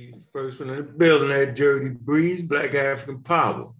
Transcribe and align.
The 0.00 0.22
first 0.32 0.58
one 0.58 0.70
in 0.70 0.76
the 0.76 0.82
building, 0.82 1.28
that 1.28 1.54
Dirty 1.54 1.90
Breeze, 1.90 2.40
Black 2.40 2.74
African 2.74 3.22
Power. 3.22 3.72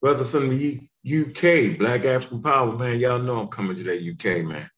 Brother 0.00 0.24
from 0.24 0.48
the 0.48 0.80
UK, 1.04 1.78
Black 1.78 2.06
African 2.06 2.42
Power, 2.42 2.72
man. 2.72 2.98
Y'all 2.98 3.18
know 3.18 3.40
I'm 3.40 3.48
coming 3.48 3.76
to 3.76 3.82
that 3.84 4.02
UK, 4.02 4.46
man. 4.46 4.70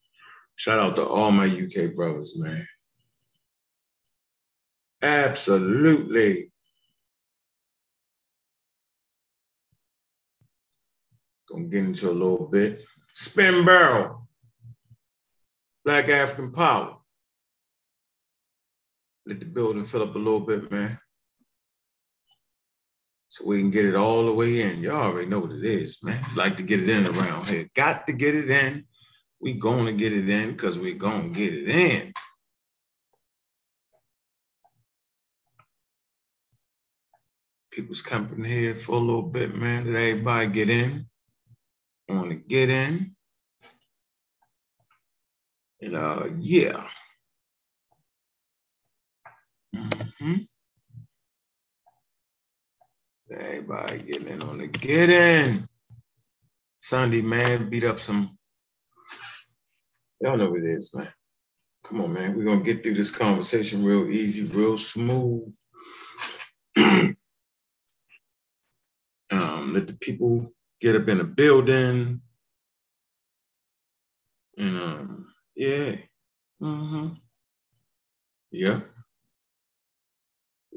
Shout 0.56 0.80
out 0.80 0.96
to 0.96 1.06
all 1.06 1.30
my 1.30 1.46
UK 1.46 1.94
brothers, 1.94 2.36
man. 2.36 2.66
Absolutely. 5.00 6.50
Gonna 11.48 11.64
get 11.66 11.84
into 11.84 12.10
a 12.10 12.12
little 12.12 12.48
bit. 12.48 12.80
Spin 13.14 13.64
barrel. 13.64 14.28
Black 15.84 16.08
African 16.08 16.50
Power. 16.50 16.97
Let 19.28 19.40
the 19.40 19.44
building 19.44 19.84
fill 19.84 20.04
up 20.04 20.14
a 20.14 20.18
little 20.18 20.40
bit, 20.40 20.70
man. 20.70 20.98
So 23.28 23.44
we 23.44 23.60
can 23.60 23.70
get 23.70 23.84
it 23.84 23.94
all 23.94 24.24
the 24.24 24.32
way 24.32 24.62
in. 24.62 24.78
Y'all 24.78 25.02
already 25.02 25.28
know 25.28 25.40
what 25.40 25.52
it 25.52 25.66
is, 25.66 26.02
man. 26.02 26.24
Like 26.34 26.56
to 26.56 26.62
get 26.62 26.80
it 26.80 26.88
in 26.88 27.06
around 27.06 27.46
here. 27.46 27.68
Got 27.74 28.06
to 28.06 28.14
get 28.14 28.34
it 28.34 28.48
in. 28.48 28.86
We 29.38 29.52
gonna 29.52 29.92
get 29.92 30.14
it 30.14 30.30
in 30.30 30.52
because 30.52 30.78
we 30.78 30.94
gonna 30.94 31.28
get 31.28 31.52
it 31.52 31.68
in. 31.68 32.14
People's 37.70 38.00
coming 38.00 38.42
here 38.42 38.74
for 38.74 38.92
a 38.92 38.98
little 38.98 39.22
bit, 39.22 39.54
man. 39.54 39.84
Did 39.84 39.94
everybody 39.94 40.46
get 40.46 40.70
in? 40.70 41.06
Want 42.08 42.30
to 42.30 42.36
get 42.36 42.70
in? 42.70 43.14
And 45.82 45.96
uh, 45.96 46.28
yeah. 46.38 46.88
Mm-hmm. 49.76 50.34
Everybody 53.32 53.98
getting 53.98 54.28
in 54.28 54.42
on 54.42 54.58
the 54.58 54.66
get 54.66 55.10
in. 55.10 55.68
Sunday, 56.80 57.22
man, 57.22 57.68
beat 57.68 57.84
up 57.84 58.00
some. 58.00 58.38
Y'all 60.20 60.36
know 60.36 60.50
what 60.50 60.60
it 60.62 60.70
is, 60.70 60.92
man. 60.94 61.12
Come 61.84 62.00
on, 62.02 62.12
man. 62.12 62.36
We're 62.36 62.44
gonna 62.44 62.62
get 62.62 62.82
through 62.82 62.94
this 62.94 63.10
conversation 63.10 63.84
real 63.84 64.08
easy, 64.10 64.44
real 64.44 64.78
smooth. 64.78 65.52
um, 66.76 67.16
let 69.30 69.86
the 69.86 69.96
people 70.00 70.52
get 70.80 70.96
up 70.96 71.08
in 71.08 71.18
the 71.18 71.24
building. 71.24 72.20
And 74.58 74.76
um, 74.78 75.26
yeah. 75.54 75.96
Mm-hmm. 76.62 77.08
Yep. 78.52 78.88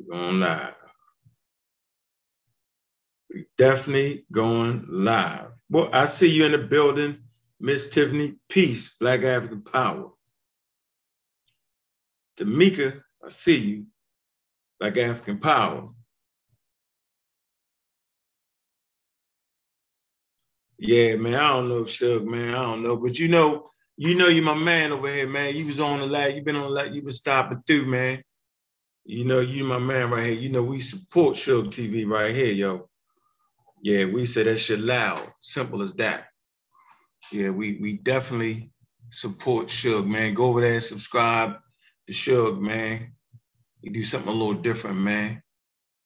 We're 0.08 0.18
going 0.18 0.40
live. 0.40 0.76
We 3.34 3.46
definitely 3.58 4.26
going 4.32 4.86
live. 4.90 5.52
Well, 5.70 5.90
I 5.94 6.06
see 6.06 6.30
you 6.30 6.46
in 6.46 6.52
the 6.54 6.58
building, 6.58 7.20
Miss 7.60 7.90
Tiffany. 7.90 8.36
Peace, 8.50 8.96
Black 9.00 9.24
African 9.24 9.62
Power. 9.62 10.12
Tamika, 12.38 13.02
I 13.24 13.30
see 13.30 13.58
you, 13.58 13.86
Black 14.80 14.98
African 14.98 15.40
Power. 15.40 15.90
Yeah, 20.80 21.16
man, 21.18 21.36
I 21.36 21.50
don't 21.50 21.70
know, 21.70 21.86
Shug, 21.86 22.26
man, 22.26 22.56
I 22.56 22.64
don't 22.64 22.82
know, 22.82 22.98
but 22.98 23.20
you 23.20 23.28
know, 23.28 23.70
you 23.98 24.16
know, 24.16 24.30
you're 24.30 24.44
my 24.44 24.56
man 24.56 24.92
over 24.92 25.14
here, 25.14 25.28
man. 25.28 25.56
You 25.56 25.68
was 25.68 25.80
on 25.80 26.00
the 26.00 26.08
lat, 26.08 26.36
you 26.36 26.42
been 26.42 26.56
on 26.56 26.64
the 26.64 26.70
lat, 26.70 26.92
you 26.92 27.04
been 27.04 27.12
stopping 27.12 27.62
through, 27.68 27.86
man. 27.86 28.24
You 29.06 29.26
know, 29.26 29.40
you 29.40 29.64
my 29.64 29.80
man 29.80 30.12
right 30.12 30.26
here. 30.26 30.34
You 30.34 30.50
know, 30.50 30.64
we 30.64 30.80
support 30.80 31.36
Shug 31.36 31.68
TV 31.68 32.08
right 32.08 32.34
here, 32.36 32.54
yo. 32.54 32.90
Yeah, 33.84 34.06
we 34.06 34.26
say 34.26 34.44
that 34.44 34.60
shit 34.60 34.80
loud. 34.80 35.28
Simple 35.42 35.82
as 35.82 35.96
that. 35.96 36.26
Yeah, 37.32 37.50
we 37.50 37.78
we 37.82 37.94
definitely 37.94 38.72
support 39.12 39.70
Shug, 39.70 40.08
man. 40.08 40.34
Go 40.34 40.46
over 40.46 40.62
there 40.62 40.74
and 40.74 40.84
subscribe 40.84 41.56
to 42.08 42.14
Shug, 42.14 42.62
man. 42.62 43.14
He 43.82 43.90
do 43.90 44.04
something 44.04 44.30
a 44.30 44.36
little 44.36 44.62
different, 44.62 44.98
man. 44.98 45.42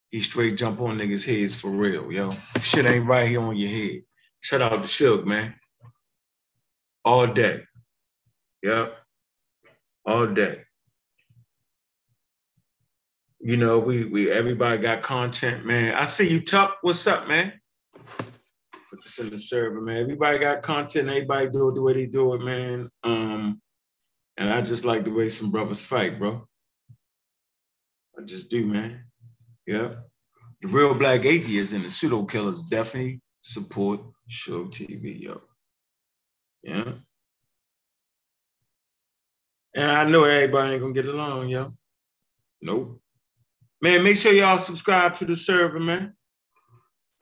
He 0.09 0.21
straight 0.21 0.57
jump 0.57 0.79
on 0.79 0.97
niggas' 0.97 1.25
heads 1.25 1.55
for 1.55 1.69
real, 1.69 2.11
yo. 2.11 2.33
Shit 2.61 2.85
ain't 2.85 3.07
right 3.07 3.27
here 3.27 3.41
on 3.41 3.57
your 3.57 3.69
head. 3.69 4.03
Shout 4.41 4.61
out 4.61 4.81
to 4.81 4.87
Shug, 4.87 5.25
man. 5.25 5.55
All 7.03 7.27
day. 7.27 7.63
Yep. 8.63 8.97
All 10.05 10.27
day. 10.27 10.61
You 13.45 13.57
know, 13.57 13.77
we 13.77 14.05
we 14.05 14.31
everybody 14.31 14.81
got 14.81 15.03
content, 15.03 15.67
man. 15.67 15.93
I 15.93 16.05
see 16.05 16.27
you, 16.27 16.41
Tuck. 16.41 16.79
What's 16.81 17.05
up, 17.05 17.27
man? 17.27 17.53
Put 18.89 19.03
this 19.03 19.19
in 19.19 19.29
the 19.29 19.37
server, 19.37 19.81
man. 19.81 19.97
Everybody 19.97 20.39
got 20.39 20.63
content. 20.63 21.09
Everybody 21.09 21.49
do 21.49 21.69
it 21.69 21.75
the 21.75 21.81
way 21.83 21.93
they 21.93 22.07
do 22.07 22.33
it, 22.33 22.41
man. 22.41 22.89
Um, 23.03 23.61
and 24.37 24.51
I 24.51 24.63
just 24.63 24.83
like 24.83 25.03
the 25.03 25.11
way 25.11 25.29
some 25.29 25.51
brothers 25.51 25.79
fight, 25.79 26.17
bro. 26.17 26.47
I 28.17 28.23
just 28.23 28.49
do, 28.49 28.65
man. 28.65 29.03
Yeah. 29.67 29.93
The 30.63 30.67
real 30.67 30.95
black 30.95 31.23
atheists 31.25 31.71
and 31.71 31.85
the 31.85 31.91
pseudo 31.91 32.25
killers 32.25 32.63
definitely 32.63 33.21
support 33.41 33.99
Show 34.27 34.65
TV, 34.65 35.21
yo. 35.21 35.41
Yeah. 36.63 36.93
And 39.75 39.91
I 39.91 40.03
know 40.05 40.23
everybody 40.23 40.73
ain't 40.73 40.81
gonna 40.81 40.93
get 40.95 41.05
along, 41.05 41.49
yo. 41.49 41.71
Nope. 42.63 43.01
Man, 43.81 44.03
make 44.03 44.17
sure 44.17 44.33
y'all 44.33 44.57
subscribe 44.57 45.15
to 45.15 45.25
the 45.25 45.35
server, 45.35 45.79
man. 45.79 46.13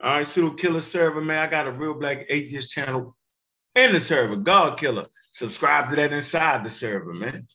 All 0.02 0.18
right, 0.18 0.28
pseudo 0.28 0.54
killer 0.54 0.82
server, 0.82 1.20
man. 1.20 1.38
I 1.38 1.50
got 1.50 1.66
a 1.66 1.72
real 1.72 1.94
black 1.94 2.26
atheist 2.28 2.72
channel 2.72 3.16
in 3.74 3.92
the 3.92 4.00
server, 4.00 4.36
God 4.36 4.78
Killer. 4.78 5.06
Subscribe 5.22 5.90
to 5.90 5.96
that 5.96 6.12
inside 6.12 6.64
the 6.64 6.70
server, 6.70 7.12
man. 7.12 7.48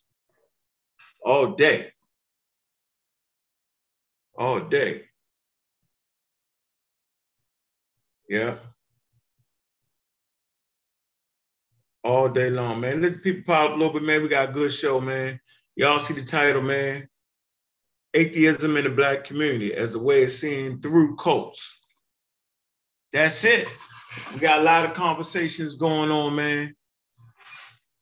All 1.24 1.54
day. 1.56 1.92
All 4.38 4.62
day. 4.62 5.04
Yeah. 8.28 8.58
All 12.04 12.30
day 12.30 12.50
long, 12.50 12.80
man. 12.80 13.02
Let 13.02 13.14
the 13.14 13.20
people 13.20 13.44
pop 13.46 13.72
a 13.72 13.76
little 13.76 13.94
bit, 13.94 14.04
man. 14.04 14.22
We 14.22 14.30
got 14.30 14.50
a 14.50 14.54
good 14.54 14.74
show, 14.74 15.00
man. 15.02 15.40
Y'all 15.76 16.00
see 16.00 16.14
the 16.14 16.24
title, 16.24 16.62
man. 16.62 17.08
Atheism 18.14 18.78
in 18.78 18.84
the 18.86 18.90
black 18.90 19.26
community 19.26 19.74
as 19.74 19.96
a 19.96 20.00
way 20.00 20.24
of 20.24 20.32
seeing 20.32 20.82
through 20.82 21.16
cults. 21.16 21.80
That's 23.14 23.44
it. 23.44 23.68
We 24.34 24.40
got 24.40 24.62
a 24.62 24.64
lot 24.64 24.86
of 24.86 24.94
conversations 24.94 25.76
going 25.76 26.10
on, 26.10 26.36
man. 26.36 26.76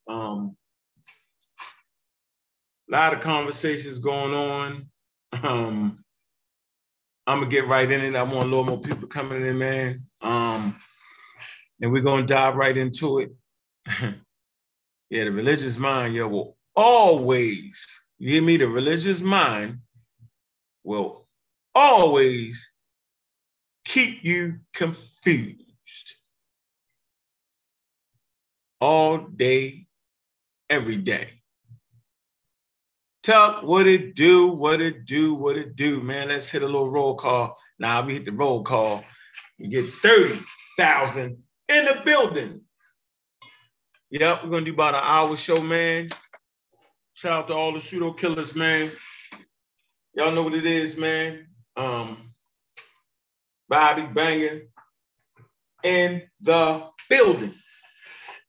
Um, 0.09 0.55
a 2.89 2.91
lot 2.91 3.13
of 3.13 3.19
conversations 3.19 3.97
going 3.97 4.33
on. 4.33 4.89
Um, 5.43 6.03
I'm 7.25 7.39
gonna 7.39 7.51
get 7.51 7.67
right 7.67 7.89
in 7.89 8.01
it. 8.01 8.15
I 8.15 8.23
want 8.23 8.47
a 8.47 8.55
little 8.55 8.63
more 8.63 8.79
people 8.79 9.07
coming 9.09 9.45
in, 9.45 9.57
man. 9.57 10.01
Um, 10.21 10.79
and 11.81 11.91
we're 11.91 12.01
gonna 12.01 12.25
dive 12.25 12.55
right 12.55 12.77
into 12.77 13.19
it. 13.19 13.31
yeah, 15.09 15.25
the 15.25 15.31
religious 15.31 15.77
mind, 15.77 16.15
yeah, 16.15 16.23
will 16.23 16.57
always, 16.75 17.85
you 18.17 18.31
hear 18.31 18.41
me? 18.41 18.55
The 18.55 18.67
religious 18.67 19.19
mind 19.19 19.79
will 20.87 21.27
always 21.75 22.65
keep 23.83 24.23
you 24.23 24.59
confused 24.73 26.15
all 28.79 29.17
day, 29.17 29.85
every 30.69 30.95
day. 30.95 31.27
Tuck, 33.21 33.63
what 33.63 33.85
it 33.85 34.15
do, 34.15 34.47
what 34.47 34.81
it 34.81 35.03
do, 35.05 35.33
what 35.33 35.57
it 35.57 35.75
do, 35.75 36.01
man. 36.01 36.29
Let's 36.29 36.47
hit 36.47 36.63
a 36.63 36.65
little 36.65 36.89
roll 36.89 37.15
call. 37.15 37.57
Now 37.77 38.05
we 38.05 38.13
hit 38.13 38.25
the 38.25 38.31
roll 38.31 38.63
call. 38.63 39.03
We 39.59 39.67
get 39.67 39.85
30,000 40.01 41.37
in 41.67 41.85
the 41.85 42.01
building. 42.05 42.61
Yep, 44.11 44.45
we're 44.45 44.49
gonna 44.51 44.63
do 44.63 44.71
about 44.71 44.95
an 44.95 45.01
hour 45.03 45.35
show, 45.35 45.59
man. 45.59 46.07
Shout 47.15 47.33
out 47.33 47.47
to 47.49 47.53
all 47.55 47.73
the 47.73 47.81
pseudo 47.81 48.13
killers, 48.13 48.55
man. 48.55 48.93
Y'all 50.17 50.31
know 50.31 50.41
what 50.41 50.55
it 50.55 50.65
is, 50.65 50.97
man. 50.97 51.45
Um, 51.75 52.33
Bobby 53.69 54.01
Banger 54.01 54.61
in 55.83 56.23
the 56.41 56.87
building. 57.07 57.53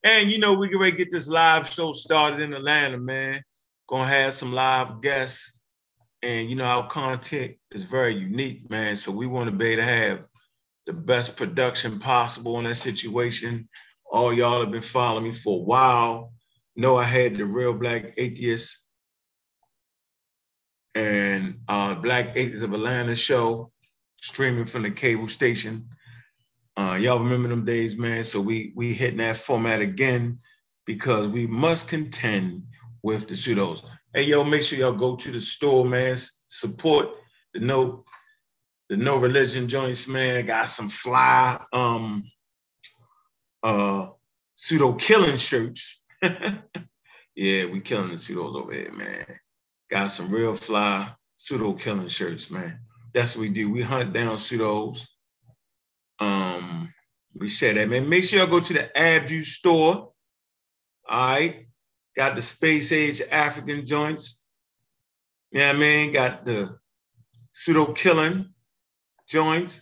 And 0.03 0.31
you 0.31 0.39
know, 0.39 0.55
we 0.55 0.71
can 0.71 0.97
get 0.97 1.13
this 1.13 1.29
live 1.29 1.69
show 1.69 1.93
started 1.93 2.41
in 2.41 2.55
Atlanta, 2.55 2.97
man. 2.97 3.43
Gonna 3.87 4.09
have 4.09 4.33
some 4.33 4.55
live 4.55 5.03
guests. 5.03 5.61
And 6.23 6.49
you 6.49 6.57
know, 6.57 6.65
our 6.65 6.89
content 6.89 7.57
is 7.71 7.85
very 7.85 8.15
unique, 8.15 8.71
man. 8.71 8.97
So 8.97 9.13
we 9.13 9.27
want 9.27 9.51
to 9.51 9.55
be 9.55 9.67
able 9.67 9.83
to 9.83 9.89
have 9.89 10.21
the 10.87 10.95
best 10.95 11.37
production 11.37 11.99
possible 11.99 12.59
in 12.61 12.65
that 12.65 12.77
situation. 12.77 13.69
All 14.11 14.33
y'all 14.33 14.63
have 14.63 14.73
been 14.73 14.81
following 14.81 15.25
me 15.25 15.35
for 15.35 15.61
a 15.61 15.65
while. 15.65 16.33
Know 16.77 16.97
I 16.97 17.05
had 17.05 17.37
the 17.37 17.45
real 17.45 17.75
black 17.75 18.15
atheist 18.17 18.88
and 20.95 21.61
uh, 21.69 21.95
Black 21.95 22.33
Atheists 22.37 22.63
of 22.63 22.73
Atlanta 22.73 23.15
show 23.15 23.71
streaming 24.21 24.67
from 24.67 24.83
the 24.83 24.91
cable 24.91 25.29
station. 25.29 25.89
Uh, 26.77 26.97
y'all 27.01 27.21
remember 27.21 27.49
them 27.49 27.65
days, 27.65 27.97
man? 27.97 28.25
So 28.25 28.41
we 28.41 28.73
we 28.77 28.93
hitting 28.93 29.19
that 29.19 29.39
format 29.39 29.81
again 29.81 30.39
because 30.87 31.29
we 31.29 31.47
must 31.47 31.89
contend 31.89 32.63
with 33.03 33.29
the 33.29 33.35
pseudos. 33.35 33.85
Hey, 34.15 34.23
yo, 34.23 34.45
make 34.45 34.63
sure 34.63 34.79
y'all 34.79 34.93
go 34.93 35.17
to 35.17 35.33
the 35.33 35.41
store, 35.41 35.85
man. 35.85 36.17
Support 36.49 37.09
the 37.53 37.61
no 37.61 38.05
the 38.89 38.97
no 38.97 39.19
religion 39.19 39.69
joints, 39.69 40.09
man. 40.09 40.47
Got 40.47 40.69
some 40.69 40.89
fly 40.89 41.61
um 41.73 42.25
uh 43.63 44.09
pseudo 44.55 44.93
killing 44.95 45.37
shirts. 45.37 46.03
yeah, 46.23 47.67
we 47.67 47.81
killing 47.81 48.11
the 48.11 48.19
pseudos 48.19 48.57
over 48.57 48.73
here, 48.73 48.93
man. 48.93 49.27
Got 49.91 50.09
some 50.09 50.31
real 50.31 50.55
fly 50.55 51.11
pseudo 51.37 51.73
killing 51.73 52.09
shirts, 52.09 52.51
man. 52.51 52.81
That's 53.15 53.35
what 53.35 53.43
we 53.43 53.49
do. 53.49 53.71
We 53.71 53.83
hunt 53.83 54.13
down 54.13 54.37
pseudos. 54.37 55.07
Um, 56.19 56.93
we 57.35 57.49
share 57.49 57.75
that, 57.75 57.89
man. 57.89 58.09
Make 58.09 58.25
sure 58.25 58.41
y'all 58.41 58.49
go 58.49 58.61
to 58.61 58.73
the 58.73 58.99
Abdu 58.99 59.43
store. 59.45 60.13
All 61.09 61.29
right. 61.29 61.67
Got 62.17 62.35
the 62.35 62.43
space 62.43 62.93
age 62.93 63.23
African 63.31 63.87
joints. 63.87 64.45
Yeah, 65.53 65.73
mean, 65.73 66.13
got 66.13 66.45
the 66.45 66.79
pseudo 67.53 67.93
killing 67.93 68.53
joints. 69.27 69.81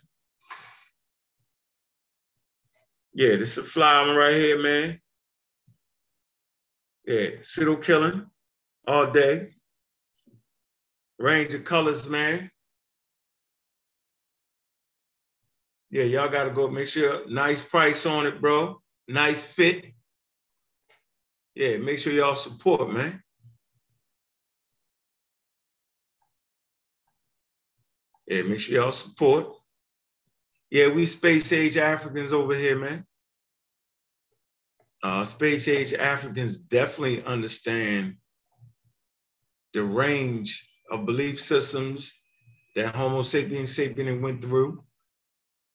Yeah, 3.13 3.37
this 3.37 3.53
is 3.53 3.59
a 3.59 3.63
fly 3.63 4.07
one 4.07 4.15
right 4.15 4.35
here, 4.35 4.63
man. 4.63 5.01
Yeah, 7.07 7.31
pseudo 7.43 7.77
killing 7.77 8.27
all 8.87 9.11
day. 9.11 9.56
Range 11.19 11.55
of 11.55 11.65
colors, 11.65 12.09
man. 12.09 12.51
Yeah, 15.91 16.05
y'all 16.05 16.29
gotta 16.29 16.51
go 16.51 16.69
make 16.69 16.89
sure 16.89 17.27
nice 17.29 17.63
price 17.63 18.05
on 18.07 18.27
it, 18.27 18.41
bro. 18.41 18.81
Nice 19.09 19.41
fit. 19.41 19.85
Yeah, 21.55 21.79
make 21.79 21.99
sure 21.99 22.13
y'all 22.13 22.35
support, 22.35 22.91
man. 22.91 23.23
Yeah, 28.27 28.43
make 28.43 28.61
sure 28.61 28.75
y'all 28.75 28.93
support. 28.93 29.55
Yeah, 30.71 30.89
we 30.89 31.07
space 31.07 31.53
age 31.53 31.77
Africans 31.77 32.33
over 32.33 32.55
here, 32.55 32.77
man. 32.77 33.07
Uh, 35.03 35.25
space 35.25 35.69
age 35.69 35.95
Africans 35.95 36.59
definitely 36.59 37.25
understand 37.25 38.17
the 39.73 39.83
range 39.83 40.66
of 40.91 41.07
belief 41.07 41.41
systems 41.41 42.13
that 42.75 42.95
Homo 42.95 43.23
sapiens 43.23 43.77
sapien 43.77 44.21
went 44.21 44.43
through. 44.43 44.85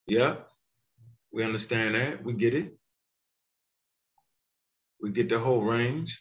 Yeah, 0.06 0.36
we 1.32 1.44
understand 1.44 1.94
that. 1.94 2.24
We 2.24 2.34
get 2.34 2.54
it. 2.54 2.76
We 5.00 5.10
get 5.10 5.28
the 5.28 5.38
whole 5.38 5.62
range. 5.62 6.20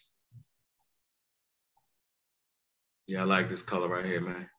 Yeah, 3.08 3.22
I 3.22 3.26
like 3.26 3.50
this 3.50 3.62
color 3.62 3.88
right 3.88 4.06
here, 4.06 4.22
man. 4.22 4.50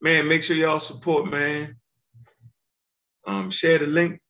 Man, 0.00 0.28
make 0.28 0.42
sure 0.42 0.56
y'all 0.56 0.80
support, 0.80 1.30
man. 1.30 1.76
Um, 3.26 3.50
share 3.50 3.78
the 3.78 3.86
link. 3.86 4.20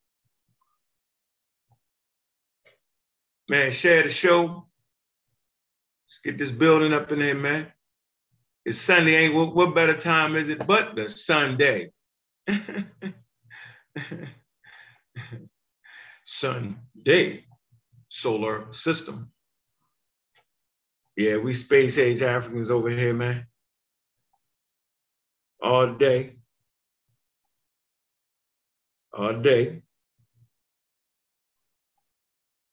Man, 3.48 3.70
share 3.70 4.02
the 4.02 4.08
show. 4.08 4.66
Let's 6.08 6.20
get 6.24 6.38
this 6.38 6.52
building 6.52 6.92
up 6.92 7.12
in 7.12 7.18
there, 7.18 7.34
man. 7.34 7.72
It's 8.66 8.78
Sunday, 8.78 9.14
ain't 9.14 9.34
what, 9.34 9.54
what 9.54 9.76
better 9.76 9.96
time 9.96 10.34
is 10.34 10.48
it 10.48 10.66
but 10.66 10.96
the 10.96 11.08
Sunday? 11.08 11.92
Sunday 16.24 17.44
solar 18.08 18.72
system. 18.72 19.30
Yeah, 21.16 21.36
we 21.36 21.52
space 21.52 21.96
age 21.96 22.22
Africans 22.22 22.68
over 22.68 22.90
here, 22.90 23.14
man. 23.14 23.46
All 25.62 25.94
day. 25.94 26.38
All 29.12 29.34
day. 29.34 29.82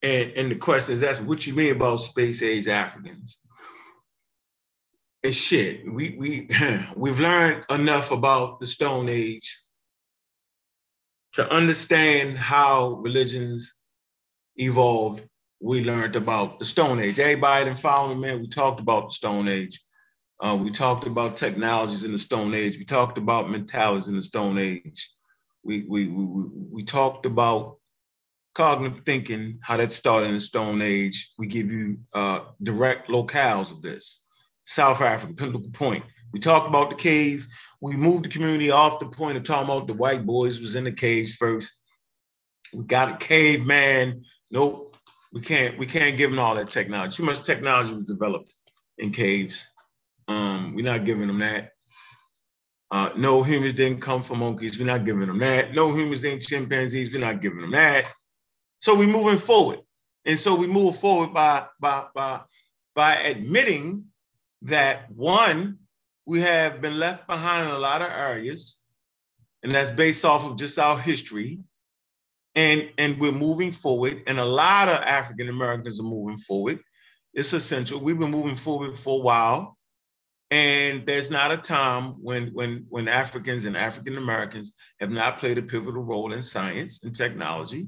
And, 0.02 0.32
and 0.32 0.50
the 0.52 0.56
question 0.56 0.96
is 0.96 1.04
asked, 1.04 1.22
what 1.22 1.46
you 1.46 1.54
mean 1.54 1.76
about 1.76 1.98
space 1.98 2.42
age 2.42 2.68
Africans? 2.68 3.38
And 5.24 5.34
shit, 5.34 5.90
we 5.90 6.16
we 6.18 6.50
we've 6.96 7.20
learned 7.20 7.66
enough 7.70 8.12
about 8.12 8.60
the 8.60 8.68
Stone 8.68 9.08
Age 9.10 9.58
to 11.34 11.50
understand 11.50 12.38
how 12.38 12.96
religions 13.02 13.74
evolved. 14.58 15.24
We 15.62 15.84
learned 15.84 16.18
about 16.18 16.60
the 16.60 16.66
Stone 16.66 17.00
Age. 17.00 17.20
Everybody 17.20 17.74
follow 17.76 18.14
me, 18.14 18.20
man. 18.20 18.42
We 18.42 18.48
talked 18.48 18.82
about 18.82 19.10
the 19.10 19.16
Stone 19.16 19.48
Age. 19.48 19.82
Uh, 20.42 20.58
we 20.62 20.70
talked 20.70 21.08
about 21.08 21.38
technologies 21.38 22.04
in 22.04 22.12
the 22.12 22.18
Stone 22.18 22.54
Age. 22.54 22.78
We 22.78 22.84
talked 22.84 23.18
about 23.18 23.50
mentalities 23.50 24.10
in 24.10 24.18
the 24.18 24.22
Stone 24.22 24.58
Age. 24.58 25.10
We, 25.64 25.86
we, 25.88 26.08
we, 26.08 26.26
we 26.70 26.84
talked 26.84 27.26
about 27.26 27.78
cognitive 28.54 29.06
thinking, 29.06 29.60
how 29.62 29.78
that 29.78 29.94
started 29.94 30.28
in 30.28 30.34
the 30.34 30.42
Stone 30.42 30.82
Age. 30.82 31.32
We 31.38 31.48
give 31.48 31.72
you 31.72 32.00
uh, 32.14 32.42
direct 32.62 33.10
locales 33.10 33.72
of 33.72 33.82
this. 33.82 34.23
South 34.66 35.02
Africa, 35.02 35.34
Pinnacle 35.34 35.62
Point. 35.72 36.04
We 36.32 36.40
talked 36.40 36.68
about 36.68 36.90
the 36.90 36.96
caves. 36.96 37.48
We 37.82 37.96
moved 37.96 38.26
the 38.26 38.30
community 38.30 38.72
off 38.72 39.00
the 39.00 39.08
point 39.08 39.38
of 39.38 39.44
talking 39.44 39.66
about 39.66 39.88
the 39.88 39.94
white 39.94 40.26
boys 40.26 40.60
was 40.60 40.76
in 40.76 40.86
the 40.86 40.92
caves 40.92 41.36
first. 41.36 41.74
We 42.74 42.84
got 42.86 43.12
a 43.12 43.18
caveman. 43.18 44.24
Nope, 44.50 44.96
we 45.32 45.42
can't. 45.42 45.78
We 45.78 45.86
can't 45.86 46.18
give 46.18 46.32
them 46.32 46.40
all 46.40 46.56
that 46.56 46.70
technology. 46.70 47.18
Too 47.18 47.24
much 47.24 47.44
technology 47.44 47.94
was 47.94 48.06
developed 48.06 48.52
in 48.98 49.12
caves. 49.12 49.68
Um, 50.28 50.74
we're 50.76 50.86
not 50.86 51.06
giving 51.06 51.28
them 51.28 51.40
that. 51.40 51.72
Uh, 52.90 53.12
no 53.18 53.44
humans 53.44 53.74
didn't 53.74 54.02
come 54.02 54.24
from 54.24 54.40
monkeys. 54.40 54.78
We're 54.78 54.86
not 54.86 55.06
giving 55.06 55.28
them 55.28 55.40
that. 55.40 55.74
No 55.74 55.92
humans 55.92 56.22
didn't 56.22 56.44
chimpanzees. 56.44 57.12
We're 57.12 57.20
not 57.20 57.42
giving 57.42 57.62
them 57.62 57.72
that. 57.72 58.06
So 58.80 58.96
we're 58.96 59.08
moving 59.08 59.40
forward, 59.40 59.80
and 60.26 60.38
so 60.38 60.56
we 60.56 60.68
move 60.68 61.00
forward 61.00 61.34
by 61.34 61.68
by 61.80 62.06
by 62.14 62.42
by 62.96 63.16
admitting 63.16 64.06
that 64.64 65.12
one, 65.12 65.80
we 66.26 66.42
have 66.42 66.82
been 66.82 67.00
left 67.00 67.28
behind 67.28 67.68
in 67.68 67.76
a 67.76 67.80
lot 67.80 68.02
of 68.02 68.10
areas, 68.10 68.80
and 69.62 69.74
that's 69.74 69.92
based 69.92 70.26
off 70.26 70.44
of 70.46 70.58
just 70.58 70.80
our 70.80 70.98
history. 70.98 71.60
And, 72.56 72.92
and 73.00 73.20
we're 73.20 73.32
moving 73.32 73.72
forward, 73.72 74.24
and 74.28 74.40
a 74.40 74.46
lot 74.46 74.88
of 74.88 75.02
African 75.02 75.50
Americans 75.50 76.00
are 76.00 76.04
moving 76.04 76.38
forward. 76.38 76.80
It's 77.34 77.52
essential. 77.52 78.00
We've 78.00 78.20
been 78.20 78.30
moving 78.30 78.58
forward 78.58 78.98
for 78.98 79.20
a 79.20 79.24
while. 79.24 79.78
And 80.52 81.04
there's 81.08 81.32
not 81.32 81.52
a 81.52 81.58
time 81.58 82.22
when, 82.22 82.50
when, 82.54 82.86
when 82.88 83.08
Africans 83.08 83.66
and 83.66 83.76
African 83.76 84.20
Americans 84.20 84.74
have 85.00 85.10
not 85.10 85.40
played 85.40 85.58
a 85.58 85.64
pivotal 85.64 86.04
role 86.04 86.32
in 86.32 86.44
science 86.44 87.02
and 87.04 87.16
technology. 87.16 87.88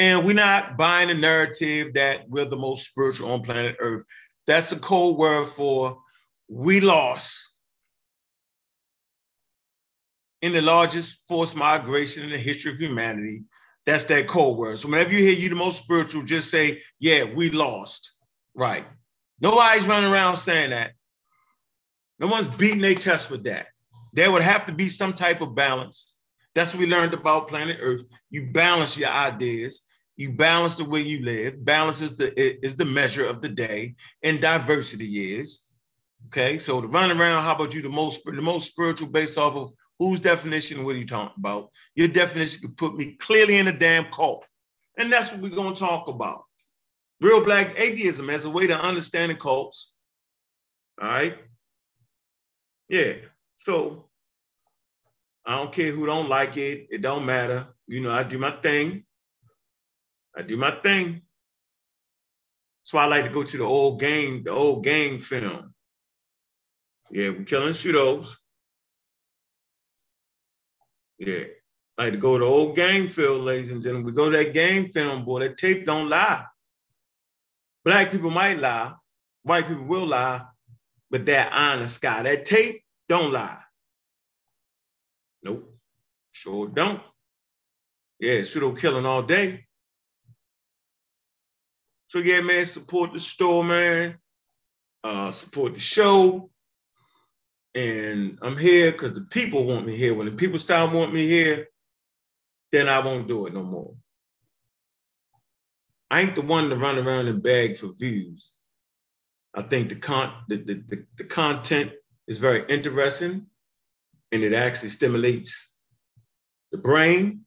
And 0.00 0.26
we're 0.26 0.32
not 0.32 0.76
buying 0.76 1.10
a 1.10 1.14
narrative 1.14 1.94
that 1.94 2.28
we're 2.28 2.46
the 2.46 2.56
most 2.56 2.86
spiritual 2.88 3.30
on 3.30 3.42
planet 3.42 3.76
Earth. 3.78 4.02
That's 4.48 4.72
a 4.72 4.78
code 4.78 5.18
word 5.18 5.46
for 5.46 6.00
we 6.48 6.80
lost 6.80 7.52
in 10.40 10.52
the 10.52 10.62
largest 10.62 11.20
forced 11.28 11.54
migration 11.54 12.24
in 12.24 12.30
the 12.30 12.38
history 12.38 12.72
of 12.72 12.78
humanity. 12.78 13.42
That's 13.84 14.04
that 14.04 14.26
code 14.26 14.56
word. 14.56 14.78
So 14.78 14.88
whenever 14.88 15.12
you 15.12 15.18
hear 15.18 15.38
you 15.38 15.50
the 15.50 15.54
most 15.54 15.82
spiritual, 15.82 16.22
just 16.22 16.50
say, 16.50 16.82
yeah, 16.98 17.24
we 17.24 17.50
lost. 17.50 18.10
Right. 18.54 18.86
Nobody's 19.38 19.86
running 19.86 20.10
around 20.10 20.38
saying 20.38 20.70
that. 20.70 20.92
No 22.18 22.26
one's 22.26 22.48
beating 22.48 22.80
their 22.80 22.94
chest 22.94 23.30
with 23.30 23.44
that. 23.44 23.66
There 24.14 24.32
would 24.32 24.42
have 24.42 24.64
to 24.66 24.72
be 24.72 24.88
some 24.88 25.12
type 25.12 25.42
of 25.42 25.54
balance. 25.54 26.16
That's 26.54 26.72
what 26.72 26.80
we 26.80 26.86
learned 26.86 27.12
about 27.12 27.48
planet 27.48 27.76
Earth. 27.82 28.02
You 28.30 28.50
balance 28.50 28.96
your 28.96 29.10
ideas. 29.10 29.82
You 30.18 30.32
balance 30.32 30.74
the 30.74 30.84
way 30.84 31.00
you 31.00 31.24
live. 31.24 31.64
Balance 31.64 32.02
is 32.02 32.16
the 32.16 32.28
is 32.66 32.76
the 32.76 32.84
measure 32.84 33.24
of 33.24 33.40
the 33.40 33.48
day, 33.48 33.94
and 34.24 34.40
diversity 34.40 35.38
is. 35.38 35.62
Okay, 36.26 36.58
so 36.58 36.80
to 36.80 36.88
run 36.88 37.12
around, 37.12 37.44
how 37.44 37.54
about 37.54 37.72
you? 37.72 37.82
The 37.82 37.88
most 37.88 38.24
the 38.24 38.32
most 38.32 38.72
spiritual 38.72 39.10
based 39.10 39.38
off 39.38 39.54
of 39.54 39.70
whose 40.00 40.18
definition? 40.18 40.84
What 40.84 40.96
are 40.96 40.98
you 40.98 41.06
talking 41.06 41.36
about? 41.38 41.70
Your 41.94 42.08
definition 42.08 42.62
could 42.62 42.76
put 42.76 42.96
me 42.96 43.12
clearly 43.12 43.58
in 43.58 43.68
a 43.68 43.78
damn 43.78 44.10
cult, 44.10 44.44
and 44.98 45.10
that's 45.10 45.30
what 45.30 45.40
we're 45.40 45.50
gonna 45.50 45.76
talk 45.76 46.08
about. 46.08 46.42
Real 47.20 47.44
black 47.44 47.78
atheism 47.78 48.28
as 48.28 48.44
a 48.44 48.50
way 48.50 48.66
to 48.66 48.76
understand 48.76 49.30
the 49.30 49.36
cults. 49.36 49.92
All 51.00 51.08
right. 51.08 51.38
Yeah. 52.88 53.14
So 53.54 54.08
I 55.46 55.58
don't 55.58 55.72
care 55.72 55.92
who 55.92 56.06
don't 56.06 56.28
like 56.28 56.56
it. 56.56 56.88
It 56.90 57.02
don't 57.02 57.24
matter. 57.24 57.68
You 57.86 58.00
know, 58.00 58.10
I 58.10 58.24
do 58.24 58.36
my 58.38 58.50
thing. 58.50 59.04
I 60.38 60.42
do 60.42 60.56
my 60.56 60.70
thing. 60.70 61.22
That's 62.80 62.92
why 62.92 63.02
I 63.02 63.06
like 63.06 63.24
to 63.24 63.30
go 63.30 63.42
to 63.42 63.58
the 63.58 63.64
old 63.64 63.98
game, 63.98 64.44
the 64.44 64.52
old 64.52 64.84
game 64.84 65.18
film. 65.18 65.74
Yeah, 67.10 67.30
we're 67.30 67.42
killing 67.42 67.74
pseudos. 67.74 68.28
Yeah. 71.18 71.44
Like 71.98 72.12
to 72.12 72.18
go 72.18 72.38
to 72.38 72.44
the 72.44 72.50
old 72.50 72.76
game 72.76 73.08
film, 73.08 73.44
ladies 73.44 73.72
and 73.72 73.82
gentlemen. 73.82 74.06
We 74.06 74.12
go 74.12 74.30
to 74.30 74.38
that 74.38 74.54
game 74.54 74.88
film, 74.90 75.24
boy. 75.24 75.40
That 75.40 75.58
tape 75.58 75.84
don't 75.84 76.08
lie. 76.08 76.44
Black 77.84 78.12
people 78.12 78.30
might 78.30 78.60
lie, 78.60 78.92
white 79.42 79.66
people 79.66 79.84
will 79.84 80.06
lie, 80.06 80.42
but 81.10 81.26
that 81.26 81.52
honest 81.52 82.00
guy, 82.00 82.22
that 82.22 82.44
tape 82.44 82.84
don't 83.08 83.32
lie. 83.32 83.58
Nope, 85.42 85.74
sure 86.30 86.68
don't. 86.68 87.00
Yeah, 88.20 88.42
pseudo 88.42 88.72
killing 88.74 89.06
all 89.06 89.22
day. 89.22 89.67
So 92.08 92.18
yeah, 92.18 92.40
man, 92.40 92.64
support 92.66 93.12
the 93.12 93.20
store, 93.20 93.62
man. 93.62 94.16
Uh, 95.04 95.30
support 95.30 95.74
the 95.74 95.80
show. 95.80 96.50
And 97.74 98.38
I'm 98.42 98.56
here 98.56 98.90
because 98.90 99.12
the 99.12 99.20
people 99.20 99.64
want 99.64 99.86
me 99.86 99.94
here. 99.94 100.14
When 100.14 100.26
the 100.26 100.32
people 100.32 100.58
start 100.58 100.92
wanting 100.92 101.14
me 101.14 101.28
here, 101.28 101.68
then 102.72 102.88
I 102.88 102.98
won't 103.00 103.28
do 103.28 103.46
it 103.46 103.54
no 103.54 103.62
more. 103.62 103.94
I 106.10 106.22
ain't 106.22 106.34
the 106.34 106.42
one 106.42 106.70
to 106.70 106.76
run 106.76 106.98
around 106.98 107.28
and 107.28 107.42
beg 107.42 107.76
for 107.76 107.92
views. 107.98 108.52
I 109.54 109.62
think 109.62 109.90
the 109.90 109.96
con 109.96 110.32
the, 110.48 110.56
the, 110.56 110.74
the, 110.74 111.06
the 111.18 111.24
content 111.24 111.92
is 112.26 112.38
very 112.38 112.64
interesting 112.68 113.46
and 114.32 114.42
it 114.42 114.54
actually 114.54 114.90
stimulates 114.90 115.72
the 116.72 116.78
brain. 116.78 117.44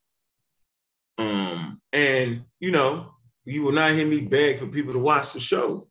Um, 1.18 1.82
and 1.92 2.44
you 2.60 2.72
know, 2.72 3.12
you 3.46 3.64
will 3.64 3.72
not 3.72 3.92
hear 3.92 4.06
me 4.06 4.22
beg 4.22 4.60
for 4.60 4.68
people 4.68 4.94
to 4.94 5.00
watch 5.00 5.34
the 5.34 5.40
show. 5.40 5.88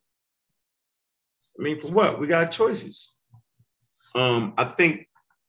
I 1.59 1.63
mean, 1.63 1.79
for 1.79 1.87
what? 1.87 2.19
We 2.19 2.27
got 2.27 2.51
choices. 2.51 3.15
Um, 4.15 4.53
I 4.57 4.65
think 4.65 5.07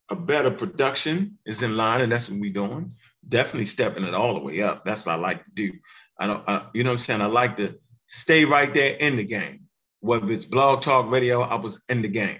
a 0.09 0.15
better 0.15 0.51
production 0.51 1.37
is 1.45 1.61
in 1.61 1.77
line, 1.77 2.01
and 2.01 2.11
that's 2.11 2.29
what 2.29 2.39
we're 2.39 2.53
doing. 2.53 2.95
Definitely 3.27 3.65
stepping 3.65 4.03
it 4.03 4.13
all 4.13 4.33
the 4.33 4.43
way 4.43 4.61
up. 4.61 4.85
That's 4.85 5.05
what 5.05 5.13
I 5.13 5.15
like 5.15 5.43
to 5.45 5.51
do. 5.53 5.71
I 6.19 6.27
don't, 6.27 6.43
I, 6.47 6.67
you 6.73 6.83
know 6.83 6.91
what 6.91 6.95
I'm 6.95 6.99
saying? 6.99 7.21
I 7.21 7.25
like 7.27 7.57
to 7.57 7.75
stay 8.07 8.45
right 8.45 8.73
there 8.73 8.95
in 8.95 9.15
the 9.15 9.23
game. 9.23 9.61
Whether 10.01 10.31
it's 10.31 10.45
blog 10.45 10.81
talk 10.81 11.09
radio, 11.09 11.41
I 11.41 11.55
was 11.55 11.81
in 11.89 12.01
the 12.01 12.09
game. 12.09 12.39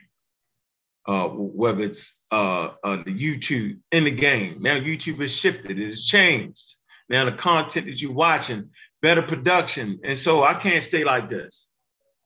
Uh, 1.06 1.30
whether 1.30 1.84
it's 1.84 2.22
uh, 2.32 2.70
uh, 2.84 2.98
the 2.98 3.14
YouTube 3.14 3.80
in 3.92 4.06
the 4.06 4.12
game. 4.12 4.62
Now 4.62 4.80
YouTube 4.80 5.20
has 5.22 5.36
shifted, 5.36 5.80
it 5.80 5.86
has 5.86 6.06
changed. 6.06 6.76
Now 7.10 7.26
the 7.26 7.34
content 7.34 7.88
that 7.88 8.02
you're 8.02 8.14
watching, 8.14 8.70
better 9.04 9.22
production. 9.22 10.00
And 10.04 10.18
so 10.18 10.44
I 10.44 10.56
can't 10.56 10.82
stay 10.82 11.04
like 11.04 11.30
this 11.30 11.70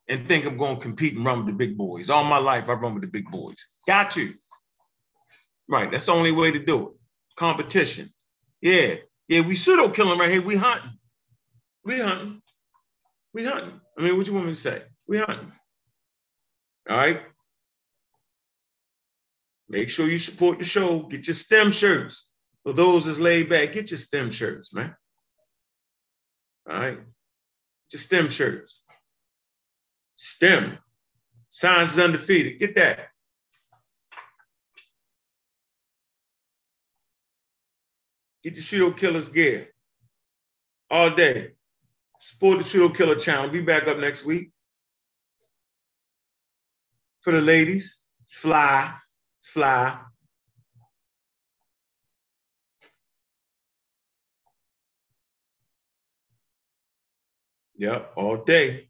and 0.07 0.27
think 0.27 0.46
I'm 0.46 0.57
going 0.57 0.77
to 0.77 0.81
compete 0.81 1.15
and 1.15 1.25
run 1.25 1.39
with 1.39 1.48
the 1.48 1.53
big 1.53 1.75
boys. 1.75 2.10
All 2.10 2.24
my 2.24 2.38
life, 2.38 2.69
I 2.69 2.74
run 2.74 2.93
with 2.93 3.01
the 3.01 3.10
big 3.10 3.29
boys. 3.29 3.57
Got 3.88 4.15
you. 4.15 4.36
Right. 5.67 5.91
That's 5.91 6.05
the 6.05 6.13
only 6.13 6.31
way 6.31 6.51
to 6.51 6.60
do 6.60 6.88
it. 6.88 6.93
Competition. 7.36 8.10
Yeah. 8.62 8.96
Yeah. 9.27 9.41
We 9.41 9.55
pseudo 9.55 9.89
killing 9.89 10.19
right 10.19 10.29
here. 10.29 10.41
We 10.41 10.55
hunting. 10.55 10.91
We 11.84 12.00
hunting. 12.00 12.41
We 13.34 13.43
hunting. 13.43 13.81
I 13.98 14.03
mean, 14.03 14.15
what 14.15 14.27
you 14.27 14.34
want 14.34 14.46
me 14.46 14.53
to 14.53 14.60
say? 14.60 14.84
We 15.07 15.17
hunting. 15.17 15.51
All 16.88 16.96
right. 16.96 17.22
Make 19.67 19.89
sure 19.89 20.07
you 20.07 20.19
support 20.19 20.60
the 20.60 20.65
show. 20.65 21.00
Get 21.00 21.27
your 21.27 21.34
STEM 21.34 21.72
shirts. 21.72 22.25
For 22.63 22.72
those 22.72 23.05
that's 23.05 23.19
laid 23.19 23.50
back, 23.50 23.74
get 23.74 23.89
your 23.89 23.98
STEM 23.98 24.29
shirts, 24.29 24.74
man. 24.74 24.96
All 26.69 26.77
right. 26.77 27.00
Just 27.91 28.05
STEM 28.05 28.29
shirts. 28.29 28.83
STEM. 30.15 30.77
Science 31.50 31.93
is 31.93 32.00
undefeated. 32.00 32.59
Get 32.59 32.75
that. 32.75 33.09
Get 38.43 38.55
the 38.55 38.62
pseudo 38.62 38.91
killers 38.91 39.29
gear 39.29 39.69
all 40.89 41.12
day. 41.15 41.51
Support 42.19 42.59
the 42.59 42.63
pseudo 42.63 42.89
killer 42.89 43.15
channel. 43.15 43.50
Be 43.50 43.62
back 43.62 43.88
up 43.88 43.97
next 43.97 44.25
week. 44.25 44.51
For 47.21 47.33
the 47.33 47.41
ladies, 47.41 47.97
it's 48.25 48.36
fly, 48.36 48.93
it's 49.41 49.50
fly. 49.50 50.00
Yep, 57.77 58.13
all 58.15 58.38
day. 58.38 58.89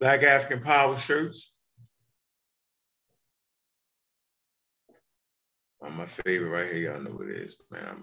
Black 0.00 0.22
African 0.22 0.60
Power 0.60 0.96
shirts. 0.96 1.52
Oh, 5.82 5.90
my 5.90 6.06
favorite 6.06 6.48
right 6.48 6.72
here. 6.72 6.92
Y'all 6.92 7.02
know 7.02 7.10
what 7.10 7.28
it 7.28 7.36
is, 7.36 7.58
man. 7.70 8.02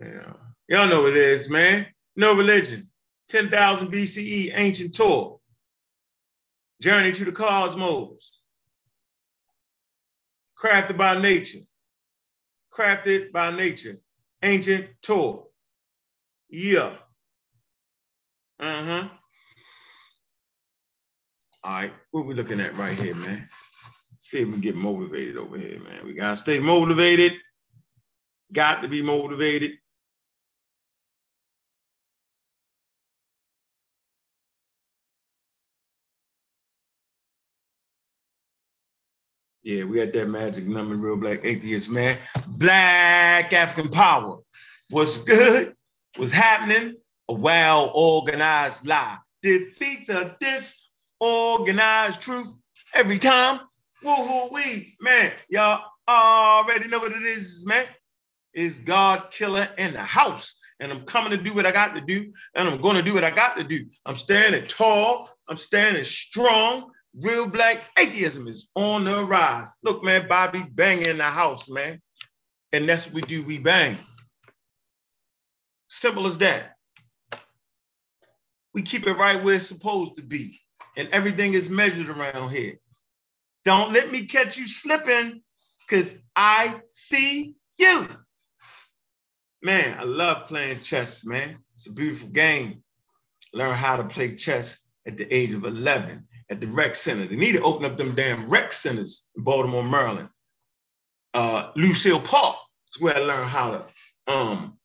Yeah. 0.00 0.32
Y'all 0.68 0.88
know 0.88 1.02
what 1.02 1.10
it 1.10 1.18
is, 1.18 1.50
man. 1.50 1.86
No 2.16 2.34
religion. 2.34 2.88
10,000 3.28 3.88
BCE 3.88 4.52
ancient 4.54 4.94
tour. 4.94 5.40
Journey 6.80 7.12
to 7.12 7.24
the 7.26 7.32
cosmos. 7.32 8.40
Crafted 10.58 10.96
by 10.96 11.20
nature. 11.20 11.60
Crafted 12.72 13.32
by 13.32 13.50
nature. 13.50 13.98
Ancient 14.42 14.86
tour. 15.02 15.46
Yeah. 16.48 16.94
Uh-huh. 18.60 19.08
All 21.64 21.72
right, 21.72 21.92
what 22.12 22.26
we 22.26 22.34
looking 22.34 22.60
at 22.60 22.76
right 22.76 22.98
here, 22.98 23.14
man? 23.14 23.48
See 24.20 24.40
if 24.40 24.48
we 24.48 24.58
get 24.58 24.76
motivated 24.76 25.36
over 25.36 25.58
here, 25.58 25.80
man. 25.80 26.04
We 26.04 26.14
gotta 26.14 26.36
stay 26.36 26.58
motivated. 26.58 27.32
Got 28.52 28.82
to 28.82 28.88
be 28.88 29.02
motivated. 29.02 29.72
Yeah, 39.68 39.84
we 39.84 39.98
got 39.98 40.14
that 40.14 40.30
magic 40.30 40.66
number, 40.66 40.96
real 40.96 41.18
black 41.18 41.40
atheist, 41.44 41.90
man. 41.90 42.16
Black 42.56 43.52
African 43.52 43.90
power. 43.90 44.38
What's 44.88 45.18
good? 45.18 45.74
What's 46.16 46.32
happening? 46.32 46.94
a 47.28 47.34
well 47.34 47.92
organized 47.94 48.86
lie 48.86 49.18
defeats 49.42 50.08
a 50.08 50.34
disorganized 50.40 52.22
truth 52.22 52.48
every 52.94 53.18
time. 53.18 53.60
Woo-hoo 54.02 54.48
we, 54.54 54.96
man, 55.02 55.32
y'all 55.50 55.84
already 56.08 56.88
know 56.88 57.00
what 57.00 57.12
it 57.12 57.22
is, 57.22 57.66
man. 57.66 57.84
Is 58.54 58.80
God 58.80 59.30
killer 59.30 59.68
in 59.76 59.92
the 59.92 60.00
house. 60.00 60.58
And 60.80 60.90
I'm 60.90 61.04
coming 61.04 61.30
to 61.32 61.36
do 61.36 61.52
what 61.52 61.66
I 61.66 61.72
got 61.72 61.94
to 61.96 62.00
do, 62.00 62.32
and 62.54 62.66
I'm 62.68 62.80
going 62.80 62.96
to 62.96 63.02
do 63.02 63.12
what 63.12 63.24
I 63.24 63.30
got 63.30 63.58
to 63.58 63.64
do. 63.64 63.84
I'm 64.06 64.16
standing 64.16 64.66
tall, 64.66 65.28
I'm 65.46 65.58
standing 65.58 66.04
strong. 66.04 66.92
Real 67.14 67.46
black 67.46 67.84
atheism 67.98 68.46
is 68.46 68.70
on 68.74 69.04
the 69.04 69.24
rise. 69.24 69.74
Look, 69.82 70.04
man, 70.04 70.28
Bobby 70.28 70.64
bang 70.70 71.04
in 71.04 71.18
the 71.18 71.24
house, 71.24 71.68
man. 71.68 72.00
And 72.72 72.88
that's 72.88 73.06
what 73.06 73.14
we 73.14 73.22
do, 73.22 73.42
we 73.42 73.58
bang. 73.58 73.98
Simple 75.88 76.26
as 76.26 76.38
that. 76.38 76.74
We 78.74 78.82
keep 78.82 79.06
it 79.06 79.14
right 79.14 79.42
where 79.42 79.54
it's 79.54 79.66
supposed 79.66 80.16
to 80.16 80.22
be. 80.22 80.60
And 80.96 81.08
everything 81.08 81.54
is 81.54 81.70
measured 81.70 82.10
around 82.10 82.50
here. 82.50 82.74
Don't 83.64 83.92
let 83.92 84.12
me 84.12 84.26
catch 84.26 84.56
you 84.56 84.68
slipping 84.68 85.42
because 85.80 86.16
I 86.36 86.80
see 86.88 87.54
you. 87.78 88.08
Man, 89.62 89.98
I 89.98 90.04
love 90.04 90.46
playing 90.46 90.80
chess, 90.80 91.24
man. 91.24 91.58
It's 91.74 91.86
a 91.86 91.92
beautiful 91.92 92.28
game. 92.28 92.82
Learn 93.52 93.74
how 93.74 93.96
to 93.96 94.04
play 94.04 94.36
chess 94.36 94.86
at 95.06 95.16
the 95.16 95.32
age 95.34 95.52
of 95.52 95.64
11 95.64 96.28
at 96.50 96.60
the 96.60 96.66
rec 96.66 96.96
center. 96.96 97.26
They 97.26 97.36
need 97.36 97.52
to 97.52 97.62
open 97.62 97.84
up 97.84 97.96
them 97.96 98.14
damn 98.14 98.48
rec 98.48 98.72
centers 98.72 99.26
in 99.36 99.44
Baltimore, 99.44 99.82
Maryland. 99.82 100.28
Uh, 101.34 101.70
Lucille 101.76 102.20
Park 102.20 102.56
is 102.94 103.00
where 103.00 103.16
I 103.16 103.20
learned 103.20 103.48
how 103.48 103.70
to, 103.70 104.32
um, 104.32 104.78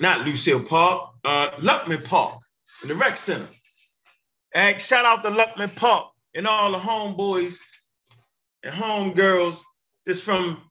not 0.00 0.26
Lucille 0.26 0.62
Park, 0.62 1.10
uh, 1.24 1.50
Luckman 1.58 2.04
Park 2.04 2.40
in 2.82 2.88
the 2.88 2.94
rec 2.94 3.16
center. 3.16 3.48
And 4.54 4.80
shout 4.80 5.04
out 5.04 5.22
to 5.24 5.30
Luckman 5.30 5.74
Park 5.76 6.08
and 6.34 6.46
all 6.46 6.72
the 6.72 6.78
homeboys 6.78 7.58
and 8.62 8.74
homegirls 8.74 9.60
just 10.06 10.22
from 10.22 10.62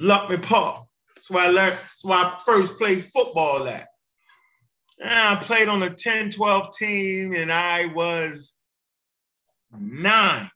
Luckman 0.00 0.42
Park. 0.42 0.84
That's 1.14 1.30
where 1.30 1.44
I 1.44 1.48
learned, 1.48 1.78
that's 1.80 2.04
where 2.04 2.18
I 2.18 2.40
first 2.44 2.78
played 2.78 3.04
football 3.04 3.68
at. 3.68 3.88
And 5.00 5.10
I 5.10 5.34
played 5.36 5.68
on 5.68 5.82
a 5.82 5.90
10 5.90 6.30
12 6.30 6.76
team 6.76 7.34
and 7.34 7.52
I 7.52 7.86
was 7.86 8.54
nine, 9.78 10.50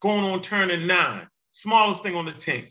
going 0.00 0.24
on 0.24 0.40
turning 0.42 0.86
nine. 0.86 1.28
Smallest 1.52 2.02
thing 2.02 2.16
on 2.16 2.26
the 2.26 2.32
team. 2.32 2.66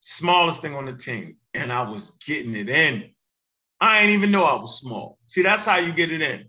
Smallest 0.00 0.62
thing 0.62 0.76
on 0.76 0.86
the 0.86 0.94
team. 0.94 1.36
And 1.54 1.72
I 1.72 1.88
was 1.90 2.12
getting 2.26 2.56
it 2.56 2.68
in. 2.70 3.10
I 3.80 4.00
ain't 4.02 4.10
even 4.10 4.30
know 4.30 4.44
I 4.44 4.60
was 4.60 4.80
small. 4.80 5.18
See, 5.26 5.42
that's 5.42 5.64
how 5.66 5.78
you 5.78 5.92
get 5.92 6.12
it 6.12 6.22
in. 6.22 6.46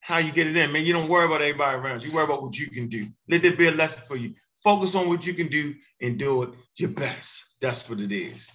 how 0.00 0.18
you 0.18 0.32
get 0.32 0.46
it 0.48 0.56
in, 0.56 0.72
man. 0.72 0.84
You 0.84 0.92
don't 0.92 1.08
worry 1.08 1.26
about 1.26 1.42
everybody 1.42 1.78
around 1.78 2.02
you. 2.02 2.10
You 2.10 2.14
worry 2.14 2.24
about 2.24 2.42
what 2.42 2.58
you 2.58 2.68
can 2.68 2.88
do. 2.88 3.08
Let 3.28 3.42
there 3.42 3.56
be 3.56 3.68
a 3.68 3.72
lesson 3.72 4.02
for 4.08 4.16
you. 4.16 4.34
Focus 4.64 4.94
on 4.94 5.08
what 5.08 5.26
you 5.26 5.34
can 5.34 5.48
do 5.48 5.74
and 6.02 6.18
do 6.18 6.44
it 6.44 6.50
your 6.76 6.90
best. 6.90 7.56
That's 7.60 7.88
what 7.88 8.00
it 8.00 8.12
is. 8.12 8.50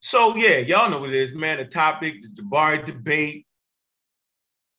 So 0.00 0.36
yeah, 0.36 0.58
y'all 0.58 0.90
know 0.90 1.00
what 1.00 1.10
it 1.10 1.16
is, 1.16 1.34
man. 1.34 1.58
The 1.58 1.66
topic, 1.66 2.22
the 2.22 2.42
Jabari 2.42 2.84
debate, 2.86 3.46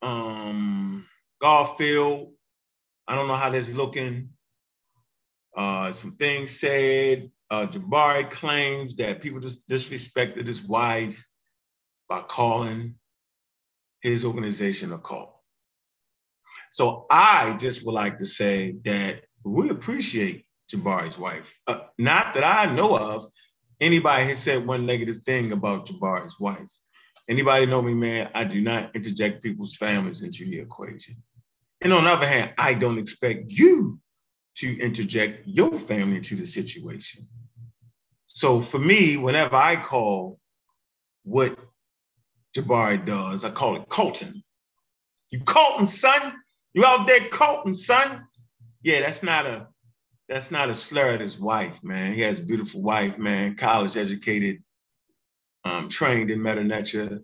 um, 0.03 1.05
Garfield. 1.41 2.34
I 3.08 3.15
don't 3.15 3.27
know 3.27 3.36
how 3.36 3.50
that's 3.50 3.69
looking. 3.74 4.29
Uh, 5.55 5.91
some 5.91 6.12
things 6.12 6.60
said. 6.60 7.31
Uh, 7.51 7.65
Jabari 7.65 8.29
claims 8.29 8.96
that 8.98 9.22
people 9.22 9.39
just 9.39 9.67
disrespected 9.67 10.46
his 10.46 10.62
wife 10.62 11.27
by 12.08 12.22
calling 12.22 12.96
his 14.01 14.24
organization 14.24 14.93
a 14.93 15.00
cult. 15.00 15.36
So 16.72 17.08
I 17.10 17.58
just 17.58 17.86
would 17.86 17.93
like 17.93 18.19
to 18.19 18.25
say 18.25 18.75
that 18.86 19.24
we 19.43 19.69
appreciate 19.69 20.46
Jabari's 20.72 21.17
wife. 21.17 21.58
Uh, 21.65 21.79
not 21.98 22.36
that 22.36 22.43
I 22.43 22.74
know 22.74 22.96
of 22.96 23.27
anybody 23.81 24.25
has 24.25 24.39
said 24.39 24.65
one 24.67 24.86
negative 24.86 25.22
thing 25.25 25.51
about 25.51 25.88
Jabari's 25.88 26.39
wife. 26.39 26.69
Anybody 27.27 27.65
know 27.65 27.81
me, 27.81 27.93
man? 27.93 28.29
I 28.34 28.43
do 28.43 28.62
not 28.62 28.96
interject 28.96 29.43
people's 29.43 29.75
families 29.75 30.24
into 30.24 30.46
the 30.46 30.60
equation. 30.60 31.22
And 31.81 31.93
on 31.93 32.03
the 32.03 32.09
other 32.09 32.27
hand, 32.27 32.53
I 32.57 32.74
don't 32.74 32.98
expect 32.98 33.51
you 33.51 34.00
to 34.57 34.79
interject 34.79 35.48
your 35.48 35.77
family 35.79 36.17
into 36.17 36.36
the 36.36 36.45
situation. 36.45 37.27
So 38.27 38.62
for 38.62 38.79
me, 38.79 39.17
whenever 39.17 39.55
I 39.55 39.77
call 39.77 40.39
what 41.24 41.57
Jabari 42.55 43.05
does, 43.05 43.43
I 43.43 43.51
call 43.51 43.77
it 43.77 43.88
Colton. 43.88 44.43
You 45.31 45.39
Colton, 45.41 45.86
son. 45.86 46.33
You 46.74 46.86
out 46.86 47.07
there 47.07 47.21
Colton, 47.29 47.74
son. 47.74 48.25
Yeah, 48.81 49.01
that's 49.01 49.24
not 49.24 49.45
a 49.45 49.67
that's 50.27 50.51
not 50.51 50.69
a 50.69 50.75
slur 50.75 51.12
at 51.12 51.21
his 51.21 51.39
wife, 51.39 51.83
man. 51.83 52.13
He 52.13 52.21
has 52.21 52.39
a 52.39 52.45
beautiful 52.45 52.83
wife, 52.83 53.17
man, 53.17 53.55
college 53.55 53.98
educated, 53.98 54.62
um, 55.63 55.89
trained 55.89 56.29
in 56.29 56.43
Neter. 56.43 57.21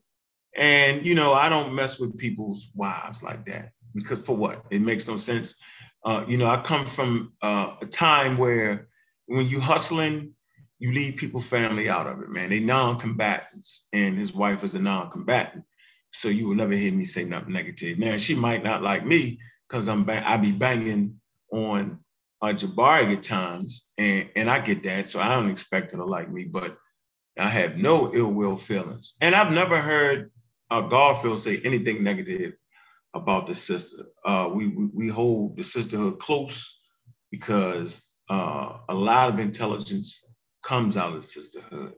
And, 0.57 1.05
you 1.05 1.13
know, 1.13 1.33
I 1.33 1.49
don't 1.49 1.75
mess 1.75 1.99
with 1.99 2.17
people's 2.17 2.71
wives 2.73 3.21
like 3.21 3.45
that 3.45 3.73
because 3.95 4.19
for 4.19 4.35
what? 4.35 4.65
It 4.69 4.81
makes 4.81 5.07
no 5.07 5.17
sense. 5.17 5.55
Uh, 6.03 6.23
you 6.27 6.37
know, 6.37 6.45
I 6.45 6.61
come 6.61 6.85
from 6.85 7.33
uh, 7.41 7.77
a 7.81 7.85
time 7.85 8.37
where 8.37 8.87
when 9.25 9.47
you 9.47 9.59
hustling, 9.59 10.33
you 10.77 10.91
leave 10.91 11.15
people 11.15 11.41
family 11.41 11.89
out 11.89 12.05
of 12.05 12.21
it, 12.21 12.29
man. 12.29 12.49
They 12.49 12.59
non-combatants, 12.59 13.87
and 13.93 14.17
his 14.17 14.33
wife 14.33 14.63
is 14.63 14.75
a 14.75 14.79
non-combatant. 14.79 15.63
So 16.11 16.27
you 16.27 16.47
will 16.47 16.55
never 16.55 16.73
hear 16.73 16.91
me 16.91 17.05
say 17.05 17.23
nothing 17.23 17.53
negative. 17.53 17.97
Now 17.97 18.17
she 18.17 18.35
might 18.35 18.63
not 18.63 18.83
like 18.83 19.05
me 19.05 19.39
because 19.67 19.87
I'm 19.87 20.07
I 20.09 20.37
be 20.37 20.51
banging 20.51 21.19
on 21.51 21.99
uh, 22.41 22.47
Jabari 22.47 23.13
at 23.13 23.23
times, 23.23 23.87
and, 23.97 24.29
and 24.35 24.49
I 24.49 24.59
get 24.59 24.83
that. 24.83 25.07
So 25.07 25.19
I 25.19 25.29
don't 25.35 25.49
expect 25.49 25.91
her 25.91 25.97
to 25.97 26.05
like 26.05 26.29
me, 26.29 26.43
but 26.43 26.77
I 27.37 27.49
have 27.49 27.77
no 27.77 28.13
ill 28.13 28.31
will 28.31 28.57
feelings. 28.57 29.15
And 29.21 29.33
I've 29.33 29.51
never 29.51 29.79
heard 29.79 30.31
uh, 30.69 30.81
Garfield 30.81 31.39
say 31.39 31.59
anything 31.63 32.03
negative 32.03 32.53
about 33.15 33.47
the 33.47 33.55
sister. 33.55 34.05
Uh, 34.23 34.49
we, 34.53 34.67
we 34.67 35.07
hold 35.07 35.57
the 35.57 35.63
sisterhood 35.63 36.19
close 36.19 36.79
because 37.31 38.05
uh, 38.29 38.77
a 38.89 38.93
lot 38.93 39.29
of 39.29 39.39
intelligence 39.39 40.23
comes 40.63 40.97
out 40.97 41.09
of 41.09 41.21
the 41.21 41.27
sisterhood. 41.27 41.93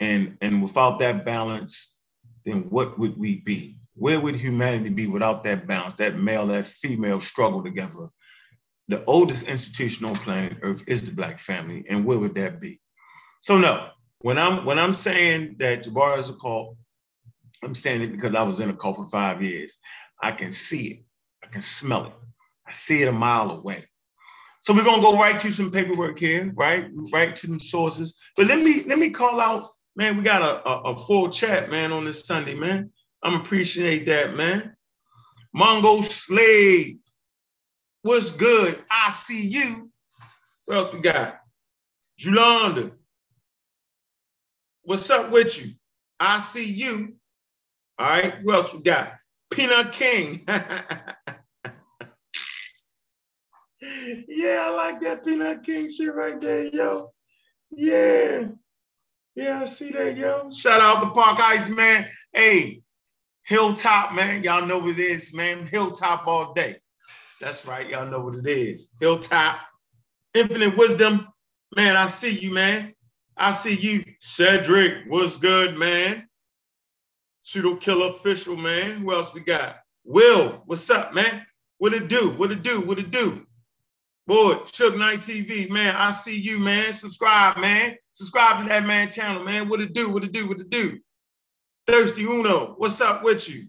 And, 0.00 0.36
and 0.40 0.62
without 0.62 0.98
that 0.98 1.24
balance, 1.24 2.00
then 2.44 2.62
what 2.70 2.98
would 2.98 3.16
we 3.16 3.36
be? 3.36 3.78
Where 3.94 4.20
would 4.20 4.34
humanity 4.34 4.90
be 4.90 5.06
without 5.06 5.44
that 5.44 5.66
balance, 5.68 5.94
that 5.94 6.18
male, 6.18 6.48
that 6.48 6.66
female 6.66 7.20
struggle 7.20 7.62
together 7.62 8.08
the 8.88 9.04
oldest 9.06 9.44
institution 9.44 10.06
on 10.06 10.16
planet 10.16 10.58
Earth 10.62 10.84
is 10.86 11.02
the 11.04 11.12
Black 11.12 11.38
family, 11.38 11.84
and 11.88 12.04
where 12.04 12.18
would 12.18 12.34
that 12.34 12.60
be? 12.60 12.80
So 13.40 13.58
no, 13.58 13.88
when 14.18 14.38
I'm 14.38 14.64
when 14.64 14.78
I'm 14.78 14.94
saying 14.94 15.56
that 15.58 15.84
Jabari 15.84 16.18
is 16.18 16.28
a 16.28 16.34
cult, 16.34 16.76
I'm 17.62 17.74
saying 17.74 18.02
it 18.02 18.12
because 18.12 18.34
I 18.34 18.42
was 18.42 18.60
in 18.60 18.70
a 18.70 18.74
cult 18.74 18.96
for 18.96 19.06
five 19.06 19.42
years. 19.42 19.78
I 20.22 20.32
can 20.32 20.52
see 20.52 20.86
it, 20.88 21.04
I 21.42 21.48
can 21.48 21.62
smell 21.62 22.06
it, 22.06 22.12
I 22.66 22.72
see 22.72 23.02
it 23.02 23.08
a 23.08 23.12
mile 23.12 23.50
away. 23.50 23.84
So 24.60 24.74
we're 24.74 24.84
gonna 24.84 25.02
go 25.02 25.18
right 25.18 25.38
to 25.40 25.52
some 25.52 25.70
paperwork 25.70 26.18
here, 26.18 26.52
right? 26.54 26.86
Right 27.12 27.36
to 27.36 27.46
some 27.46 27.60
sources. 27.60 28.18
But 28.36 28.46
let 28.46 28.60
me 28.60 28.82
let 28.84 28.98
me 28.98 29.10
call 29.10 29.40
out, 29.40 29.70
man. 29.96 30.16
We 30.16 30.22
got 30.22 30.42
a, 30.42 30.68
a, 30.68 30.80
a 30.92 30.96
full 30.96 31.28
chat, 31.28 31.70
man, 31.70 31.92
on 31.92 32.04
this 32.06 32.26
Sunday, 32.26 32.54
man. 32.54 32.90
I'm 33.22 33.40
appreciate 33.40 34.06
that, 34.06 34.34
man. 34.34 34.74
Mongo 35.56 36.02
Slade, 36.02 36.98
What's 38.04 38.32
good? 38.32 38.84
I 38.90 39.10
see 39.10 39.46
you. 39.46 39.90
What 40.66 40.76
else 40.76 40.92
we 40.92 41.00
got? 41.00 41.40
Julanda. 42.20 42.92
What's 44.82 45.08
up 45.08 45.30
with 45.30 45.58
you? 45.58 45.72
I 46.20 46.40
see 46.40 46.66
you. 46.66 47.16
All 47.98 48.06
right. 48.06 48.44
what 48.44 48.56
else 48.56 48.74
we 48.74 48.80
got? 48.82 49.14
Peanut 49.54 49.92
King. 49.92 50.42
yeah, 50.48 50.56
I 54.62 54.70
like 54.70 55.00
that 55.02 55.24
Peanut 55.24 55.62
King 55.62 55.88
shit 55.88 56.14
right 56.14 56.40
there, 56.40 56.64
yo. 56.64 57.12
Yeah. 57.70 58.48
Yeah, 59.36 59.60
I 59.60 59.64
see 59.64 59.90
that, 59.92 60.16
yo. 60.16 60.50
Shout 60.52 60.80
out 60.80 61.00
to 61.04 61.10
Park 61.10 61.38
Ice, 61.40 61.68
man. 61.68 62.08
Hey, 62.32 62.82
Hilltop, 63.44 64.12
man. 64.14 64.42
Y'all 64.42 64.66
know 64.66 64.78
what 64.78 64.90
it 64.90 64.98
is, 64.98 65.32
man. 65.32 65.66
Hilltop 65.66 66.26
all 66.26 66.52
day. 66.52 66.76
That's 67.40 67.64
right. 67.64 67.88
Y'all 67.88 68.10
know 68.10 68.20
what 68.20 68.34
it 68.34 68.46
is. 68.46 68.90
Hilltop, 69.00 69.58
infinite 70.34 70.76
wisdom. 70.76 71.28
Man, 71.76 71.96
I 71.96 72.06
see 72.06 72.30
you, 72.30 72.52
man. 72.52 72.94
I 73.36 73.50
see 73.52 73.74
you. 73.74 74.04
Cedric, 74.20 75.04
what's 75.08 75.36
good, 75.36 75.76
man? 75.76 76.28
Pseudo 77.44 77.76
killer 77.76 78.08
official, 78.08 78.56
man. 78.56 78.98
Who 78.98 79.12
else 79.12 79.32
we 79.34 79.40
got? 79.40 79.76
Will, 80.04 80.62
what's 80.64 80.88
up, 80.88 81.14
man? 81.14 81.46
What 81.78 81.92
it 81.92 82.08
do? 82.08 82.30
What 82.30 82.50
it 82.50 82.62
do? 82.62 82.80
What 82.80 82.98
it 82.98 83.10
do? 83.10 83.46
Boy, 84.26 84.58
Shook 84.72 84.96
Knight 84.96 85.20
TV, 85.20 85.68
man. 85.68 85.94
I 85.94 86.10
see 86.10 86.38
you, 86.38 86.58
man. 86.58 86.94
Subscribe, 86.94 87.58
man. 87.58 87.96
Subscribe 88.14 88.62
to 88.62 88.68
that 88.70 88.86
man 88.86 89.10
channel, 89.10 89.44
man. 89.44 89.68
What 89.68 89.82
it 89.82 89.92
do? 89.92 90.08
What 90.08 90.24
it 90.24 90.32
do? 90.32 90.48
What 90.48 90.60
it 90.60 90.70
do? 90.70 90.98
Thirsty 91.86 92.24
Uno, 92.24 92.74
what's 92.78 93.02
up 93.02 93.22
with 93.22 93.46
you? 93.48 93.68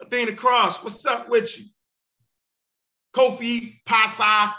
Athena 0.00 0.32
Cross, 0.34 0.84
what's 0.84 1.04
up 1.04 1.28
with 1.28 1.58
you? 1.58 1.64
Kofi 3.12 3.80
Pasa 3.86 4.54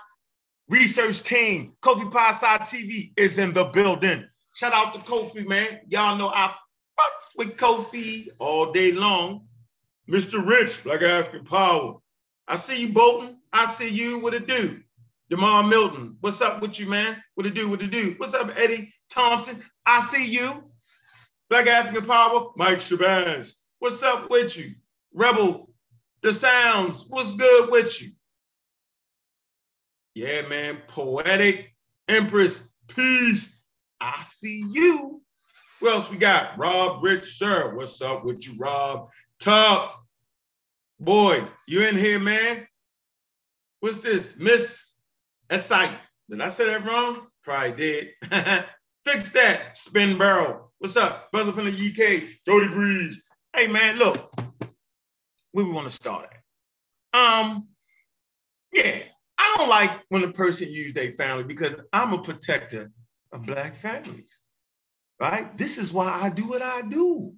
research 0.68 1.24
team. 1.24 1.74
Kofi 1.82 2.12
Pasa 2.12 2.60
TV 2.64 3.14
is 3.16 3.38
in 3.38 3.54
the 3.54 3.64
building. 3.66 4.28
Shout 4.56 4.74
out 4.74 4.94
to 4.94 5.00
Kofi, 5.00 5.48
man. 5.48 5.80
Y'all 5.88 6.18
know 6.18 6.28
I 6.30 6.54
fucks 6.98 7.38
with 7.38 7.58
Kofi 7.58 8.30
all 8.40 8.72
day 8.72 8.92
long. 8.92 9.48
Mr. 10.10 10.46
Rich, 10.46 10.84
Black 10.84 11.02
African 11.02 11.46
Power. 11.46 11.98
I 12.48 12.56
see 12.56 12.82
you, 12.82 12.94
Bolton. 12.94 13.38
I 13.52 13.66
see 13.66 13.90
you. 13.90 14.20
What 14.20 14.34
it 14.34 14.48
do? 14.48 14.80
Jamal 15.30 15.64
Milton. 15.64 16.18
What's 16.22 16.42
up 16.42 16.62
with 16.62 16.80
you, 16.80 16.88
man? 16.88 17.22
What 17.36 17.46
it 17.46 17.54
do? 17.54 17.68
What 17.68 17.82
it 17.82 17.92
do? 17.92 18.16
What's 18.18 18.34
up, 18.34 18.52
Eddie 18.58 18.94
Thompson? 19.10 19.62
I 19.86 20.00
see 20.00 20.26
you. 20.26 20.64
Black 21.50 21.68
African 21.68 22.06
Power. 22.06 22.52
Mike 22.56 22.80
Shabazz. 22.80 23.56
What's 23.80 24.02
up 24.04 24.30
with 24.30 24.58
you? 24.58 24.72
Rebel. 25.14 25.70
The 26.22 26.34
Sounds. 26.34 27.06
What's 27.10 27.34
good 27.34 27.70
with 27.70 28.02
you? 28.02 28.10
Yeah, 30.14 30.48
man. 30.48 30.80
Poetic 30.88 31.76
Empress. 32.08 32.66
Peace. 32.88 33.54
I 34.00 34.24
see 34.24 34.64
you. 34.72 35.22
What 35.80 35.94
else 35.94 36.10
we 36.10 36.18
got? 36.18 36.58
Rob 36.58 37.04
Rich, 37.04 37.38
sir. 37.38 37.76
What's 37.76 38.02
up 38.02 38.26
with 38.26 38.48
you, 38.48 38.56
Rob? 38.58 39.10
Top. 39.40 40.04
Boy, 41.00 41.44
you 41.68 41.84
in 41.84 41.96
here, 41.96 42.20
man? 42.20 42.68
What's 43.80 44.02
this? 44.02 44.38
Miss 44.38 44.96
Essite. 45.52 45.98
Did 46.30 46.42
I 46.42 46.48
say 46.48 46.66
that 46.66 46.86
wrong? 46.86 47.28
Probably 47.44 47.74
did. 47.74 48.10
Fix 49.06 49.30
that. 49.32 49.78
Spin 49.78 50.18
barrel. 50.18 50.72
What's 50.80 50.98
up? 50.98 51.32
Brother 51.32 51.52
from 51.52 51.66
the 51.66 51.72
UK. 51.72 52.24
Jody 52.46 52.68
Breeze. 52.70 53.22
Hey, 53.56 53.68
man, 53.68 53.98
look. 53.98 54.34
Where 55.52 55.66
we 55.66 55.72
want 55.72 55.88
to 55.88 55.94
start 55.94 56.26
at? 56.32 57.20
Um, 57.20 57.68
yeah, 58.74 59.00
I 59.38 59.56
don't 59.58 59.70
like 59.70 59.92
when 60.10 60.24
a 60.24 60.32
person 60.32 60.72
use 60.72 60.94
their 60.94 61.12
family 61.14 61.44
because 61.44 61.76
I'm 61.94 62.14
a 62.14 62.22
protector 62.22 62.92
of 63.32 63.46
black 63.46 63.76
families, 63.76 64.40
right? 65.20 65.58
This 65.58 65.78
is 65.78 65.92
why 65.92 66.08
I 66.22 66.30
do 66.30 66.48
what 66.48 66.62
I 66.62 66.82
do. 66.82 67.34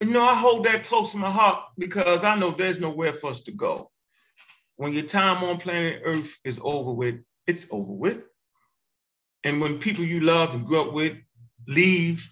You 0.00 0.10
know, 0.10 0.22
I 0.22 0.34
hold 0.34 0.66
that 0.66 0.84
close 0.84 1.12
to 1.12 1.16
my 1.18 1.30
heart 1.30 1.64
because 1.78 2.22
I 2.22 2.36
know 2.36 2.50
there's 2.50 2.80
nowhere 2.80 3.12
for 3.12 3.30
us 3.30 3.40
to 3.42 3.52
go. 3.52 3.90
When 4.76 4.92
your 4.92 5.04
time 5.04 5.42
on 5.42 5.58
planet 5.58 6.02
Earth 6.04 6.38
is 6.44 6.60
over 6.62 6.92
with, 6.92 7.16
it's 7.46 7.66
over 7.70 7.92
with. 7.92 8.22
And 9.42 9.60
when 9.60 9.78
people 9.78 10.04
you 10.04 10.20
love 10.20 10.54
and 10.54 10.66
grew 10.66 10.82
up 10.82 10.92
with 10.92 11.16
leave, 11.66 12.28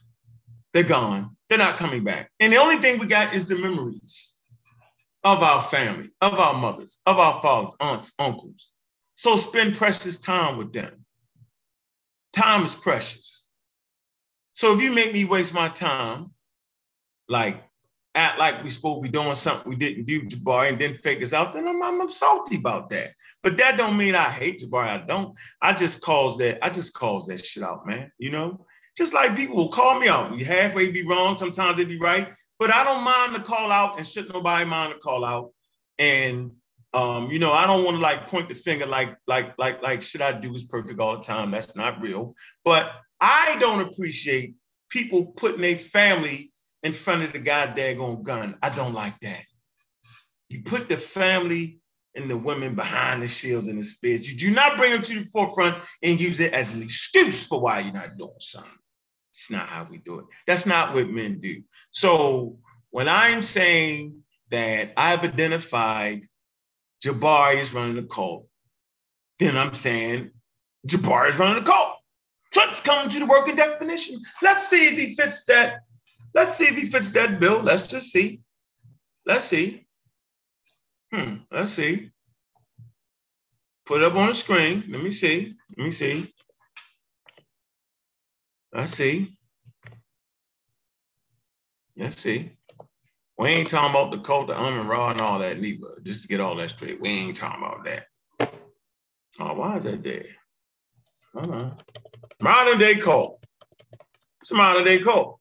they're 0.73 0.83
gone. 0.83 1.37
They're 1.49 1.59
not 1.59 1.79
coming 1.79 2.05
back. 2.05 2.31
And 2.41 2.53
the 2.53 2.59
only 2.59 2.79
thing 2.79 2.99
we 2.99 3.07
got 3.07 3.35
is 3.35 3.47
the 3.47 3.57
memories 3.57 4.35
of 5.23 5.43
our 5.43 5.63
family, 5.63 6.11
of 6.21 6.35
our 6.35 6.55
mothers, 6.55 6.99
of 7.07 7.19
our 7.19 7.41
fathers, 7.41 7.73
aunts, 7.81 8.13
uncles. 8.19 8.69
So 9.15 9.37
spend 9.37 9.77
precious 9.77 10.19
time 10.19 10.59
with 10.59 10.73
them. 10.73 11.05
Time 12.33 12.67
is 12.67 12.75
precious. 12.75 13.44
So 14.55 14.73
if 14.75 14.81
you 14.81 14.91
make 14.93 15.13
me 15.13 15.25
waste 15.25 15.53
my 15.53 15.69
time, 15.69 16.31
like 17.29 17.63
act 18.15 18.39
like 18.39 18.63
we 18.63 18.71
supposed 18.71 19.03
to 19.03 19.03
be 19.03 19.09
doing 19.09 19.35
something 19.35 19.69
we 19.69 19.77
didn't 19.77 20.07
do, 20.07 20.23
Jabari, 20.23 20.69
and 20.69 20.81
then 20.81 20.95
fake 20.95 21.23
us 21.23 21.33
out, 21.33 21.53
then 21.53 21.67
I'm, 21.67 21.83
I'm 21.83 22.09
salty 22.09 22.57
about 22.57 22.89
that. 22.91 23.11
But 23.43 23.57
that 23.57 23.77
don't 23.77 23.97
mean 23.97 24.15
I 24.15 24.31
hate 24.31 24.61
Jabari. 24.61 24.89
I 24.89 24.99
don't. 24.99 25.37
I 25.61 25.73
just 25.73 26.01
calls 26.03 26.39
that, 26.39 26.65
I 26.65 26.71
just 26.71 26.95
calls 26.95 27.27
that 27.27 27.45
shit 27.45 27.65
out, 27.65 27.87
man. 27.87 28.13
You 28.19 28.31
know? 28.31 28.65
Just 28.97 29.13
like 29.13 29.37
people 29.37 29.57
will 29.57 29.71
call 29.71 29.99
me 29.99 30.07
out. 30.07 30.39
You 30.39 30.45
halfway 30.45 30.91
be 30.93 31.05
wrong, 31.05 31.37
sometimes 31.37 31.77
they 31.77 31.85
be 31.85 31.99
right. 31.99 32.33
But 32.61 32.73
I 32.73 32.85
don't 32.85 33.03
mind 33.03 33.35
the 33.35 33.41
call 33.41 33.73
out 33.73 33.99
and 33.99 34.07
should 34.07 34.33
nobody 34.33 34.65
mind 34.65 34.95
the 34.95 34.99
call 34.99 35.25
out. 35.25 35.51
And 35.99 36.53
um, 36.95 37.29
you 37.31 37.41
know, 37.41 37.53
I 37.53 37.67
don't 37.67 37.85
want 37.85 37.97
to 37.97 38.01
like 38.03 38.29
point 38.29 38.49
the 38.49 38.55
finger 38.55 38.87
like 38.87 39.17
like 39.27 39.55
like 39.59 39.83
like 39.83 40.01
should 40.01 40.23
I 40.23 40.33
do 40.33 40.55
is 40.55 40.63
perfect 40.63 41.01
all 41.01 41.17
the 41.17 41.25
time. 41.25 41.51
That's 41.51 41.75
not 41.75 42.01
real. 42.01 42.35
But 42.65 42.93
I 43.21 43.57
don't 43.59 43.81
appreciate 43.81 44.55
people 44.91 45.27
putting 45.37 45.61
their 45.61 45.77
family 45.77 46.53
in 46.85 46.93
front 46.93 47.25
of 47.25 47.33
the 47.33 47.41
goddamn 47.41 48.23
gun. 48.23 48.57
I 48.63 48.71
don't 48.71 48.95
like 48.95 49.19
that. 49.21 49.43
You 50.49 50.63
put 50.63 50.89
the 50.89 50.97
family 50.97 51.81
and 52.15 52.31
the 52.31 52.39
women 52.39 52.77
behind 52.77 53.23
the 53.23 53.29
shields 53.29 53.67
and 53.67 53.79
the 53.79 53.83
spears. 53.83 54.31
You 54.31 54.39
do 54.39 54.55
not 54.55 54.77
bring 54.77 54.93
them 54.93 55.03
to 55.03 55.25
the 55.25 55.31
forefront 55.33 55.83
and 56.03 56.21
use 56.21 56.39
it 56.39 56.53
as 56.53 56.75
an 56.75 56.83
excuse 56.83 57.45
for 57.45 57.61
why 57.61 57.81
you're 57.81 57.93
not 57.93 58.17
doing 58.17 58.31
something. 58.39 58.71
It's 59.33 59.51
not 59.51 59.67
how 59.67 59.89
we 59.91 59.99
do 59.99 60.21
it. 60.21 60.27
That's 60.47 60.65
not 60.65 60.95
what 60.95 61.11
men 61.11 61.41
do. 61.41 61.63
So 61.91 62.61
when 62.91 63.09
I'm 63.09 63.43
saying 63.43 64.23
that 64.51 64.93
I've 64.97 65.25
identified 65.25 66.23
Jabari 67.05 67.61
is 67.61 67.75
running 67.75 67.97
the 67.97 68.03
cult, 68.03 68.49
then 69.39 69.59
I'm 69.59 69.75
saying 69.75 70.31
Jabari 70.89 71.29
is 71.29 71.39
running 71.39 71.63
the 71.63 71.71
cult. 71.71 71.97
So 72.53 72.61
let's 72.61 72.81
come 72.81 73.09
to 73.09 73.19
the 73.19 73.27
working 73.27 73.57
definition. 73.57 74.23
Let's 74.41 74.69
see 74.69 74.89
if 74.89 74.97
he 74.97 75.15
fits 75.15 75.45
that. 75.45 75.81
Let's 76.35 76.57
see 76.57 76.65
if 76.65 76.77
he 76.77 76.89
fits 76.89 77.11
that 77.13 77.41
bill. 77.41 77.61
Let's 77.63 77.87
just 77.87 78.11
see. 78.11 78.41
Let's 79.27 79.45
see. 79.45 79.87
Hmm, 81.13 81.37
let's 81.51 81.73
see. 81.73 82.11
Put 83.87 84.03
it 84.03 84.05
up 84.05 84.15
on 84.15 84.29
the 84.29 84.35
screen. 84.35 84.85
Let 84.89 85.03
me 85.03 85.11
see. 85.11 85.55
Let 85.77 85.85
me 85.85 85.91
see. 85.91 86.33
I 88.73 88.87
see. 88.87 89.37
Let's 91.97 92.21
see. 92.21 92.53
We 93.39 93.49
ain't 93.49 93.69
talking 93.69 93.91
about 93.91 94.13
the 94.13 94.19
cult, 94.19 94.47
the 94.49 94.59
um 94.59 94.81
and 94.81 94.89
raw 94.89 95.11
and 95.11 95.21
all 95.21 95.41
that 95.41 95.61
neither. 95.61 96.01
Just 96.03 96.23
to 96.23 96.29
get 96.29 96.41
all 96.41 96.57
that 96.57 96.71
straight. 96.71 97.01
We 97.01 97.09
ain't 97.09 97.37
talking 97.37 97.63
about 97.63 97.85
that. 97.85 98.07
Oh, 99.41 99.55
why 99.55 99.77
is 99.77 99.85
that 99.85 100.03
there? 100.03 100.27
Uh-huh. 101.35 101.71
Modern 102.41 102.79
day 102.79 102.97
cult. 102.97 103.45
It's 104.41 104.53
a 104.53 104.55
modern 104.55 104.85
day 104.85 105.03
cult. 105.03 105.41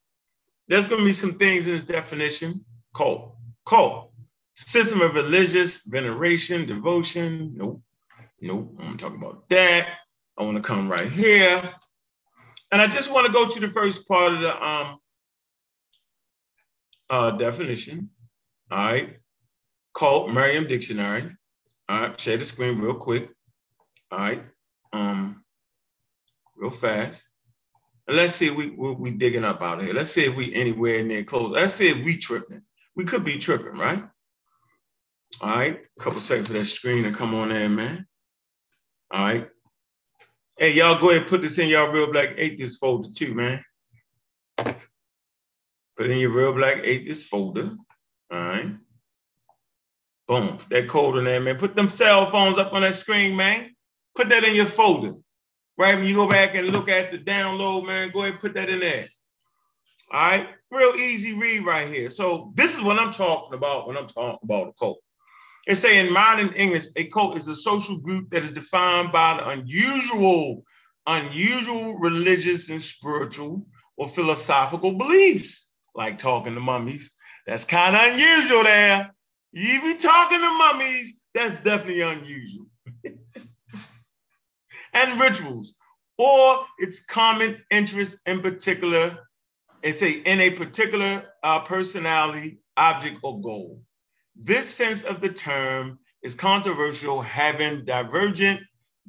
There's 0.67 0.87
gonna 0.87 1.05
be 1.05 1.13
some 1.13 1.33
things 1.33 1.67
in 1.67 1.73
this 1.75 1.83
definition. 1.83 2.65
Cult. 2.95 3.35
Cult. 3.65 4.11
System 4.55 5.01
of 5.01 5.13
religious 5.15 5.83
veneration, 5.85 6.65
devotion. 6.65 7.53
Nope. 7.55 7.81
Nope. 8.41 8.75
I'm 8.79 8.97
talking 8.97 9.17
about 9.17 9.47
that. 9.49 9.87
I 10.37 10.43
want 10.43 10.57
to 10.57 10.63
come 10.63 10.89
right 10.89 11.09
here. 11.09 11.73
And 12.71 12.81
I 12.81 12.87
just 12.87 13.11
want 13.11 13.27
to 13.27 13.31
go 13.33 13.47
to 13.47 13.59
the 13.59 13.67
first 13.69 14.07
part 14.07 14.33
of 14.33 14.41
the 14.41 14.65
um, 14.65 14.97
uh, 17.13 17.31
definition. 17.31 18.09
All 18.71 18.77
right. 18.77 19.17
Cult 19.93 20.31
Merriam 20.31 20.67
Dictionary. 20.67 21.29
All 21.87 22.01
right. 22.01 22.19
Share 22.19 22.37
the 22.37 22.45
screen 22.45 22.79
real 22.79 22.95
quick. 22.95 23.29
All 24.11 24.19
right. 24.19 24.43
Um, 24.93 25.43
real 26.57 26.71
fast. 26.71 27.23
And 28.07 28.17
let's 28.17 28.33
see 28.33 28.47
if 28.47 28.55
we, 28.55 28.71
we, 28.71 28.91
we 28.93 29.11
digging 29.11 29.43
up 29.43 29.61
out 29.61 29.83
here. 29.83 29.93
Let's 29.93 30.09
see 30.09 30.25
if 30.25 30.35
we 30.35 30.53
anywhere 30.55 31.03
near 31.03 31.23
close. 31.23 31.51
Let's 31.51 31.73
see 31.73 31.89
if 31.89 32.03
we 32.03 32.17
tripping. 32.17 32.63
We 32.95 33.05
could 33.05 33.23
be 33.23 33.37
tripping, 33.37 33.77
right? 33.77 34.03
All 35.39 35.49
right. 35.49 35.77
A 35.77 36.03
couple 36.03 36.19
seconds 36.19 36.47
for 36.47 36.53
that 36.53 36.65
screen 36.65 37.03
to 37.03 37.11
come 37.11 37.35
on 37.35 37.51
in, 37.51 37.75
man. 37.75 38.07
All 39.11 39.23
right. 39.23 39.47
Hey, 40.57 40.73
y'all 40.73 40.99
go 40.99 41.11
ahead 41.11 41.21
and 41.21 41.29
put 41.29 41.43
this 41.43 41.59
in 41.59 41.69
y'all 41.69 41.91
real 41.91 42.11
black 42.11 42.33
atheist 42.37 42.79
folder 42.79 43.09
too, 43.15 43.35
man. 43.35 43.63
Put 45.97 46.09
in 46.09 46.17
your 46.17 46.31
real 46.31 46.53
black 46.53 46.79
atheist 46.83 47.25
folder. 47.29 47.71
All 48.31 48.45
right. 48.45 48.75
Boom. 50.27 50.57
That 50.69 50.87
code 50.87 51.17
in 51.17 51.25
there, 51.25 51.39
man. 51.39 51.57
Put 51.57 51.75
them 51.75 51.89
cell 51.89 52.31
phones 52.31 52.57
up 52.57 52.73
on 52.73 52.81
that 52.81 52.95
screen, 52.95 53.35
man. 53.35 53.75
Put 54.15 54.29
that 54.29 54.43
in 54.43 54.55
your 54.55 54.65
folder. 54.65 55.13
Right 55.77 55.95
when 55.95 56.05
you 56.05 56.15
go 56.15 56.29
back 56.29 56.55
and 56.55 56.67
look 56.67 56.89
at 56.89 57.11
the 57.11 57.17
download, 57.17 57.85
man, 57.85 58.11
go 58.11 58.21
ahead 58.21 58.33
and 58.33 58.41
put 58.41 58.53
that 58.53 58.69
in 58.69 58.79
there. 58.79 59.07
All 60.11 60.19
right. 60.19 60.47
Real 60.71 60.95
easy 60.95 61.33
read 61.33 61.65
right 61.65 61.87
here. 61.87 62.09
So 62.09 62.51
this 62.55 62.75
is 62.75 62.81
what 62.81 62.97
I'm 62.97 63.11
talking 63.11 63.55
about 63.55 63.87
when 63.87 63.97
I'm 63.97 64.07
talking 64.07 64.39
about 64.43 64.69
a 64.69 64.73
cult. 64.73 64.99
It's 65.65 65.79
saying 65.79 66.07
in 66.07 66.13
modern 66.13 66.49
English, 66.53 66.87
a 66.95 67.05
cult 67.05 67.37
is 67.37 67.47
a 67.47 67.55
social 67.55 67.97
group 67.99 68.29
that 68.31 68.43
is 68.43 68.51
defined 68.51 69.11
by 69.11 69.37
the 69.37 69.49
unusual, 69.49 70.63
unusual 71.07 71.97
religious 71.99 72.69
and 72.69 72.81
spiritual 72.81 73.65
or 73.95 74.09
philosophical 74.09 74.93
beliefs, 74.93 75.69
like 75.95 76.17
talking 76.17 76.53
to 76.55 76.59
mummies. 76.59 77.11
That's 77.45 77.65
kind 77.65 77.95
of 77.95 78.13
unusual 78.13 78.63
there. 78.63 79.13
You 79.51 79.81
be 79.81 79.95
talking 79.95 80.39
to 80.39 80.57
mummies, 80.57 81.13
that's 81.33 81.55
definitely 81.61 82.01
unusual. 82.01 82.65
and 84.93 85.19
rituals, 85.19 85.73
or 86.17 86.65
its 86.77 87.05
common 87.05 87.61
interest 87.69 88.17
in 88.25 88.41
particular, 88.41 89.17
it's 89.81 90.01
a 90.01 90.11
in 90.11 90.39
a 90.39 90.51
particular 90.51 91.25
uh, 91.43 91.59
personality, 91.59 92.59
object, 92.77 93.19
or 93.23 93.41
goal. 93.41 93.81
This 94.35 94.67
sense 94.67 95.03
of 95.03 95.21
the 95.21 95.29
term 95.29 95.99
is 96.23 96.35
controversial, 96.35 97.21
having 97.21 97.85
divergent 97.85 98.61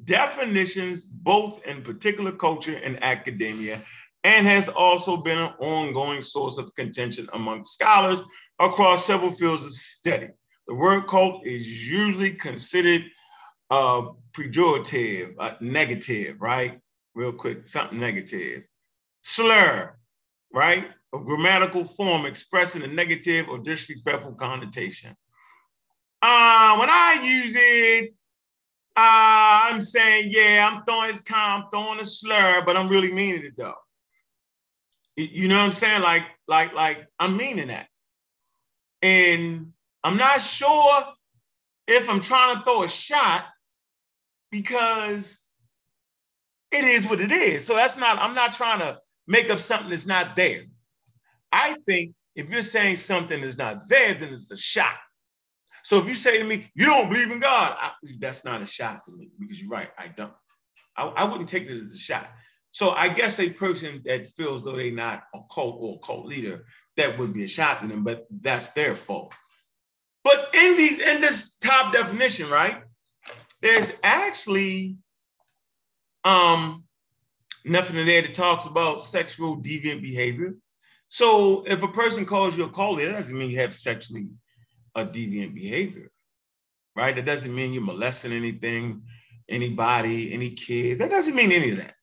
definitions 0.02 1.04
both 1.04 1.64
in 1.64 1.82
particular 1.82 2.32
culture 2.32 2.76
and 2.82 3.02
academia, 3.02 3.80
and 4.24 4.46
has 4.46 4.68
also 4.68 5.16
been 5.16 5.38
an 5.38 5.52
ongoing 5.60 6.22
source 6.22 6.58
of 6.58 6.74
contention 6.74 7.28
among 7.34 7.64
scholars 7.64 8.22
across 8.58 9.06
several 9.06 9.30
fields 9.30 9.64
of 9.64 9.74
study. 9.74 10.28
The 10.66 10.74
word 10.74 11.06
cult 11.06 11.46
is 11.46 11.88
usually 11.90 12.30
considered 12.30 13.04
uh, 13.70 14.08
pejorative, 14.32 15.34
uh, 15.38 15.52
negative, 15.60 16.40
right? 16.40 16.80
Real 17.14 17.32
quick, 17.32 17.68
something 17.68 18.00
negative. 18.00 18.64
Slur, 19.22 19.96
right? 20.52 20.88
a 21.14 21.18
grammatical 21.18 21.84
form 21.84 22.26
expressing 22.26 22.82
a 22.82 22.86
negative 22.86 23.48
or 23.48 23.58
disrespectful 23.58 24.34
connotation. 24.34 25.10
Uh, 26.20 26.76
when 26.76 26.88
I 26.90 27.20
use 27.22 27.54
it, 27.56 28.14
uh, 28.96 29.70
I'm 29.70 29.80
saying, 29.80 30.30
yeah, 30.30 30.68
I'm 30.70 30.84
throwing 30.84 31.14
I'm 31.30 31.64
throwing 31.70 32.00
a 32.00 32.06
slur, 32.06 32.62
but 32.64 32.76
I'm 32.76 32.88
really 32.88 33.12
meaning 33.12 33.44
it 33.44 33.54
though. 33.56 33.74
You 35.16 35.48
know 35.48 35.58
what 35.58 35.66
I'm 35.66 35.72
saying? 35.72 36.02
Like, 36.02 36.24
like, 36.48 36.74
like 36.74 37.06
I'm 37.18 37.36
meaning 37.36 37.68
that. 37.68 37.86
And 39.02 39.72
I'm 40.02 40.16
not 40.16 40.42
sure 40.42 41.04
if 41.86 42.08
I'm 42.08 42.20
trying 42.20 42.56
to 42.56 42.62
throw 42.62 42.82
a 42.82 42.88
shot 42.88 43.44
because 44.50 45.42
it 46.70 46.84
is 46.84 47.06
what 47.06 47.20
it 47.20 47.30
is. 47.30 47.66
So 47.66 47.74
that's 47.74 47.96
not, 47.98 48.18
I'm 48.18 48.34
not 48.34 48.52
trying 48.52 48.80
to 48.80 48.98
make 49.26 49.50
up 49.50 49.60
something 49.60 49.90
that's 49.90 50.06
not 50.06 50.36
there. 50.36 50.64
I 51.52 51.76
think 51.86 52.14
if 52.34 52.50
you're 52.50 52.62
saying 52.62 52.96
something 52.96 53.40
is 53.42 53.56
not 53.56 53.88
there, 53.88 54.14
then 54.14 54.32
it's 54.32 54.50
a 54.50 54.56
shot. 54.56 54.94
So 55.84 55.98
if 55.98 56.06
you 56.06 56.14
say 56.14 56.38
to 56.38 56.44
me, 56.44 56.70
you 56.74 56.86
don't 56.86 57.10
believe 57.10 57.30
in 57.30 57.40
God, 57.40 57.76
I, 57.78 57.92
that's 58.18 58.44
not 58.44 58.62
a 58.62 58.66
shot 58.66 59.04
to 59.04 59.12
me 59.16 59.30
because 59.38 59.60
you're 59.60 59.70
right, 59.70 59.90
I 59.98 60.08
don't. 60.08 60.32
I, 60.96 61.04
I 61.04 61.24
wouldn't 61.24 61.48
take 61.48 61.68
this 61.68 61.82
as 61.82 61.92
a 61.92 61.98
shot. 61.98 62.28
So 62.74 62.90
I 62.90 63.08
guess 63.08 63.38
a 63.38 63.50
person 63.50 64.02
that 64.04 64.26
feels 64.30 64.64
though 64.64 64.74
they're 64.74 64.90
not 64.90 65.22
a 65.32 65.38
cult 65.48 65.76
or 65.78 65.94
a 65.94 66.04
cult 66.04 66.26
leader, 66.26 66.64
that 66.96 67.16
would 67.16 67.32
be 67.32 67.44
a 67.44 67.48
shot 67.48 67.80
to 67.80 67.86
them, 67.86 68.02
but 68.02 68.26
that's 68.28 68.70
their 68.70 68.96
fault. 68.96 69.32
But 70.24 70.52
in 70.52 70.76
these, 70.76 70.98
in 70.98 71.20
this 71.20 71.54
top 71.58 71.92
definition, 71.92 72.50
right, 72.50 72.82
there's 73.62 73.92
actually 74.02 74.96
um 76.24 76.82
nothing 77.64 77.96
in 77.96 78.06
there 78.06 78.22
that 78.22 78.34
talks 78.34 78.66
about 78.66 79.00
sexual 79.00 79.62
deviant 79.62 80.02
behavior. 80.02 80.54
So 81.06 81.62
if 81.68 81.80
a 81.84 81.88
person 81.88 82.26
calls 82.26 82.58
you 82.58 82.64
a 82.64 82.70
cult 82.70 82.96
leader, 82.96 83.12
that 83.12 83.18
doesn't 83.18 83.38
mean 83.38 83.50
you 83.50 83.60
have 83.60 83.72
sexually 83.72 84.30
a 84.96 85.06
deviant 85.06 85.54
behavior, 85.54 86.10
right? 86.96 87.14
That 87.14 87.24
doesn't 87.24 87.54
mean 87.54 87.72
you're 87.72 87.84
molesting 87.84 88.32
anything, 88.32 89.02
anybody, 89.48 90.32
any 90.32 90.50
kids. 90.50 90.98
That 90.98 91.10
doesn't 91.10 91.36
mean 91.36 91.52
any 91.52 91.70
of 91.70 91.78
that. 91.78 91.93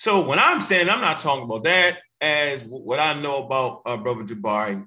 So 0.00 0.26
when 0.26 0.38
I'm 0.38 0.62
saying 0.62 0.88
I'm 0.88 1.02
not 1.02 1.18
talking 1.18 1.44
about 1.44 1.64
that 1.64 1.98
as 2.22 2.64
what 2.64 2.98
I 2.98 3.20
know 3.20 3.44
about 3.44 3.82
uh, 3.84 3.98
Brother 3.98 4.24
Jabari, 4.24 4.86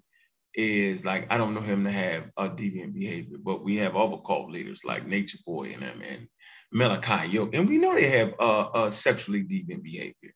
is 0.55 1.05
like 1.05 1.27
I 1.31 1.37
don't 1.37 1.53
know 1.53 1.61
him 1.61 1.83
to 1.83 1.91
have 1.91 2.31
a 2.35 2.49
deviant 2.49 2.95
behavior, 2.95 3.37
but 3.39 3.63
we 3.63 3.75
have 3.75 3.95
other 3.95 4.17
cult 4.17 4.49
leaders 4.49 4.83
like 4.83 5.05
Nature 5.05 5.37
Boy 5.45 5.71
and 5.71 5.83
them 5.83 6.01
and 6.03 6.27
Malachi 6.71 7.27
York, 7.29 7.53
and 7.53 7.69
we 7.69 7.77
know 7.77 7.93
they 7.93 8.07
have 8.07 8.33
uh, 8.39 8.69
a 8.73 8.91
sexually 8.91 9.43
deviant 9.43 9.83
behavior. 9.83 10.33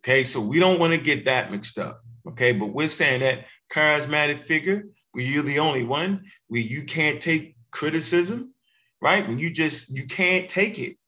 Okay, 0.00 0.22
so 0.22 0.38
we 0.38 0.58
don't 0.58 0.78
want 0.78 0.92
to 0.92 1.00
get 1.00 1.24
that 1.24 1.50
mixed 1.50 1.78
up. 1.78 2.02
Okay, 2.28 2.52
but 2.52 2.74
we're 2.74 2.88
saying 2.88 3.20
that 3.20 3.46
charismatic 3.72 4.36
figure, 4.36 4.84
where 5.12 5.24
you're 5.24 5.42
the 5.42 5.60
only 5.60 5.84
one, 5.84 6.24
where 6.48 6.60
you 6.60 6.84
can't 6.84 7.22
take 7.22 7.56
criticism, 7.70 8.52
right? 9.00 9.26
When 9.26 9.38
you 9.38 9.48
just 9.48 9.96
you 9.96 10.04
can't 10.04 10.46
take 10.46 10.78
it, 10.78 10.98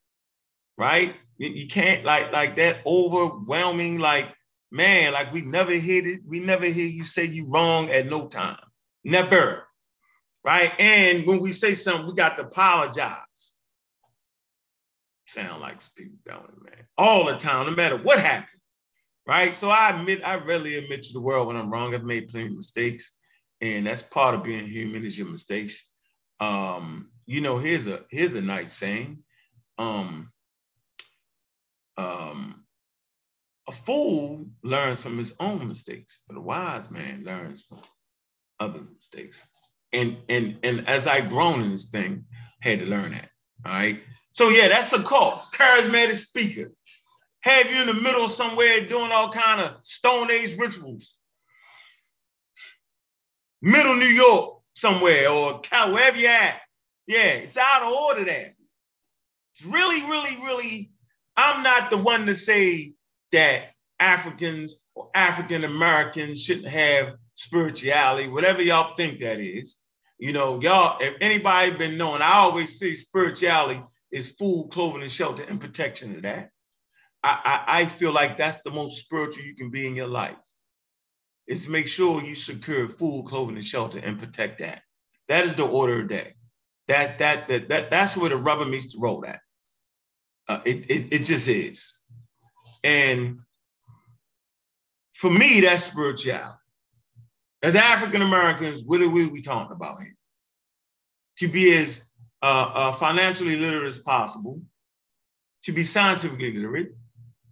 right? 0.79 1.15
You, 1.39 1.67
can't 1.67 2.05
like 2.05 2.33
like 2.33 2.57
that 2.57 2.79
overwhelming 2.87 3.99
like 3.99 4.35
man, 4.71 5.13
like 5.13 5.33
we 5.33 5.43
never 5.43 5.73
hear 5.73 6.07
it. 6.07 6.21
We 6.27 6.41
never 6.41 6.67
hear 6.67 6.87
you 6.87 7.05
say 7.05 7.25
you 7.25 7.47
wrong 7.47 7.91
at 7.91 8.07
no 8.07 8.27
time. 8.29 8.59
Never. 9.05 9.65
Right. 10.45 10.73
And 10.79 11.27
when 11.27 11.41
we 11.41 11.53
say 11.53 11.75
something, 11.75 12.07
we 12.07 12.15
got 12.15 12.37
to 12.37 12.45
apologize. 12.45 13.55
Sound 15.27 15.61
like 15.61 15.81
people 15.97 16.19
down 16.25 16.49
man. 16.63 16.87
All 16.97 17.27
the 17.27 17.37
time, 17.37 17.67
no 17.67 17.73
matter 17.73 17.97
what 17.97 18.21
happened. 18.21 18.61
Right. 19.27 19.55
So 19.55 19.71
I 19.71 19.91
admit, 19.91 20.23
I 20.25 20.35
really 20.35 20.77
admit 20.77 21.03
to 21.05 21.13
the 21.13 21.21
world 21.21 21.49
when 21.49 21.57
I'm 21.57 21.71
wrong. 21.71 21.95
I've 21.95 22.05
made 22.05 22.29
plenty 22.29 22.47
of 22.47 22.57
mistakes. 22.57 23.13
And 23.61 23.87
that's 23.87 24.03
part 24.03 24.35
of 24.35 24.45
being 24.45 24.67
human 24.67 25.05
is 25.05 25.19
your 25.19 25.27
mistakes. 25.27 25.89
Um, 26.39 27.11
you 27.27 27.41
know, 27.41 27.59
here's 27.59 27.89
a 27.89 28.05
here's 28.11 28.35
a 28.35 28.43
nice 28.43 28.73
saying. 28.73 29.19
Um, 29.79 30.31
um, 31.97 32.65
a 33.69 33.73
fool 33.73 34.47
learns 34.63 35.03
from 35.03 35.19
his 35.19 35.35
own 35.41 35.67
mistakes, 35.67 36.23
but 36.29 36.37
a 36.37 36.41
wise 36.41 36.91
man 36.91 37.25
learns 37.25 37.63
from 37.63 37.81
others' 38.61 38.91
mistakes. 38.91 39.47
And 39.93 40.19
and 40.29 40.59
and 40.63 40.89
as 40.89 41.07
I 41.07 41.21
grown 41.21 41.63
in 41.63 41.71
this 41.71 41.89
thing, 41.89 42.25
had 42.61 42.81
to 42.81 42.87
learn 42.87 43.13
that. 43.13 43.31
All 43.65 43.73
right. 43.73 44.01
So 44.33 44.49
yeah, 44.51 44.69
that's 44.69 44.93
a 44.93 45.03
call. 45.03 45.45
Charismatic 45.55 46.17
speaker. 46.17 46.73
Have 47.41 47.71
you 47.71 47.81
in 47.81 47.87
the 47.87 47.95
middle 47.95 48.29
somewhere 48.29 48.87
doing 48.87 49.13
all 49.13 49.31
kind 49.31 49.61
of 49.61 49.77
Stone 49.85 50.31
Age 50.31 50.59
rituals. 50.59 51.15
Middle 53.63 53.97
New 53.97 54.07
York 54.07 54.61
somewhere 54.75 55.31
or 55.31 55.63
wherever 55.91 56.17
you 56.17 56.27
at. 56.27 56.61
Yeah, 57.07 57.33
it's 57.35 57.57
out 57.57 57.83
of 57.83 57.93
order 57.93 58.25
there. 58.25 58.55
It's 59.55 59.65
really, 59.65 60.03
really, 60.03 60.37
really. 60.45 60.91
I'm 61.37 61.63
not 61.63 61.91
the 61.91 61.99
one 61.99 62.27
to 62.27 62.37
say 62.37 62.95
that 63.33 63.73
Africans 64.01 64.87
or 64.95 65.11
African 65.15 65.65
Americans 65.65 66.43
shouldn't 66.43 66.69
have 66.69 67.15
spirituality, 67.35 68.29
whatever 68.29 68.63
y'all 68.63 68.97
think 68.97 69.21
that 69.21 69.41
is. 69.41 69.77
You 70.19 70.33
know, 70.33 70.61
y'all, 70.61 70.99
if 71.01 71.15
anybody 71.21 71.73
been 71.73 71.99
knowing, 71.99 72.23
I 72.23 72.35
always 72.35 72.79
say 72.79 72.95
spirituality 72.95 73.83
is 74.11 74.31
food, 74.33 74.71
clothing, 74.73 75.03
and 75.03 75.13
shelter 75.13 75.43
and 75.43 75.61
protection 75.61 76.17
of 76.17 76.23
that. 76.23 76.51
I, 77.23 77.63
I, 77.67 77.81
I 77.81 77.87
feel 77.87 78.13
like 78.13 78.39
that's 78.39 78.63
the 78.63 78.71
most 78.71 78.99
spiritual 78.99 79.45
you 79.45 79.55
can 79.55 79.71
be 79.71 79.87
in 79.87 79.97
your 79.97 80.07
life. 80.07 80.37
Is 81.47 81.69
make 81.69 81.87
sure 81.87 82.23
you 82.23 82.35
secure 82.35 82.89
food, 82.89 83.27
clothing, 83.29 83.57
and 83.57 83.65
shelter 83.65 83.99
and 83.99 84.19
protect 84.19 84.61
that. 84.61 84.83
That 85.29 85.45
is 85.45 85.55
the 85.55 85.67
order 85.67 86.01
of 86.01 86.09
day. 86.09 86.35
That 86.89 87.19
that 87.19 87.49
that, 87.49 87.69
that 87.69 87.91
that's 87.91 88.17
where 88.17 88.31
the 88.31 88.37
rubber 88.37 88.65
meets 88.65 88.95
the 88.95 89.01
road 89.01 89.27
at. 89.27 89.41
Uh, 90.49 90.61
it, 90.65 90.91
it 90.91 91.13
it 91.13 91.19
just 91.25 91.49
is. 91.49 92.01
And 92.85 93.41
for 95.15 95.31
me, 95.31 95.61
that's 95.61 95.85
spirituality. 95.85 96.59
As 97.63 97.75
African 97.75 98.23
Americans, 98.23 98.85
what 98.85 99.01
are 99.01 99.09
we, 99.09 99.27
we 99.27 99.41
talking 99.41 99.75
about 99.75 100.01
here? 100.01 100.15
To 101.39 101.49
be 101.49 101.77
as 101.77 102.05
uh, 102.43 102.71
uh, 102.75 102.93
financially 102.93 103.57
literate 103.57 103.89
as 103.89 103.99
possible, 103.99 104.63
to 105.65 105.73
be 105.73 105.83
scientifically 105.83 106.53
literate, 106.53 106.93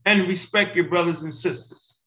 and 0.04 0.28
respect 0.28 0.76
your 0.76 0.88
brothers 0.88 1.22
and 1.22 1.34
sisters. 1.34 1.98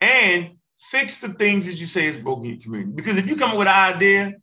And 0.00 0.52
fix 0.90 1.18
the 1.18 1.30
things 1.30 1.66
that 1.66 1.80
you 1.80 1.86
say 1.86 2.06
is 2.06 2.18
broken 2.18 2.44
in 2.44 2.52
your 2.52 2.62
community. 2.62 2.92
Because 2.94 3.16
if 3.16 3.26
you 3.26 3.34
come 3.36 3.50
up 3.52 3.58
with 3.58 3.66
an 3.66 3.94
idea, 3.94 4.34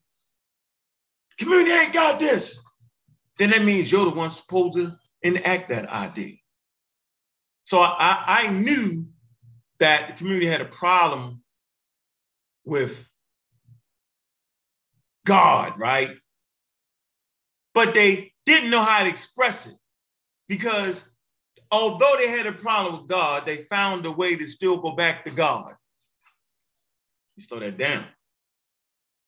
community 1.38 1.72
ain't 1.72 1.94
got 1.94 2.20
this, 2.20 2.62
then 3.38 3.52
that 3.52 3.64
means 3.64 3.92
you're 3.92 4.06
the 4.06 4.12
one 4.12 4.30
supposed 4.30 4.78
to 4.78 4.98
enact 5.24 5.70
that 5.70 5.90
idea. 5.90 6.36
So 7.64 7.80
I, 7.80 8.24
I 8.28 8.48
knew 8.50 9.08
that 9.80 10.08
the 10.08 10.14
community 10.14 10.46
had 10.46 10.62
a 10.62 10.66
problem 10.66 11.42
with 12.66 13.08
God, 15.26 15.80
right? 15.80 16.12
But 17.74 17.94
they 17.94 18.34
didn't 18.46 18.70
know 18.70 18.84
how 18.84 19.04
to 19.04 19.10
express 19.10 19.68
it 19.68 19.76
because 20.48 21.10
although 21.72 22.16
they 22.18 22.28
had 22.28 22.46
a 22.46 22.52
problem 22.52 23.02
with 23.02 23.10
God, 23.10 23.46
they 23.46 23.58
found 23.58 24.06
a 24.06 24.12
way 24.12 24.36
to 24.36 24.48
still 24.48 24.78
go 24.78 24.96
back 24.96 25.26
to 25.26 25.32
God. 25.32 25.76
You 27.36 27.44
slow 27.44 27.60
that 27.60 27.78
down. 27.78 28.06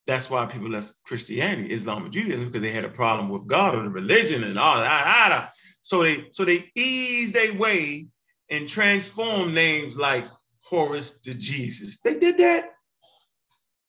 That's 0.08 0.30
why 0.30 0.46
people 0.46 0.70
left 0.70 0.94
Christianity, 1.06 1.72
Islam, 1.74 2.04
and 2.04 2.14
Judaism 2.14 2.46
because 2.46 2.62
they 2.62 2.72
had 2.72 2.86
a 2.86 2.90
problem 2.90 3.30
with 3.30 3.48
God 3.48 3.74
or 3.74 3.84
the 3.84 3.90
religion 3.90 4.44
and 4.44 4.60
all 4.60 4.78
that. 4.78 5.52
So 5.86 6.02
they 6.02 6.30
so 6.32 6.46
they 6.46 6.72
eased 6.74 7.36
their 7.36 7.54
way 7.54 8.08
and 8.50 8.68
transform 8.68 9.54
names 9.54 9.96
like 9.96 10.26
Horus 10.64 11.22
to 11.22 11.36
Jesus. 11.36 12.02
They 12.02 12.18
did 12.18 12.40
that. 12.40 12.72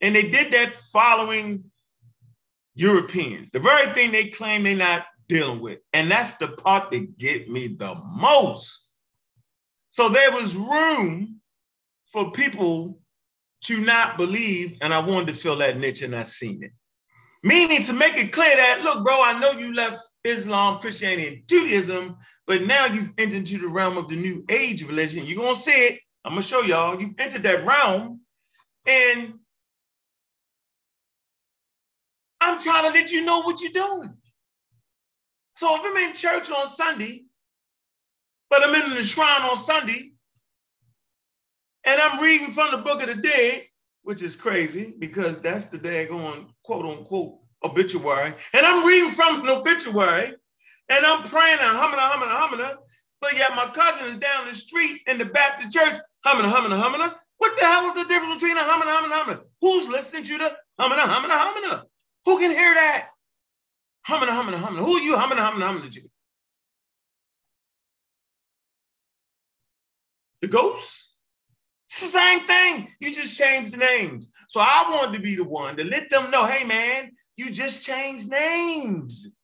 And 0.02 0.14
they 0.14 0.28
did 0.28 0.52
that 0.52 0.74
following 0.92 1.64
Europeans, 2.74 3.48
the 3.48 3.60
very 3.60 3.94
thing 3.94 4.12
they 4.12 4.28
claim 4.28 4.64
they're 4.64 4.76
not 4.76 5.06
dealing 5.26 5.58
with. 5.60 5.78
And 5.94 6.10
that's 6.10 6.34
the 6.34 6.48
part 6.48 6.90
that 6.90 7.16
get 7.16 7.48
me 7.48 7.68
the 7.68 7.94
most. 7.94 8.92
So 9.88 10.10
there 10.10 10.32
was 10.32 10.54
room 10.54 11.40
for 12.12 12.30
people 12.30 13.00
to 13.64 13.78
not 13.78 14.18
believe, 14.18 14.76
and 14.82 14.92
I 14.92 14.98
wanted 14.98 15.28
to 15.28 15.40
fill 15.40 15.56
that 15.56 15.78
niche 15.78 16.02
and 16.02 16.14
I 16.14 16.24
seen 16.24 16.62
it. 16.62 16.72
Meaning 17.42 17.84
to 17.84 17.94
make 17.94 18.18
it 18.18 18.32
clear 18.32 18.54
that, 18.54 18.82
look, 18.82 19.02
bro, 19.02 19.22
I 19.22 19.40
know 19.40 19.52
you 19.52 19.72
left 19.74 20.02
Islam, 20.26 20.80
Christianity, 20.80 21.28
and 21.28 21.48
Judaism, 21.48 22.16
but 22.46 22.62
now 22.62 22.86
you've 22.86 23.12
entered 23.18 23.38
into 23.38 23.58
the 23.58 23.68
realm 23.68 23.98
of 23.98 24.08
the 24.08 24.16
new 24.16 24.44
age 24.50 24.84
religion. 24.84 25.26
You're 25.26 25.42
gonna 25.42 25.56
see 25.56 25.72
it. 25.72 26.00
I'm 26.24 26.32
gonna 26.32 26.42
show 26.42 26.62
y'all. 26.62 27.00
You've 27.00 27.18
entered 27.18 27.44
that 27.44 27.66
realm, 27.66 28.20
and 28.86 29.34
I'm 32.40 32.60
trying 32.60 32.90
to 32.92 32.98
let 32.98 33.12
you 33.12 33.24
know 33.24 33.42
what 33.42 33.60
you're 33.62 33.72
doing. 33.72 34.14
So 35.56 35.74
if 35.76 35.82
I'm 35.84 35.96
in 36.08 36.14
church 36.14 36.50
on 36.50 36.66
Sunday, 36.68 37.24
but 38.50 38.64
I'm 38.64 38.74
in 38.74 38.94
the 38.94 39.04
shrine 39.04 39.42
on 39.42 39.56
Sunday, 39.56 40.12
and 41.84 42.00
I'm 42.00 42.20
reading 42.20 42.52
from 42.52 42.72
the 42.72 42.78
book 42.78 43.02
of 43.02 43.08
the 43.08 43.16
dead, 43.16 43.64
which 44.02 44.22
is 44.22 44.36
crazy 44.36 44.94
because 44.98 45.40
that's 45.40 45.66
the 45.66 45.78
daggone 45.78 46.48
quote 46.64 46.86
unquote 46.86 47.38
obituary. 47.70 48.34
And 48.52 48.66
I'm 48.66 48.86
reading 48.86 49.12
from 49.12 49.40
an 49.40 49.48
obituary 49.48 50.34
and 50.88 51.06
I'm 51.06 51.22
praying 51.24 51.58
and 51.60 51.76
humming, 51.76 51.98
humming, 52.00 52.28
humming, 52.28 52.76
but 53.20 53.36
yet 53.36 53.54
my 53.54 53.66
cousin 53.66 54.08
is 54.08 54.16
down 54.16 54.46
the 54.46 54.54
street 54.54 55.02
in 55.06 55.18
the 55.18 55.24
Baptist 55.24 55.72
church 55.72 55.98
humming, 56.24 56.50
humming, 56.50 56.78
humming. 56.78 57.00
What 57.38 57.58
the 57.58 57.66
hell 57.66 57.86
is 57.88 58.02
the 58.02 58.08
difference 58.08 58.34
between 58.34 58.56
a 58.56 58.62
humming, 58.62 58.88
humming, 58.88 59.10
humming? 59.10 59.38
Who's 59.60 59.88
listening 59.88 60.24
to 60.24 60.38
the 60.38 60.56
humming, 60.78 60.98
humming, 60.98 61.30
humming? 61.30 61.86
Who 62.24 62.38
can 62.38 62.50
hear 62.50 62.74
that? 62.74 63.08
Humming, 64.06 64.28
humming, 64.28 64.58
humming. 64.58 64.84
Who 64.84 64.96
are 64.96 65.02
you 65.02 65.16
humming, 65.16 65.38
humming, 65.38 65.60
humming 65.60 65.90
to? 65.90 66.02
The 70.42 70.48
ghosts? 70.48 71.10
It's 71.88 72.00
the 72.00 72.06
same 72.06 72.46
thing. 72.46 72.88
You 73.00 73.12
just 73.12 73.38
changed 73.38 73.72
the 73.72 73.78
names. 73.78 74.28
So 74.48 74.60
I 74.60 74.88
wanted 74.90 75.16
to 75.16 75.22
be 75.22 75.34
the 75.34 75.44
one 75.44 75.76
to 75.76 75.84
let 75.84 76.10
them 76.10 76.30
know, 76.30 76.46
hey 76.46 76.64
man, 76.64 77.12
you 77.36 77.50
just 77.50 77.84
changed 77.84 78.30
names. 78.30 79.34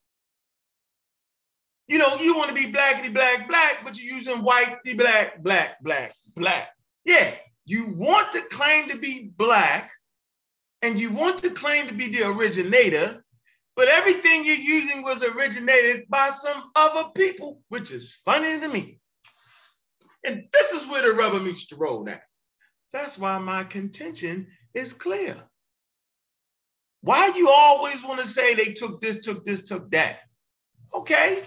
You 1.87 1.97
know, 1.97 2.15
you 2.19 2.35
want 2.35 2.49
to 2.49 2.55
be 2.55 2.71
blackity 2.71 3.13
black, 3.13 3.47
black, 3.47 3.83
but 3.83 3.99
you're 3.99 4.15
using 4.15 4.37
whitey 4.37 4.97
black, 4.97 5.43
black, 5.43 5.81
black, 5.83 6.13
black. 6.35 6.69
Yeah, 7.05 7.35
you 7.65 7.93
want 7.95 8.31
to 8.31 8.41
claim 8.41 8.89
to 8.89 8.97
be 8.97 9.31
black 9.35 9.91
and 10.81 10.99
you 10.99 11.11
want 11.11 11.41
to 11.43 11.49
claim 11.49 11.87
to 11.87 11.93
be 11.93 12.09
the 12.09 12.23
originator, 12.23 13.23
but 13.75 13.87
everything 13.87 14.45
you're 14.45 14.55
using 14.55 15.01
was 15.01 15.23
originated 15.23 16.05
by 16.09 16.29
some 16.29 16.71
other 16.75 17.09
people, 17.15 17.61
which 17.69 17.91
is 17.91 18.13
funny 18.25 18.59
to 18.59 18.67
me. 18.67 18.99
And 20.25 20.45
this 20.51 20.71
is 20.71 20.87
where 20.87 21.01
the 21.01 21.13
rubber 21.13 21.39
meets 21.39 21.67
the 21.67 21.75
road 21.75 22.09
at. 22.09 22.23
That's 22.91 23.17
why 23.17 23.37
my 23.39 23.63
contention 23.63 24.47
is 24.73 24.93
clear. 24.93 25.35
Why 27.03 27.33
you 27.35 27.49
always 27.49 28.01
want 28.01 28.21
to 28.21 28.27
say 28.27 28.53
they 28.53 28.71
took 28.71 29.01
this, 29.01 29.19
took 29.19 29.45
this, 29.45 29.67
took 29.67 29.91
that? 29.91 30.19
Okay, 30.93 31.43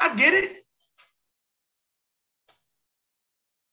I 0.00 0.14
get 0.14 0.32
it. 0.32 0.64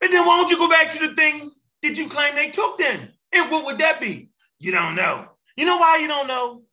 But 0.01 0.12
then 0.12 0.25
why 0.25 0.38
don't 0.38 0.49
you 0.49 0.57
go 0.57 0.69
back 0.69 0.89
to 0.89 1.07
the 1.07 1.15
thing 1.15 1.51
that 1.83 1.97
you 1.97 2.09
claim 2.09 2.35
they 2.35 2.49
took 2.49 2.77
then? 2.77 3.13
And 3.31 3.49
what 3.49 3.65
would 3.65 3.77
that 3.77 4.01
be? 4.01 4.29
You 4.59 4.73
don't 4.73 4.95
know. 4.95 5.29
You 5.55 5.65
know 5.65 5.77
why 5.77 5.99
you 5.99 6.07
don't 6.09 6.27
know? 6.27 6.63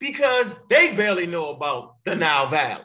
Because 0.00 0.56
they 0.70 0.94
barely 0.94 1.26
know 1.26 1.50
about 1.50 1.96
the 2.06 2.16
Nile 2.16 2.46
Valley. 2.46 2.84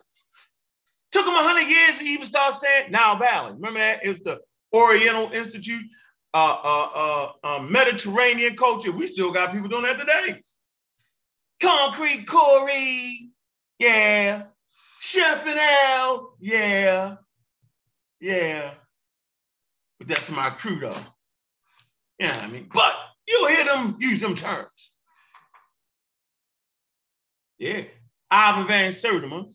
Took 1.13 1.23
them 1.25 1.35
100 1.35 1.69
years 1.69 1.99
to 1.99 2.03
even 2.03 2.27
start 2.27 2.53
saying 2.53 2.91
Nile 2.91 3.17
Valley. 3.17 3.53
Remember 3.53 3.79
that? 3.79 4.05
It 4.05 4.09
was 4.09 4.19
the 4.21 4.39
Oriental 4.73 5.31
Institute, 5.31 5.85
uh, 6.33 6.57
uh, 6.63 7.31
uh, 7.43 7.59
Mediterranean 7.59 8.57
culture. 8.57 8.91
We 8.91 9.07
still 9.07 9.31
got 9.31 9.53
people 9.53 9.69
doing 9.69 9.83
that 9.83 9.97
today. 9.97 10.41
Concrete 11.61 12.25
Corey, 12.27 13.29
yeah. 13.79 14.43
Chef 14.99 15.45
and 15.47 15.59
Al, 15.59 16.35
yeah. 16.39 17.15
Yeah. 18.19 18.73
But 19.99 20.07
that's 20.07 20.29
my 20.31 20.49
crew 20.51 20.79
though. 20.79 20.97
Yeah, 22.19 22.39
I 22.41 22.47
mean, 22.47 22.69
but 22.73 22.93
you'll 23.27 23.47
hear 23.47 23.65
them 23.65 23.97
use 23.99 24.21
them 24.21 24.35
terms. 24.35 24.91
Yeah. 27.57 27.83
Ivan 28.29 28.67
Van 28.67 28.91
Sertima 28.91 29.51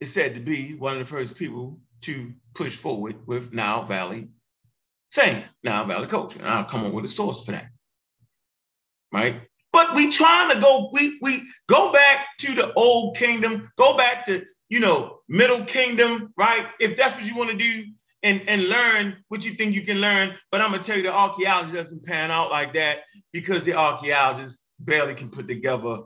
is 0.00 0.12
said 0.12 0.34
to 0.34 0.40
be 0.40 0.74
one 0.74 0.94
of 0.94 0.98
the 0.98 1.04
first 1.04 1.36
people 1.36 1.80
to 2.02 2.32
push 2.54 2.76
forward 2.76 3.26
with 3.26 3.52
Nile 3.52 3.84
Valley 3.84 4.28
saying 5.10 5.42
Nile 5.62 5.86
Valley 5.86 6.06
culture. 6.06 6.38
And 6.38 6.48
I'll 6.48 6.64
come 6.64 6.84
up 6.84 6.92
with 6.92 7.04
a 7.04 7.08
source 7.08 7.44
for 7.44 7.52
that. 7.52 7.68
Right? 9.12 9.40
But 9.76 9.94
we 9.94 10.10
trying 10.10 10.54
to 10.54 10.60
go, 10.60 10.88
we 10.92 11.18
we 11.20 11.42
go 11.68 11.92
back 11.92 12.28
to 12.38 12.54
the 12.54 12.72
old 12.72 13.16
kingdom, 13.16 13.70
go 13.76 13.96
back 13.96 14.24
to 14.26 14.42
you 14.68 14.80
know, 14.80 15.18
middle 15.28 15.64
kingdom, 15.64 16.32
right? 16.36 16.66
If 16.80 16.96
that's 16.96 17.14
what 17.14 17.26
you 17.26 17.36
want 17.36 17.50
to 17.50 17.56
do 17.56 17.84
and, 18.22 18.42
and 18.48 18.68
learn 18.68 19.16
what 19.28 19.44
you 19.44 19.52
think 19.52 19.74
you 19.74 19.82
can 19.82 20.00
learn. 20.00 20.34
But 20.50 20.60
I'm 20.60 20.70
gonna 20.70 20.82
tell 20.82 20.96
you 20.96 21.02
the 21.02 21.12
archaeology 21.12 21.72
doesn't 21.72 22.04
pan 22.04 22.30
out 22.30 22.50
like 22.50 22.74
that 22.74 23.00
because 23.32 23.64
the 23.64 23.74
archaeologists 23.74 24.64
barely 24.80 25.14
can 25.14 25.30
put 25.30 25.46
together 25.46 25.98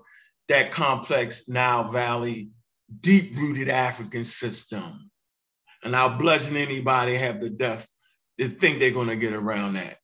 that 0.48 0.72
complex 0.72 1.48
Nile 1.48 1.90
Valley, 1.90 2.50
deep-rooted 3.00 3.68
African 3.68 4.24
system. 4.24 5.11
And 5.83 5.96
I'll 5.96 6.18
bludgeon 6.18 6.56
anybody 6.56 7.16
have 7.16 7.40
the 7.40 7.50
death 7.50 7.88
to 8.38 8.48
think 8.48 8.78
they're 8.78 8.90
gonna 8.90 9.16
get 9.16 9.33
around 9.33 9.74
that. 9.74 9.98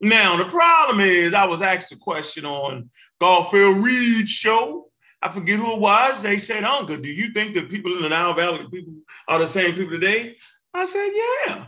Now, 0.00 0.36
the 0.36 0.44
problem 0.48 1.00
is 1.00 1.34
I 1.34 1.44
was 1.46 1.60
asked 1.60 1.92
a 1.92 1.96
question 1.96 2.44
on 2.44 2.90
Garfield 3.20 3.78
Reed's 3.78 4.30
show. 4.30 4.90
I 5.20 5.28
forget 5.28 5.58
who 5.58 5.72
it 5.74 5.80
was. 5.80 6.22
They 6.22 6.38
said, 6.38 6.62
Uncle, 6.62 6.98
do 6.98 7.08
you 7.08 7.32
think 7.32 7.54
that 7.54 7.68
people 7.70 7.96
in 7.96 8.02
the 8.02 8.08
Nile 8.08 8.34
Valley 8.34 8.66
people 8.70 8.94
are 9.26 9.40
the 9.40 9.48
same 9.48 9.74
people 9.74 9.90
today? 9.90 10.36
I 10.72 10.84
said, 10.84 11.10
yeah, 11.12 11.66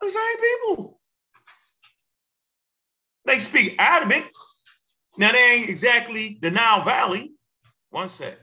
the 0.00 0.10
same 0.10 0.38
people. 0.38 1.00
They 3.24 3.38
speak 3.38 3.76
Arabic. 3.78 4.28
Now, 5.16 5.30
they 5.30 5.52
ain't 5.52 5.70
exactly 5.70 6.38
the 6.42 6.50
Nile 6.50 6.82
Valley. 6.82 7.32
One 7.90 8.08
sec. 8.08 8.38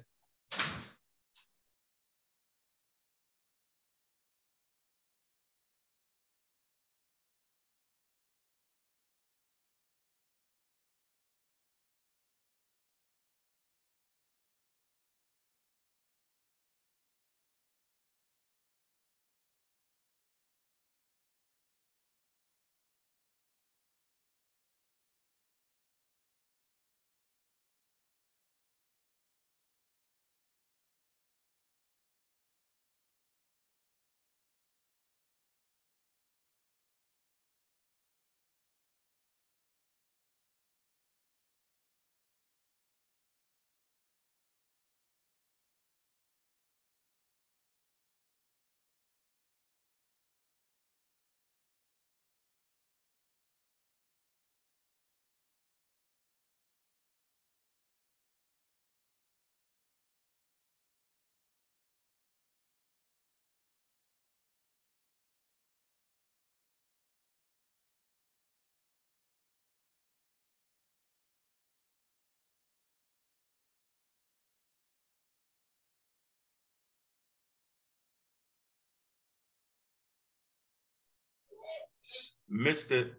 Mr. 82.52 83.12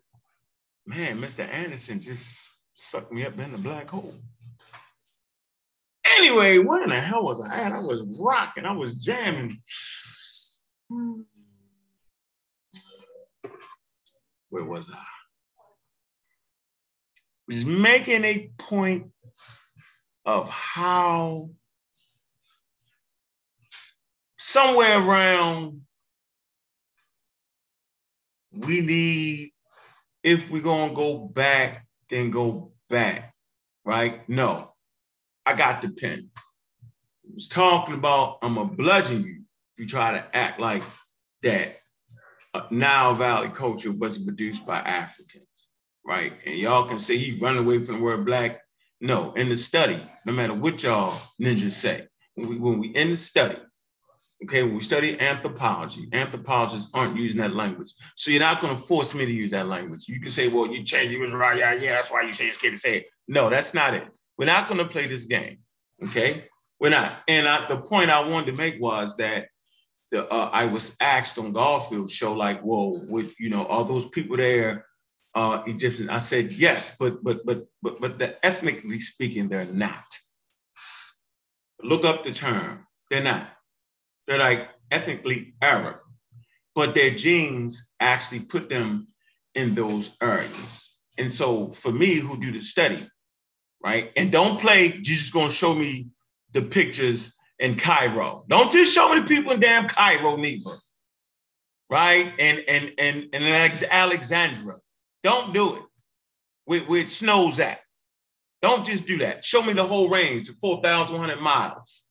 Man, 0.87 1.19
Mr. 1.19 1.49
Anderson 1.49 2.01
just 2.01 2.51
sucked 2.75 3.13
me 3.13 3.25
up 3.25 3.39
in 3.39 3.51
the 3.51 3.59
black 3.59 3.91
hole. 3.91 4.15
Anyway, 6.19 6.59
where 6.59 6.83
in 6.83 6.89
the 6.89 7.01
hell 7.01 7.25
was 7.25 7.41
I 7.41 7.61
at? 7.61 7.73
I 7.73 7.79
was 7.79 8.03
rocking, 8.19 8.67
I 8.67 8.73
was 8.73 8.97
jamming. 8.97 9.63
Where 14.49 14.65
was 14.65 14.91
I? 14.91 15.05
Was 17.47 17.65
making 17.65 18.25
a 18.25 18.51
point 18.59 19.11
of 20.25 20.49
how 20.49 21.51
somewhere 24.39 24.99
around 24.99 25.83
we 28.53 28.81
need, 28.81 29.53
if 30.23 30.51
we're 30.51 30.63
gonna 30.63 30.95
go 30.95 31.19
back, 31.19 31.87
then 32.09 32.31
go 32.31 32.73
back, 32.89 33.35
right? 33.85 34.29
No, 34.29 34.73
I 35.47 35.55
got 35.55 35.83
the 35.83 35.91
pen. 35.91 36.31
I 36.37 37.35
was 37.35 37.49
talking 37.49 37.95
about 37.95 38.39
I'm 38.43 38.55
gonna 38.55 38.69
bludgeon 38.71 39.23
you 39.23 39.43
if 39.75 39.81
you 39.81 39.87
try 39.87 40.13
to 40.13 40.37
act 40.37 40.61
like 40.61 40.83
that 41.43 41.77
Nile 42.71 43.15
Valley 43.15 43.49
culture 43.51 43.93
wasn't 43.93 44.27
produced 44.27 44.67
by 44.67 44.79
Africans, 44.79 45.71
right? 46.05 46.33
And 46.45 46.57
y'all 46.57 46.89
can 46.89 46.99
say 46.99 47.17
he's 47.17 47.41
running 47.41 47.65
away 47.65 47.83
from 47.83 47.97
the 47.97 48.03
word 48.03 48.27
black. 48.27 48.61
No, 49.01 49.33
in 49.33 49.49
the 49.49 49.57
study, 49.57 50.01
no 50.27 50.33
matter 50.33 50.55
what 50.55 50.83
y'all 50.83 51.19
ninjas 51.41 51.73
say, 51.73 52.07
when 52.35 52.49
we, 52.49 52.57
when 52.59 52.79
we 52.79 52.89
in 52.89 53.11
the 53.11 53.17
study, 53.17 53.57
Okay, 54.45 54.63
when 54.63 54.75
we 54.75 54.81
study 54.81 55.21
anthropology, 55.21 56.09
anthropologists 56.13 56.91
aren't 56.95 57.17
using 57.17 57.39
that 57.39 57.55
language. 57.55 57.93
So 58.17 58.31
you're 58.31 58.41
not 58.41 58.63
going 58.63 58.75
to 58.75 58.83
force 58.83 59.15
me 59.15 59.27
to 59.27 59.33
use 59.33 59.51
that 59.51 59.69
language. 59.69 60.09
You 60.09 60.19
can 60.19 60.31
say, 60.31 60.49
well, 60.49 60.67
you 60.67 60.83
changed, 60.83 61.13
you 61.13 61.21
was 61.21 61.33
right. 61.33 61.59
Yeah, 61.59 61.75
yeah, 61.75 61.93
that's 61.93 62.11
why 62.11 62.23
you 62.23 62.33
say 62.33 62.47
it's 62.47 62.57
scared 62.57 62.75
to 62.75 62.81
say 62.81 62.97
it. 62.99 63.07
No, 63.29 63.51
that's 63.51 63.75
not 63.75 63.93
it. 63.93 64.09
We're 64.39 64.47
not 64.47 64.67
going 64.67 64.79
to 64.79 64.87
play 64.87 65.07
this 65.07 65.27
game. 65.27 65.59
Okay, 66.03 66.47
we're 66.79 66.89
not. 66.89 67.13
And 67.29 67.47
I, 67.47 67.67
the 67.69 67.77
point 67.77 68.09
I 68.09 68.27
wanted 68.27 68.53
to 68.53 68.57
make 68.57 68.81
was 68.81 69.19
that 69.19 69.49
the, 70.11 70.27
uh, 70.27 70.51
I 70.51 70.65
was 70.65 70.97
asked 71.01 71.39
on 71.39 71.53
Garfield 71.53 72.11
show, 72.11 72.33
like, 72.33 72.63
whoa, 72.63 73.05
with 73.09 73.39
you 73.39 73.51
know, 73.51 73.67
all 73.67 73.85
those 73.85 74.09
people 74.09 74.39
there, 74.39 74.87
uh, 75.35 75.63
Egyptian. 75.67 76.09
I 76.09 76.19
said 76.19 76.53
yes, 76.53 76.97
but 76.99 77.23
but 77.23 77.45
but 77.45 77.67
but 77.83 78.01
but 78.01 78.19
the 78.19 78.45
ethnically 78.45 79.01
speaking, 79.01 79.49
they're 79.49 79.67
not. 79.67 80.07
Look 81.83 82.05
up 82.05 82.25
the 82.25 82.33
term. 82.33 82.87
They're 83.11 83.23
not 83.23 83.51
they're 84.27 84.39
like 84.39 84.69
ethnically 84.91 85.55
Arab, 85.63 85.97
but 86.75 86.95
their 86.95 87.11
genes 87.11 87.93
actually 88.01 88.41
put 88.41 88.69
them 88.69 89.09
in 89.55 89.75
those 89.75 90.17
areas. 90.23 90.97
And 91.19 91.31
so 91.31 91.69
for 91.73 91.93
me, 91.93 92.15
who 92.15 92.41
do 92.41 92.53
the 92.53 92.61
study, 92.61 93.07
right? 93.83 94.13
And 94.17 94.31
don't 94.33 94.61
play, 94.61 94.87
you're 94.87 95.03
just 95.03 95.33
gonna 95.33 95.51
show 95.51 95.75
me 95.75 96.09
the 96.53 96.63
pictures 96.63 97.35
in 97.59 97.77
Cairo. 97.77 98.45
Don't 98.49 98.73
just 98.73 98.95
show 98.95 99.13
me 99.13 99.21
the 99.21 99.27
people 99.27 99.53
in 99.53 99.61
damn 99.61 99.89
Cairo 99.89 100.37
neither. 100.37 100.71
Right? 101.89 102.33
And 102.39 102.65
and 102.69 102.93
and 102.99 103.29
and 103.33 103.85
Alexandria. 103.91 104.77
Don't 105.23 105.53
do 105.53 105.77
it. 105.77 105.83
Where 106.65 107.01
it 107.01 107.11
snows 107.11 107.59
at. 107.59 107.81
Don't 108.63 108.87
just 108.87 109.07
do 109.07 109.19
that. 109.19 109.45
Show 109.45 109.63
me 109.63 109.73
the 109.73 109.85
whole 109.85 110.09
range, 110.09 110.47
the 110.47 110.55
4,100 110.61 111.41
miles 111.41 112.10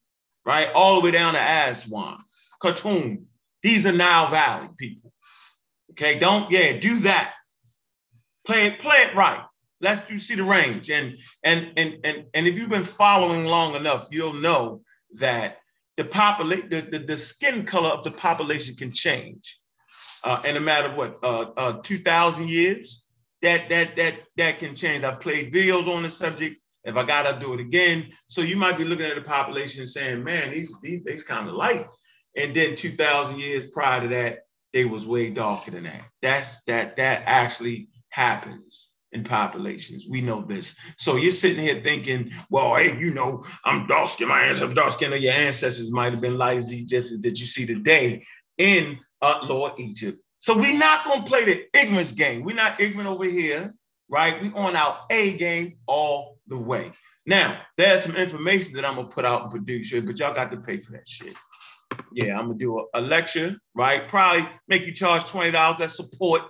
right? 0.50 0.72
All 0.74 0.96
the 0.96 1.02
way 1.02 1.12
down 1.12 1.36
to 1.36 1.40
Aswan, 1.40 2.18
Khartoum. 2.60 3.28
These 3.62 3.86
are 3.86 3.92
Nile 3.92 4.32
Valley 4.32 4.70
people. 4.80 5.14
Okay, 5.92 6.18
don't, 6.18 6.50
yeah, 6.50 6.80
do 6.80 7.02
that. 7.02 7.36
Play 8.48 8.66
it, 8.66 8.80
play 8.80 8.98
it 8.98 9.14
right. 9.14 9.44
Let's 9.80 10.02
do 10.02 10.18
see 10.18 10.34
the 10.34 10.44
range. 10.44 10.90
And 10.90 11.20
and 11.44 11.74
and 11.78 11.98
and 12.04 12.26
and 12.34 12.48
if 12.48 12.58
you've 12.58 12.70
been 12.70 12.84
following 12.84 13.46
long 13.46 13.76
enough, 13.76 14.08
you'll 14.10 14.34
know 14.34 14.82
that 15.18 15.60
the 15.98 16.06
population, 16.06 16.68
the, 16.70 16.82
the, 16.82 17.00
the, 17.00 17.18
skin 17.18 17.64
color 17.66 17.90
of 17.90 18.04
the 18.04 18.12
population 18.12 18.76
can 18.76 18.92
change 18.92 19.60
uh, 20.24 20.42
in 20.46 20.58
a 20.58 20.60
matter 20.60 20.88
of 20.88 20.96
what, 20.96 21.18
uh, 21.22 21.52
uh, 21.58 21.74
2,000 21.84 22.50
years. 22.50 23.04
That 23.42 23.70
that 23.70 23.96
that 23.96 24.16
that 24.36 24.60
can 24.60 24.76
change. 24.76 25.04
I've 25.06 25.22
played 25.22 25.54
videos 25.54 25.88
on 25.88 26.04
the 26.04 26.10
subject. 26.10 26.60
If 26.86 26.96
I 26.96 27.04
gotta 27.04 27.40
do 27.40 27.54
it 27.54 27.60
again, 27.60 28.12
so 28.28 28.42
you 28.42 28.56
might 28.56 28.78
be 28.78 28.86
looking 28.86 29.06
at 29.06 29.16
the 29.16 29.22
population 29.22 29.82
and 29.82 29.90
saying, 29.90 30.24
"Man, 30.24 30.52
these 30.52 30.74
these 30.82 31.04
these 31.04 31.24
kind 31.24 31.48
of 31.48 31.56
light." 31.56 31.88
And 32.38 32.56
then 32.56 32.76
2,000 32.76 33.40
years 33.40 33.66
prior 33.66 34.02
to 34.02 34.08
that, 34.10 34.40
they 34.72 34.86
was 34.86 35.06
way 35.06 35.30
darker 35.30 35.72
than 35.72 35.84
that. 35.84 36.04
That's 36.22 36.64
that 36.66 36.96
that 36.98 37.24
actually 37.26 37.90
happens 38.10 38.92
in 39.12 39.24
populations. 39.24 40.06
We 40.08 40.22
know 40.22 40.42
this. 40.42 40.78
So 40.98 41.16
you're 41.16 41.32
sitting 41.32 41.64
here 41.64 41.82
thinking, 41.82 42.32
well, 42.50 42.76
hey, 42.76 42.98
you 43.00 43.14
know, 43.14 43.44
I'm 43.66 43.88
dark 43.88 44.10
skinned, 44.10 44.30
my 44.30 44.44
ancestors 44.44 44.76
dark 44.76 44.92
skinned, 44.92 45.14
or 45.14 45.18
your 45.18 45.34
ancestors 45.34 45.92
might 45.92 46.14
have 46.14 46.22
been 46.22 46.38
light 46.38 46.60
as 46.60 46.72
Egyptians 46.72 47.22
that 47.22 47.40
you 47.40 47.48
see 47.48 47.66
today 47.66 48.24
in 48.58 49.00
uh, 49.22 49.40
Lower 49.44 49.74
Egypt. 49.78 50.20
So 50.40 50.58
we're 50.58 50.78
not 50.78 51.06
gonna 51.06 51.24
play 51.24 51.44
the 51.46 51.66
ignorance 51.74 52.14
game. 52.14 52.44
We're 52.44 52.56
not 52.56 52.80
ignorant 52.80 53.10
over 53.10 53.26
here, 53.26 53.74
right? 54.10 54.42
We 54.42 54.52
on 54.54 54.76
our 54.76 55.06
A 55.10 55.34
game 55.34 55.78
all 55.88 56.39
the 56.50 56.58
way. 56.58 56.92
Now, 57.26 57.62
there's 57.78 58.04
some 58.04 58.16
information 58.16 58.74
that 58.74 58.86
I'm 58.86 58.96
gonna 58.96 59.08
put 59.08 59.26
out 59.26 59.44
and 59.44 59.52
produce 59.52 59.90
here, 59.90 60.02
but 60.02 60.20
y'all 60.20 60.34
got 60.34 60.52
to 60.52 60.58
pay 60.58 60.78
for 60.78 60.92
that 60.94 61.08
shit. 61.08 61.36
Yeah, 62.14 62.38
I'm 62.38 62.48
gonna 62.48 62.58
do 62.58 62.80
a, 62.80 62.86
a 63.00 63.02
lecture, 63.02 63.58
right? 63.76 64.08
Probably 64.08 64.48
make 64.68 64.86
you 64.86 64.94
charge 64.94 65.24
$20. 65.24 65.78
That's 65.78 65.96
support 65.96 66.44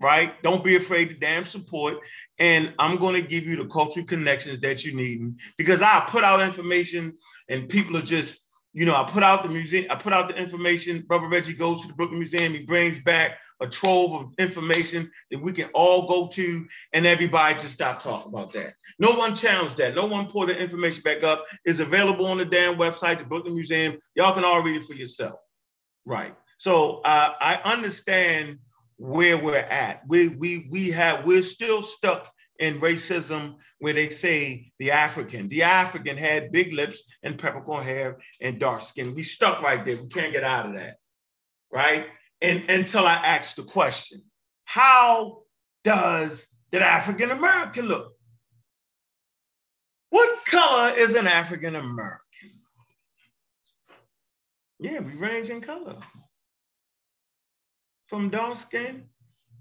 right? 0.00 0.40
Don't 0.42 0.62
be 0.62 0.76
afraid 0.76 1.08
to 1.10 1.16
damn 1.16 1.44
support. 1.44 1.98
And 2.38 2.72
I'm 2.78 2.96
to 3.14 3.22
give 3.22 3.44
you 3.44 3.56
the 3.56 3.66
cultural 3.66 4.06
connections 4.06 4.60
that 4.60 4.84
you 4.84 4.94
need 4.94 5.34
because 5.56 5.82
I 5.82 6.04
put 6.08 6.24
out 6.24 6.40
information 6.40 7.14
and 7.48 7.68
people 7.68 7.96
are 7.96 8.02
just, 8.02 8.47
you 8.78 8.86
know, 8.86 8.94
I 8.94 9.02
put 9.02 9.24
out 9.24 9.42
the 9.42 9.48
museum, 9.48 9.86
I 9.90 9.96
put 9.96 10.12
out 10.12 10.28
the 10.28 10.36
information. 10.36 11.00
Brother 11.00 11.26
Reggie 11.26 11.52
goes 11.52 11.82
to 11.82 11.88
the 11.88 11.94
Brooklyn 11.94 12.20
Museum, 12.20 12.52
he 12.52 12.60
brings 12.60 13.00
back 13.02 13.38
a 13.60 13.66
trove 13.66 14.12
of 14.12 14.32
information 14.38 15.10
that 15.32 15.40
we 15.40 15.52
can 15.52 15.68
all 15.74 16.06
go 16.06 16.28
to, 16.28 16.64
and 16.92 17.04
everybody 17.04 17.54
just 17.54 17.72
stop 17.72 18.00
talking 18.00 18.32
about 18.32 18.52
that. 18.52 18.74
No 19.00 19.10
one 19.16 19.34
challenged 19.34 19.78
that. 19.78 19.96
No 19.96 20.06
one 20.06 20.28
pulled 20.28 20.50
the 20.50 20.56
information 20.56 21.02
back 21.02 21.24
up. 21.24 21.44
It's 21.64 21.80
available 21.80 22.26
on 22.26 22.38
the 22.38 22.44
damn 22.44 22.76
website, 22.76 23.18
the 23.18 23.24
Brooklyn 23.24 23.54
Museum. 23.54 23.98
Y'all 24.14 24.32
can 24.32 24.44
all 24.44 24.62
read 24.62 24.76
it 24.76 24.84
for 24.84 24.94
yourself. 24.94 25.40
Right. 26.06 26.36
So 26.58 27.00
uh, 27.00 27.34
I 27.40 27.56
understand 27.64 28.60
where 28.96 29.36
we're 29.36 29.56
at. 29.56 30.02
We 30.06 30.28
we 30.28 30.68
we 30.70 30.90
have 30.92 31.26
we're 31.26 31.42
still 31.42 31.82
stuck 31.82 32.32
in 32.58 32.80
racism 32.80 33.56
where 33.78 33.92
they 33.92 34.08
say 34.08 34.72
the 34.78 34.90
African. 34.90 35.48
The 35.48 35.62
African 35.62 36.16
had 36.16 36.52
big 36.52 36.72
lips 36.72 37.04
and 37.22 37.38
peppercorn 37.38 37.84
hair 37.84 38.18
and 38.40 38.58
dark 38.58 38.82
skin. 38.82 39.14
We 39.14 39.22
stuck 39.22 39.62
right 39.62 39.84
there. 39.84 39.96
We 39.96 40.08
can't 40.08 40.32
get 40.32 40.44
out 40.44 40.66
of 40.66 40.74
that. 40.74 40.96
Right? 41.72 42.06
And 42.40 42.68
until 42.68 43.06
I 43.06 43.14
ask 43.14 43.56
the 43.56 43.62
question, 43.62 44.22
how 44.64 45.42
does 45.84 46.46
that 46.72 46.82
African 46.82 47.30
American 47.30 47.86
look? 47.86 48.12
What 50.10 50.44
color 50.46 50.94
is 50.96 51.14
an 51.14 51.26
African 51.26 51.76
American? 51.76 52.50
Yeah, 54.80 55.00
we 55.00 55.14
range 55.14 55.50
in 55.50 55.60
color 55.60 55.96
from 58.06 58.30
dark 58.30 58.56
skin 58.56 59.04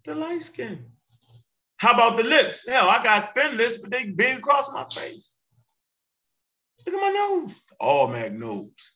to 0.04 0.16
light 0.16 0.44
skin. 0.44 0.86
How 1.78 1.94
about 1.94 2.18
the 2.18 2.24
lips? 2.24 2.66
Hell, 2.68 2.90
I 2.90 3.04
got 3.04 3.36
thin 3.36 3.56
lips, 3.58 3.78
but 3.78 3.92
they 3.92 4.06
big 4.06 4.40
across 4.40 4.72
my 4.72 4.86
face. 4.86 5.32
Look 6.86 6.96
at 6.96 7.02
my 7.02 7.10
nose. 7.10 7.56
All 7.80 8.08
mag 8.08 8.34
nose. 8.34 8.94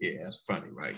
Yeah, 0.00 0.22
that's 0.22 0.38
funny, 0.38 0.70
right? 0.70 0.96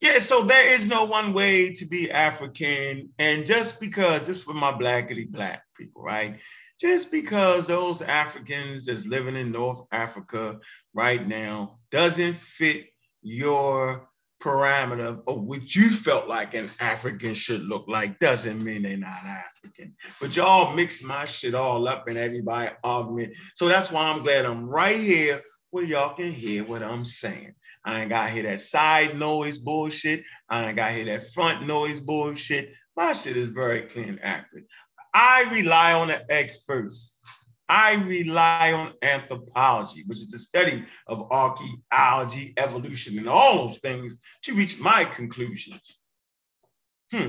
Yeah, 0.00 0.18
so 0.20 0.42
there 0.42 0.68
is 0.68 0.88
no 0.88 1.04
one 1.04 1.32
way 1.32 1.72
to 1.74 1.86
be 1.86 2.10
African. 2.10 3.10
And 3.18 3.46
just 3.46 3.80
because 3.80 4.26
this 4.26 4.42
for 4.42 4.54
my 4.54 4.72
blackity 4.72 5.28
black 5.28 5.62
people, 5.76 6.02
right? 6.02 6.38
Just 6.80 7.10
because 7.10 7.66
those 7.66 8.02
Africans 8.02 8.86
that's 8.86 9.06
living 9.06 9.34
in 9.36 9.50
North 9.50 9.86
Africa 9.90 10.60
right 10.94 11.26
now 11.26 11.78
doesn't 11.90 12.36
fit 12.36 12.86
your 13.22 14.07
parameter 14.42 15.06
of 15.06 15.22
oh, 15.26 15.40
what 15.40 15.74
you 15.74 15.90
felt 15.90 16.28
like 16.28 16.54
an 16.54 16.70
African 16.80 17.34
should 17.34 17.62
look 17.62 17.84
like 17.88 18.18
doesn't 18.20 18.62
mean 18.62 18.82
they're 18.82 18.96
not 18.96 19.24
African. 19.24 19.94
But 20.20 20.36
y'all 20.36 20.74
mix 20.74 21.02
my 21.02 21.24
shit 21.24 21.54
all 21.54 21.88
up 21.88 22.08
and 22.08 22.16
everybody 22.16 22.74
argument. 22.84 23.34
So 23.54 23.68
that's 23.68 23.90
why 23.90 24.02
I'm 24.02 24.22
glad 24.22 24.46
I'm 24.46 24.68
right 24.68 24.98
here 24.98 25.42
where 25.70 25.84
y'all 25.84 26.14
can 26.14 26.32
hear 26.32 26.64
what 26.64 26.82
I'm 26.82 27.04
saying. 27.04 27.54
I 27.84 28.00
ain't 28.00 28.10
got 28.10 28.26
to 28.26 28.30
hear 28.30 28.42
that 28.44 28.60
side 28.60 29.18
noise 29.18 29.58
bullshit. 29.58 30.22
I 30.48 30.68
ain't 30.68 30.76
got 30.76 30.88
to 30.88 30.94
hear 30.94 31.04
that 31.06 31.32
front 31.32 31.66
noise 31.66 32.00
bullshit. 32.00 32.72
My 32.96 33.12
shit 33.12 33.36
is 33.36 33.48
very 33.48 33.82
clean 33.82 34.08
and 34.08 34.20
accurate. 34.22 34.66
I 35.14 35.42
rely 35.52 35.94
on 35.94 36.08
the 36.08 36.24
experts. 36.30 37.17
I 37.68 37.94
rely 37.94 38.72
on 38.72 38.94
anthropology, 39.02 40.04
which 40.06 40.18
is 40.18 40.30
the 40.30 40.38
study 40.38 40.84
of 41.06 41.30
archaeology, 41.30 42.54
evolution, 42.56 43.18
and 43.18 43.28
all 43.28 43.68
those 43.68 43.78
things 43.78 44.20
to 44.44 44.54
reach 44.54 44.80
my 44.80 45.04
conclusions. 45.04 45.98
Hmm. 47.12 47.28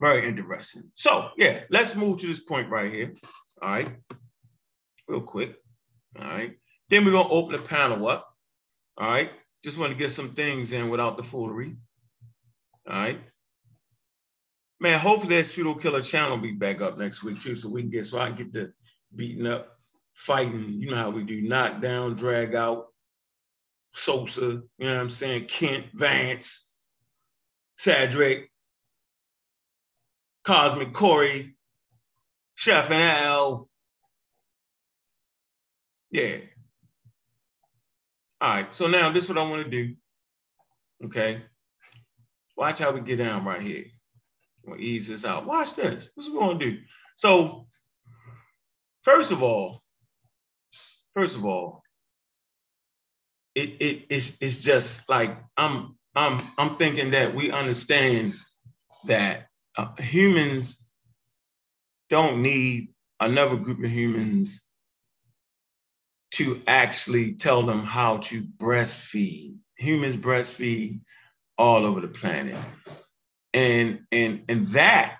Very 0.00 0.26
interesting. 0.26 0.90
So, 0.94 1.30
yeah, 1.36 1.60
let's 1.70 1.96
move 1.96 2.20
to 2.20 2.26
this 2.26 2.40
point 2.40 2.70
right 2.70 2.90
here. 2.90 3.14
All 3.60 3.68
right. 3.68 3.90
Real 5.06 5.20
quick. 5.20 5.56
All 6.18 6.24
right. 6.24 6.56
Then 6.88 7.04
we're 7.04 7.12
going 7.12 7.26
to 7.26 7.32
open 7.32 7.52
the 7.52 7.68
panel 7.68 8.08
up. 8.08 8.32
All 8.96 9.08
right. 9.08 9.30
Just 9.64 9.76
want 9.76 9.92
to 9.92 9.98
get 9.98 10.12
some 10.12 10.30
things 10.30 10.72
in 10.72 10.88
without 10.88 11.16
the 11.16 11.22
foolery. 11.22 11.76
All 12.88 12.96
right. 12.96 13.20
Man, 14.80 14.98
hopefully 14.98 15.36
that 15.36 15.46
pseudo 15.46 15.74
killer 15.74 16.02
channel 16.02 16.36
will 16.36 16.42
be 16.42 16.52
back 16.52 16.80
up 16.80 16.96
next 16.96 17.24
week 17.24 17.40
too, 17.40 17.56
so 17.56 17.68
we 17.68 17.82
can 17.82 17.90
get 17.90 18.06
so 18.06 18.18
I 18.18 18.28
can 18.28 18.36
get 18.36 18.52
the 18.52 18.72
beating 19.14 19.46
up, 19.46 19.78
fighting. 20.14 20.80
You 20.80 20.90
know 20.90 20.96
how 20.96 21.10
we 21.10 21.22
do 21.22 21.40
knock 21.40 21.80
down, 21.80 22.16
drag 22.16 22.54
out, 22.54 22.88
Sosa, 23.92 24.42
you 24.42 24.62
know 24.78 24.94
what 24.94 25.00
I'm 25.00 25.10
saying? 25.10 25.46
Kent, 25.46 25.86
Vance, 25.94 26.72
Cedric, 27.76 28.50
Cosmic 30.44 30.92
Corey, 30.92 31.56
Chef 32.54 32.90
and 32.90 33.02
Al. 33.02 33.68
Yeah. 36.10 36.38
All 38.40 38.54
right, 38.54 38.74
so 38.74 38.86
now 38.86 39.10
this 39.10 39.24
is 39.24 39.28
what 39.28 39.38
I 39.38 39.48
want 39.48 39.64
to 39.64 39.70
do. 39.70 39.94
Okay. 41.04 41.42
Watch 42.56 42.78
how 42.78 42.90
we 42.90 43.00
get 43.00 43.16
down 43.16 43.44
right 43.44 43.62
here. 43.62 43.84
We'll 44.64 44.80
ease 44.80 45.08
this 45.08 45.24
out. 45.24 45.46
Watch 45.46 45.74
this. 45.74 46.10
This 46.16 46.26
is 46.26 46.32
what 46.32 46.42
we're 46.42 46.48
gonna 46.54 46.58
do. 46.58 46.78
So 47.16 47.68
First 49.08 49.30
of 49.30 49.42
all, 49.42 49.80
first 51.14 51.34
of 51.34 51.46
all, 51.46 51.82
it, 53.54 53.70
it 53.80 54.04
it's, 54.10 54.36
it's 54.42 54.62
just 54.62 55.08
like 55.08 55.34
I'm 55.56 55.96
I'm 56.14 56.42
I'm 56.58 56.76
thinking 56.76 57.12
that 57.12 57.34
we 57.34 57.50
understand 57.50 58.34
that 59.06 59.46
uh, 59.78 59.92
humans 59.98 60.78
don't 62.10 62.42
need 62.42 62.92
another 63.18 63.56
group 63.56 63.82
of 63.82 63.90
humans 63.90 64.62
to 66.32 66.60
actually 66.66 67.32
tell 67.32 67.62
them 67.62 67.84
how 67.84 68.18
to 68.18 68.42
breastfeed. 68.42 69.56
Humans 69.76 70.18
breastfeed 70.18 71.00
all 71.56 71.86
over 71.86 72.02
the 72.02 72.08
planet. 72.08 72.58
And 73.54 74.00
and 74.12 74.44
and 74.50 74.68
that 74.68 75.16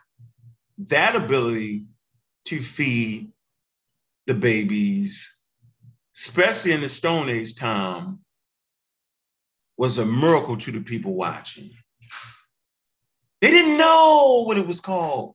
that 0.88 1.16
ability 1.16 1.86
to 2.44 2.60
feed 2.60 3.32
the 4.28 4.34
babies, 4.34 5.34
especially 6.14 6.72
in 6.72 6.82
the 6.82 6.88
Stone 6.88 7.30
Age 7.30 7.54
time, 7.54 8.18
was 9.78 9.96
a 9.96 10.04
miracle 10.04 10.58
to 10.58 10.70
the 10.70 10.80
people 10.80 11.14
watching. 11.14 11.70
They 13.40 13.50
didn't 13.50 13.78
know 13.78 14.44
what 14.46 14.58
it 14.58 14.66
was 14.66 14.80
called. 14.80 15.34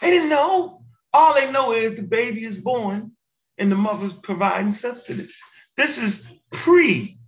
They 0.00 0.10
didn't 0.10 0.28
know. 0.28 0.82
All 1.12 1.34
they 1.34 1.52
know 1.52 1.72
is 1.72 1.96
the 1.96 2.02
baby 2.02 2.44
is 2.44 2.56
born 2.58 3.12
and 3.58 3.70
the 3.70 3.76
mother's 3.76 4.14
providing 4.14 4.72
substance. 4.72 5.40
This 5.76 5.98
is 5.98 6.34
pre, 6.50 7.18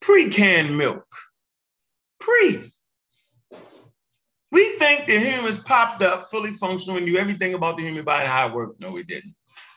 pre-canned 0.00 0.78
milk. 0.78 1.06
Pre. 2.20 2.72
We 4.52 4.78
think 4.78 5.06
the 5.06 5.18
humans 5.18 5.58
popped 5.58 6.02
up 6.02 6.30
fully 6.30 6.52
functional 6.54 6.98
and 6.98 7.06
knew 7.06 7.18
everything 7.18 7.54
about 7.54 7.78
the 7.78 7.82
human 7.82 8.04
body, 8.04 8.22
and 8.22 8.32
how 8.32 8.48
it 8.48 8.54
worked. 8.54 8.80
No, 8.80 8.92
we 8.92 9.02
didn't 9.02 9.34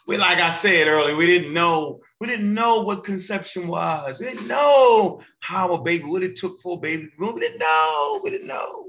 we 0.09 0.17
like 0.17 0.39
I 0.39 0.49
said 0.49 0.87
earlier, 0.87 1.15
we 1.15 1.27
didn't 1.27 1.53
know, 1.53 2.01
we 2.19 2.25
didn't 2.25 2.51
know 2.51 2.81
what 2.81 3.03
conception 3.03 3.67
was. 3.67 4.19
We 4.19 4.25
didn't 4.25 4.47
know 4.47 5.21
how 5.39 5.71
a 5.75 5.83
baby, 5.83 6.05
what 6.05 6.23
it 6.23 6.35
took 6.35 6.59
for 6.61 6.77
a 6.77 6.81
baby. 6.81 7.09
We 7.19 7.39
didn't 7.39 7.59
know, 7.59 8.19
we 8.23 8.31
didn't 8.31 8.47
know. 8.47 8.85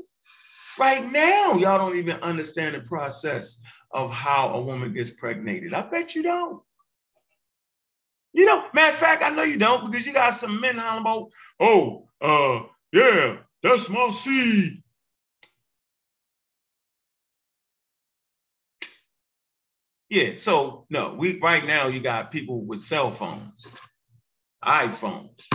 Right 0.79 1.13
now, 1.13 1.53
y'all 1.53 1.77
don't 1.77 1.99
even 1.99 2.17
understand 2.23 2.75
the 2.75 2.81
process 2.81 3.61
of 3.91 4.11
how 4.11 4.55
a 4.55 4.63
woman 4.63 4.95
gets 4.95 5.11
pregnated. 5.11 5.75
I 5.75 5.83
bet 5.83 6.15
you 6.15 6.23
don't. 6.23 6.63
You 8.33 8.47
know, 8.47 8.65
matter 8.73 8.95
of 8.95 8.99
fact, 8.99 9.23
I 9.23 9.29
know 9.29 9.43
you 9.43 9.59
don't 9.59 9.91
because 9.91 10.07
you 10.07 10.15
got 10.15 10.31
some 10.31 10.59
men 10.59 10.79
hollering 10.79 11.03
about, 11.03 11.29
oh, 11.61 12.09
uh, 12.23 12.63
yeah, 12.95 13.41
that's 13.63 13.91
my 13.91 14.09
seed. 14.09 14.83
Yeah, 20.11 20.33
so 20.39 20.87
no, 20.91 21.15
we 21.17 21.39
right 21.39 21.65
now 21.65 21.87
you 21.87 22.01
got 22.01 22.33
people 22.33 22.65
with 22.65 22.81
cell 22.81 23.13
phones, 23.13 23.65
iPhones, 24.65 25.47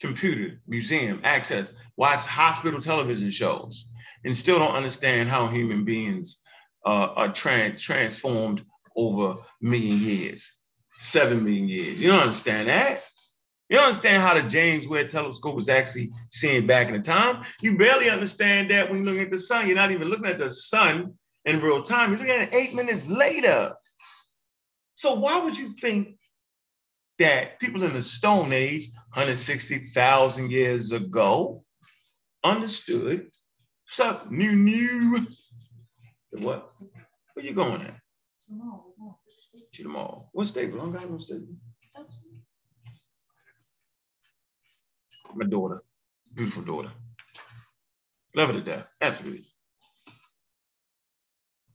computer, 0.00 0.60
museum, 0.68 1.20
access, 1.24 1.74
watch 1.96 2.24
hospital 2.24 2.80
television 2.80 3.30
shows, 3.30 3.86
and 4.24 4.36
still 4.36 4.60
don't 4.60 4.76
understand 4.76 5.28
how 5.28 5.48
human 5.48 5.84
beings 5.84 6.40
uh, 6.86 7.08
are 7.16 7.32
tra- 7.32 7.76
transformed 7.76 8.64
over 8.96 9.38
million 9.60 9.98
years, 9.98 10.56
seven 11.00 11.42
million 11.42 11.68
years. 11.68 12.00
You 12.00 12.12
don't 12.12 12.20
understand 12.20 12.68
that. 12.68 13.02
You 13.68 13.78
don't 13.78 13.86
understand 13.86 14.22
how 14.22 14.34
the 14.34 14.48
James 14.48 14.86
Webb 14.86 15.08
Telescope 15.08 15.56
was 15.56 15.68
actually 15.68 16.12
seeing 16.30 16.68
back 16.68 16.86
in 16.86 16.94
the 16.94 17.00
time. 17.00 17.44
You 17.60 17.76
barely 17.76 18.10
understand 18.10 18.70
that 18.70 18.88
when 18.88 19.00
you 19.00 19.10
look 19.10 19.18
at 19.18 19.32
the 19.32 19.38
sun. 19.38 19.66
You're 19.66 19.74
not 19.74 19.90
even 19.90 20.06
looking 20.06 20.26
at 20.26 20.38
the 20.38 20.50
sun 20.50 21.14
in 21.44 21.60
real 21.60 21.82
time. 21.82 22.10
You're 22.10 22.18
looking 22.18 22.34
at 22.34 22.48
it 22.48 22.54
eight 22.54 22.74
minutes 22.74 23.08
later. 23.08 23.74
So 24.94 25.14
why 25.14 25.42
would 25.42 25.56
you 25.56 25.74
think 25.80 26.18
that 27.18 27.58
people 27.60 27.82
in 27.82 27.92
the 27.92 28.02
Stone 28.02 28.52
Age, 28.52 28.88
160,000 29.14 30.50
years 30.50 30.92
ago, 30.92 31.64
understood 32.44 33.30
What's 33.96 34.30
New, 34.30 34.52
new. 34.52 35.26
What? 36.30 36.72
Where 37.34 37.44
you 37.44 37.52
going 37.52 37.82
at? 37.82 37.96
To 39.74 39.82
the 39.82 39.88
mall. 39.88 40.30
What 40.32 40.46
staple? 40.46 40.80
I 40.80 40.84
don't 40.84 40.92
got 40.92 41.10
no 41.10 41.18
staple. 41.18 41.54
My 45.34 45.46
daughter. 45.46 45.80
Beautiful 46.32 46.62
daughter. 46.62 46.90
Love 48.34 48.48
her 48.48 48.54
to 48.54 48.60
death. 48.62 48.88
Absolutely. 49.00 49.51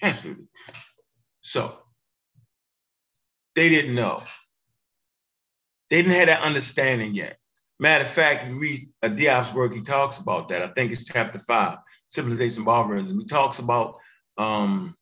Absolutely. 0.02 0.48
So 1.42 1.78
they 3.56 3.70
didn't 3.70 3.96
know. 3.96 4.24
They 5.90 6.02
didn't 6.02 6.16
have 6.16 6.28
that 6.28 6.42
understanding 6.42 7.16
yet. 7.16 7.38
Matter 7.80 8.04
of 8.04 8.10
fact, 8.10 8.50
you 8.50 8.60
read 8.60 8.80
a 9.02 9.10
Diop's 9.10 9.54
work, 9.54 9.74
he 9.74 9.82
talks 9.82 10.18
about 10.18 10.50
that. 10.50 10.62
I 10.64 10.68
think 10.68 10.92
it's 10.92 11.06
chapter 11.06 11.40
five, 11.40 11.78
Civilization 12.08 12.64
Barbarism. 12.64 13.20
He 13.20 13.26
talks 13.26 13.60
about 13.60 13.96
um, 14.38 14.96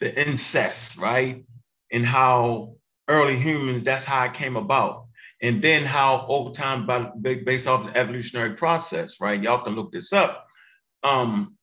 the 0.00 0.28
incest, 0.28 0.96
right? 0.98 1.44
And 1.92 2.06
how 2.06 2.76
early 3.08 3.36
humans, 3.36 3.82
that's 3.84 4.04
how 4.04 4.24
it 4.24 4.34
came 4.34 4.56
about. 4.56 5.06
And 5.42 5.60
then 5.60 5.84
how 5.84 6.26
over 6.28 6.50
time, 6.50 6.86
by, 6.86 7.10
based 7.20 7.66
off 7.66 7.84
the 7.84 7.98
evolutionary 7.98 8.54
process, 8.54 9.20
right? 9.20 9.42
Y'all 9.42 9.64
can 9.64 9.74
look 9.74 9.90
this 9.90 10.12
up. 10.12 10.46
Um, 11.02 11.56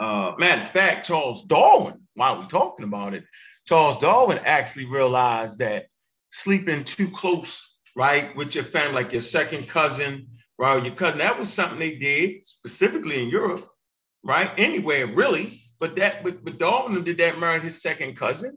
uh, 0.00 0.32
matter 0.38 0.62
of 0.62 0.70
fact, 0.70 1.06
Charles 1.06 1.44
Darwin, 1.44 2.00
while 2.14 2.38
we're 2.38 2.46
talking 2.46 2.84
about 2.84 3.14
it, 3.14 3.24
Charles 3.66 3.98
Darwin 3.98 4.40
actually 4.44 4.86
realized 4.86 5.58
that 5.58 5.86
sleeping 6.30 6.84
too 6.84 7.08
close, 7.10 7.76
right, 7.94 8.34
with 8.36 8.54
your 8.54 8.64
family, 8.64 8.94
like 8.94 9.12
your 9.12 9.20
second 9.20 9.68
cousin, 9.68 10.28
right, 10.58 10.84
your 10.84 10.94
cousin, 10.94 11.18
that 11.18 11.38
was 11.38 11.52
something 11.52 11.78
they 11.78 11.96
did 11.96 12.46
specifically 12.46 13.22
in 13.22 13.28
Europe, 13.28 13.68
right? 14.22 14.50
Anywhere 14.58 15.06
really, 15.06 15.60
but 15.80 15.96
that, 15.96 16.22
but, 16.22 16.44
but 16.44 16.58
Darwin 16.58 17.02
did 17.02 17.18
that, 17.18 17.38
married 17.38 17.62
his 17.62 17.80
second 17.80 18.16
cousin. 18.16 18.56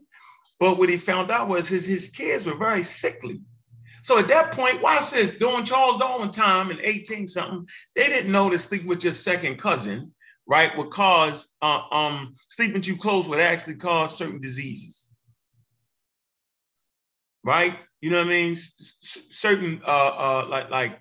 But 0.58 0.78
what 0.78 0.90
he 0.90 0.98
found 0.98 1.30
out 1.30 1.48
was 1.48 1.68
his, 1.68 1.86
his 1.86 2.10
kids 2.10 2.44
were 2.44 2.56
very 2.56 2.84
sickly. 2.84 3.40
So 4.02 4.18
at 4.18 4.28
that 4.28 4.52
point, 4.52 4.82
watch 4.82 5.10
this, 5.10 5.38
during 5.38 5.64
Charles 5.64 5.98
Darwin 5.98 6.30
time 6.30 6.70
in 6.70 6.78
18 6.82 7.26
something, 7.26 7.66
they 7.96 8.08
didn't 8.08 8.32
know 8.32 8.50
that 8.50 8.58
sleeping 8.58 8.86
with 8.86 9.04
your 9.04 9.12
second 9.12 9.58
cousin 9.58 10.12
right, 10.50 10.76
would 10.78 10.90
cause 10.90 11.54
uh, 11.62 11.82
um, 11.92 12.36
sleeping 12.50 12.82
too 12.82 12.98
close 12.98 13.28
would 13.28 13.40
actually 13.40 13.76
cause 13.76 14.18
certain 14.18 14.42
diseases, 14.42 15.10
right? 17.44 17.78
You 18.02 18.10
know 18.10 18.18
what 18.18 18.28
I 18.28 18.30
mean? 18.30 18.52
S- 18.52 18.94
certain 19.30 19.82
uh, 19.86 19.90
uh, 19.90 20.46
like 20.50 20.70
like 20.70 21.00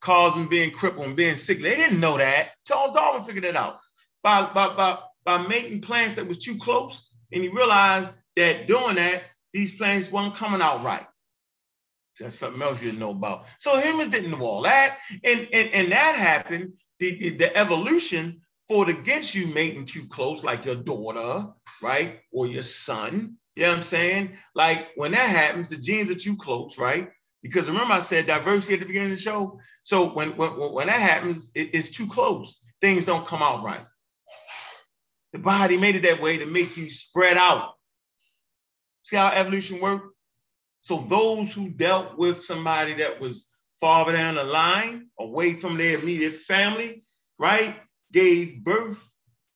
causing 0.00 0.48
being 0.48 0.72
crippled 0.72 1.06
and 1.08 1.16
being 1.16 1.36
sick. 1.36 1.60
They 1.60 1.76
didn't 1.76 2.00
know 2.00 2.18
that. 2.18 2.50
Charles 2.66 2.92
Darwin 2.92 3.24
figured 3.24 3.44
it 3.46 3.56
out 3.56 3.80
by 4.22 4.52
by 4.54 4.74
by 4.76 4.98
by 5.24 5.46
making 5.48 5.82
plants 5.82 6.16
that 6.16 6.28
was 6.28 6.38
too 6.38 6.58
close, 6.58 7.14
and 7.32 7.42
he 7.42 7.50
realized 7.50 8.12
that 8.36 8.68
doing 8.68 8.96
that, 8.96 9.24
these 9.52 9.76
plants 9.76 10.12
weren't 10.12 10.36
coming 10.36 10.62
out 10.62 10.84
right. 10.84 11.06
That's 12.20 12.38
something 12.38 12.62
else 12.62 12.80
you 12.80 12.88
didn't 12.88 13.00
know 13.00 13.10
about. 13.12 13.46
So 13.58 13.80
humans 13.80 14.10
didn't 14.10 14.32
know 14.32 14.42
all 14.44 14.62
that, 14.62 14.98
and 15.24 15.48
and, 15.52 15.70
and 15.70 15.92
that 15.92 16.16
happened. 16.16 16.74
The, 17.00 17.30
the 17.30 17.56
evolution 17.56 18.42
fought 18.72 18.88
against 18.88 19.34
you 19.34 19.46
mating 19.48 19.84
too 19.84 20.06
close, 20.08 20.42
like 20.42 20.64
your 20.64 20.76
daughter, 20.76 21.48
right? 21.82 22.20
Or 22.32 22.46
your 22.46 22.62
son. 22.62 23.36
You 23.54 23.64
know 23.64 23.68
what 23.68 23.76
I'm 23.76 23.82
saying? 23.82 24.38
Like 24.54 24.88
when 24.96 25.12
that 25.12 25.28
happens, 25.28 25.68
the 25.68 25.76
genes 25.76 26.10
are 26.10 26.14
too 26.14 26.38
close, 26.38 26.78
right? 26.78 27.10
Because 27.42 27.68
remember, 27.68 27.92
I 27.92 28.00
said 28.00 28.26
diversity 28.26 28.72
at 28.72 28.80
the 28.80 28.86
beginning 28.86 29.12
of 29.12 29.18
the 29.18 29.22
show. 29.22 29.60
So 29.82 30.14
when 30.14 30.38
when, 30.38 30.52
when 30.52 30.86
that 30.86 31.02
happens, 31.02 31.50
it, 31.54 31.74
it's 31.74 31.90
too 31.90 32.06
close. 32.06 32.58
Things 32.80 33.04
don't 33.04 33.26
come 33.26 33.42
out 33.42 33.62
right. 33.62 33.84
The 35.34 35.38
body 35.38 35.76
made 35.76 35.96
it 35.96 36.04
that 36.04 36.22
way 36.22 36.38
to 36.38 36.46
make 36.46 36.74
you 36.78 36.90
spread 36.90 37.36
out. 37.36 37.74
See 39.02 39.16
how 39.16 39.28
evolution 39.28 39.80
worked? 39.80 40.14
So 40.80 41.04
those 41.10 41.52
who 41.52 41.68
dealt 41.68 42.16
with 42.16 42.42
somebody 42.42 42.94
that 42.94 43.20
was 43.20 43.50
farther 43.82 44.12
down 44.12 44.36
the 44.36 44.44
line, 44.44 45.08
away 45.18 45.56
from 45.56 45.76
their 45.76 45.98
immediate 45.98 46.36
family, 46.36 47.04
right? 47.38 47.76
Gave 48.12 48.62
birth 48.62 49.02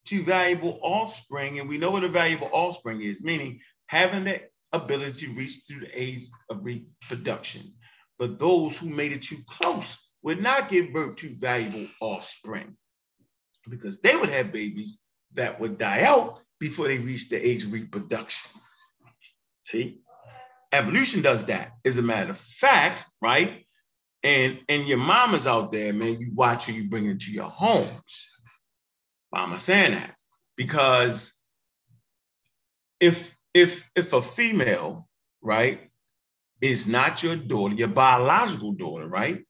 to 0.07 0.23
valuable 0.23 0.79
offspring, 0.83 1.59
and 1.59 1.69
we 1.69 1.79
know 1.79 1.91
what 1.91 2.05
a 2.05 2.09
valuable 2.09 2.51
offspring 2.53 3.03
is, 3.03 3.23
meaning 3.23 3.61
having 3.87 4.25
the 4.25 4.43
ability 4.73 5.27
to 5.27 5.33
reach 5.33 5.63
through 5.67 5.81
the 5.81 6.01
age 6.01 6.29
of 6.51 6.65
reproduction. 6.65 7.75
But 8.19 8.39
those 8.39 8.77
who 8.77 8.89
made 8.89 9.13
it 9.13 9.23
too 9.23 9.39
close 9.49 9.97
would 10.23 10.41
not 10.43 10.69
give 10.69 10.93
birth 10.93 11.17
to 11.17 11.29
valuable 11.37 11.87
offspring 12.01 12.77
because 13.69 14.01
they 14.01 14.17
would 14.17 14.29
have 14.29 14.53
babies 14.53 14.99
that 15.35 15.61
would 15.61 15.79
die 15.79 16.03
out 16.03 16.41
before 16.59 16.89
they 16.89 16.99
reach 16.99 17.29
the 17.29 17.37
age 17.37 17.65
of 17.65 17.73
reproduction. 17.73 18.51
See, 19.65 20.01
evolution 20.73 21.23
does 21.23 21.47
that. 21.47 21.73
As 21.85 21.99
a 21.99 22.03
matter 22.03 22.31
of 22.31 22.39
fact, 22.39 23.05
right? 23.21 23.65
And 24.23 24.61
and 24.69 24.87
your 24.87 24.99
mamas 24.99 25.47
out 25.47 25.73
there, 25.73 25.93
man, 25.93 26.21
you 26.21 26.31
watch 26.35 26.67
who 26.67 26.73
you 26.73 26.89
bring 26.89 27.07
into 27.07 27.31
your 27.31 27.51
homes. 27.51 28.27
Why 29.37 29.43
am 29.43 29.53
I 29.53 29.59
saying 29.59 29.93
that? 29.93 30.15
Because 30.57 31.35
if 33.01 33.37
if 33.53 33.87
if 33.95 34.15
a 34.15 34.23
female, 34.23 35.07
right, 35.43 35.91
is 36.63 36.89
not 36.89 37.23
your 37.23 37.37
daughter, 37.37 37.75
your 37.75 37.89
biological 37.89 38.73
daughter, 38.73 39.07
right? 39.07 39.45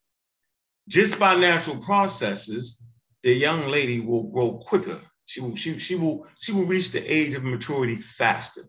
Just 0.89 1.17
by 1.17 1.35
natural 1.35 1.77
processes, 1.77 2.85
the 3.23 3.31
young 3.31 3.69
lady 3.69 4.01
will 4.01 4.23
grow 4.23 4.57
quicker. 4.57 4.99
She 5.25 5.39
will, 5.39 5.55
she, 5.55 5.79
she 5.79 5.95
will, 5.95 6.27
she 6.37 6.51
will 6.51 6.65
reach 6.65 6.91
the 6.91 6.99
age 7.05 7.33
of 7.35 7.45
maturity 7.45 7.95
faster, 7.95 8.63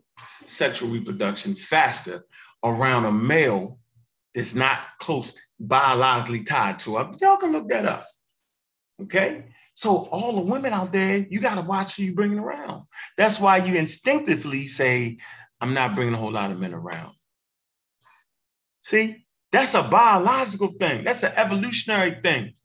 sexual 0.45 0.87
reproduction 0.87 1.53
faster 1.53 2.23
around 2.63 3.03
a 3.03 3.11
male 3.11 3.77
that's 4.33 4.55
not 4.55 4.79
close 4.99 5.37
biologically 5.59 6.43
tied 6.43 6.79
to 6.79 6.95
her. 6.95 7.11
Y'all 7.19 7.35
can 7.35 7.51
look 7.51 7.67
that 7.67 7.85
up. 7.85 8.05
Okay. 9.01 9.43
So 9.79 10.09
all 10.11 10.33
the 10.33 10.41
women 10.41 10.73
out 10.73 10.91
there, 10.91 11.25
you 11.29 11.39
got 11.39 11.55
to 11.55 11.61
watch 11.61 11.95
who 11.95 12.03
you 12.03 12.13
bringing 12.13 12.37
around. 12.37 12.83
That's 13.15 13.39
why 13.39 13.59
you 13.59 13.75
instinctively 13.75 14.67
say, 14.67 15.19
I'm 15.61 15.73
not 15.73 15.95
bringing 15.95 16.13
a 16.13 16.17
whole 16.17 16.33
lot 16.33 16.51
of 16.51 16.59
men 16.59 16.73
around. 16.73 17.13
See, 18.83 19.25
that's 19.53 19.75
a 19.75 19.83
biological 19.83 20.73
thing. 20.77 21.05
That's 21.05 21.23
an 21.23 21.31
evolutionary 21.33 22.19
thing, 22.21 22.55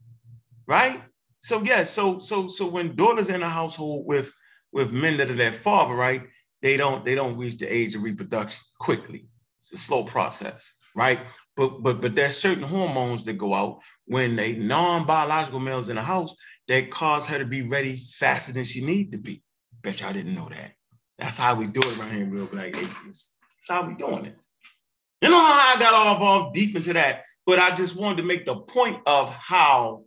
right? 0.67 1.03
So 1.39 1.61
yeah, 1.63 1.85
so 1.85 2.19
so 2.19 2.49
so 2.49 2.67
when 2.67 2.97
daughters 2.97 3.29
in 3.29 3.43
a 3.43 3.49
household 3.49 4.05
with 4.05 4.33
with 4.73 4.91
men 4.91 5.15
that 5.15 5.31
are 5.31 5.35
their 5.35 5.53
father, 5.53 5.93
right? 5.93 6.23
They 6.61 6.75
don't 6.75 7.05
they 7.05 7.15
don't 7.15 7.37
reach 7.37 7.59
the 7.59 7.73
age 7.73 7.95
of 7.95 8.03
reproduction 8.03 8.61
quickly. 8.77 9.29
It's 9.59 9.71
a 9.71 9.77
slow 9.77 10.03
process, 10.03 10.73
right? 10.93 11.21
But 11.55 11.81
but 11.81 12.01
but 12.01 12.13
there's 12.13 12.35
certain 12.35 12.63
hormones 12.63 13.23
that 13.23 13.37
go 13.37 13.53
out 13.53 13.79
when 14.05 14.37
a 14.37 14.51
non-biological 14.51 15.61
males 15.61 15.87
in 15.87 15.97
a 15.97 16.03
house 16.03 16.35
that 16.67 16.91
caused 16.91 17.29
her 17.29 17.37
to 17.39 17.45
be 17.45 17.61
ready 17.61 17.97
faster 17.97 18.51
than 18.53 18.63
she 18.63 18.83
need 18.85 19.11
to 19.11 19.17
be. 19.17 19.43
Bet 19.81 20.01
y'all 20.01 20.13
didn't 20.13 20.35
know 20.35 20.49
that. 20.49 20.73
That's 21.17 21.37
how 21.37 21.55
we 21.55 21.67
do 21.67 21.79
it 21.81 21.97
around 21.97 22.11
here 22.13 22.25
Real 22.25 22.47
Black 22.47 22.75
Atheists. 22.75 23.35
That's 23.57 23.69
how 23.69 23.87
we 23.87 23.93
doing 23.95 24.25
it. 24.25 24.35
You 25.21 25.29
know 25.29 25.39
how 25.39 25.73
I 25.75 25.79
got 25.79 25.93
all 25.93 26.13
involved 26.13 26.55
deep 26.55 26.75
into 26.75 26.93
that, 26.93 27.23
but 27.45 27.59
I 27.59 27.73
just 27.73 27.95
wanted 27.95 28.17
to 28.17 28.27
make 28.27 28.45
the 28.45 28.55
point 28.55 29.01
of 29.05 29.29
how 29.29 30.03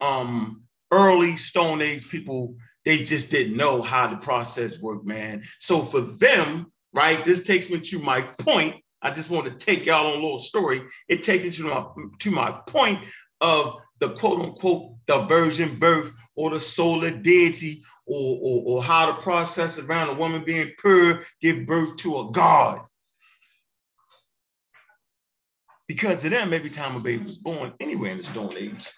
um, 0.00 0.62
early 0.92 1.36
Stone 1.36 1.82
Age 1.82 2.08
people 2.08 2.56
They 2.86 2.98
just 2.98 3.30
didn't 3.30 3.56
know 3.56 3.82
how 3.82 4.06
the 4.06 4.16
process 4.16 4.80
worked, 4.80 5.04
man. 5.04 5.42
So 5.58 5.82
for 5.82 6.00
them, 6.00 6.72
right, 6.92 7.24
this 7.24 7.42
takes 7.42 7.68
me 7.68 7.80
to 7.80 7.98
my 7.98 8.22
point. 8.22 8.76
I 9.02 9.10
just 9.10 9.28
want 9.28 9.46
to 9.46 9.52
take 9.52 9.84
y'all 9.84 10.06
on 10.06 10.12
a 10.12 10.22
little 10.22 10.38
story. 10.38 10.82
It 11.08 11.24
takes 11.24 11.42
me 11.42 11.50
to 11.50 11.64
my, 11.64 11.86
to 12.20 12.30
my 12.30 12.52
point 12.68 13.00
of 13.40 13.82
the 13.98 14.10
quote 14.10 14.40
unquote 14.40 14.94
the 15.06 15.22
virgin 15.26 15.78
birth 15.78 16.12
or 16.34 16.50
the 16.50 16.60
solar 16.60 17.10
deity 17.10 17.82
or, 18.06 18.38
or, 18.40 18.62
or 18.66 18.82
how 18.82 19.06
the 19.06 19.22
process 19.22 19.78
around 19.78 20.10
a 20.10 20.14
woman 20.14 20.44
being 20.44 20.72
pure 20.78 21.24
give 21.40 21.66
birth 21.66 21.96
to 21.96 22.18
a 22.20 22.30
god. 22.30 22.82
Because 25.88 26.22
to 26.22 26.30
them, 26.30 26.52
every 26.52 26.70
time 26.70 26.96
a 26.96 27.00
baby 27.00 27.24
was 27.24 27.38
born, 27.38 27.72
anywhere 27.78 28.10
in 28.10 28.18
the 28.18 28.24
Stone 28.24 28.54
Age, 28.56 28.88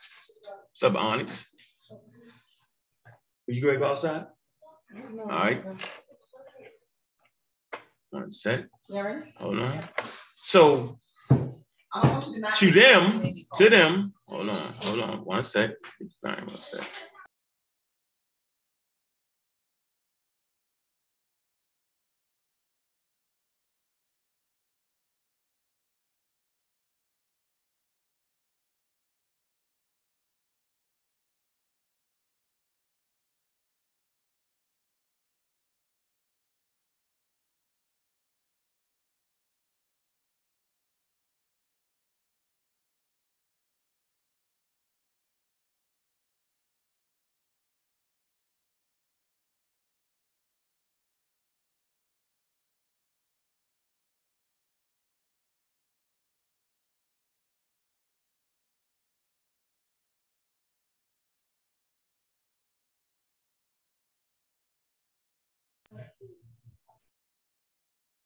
sub 0.73 0.97
Onyx. 0.97 1.47
Are 1.91 3.53
you 3.53 3.61
go 3.63 3.85
outside? 3.87 4.27
All 5.21 5.27
right. 5.27 5.63
One 8.11 8.31
sec. 8.31 8.65
Hold 9.37 9.59
on. 9.59 9.81
So 10.37 10.99
to 12.57 12.71
them, 12.71 13.23
to 13.55 13.71
them, 13.71 14.13
hold 14.27 14.49
on, 14.49 14.57
hold 14.81 15.01
on, 15.01 15.25
one 15.25 15.43
sec. 15.43 15.71
Fine, 16.23 16.47
one 16.47 16.57
sec. 16.57 16.87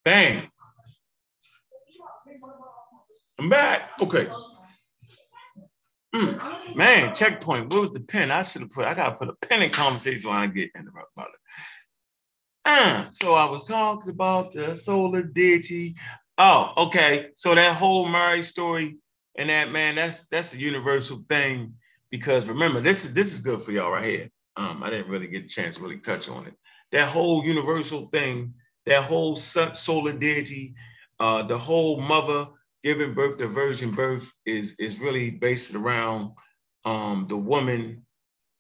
Bang. 0.05 0.50
I'm 3.38 3.48
back. 3.48 3.90
Okay. 4.00 4.28
Mm, 6.14 6.76
man, 6.76 7.14
checkpoint. 7.14 7.72
Where 7.72 7.82
was 7.82 7.92
the 7.92 8.00
pen? 8.00 8.30
I 8.30 8.42
should 8.42 8.62
have 8.62 8.70
put, 8.70 8.84
I 8.84 8.94
gotta 8.94 9.14
put 9.14 9.28
a 9.28 9.34
pen 9.46 9.62
in 9.62 9.70
conversation 9.70 10.28
when 10.28 10.38
I 10.38 10.46
get 10.48 10.70
interrupted 10.76 11.12
about 11.16 11.28
it. 11.28 11.40
Uh, 12.64 13.07
so 13.11 13.34
I 13.34 13.50
was 13.50 13.64
talking 13.64 14.11
about 14.11 14.53
the 14.53 14.74
solar 14.74 15.22
deity. 15.22 15.96
Oh, 16.36 16.72
okay. 16.76 17.30
So 17.36 17.55
that 17.55 17.76
whole 17.76 18.07
Mary 18.07 18.42
story 18.42 18.98
and 19.36 19.48
that 19.48 19.70
man, 19.70 19.94
that's 19.94 20.26
that's 20.28 20.53
a 20.53 20.59
universal 20.59 21.24
thing 21.28 21.74
because 22.11 22.46
remember, 22.46 22.80
this 22.80 23.05
is 23.05 23.14
this 23.14 23.32
is 23.32 23.40
good 23.40 23.62
for 23.62 23.72
y'all 23.72 23.90
right 23.90 24.05
here. 24.05 24.30
Um, 24.57 24.82
I 24.82 24.90
didn't 24.90 25.11
really 25.11 25.28
get 25.28 25.44
a 25.44 25.48
chance 25.48 25.76
to 25.76 25.82
really 25.82 25.98
touch 25.98 26.28
on 26.28 26.46
it. 26.46 26.55
That 26.92 27.09
whole 27.09 27.44
universal 27.44 28.09
thing 28.09 28.55
that 28.86 29.04
whole 29.04 29.36
solar 29.36 30.12
deity, 30.12 30.74
uh, 31.20 31.42
the 31.42 31.58
whole 31.58 32.00
mother 32.00 32.48
giving 32.82 33.14
birth 33.14 33.38
to 33.38 33.48
virgin 33.48 33.94
birth 33.94 34.30
is 34.44 34.74
is 34.78 34.98
really 34.98 35.30
based 35.30 35.74
around 35.74 36.32
um, 36.84 37.26
the 37.28 37.36
woman. 37.36 38.04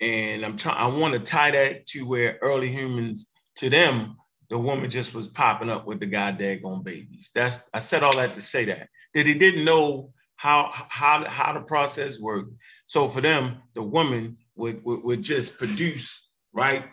And 0.00 0.44
I'm 0.44 0.56
trying. 0.56 0.78
I 0.78 0.96
want 0.96 1.14
to 1.14 1.20
tie 1.20 1.52
that 1.52 1.86
to 1.88 2.06
where 2.06 2.38
early 2.42 2.68
humans, 2.68 3.30
to 3.56 3.70
them, 3.70 4.16
the 4.50 4.58
woman 4.58 4.90
just 4.90 5.14
was 5.14 5.28
popping 5.28 5.70
up 5.70 5.86
with 5.86 6.00
the 6.00 6.06
goddamn 6.06 6.82
babies. 6.82 7.30
That's 7.34 7.60
I 7.72 7.78
said 7.78 8.02
all 8.02 8.16
that 8.16 8.34
to 8.34 8.40
say 8.40 8.64
that 8.66 8.88
that 9.14 9.26
he 9.26 9.34
didn't 9.34 9.64
know 9.64 10.12
how 10.36 10.70
how 10.72 11.24
how 11.24 11.52
the 11.52 11.60
process 11.60 12.18
worked. 12.20 12.52
So 12.86 13.08
for 13.08 13.20
them, 13.20 13.62
the 13.74 13.82
woman 13.82 14.38
would 14.56 14.84
would, 14.84 15.04
would 15.04 15.22
just 15.22 15.58
produce 15.58 16.28
right 16.52 16.84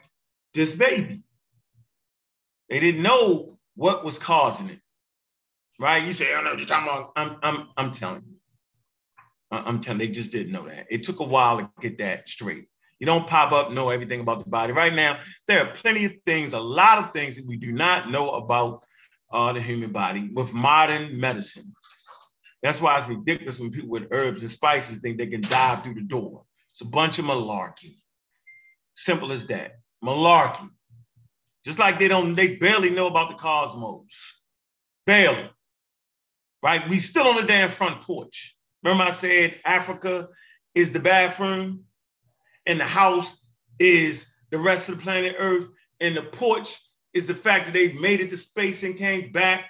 this 0.53 0.75
baby. 0.75 1.23
They 2.69 2.79
didn't 2.79 3.01
know 3.01 3.57
what 3.75 4.03
was 4.03 4.19
causing 4.19 4.69
it. 4.69 4.79
Right? 5.79 6.03
You 6.03 6.13
say, 6.13 6.33
I 6.33 6.43
know 6.43 6.51
what 6.51 6.59
you're 6.59 6.67
talking 6.67 6.87
about. 6.87 7.11
I'm, 7.15 7.37
I'm, 7.41 7.67
I'm 7.77 7.91
telling 7.91 8.23
you. 8.27 8.35
I'm 9.51 9.81
telling 9.81 10.01
you, 10.01 10.07
they 10.07 10.13
just 10.13 10.31
didn't 10.31 10.51
know 10.51 10.67
that. 10.67 10.87
It 10.89 11.03
took 11.03 11.19
a 11.21 11.23
while 11.23 11.57
to 11.57 11.69
get 11.81 11.97
that 11.99 12.29
straight. 12.29 12.67
You 12.99 13.05
don't 13.05 13.25
pop 13.25 13.51
up, 13.53 13.71
know 13.71 13.89
everything 13.89 14.19
about 14.19 14.43
the 14.43 14.49
body. 14.49 14.73
Right 14.73 14.93
now, 14.93 15.19
there 15.47 15.65
are 15.65 15.73
plenty 15.73 16.05
of 16.05 16.13
things, 16.25 16.53
a 16.53 16.59
lot 16.59 16.97
of 16.97 17.13
things 17.13 17.37
that 17.37 17.47
we 17.47 17.57
do 17.57 17.71
not 17.71 18.11
know 18.11 18.31
about 18.31 18.83
uh, 19.31 19.53
the 19.53 19.61
human 19.61 19.91
body 19.91 20.29
with 20.33 20.53
modern 20.53 21.19
medicine. 21.19 21.73
That's 22.61 22.81
why 22.81 22.97
it's 22.97 23.07
ridiculous 23.07 23.59
when 23.59 23.71
people 23.71 23.89
with 23.89 24.07
herbs 24.11 24.41
and 24.41 24.51
spices 24.51 24.99
think 24.99 25.17
they 25.17 25.27
can 25.27 25.41
dive 25.41 25.81
through 25.81 25.93
the 25.95 26.01
door. 26.01 26.43
It's 26.71 26.81
a 26.81 26.85
bunch 26.85 27.19
of 27.19 27.25
malarkey. 27.25 27.95
Simple 28.95 29.31
as 29.31 29.47
that. 29.47 29.79
Malarkey. 30.03 30.69
Just 31.65 31.79
like 31.79 31.99
they 31.99 32.07
don't, 32.07 32.35
they 32.35 32.55
barely 32.55 32.89
know 32.89 33.07
about 33.07 33.29
the 33.29 33.35
cosmos. 33.35 34.41
Barely. 35.05 35.49
Right? 36.63 36.87
We 36.89 36.99
still 36.99 37.27
on 37.27 37.35
the 37.35 37.43
damn 37.43 37.69
front 37.69 38.01
porch. 38.01 38.57
Remember 38.83 39.05
I 39.05 39.09
said 39.09 39.59
Africa 39.65 40.29
is 40.73 40.91
the 40.91 40.99
bathroom 40.99 41.85
and 42.65 42.79
the 42.79 42.85
house 42.85 43.41
is 43.79 44.27
the 44.51 44.57
rest 44.57 44.89
of 44.89 44.97
the 44.97 45.03
planet 45.03 45.35
Earth 45.37 45.67
and 45.99 46.15
the 46.15 46.23
porch 46.23 46.79
is 47.13 47.27
the 47.27 47.33
fact 47.33 47.65
that 47.65 47.73
they've 47.73 47.99
made 47.99 48.21
it 48.21 48.29
to 48.29 48.37
space 48.37 48.83
and 48.83 48.97
came 48.97 49.31
back 49.31 49.65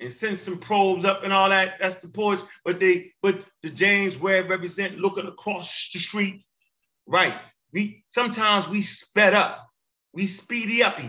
and 0.00 0.12
sent 0.12 0.38
some 0.38 0.58
probes 0.58 1.04
up 1.04 1.24
and 1.24 1.32
all 1.32 1.48
that. 1.48 1.74
That's 1.80 1.96
the 1.96 2.08
porch. 2.08 2.40
But 2.64 2.80
they, 2.80 3.12
but 3.22 3.42
the 3.62 3.70
James 3.70 4.18
Webb 4.18 4.50
represent 4.50 4.98
looking 4.98 5.26
across 5.26 5.90
the 5.92 5.98
street. 5.98 6.44
Right. 7.06 7.34
We 7.72 8.04
sometimes 8.08 8.68
we 8.68 8.82
sped 8.82 9.34
up 9.34 9.67
we 10.18 10.26
speedy 10.26 10.82
uppy, 10.82 11.08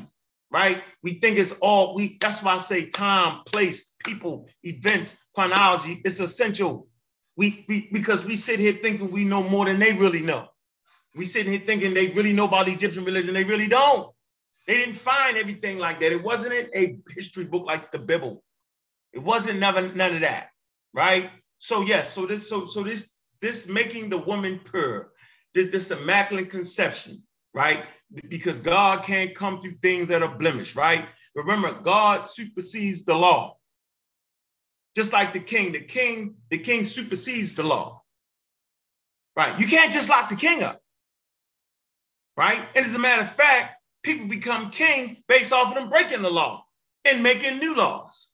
right? 0.52 0.84
We 1.02 1.14
think 1.14 1.40
it's 1.40 1.52
all 1.54 1.96
we. 1.96 2.18
That's 2.22 2.44
why 2.44 2.54
I 2.54 2.58
say 2.60 2.90
time, 2.92 3.42
place, 3.44 3.96
people, 4.06 4.48
events, 4.64 5.18
chronology. 5.34 6.00
It's 6.06 6.20
essential. 6.20 6.88
We, 7.36 7.66
we 7.68 7.90
because 7.92 8.24
we 8.24 8.36
sit 8.36 8.60
here 8.60 8.74
thinking 8.74 9.10
we 9.10 9.26
know 9.26 9.42
more 9.42 9.66
than 9.66 9.80
they 9.80 9.94
really 9.94 10.22
know. 10.22 10.48
We 11.16 11.26
sit 11.26 11.48
here 11.48 11.60
thinking 11.66 11.96
they 11.96 12.10
really 12.10 12.34
know 12.34 12.46
about 12.46 12.70
Egyptian 12.70 13.04
religion. 13.04 13.34
They 13.34 13.44
really 13.44 13.68
don't. 13.68 14.12
They 14.68 14.76
didn't 14.76 15.00
find 15.00 15.38
everything 15.38 15.80
like 15.80 16.00
that. 16.02 16.12
It 16.12 16.24
wasn't 16.24 16.54
in 16.54 16.70
a 16.76 17.00
history 17.10 17.46
book 17.46 17.66
like 17.66 17.92
the 17.92 17.98
Bible. 17.98 18.44
It 19.12 19.24
wasn't 19.24 19.58
never 19.58 19.82
none 19.82 20.14
of 20.14 20.22
that, 20.22 20.50
right? 20.94 21.32
So 21.58 21.82
yes, 21.82 22.14
so 22.14 22.28
this 22.28 22.48
so 22.48 22.66
so 22.66 22.84
this 22.84 23.12
this 23.42 23.68
making 23.68 24.10
the 24.10 24.20
woman 24.20 24.60
pure, 24.70 25.10
this, 25.56 25.72
this 25.72 25.90
immaculate 25.90 26.52
conception, 26.52 27.24
right? 27.56 27.86
Because 28.28 28.60
God 28.60 29.04
can't 29.04 29.36
come 29.36 29.62
through 29.62 29.76
things 29.82 30.08
that 30.08 30.24
are 30.24 30.36
blemished, 30.36 30.76
right? 30.76 31.06
Remember, 31.36 31.74
God 31.74 32.28
supersedes 32.28 33.06
the 33.06 33.16
law. 33.16 33.58
Just 34.96 35.14
like 35.14 35.34
the 35.34 35.40
king, 35.40 35.72
the 35.72 35.82
king, 35.82 36.36
the 36.50 36.58
king 36.58 36.86
supersedes 36.86 37.56
the 37.56 37.64
law. 37.64 38.02
Right? 39.36 39.60
You 39.60 39.68
can't 39.68 39.94
just 39.94 40.10
lock 40.10 40.30
the 40.30 40.36
king 40.36 40.64
up. 40.64 40.82
Right? 42.36 42.68
And 42.76 42.86
as 42.86 42.94
a 42.94 43.00
matter 43.00 43.22
of 43.22 43.32
fact, 43.36 43.76
people 44.04 44.28
become 44.28 44.72
king 44.72 45.24
based 45.28 45.54
off 45.54 45.70
of 45.70 45.76
them 45.76 45.90
breaking 45.90 46.22
the 46.22 46.32
law 46.32 46.66
and 47.06 47.22
making 47.22 47.60
new 47.60 47.76
laws. 47.76 48.32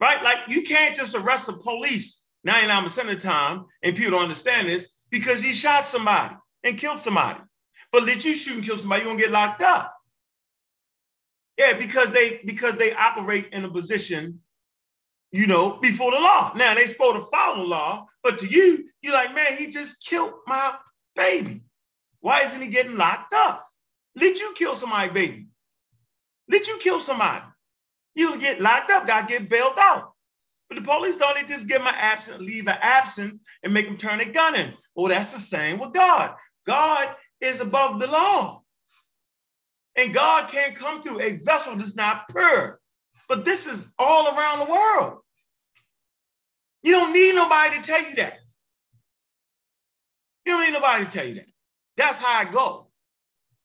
Right? 0.00 0.22
Like 0.22 0.48
you 0.48 0.62
can't 0.62 0.94
just 0.94 1.14
arrest 1.14 1.46
the 1.46 1.54
police 1.54 2.22
99% 2.46 2.98
of 3.00 3.06
the 3.08 3.16
time, 3.16 3.66
and 3.82 3.96
people 3.96 4.12
don't 4.12 4.22
understand 4.22 4.68
this 4.68 4.88
because 5.10 5.42
he 5.42 5.52
shot 5.52 5.84
somebody 5.84 6.36
and 6.62 6.78
killed 6.78 7.00
somebody. 7.00 7.40
Let 8.04 8.24
you 8.24 8.34
shoot 8.34 8.56
and 8.56 8.64
kill 8.64 8.78
somebody, 8.78 9.02
you're 9.02 9.10
gonna 9.10 9.22
get 9.22 9.30
locked 9.30 9.62
up. 9.62 9.94
Yeah, 11.58 11.72
because 11.74 12.10
they 12.10 12.40
because 12.44 12.76
they 12.76 12.92
operate 12.94 13.48
in 13.52 13.64
a 13.64 13.70
position, 13.70 14.40
you 15.32 15.46
know, 15.46 15.78
before 15.80 16.10
the 16.10 16.18
law. 16.18 16.52
Now 16.54 16.74
they 16.74 16.86
supposed 16.86 17.16
to 17.16 17.30
follow 17.30 17.62
the 17.62 17.68
law, 17.68 18.06
but 18.22 18.38
to 18.40 18.46
you, 18.46 18.88
you're 19.00 19.14
like, 19.14 19.34
man, 19.34 19.56
he 19.56 19.68
just 19.68 20.04
killed 20.04 20.34
my 20.46 20.74
baby. 21.14 21.62
Why 22.20 22.42
isn't 22.42 22.60
he 22.60 22.68
getting 22.68 22.96
locked 22.96 23.32
up? 23.32 23.66
Let 24.16 24.38
you 24.38 24.52
kill 24.54 24.74
somebody, 24.74 25.10
baby. 25.10 25.46
Let 26.48 26.66
you 26.66 26.78
kill 26.78 27.00
somebody. 27.00 27.44
You'll 28.14 28.38
get 28.38 28.60
locked 28.60 28.90
up, 28.90 29.06
gotta 29.06 29.26
get 29.26 29.48
bailed 29.48 29.78
out. 29.78 30.12
But 30.68 30.76
the 30.76 30.82
police 30.82 31.16
don't 31.16 31.34
they 31.36 31.44
just 31.44 31.68
give 31.68 31.82
an 31.82 31.94
absence, 31.94 32.40
leave 32.40 32.66
an 32.66 32.78
absence, 32.80 33.40
and 33.62 33.72
make 33.72 33.86
them 33.86 33.96
turn 33.96 34.20
a 34.20 34.24
gun 34.24 34.54
in. 34.54 34.74
Well, 34.94 35.08
that's 35.08 35.32
the 35.32 35.38
same 35.38 35.78
with 35.78 35.92
God. 35.92 36.34
God 36.66 37.14
is 37.40 37.60
above 37.60 38.00
the 38.00 38.06
law. 38.06 38.62
And 39.96 40.12
God 40.12 40.50
can't 40.50 40.76
come 40.76 41.02
through 41.02 41.20
a 41.20 41.38
vessel 41.38 41.76
that's 41.76 41.96
not 41.96 42.28
pure. 42.28 42.80
But 43.28 43.44
this 43.44 43.66
is 43.66 43.92
all 43.98 44.28
around 44.28 44.60
the 44.60 44.72
world. 44.72 45.20
You 46.82 46.92
don't 46.92 47.12
need 47.12 47.34
nobody 47.34 47.76
to 47.76 47.82
tell 47.82 48.02
you 48.02 48.14
that. 48.16 48.38
You 50.44 50.52
don't 50.52 50.64
need 50.64 50.72
nobody 50.74 51.04
to 51.04 51.10
tell 51.10 51.26
you 51.26 51.34
that. 51.36 51.46
That's 51.96 52.20
how 52.20 52.38
I 52.38 52.44
go. 52.44 52.88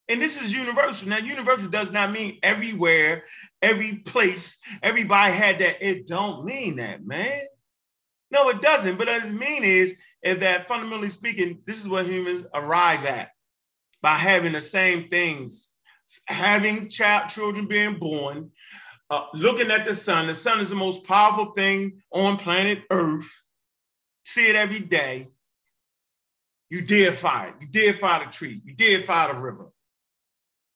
And 0.07 0.21
this 0.21 0.41
is 0.41 0.51
universal. 0.51 1.09
Now, 1.09 1.17
universal 1.17 1.69
does 1.69 1.91
not 1.91 2.11
mean 2.11 2.39
everywhere, 2.41 3.23
every 3.61 3.97
place, 3.97 4.59
everybody 4.81 5.33
had 5.33 5.59
that. 5.59 5.87
It 5.87 6.07
don't 6.07 6.45
mean 6.45 6.77
that, 6.77 7.05
man. 7.05 7.41
No, 8.31 8.49
it 8.49 8.61
doesn't. 8.61 8.97
But 8.97 9.07
what 9.07 9.23
it 9.25 9.33
mean 9.33 9.63
is, 9.63 9.99
is 10.23 10.39
that 10.39 10.67
fundamentally 10.67 11.09
speaking, 11.09 11.61
this 11.65 11.79
is 11.79 11.87
what 11.87 12.07
humans 12.07 12.45
arrive 12.53 13.05
at 13.05 13.29
by 14.01 14.15
having 14.15 14.53
the 14.53 14.61
same 14.61 15.09
things, 15.09 15.69
having 16.27 16.89
child 16.89 17.29
children 17.29 17.67
being 17.67 17.97
born, 17.97 18.51
uh, 19.09 19.25
looking 19.33 19.71
at 19.71 19.85
the 19.85 19.93
sun. 19.93 20.27
The 20.27 20.35
sun 20.35 20.59
is 20.59 20.69
the 20.69 20.75
most 20.75 21.03
powerful 21.03 21.51
thing 21.53 22.01
on 22.11 22.37
planet 22.37 22.83
Earth. 22.89 23.29
See 24.25 24.49
it 24.49 24.55
every 24.55 24.79
day. 24.79 25.27
You 26.69 26.81
deify 26.81 27.47
it. 27.47 27.55
You 27.59 27.67
deify 27.67 28.23
the 28.23 28.31
tree. 28.31 28.61
You 28.63 28.73
deify 28.73 29.31
the 29.31 29.39
river. 29.39 29.65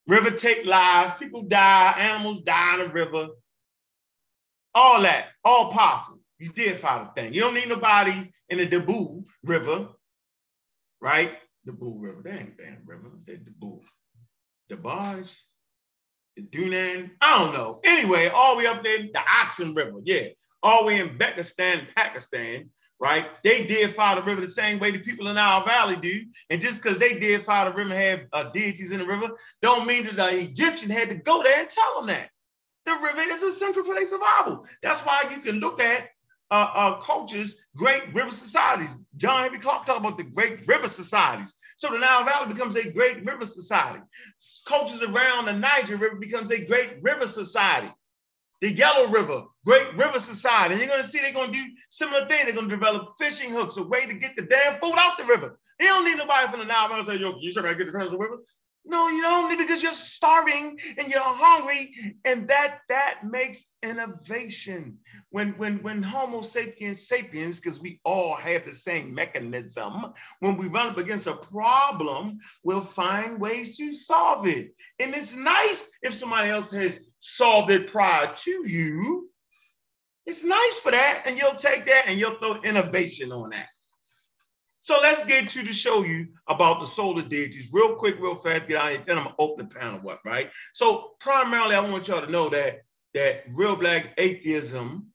River 0.07 0.31
take 0.31 0.65
lives. 0.65 1.13
People 1.17 1.43
die. 1.43 1.95
Animals 1.97 2.41
die 2.41 2.73
in 2.75 2.87
the 2.87 2.93
river. 2.93 3.29
All 4.75 5.01
that. 5.03 5.27
All 5.45 5.71
powerful. 5.71 6.19
You 6.37 6.49
deify 6.49 7.05
the 7.05 7.11
thing. 7.11 7.33
You 7.33 7.41
don't 7.41 7.53
need 7.53 7.69
nobody 7.69 8.29
in 8.49 8.57
the 8.57 8.65
Debu 8.65 9.23
River, 9.43 9.87
right? 11.01 11.31
Debu 11.65 11.99
River. 11.99 12.21
That 12.23 12.33
ain't 12.33 12.57
damn 12.57 12.81
river. 12.85 13.11
I 13.15 13.19
said 13.19 13.45
the 13.45 13.51
Debu. 13.51 13.81
The 14.69 14.77
barge. 14.77 15.35
The 16.35 16.43
Dunan. 16.43 17.11
I 17.21 17.39
don't 17.39 17.53
know. 17.53 17.79
Anyway, 17.83 18.27
all 18.27 18.55
the 18.55 18.59
way 18.59 18.67
up 18.67 18.83
there, 18.83 18.99
the 18.99 19.21
Oxen 19.41 19.73
River. 19.73 19.99
Yeah. 20.03 20.27
All 20.63 20.81
the 20.81 20.87
way 20.87 20.99
in 20.99 21.17
Pakistan, 21.17 21.87
Pakistan 21.95 22.69
right? 22.99 23.29
They 23.43 23.65
deify 23.65 24.15
the 24.15 24.21
river 24.21 24.41
the 24.41 24.47
same 24.47 24.79
way 24.79 24.91
the 24.91 24.99
people 24.99 25.27
in 25.27 25.37
our 25.37 25.63
valley 25.65 25.95
do. 25.95 26.23
And 26.49 26.61
just 26.61 26.81
because 26.81 26.97
they 26.97 27.19
deify 27.19 27.65
the 27.65 27.75
river 27.75 27.93
have 27.93 28.21
uh, 28.33 28.51
deities 28.51 28.91
in 28.91 28.99
the 28.99 29.05
river, 29.05 29.29
don't 29.61 29.87
mean 29.87 30.05
that 30.05 30.15
the 30.15 30.39
Egyptian 30.39 30.89
had 30.89 31.09
to 31.09 31.15
go 31.15 31.43
there 31.43 31.59
and 31.59 31.69
tell 31.69 31.97
them 31.97 32.07
that. 32.07 32.29
The 32.85 32.93
river 32.93 33.21
is 33.33 33.41
essential 33.41 33.83
for 33.83 33.95
their 33.95 34.05
survival. 34.05 34.65
That's 34.83 34.99
why 35.01 35.23
you 35.31 35.41
can 35.41 35.59
look 35.59 35.81
at 35.81 36.09
uh, 36.51 36.71
uh, 36.73 37.01
cultures, 37.01 37.55
great 37.75 38.13
river 38.13 38.31
societies. 38.31 38.95
John 39.17 39.43
Henrik 39.43 39.61
Clarke 39.61 39.85
talked 39.85 39.99
about 39.99 40.17
the 40.17 40.23
great 40.23 40.67
river 40.67 40.87
societies. 40.87 41.55
So 41.77 41.89
the 41.89 41.97
Nile 41.97 42.23
Valley 42.23 42.53
becomes 42.53 42.75
a 42.75 42.89
great 42.91 43.25
river 43.25 43.45
society. 43.45 44.01
Cultures 44.67 45.01
around 45.01 45.45
the 45.45 45.53
Niger 45.53 45.97
River 45.97 46.15
becomes 46.15 46.51
a 46.51 46.65
great 46.65 47.01
river 47.01 47.27
society 47.27 47.91
the 48.61 48.71
Yellow 48.71 49.09
River, 49.09 49.43
Great 49.65 49.93
River 49.95 50.19
Society. 50.19 50.73
And 50.73 50.79
you're 50.81 50.89
going 50.89 51.01
to 51.01 51.07
see 51.07 51.19
they're 51.19 51.33
going 51.33 51.51
to 51.51 51.57
do 51.57 51.65
similar 51.89 52.25
things. 52.27 52.45
They're 52.45 52.53
going 52.53 52.69
to 52.69 52.75
develop 52.75 53.15
fishing 53.19 53.51
hooks, 53.51 53.77
a 53.77 53.83
way 53.83 54.05
to 54.05 54.13
get 54.13 54.35
the 54.35 54.43
damn 54.43 54.79
food 54.79 54.95
out 54.97 55.17
the 55.17 55.25
river. 55.25 55.59
They 55.79 55.85
don't 55.85 56.05
need 56.05 56.17
nobody 56.17 56.49
from 56.49 56.61
the 56.61 56.65
Nile 56.65 56.87
Valley 56.87 57.03
say, 57.03 57.17
yo, 57.17 57.37
you 57.39 57.51
sure 57.51 57.67
I 57.67 57.73
get 57.73 57.85
the 57.85 57.91
Transfer 57.91 58.17
River? 58.17 58.37
No, 58.87 59.07
you 59.09 59.21
don't 59.23 59.57
because 59.57 59.81
you're 59.81 59.93
starving 59.93 60.79
and 60.97 61.07
you're 61.07 61.19
hungry, 61.19 62.15
and 62.23 62.47
that 62.49 62.81
that 62.89 63.23
makes 63.23 63.65
innovation. 63.81 64.99
When 65.31 65.53
when 65.53 65.81
when 65.81 66.03
Homo 66.03 66.43
sapiens 66.43 67.07
sapiens, 67.07 67.59
because 67.59 67.81
we 67.81 67.99
all 68.05 68.35
have 68.35 68.63
the 68.65 68.73
same 68.73 69.13
mechanism, 69.13 70.13
when 70.39 70.55
we 70.57 70.67
run 70.67 70.89
up 70.91 70.97
against 70.99 71.25
a 71.25 71.33
problem, 71.33 72.37
we'll 72.63 72.85
find 72.85 73.39
ways 73.39 73.75
to 73.77 73.95
solve 73.95 74.47
it. 74.47 74.75
And 74.99 75.15
it's 75.15 75.35
nice 75.35 75.89
if 76.03 76.13
somebody 76.13 76.49
else 76.49 76.69
has 76.71 77.11
solved 77.19 77.71
it 77.71 77.87
prior 77.87 78.33
to 78.35 78.69
you. 78.69 79.29
It's 80.27 80.43
nice 80.43 80.79
for 80.79 80.91
that, 80.91 81.23
and 81.25 81.37
you'll 81.37 81.55
take 81.55 81.87
that 81.87 82.05
and 82.07 82.19
you'll 82.19 82.35
throw 82.35 82.61
innovation 82.61 83.31
on 83.31 83.49
that. 83.49 83.67
So 84.85 84.99
let's 85.01 85.25
get 85.25 85.49
to 85.49 85.63
to 85.63 85.73
show 85.73 86.03
you 86.03 86.27
about 86.45 86.79
the 86.79 86.85
solar 86.85 87.23
deities 87.23 87.71
real 87.73 87.95
quick, 87.95 88.19
real 88.19 88.35
fast. 88.35 88.67
Get 88.67 88.77
out 88.77 88.91
here, 88.91 89.01
then 89.07 89.17
I'm 89.17 89.23
gonna 89.23 89.35
open 89.39 89.67
the 89.67 89.73
panel 89.73 90.07
up, 90.11 90.21
right? 90.23 90.51
So 90.73 91.13
primarily, 91.19 91.73
I 91.73 91.79
want 91.79 92.07
y'all 92.07 92.23
to 92.23 92.31
know 92.31 92.49
that 92.49 92.81
that 93.15 93.45
real 93.49 93.75
black 93.75 94.13
atheism, 94.19 95.07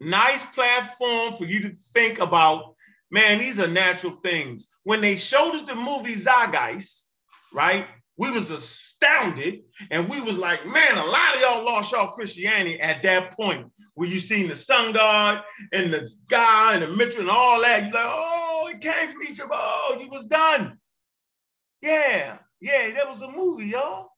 nice 0.00 0.44
platform 0.46 1.34
for 1.34 1.44
you 1.44 1.60
to 1.60 1.68
think 1.68 2.18
about. 2.18 2.74
Man, 3.08 3.38
these 3.38 3.60
are 3.60 3.68
natural 3.68 4.16
things. 4.24 4.66
When 4.82 5.00
they 5.00 5.14
showed 5.14 5.54
us 5.54 5.62
the 5.62 5.76
movie 5.76 6.16
Zeitgeist, 6.16 7.04
right? 7.52 7.86
We 8.16 8.30
was 8.30 8.50
astounded 8.50 9.62
and 9.90 10.08
we 10.08 10.20
was 10.20 10.38
like, 10.38 10.64
man, 10.66 10.96
a 10.96 11.04
lot 11.04 11.34
of 11.34 11.40
y'all 11.40 11.64
lost 11.64 11.92
y'all 11.92 12.12
Christianity 12.12 12.80
at 12.80 13.02
that 13.02 13.32
point 13.32 13.66
where 13.94 14.08
you 14.08 14.20
seen 14.20 14.48
the 14.48 14.56
sun 14.56 14.92
god 14.92 15.42
and 15.72 15.92
the 15.92 16.08
guy 16.28 16.74
and 16.74 16.82
the 16.82 16.88
mitral 16.88 17.22
and 17.22 17.30
all 17.30 17.60
that. 17.60 17.84
You're 17.84 17.92
like, 17.92 18.04
oh, 18.06 18.70
it 18.72 18.80
came 18.80 19.08
from 19.08 19.22
each 19.24 19.40
of 19.40 19.50
oh, 19.52 19.98
you 20.00 20.08
was 20.08 20.26
done. 20.26 20.78
Yeah, 21.82 22.38
yeah, 22.60 22.92
that 22.92 23.08
was 23.08 23.20
a 23.20 23.30
movie, 23.30 23.66
y'all. 23.66 24.10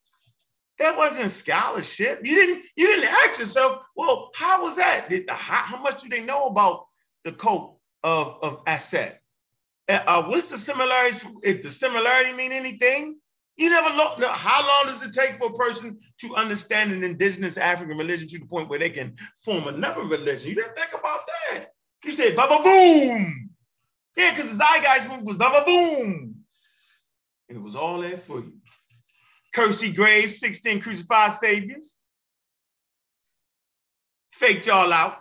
That 0.78 0.96
wasn't 0.96 1.30
scholarship. 1.30 2.20
You 2.22 2.36
didn't 2.36 2.64
you 2.76 2.86
didn't 2.86 3.08
ask 3.08 3.40
yourself, 3.40 3.82
well, 3.96 4.30
how 4.34 4.62
was 4.62 4.76
that? 4.76 5.08
Did, 5.08 5.28
how, 5.30 5.62
how 5.62 5.82
much 5.82 6.02
do 6.02 6.10
they 6.10 6.22
know 6.22 6.46
about 6.46 6.84
the 7.24 7.32
cult 7.32 7.80
of, 8.04 8.36
of 8.42 8.62
asset? 8.66 9.22
Uh, 9.88 10.02
uh, 10.06 10.24
what's 10.24 10.50
the 10.50 10.58
similarities? 10.58 11.24
If 11.42 11.62
the 11.62 11.70
similarity 11.70 12.32
mean 12.32 12.52
anything? 12.52 13.16
You 13.56 13.70
never 13.70 13.88
look. 13.90 14.22
How 14.22 14.66
long 14.66 14.92
does 14.92 15.02
it 15.02 15.14
take 15.14 15.36
for 15.36 15.48
a 15.48 15.54
person 15.54 15.98
to 16.20 16.34
understand 16.34 16.92
an 16.92 17.02
indigenous 17.02 17.56
African 17.56 17.96
religion 17.96 18.28
to 18.28 18.38
the 18.38 18.46
point 18.46 18.68
where 18.68 18.78
they 18.78 18.90
can 18.90 19.16
form 19.44 19.66
another 19.66 20.02
religion? 20.02 20.50
You 20.50 20.56
didn't 20.56 20.76
think 20.76 20.92
about 20.92 21.20
that. 21.26 21.68
You 22.04 22.12
said 22.12 22.36
baba 22.36 22.62
boom. 22.62 23.50
Yeah, 24.16 24.34
because 24.34 24.50
the 24.50 24.56
zeitgeist 24.56 25.08
movement 25.08 25.26
was 25.26 25.38
baba 25.38 25.64
boom. 25.64 26.36
And 27.48 27.58
it 27.58 27.62
was 27.62 27.76
all 27.76 28.00
there 28.00 28.18
for 28.18 28.40
you. 28.40 28.52
Kersey 29.54 29.92
Graves, 29.92 30.38
16 30.38 30.80
crucified 30.80 31.32
saviors. 31.32 31.96
Faked 34.32 34.66
y'all 34.66 34.92
out. 34.92 35.16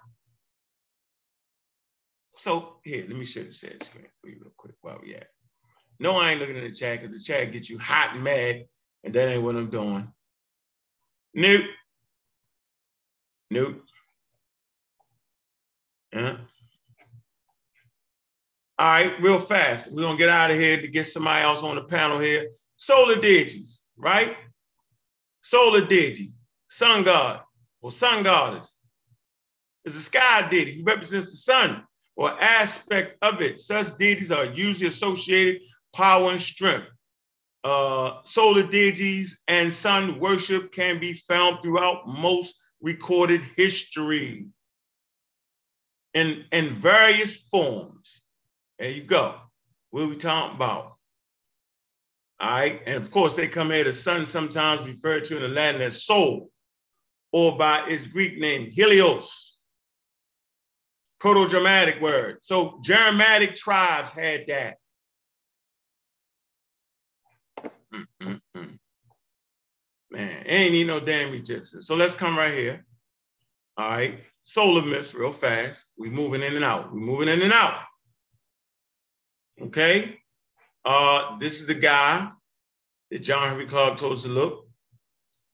So 2.37 2.79
here, 2.83 3.05
let 3.07 3.17
me 3.17 3.19
you 3.19 3.43
the 3.45 3.53
screen 3.53 4.07
for 4.19 4.27
you 4.27 4.39
real 4.41 4.51
quick 4.57 4.75
while 4.81 4.99
we 5.01 5.15
at 5.15 5.27
no, 5.99 6.17
I 6.17 6.31
ain't 6.31 6.39
looking 6.39 6.57
at 6.57 6.63
the 6.63 6.71
chat 6.71 7.01
because 7.01 7.15
the 7.15 7.23
chat 7.23 7.51
gets 7.51 7.69
you 7.69 7.77
hot 7.77 8.15
and 8.15 8.23
mad, 8.23 8.65
and 9.03 9.13
that 9.13 9.29
ain't 9.29 9.43
what 9.43 9.55
I'm 9.55 9.69
doing. 9.69 10.11
Nope. 11.33 11.65
Nope. 13.51 13.81
Uh-huh. 16.13 16.37
All 18.77 18.87
right, 18.87 19.21
real 19.21 19.39
fast. 19.39 19.91
We're 19.91 20.01
gonna 20.01 20.17
get 20.17 20.29
out 20.29 20.51
of 20.51 20.59
here 20.59 20.79
to 20.79 20.87
get 20.87 21.07
somebody 21.07 21.43
else 21.43 21.63
on 21.63 21.75
the 21.75 21.83
panel 21.83 22.19
here. 22.19 22.49
Solar 22.75 23.19
deities, 23.21 23.81
right? 23.95 24.35
Solar 25.41 25.85
deity, 25.85 26.33
sun 26.67 27.03
god 27.03 27.41
or 27.81 27.91
sun 27.91 28.23
goddess. 28.23 28.75
Is 29.85 29.95
a 29.95 30.01
sky 30.01 30.47
deity. 30.49 30.73
He 30.75 30.83
represents 30.83 31.31
the 31.31 31.37
sun 31.37 31.83
or 32.15 32.31
aspect 32.41 33.17
of 33.21 33.41
it. 33.41 33.59
Such 33.59 33.97
deities 33.97 34.31
are 34.31 34.45
usually 34.45 34.87
associated 34.87 35.61
power 35.95 36.31
and 36.31 36.41
strength. 36.41 36.87
Uh, 37.63 38.19
solar 38.25 38.61
deities 38.61 39.41
and 39.47 39.71
sun 39.71 40.19
worship 40.19 40.71
can 40.71 40.99
be 40.99 41.13
found 41.13 41.61
throughout 41.61 42.07
most 42.07 42.53
recorded 42.81 43.41
history 43.55 44.47
in, 46.13 46.43
in 46.51 46.75
various 46.75 47.37
forms. 47.47 48.21
There 48.77 48.91
you 48.91 49.03
go. 49.03 49.35
What 49.89 50.03
are 50.03 50.07
we 50.07 50.17
talking 50.17 50.57
about? 50.57 50.97
All 52.39 52.49
right. 52.51 52.81
And 52.85 52.97
of 52.97 53.09
course, 53.09 53.35
they 53.35 53.47
come 53.47 53.71
here, 53.71 53.85
the 53.85 53.93
sun 53.93 54.25
sometimes 54.25 54.85
referred 54.85 55.25
to 55.25 55.37
in 55.37 55.43
the 55.43 55.47
Latin 55.47 55.81
as 55.81 56.03
Sol 56.03 56.51
or 57.31 57.57
by 57.57 57.87
its 57.87 58.05
Greek 58.05 58.37
name, 58.37 58.69
Helios. 58.69 59.57
Proto-Germanic 61.19 62.01
word. 62.01 62.37
So 62.41 62.79
Germanic 62.83 63.55
tribes 63.55 64.11
had 64.11 64.45
that. 64.47 64.77
Man, 70.11 70.43
ain't 70.45 70.73
need 70.73 70.87
no 70.87 70.99
damn 70.99 71.33
Egyptian. 71.33 71.81
So 71.81 71.95
let's 71.95 72.13
come 72.13 72.37
right 72.37 72.53
here. 72.53 72.85
All 73.77 73.89
right, 73.89 74.19
solar 74.45 74.81
myths 74.81 75.13
real 75.13 75.33
fast. 75.33 75.85
We 75.97 76.09
moving 76.09 76.43
in 76.43 76.55
and 76.55 76.63
out. 76.63 76.93
We 76.93 76.99
moving 76.99 77.27
in 77.27 77.41
and 77.41 77.51
out. 77.51 77.81
Okay. 79.61 80.19
Uh, 80.85 81.37
this 81.39 81.59
is 81.59 81.67
the 81.67 81.73
guy 81.73 82.29
that 83.11 83.19
John 83.19 83.49
Henrik 83.49 83.69
Clarke 83.69 83.97
told 83.97 84.13
us 84.13 84.23
to 84.23 84.29
look. 84.29 84.67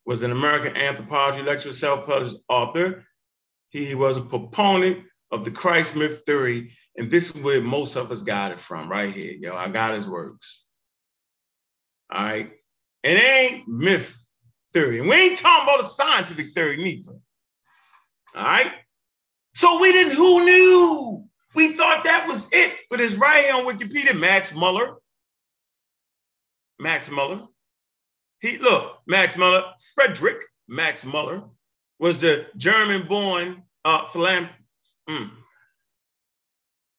Was 0.05 0.23
an 0.23 0.31
American 0.31 0.75
anthropology 0.75 1.43
lecturer, 1.43 1.73
self-published 1.73 2.35
author. 2.49 3.05
He 3.69 3.95
was 3.95 4.17
a 4.17 4.21
proponent 4.21 5.05
of 5.31 5.45
the 5.45 5.51
Christ 5.51 5.95
myth 5.95 6.23
theory, 6.25 6.73
and 6.97 7.09
this 7.09 7.33
is 7.33 7.41
where 7.41 7.61
most 7.61 7.95
of 7.95 8.11
us 8.11 8.21
got 8.21 8.51
it 8.51 8.59
from, 8.59 8.89
right 8.89 9.13
here. 9.13 9.33
Yo, 9.33 9.55
I 9.55 9.69
got 9.69 9.93
his 9.93 10.07
works. 10.07 10.65
All 12.11 12.23
right. 12.23 12.51
It 13.03 13.23
ain't 13.23 13.67
myth 13.67 14.20
theory. 14.73 14.99
And 14.99 15.09
we 15.09 15.15
ain't 15.15 15.37
talking 15.37 15.63
about 15.63 15.81
a 15.81 15.85
scientific 15.85 16.53
theory 16.53 16.77
neither. 16.77 17.13
All 18.35 18.43
right. 18.43 18.71
So 19.55 19.79
we 19.79 19.91
didn't, 19.91 20.13
who 20.13 20.45
knew? 20.45 21.25
We 21.53 21.73
thought 21.73 22.05
that 22.05 22.27
was 22.27 22.47
it, 22.53 22.73
but 22.89 23.01
it's 23.01 23.15
right 23.15 23.43
here 23.43 23.55
on 23.55 23.65
Wikipedia. 23.65 24.17
Max 24.17 24.53
Muller. 24.53 24.95
Max 26.79 27.09
Muller. 27.11 27.47
He 28.39 28.57
look, 28.57 28.99
Max 29.05 29.37
Muller, 29.37 29.65
Frederick 29.93 30.41
Max 30.67 31.03
Muller 31.03 31.43
was 31.99 32.19
the 32.19 32.47
German-born 32.57 33.61
uh, 33.85 34.05
philan- 34.07 34.49
mm, 35.07 35.29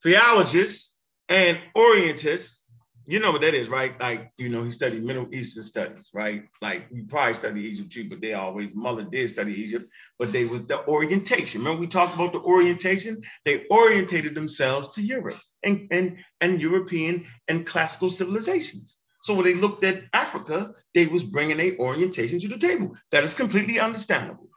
theologist 0.03 0.97
and 1.29 1.59
orientist 1.75 2.62
you 3.07 3.19
know 3.21 3.33
what 3.33 3.41
that 3.41 3.55
is, 3.55 3.69
right? 3.69 3.99
Like, 4.01 4.31
you 4.39 4.49
know, 4.49 4.63
he 4.63 4.71
studied 4.71 5.03
Middle 5.03 5.29
Eastern 5.33 5.63
studies, 5.65 6.11
right? 6.15 6.45
Like, 6.61 6.87
you 6.93 7.05
probably 7.05 7.35
studied 7.35 7.65
Egypt 7.65 7.93
too, 7.93 8.09
but 8.09 8.21
they 8.21 8.35
always, 8.35 8.75
Muller 8.75 9.05
did 9.05 9.29
study 9.29 9.55
Egypt, 9.61 9.87
but 10.19 10.33
they 10.33 10.45
was 10.45 10.67
the 10.67 10.87
orientation. 10.87 11.61
Remember 11.61 11.81
we 11.81 11.87
talked 11.87 12.15
about 12.15 12.33
the 12.33 12.41
orientation? 12.41 13.23
They 13.45 13.67
orientated 13.71 14.35
themselves 14.35 14.91
to 14.91 15.03
Europe 15.03 15.41
and, 15.63 15.89
and, 15.91 16.19
and 16.41 16.61
European 16.61 17.27
and 17.49 17.67
classical 17.67 18.11
civilizations. 18.11 18.99
So 19.23 19.35
when 19.35 19.45
they 19.45 19.55
looked 19.55 19.85
at 19.85 20.05
Africa, 20.13 20.73
they 20.95 21.07
was 21.07 21.25
bringing 21.25 21.61
a 21.61 21.77
orientation 21.79 22.41
to 22.41 22.49
the 22.49 22.59
table. 22.59 22.97
That 23.11 23.25
is 23.25 23.35
completely 23.35 23.79
understandable. 23.79 24.49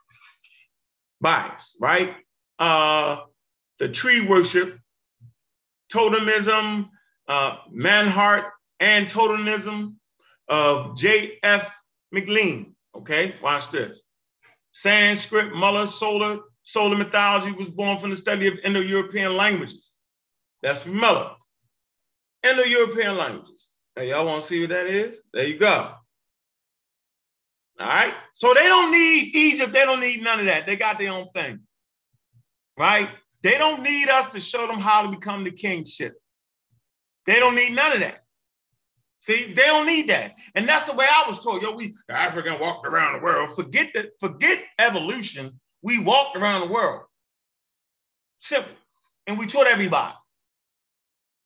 Bias, 1.20 1.76
right? 1.80 2.16
Uh, 2.58 3.18
the 3.78 3.88
tree 3.88 4.26
worship, 4.26 4.78
totemism, 5.92 6.90
uh, 7.28 7.58
Mannhardt 7.72 8.50
and 8.80 9.08
Totemism 9.08 9.94
of 10.48 10.96
J.F. 10.96 11.70
McLennan. 12.14 12.72
Okay, 12.94 13.34
watch 13.42 13.70
this. 13.70 14.02
Sanskrit, 14.72 15.54
Muller, 15.54 15.86
solar, 15.86 16.40
solar 16.62 16.96
mythology 16.96 17.52
was 17.52 17.68
born 17.68 17.98
from 17.98 18.10
the 18.10 18.16
study 18.16 18.46
of 18.46 18.58
Indo-European 18.64 19.36
languages. 19.36 19.92
That's 20.62 20.82
from 20.82 20.96
Muller. 20.96 21.32
Indo-European 22.42 23.16
languages. 23.16 23.70
Now, 23.96 24.02
y'all 24.02 24.26
want 24.26 24.42
to 24.42 24.46
see 24.46 24.60
what 24.60 24.70
that 24.70 24.86
is? 24.86 25.18
There 25.32 25.46
you 25.46 25.58
go. 25.58 25.94
All 27.78 27.86
right. 27.86 28.14
So 28.34 28.54
they 28.54 28.64
don't 28.64 28.92
need 28.92 29.34
Egypt. 29.34 29.72
They 29.72 29.84
don't 29.84 30.00
need 30.00 30.22
none 30.22 30.40
of 30.40 30.46
that. 30.46 30.66
They 30.66 30.76
got 30.76 30.98
their 30.98 31.12
own 31.12 31.28
thing. 31.34 31.60
Right? 32.78 33.10
They 33.42 33.58
don't 33.58 33.82
need 33.82 34.08
us 34.08 34.32
to 34.32 34.40
show 34.40 34.66
them 34.66 34.80
how 34.80 35.02
to 35.02 35.08
become 35.08 35.44
the 35.44 35.50
kingship. 35.50 36.14
They 37.26 37.38
don't 37.38 37.54
need 37.56 37.74
none 37.74 37.92
of 37.92 38.00
that. 38.00 38.22
See, 39.20 39.52
they 39.54 39.66
don't 39.66 39.86
need 39.86 40.08
that. 40.08 40.34
And 40.54 40.68
that's 40.68 40.86
the 40.86 40.94
way 40.94 41.06
I 41.10 41.28
was 41.28 41.42
told. 41.42 41.62
Yo, 41.62 41.74
we 41.74 41.94
the 42.08 42.14
African 42.14 42.60
walked 42.60 42.86
around 42.86 43.14
the 43.14 43.24
world. 43.24 43.54
Forget 43.56 43.90
that, 43.94 44.10
forget 44.20 44.62
evolution. 44.78 45.58
We 45.82 45.98
walked 45.98 46.36
around 46.36 46.60
the 46.60 46.72
world. 46.72 47.02
Simple. 48.40 48.72
And 49.26 49.38
we 49.38 49.46
taught 49.46 49.66
everybody. 49.66 50.14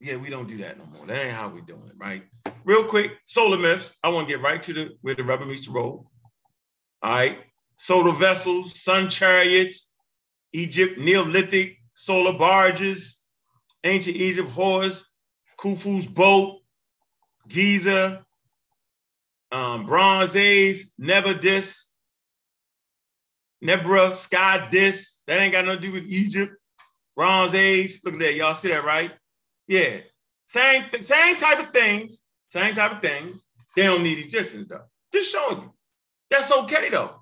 Yeah, 0.01 0.17
we 0.17 0.31
don't 0.31 0.49
do 0.49 0.59
that 0.59 0.79
no 0.79 0.85
more. 0.87 1.07
That 1.07 1.27
ain't 1.27 1.35
how 1.35 1.49
we 1.49 1.61
doing 1.63 1.87
it, 1.87 1.95
right? 1.97 2.23
Real 2.65 2.85
quick, 2.85 3.13
solar 3.25 3.59
myths. 3.59 3.93
I 4.03 4.09
want 4.11 4.29
to 4.29 4.35
get 4.35 4.43
right 4.43 4.63
to 4.63 4.73
the 4.73 4.91
where 5.01 5.15
the 5.15 5.25
rubber 5.25 5.47
meets 5.47 5.67
the 5.67 5.73
road. 5.73 6.07
All 7.03 7.11
right. 7.11 7.39
Solar 7.77 8.13
vessels, 8.13 8.79
sun 8.79 9.09
chariots, 9.09 9.91
Egypt, 10.53 10.99
Neolithic, 10.99 11.79
solar 11.95 12.35
barges, 12.37 13.19
ancient 13.85 14.17
Egypt 14.17 14.51
horse, 14.51 15.10
Khufu's 15.61 16.07
boat, 16.07 16.61
Giza, 17.47 18.25
um, 19.53 19.87
Bronze 19.87 20.35
Age, 20.35 20.87
Never 20.99 21.35
Dis, 21.35 21.87
Nebra, 23.63 24.15
Sky 24.15 24.69
Dis. 24.71 25.17
That 25.27 25.41
ain't 25.41 25.53
got 25.53 25.67
nothing 25.67 25.83
to 25.83 25.87
do 25.89 25.93
with 25.93 26.05
Egypt. 26.05 26.55
Bronze 27.15 27.55
Age. 27.55 28.01
Look 28.05 28.15
at 28.15 28.21
that. 28.21 28.35
Y'all 28.35 28.55
see 28.55 28.69
that, 28.69 28.85
right? 28.85 29.13
Yeah. 29.69 29.99
Same, 30.47 30.85
same 31.01 31.37
type 31.37 31.61
of 31.61 31.73
things. 31.73 32.23
Same 32.49 32.75
type 32.75 32.93
of 32.93 33.03
things. 33.03 33.43
They 33.77 33.83
don't 33.83 34.03
need 34.03 34.19
Egyptians, 34.19 34.69
though. 34.69 34.85
Just 35.13 35.31
showing 35.31 35.59
you. 35.59 35.73
That's 36.31 36.51
okay, 36.51 36.89
though. 36.89 37.17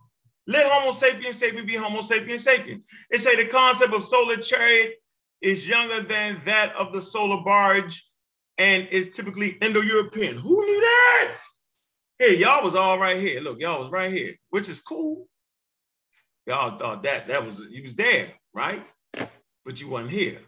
Let 0.47 0.71
Homo 0.71 0.93
sapiens 0.93 1.41
sapien 1.41 1.67
be 1.67 1.75
Homo 1.75 2.03
sapiens 2.03 2.47
sapien. 2.47 2.83
They 3.11 3.19
say 3.19 3.37
the 3.37 3.51
concept 3.51 3.93
of 3.93 4.05
solar 4.05 4.37
chariot 4.37 4.95
is 5.43 5.69
younger 5.69 6.03
than 6.03 6.41
that 6.45 6.75
of 6.77 6.93
the 6.93 7.03
solar 7.03 7.43
barge 7.45 8.08
and 8.59 8.89
is 8.89 9.11
typically 9.11 9.51
Indo-European. 9.63 10.37
Who 10.37 10.67
knew 10.67 10.81
that? 10.81 11.35
Hey, 12.19 12.37
y'all 12.37 12.65
was 12.65 12.75
all 12.75 12.99
right 12.99 13.21
here. 13.21 13.41
Look, 13.41 13.61
y'all 13.61 13.81
was 13.81 13.93
right 13.93 14.13
here, 14.13 14.35
which 14.51 14.69
is 14.69 14.81
cool. 14.81 15.29
Y'all 16.47 16.77
thought 16.77 17.05
that 17.05 17.29
that 17.29 17.47
was 17.47 17.61
you 17.71 17.83
was 17.83 17.95
there, 17.95 18.33
right? 18.53 18.85
But 19.65 19.81
you 19.81 19.89
wasn't 19.89 20.11
here. 20.11 20.41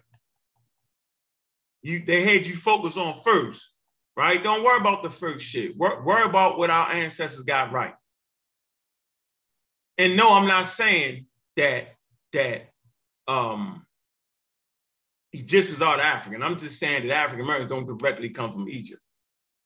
You 1.82 2.02
they 2.04 2.22
had 2.24 2.46
you 2.46 2.56
focus 2.56 2.96
on 2.96 3.20
first, 3.22 3.72
right? 4.16 4.42
Don't 4.42 4.64
worry 4.64 4.80
about 4.80 5.02
the 5.02 5.10
first 5.10 5.44
shit. 5.44 5.76
Worry, 5.76 6.02
worry 6.02 6.24
about 6.24 6.58
what 6.58 6.70
our 6.70 6.90
ancestors 6.90 7.44
got 7.44 7.72
right. 7.72 7.94
And 9.98 10.16
no, 10.16 10.32
I'm 10.32 10.48
not 10.48 10.66
saying 10.66 11.26
that 11.56 11.94
that 12.32 12.70
um 13.28 13.86
Egyptians 15.32 15.80
are 15.80 15.98
African. 15.98 16.42
I'm 16.42 16.58
just 16.58 16.78
saying 16.78 17.06
that 17.06 17.14
African 17.14 17.44
Americans 17.44 17.70
don't 17.70 17.86
directly 17.86 18.30
come 18.30 18.52
from 18.52 18.68
Egypt. 18.68 19.00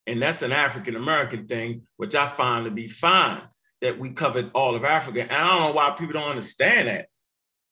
And 0.07 0.21
that's 0.21 0.43
an 0.43 0.53
African 0.53 0.97
American 0.97 1.47
thing, 1.47 1.83
which 1.97 2.15
I 2.15 2.29
find 2.29 2.67
to 2.67 2.71
be 2.71 2.89
fine 2.89 3.43
that 3.81 3.99
we 3.99 4.11
covered 4.11 4.51
all 4.55 4.75
of 4.75 4.85
Africa. 4.85 5.23
And 5.23 5.33
I 5.33 5.49
don't 5.49 5.69
know 5.69 5.73
why 5.73 5.91
people 5.91 6.15
don't 6.15 6.31
understand 6.31 6.89
that. 6.89 7.09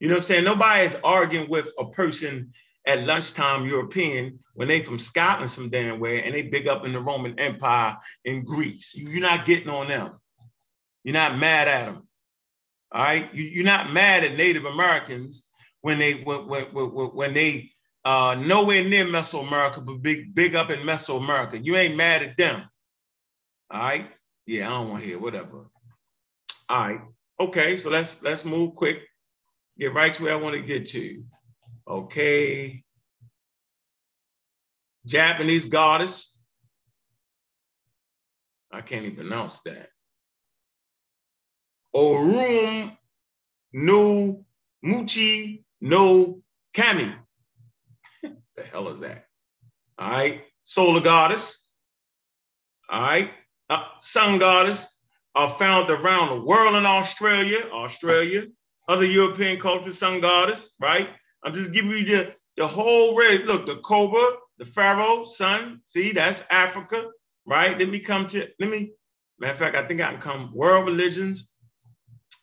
You 0.01 0.09
know 0.09 0.14
what 0.14 0.20
I'm 0.20 0.26
saying? 0.26 0.45
Nobody 0.45 0.84
is 0.84 0.97
arguing 1.05 1.49
with 1.49 1.72
a 1.78 1.90
person 1.90 2.53
at 2.86 3.05
lunchtime 3.05 3.66
European 3.66 4.40
when 4.55 4.68
they 4.68 4.82
from 4.82 4.99
Scotland 4.99 5.51
some 5.51 5.70
damn 5.70 6.01
way 6.01 6.22
and 6.22 6.34
they 6.34 6.43
big 6.43 6.66
up 6.66 6.84
in 6.84 6.93
the 6.93 7.01
Roman 7.01 7.38
Empire 7.38 7.97
in 8.24 8.45
Greece. 8.45 8.97
You're 8.97 9.20
not 9.20 9.45
getting 9.45 9.68
on 9.68 9.88
them. 9.88 10.18
You're 11.05 11.14
not 11.14 11.38
mad 11.38 11.68
at 11.68 11.86
them. 11.86 12.09
All 12.90 13.03
right. 13.03 13.32
You, 13.32 13.62
are 13.62 13.64
not 13.64 13.93
mad 13.93 14.24
at 14.24 14.36
Native 14.36 14.64
Americans 14.64 15.47
when 15.80 15.99
they 15.99 16.14
when, 16.14 16.47
when, 16.47 16.64
when, 16.72 16.88
when 16.88 17.34
they 17.34 17.72
uh, 18.05 18.34
nowhere 18.34 18.84
near 18.84 19.05
Mesoamerica, 19.05 19.84
but 19.84 20.03
big, 20.03 20.34
big 20.34 20.55
up 20.55 20.70
in 20.70 20.80
Mesoamerica. 20.80 21.64
You 21.64 21.76
ain't 21.76 21.96
mad 21.96 22.22
at 22.22 22.36
them. 22.36 22.68
All 23.70 23.80
right. 23.80 24.11
Yeah, 24.46 24.66
I 24.66 24.70
don't 24.70 24.90
want 24.90 25.03
to 25.03 25.09
hear 25.09 25.18
whatever. 25.18 25.66
All 26.68 26.80
right. 26.80 27.00
Okay, 27.40 27.76
so 27.76 27.90
let's 27.90 28.22
let's 28.22 28.44
move 28.44 28.74
quick. 28.74 29.03
Get 29.78 29.94
right 29.94 30.12
to 30.14 30.22
where 30.22 30.32
I 30.32 30.36
want 30.36 30.55
to 30.57 30.62
get 30.62 30.86
to. 30.90 31.24
Okay. 31.88 32.84
Japanese 35.07 35.66
goddess. 35.66 36.36
I 38.70 38.80
can't 38.80 39.05
even 39.05 39.16
pronounce 39.16 39.61
that. 39.62 39.88
Orum 41.94 42.96
no 43.72 44.44
Muchi 44.84 45.64
no 45.80 46.42
Kami 46.74 47.12
the 48.57 48.62
hell 48.62 48.88
is 48.88 49.00
that? 49.00 49.26
All 49.98 50.11
right, 50.11 50.42
solar 50.64 51.00
goddess. 51.00 51.66
All 52.90 53.00
right, 53.00 53.30
uh, 53.70 53.84
sun 54.00 54.38
goddess 54.38 54.98
are 55.34 55.50
found 55.50 55.90
around 55.90 56.28
the 56.28 56.44
world 56.44 56.74
in 56.74 56.84
Australia, 56.84 57.68
Australia, 57.72 58.44
other 58.88 59.05
European 59.07 59.59
cultures, 59.59 59.98
sun 59.98 60.20
goddess, 60.20 60.74
right? 60.80 61.09
I'm 61.42 61.55
just 61.55 61.72
giving 61.72 61.92
you 61.92 62.05
the, 62.05 62.34
the 62.57 62.66
whole 62.66 63.16
red. 63.16 63.46
Look, 63.46 63.66
the 63.66 63.76
cobra, 63.76 64.36
the 64.59 64.66
pharaoh, 64.66 65.24
sun. 65.24 65.80
See, 65.84 66.12
that's 66.12 66.44
Africa, 66.50 67.09
right? 67.46 67.78
Let 67.78 67.88
me 67.88 67.98
come 67.98 68.26
to, 68.28 68.46
let 68.61 68.70
me, 68.70 68.92
matter 69.38 69.53
of 69.53 69.59
fact, 69.59 69.76
I 69.76 69.86
think 69.86 70.00
I 70.00 70.11
can 70.11 70.20
come 70.20 70.55
world 70.55 70.86
religions. 70.86 71.48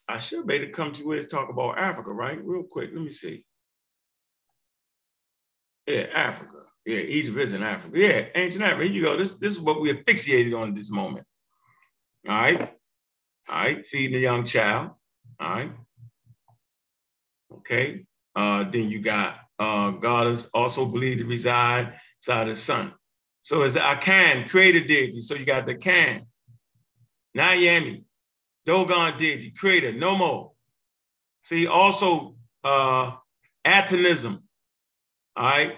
I 0.08 0.20
should 0.20 0.48
be 0.48 0.56
able 0.56 0.66
to 0.66 0.72
come 0.72 0.92
to 0.94 1.06
where 1.06 1.20
it's 1.20 1.32
talk 1.32 1.50
about 1.50 1.78
Africa, 1.78 2.12
right? 2.12 2.44
Real 2.44 2.64
quick, 2.64 2.90
let 2.94 3.04
me 3.04 3.12
see. 3.12 3.46
Yeah, 5.90 6.06
Africa. 6.14 6.58
Yeah, 6.86 7.00
Egypt 7.00 7.38
is 7.40 7.54
in 7.54 7.64
Africa. 7.64 7.98
Yeah, 8.00 8.26
ancient 8.36 8.64
Africa. 8.64 8.86
Here 8.86 8.94
you 8.94 9.02
go. 9.02 9.18
This, 9.18 9.34
this 9.34 9.54
is 9.54 9.60
what 9.60 9.82
we 9.82 9.90
are 9.90 10.04
fixated 10.04 10.58
on 10.58 10.70
at 10.70 10.76
this 10.76 10.92
moment. 10.92 11.26
All 12.28 12.36
right. 12.36 12.62
All 13.50 13.56
right. 13.56 13.86
Feeding 13.88 14.16
a 14.16 14.20
young 14.20 14.44
child. 14.44 14.92
All 15.40 15.50
right. 15.50 15.72
Okay. 17.52 18.06
Uh, 18.36 18.70
then 18.70 18.92
you 18.92 19.00
got 19.00 19.40
uh, 19.58 19.92
God 19.92 20.28
is 20.28 20.50
also 20.54 20.86
believed 20.86 21.20
to 21.20 21.26
reside 21.26 22.00
inside 22.20 22.46
the 22.46 22.56
sun. 22.56 22.94
So 23.42 23.64
it's 23.64 23.74
the 23.74 23.80
Akan, 23.82 24.48
creator 24.48 24.86
deity. 24.86 25.22
So 25.22 25.36
you 25.36 25.46
got 25.46 25.66
the 25.66 25.76
Kan, 25.76 26.28
Nyame, 27.36 28.04
Dogon 28.66 29.18
deity, 29.18 29.52
creator, 29.52 29.92
no 29.92 30.16
more. 30.16 30.52
See, 31.46 31.68
also 31.68 32.36
uh, 32.64 33.14
Atonism, 33.66 34.44
all 35.40 35.46
right. 35.46 35.78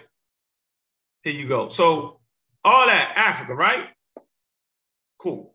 Here 1.23 1.33
you 1.33 1.47
go. 1.47 1.69
So 1.69 2.19
all 2.65 2.87
that 2.87 3.13
Africa, 3.15 3.53
right? 3.53 3.85
Cool. 5.19 5.53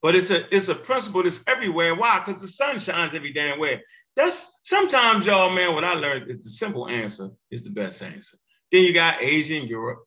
But 0.00 0.16
it's 0.16 0.30
a 0.30 0.52
it's 0.54 0.68
a 0.68 0.74
principle 0.74 1.22
that's 1.22 1.46
everywhere. 1.46 1.94
Why? 1.94 2.22
Because 2.24 2.40
the 2.40 2.48
sun 2.48 2.78
shines 2.78 3.12
every 3.12 3.34
damn 3.34 3.60
way. 3.60 3.82
That's 4.16 4.60
sometimes, 4.64 5.26
y'all, 5.26 5.50
man, 5.50 5.74
what 5.74 5.84
I 5.84 5.92
learned 5.92 6.30
is 6.30 6.42
the 6.42 6.50
simple 6.50 6.88
answer 6.88 7.28
is 7.50 7.64
the 7.64 7.70
best 7.70 8.02
answer. 8.02 8.38
Then 8.70 8.84
you 8.84 8.94
got 8.94 9.22
Asia 9.22 9.56
and 9.56 9.68
Europe. 9.68 10.04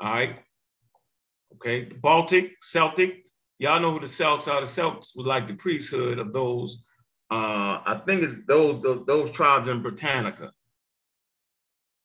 All 0.00 0.12
right. 0.12 0.40
Okay. 1.54 1.84
The 1.84 1.94
Baltic, 1.94 2.56
Celtic. 2.62 3.24
Y'all 3.60 3.80
know 3.80 3.92
who 3.92 4.00
the 4.00 4.08
Celts 4.08 4.48
are. 4.48 4.60
The 4.60 4.66
Celts 4.66 5.14
was 5.14 5.26
like 5.26 5.46
the 5.46 5.54
priesthood 5.54 6.18
of 6.18 6.32
those. 6.32 6.84
Uh, 7.30 7.78
I 7.86 8.02
think 8.06 8.24
it's 8.24 8.44
those, 8.46 8.82
those, 8.82 9.06
those 9.06 9.30
tribes 9.30 9.68
in 9.68 9.82
Britannica. 9.82 10.50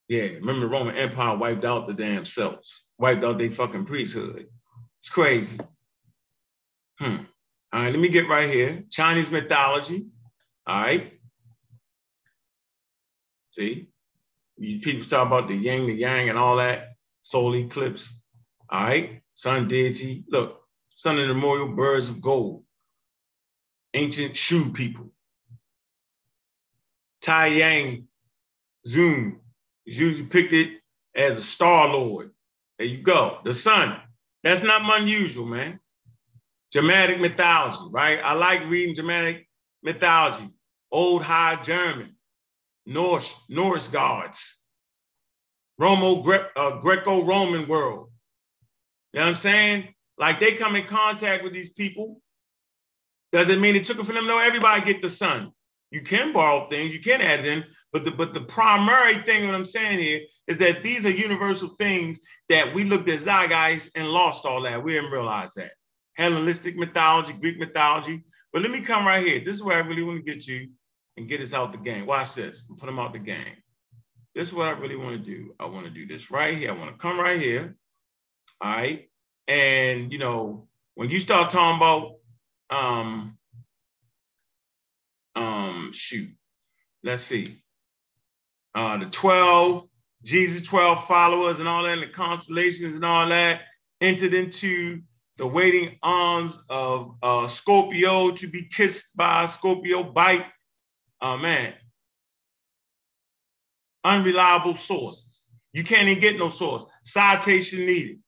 Yeah, 0.08 0.24
remember 0.24 0.62
the 0.62 0.68
Roman 0.68 0.95
Empire 0.95 1.36
wiped 1.36 1.66
out 1.66 1.88
the 1.88 1.93
damn 1.93 2.26
Celts, 2.26 2.89
wiped 2.99 3.24
out 3.24 3.39
their 3.39 3.49
fucking 3.49 3.86
priesthood. 3.86 4.47
It's 5.01 5.10
crazy. 5.10 5.58
Hmm. 6.99 7.18
All 7.74 7.82
right, 7.82 7.91
let 7.91 7.99
me 7.99 8.10
get 8.10 8.30
right 8.30 8.49
here. 8.49 8.84
Chinese 8.89 9.32
mythology. 9.32 10.06
All 10.68 10.82
right. 10.82 11.14
See, 13.51 13.89
you 14.58 14.80
people 14.80 15.08
talk 15.08 15.28
about 15.28 15.47
the 15.47 15.56
yin, 15.56 15.88
the 15.88 15.93
yang, 15.93 16.30
and 16.30 16.38
all 16.38 16.58
that. 16.58 16.89
Solar 17.22 17.58
eclipse. 17.58 18.14
All 18.70 18.84
right. 18.84 19.22
Sun 19.34 19.68
deity. 19.68 20.24
Look, 20.30 20.62
sun 20.95 21.18
and 21.18 21.28
memorial 21.28 21.70
birds 21.70 22.10
of 22.10 22.22
gold. 22.22 22.64
Ancient 23.93 24.36
Shu 24.36 24.72
people. 24.72 25.12
Tai 27.22 27.47
Yang 27.47 28.08
Zoom 28.86 29.41
is 29.88 29.97
usually 29.99 30.23
depicted 30.25 30.73
as 31.15 31.38
a 31.38 31.41
star 31.41 31.89
lord. 31.89 32.31
There 32.79 32.88
you 32.88 33.03
go. 33.03 33.39
The 33.45 33.53
sun. 33.53 33.97
That's 34.43 34.63
not 34.63 34.83
unusual, 35.01 35.45
man. 35.45 35.79
Germanic 36.73 37.19
mythology, 37.19 37.77
right? 37.91 38.19
I 38.23 38.33
like 38.33 38.67
reading 38.69 38.95
Germanic 38.95 39.47
mythology, 39.83 40.49
old 40.91 41.23
High 41.23 41.61
German, 41.61 42.15
Norse, 42.86 43.36
Norse 43.49 43.89
gods, 43.89 44.61
Romo 45.81 46.23
Gre- 46.23 46.47
uh, 46.55 46.79
Greco-Roman 46.81 47.67
world. 47.67 48.09
You 49.13 49.19
know 49.19 49.25
what 49.25 49.29
I'm 49.31 49.36
saying? 49.36 49.93
Like 50.17 50.39
they 50.39 50.53
come 50.53 50.75
in 50.75 50.86
contact 50.86 51.43
with 51.43 51.53
these 51.53 51.71
people. 51.71 52.21
Doesn't 53.33 53.61
mean 53.61 53.75
it 53.77 53.86
took 53.86 53.99
it 53.99 54.05
for 54.05 54.13
them 54.13 54.23
to 54.23 54.29
know 54.29 54.39
everybody 54.39 54.86
get 54.86 55.01
the 55.03 55.11
sun. 55.11 55.51
You 55.95 56.01
can 56.01 56.33
borrow 56.33 56.67
things, 56.67 56.93
you 56.93 56.99
can 56.99 57.21
add 57.21 57.45
in, 57.45 57.63
but 57.93 58.03
the 58.03 58.11
but 58.11 58.33
the 58.33 58.41
primary 58.41 59.15
thing 59.21 59.45
what 59.45 59.55
I'm 59.55 59.63
saying 59.63 59.99
here 59.99 60.23
is 60.45 60.57
that 60.57 60.83
these 60.83 61.05
are 61.05 61.09
universal 61.09 61.69
things 61.79 62.19
that 62.49 62.73
we 62.75 62.83
looked 62.83 63.07
at 63.07 63.21
zeitgeist 63.21 63.91
and 63.95 64.09
lost 64.09 64.45
all 64.45 64.61
that. 64.63 64.83
We 64.83 64.91
didn't 64.91 65.11
realize 65.11 65.53
that. 65.53 65.71
Hellenistic 66.15 66.75
mythology, 66.75 67.31
Greek 67.31 67.57
mythology. 67.57 68.25
But 68.51 68.61
let 68.61 68.71
me 68.71 68.81
come 68.81 69.07
right 69.07 69.25
here. 69.25 69.39
This 69.39 69.55
is 69.55 69.63
where 69.63 69.81
I 69.81 69.87
really 69.87 70.03
want 70.03 70.17
to 70.17 70.33
get 70.33 70.45
you 70.45 70.67
and 71.15 71.29
get 71.29 71.39
us 71.39 71.53
out 71.53 71.71
the 71.71 71.77
game. 71.77 72.05
Watch 72.05 72.35
this. 72.35 72.63
Put 72.63 72.87
them 72.87 72.99
out 72.99 73.13
the 73.13 73.19
game. 73.19 73.55
This 74.33 74.49
is 74.49 74.53
what 74.53 74.67
I 74.67 74.71
really 74.71 74.97
want 74.97 75.11
to 75.11 75.17
do. 75.17 75.55
I 75.61 75.65
want 75.67 75.85
to 75.85 75.91
do 75.91 76.05
this 76.05 76.29
right 76.29 76.57
here. 76.57 76.71
I 76.71 76.77
want 76.77 76.91
to 76.91 76.97
come 76.97 77.17
right 77.17 77.39
here. 77.39 77.77
All 78.59 78.69
right. 78.69 79.09
And 79.47 80.11
you 80.11 80.17
know, 80.17 80.67
when 80.95 81.09
you 81.09 81.21
start 81.21 81.51
talking 81.51 81.77
about 81.77 82.17
um 82.69 83.34
um 85.36 85.91
shoot, 85.93 86.29
let's 87.03 87.23
see. 87.23 87.61
Uh 88.73 88.97
the 88.97 89.05
12, 89.07 89.88
Jesus 90.23 90.67
12 90.67 91.07
followers 91.07 91.59
and 91.59 91.67
all 91.67 91.83
that, 91.83 91.93
and 91.93 92.01
the 92.01 92.07
constellations 92.07 92.95
and 92.95 93.05
all 93.05 93.27
that 93.29 93.61
entered 94.01 94.33
into 94.33 95.01
the 95.38 95.47
waiting 95.47 95.97
arms 96.01 96.57
of 96.69 97.15
uh, 97.21 97.47
Scorpio 97.47 98.31
to 98.31 98.47
be 98.47 98.63
kissed 98.63 99.17
by 99.17 99.43
a 99.43 99.47
Scorpio 99.47 100.03
bite. 100.03 100.45
Oh 101.21 101.38
man. 101.38 101.73
Unreliable 104.03 104.75
sources. 104.75 105.43
You 105.73 105.83
can't 105.83 106.07
even 106.07 106.21
get 106.21 106.38
no 106.38 106.49
source. 106.49 106.86
Citation 107.03 107.86
needed. 107.86 108.19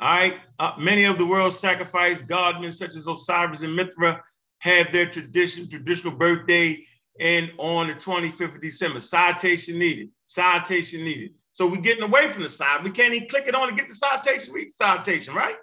All 0.00 0.08
right. 0.08 0.36
Uh, 0.58 0.72
many 0.78 1.04
of 1.04 1.16
the 1.16 1.24
world's 1.24 1.58
sacrificed 1.58 2.26
godmen, 2.26 2.72
such 2.72 2.96
as 2.96 3.06
Osiris 3.06 3.62
and 3.62 3.74
Mithra, 3.74 4.22
had 4.58 4.92
their 4.92 5.08
tradition, 5.08 5.68
traditional 5.68 6.14
birthday 6.14 6.84
and 7.20 7.50
on 7.58 7.88
the 7.88 7.94
25th 7.94 8.54
of 8.56 8.60
December. 8.60 9.00
Citation 9.00 9.78
needed. 9.78 10.10
Citation 10.26 11.04
needed. 11.04 11.34
So 11.52 11.66
we're 11.66 11.80
getting 11.80 12.04
away 12.04 12.28
from 12.28 12.42
the 12.42 12.48
side. 12.48 12.84
We 12.84 12.90
can't 12.90 13.14
even 13.14 13.28
click 13.28 13.48
it 13.48 13.54
on 13.54 13.68
to 13.68 13.74
get 13.74 13.88
the 13.88 13.94
citation. 13.94 14.52
Read 14.52 14.68
the 14.68 14.72
citation, 14.72 15.34
right? 15.34 15.56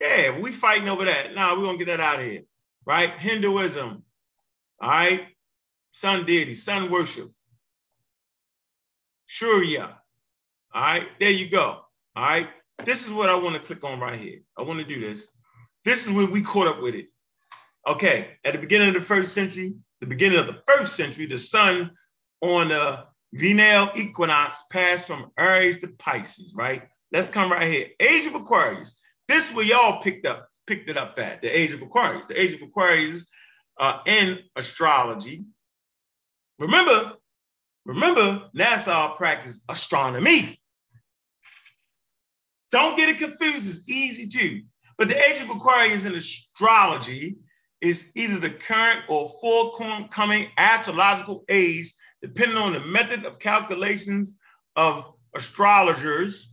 Yeah, 0.00 0.38
we 0.38 0.52
fighting 0.52 0.88
over 0.88 1.04
that. 1.06 1.34
Now 1.34 1.56
we're 1.56 1.64
gonna 1.64 1.78
get 1.78 1.88
that 1.88 2.00
out 2.00 2.20
of 2.20 2.24
here, 2.24 2.42
right? 2.86 3.10
Hinduism, 3.18 4.04
all 4.80 4.88
right? 4.88 5.26
Sun 5.90 6.24
deity, 6.24 6.54
sun 6.54 6.90
worship. 6.90 7.32
Surya, 9.26 9.98
all 10.72 10.82
right? 10.82 11.08
There 11.18 11.30
you 11.30 11.48
go, 11.48 11.80
all 12.14 12.24
right? 12.24 12.48
This 12.84 13.04
is 13.06 13.12
what 13.12 13.28
I 13.28 13.34
want 13.34 13.56
to 13.56 13.60
click 13.60 13.82
on 13.82 13.98
right 13.98 14.20
here. 14.20 14.38
I 14.56 14.62
want 14.62 14.78
to 14.78 14.84
do 14.84 15.00
this. 15.00 15.28
This 15.84 16.06
is 16.06 16.12
where 16.12 16.26
we 16.26 16.42
caught 16.42 16.68
up 16.68 16.80
with 16.80 16.94
it. 16.94 17.08
Okay, 17.88 18.32
at 18.44 18.52
the 18.52 18.58
beginning 18.58 18.88
of 18.88 18.94
the 18.94 19.00
first 19.00 19.32
century, 19.32 19.72
the 20.00 20.06
beginning 20.06 20.38
of 20.38 20.46
the 20.46 20.60
first 20.66 20.94
century, 20.94 21.24
the 21.24 21.38
sun 21.38 21.90
on 22.42 22.68
the 22.68 23.04
vernal 23.32 23.90
equinox 23.96 24.62
passed 24.70 25.06
from 25.06 25.30
Aries 25.38 25.80
to 25.80 25.88
Pisces, 25.88 26.52
right? 26.54 26.82
Let's 27.12 27.28
come 27.28 27.50
right 27.50 27.72
here. 27.72 27.86
Age 27.98 28.26
of 28.26 28.34
Aquarius. 28.34 29.00
This 29.26 29.52
where 29.54 29.64
y'all 29.64 30.02
picked 30.02 30.26
up, 30.26 30.50
picked 30.66 30.90
it 30.90 30.98
up 30.98 31.18
at 31.18 31.40
the 31.40 31.48
age 31.48 31.72
of 31.72 31.80
Aquarius. 31.80 32.26
The 32.28 32.38
age 32.38 32.52
of 32.52 32.60
Aquarius 32.60 33.26
uh, 33.80 34.00
in 34.04 34.40
astrology. 34.54 35.44
Remember, 36.58 37.14
remember, 37.86 38.50
NASA 38.54 39.16
practice 39.16 39.62
astronomy. 39.66 40.60
Don't 42.70 42.98
get 42.98 43.08
it 43.08 43.16
confused, 43.16 43.66
it's 43.66 43.88
easy 43.88 44.26
too. 44.26 44.64
But 44.98 45.08
the 45.08 45.16
age 45.16 45.40
of 45.40 45.48
Aquarius 45.48 46.04
in 46.04 46.14
astrology 46.14 47.38
is 47.80 48.10
either 48.14 48.38
the 48.38 48.50
current 48.50 49.04
or 49.08 49.30
forthcoming 49.40 50.48
astrological 50.56 51.44
age, 51.48 51.92
depending 52.22 52.58
on 52.58 52.72
the 52.72 52.80
method 52.80 53.24
of 53.24 53.38
calculations 53.38 54.38
of 54.76 55.12
astrologers 55.34 56.52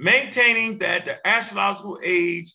maintaining 0.00 0.78
that 0.78 1.04
the 1.04 1.26
astrological 1.26 2.00
age 2.02 2.52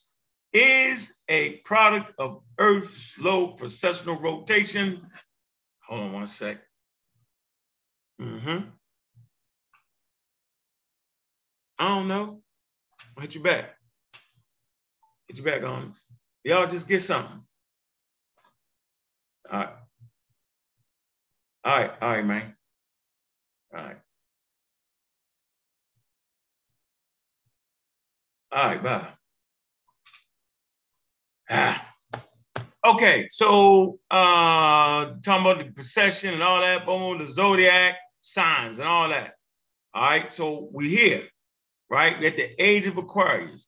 is 0.52 1.14
a 1.30 1.58
product 1.58 2.12
of 2.18 2.42
Earth's 2.58 3.14
slow 3.16 3.56
precessional 3.56 4.20
rotation. 4.20 5.06
Hold 5.88 6.02
on 6.02 6.14
one 6.14 6.28
sec. 6.28 6.58
Mm-hmm. 8.20 8.70
I 11.78 11.88
don't 11.88 12.08
know. 12.08 12.42
I'll 13.16 13.22
hit 13.22 13.36
you 13.36 13.44
back. 13.44 13.76
Hit 15.28 15.38
you 15.38 15.44
back 15.44 15.62
this. 15.62 16.04
Y'all 16.46 16.68
just 16.68 16.88
get 16.88 17.02
something. 17.02 17.42
All 19.52 19.60
right. 19.60 19.70
All 21.64 21.78
right, 21.80 21.92
all 22.00 22.10
right, 22.12 22.26
man. 22.26 22.56
All 23.76 23.84
right. 23.84 23.98
All 28.52 28.68
right, 28.68 28.84
bye. 28.84 29.08
Ah. 31.50 31.94
Okay, 32.86 33.26
so 33.32 33.98
uh 34.12 35.16
talking 35.24 35.42
about 35.42 35.58
the 35.58 35.72
precession 35.74 36.36
and 36.36 36.44
all 36.44 36.62
that, 36.62 36.86
boom, 36.86 37.18
the 37.18 37.28
zodiac 37.28 37.96
signs 38.22 38.78
and 38.78 38.88
all 38.88 39.10
that. 39.10 39.34
All 39.96 40.04
right, 40.04 40.32
so 40.32 40.70
we're 40.72 40.90
here, 40.90 41.24
right? 41.90 42.20
We're 42.20 42.28
at 42.28 42.38
the 42.38 42.64
age 42.64 42.86
of 42.86 42.98
Aquarius, 43.00 43.68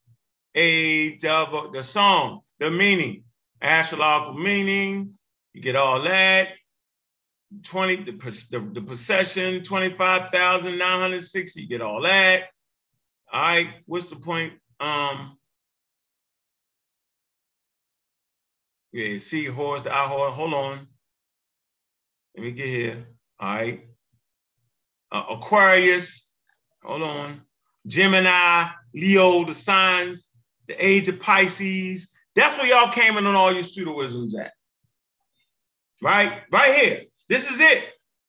age 0.54 1.26
of 1.26 1.74
the 1.74 1.82
song, 1.82 2.42
the 2.60 2.72
meaning, 2.72 3.24
astrological 3.62 4.40
meaning. 4.40 5.18
You 5.54 5.62
get 5.62 5.76
all 5.76 6.02
that. 6.04 6.50
20, 7.64 8.04
the, 8.04 8.12
the, 8.12 8.60
the 8.74 8.82
precession, 8.82 9.64
25,960, 9.64 11.62
you 11.62 11.68
get 11.68 11.82
all 11.82 12.02
that. 12.02 12.44
All 13.32 13.42
right, 13.42 13.70
what's 13.86 14.10
the 14.10 14.18
point? 14.18 14.54
Um, 14.80 15.38
yeah, 18.92 19.18
see 19.18 19.46
horse, 19.46 19.84
the 19.84 19.94
eye 19.94 20.08
horse. 20.08 20.34
Hold 20.34 20.54
on. 20.54 20.88
Let 22.36 22.44
me 22.44 22.52
get 22.52 22.68
here. 22.68 23.08
All 23.40 23.56
right. 23.56 23.88
Uh, 25.12 25.24
Aquarius. 25.32 26.32
Hold 26.84 27.02
on. 27.02 27.42
Gemini, 27.88 28.70
Leo, 28.94 29.46
the 29.46 29.54
signs, 29.54 30.28
the 30.68 30.86
age 30.86 31.08
of 31.08 31.20
Pisces. 31.20 32.14
That's 32.38 32.56
where 32.56 32.68
y'all 32.68 32.92
came 32.92 33.18
in 33.18 33.26
on 33.26 33.34
all 33.34 33.52
your 33.52 33.64
pseudoisms 33.64 34.40
at. 34.40 34.52
Right? 36.04 36.44
Right 36.52 36.76
here. 36.76 37.02
This 37.28 37.50
is 37.50 37.60
it. 37.60 37.84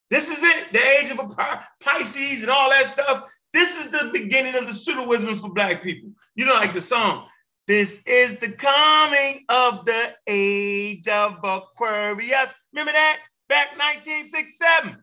This 0.09 0.31
is 0.31 0.43
it. 0.43 0.73
The 0.73 0.79
age 0.79 1.11
of 1.11 1.37
Pisces 1.81 2.41
and 2.41 2.51
all 2.51 2.71
that 2.71 2.87
stuff. 2.87 3.25
This 3.53 3.79
is 3.79 3.91
the 3.91 4.09
beginning 4.11 4.55
of 4.55 4.65
the 4.65 4.73
pseudoisms 4.73 5.43
for 5.43 5.53
black 5.53 5.83
people. 5.83 6.13
You 6.35 6.47
know, 6.47 6.55
like 6.55 6.73
the 6.73 6.81
song, 6.81 7.27
This 7.67 8.03
is 8.07 8.39
the 8.39 8.51
coming 8.51 9.45
of 9.51 9.85
the 9.85 10.15
age 10.27 11.07
of 11.07 11.37
Aquarius. 11.45 12.55
Remember 12.73 12.93
that? 12.93 13.19
Back 13.51 13.73
1967. 13.73 14.97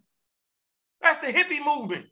That's 1.04 1.24
the 1.24 1.32
hippie 1.32 1.64
movement. 1.64 2.08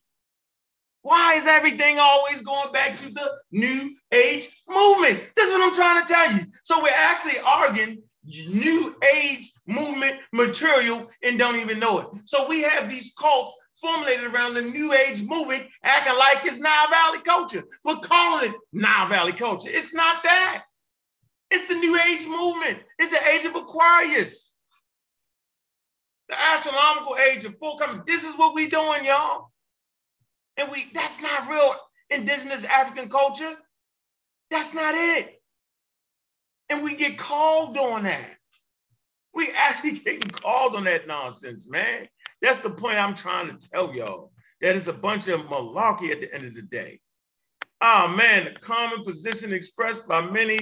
Why 1.03 1.33
is 1.35 1.45
everything 1.47 1.99
always 1.99 2.41
going 2.41 2.71
back 2.71 2.95
to 2.95 3.09
the 3.09 3.31
new 3.51 3.93
age 4.13 4.49
movement? 4.69 5.21
This 5.35 5.49
is 5.49 5.51
what 5.51 5.61
I'm 5.61 5.75
trying 5.75 6.05
to 6.05 6.13
tell 6.13 6.31
you. 6.33 6.45
So 6.63 6.81
we're 6.81 6.91
actually 6.95 7.39
arguing 7.39 8.01
new 8.25 8.95
age 9.13 9.51
movement 9.67 10.15
material 10.31 11.11
and 11.21 11.37
don't 11.37 11.59
even 11.59 11.77
know 11.77 11.99
it. 11.99 12.07
So 12.25 12.47
we 12.47 12.61
have 12.61 12.89
these 12.89 13.13
cults 13.19 13.53
formulated 13.81 14.33
around 14.33 14.53
the 14.53 14.61
new 14.61 14.93
age 14.93 15.21
movement, 15.23 15.65
acting 15.83 16.17
like 16.17 16.45
it's 16.45 16.61
Nile 16.61 16.89
Valley 16.89 17.19
culture, 17.19 17.63
but 17.83 18.01
calling 18.01 18.51
it 18.51 18.55
Nile 18.71 19.09
Valley 19.09 19.33
culture. 19.33 19.69
It's 19.69 19.93
not 19.93 20.23
that. 20.23 20.63
It's 21.51 21.67
the 21.67 21.75
new 21.75 21.99
age 21.99 22.25
movement. 22.25 22.79
It's 22.97 23.11
the 23.11 23.27
age 23.27 23.43
of 23.43 23.55
Aquarius. 23.57 24.55
The 26.29 26.41
astronomical 26.41 27.17
age 27.17 27.43
of 27.43 27.59
full 27.59 27.77
coming. 27.77 28.03
This 28.07 28.23
is 28.23 28.37
what 28.37 28.55
we're 28.55 28.69
doing, 28.69 29.03
y'all. 29.03 29.49
And 30.57 30.71
we 30.71 30.89
that's 30.93 31.21
not 31.21 31.49
real 31.49 31.75
indigenous 32.09 32.63
African 32.63 33.09
culture. 33.09 33.53
That's 34.51 34.73
not 34.73 34.95
it. 34.95 35.41
And 36.69 36.83
we 36.83 36.95
get 36.95 37.17
called 37.17 37.77
on 37.77 38.03
that. 38.03 38.29
We 39.33 39.49
actually 39.51 39.91
getting 39.99 40.29
called 40.29 40.75
on 40.75 40.83
that 40.85 41.07
nonsense, 41.07 41.69
man. 41.69 42.07
That's 42.41 42.59
the 42.59 42.69
point 42.69 42.97
I'm 42.97 43.15
trying 43.15 43.57
to 43.57 43.69
tell 43.69 43.93
y'all. 43.95 44.31
That 44.61 44.75
is 44.75 44.87
a 44.87 44.93
bunch 44.93 45.27
of 45.27 45.41
malarkey 45.41 46.11
at 46.11 46.21
the 46.21 46.33
end 46.33 46.45
of 46.45 46.55
the 46.55 46.61
day. 46.61 46.99
Oh 47.81 48.07
man, 48.07 48.45
the 48.45 48.51
common 48.59 49.03
position 49.03 49.51
expressed 49.51 50.07
by 50.07 50.21
many 50.21 50.59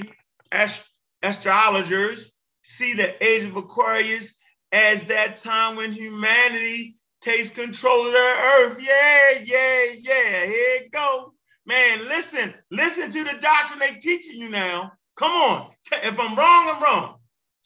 ast- 0.52 0.90
astrologers 1.22 2.32
see 2.64 2.94
the 2.94 3.24
age 3.24 3.44
of 3.44 3.56
Aquarius 3.56 4.36
as 4.72 5.06
that 5.06 5.38
time 5.38 5.76
when 5.76 5.92
humanity 5.92 6.98
takes 7.22 7.50
control 7.50 8.08
of 8.08 8.14
the 8.14 8.18
earth. 8.18 8.78
Yeah, 8.82 9.40
yeah, 9.44 9.84
yeah. 9.98 10.46
Here 10.46 10.82
it 10.82 10.92
go. 10.92 11.34
Man, 11.66 12.08
listen, 12.08 12.54
listen 12.72 13.12
to 13.12 13.24
the 13.24 13.38
doctrine 13.40 13.80
they 13.80 13.96
teaching 14.00 14.42
you 14.42 14.50
now. 14.50 14.94
Come 15.16 15.32
on. 15.32 15.72
If 15.92 16.20
I'm 16.20 16.36
wrong, 16.36 16.70
I'm 16.70 16.84
wrong. 16.84 17.16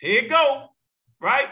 Here 0.02 0.24
it 0.24 0.30
go. 0.30 0.68
Right? 1.22 1.48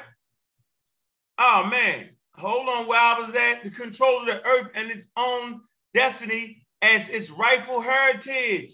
Oh 1.38 1.66
man. 1.66 2.10
Hold 2.36 2.68
on 2.68 2.88
where 2.88 3.00
I 3.00 3.20
was 3.20 3.36
at. 3.36 3.64
The 3.64 3.70
control 3.70 4.22
of 4.22 4.26
the 4.26 4.44
earth 4.46 4.72
and 4.76 4.90
its 4.90 5.10
own 5.16 5.62
destiny 5.94 6.66
as 6.82 7.08
its 7.10 7.30
rightful 7.30 7.80
heritage. 7.80 8.72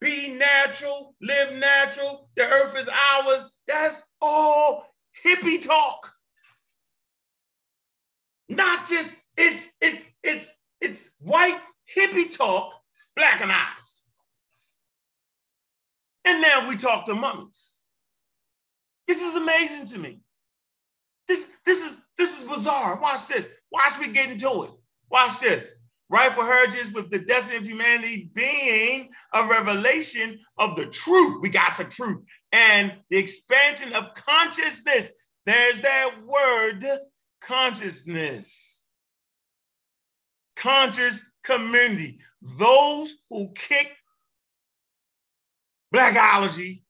Be 0.00 0.34
natural, 0.34 1.14
live 1.20 1.54
natural. 1.54 2.28
The 2.36 2.44
earth 2.44 2.76
is 2.76 2.88
ours. 2.88 3.48
That's 3.66 4.02
all 4.20 4.84
hippie 5.24 5.62
talk. 5.62 6.12
Not 8.48 8.86
just 8.86 9.14
it's 9.36 9.66
it's 9.80 10.04
it's 10.22 10.52
it's 10.80 11.10
white 11.20 11.60
hippie 11.96 12.30
talk, 12.30 12.74
blackenized. 13.18 14.00
And 16.24 16.42
now 16.42 16.68
we 16.68 16.76
talk 16.76 17.06
to 17.06 17.14
mummies. 17.14 17.74
This 19.06 19.22
is 19.22 19.34
amazing 19.34 19.86
to 19.86 19.98
me. 19.98 20.20
This 21.26 21.46
this 21.64 21.84
is 21.84 21.98
this 22.16 22.38
is 22.38 22.48
bizarre. 22.48 22.98
Watch 23.00 23.26
this. 23.26 23.48
Watch 23.70 23.98
me 23.98 24.08
get 24.08 24.30
into 24.30 24.64
it. 24.64 24.70
Watch 25.10 25.40
this. 25.40 25.70
Rightful 26.10 26.44
heritage 26.44 26.92
with 26.94 27.10
the 27.10 27.18
destiny 27.18 27.58
of 27.58 27.66
humanity 27.66 28.30
being 28.34 29.10
a 29.34 29.46
revelation 29.46 30.38
of 30.58 30.74
the 30.74 30.86
truth. 30.86 31.42
We 31.42 31.50
got 31.50 31.76
the 31.76 31.84
truth. 31.84 32.22
And 32.50 32.94
the 33.10 33.18
expansion 33.18 33.92
of 33.92 34.14
consciousness. 34.14 35.10
There's 35.44 35.80
that 35.82 36.12
word, 36.24 36.86
consciousness. 37.40 38.82
Conscious 40.56 41.22
community. 41.44 42.18
Those 42.42 43.14
who 43.30 43.52
kick 43.54 43.96
blackology, 45.94 46.82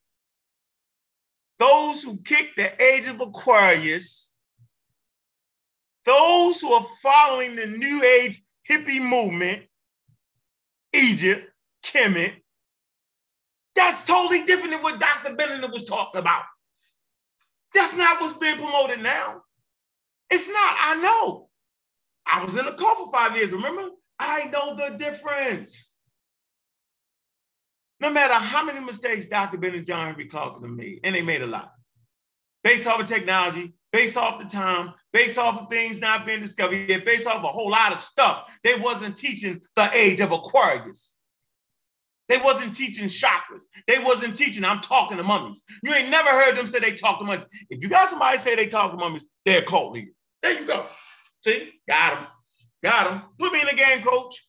those 1.58 2.02
who 2.02 2.18
kick 2.18 2.54
the 2.56 2.82
age 2.82 3.06
of 3.06 3.20
Aquarius, 3.20 4.32
those 6.04 6.60
who 6.60 6.72
are 6.72 6.86
following 7.02 7.56
the 7.56 7.66
New 7.66 8.02
Age 8.02 8.40
hippie 8.68 9.02
movement, 9.02 9.64
Egypt, 10.92 11.50
Kemet, 11.84 12.34
that's 13.74 14.04
totally 14.04 14.44
different 14.44 14.72
than 14.72 14.82
what 14.82 15.00
Dr. 15.00 15.34
Bennett 15.34 15.70
was 15.70 15.84
talking 15.84 16.20
about. 16.20 16.42
That's 17.74 17.96
not 17.96 18.20
what's 18.20 18.38
being 18.38 18.56
promoted 18.56 19.00
now. 19.00 19.42
It's 20.30 20.48
not. 20.48 20.76
I 20.80 21.00
know. 21.02 21.48
I 22.26 22.44
was 22.44 22.56
in 22.56 22.66
the 22.66 22.72
cult 22.72 22.98
for 22.98 23.12
five 23.12 23.36
years, 23.36 23.52
remember? 23.52 23.90
I 24.18 24.44
know 24.44 24.76
the 24.76 24.96
difference. 24.96 25.92
No 28.00 28.10
matter 28.10 28.34
how 28.34 28.64
many 28.64 28.80
mistakes 28.80 29.26
Dr. 29.26 29.58
Ben 29.58 29.74
and 29.74 29.86
John 29.86 30.06
Henrik 30.06 30.30
Clarke 30.30 30.60
have 30.60 30.70
made, 30.70 31.00
and 31.02 31.14
they 31.14 31.22
made 31.22 31.42
a 31.42 31.46
lot, 31.46 31.72
based 32.62 32.86
off 32.86 33.00
of 33.00 33.08
technology, 33.08 33.74
based 33.92 34.16
off 34.16 34.38
the 34.38 34.44
time, 34.44 34.92
based 35.12 35.38
off 35.38 35.62
of 35.62 35.70
things 35.70 36.00
not 36.00 36.26
being 36.26 36.40
discovered 36.40 36.88
yet, 36.88 37.04
based 37.04 37.26
off 37.26 37.36
of 37.36 37.44
a 37.44 37.48
whole 37.48 37.70
lot 37.70 37.92
of 37.92 37.98
stuff. 37.98 38.50
They 38.62 38.74
wasn't 38.76 39.16
teaching 39.16 39.60
the 39.74 39.90
age 39.96 40.20
of 40.20 40.32
Aquarius. 40.32 41.14
They 42.28 42.36
wasn't 42.36 42.76
teaching 42.76 43.06
chakras. 43.06 43.62
They 43.86 43.98
wasn't 43.98 44.36
teaching, 44.36 44.64
I'm 44.64 44.82
talking 44.82 45.16
to 45.16 45.24
mummies. 45.24 45.62
You 45.82 45.94
ain't 45.94 46.10
never 46.10 46.28
heard 46.28 46.56
them 46.56 46.66
say 46.66 46.78
they 46.78 46.92
talk 46.92 47.18
to 47.18 47.24
mummies. 47.24 47.46
If 47.70 47.82
you 47.82 47.88
got 47.88 48.08
somebody 48.08 48.36
say 48.38 48.54
they 48.54 48.66
talk 48.66 48.90
to 48.90 48.98
mummies, 48.98 49.26
they're 49.46 49.62
a 49.62 49.64
cult 49.64 49.94
leader. 49.94 50.10
There 50.42 50.60
you 50.60 50.66
go. 50.66 50.86
See, 51.40 51.72
got 51.88 52.14
them. 52.14 52.26
Got 52.82 53.10
them. 53.10 53.22
Put 53.38 53.52
me 53.52 53.60
in 53.60 53.66
the 53.66 53.74
game, 53.74 54.02
coach. 54.02 54.46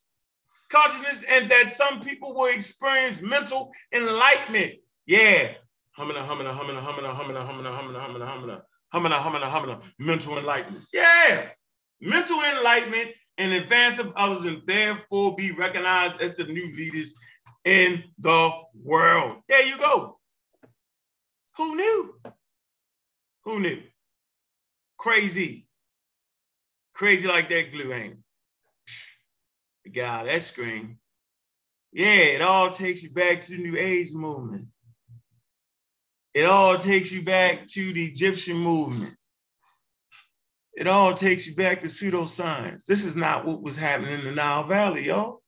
Consciousness 0.69 1.23
and 1.27 1.49
that 1.49 1.71
some 1.73 2.01
people 2.01 2.35
will 2.35 2.45
experience 2.45 3.21
mental 3.21 3.71
enlightenment. 3.91 4.73
Yeah. 5.07 5.53
Humming, 5.93 6.15
humming, 6.17 6.45
humming, 6.45 6.75
humming, 6.75 7.05
humming, 7.05 7.35
humming, 7.35 7.35
humming, 7.35 7.65
humming, 7.65 7.95
humming, 7.95 8.21
humming, 8.91 9.11
humming, 9.11 9.41
humming, 9.41 9.81
mental 9.97 10.37
enlightenment. 10.37 10.85
Yeah. 10.93 11.49
Mental 12.01 12.39
enlightenment 12.41 13.09
and 13.39 13.53
advance 13.53 13.99
of 13.99 14.13
others 14.15 14.45
and 14.45 14.61
therefore 14.67 15.35
be 15.35 15.51
recognized 15.51 16.21
as 16.21 16.35
the 16.35 16.43
new 16.43 16.75
leaders 16.75 17.15
in 17.65 18.03
the 18.19 18.51
world. 18.83 19.37
There 19.47 19.63
you 19.63 19.77
go. 19.77 20.19
Who 21.57 21.75
knew? 21.75 22.15
Who 23.45 23.59
knew? 23.59 23.81
Crazy. 24.97 25.67
Crazy 26.99 27.27
like 27.27 27.47
that 27.47 27.71
glue 27.71 27.93
ain't 27.93 28.17
it? 29.85 29.99
Of 30.01 30.25
that 30.25 30.43
screen. 30.43 30.97
Yeah, 31.93 32.35
it 32.35 32.41
all 32.41 32.71
takes 32.71 33.01
you 33.01 33.11
back 33.11 33.39
to 33.39 33.55
the 33.55 33.63
New 33.63 33.77
Age 33.77 34.11
movement. 34.11 34.65
It 36.33 36.43
all 36.43 36.77
takes 36.77 37.09
you 37.09 37.23
back 37.23 37.67
to 37.67 37.93
the 37.93 38.05
Egyptian 38.05 38.57
movement. 38.57 39.15
It 40.73 40.87
all 40.87 41.13
takes 41.13 41.47
you 41.47 41.55
back 41.55 41.79
to 41.81 41.87
pseudoscience. 41.87 42.83
This 42.83 43.05
is 43.05 43.15
not 43.15 43.45
what 43.45 43.61
was 43.61 43.77
happening 43.77 44.19
in 44.19 44.25
the 44.25 44.33
Nile 44.33 44.65
Valley, 44.65 45.05
y'all. 45.05 45.41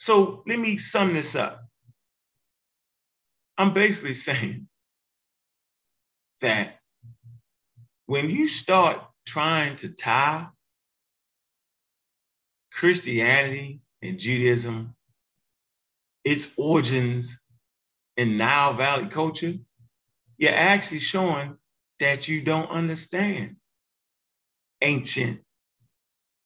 So 0.00 0.42
let 0.48 0.58
me 0.58 0.78
sum 0.78 1.14
this 1.14 1.36
up. 1.36 1.62
I'm 3.56 3.72
basically 3.72 4.14
saying 4.28 4.66
that 6.40 6.80
when 8.06 8.30
you 8.30 8.48
start 8.48 9.00
trying 9.24 9.76
to 9.76 9.90
tie 9.90 10.48
Christianity 12.78 13.80
and 14.02 14.20
Judaism, 14.20 14.94
its 16.22 16.54
origins 16.56 17.40
in 18.16 18.36
Nile 18.36 18.74
Valley 18.74 19.06
culture, 19.06 19.54
you're 20.36 20.54
actually 20.54 21.00
showing 21.00 21.56
that 21.98 22.28
you 22.28 22.40
don't 22.40 22.70
understand 22.70 23.56
ancient 24.80 25.40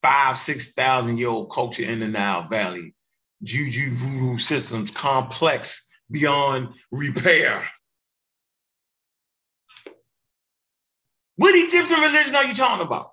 five, 0.03 0.39
6,000 0.39 1.19
year 1.19 1.29
old 1.29 1.53
culture 1.53 1.85
in 1.85 2.01
the 2.01 2.09
Nile 2.09 2.49
Valley 2.49 2.95
juju 3.43 3.91
voodoo 3.91 4.39
systems 4.39 4.91
complex 4.91 5.87
beyond 6.11 6.69
repair. 6.91 7.63
What 11.37 11.55
Egyptian 11.55 12.01
religion 12.01 12.35
are 12.35 12.45
you 12.45 12.55
talking 12.55 12.87
about? 12.87 13.11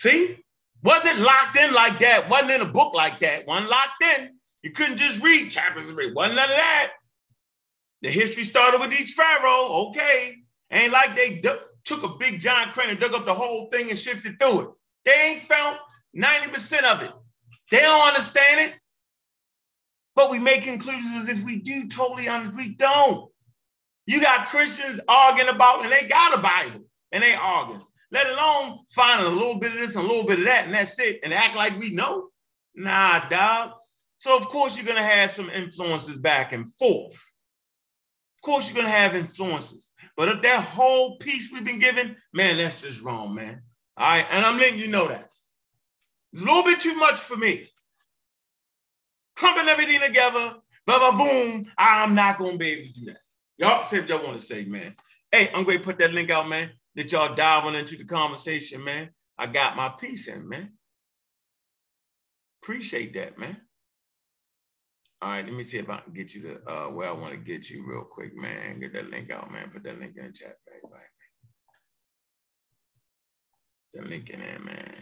See? 0.00 0.38
Wasn't 0.86 1.18
locked 1.18 1.56
in 1.56 1.74
like 1.74 1.98
that, 1.98 2.30
wasn't 2.30 2.52
in 2.52 2.60
a 2.60 2.66
book 2.66 2.94
like 2.94 3.18
that, 3.20 3.44
wasn't 3.44 3.70
locked 3.70 4.04
in. 4.04 4.38
You 4.62 4.70
couldn't 4.70 4.98
just 4.98 5.20
read 5.20 5.50
chapters 5.50 5.88
and 5.88 5.98
read, 5.98 6.14
wasn't 6.14 6.36
none 6.36 6.48
of 6.48 6.56
that. 6.56 6.92
The 8.02 8.10
history 8.10 8.44
started 8.44 8.80
with 8.80 8.92
each 8.92 9.14
pharaoh, 9.14 9.88
okay. 9.88 10.36
Ain't 10.70 10.92
like 10.92 11.16
they 11.16 11.40
d- 11.40 11.50
took 11.84 12.04
a 12.04 12.16
big 12.20 12.38
giant 12.38 12.72
crane 12.72 12.90
and 12.90 13.00
dug 13.00 13.14
up 13.14 13.24
the 13.24 13.34
whole 13.34 13.68
thing 13.70 13.90
and 13.90 13.98
shifted 13.98 14.38
through 14.38 14.60
it. 14.60 14.68
They 15.06 15.12
ain't 15.12 15.42
found 15.42 15.78
90% 16.16 16.84
of 16.84 17.02
it. 17.02 17.10
They 17.72 17.80
don't 17.80 18.06
understand 18.06 18.70
it. 18.70 18.74
But 20.14 20.30
we 20.30 20.38
make 20.38 20.62
conclusions 20.62 21.16
as 21.16 21.28
if 21.28 21.44
we 21.44 21.56
do 21.56 21.88
totally 21.88 22.28
honest. 22.28 22.54
We 22.54 22.76
don't. 22.76 23.28
You 24.06 24.20
got 24.20 24.50
Christians 24.50 25.00
arguing 25.08 25.48
about, 25.48 25.82
and 25.82 25.90
they 25.90 26.06
got 26.06 26.38
a 26.38 26.40
Bible, 26.40 26.84
and 27.10 27.24
they 27.24 27.34
arguing, 27.34 27.82
let 28.10 28.26
alone 28.26 28.80
finding 28.90 29.26
a 29.26 29.30
little 29.30 29.56
bit 29.56 29.72
of 29.72 29.78
this 29.78 29.96
and 29.96 30.04
a 30.04 30.08
little 30.08 30.26
bit 30.26 30.38
of 30.38 30.44
that, 30.44 30.66
and 30.66 30.74
that's 30.74 30.98
it, 30.98 31.20
and 31.22 31.32
act 31.34 31.56
like 31.56 31.78
we 31.78 31.90
know. 31.90 32.28
Nah, 32.74 33.28
dog. 33.28 33.72
So 34.18 34.36
of 34.36 34.48
course 34.48 34.76
you're 34.76 34.86
gonna 34.86 35.02
have 35.02 35.32
some 35.32 35.50
influences 35.50 36.18
back 36.18 36.52
and 36.52 36.72
forth. 36.76 37.14
Of 37.14 38.42
course 38.42 38.68
you're 38.68 38.76
gonna 38.76 38.94
have 38.94 39.14
influences. 39.14 39.92
But 40.16 40.28
if 40.28 40.42
that 40.42 40.64
whole 40.64 41.18
piece 41.18 41.52
we've 41.52 41.64
been 41.64 41.78
given, 41.78 42.16
man, 42.32 42.56
that's 42.56 42.82
just 42.82 43.02
wrong, 43.02 43.34
man. 43.34 43.62
All 43.96 44.08
right, 44.08 44.26
and 44.30 44.44
I'm 44.44 44.58
letting 44.58 44.78
you 44.78 44.88
know 44.88 45.08
that. 45.08 45.30
It's 46.32 46.42
a 46.42 46.44
little 46.44 46.64
bit 46.64 46.80
too 46.80 46.94
much 46.94 47.18
for 47.18 47.36
me. 47.36 47.68
Clumping 49.36 49.68
everything 49.68 50.00
together, 50.00 50.54
blah, 50.86 50.98
blah, 50.98 51.12
boom. 51.12 51.64
I'm 51.76 52.14
not 52.14 52.38
gonna 52.38 52.56
be 52.56 52.70
able 52.70 52.92
to 52.92 53.00
do 53.00 53.06
that. 53.06 53.18
Y'all 53.58 53.84
say 53.84 53.98
if 53.98 54.08
y'all 54.08 54.22
want 54.22 54.38
to 54.38 54.44
say, 54.44 54.64
man. 54.64 54.94
Hey, 55.32 55.50
I'm 55.54 55.64
going 55.64 55.78
to 55.78 55.84
put 55.84 55.98
that 55.98 56.12
link 56.12 56.30
out, 56.30 56.48
man. 56.48 56.70
That 56.96 57.12
y'all 57.12 57.36
diving 57.36 57.76
into 57.76 57.96
the 57.96 58.04
conversation, 58.06 58.84
man. 58.84 59.10
I 59.38 59.48
got 59.48 59.76
my 59.76 59.90
piece 59.90 60.28
in, 60.28 60.48
man. 60.48 60.72
Appreciate 62.62 63.14
that, 63.14 63.38
man. 63.38 63.58
All 65.22 65.30
right, 65.30 65.44
let 65.44 65.54
me 65.54 65.64
see 65.64 65.78
if 65.78 65.90
I 65.90 65.98
can 66.00 66.14
get 66.14 66.34
you 66.34 66.42
to 66.42 66.70
uh, 66.72 66.90
where 66.90 67.08
I 67.08 67.12
want 67.12 67.32
to 67.32 67.38
get 67.38 67.70
you 67.70 67.84
real 67.86 68.04
quick, 68.04 68.36
man. 68.36 68.80
Get 68.80 68.92
that 68.94 69.10
link 69.10 69.30
out, 69.32 69.52
man. 69.52 69.70
Put 69.72 69.84
that 69.84 69.98
link 70.00 70.14
in 70.16 70.26
the 70.26 70.32
chat 70.32 70.56
for 70.64 70.72
everybody. 70.76 71.04
That 73.94 74.08
link 74.10 74.30
in 74.30 74.40
there, 74.40 74.60
man. 74.60 74.94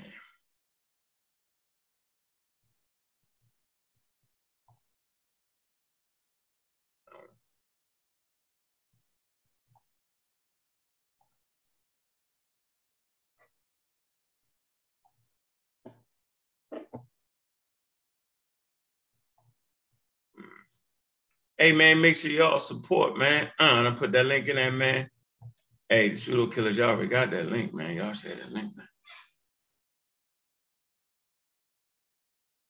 Hey 21.59 21.73
man, 21.73 22.01
make 22.01 22.17
sure 22.17 22.33
y'all 22.33 22.61
support, 22.61 23.17
man. 23.17 23.47
Uh, 23.61 23.65
I'm 23.65 23.85
gonna 23.85 23.97
put 23.97 24.13
that 24.13 24.27
link 24.27 24.49
in 24.49 24.57
there, 24.57 24.73
man. 24.73 25.09
Hey, 25.89 26.09
the 26.11 26.17
pseudo 26.17 26.49
killers, 26.49 26.77
y'all 26.77 26.91
already 26.91 27.09
got 27.09 27.31
that 27.31 27.51
link, 27.51 27.73
man. 27.73 27.97
Y'all 27.97 28.13
share 28.13 28.35
that 28.35 28.53
link, 28.53 28.77
man. 28.77 28.89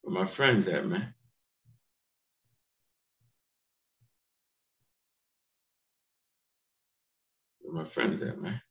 Where 0.03 0.23
my 0.23 0.29
friends 0.29 0.67
at, 0.67 0.85
man? 0.87 1.13
Where 7.61 7.83
my 7.83 7.89
friends 7.89 8.21
at, 8.21 8.39
man? 8.41 8.61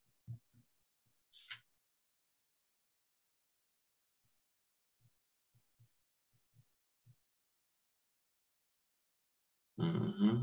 Mm-hmm. 9.80 10.38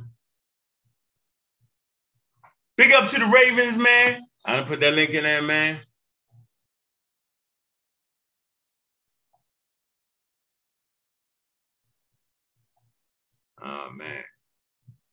Big 2.78 2.92
up 2.94 3.10
to 3.10 3.20
the 3.20 3.26
Ravens, 3.28 3.78
man. 3.78 4.22
I'm 4.46 4.58
gonna 4.58 4.68
put 4.68 4.80
that 4.82 4.94
link 4.94 5.12
in 5.12 5.24
there, 5.24 5.42
man. 5.44 5.80
Oh 13.64 13.90
man. 13.98 14.24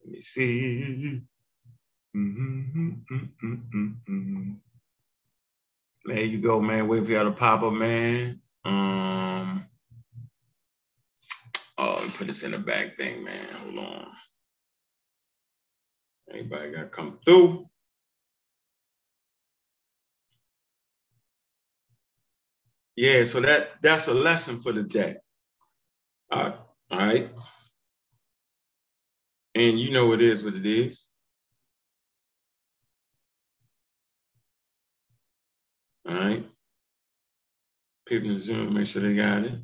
Let 0.05 0.13
me 0.13 0.21
see. 0.21 1.23
Mm-hmm, 2.17 2.91
mm-hmm, 3.15 3.55
mm-hmm, 4.11 4.53
there 6.07 6.25
you 6.25 6.39
go, 6.41 6.61
man. 6.61 6.89
Wait 6.89 7.05
for 7.07 7.13
y'all 7.13 7.25
to 7.27 7.33
pop 7.33 7.63
up, 7.63 7.73
man. 7.75 8.41
Um 8.65 9.67
Oh, 11.79 12.11
put 12.19 12.29
this 12.29 12.45
in 12.45 12.53
the 12.53 12.59
back 12.59 12.99
thing, 12.99 13.25
man. 13.25 13.47
Hold 13.65 13.79
on. 13.79 14.09
Anybody 16.33 16.73
got 16.73 16.83
to 16.83 16.89
come 16.89 17.19
through? 17.25 17.69
Yeah, 22.97 23.25
so 23.25 23.41
that 23.41 23.71
that's 23.83 24.09
a 24.09 24.15
lesson 24.15 24.61
for 24.61 24.73
the 24.73 24.85
day. 24.85 25.17
Uh, 26.31 26.53
all 26.91 26.99
right. 26.99 27.31
And 29.55 29.81
you 29.81 29.93
know 29.93 30.13
it 30.15 30.23
is 30.23 30.45
what 30.45 30.55
it 30.55 30.67
is. 30.67 31.09
All 36.09 36.15
right. 36.17 36.47
People 38.07 38.31
in 38.33 38.39
Zoom, 38.41 38.75
make 38.75 38.87
sure 38.87 39.03
they 39.03 39.15
got 39.17 39.45
it. 39.45 39.55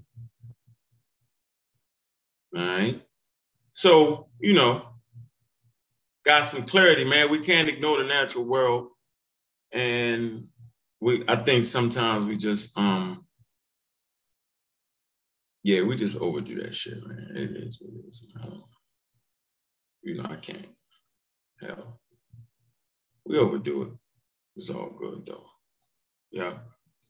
Right. 2.55 3.03
So, 3.75 4.29
you 4.41 4.55
know, 4.55 4.87
got 6.27 6.43
some 6.47 6.65
clarity, 6.65 7.05
man. 7.05 7.31
We 7.31 7.41
can't 7.41 7.69
ignore 7.69 7.99
the 7.99 8.05
natural 8.09 8.45
world. 8.47 8.89
And 9.73 10.49
we 11.01 11.25
I 11.29 11.37
think 11.37 11.67
sometimes 11.67 12.27
we 12.27 12.37
just 12.37 12.79
um 12.79 13.25
yeah, 15.65 15.83
we 15.83 15.97
just 15.97 16.17
overdo 16.19 16.63
that 16.63 16.75
shit, 16.75 17.07
man. 17.07 17.33
It 17.37 17.51
is 17.65 17.79
what 17.81 17.91
it 17.95 18.09
is. 18.09 18.25
You 20.03 20.17
know, 20.23 20.29
I 20.31 20.37
can't. 20.37 20.67
Hell. 21.61 22.01
We 23.27 23.39
overdo 23.39 23.83
it. 23.85 23.89
It's 24.57 24.71
all 24.71 24.91
good 24.99 25.25
though. 25.27 25.47
Yeah. 26.33 26.55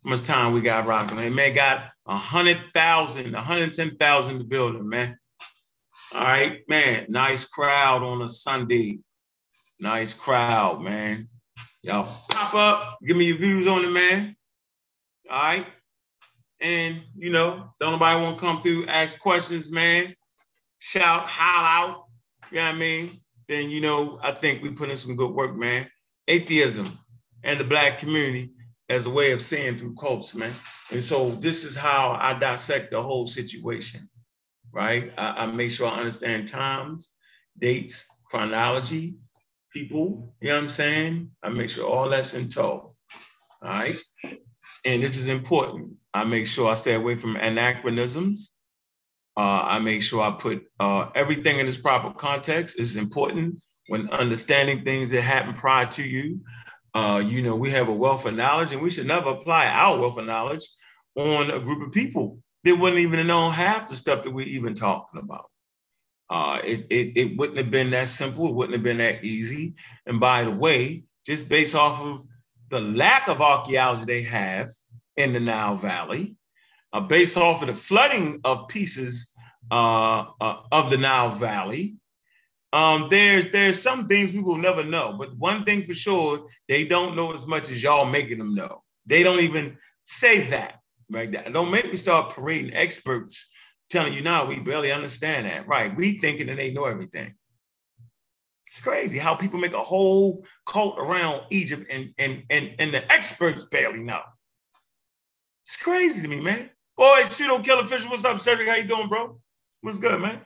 How 0.05 0.11
much 0.11 0.23
time 0.23 0.53
we 0.55 0.63
got 0.63 0.87
rocking? 0.87 1.17
Man, 1.19 1.35
man 1.35 1.55
got 1.55 1.91
a 2.07 2.17
hundred 2.17 2.59
thousand, 2.75 3.35
a 3.35 3.43
hundred 3.43 3.75
ten 3.75 3.97
thousand 3.97 4.33
in 4.33 4.39
the 4.39 4.45
building, 4.45 4.89
man. 4.89 5.19
All 6.15 6.21
right, 6.21 6.61
man. 6.69 7.07
Nice 7.09 7.45
crowd 7.45 8.05
on 8.05 8.23
a 8.23 8.29
Sunday. 8.29 9.01
Nice 9.81 10.15
crowd, 10.15 10.81
man. 10.81 11.29
Y'all 11.83 12.23
pop 12.31 12.55
up, 12.55 12.99
give 13.05 13.17
me 13.17 13.25
your 13.25 13.37
views 13.37 13.67
on 13.67 13.85
it, 13.85 13.89
man. 13.89 14.37
All 15.29 15.43
right. 15.43 15.67
And 16.61 17.03
you 17.17 17.31
know, 17.31 17.69
don't 17.81 17.91
nobody 17.91 18.23
want 18.23 18.39
to 18.39 18.41
come 18.41 18.63
through, 18.63 18.87
ask 18.87 19.19
questions, 19.19 19.73
man. 19.73 20.15
Shout, 20.79 21.27
howl 21.27 21.65
out. 21.65 22.05
You 22.53 22.59
know 22.59 22.67
what 22.67 22.77
I 22.77 22.79
mean? 22.79 23.21
Then 23.49 23.69
you 23.69 23.81
know, 23.81 24.21
I 24.23 24.31
think 24.31 24.63
we 24.63 24.71
put 24.71 24.91
in 24.91 24.97
some 24.97 25.17
good 25.17 25.33
work, 25.33 25.57
man. 25.57 25.89
Atheism 26.29 26.97
and 27.43 27.59
the 27.59 27.65
black 27.65 27.99
community 27.99 28.53
as 28.89 29.07
a 29.07 29.11
way 29.11 29.33
of 29.33 29.43
seeing 29.43 29.77
through 29.77 29.97
cults, 29.97 30.37
man. 30.37 30.55
And 30.93 31.03
so 31.03 31.33
this 31.33 31.65
is 31.65 31.75
how 31.75 32.17
I 32.21 32.39
dissect 32.39 32.93
the 32.93 33.03
whole 33.03 33.27
situation 33.27 34.09
right? 34.75 35.13
I, 35.17 35.45
I 35.45 35.47
make 35.47 35.71
sure 35.71 35.89
I 35.89 35.99
understand 35.99 36.49
times, 36.49 37.09
dates, 37.59 38.07
chronology, 38.29 39.15
people, 39.73 40.35
you 40.41 40.49
know 40.49 40.57
what 40.57 40.63
I'm 40.65 40.69
saying? 40.69 41.31
I 41.43 41.49
make 41.51 41.71
sure 41.71 41.87
all 41.87 42.09
that's 42.09 42.35
in 42.35 42.49
tow, 42.49 42.95
all 43.63 43.69
right? 43.69 43.97
And 44.85 45.03
this 45.03 45.17
is 45.17 45.29
important. 45.29 45.95
I 46.13 46.25
make 46.25 46.47
sure 46.47 46.71
I 46.71 46.75
stay 46.75 46.95
away 46.95 47.17
from 47.17 47.37
anachronisms. 47.37 48.53
Uh, 49.37 49.63
I 49.65 49.79
make 49.79 50.03
sure 50.03 50.23
I 50.23 50.33
put 50.33 50.65
uh, 50.79 51.11
everything 51.15 51.59
in 51.59 51.67
its 51.67 51.77
proper 51.77 52.13
context. 52.13 52.79
It's 52.79 52.95
important 52.95 53.61
when 53.89 54.11
understanding 54.11 54.85
things 54.85 55.11
that 55.11 55.23
happened 55.23 55.57
prior 55.57 55.87
to 55.87 56.03
you. 56.03 56.41
Uh, 56.95 57.23
you 57.25 57.43
know, 57.43 57.57
we 57.57 57.71
have 57.71 57.89
a 57.89 57.93
wealth 57.93 58.27
of 58.27 58.35
knowledge, 58.35 58.73
and 58.73 58.81
we 58.81 58.91
should 58.91 59.07
never 59.07 59.31
apply 59.31 59.67
our 59.67 59.99
wealth 59.99 60.19
of 60.19 60.27
knowledge 60.27 60.65
on 61.17 61.51
a 61.51 61.59
group 61.59 61.85
of 61.85 61.93
people 61.93 62.39
they 62.65 62.73
wouldn't 62.73 63.01
even 63.01 63.27
know 63.27 63.51
half 63.51 63.89
the 63.89 63.97
stuff 63.97 64.25
that 64.25 64.33
we're 64.33 64.47
even 64.47 64.75
talking 64.75 65.21
about. 65.21 65.51
Uh, 66.31 66.59
it, 66.65 66.87
it, 66.91 67.17
it 67.17 67.37
wouldn't 67.37 67.59
have 67.59 67.71
been 67.71 67.91
that 67.91 68.09
simple. 68.09 68.49
It 68.49 68.55
wouldn't 68.55 68.75
have 68.75 68.83
been 68.83 68.99
that 68.99 69.23
easy. 69.23 69.75
And 70.07 70.19
by 70.19 70.45
the 70.45 70.51
way, 70.51 71.05
just 71.27 71.49
based 71.49 71.75
off 71.75 72.01
of 72.01 72.25
the 72.71 72.81
lack 72.81 73.29
of 73.29 73.43
archaeology 73.43 74.07
they 74.07 74.23
have 74.23 74.71
in 75.17 75.35
the 75.35 75.41
Nile 75.41 75.77
Valley, 75.77 76.37
uh, 76.93 77.01
based 77.01 77.37
off 77.37 77.61
of 77.61 77.69
the 77.69 77.75
flooding 77.75 78.41
of 78.45 78.69
pieces 78.69 79.31
uh, 79.71 80.25
uh, 80.41 80.63
of 80.73 80.91
the 80.91 80.97
Nile 80.97 81.33
Valley, 81.33 81.97
um, 82.73 83.09
there's 83.11 83.51
there's 83.53 83.81
some 83.81 84.09
things 84.09 84.33
we 84.33 84.41
will 84.41 84.57
never 84.57 84.83
know. 84.83 85.13
But 85.17 85.37
one 85.37 85.65
thing 85.65 85.85
for 85.85 85.95
sure, 85.95 86.49
they 86.69 86.85
don't 86.85 87.15
know 87.15 87.33
as 87.33 87.47
much 87.47 87.71
as 87.71 87.83
y'all 87.83 88.07
making 88.07 88.39
them 88.39 88.55
know. 88.55 88.83
They 89.07 89.23
don't 89.23 89.41
even 89.41 89.77
say 90.03 90.49
that 90.51 90.81
right? 91.11 91.53
Don't 91.53 91.71
make 91.71 91.91
me 91.91 91.97
start 91.97 92.35
parading 92.35 92.75
experts 92.75 93.51
telling 93.91 94.15
you 94.15 94.23
now 94.23 94.47
we 94.47 94.59
barely 94.59 94.93
understand 94.93 95.47
that, 95.47 95.69
right? 95.69 95.95
We 95.95 96.19
thinking 96.19 96.47
that 96.49 96.57
they 96.57 96.73
know 96.73 96.85
everything. 96.87 97.35
It's 98.67 98.81
crazy 98.81 99.19
how 99.19 99.35
people 99.35 99.61
make 99.61 99.73
a 99.73 99.83
whole 99.83 100.45
cult 100.67 100.99
around 100.99 101.43
Egypt 101.51 101.87
and 101.91 102.13
and 102.19 102.43
and, 102.51 102.75
and 102.79 102.93
the 102.93 103.13
experts 103.13 103.65
barely 103.65 104.03
know. 104.03 104.21
It's 105.65 105.77
crazy 105.77 106.23
to 106.23 106.29
me, 106.29 106.41
man. 106.41 106.71
Boy, 106.97 107.25
pseudo 107.25 107.61
killer 107.61 107.87
fisher, 107.87 108.09
what's 108.09 108.25
up, 108.25 108.41
Cedric? 108.41 108.69
How 108.69 108.77
you 108.77 108.85
doing, 108.85 109.09
bro? 109.09 109.39
What's 109.81 109.99
good, 109.99 110.21
man? 110.21 110.41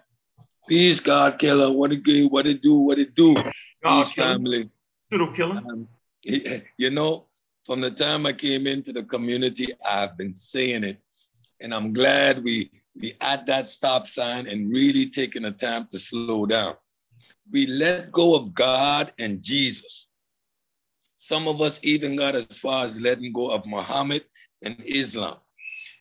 Peace, 0.68 1.00
God 1.00 1.38
killer. 1.38 1.72
What 1.72 1.92
it 1.92 2.02
do? 2.02 2.28
What 2.28 2.46
it 2.46 2.60
do? 2.60 2.80
What 2.80 2.98
it 2.98 3.14
do? 3.14 3.34
God 3.34 4.02
Peace, 4.04 4.12
family. 4.12 4.70
Pseudo 5.08 5.32
killer. 5.32 5.62
Um, 5.70 5.88
you 6.22 6.90
know, 6.90 7.27
from 7.68 7.82
the 7.82 7.90
time 7.90 8.24
I 8.24 8.32
came 8.32 8.66
into 8.66 8.94
the 8.94 9.02
community, 9.02 9.68
I've 9.86 10.16
been 10.16 10.32
saying 10.32 10.84
it, 10.84 11.02
and 11.60 11.74
I'm 11.74 11.92
glad 11.92 12.42
we 12.42 12.70
we 12.96 13.12
at 13.20 13.44
that 13.46 13.68
stop 13.68 14.06
sign 14.06 14.46
and 14.46 14.72
really 14.72 15.10
taking 15.10 15.42
the 15.42 15.52
time 15.52 15.86
to 15.90 15.98
slow 15.98 16.46
down. 16.46 16.76
We 17.52 17.66
let 17.66 18.10
go 18.10 18.34
of 18.34 18.54
God 18.54 19.12
and 19.18 19.42
Jesus. 19.42 20.08
Some 21.18 21.46
of 21.46 21.60
us 21.60 21.78
even 21.82 22.16
got 22.16 22.34
as 22.34 22.58
far 22.58 22.86
as 22.86 23.02
letting 23.02 23.34
go 23.34 23.50
of 23.50 23.66
Muhammad 23.66 24.24
and 24.62 24.76
Islam. 24.86 25.36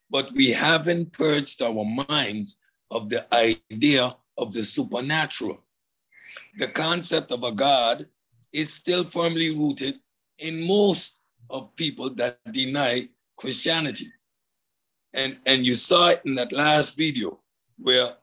But 0.09 0.31
we 0.31 0.51
haven't 0.51 1.11
purged 1.11 1.61
our 1.61 1.83
minds 2.07 2.55
of 2.91 3.09
the 3.09 3.27
idea 3.35 4.15
of 4.37 4.53
the 4.53 4.63
supernatural. 4.63 5.59
The 6.59 6.69
concept 6.69 7.31
of 7.31 7.43
a 7.43 7.51
God 7.51 8.05
is 8.53 8.73
still 8.73 9.03
firmly 9.03 9.53
rooted 9.53 9.99
in 10.39 10.65
most 10.65 11.16
of 11.49 11.75
people 11.75 12.09
that 12.15 12.39
deny 12.51 13.07
Christianity. 13.37 14.07
And, 15.13 15.37
and 15.45 15.65
you 15.65 15.75
saw 15.75 16.09
it 16.09 16.21
in 16.25 16.35
that 16.35 16.51
last 16.51 16.97
video 16.97 17.39
where, 17.79 18.13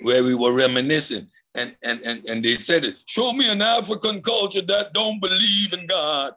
where 0.00 0.24
we 0.24 0.34
were 0.34 0.54
reminiscing 0.54 1.28
and, 1.54 1.76
and, 1.82 2.00
and, 2.02 2.24
and 2.26 2.44
they 2.44 2.54
said 2.54 2.84
it, 2.84 2.96
show 3.06 3.32
me 3.32 3.50
an 3.50 3.62
African 3.62 4.22
culture 4.22 4.62
that 4.62 4.92
don't 4.92 5.20
believe 5.20 5.72
in 5.72 5.86
God, 5.86 6.32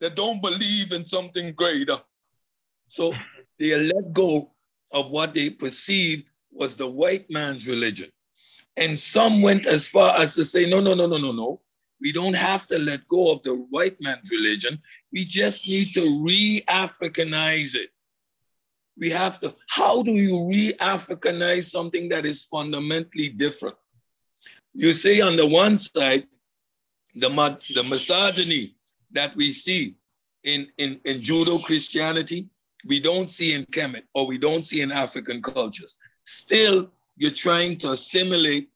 that 0.00 0.16
don't 0.16 0.42
believe 0.42 0.92
in 0.92 1.04
something 1.04 1.52
greater. 1.54 1.96
So 2.88 3.12
they 3.58 3.74
let 3.74 4.12
go 4.12 4.52
of 4.92 5.10
what 5.10 5.34
they 5.34 5.50
perceived 5.50 6.30
was 6.52 6.76
the 6.76 6.86
white 6.86 7.30
man's 7.30 7.66
religion. 7.66 8.10
And 8.76 8.98
some 8.98 9.40
went 9.40 9.66
as 9.66 9.88
far 9.88 10.16
as 10.18 10.34
to 10.34 10.44
say, 10.44 10.68
no, 10.68 10.80
no, 10.80 10.94
no, 10.94 11.06
no, 11.06 11.16
no, 11.16 11.32
no. 11.32 11.60
We 12.00 12.12
don't 12.12 12.36
have 12.36 12.66
to 12.66 12.78
let 12.78 13.08
go 13.08 13.32
of 13.32 13.42
the 13.42 13.54
white 13.70 13.96
man's 14.00 14.30
religion. 14.30 14.80
We 15.12 15.24
just 15.24 15.66
need 15.66 15.94
to 15.94 16.22
re 16.22 16.62
Africanize 16.68 17.74
it. 17.74 17.90
We 18.98 19.10
have 19.10 19.40
to, 19.40 19.54
how 19.68 20.02
do 20.02 20.12
you 20.12 20.48
re 20.48 20.74
Africanize 20.80 21.64
something 21.64 22.08
that 22.10 22.26
is 22.26 22.44
fundamentally 22.44 23.28
different? 23.28 23.76
You 24.74 24.92
see, 24.92 25.22
on 25.22 25.36
the 25.36 25.46
one 25.46 25.78
side, 25.78 26.26
the, 27.14 27.28
the 27.74 27.84
misogyny 27.84 28.76
that 29.12 29.34
we 29.36 29.52
see 29.52 29.96
in, 30.44 30.68
in, 30.78 31.00
in 31.04 31.22
Judeo 31.22 31.62
Christianity, 31.62 32.48
we 32.86 33.00
don't 33.00 33.30
see 33.30 33.54
in 33.54 33.64
Kemet 33.66 34.02
or 34.14 34.26
we 34.26 34.38
don't 34.38 34.66
see 34.66 34.82
in 34.82 34.92
African 34.92 35.42
cultures. 35.42 35.98
Still, 36.24 36.90
you're 37.16 37.30
trying 37.30 37.78
to 37.78 37.92
assimilate 37.92 38.68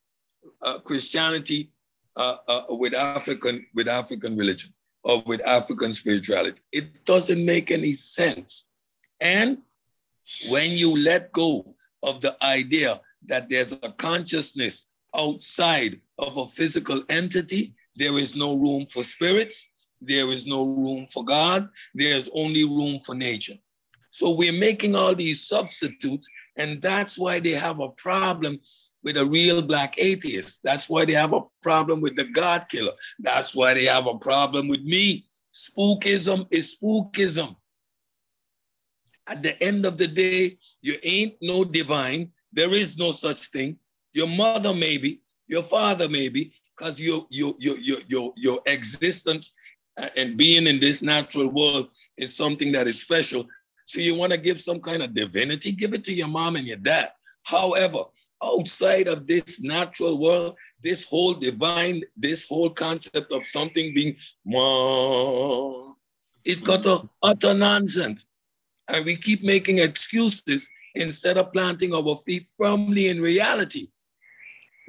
uh, 0.62 0.78
Christianity 0.78 1.70
uh, 2.16 2.36
uh, 2.48 2.62
with 2.70 2.94
African 2.94 3.66
with 3.74 3.88
African 3.88 4.36
religion 4.36 4.72
or 5.02 5.22
with 5.26 5.40
African 5.46 5.94
spirituality. 5.94 6.60
It 6.72 7.04
doesn't 7.04 7.44
make 7.44 7.70
any 7.70 7.92
sense. 7.92 8.66
And 9.20 9.58
when 10.48 10.70
you 10.72 10.96
let 10.96 11.32
go 11.32 11.74
of 12.02 12.20
the 12.20 12.36
idea 12.44 13.00
that 13.26 13.48
there's 13.48 13.72
a 13.72 13.92
consciousness 13.92 14.86
outside 15.14 16.00
of 16.18 16.36
a 16.36 16.46
physical 16.46 17.02
entity, 17.08 17.74
there 17.96 18.16
is 18.16 18.36
no 18.36 18.56
room 18.56 18.86
for 18.90 19.02
spirits, 19.02 19.68
there 20.00 20.28
is 20.28 20.46
no 20.46 20.64
room 20.64 21.06
for 21.10 21.24
God, 21.24 21.68
there's 21.94 22.30
only 22.34 22.64
room 22.64 23.00
for 23.00 23.14
nature. 23.14 23.54
So 24.10 24.30
we're 24.30 24.52
making 24.52 24.94
all 24.94 25.14
these 25.14 25.46
substitutes, 25.46 26.28
and 26.56 26.82
that's 26.82 27.18
why 27.18 27.40
they 27.40 27.52
have 27.52 27.80
a 27.80 27.90
problem 27.90 28.60
with 29.02 29.16
a 29.16 29.24
real 29.24 29.62
black 29.62 29.94
atheist. 29.98 30.60
That's 30.62 30.88
why 30.88 31.04
they 31.04 31.14
have 31.14 31.32
a 31.32 31.42
problem 31.62 32.00
with 32.00 32.16
the 32.16 32.24
God 32.24 32.66
killer. 32.68 32.92
That's 33.18 33.54
why 33.54 33.74
they 33.74 33.84
have 33.84 34.06
a 34.06 34.18
problem 34.18 34.68
with 34.68 34.82
me. 34.82 35.26
Spookism 35.54 36.46
is 36.50 36.76
spookism. 36.76 37.56
At 39.26 39.42
the 39.42 39.60
end 39.62 39.86
of 39.86 39.96
the 39.96 40.08
day, 40.08 40.58
you 40.82 40.96
ain't 41.02 41.36
no 41.40 41.64
divine. 41.64 42.32
There 42.52 42.72
is 42.72 42.98
no 42.98 43.12
such 43.12 43.46
thing. 43.46 43.78
Your 44.12 44.26
mother 44.26 44.74
maybe, 44.74 45.22
your 45.46 45.62
father 45.62 46.08
maybe, 46.08 46.52
because 46.76 47.00
your, 47.00 47.26
your, 47.30 47.54
your, 47.58 47.78
your, 47.78 47.98
your, 48.08 48.32
your 48.36 48.60
existence 48.66 49.52
uh, 49.98 50.08
and 50.16 50.36
being 50.36 50.66
in 50.66 50.80
this 50.80 51.00
natural 51.02 51.48
world 51.48 51.90
is 52.16 52.36
something 52.36 52.72
that 52.72 52.86
is 52.86 53.00
special. 53.00 53.46
So 53.84 54.00
you 54.00 54.14
want 54.14 54.32
to 54.32 54.38
give 54.38 54.60
some 54.60 54.80
kind 54.80 55.02
of 55.02 55.14
divinity, 55.14 55.72
give 55.72 55.94
it 55.94 56.04
to 56.04 56.12
your 56.12 56.28
mom 56.28 56.56
and 56.56 56.66
your 56.66 56.76
dad. 56.76 57.10
However, 57.42 58.04
outside 58.42 59.08
of 59.08 59.26
this 59.26 59.60
natural 59.60 60.18
world, 60.18 60.56
this 60.82 61.04
whole 61.04 61.34
divine, 61.34 62.02
this 62.16 62.46
whole 62.48 62.70
concept 62.70 63.32
of 63.32 63.44
something 63.44 63.94
being 63.94 64.16
more 64.44 65.94
is 66.44 66.62
utter, 66.68 66.98
utter 67.22 67.54
nonsense. 67.54 68.26
And 68.88 69.04
we 69.04 69.16
keep 69.16 69.42
making 69.42 69.78
excuses 69.78 70.68
instead 70.94 71.36
of 71.36 71.52
planting 71.52 71.94
our 71.94 72.16
feet 72.16 72.46
firmly 72.56 73.08
in 73.08 73.20
reality. 73.20 73.88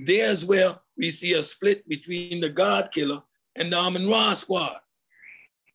There's 0.06 0.46
where 0.46 0.76
we 0.98 1.10
see 1.10 1.34
a 1.34 1.44
split 1.44 1.88
between 1.88 2.42
the 2.42 2.50
God 2.50 2.90
killer 2.92 3.22
and 3.56 3.72
the 3.72 3.78
Amun 3.78 4.10
Ra 4.10 4.34
squad. 4.34 4.78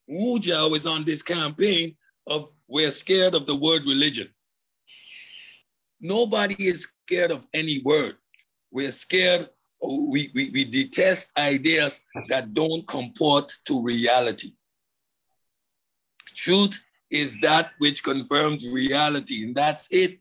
Wu 0.08 0.38
Jiao 0.38 0.74
is 0.74 0.86
on 0.86 1.04
this 1.04 1.22
campaign 1.22 1.96
of 2.26 2.50
we're 2.68 2.90
scared 2.90 3.34
of 3.34 3.46
the 3.46 3.54
word 3.54 3.86
religion. 3.86 4.28
Nobody 6.00 6.56
is 6.58 6.88
scared 7.06 7.30
of 7.30 7.46
any 7.54 7.80
word. 7.84 8.16
We're 8.70 8.90
scared, 8.90 9.48
we, 9.82 10.30
we, 10.34 10.50
we 10.52 10.64
detest 10.64 11.30
ideas 11.38 12.00
that 12.28 12.54
don't 12.54 12.86
comport 12.86 13.52
to 13.66 13.82
reality. 13.82 14.52
Truth 16.34 16.80
is 17.10 17.38
that 17.40 17.72
which 17.78 18.02
confirms 18.02 18.68
reality, 18.70 19.44
and 19.44 19.54
that's 19.54 19.88
it. 19.92 20.18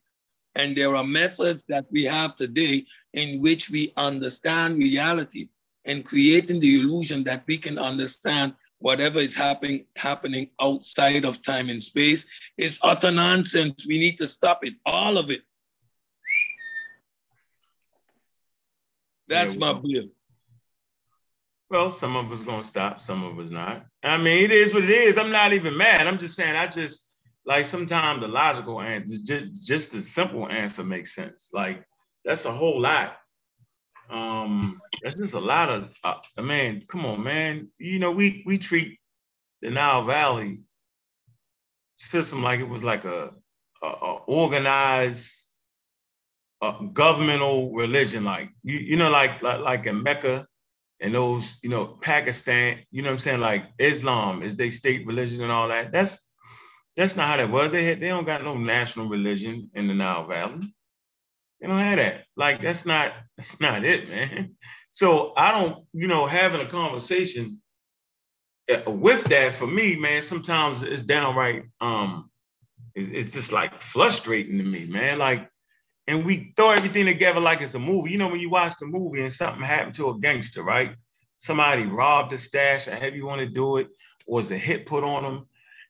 And 0.56 0.76
there 0.76 0.95
are 0.95 1.03
methods 1.03 1.65
that 1.68 1.85
we 1.91 2.06
have 2.06 2.35
today 2.35 2.85
in 3.14 3.41
which 3.41 3.69
we 3.69 3.91
understand 3.97 4.77
reality 4.77 5.49
and 5.84 6.06
creating 6.06 6.60
the 6.61 6.80
illusion 6.80 7.23
that 7.26 7.43
we 7.47 7.57
can 7.57 7.77
understand 7.77 8.53
whatever 8.80 9.19
is 9.19 9.35
happening 9.35 9.85
happening 9.95 10.49
outside 10.61 11.26
of 11.26 11.41
time 11.41 11.69
and 11.69 11.84
space 11.84 12.26
is 12.57 12.80
utter 12.84 13.11
nonsense. 13.11 13.85
We 13.88 13.97
need 13.97 14.18
to 14.18 14.27
stop 14.27 14.64
it, 14.64 14.76
all 14.85 15.18
of 15.18 15.31
it. 15.31 15.41
That's 19.27 19.56
my 19.56 19.73
bill. 19.73 20.06
Well, 21.69 21.89
some 21.89 22.15
of 22.15 22.31
us 22.31 22.43
gonna 22.43 22.64
stop, 22.64 23.02
some 23.02 23.23
of 23.23 23.39
us 23.39 23.49
not. 23.49 23.85
I 24.03 24.18
mean, 24.18 24.43
it 24.43 24.52
is 24.52 24.73
what 24.73 24.84
it 24.84 24.89
is. 24.89 25.18
I'm 25.18 25.31
not 25.31 25.53
even 25.53 25.76
mad. 25.76 26.07
I'm 26.07 26.19
just 26.19 26.35
saying, 26.35 26.56
I 26.56 26.68
just 26.68 27.10
like 27.45 27.65
sometimes 27.65 28.22
the 28.22 28.27
logical 28.27 28.81
answer, 28.81 29.18
just, 29.23 29.68
just 29.68 29.91
the 29.91 30.02
simple 30.02 30.47
answer 30.47 30.84
makes 30.84 31.15
sense. 31.15 31.49
Like 31.53 31.84
that's 32.23 32.45
a 32.45 32.52
whole 32.52 32.80
lot. 32.80 33.18
Um, 34.10 34.80
that's 35.02 35.18
just 35.18 35.34
a 35.34 35.39
lot 35.39 35.69
of. 35.69 35.89
Uh, 36.03 36.18
man, 36.41 36.84
come 36.88 37.06
on, 37.06 37.23
man. 37.23 37.69
You 37.80 37.97
know, 37.99 38.11
we 38.11 38.43
we 38.45 38.57
treat 38.60 38.99
the 39.61 39.72
Nile 39.72 40.06
Valley 40.06 40.60
system 41.97 42.43
like 42.43 42.60
it 42.60 42.69
was 42.69 42.84
like 42.84 43.06
a, 43.06 43.31
a, 43.81 43.88
a 43.88 44.14
organized 44.27 45.44
a 46.61 46.76
governmental 46.94 47.73
religion, 47.73 48.23
like 48.23 48.49
you 48.64 48.77
you 48.80 48.98
know, 48.98 49.10
like 49.10 49.41
like 49.41 49.60
like 49.60 49.86
in 49.86 50.03
Mecca 50.03 50.48
and 50.99 51.14
those 51.14 51.57
you 51.64 51.69
know 51.69 51.86
Pakistan. 51.86 52.80
You 52.91 53.02
know 53.02 53.10
what 53.10 53.14
I'm 53.14 53.19
saying? 53.19 53.41
Like 53.41 53.65
Islam 53.80 54.41
is 54.44 54.56
they 54.56 54.69
state 54.69 55.06
religion 55.06 55.44
and 55.44 55.52
all 55.52 55.69
that. 55.69 55.91
That's 55.91 56.30
that's 56.95 57.15
not 57.15 57.27
how 57.27 57.38
that 57.38 57.52
was. 57.52 57.72
They 57.72 57.84
had, 57.86 57.99
they 57.99 58.07
don't 58.07 58.26
got 58.26 58.44
no 58.44 58.56
national 58.57 59.10
religion 59.10 59.69
in 59.73 59.88
the 59.88 59.94
Nile 59.94 60.27
Valley. 60.27 60.73
They 61.60 61.68
don't 61.68 61.80
have 61.80 61.98
that. 61.98 62.23
Like 62.36 62.61
that's 62.61 62.86
not 62.86 63.14
that's 63.38 63.60
not 63.60 63.84
it, 63.86 64.10
man. 64.10 64.56
So 64.91 65.34
I 65.36 65.52
don't, 65.52 65.86
you 65.91 66.07
know, 66.07 66.26
having 66.26 66.61
a 66.61 66.65
conversation 66.65 67.61
uh, 68.72 68.90
with 68.90 69.26
that 69.26 69.53
for 69.53 69.68
me, 69.68 69.98
man. 69.98 70.22
Sometimes 70.23 70.84
it's 70.84 71.02
downright 71.02 71.65
um, 71.82 72.30
it's, 72.95 73.10
it's 73.10 73.34
just 73.34 73.52
like 73.52 73.82
frustrating 73.82 74.57
to 74.57 74.64
me, 74.64 74.86
man. 74.86 75.19
Like, 75.19 75.49
and 76.07 76.26
we 76.26 76.53
throw 76.56 76.72
everything 76.72 77.06
together 77.06 77.40
like 77.40 77.61
it's 77.61 77.73
a 77.73 77.80
movie. 77.80 78.11
You 78.11 78.18
know, 78.18 78.27
when 78.27 78.40
you 78.40 78.49
watch 78.49 78.73
the 78.80 78.86
movie 78.86 79.22
and 79.22 79.32
something 79.32 79.64
happened 79.64 79.95
to 79.95 80.10
a 80.10 80.19
gangster, 80.19 80.64
right? 80.64 80.95
Somebody 81.38 81.86
robbed 81.86 82.34
a 82.34 82.38
stash, 82.38 82.88
or 82.88 82.91
however 82.95 83.15
you 83.15 83.26
want 83.26 83.41
to 83.41 83.48
do 83.48 83.77
it, 83.77 83.88
or 84.26 84.38
was 84.38 84.52
a 84.52 84.57
hit 84.57 84.86
put 84.86 85.03
on 85.03 85.23
them 85.23 85.45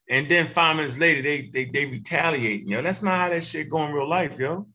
and 0.10 0.30
then 0.30 0.48
five 0.48 0.76
minutes 0.76 0.98
later, 0.98 1.22
they 1.22 1.50
they 1.54 1.66
they 1.66 1.86
retaliate. 1.86 2.62
You 2.62 2.76
know, 2.76 2.82
that's 2.82 3.02
not 3.02 3.20
how 3.20 3.30
that 3.30 3.44
shit 3.44 3.70
go 3.70 3.86
in 3.86 3.94
real 3.94 4.08
life, 4.08 4.38
yo. 4.38 4.68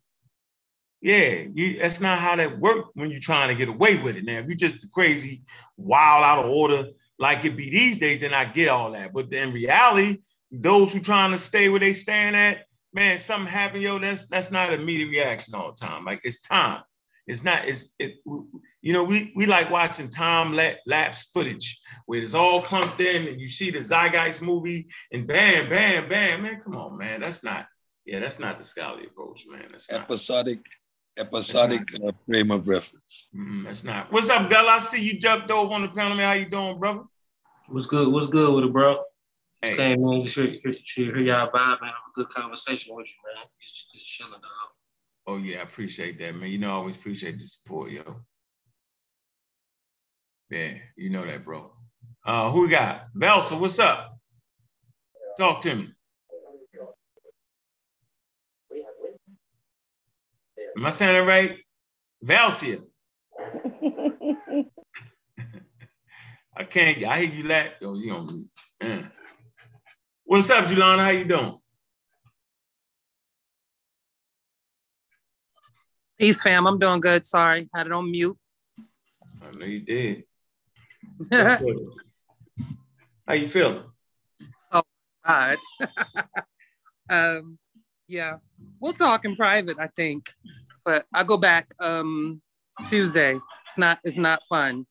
Yeah, 1.00 1.44
you, 1.54 1.78
that's 1.78 2.00
not 2.00 2.18
how 2.18 2.36
that 2.36 2.58
work 2.58 2.86
when 2.94 3.10
you're 3.10 3.20
trying 3.20 3.48
to 3.48 3.54
get 3.54 3.68
away 3.68 3.96
with 3.96 4.16
it. 4.16 4.24
Now, 4.24 4.38
if 4.38 4.46
you're 4.46 4.56
just 4.56 4.90
crazy, 4.92 5.42
wild, 5.76 6.24
out 6.24 6.44
of 6.44 6.50
order, 6.50 6.90
like 7.18 7.44
it 7.44 7.56
be 7.56 7.70
these 7.70 7.98
days, 7.98 8.20
then 8.20 8.34
I 8.34 8.44
get 8.44 8.68
all 8.68 8.92
that. 8.92 9.14
But 9.14 9.32
in 9.32 9.52
reality, 9.52 10.18
those 10.50 10.92
who 10.92 11.00
trying 11.00 11.30
to 11.30 11.38
stay 11.38 11.68
where 11.70 11.80
they 11.80 11.94
stand 11.94 12.36
at, 12.36 12.66
man, 12.92 13.18
something 13.18 13.50
happened, 13.50 13.82
yo. 13.82 13.98
That's 13.98 14.26
that's 14.26 14.50
not 14.50 14.72
immediate 14.72 15.08
reaction 15.08 15.54
all 15.54 15.72
the 15.72 15.86
time. 15.86 16.04
Like 16.04 16.20
it's 16.24 16.40
time. 16.40 16.82
It's 17.26 17.44
not. 17.44 17.68
It's 17.68 17.94
it. 17.98 18.16
You 18.82 18.92
know, 18.92 19.04
we 19.04 19.32
we 19.36 19.46
like 19.46 19.70
watching 19.70 20.10
time 20.10 20.58
lapse 20.86 21.30
footage 21.32 21.80
where 22.06 22.20
it's 22.20 22.34
all 22.34 22.62
clumped 22.62 23.00
in, 23.00 23.28
and 23.28 23.40
you 23.40 23.48
see 23.48 23.70
the 23.70 23.78
Zeitgeist 23.78 24.42
movie, 24.42 24.88
and 25.12 25.26
bam, 25.26 25.68
bam, 25.68 26.08
bam. 26.08 26.42
Man, 26.42 26.60
come 26.60 26.76
on, 26.76 26.98
man. 26.98 27.20
That's 27.20 27.44
not. 27.44 27.66
Yeah, 28.04 28.20
that's 28.20 28.38
not 28.38 28.58
the 28.58 28.64
scholarly 28.64 29.06
approach, 29.06 29.44
man. 29.48 29.68
That's 29.70 29.90
not. 29.90 30.02
episodic. 30.02 30.60
Episodic 31.18 31.82
uh, 32.06 32.12
frame 32.26 32.50
of 32.50 32.66
reference. 32.66 33.28
Mm, 33.36 33.64
that's 33.64 33.84
not. 33.84 34.10
What's 34.10 34.30
up, 34.30 34.48
Gal? 34.48 34.68
I 34.68 34.78
see 34.78 35.02
you 35.02 35.18
jumped 35.18 35.50
over 35.50 35.74
on 35.74 35.82
the 35.82 35.88
panel, 35.88 36.16
man. 36.16 36.26
How 36.26 36.32
you 36.32 36.48
doing, 36.48 36.78
brother? 36.78 37.02
What's 37.68 37.86
good? 37.86 38.10
What's 38.12 38.28
good 38.28 38.54
with 38.54 38.64
it, 38.64 38.72
bro? 38.72 39.02
Hey. 39.62 39.76
Came 39.76 40.02
in, 40.02 40.22
you 40.22 40.28
should, 40.28 40.58
you 40.64 40.74
hear 40.96 41.18
y'all 41.18 41.50
vibe, 41.50 41.82
man. 41.82 41.92
Have 42.20 42.26
a 42.26 42.32
good 42.32 42.42
conversation 42.42 42.94
with 42.96 43.06
you, 43.06 43.14
man. 43.24 43.44
Just, 43.62 43.92
just 43.92 44.06
chilling, 44.06 44.32
dog. 44.32 44.42
Oh 45.26 45.36
yeah, 45.38 45.58
I 45.58 45.62
appreciate 45.62 46.18
that, 46.18 46.34
man. 46.34 46.50
You 46.50 46.58
know, 46.58 46.70
I 46.70 46.74
always 46.74 46.96
appreciate 46.96 47.38
the 47.38 47.44
support, 47.44 47.90
yo. 47.90 48.16
Yeah, 50.50 50.74
you 50.96 51.10
know 51.10 51.24
that, 51.24 51.44
bro. 51.44 51.72
Uh, 52.26 52.50
who 52.50 52.62
we 52.62 52.68
got? 52.68 53.06
Velsa, 53.16 53.58
what's 53.58 53.78
up? 53.78 54.18
Talk 55.38 55.62
to 55.62 55.74
me. 55.74 55.88
Am 60.76 60.86
I 60.86 60.90
saying 60.90 61.16
it 61.16 61.20
right? 61.20 61.58
Valsia. 62.24 62.82
I 66.56 66.64
can't. 66.64 67.04
I 67.04 67.20
hear 67.20 67.34
you 67.34 67.48
laugh. 67.48 67.68
Yo, 67.80 67.94
you 67.94 68.10
don't. 68.10 68.50
Uh. 68.80 69.02
What's 70.24 70.50
up, 70.50 70.66
Julana? 70.66 71.02
How 71.02 71.10
you 71.10 71.24
doing? 71.24 71.60
Peace, 76.20 76.42
fam. 76.42 76.66
I'm 76.66 76.78
doing 76.78 77.00
good. 77.00 77.24
Sorry, 77.24 77.66
had 77.74 77.86
it 77.86 77.92
on 77.94 78.10
mute. 78.10 78.36
I 79.40 79.56
know 79.56 79.64
you 79.64 79.80
did. 79.80 80.24
How 83.26 83.34
you 83.34 83.48
feeling? 83.48 83.84
Oh 84.72 84.82
God. 85.26 85.58
um, 87.10 87.58
yeah, 88.06 88.36
we'll 88.78 88.92
talk 88.92 89.24
in 89.24 89.34
private. 89.34 89.78
I 89.80 89.86
think, 89.88 90.30
but 90.84 91.06
I 91.12 91.24
go 91.24 91.38
back 91.38 91.72
um 91.80 92.42
Tuesday. 92.86 93.38
It's 93.66 93.78
not. 93.78 93.98
It's 94.04 94.18
not 94.18 94.46
fun. 94.46 94.86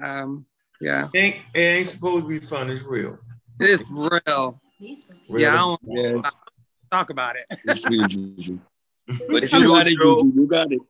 Um, 0.00 0.46
yeah. 0.80 1.08
It 1.12 1.18
ain't, 1.18 1.36
it 1.54 1.60
ain't 1.60 1.88
supposed 1.88 2.24
to 2.24 2.28
be 2.28 2.38
fun. 2.38 2.70
It's 2.70 2.82
real. 2.82 3.18
It's 3.60 3.90
real. 3.90 4.60
real. 4.80 5.40
Yeah, 5.40 5.54
I 5.54 5.56
don't 5.56 5.80
yes. 5.84 6.32
talk 6.90 7.10
about 7.10 7.34
it. 7.36 7.46
It's 9.08 9.20
real, 9.20 9.40
but 9.40 9.52
you 9.52 9.66
got 9.66 9.86
it, 9.86 9.98
Juju. 9.98 10.32
You 10.34 10.46
got 10.46 10.72
it. 10.72 10.80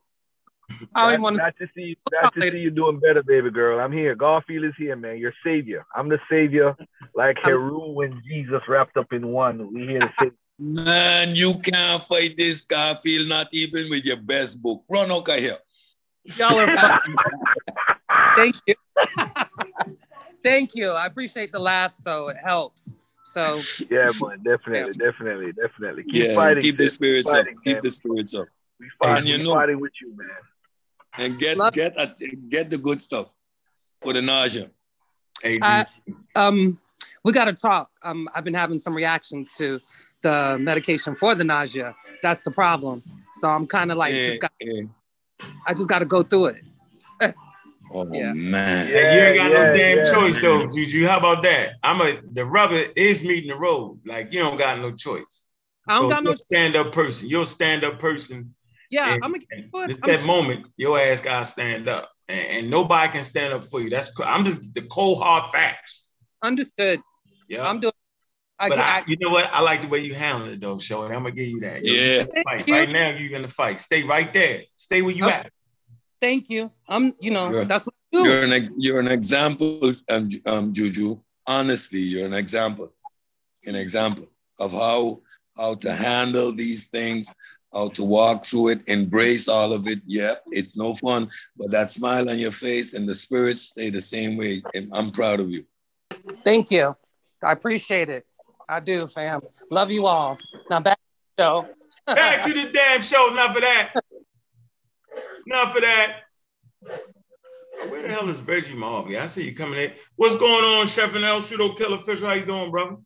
I 0.94 1.16
want 1.18 1.36
to 1.36 1.66
to 1.66 1.72
see 1.74 1.82
you, 1.82 1.96
glad 2.10 2.32
to 2.34 2.50
see 2.50 2.58
you 2.58 2.70
doing 2.70 3.00
better, 3.00 3.22
baby 3.22 3.50
girl. 3.50 3.80
I'm 3.80 3.92
here. 3.92 4.14
Garfield 4.14 4.64
is 4.64 4.74
here, 4.76 4.96
man. 4.96 5.18
Your 5.18 5.32
savior. 5.44 5.86
I'm 5.94 6.08
the 6.08 6.18
savior, 6.30 6.76
like 7.14 7.38
Heru 7.42 7.92
when 7.92 8.22
Jesus 8.26 8.60
wrapped 8.68 8.96
up 8.96 9.12
in 9.12 9.28
one. 9.28 9.72
We 9.72 9.86
here 9.86 10.00
to 10.00 10.12
save. 10.18 10.32
Man, 10.58 11.34
you 11.34 11.54
can't 11.64 12.00
fight 12.04 12.36
this 12.36 12.64
Garfield, 12.66 13.28
not 13.28 13.48
even 13.52 13.90
with 13.90 14.04
your 14.04 14.18
best 14.18 14.62
book. 14.62 14.84
Run 14.88 15.10
out 15.10 15.28
of 15.28 15.38
here. 15.38 15.56
Y'all 16.36 16.60
are 16.60 16.68
Thank 18.36 18.56
you. 18.66 18.74
Thank 20.44 20.74
you. 20.74 20.90
I 20.92 21.06
appreciate 21.06 21.50
the 21.50 21.58
laughs, 21.58 21.98
though. 22.04 22.28
It 22.28 22.36
helps. 22.36 22.94
So 23.32 23.58
yeah, 23.90 24.10
man, 24.20 24.42
definitely, 24.44 24.92
yeah. 24.98 25.10
definitely, 25.10 25.52
definitely. 25.52 26.04
Keep 26.04 26.22
yeah, 26.22 26.34
fighting. 26.34 26.62
Keep 26.62 26.76
the 26.76 26.88
spirits 26.88 27.32
fighting, 27.32 27.56
up. 27.56 27.64
Man. 27.64 27.74
Keep 27.74 27.82
the 27.82 27.90
spirits 27.90 28.34
up. 28.34 28.48
We 28.78 28.90
fight, 28.98 29.18
and 29.18 29.26
you 29.28 29.38
we 29.38 29.44
know, 29.44 29.54
fighting 29.54 29.80
with 29.80 29.92
you, 30.02 30.14
man. 30.14 30.28
And 31.16 31.38
get 31.38 31.56
Love 31.56 31.72
get 31.72 31.94
a, 31.96 32.14
get 32.50 32.68
the 32.68 32.76
good 32.76 33.00
stuff 33.00 33.30
for 34.02 34.12
the 34.12 34.20
nausea. 34.20 34.70
Uh, 35.62 35.84
um, 36.36 36.78
we 37.24 37.32
got 37.32 37.46
to 37.46 37.54
talk. 37.54 37.90
Um, 38.02 38.28
I've 38.34 38.44
been 38.44 38.54
having 38.54 38.78
some 38.78 38.94
reactions 38.94 39.54
to 39.56 39.80
the 40.22 40.58
medication 40.60 41.16
for 41.16 41.34
the 41.34 41.44
nausea. 41.44 41.94
That's 42.22 42.42
the 42.42 42.50
problem. 42.50 43.02
So 43.36 43.48
I'm 43.48 43.66
kind 43.66 43.90
of 43.90 43.96
like, 43.96 44.14
yeah, 44.14 44.28
just 44.28 44.40
got, 44.42 44.52
yeah. 44.60 44.82
I 45.66 45.74
just 45.74 45.88
got 45.88 46.00
to 46.00 46.04
go 46.04 46.22
through 46.22 46.46
it. 46.46 46.64
Oh 47.94 48.08
yeah. 48.12 48.32
man. 48.32 48.88
Yeah, 48.88 49.14
you 49.14 49.20
ain't 49.20 49.36
got 49.36 49.50
yeah, 49.50 49.64
no 49.64 49.74
damn 49.74 49.98
yeah. 49.98 50.12
choice 50.12 50.40
though, 50.40 50.72
Juju. 50.74 51.06
How 51.06 51.18
about 51.18 51.42
that? 51.42 51.74
I'm 51.82 52.00
a 52.00 52.20
the 52.32 52.44
rubber 52.44 52.86
is 52.96 53.22
meeting 53.22 53.50
the 53.50 53.56
road. 53.56 54.00
Like 54.06 54.32
you 54.32 54.40
don't 54.40 54.56
got 54.56 54.78
no 54.78 54.92
choice. 54.92 55.44
I 55.88 55.94
don't 55.94 56.10
so 56.10 56.16
got 56.16 56.24
no 56.24 56.34
stand 56.34 56.76
up 56.76 56.92
person. 56.92 57.28
You're 57.28 57.42
a 57.42 57.46
stand 57.46 57.84
up 57.84 57.98
person. 57.98 58.54
Yeah, 58.90 59.14
and, 59.14 59.24
I'm 59.24 59.34
a 59.34 59.86
Just 59.88 60.02
that 60.02 60.24
moment, 60.24 60.66
your 60.76 60.98
ass 60.98 61.20
gotta 61.20 61.46
stand 61.46 61.88
up, 61.88 62.10
and, 62.28 62.46
and, 62.48 62.70
nobody 62.70 63.10
can 63.10 63.24
stand 63.24 63.54
up 63.54 63.64
for 63.64 63.80
you. 63.80 63.88
That's 63.88 64.12
I'm 64.20 64.44
just 64.44 64.74
the 64.74 64.82
cold 64.82 65.22
hard 65.22 65.50
facts. 65.50 66.10
Understood. 66.42 67.00
Yeah, 67.48 67.66
I'm 67.66 67.80
doing. 67.80 67.92
I, 68.58 68.68
but 68.68 68.78
I, 68.78 68.82
I, 68.82 69.02
you 69.06 69.16
know 69.18 69.30
what? 69.30 69.50
I 69.52 69.60
like 69.60 69.82
the 69.82 69.88
way 69.88 70.00
you 70.00 70.14
handle 70.14 70.48
it 70.48 70.60
though, 70.60 70.78
show, 70.78 71.04
and 71.04 71.12
I'm 71.12 71.22
gonna 71.22 71.34
give 71.34 71.48
you 71.48 71.60
that. 71.60 71.84
Yeah. 71.84 72.24
Fight. 72.44 72.68
Right 72.70 72.90
now, 72.90 73.10
you're 73.10 73.30
gonna 73.30 73.48
fight. 73.48 73.80
Stay 73.80 74.04
right 74.04 74.32
there. 74.32 74.62
Stay 74.76 75.02
where 75.02 75.14
you 75.14 75.24
okay. 75.24 75.34
at. 75.34 75.52
Thank 76.22 76.48
you. 76.48 76.70
I'm, 76.88 77.12
you 77.18 77.32
know, 77.32 77.50
you're, 77.50 77.64
that's 77.64 77.84
what 77.84 77.94
I 78.14 78.16
do. 78.16 78.22
You're 78.22 78.42
an 78.44 78.74
you're 78.78 79.00
an 79.00 79.08
example, 79.08 79.92
um, 80.08 80.28
um, 80.46 80.72
Juju. 80.72 81.18
Honestly, 81.48 81.98
you're 81.98 82.26
an 82.26 82.32
example, 82.32 82.92
an 83.66 83.74
example 83.74 84.28
of 84.60 84.70
how 84.70 85.20
how 85.56 85.74
to 85.74 85.92
handle 85.92 86.54
these 86.54 86.86
things, 86.86 87.34
how 87.74 87.88
to 87.88 88.04
walk 88.04 88.46
through 88.46 88.68
it, 88.68 88.82
embrace 88.86 89.48
all 89.48 89.72
of 89.72 89.88
it. 89.88 89.98
Yeah, 90.06 90.36
it's 90.46 90.76
no 90.76 90.94
fun, 90.94 91.28
but 91.56 91.72
that 91.72 91.90
smile 91.90 92.30
on 92.30 92.38
your 92.38 92.52
face 92.52 92.94
and 92.94 93.08
the 93.08 93.16
spirits 93.16 93.62
stay 93.62 93.90
the 93.90 94.00
same 94.00 94.36
way. 94.36 94.62
And 94.76 94.90
I'm 94.94 95.10
proud 95.10 95.40
of 95.40 95.50
you. 95.50 95.66
Thank 96.44 96.70
you. 96.70 96.96
I 97.42 97.50
appreciate 97.50 98.10
it. 98.10 98.22
I 98.68 98.78
do, 98.78 99.08
fam. 99.08 99.40
Love 99.70 99.90
you 99.90 100.06
all. 100.06 100.38
Now 100.70 100.78
back 100.78 100.98
to 100.98 101.02
the 101.36 101.42
show. 101.42 101.66
back 102.06 102.44
to 102.46 102.52
the 102.52 102.70
damn 102.70 103.02
show. 103.02 103.32
Enough 103.32 103.56
of 103.56 103.62
that. 103.62 103.94
Enough 105.46 105.74
for 105.74 105.80
that. 105.80 106.16
Where 107.88 108.02
the 108.02 108.08
hell 108.08 108.28
is 108.28 108.40
Reggie 108.40 108.74
Marvey? 108.74 109.18
I 109.18 109.26
see 109.26 109.44
you 109.44 109.54
coming 109.54 109.80
in. 109.80 109.92
What's 110.16 110.36
going 110.36 110.64
on, 110.64 110.86
Chef 110.86 111.14
and 111.14 111.24
El 111.24 111.40
Pseudo 111.40 111.74
Killer 111.74 112.02
Fish? 112.02 112.20
How 112.20 112.32
you 112.32 112.46
doing, 112.46 112.70
brother? 112.70 112.96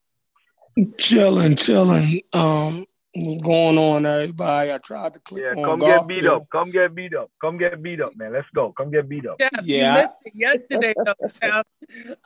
Chilling, 0.99 1.57
chilling. 1.57 2.21
Um, 2.35 2.85
what's 3.15 3.39
going 3.39 3.79
on, 3.79 4.05
everybody? 4.05 4.73
I 4.73 4.79
tried 4.79 5.15
to 5.15 5.21
click 5.21 5.45
yeah, 5.45 5.55
on 5.55 5.65
come 5.65 5.79
get 5.79 6.07
beat 6.07 6.27
up. 6.27 6.43
Come 6.53 6.71
get 6.71 6.95
beat 6.95 7.15
up. 7.15 7.31
Come 7.41 7.57
get 7.57 7.83
beat 7.83 8.01
up, 8.01 8.15
man. 8.17 8.35
Let's 8.35 8.49
go. 8.55 8.73
Come 8.73 8.91
get 8.91 9.09
beat 9.09 9.27
up. 9.27 9.37
Yeah, 9.41 9.49
yeah. 9.65 10.07
yesterday, 10.35 10.95
though, 11.03 11.15
Chef. 11.43 11.65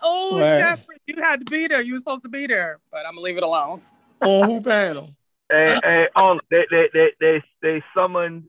Oh, 0.02 0.40
Chef, 0.40 0.84
you 1.06 1.22
had 1.22 1.40
to 1.40 1.46
be 1.46 1.68
there. 1.68 1.80
You 1.80 1.92
were 1.92 1.98
supposed 1.98 2.24
to 2.24 2.28
be 2.28 2.46
there, 2.46 2.80
but 2.90 3.06
I'm 3.06 3.14
gonna 3.14 3.20
leave 3.20 3.36
it 3.36 3.44
alone. 3.44 3.80
on 4.22 4.48
who 4.48 4.60
panel? 4.60 5.10
Hey, 5.50 5.78
hey, 5.82 6.08
um, 6.16 6.38
they, 6.50 6.64
they, 6.70 6.88
they, 6.92 7.10
they, 7.20 7.42
they 7.62 7.82
summoned 7.94 8.44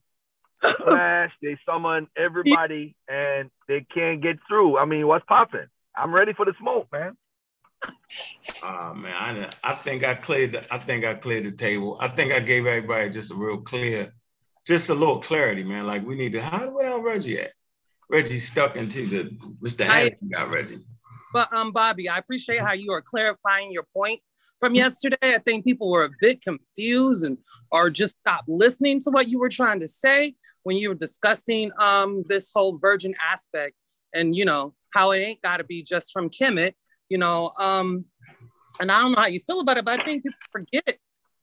Flash, 0.61 1.31
they 1.41 1.57
summon 1.65 2.07
everybody, 2.15 2.95
and 3.07 3.49
they 3.67 3.85
can't 3.93 4.21
get 4.21 4.37
through. 4.47 4.77
I 4.77 4.85
mean, 4.85 5.07
what's 5.07 5.25
popping? 5.25 5.67
I'm 5.95 6.13
ready 6.13 6.33
for 6.33 6.45
the 6.45 6.53
smoke, 6.59 6.87
man. 6.91 7.17
Oh 8.63 8.93
man, 8.93 9.49
I, 9.63 9.71
I 9.71 9.75
think 9.75 10.03
I 10.03 10.13
cleared. 10.13 10.51
The, 10.51 10.73
I 10.73 10.77
think 10.77 11.03
I 11.03 11.15
cleared 11.15 11.45
the 11.45 11.51
table. 11.51 11.97
I 11.99 12.09
think 12.09 12.31
I 12.31 12.39
gave 12.39 12.67
everybody 12.67 13.09
just 13.09 13.31
a 13.31 13.35
real 13.35 13.57
clear, 13.57 14.13
just 14.67 14.89
a 14.89 14.93
little 14.93 15.19
clarity, 15.19 15.63
man. 15.63 15.87
Like 15.87 16.05
we 16.05 16.15
need 16.15 16.33
to. 16.33 16.41
How 16.41 16.69
where 16.69 16.85
hell 16.85 17.01
Reggie 17.01 17.39
at? 17.39 17.51
Reggie 18.09 18.37
stuck 18.37 18.75
into 18.75 19.07
the. 19.07 19.37
Mr. 19.63 19.89
I, 19.89 20.11
got 20.29 20.51
Reggie. 20.51 20.85
But 21.33 21.51
um, 21.53 21.71
Bobby, 21.71 22.07
I 22.07 22.17
appreciate 22.17 22.59
how 22.59 22.73
you 22.73 22.91
are 22.91 23.01
clarifying 23.01 23.71
your 23.71 23.87
point 23.95 24.19
from 24.59 24.75
yesterday. 24.75 25.17
I 25.23 25.39
think 25.39 25.65
people 25.65 25.89
were 25.89 26.05
a 26.05 26.09
bit 26.19 26.41
confused 26.41 27.23
and 27.23 27.37
or 27.71 27.89
just 27.89 28.19
stopped 28.19 28.47
listening 28.47 28.99
to 29.01 29.09
what 29.09 29.27
you 29.27 29.39
were 29.39 29.49
trying 29.49 29.79
to 29.79 29.87
say 29.87 30.35
when 30.63 30.77
you 30.77 30.89
were 30.89 30.95
discussing 30.95 31.71
um, 31.79 32.23
this 32.27 32.51
whole 32.53 32.77
virgin 32.77 33.15
aspect 33.31 33.75
and, 34.13 34.35
you 34.35 34.45
know, 34.45 34.73
how 34.91 35.11
it 35.11 35.19
ain't 35.19 35.41
got 35.41 35.57
to 35.57 35.63
be 35.63 35.83
just 35.83 36.11
from 36.11 36.29
Kemet, 36.29 36.73
you 37.09 37.17
know. 37.17 37.51
Um, 37.57 38.05
and 38.79 38.91
I 38.91 39.01
don't 39.01 39.11
know 39.13 39.21
how 39.21 39.27
you 39.27 39.39
feel 39.39 39.59
about 39.59 39.77
it, 39.77 39.85
but 39.85 39.99
I 39.99 40.03
think 40.03 40.23
people 40.23 40.37
forget 40.51 40.97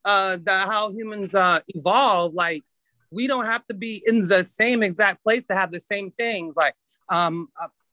uh, 0.04 0.38
that 0.44 0.68
how 0.68 0.90
humans 0.90 1.34
uh, 1.34 1.60
evolve. 1.68 2.34
Like, 2.34 2.62
we 3.10 3.26
don't 3.26 3.46
have 3.46 3.66
to 3.68 3.74
be 3.74 4.02
in 4.06 4.26
the 4.28 4.44
same 4.44 4.82
exact 4.82 5.24
place 5.24 5.46
to 5.46 5.54
have 5.54 5.72
the 5.72 5.80
same 5.80 6.10
things. 6.12 6.54
Like, 6.56 6.74
um, 7.08 7.48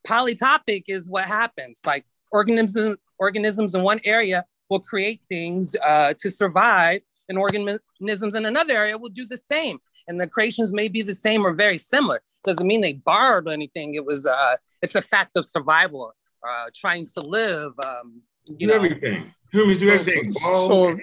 polytopic 0.05 0.83
is 0.87 1.09
what 1.09 1.25
happens. 1.25 1.79
Like, 1.85 2.05
organisms, 2.31 2.97
organisms 3.17 3.75
in 3.75 3.81
one 3.81 4.01
area 4.03 4.45
will 4.69 4.81
create 4.81 5.21
things 5.29 5.75
uh, 5.85 6.13
to 6.19 6.29
survive, 6.29 7.01
and 7.29 7.37
organisms 7.37 8.35
in 8.35 8.45
another 8.45 8.73
area 8.73 8.97
will 8.97 9.09
do 9.09 9.25
the 9.25 9.37
same 9.37 9.79
and 10.07 10.19
the 10.19 10.27
creations 10.27 10.73
may 10.73 10.87
be 10.87 11.01
the 11.01 11.13
same 11.13 11.45
or 11.45 11.53
very 11.53 11.77
similar. 11.77 12.21
Doesn't 12.43 12.65
mean 12.65 12.81
they 12.81 12.93
borrowed 12.93 13.47
anything. 13.49 13.95
It 13.95 14.05
was 14.05 14.25
uh, 14.25 14.55
it's 14.81 14.95
a 14.95 15.01
fact 15.01 15.37
of 15.37 15.45
survival, 15.45 16.13
uh, 16.47 16.65
trying 16.75 17.07
to 17.17 17.21
live. 17.21 17.73
Um, 17.83 18.21
you 18.47 18.59
do 18.59 18.67
know, 18.67 18.75
everything. 18.75 19.33
Humans 19.51 19.79
do 19.79 19.89
everything. 19.91 20.31
So, 20.31 20.67
so, 20.67 20.97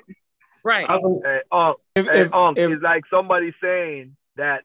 right. 0.64 0.86
Hey, 0.88 1.40
um, 1.50 1.74
if, 1.94 2.06
hey, 2.06 2.24
um, 2.32 2.54
if, 2.56 2.70
it's 2.70 2.82
like 2.82 3.04
somebody 3.10 3.54
saying 3.62 4.16
that 4.36 4.62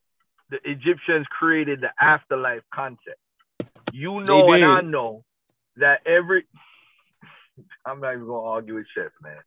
the 0.50 0.58
Egyptians 0.64 1.26
created 1.30 1.82
the 1.82 1.90
afterlife 2.00 2.64
concept. 2.74 3.20
You 3.92 4.22
know 4.22 4.46
and 4.54 4.64
I 4.64 4.82
know 4.82 5.24
that 5.78 6.02
every 6.06 6.46
I'm 7.86 8.00
not 8.02 8.14
even 8.14 8.28
gonna 8.28 8.42
argue 8.42 8.76
with 8.76 8.86
Chef, 8.94 9.12
man. 9.22 9.38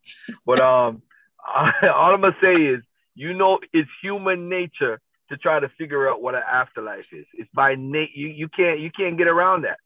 But 0.44 0.60
um 0.60 1.02
all 1.54 2.14
I'm 2.14 2.20
gonna 2.20 2.36
say 2.42 2.54
is 2.54 2.82
you 3.14 3.34
know 3.34 3.58
it's 3.72 3.90
human 4.02 4.48
nature 4.48 5.00
to 5.30 5.36
try 5.36 5.60
to 5.60 5.68
figure 5.78 6.08
out 6.08 6.22
what 6.22 6.34
an 6.34 6.42
afterlife 6.50 7.12
is. 7.12 7.26
It's 7.34 7.50
by 7.54 7.74
nat 7.74 8.08
you 8.14 8.28
you 8.28 8.48
can't 8.48 8.80
you 8.80 8.90
can't 8.90 9.16
get 9.16 9.28
around 9.28 9.62
that. 9.62 9.78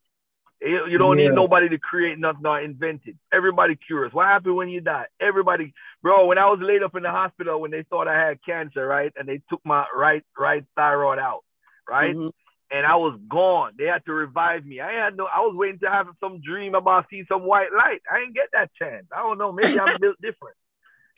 You, 0.60 0.86
you 0.88 0.98
don't 0.98 1.18
yeah. 1.18 1.28
need 1.28 1.34
nobody 1.34 1.68
to 1.68 1.78
create 1.78 2.18
nothing 2.18 2.46
or 2.46 2.60
invent 2.60 3.02
it. 3.04 3.16
Everybody 3.32 3.76
curious. 3.76 4.14
What 4.14 4.26
happened 4.26 4.56
when 4.56 4.70
you 4.70 4.80
die? 4.80 5.06
Everybody, 5.20 5.74
bro. 6.02 6.26
When 6.26 6.38
I 6.38 6.46
was 6.46 6.58
laid 6.62 6.82
up 6.82 6.96
in 6.96 7.02
the 7.02 7.10
hospital, 7.10 7.60
when 7.60 7.70
they 7.70 7.82
thought 7.82 8.08
I 8.08 8.18
had 8.18 8.38
cancer, 8.44 8.86
right, 8.86 9.12
and 9.16 9.28
they 9.28 9.42
took 9.50 9.60
my 9.64 9.84
right 9.94 10.24
right 10.38 10.64
thyroid 10.74 11.18
out, 11.18 11.44
right, 11.88 12.14
mm-hmm. 12.14 12.28
and 12.70 12.86
I 12.86 12.96
was 12.96 13.18
gone. 13.28 13.72
They 13.76 13.84
had 13.84 14.04
to 14.06 14.12
revive 14.12 14.64
me. 14.64 14.80
I 14.80 14.92
had 14.92 15.16
no. 15.16 15.26
I 15.26 15.40
was 15.40 15.54
waiting 15.56 15.80
to 15.80 15.90
have 15.90 16.06
some 16.20 16.40
dream 16.40 16.74
about 16.74 17.06
see 17.10 17.24
some 17.28 17.42
white 17.42 17.72
light. 17.76 18.00
I 18.10 18.20
didn't 18.20 18.34
get 18.34 18.48
that 18.54 18.70
chance. 18.80 19.06
I 19.14 19.18
don't 19.18 19.38
know. 19.38 19.52
Maybe 19.52 19.78
I'm 19.78 20.00
built 20.00 20.16
different. 20.22 20.56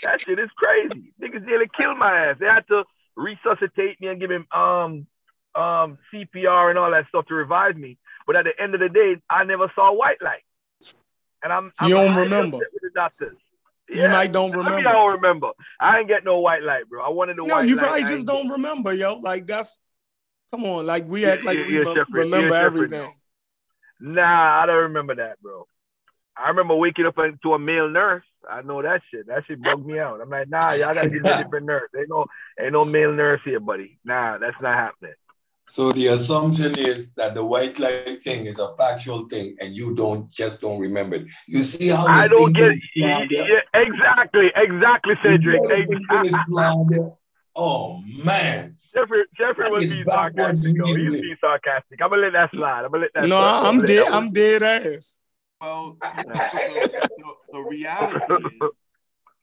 That 0.03 0.21
shit 0.21 0.39
is 0.39 0.51
crazy. 0.57 1.13
Niggas 1.21 1.45
nearly 1.47 1.67
killed 1.77 1.99
my 1.99 2.29
ass. 2.29 2.37
They 2.39 2.47
had 2.47 2.67
to 2.69 2.85
resuscitate 3.17 4.01
me 4.01 4.09
and 4.09 4.21
give 4.21 4.31
him 4.31 4.47
um 4.53 5.07
um 5.55 5.99
CPR 6.13 6.71
and 6.71 6.79
all 6.79 6.91
that 6.91 7.07
stuff 7.09 7.27
to 7.27 7.35
revive 7.35 7.77
me. 7.77 7.99
But 8.27 8.37
at 8.37 8.45
the 8.45 8.63
end 8.63 8.75
of 8.75 8.81
the 8.81 8.89
day, 8.89 9.17
I 9.31 9.45
never 9.45 9.71
saw 9.75 9.93
white 9.95 10.21
light. 10.21 10.43
And 11.43 11.53
I'm, 11.53 11.73
I'm 11.79 11.89
you 11.89 11.95
don't 11.95 12.17
remember. 12.17 12.59
The 12.59 12.91
doctors. 12.95 13.37
Yeah. 13.89 14.03
You 14.03 14.09
might 14.09 14.33
don't 14.33 14.51
remember. 14.51 14.73
I, 14.73 14.77
mean, 14.77 14.87
I 14.87 14.93
don't 14.93 15.13
remember. 15.13 15.51
I 15.81 15.99
ain't 15.99 16.09
get 16.09 16.25
no 16.25 16.41
white 16.41 16.63
light, 16.63 16.89
bro. 16.89 17.05
I 17.05 17.11
wanted 17.11 17.37
the 17.37 17.47
no, 17.47 17.55
white 17.55 17.69
you 17.69 17.77
light. 17.77 17.87
probably 17.87 18.05
just 18.05 18.27
don't 18.27 18.49
remember, 18.49 18.93
yo. 18.93 19.15
Like 19.15 19.47
that's 19.47 19.79
come 20.51 20.65
on, 20.65 20.87
like 20.87 21.07
we 21.07 21.25
act 21.25 21.45
like 21.45 21.57
yeah, 21.59 21.67
we 21.67 21.79
yeah, 21.79 22.05
remember 22.09 22.55
everything. 22.55 23.15
Nah, 24.01 24.63
I 24.63 24.67
don't 24.67 24.83
remember 24.83 25.15
that, 25.15 25.41
bro. 25.41 25.67
I 26.37 26.49
remember 26.49 26.75
waking 26.75 27.07
up 27.07 27.15
to 27.15 27.55
a 27.55 27.59
male 27.59 27.89
nurse. 27.89 28.25
I 28.51 28.63
know 28.63 28.83
that 28.83 29.03
shit. 29.11 29.27
That 29.27 29.45
shit 29.47 29.63
bugged 29.63 29.87
me 29.87 29.99
out. 29.99 30.21
I'm 30.21 30.31
like, 30.31 30.49
nah, 30.49 30.73
y'all 30.73 30.95
gotta 30.95 31.11
get 31.11 31.27
a 31.27 31.43
different 31.43 31.67
nurse. 31.67 31.89
Ain't 31.97 32.09
no, 32.09 32.27
ain't 32.61 32.73
no 32.73 32.85
male 32.85 33.13
nurse 33.13 33.41
here, 33.45 33.61
buddy. 33.61 33.99
Nah, 34.05 34.39
that's 34.39 34.61
not 34.61 34.75
happening. 34.75 35.15
So 35.69 35.91
the 35.93 36.09
assumption 36.09 36.79
is 36.79 37.11
that 37.17 37.35
the 37.35 37.45
white 37.45 37.81
light 37.81 38.23
thing 38.23 38.47
is 38.47 38.61
a 38.61 38.77
factual 38.77 39.29
thing, 39.29 39.57
and 39.61 39.75
you 39.75 39.97
don't 39.97 40.31
just 40.31 40.61
don't 40.61 40.79
remember 40.79 41.17
it. 41.17 41.27
You 41.49 41.63
see 41.63 41.89
how 41.89 42.07
I 42.07 42.29
don't 42.29 42.53
get 42.53 42.73
it. 42.73 42.83
yeah, 42.95 43.59
exactly, 43.75 44.53
exactly, 44.55 45.15
Cedric. 45.25 45.61
Exactly. 45.69 46.99
Oh 47.57 48.03
man, 48.25 48.77
Jeffrey, 48.95 49.25
Jeffrey 49.37 49.71
was 49.71 49.91
being 49.91 50.05
sarcastic. 50.07 50.77
He's 50.85 51.21
being 51.21 51.37
sarcastic. 51.41 52.01
I'm 52.01 52.11
gonna 52.11 52.23
let 52.23 52.33
that 52.35 52.51
slide. 52.53 52.85
I'm 52.85 52.91
gonna 52.93 53.03
let 53.03 53.15
that. 53.15 53.29
No, 53.29 53.37
slide. 53.37 53.69
I'm 53.69 53.85
dead. 53.85 54.07
I'm 54.09 54.31
dead 54.31 54.63
ass. 54.63 55.17
Well, 55.61 55.97
the, 56.03 57.09
the, 57.17 57.35
the 57.53 57.61
reality 57.61 58.57
is 58.63 58.71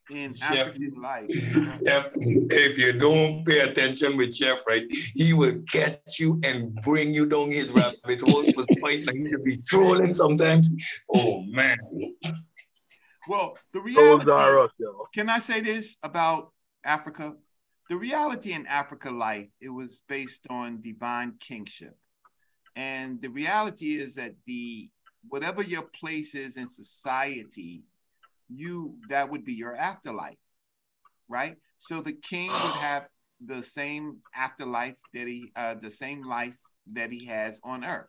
in 0.09 0.35
African 0.43 1.01
life. 1.01 1.31
Chef, 1.31 2.07
if 2.15 2.77
you 2.77 2.93
don't 2.93 3.45
pay 3.45 3.59
attention 3.59 4.17
with 4.17 4.33
Jeff, 4.33 4.65
right, 4.67 4.83
he 4.89 5.33
will 5.33 5.55
catch 5.71 6.19
you 6.19 6.39
and 6.43 6.75
bring 6.83 7.13
you 7.13 7.27
down 7.27 7.51
his 7.51 7.71
rabbit 7.71 8.21
hole 8.21 8.43
for 8.43 8.63
spite 8.63 9.07
and 9.07 9.27
he'll 9.27 9.43
be 9.43 9.57
trolling 9.65 10.13
sometimes. 10.13 10.71
Oh 11.13 11.41
man. 11.43 11.77
Well, 13.27 13.57
the 13.71 13.81
reality. 13.81 14.31
Us, 14.31 14.71
can 15.13 15.29
I 15.29 15.39
say 15.39 15.61
this 15.61 15.97
about 16.03 16.51
Africa? 16.83 17.35
The 17.89 17.97
reality 17.97 18.53
in 18.53 18.65
Africa 18.67 19.11
life, 19.11 19.49
it 19.61 19.69
was 19.69 20.01
based 20.07 20.47
on 20.49 20.81
divine 20.81 21.33
kingship. 21.39 21.95
And 22.75 23.21
the 23.21 23.29
reality 23.29 23.95
is 23.95 24.15
that 24.15 24.33
the 24.47 24.89
whatever 25.27 25.63
your 25.63 25.83
place 25.83 26.35
is 26.35 26.57
in 26.57 26.69
society, 26.69 27.83
you 28.49 28.95
that 29.09 29.29
would 29.29 29.45
be 29.45 29.53
your 29.53 29.75
afterlife, 29.75 30.37
right? 31.27 31.57
So 31.79 32.01
the 32.01 32.13
king 32.13 32.51
would 32.51 32.75
have 32.81 33.09
the 33.45 33.63
same 33.63 34.17
afterlife 34.35 34.95
that 35.13 35.27
he, 35.27 35.51
uh, 35.55 35.75
the 35.75 35.91
same 35.91 36.23
life 36.23 36.55
that 36.93 37.11
he 37.11 37.25
has 37.25 37.59
on 37.63 37.83
earth. 37.83 38.07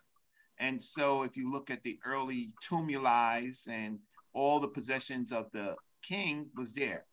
And 0.59 0.83
so 0.83 1.23
if 1.23 1.37
you 1.37 1.51
look 1.51 1.71
at 1.71 1.83
the 1.83 1.99
early 2.05 2.53
tumuli 2.63 3.69
and 3.69 3.99
all 4.33 4.61
the 4.61 4.69
possessions 4.69 5.33
of 5.33 5.51
the 5.53 5.77
king 6.03 6.51
was 6.57 6.73
there. 6.73 7.07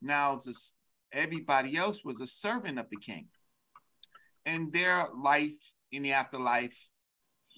Now 0.00 0.40
this, 0.44 0.72
everybody 1.12 1.76
else 1.76 2.04
was 2.04 2.20
a 2.20 2.26
servant 2.26 2.78
of 2.78 2.90
the 2.90 2.96
king. 2.96 3.28
And 4.44 4.72
their 4.72 5.08
life 5.16 5.72
in 5.92 6.02
the 6.02 6.12
afterlife 6.12 6.88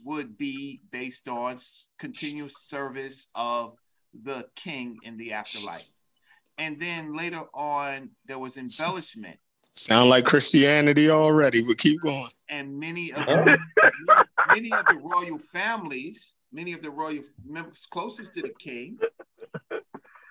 would 0.04 0.36
be 0.36 0.82
based 0.92 1.28
on 1.28 1.56
continuous 1.98 2.54
service 2.58 3.26
of 3.34 3.76
the 4.22 4.46
king 4.54 4.98
in 5.02 5.16
the 5.16 5.32
afterlife. 5.32 5.88
And 6.58 6.80
then 6.80 7.16
later 7.16 7.42
on, 7.52 8.10
there 8.26 8.38
was 8.38 8.56
embellishment. 8.56 9.38
Sound 9.72 10.10
like 10.10 10.24
Christianity 10.24 11.10
already, 11.10 11.62
but 11.62 11.78
keep 11.78 12.00
going. 12.00 12.28
And 12.48 12.78
many 12.78 13.12
of 13.12 13.26
the, 13.26 13.58
many 14.48 14.72
of 14.72 14.86
the 14.86 15.00
royal 15.02 15.38
families, 15.38 16.34
many 16.52 16.72
of 16.74 16.82
the 16.82 16.90
royal 16.90 17.24
members 17.44 17.86
closest 17.90 18.34
to 18.34 18.42
the 18.42 18.54
king, 18.56 18.98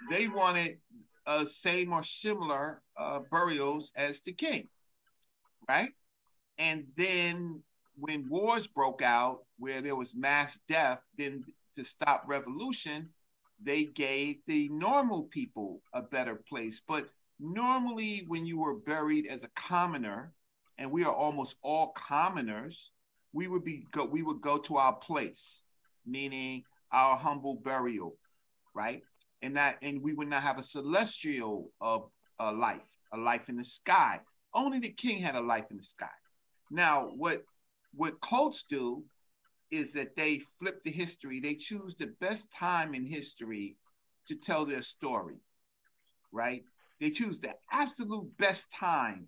they 0.09 0.27
wanted 0.27 0.77
a 1.25 1.45
same 1.45 1.91
or 1.91 2.03
similar 2.03 2.81
uh, 2.97 3.19
burials 3.29 3.91
as 3.95 4.21
the 4.21 4.31
king, 4.31 4.69
right? 5.67 5.91
And 6.57 6.85
then 6.95 7.63
when 7.97 8.27
wars 8.29 8.67
broke 8.67 9.01
out, 9.01 9.43
where 9.57 9.81
there 9.81 9.95
was 9.95 10.15
mass 10.15 10.59
death, 10.67 10.99
then 11.17 11.43
to 11.77 11.83
stop 11.83 12.23
revolution, 12.27 13.09
they 13.61 13.85
gave 13.85 14.37
the 14.47 14.69
normal 14.69 15.23
people 15.23 15.81
a 15.93 16.01
better 16.01 16.35
place. 16.35 16.81
But 16.87 17.09
normally, 17.39 18.25
when 18.27 18.45
you 18.45 18.59
were 18.59 18.75
buried 18.75 19.27
as 19.27 19.43
a 19.43 19.49
commoner, 19.55 20.33
and 20.77 20.91
we 20.91 21.03
are 21.03 21.13
almost 21.13 21.57
all 21.61 21.89
commoners, 21.89 22.91
we 23.31 23.47
would 23.47 23.63
be 23.63 23.85
go, 23.91 24.05
we 24.05 24.23
would 24.23 24.41
go 24.41 24.57
to 24.57 24.77
our 24.77 24.93
place, 24.93 25.63
meaning 26.05 26.63
our 26.91 27.15
humble 27.15 27.55
burial, 27.55 28.15
right? 28.73 29.03
And 29.41 29.57
that, 29.57 29.77
and 29.81 30.01
we 30.01 30.13
would 30.13 30.29
not 30.29 30.43
have 30.43 30.57
a 30.57 30.63
celestial 30.63 31.69
of 31.81 32.09
a 32.39 32.51
life, 32.51 32.97
a 33.11 33.17
life 33.17 33.49
in 33.49 33.57
the 33.57 33.63
sky. 33.63 34.19
Only 34.53 34.79
the 34.79 34.89
king 34.89 35.21
had 35.21 35.35
a 35.35 35.41
life 35.41 35.65
in 35.71 35.77
the 35.77 35.83
sky. 35.83 36.05
Now, 36.71 37.11
what 37.15 37.43
what 37.95 38.21
cults 38.21 38.63
do 38.67 39.03
is 39.71 39.93
that 39.93 40.15
they 40.15 40.39
flip 40.59 40.83
the 40.83 40.91
history. 40.91 41.39
They 41.39 41.55
choose 41.55 41.95
the 41.95 42.13
best 42.19 42.51
time 42.53 42.93
in 42.93 43.05
history 43.05 43.77
to 44.27 44.35
tell 44.35 44.65
their 44.65 44.81
story, 44.81 45.37
right? 46.31 46.63
They 46.99 47.09
choose 47.09 47.39
the 47.39 47.55
absolute 47.71 48.37
best 48.37 48.71
time 48.71 49.27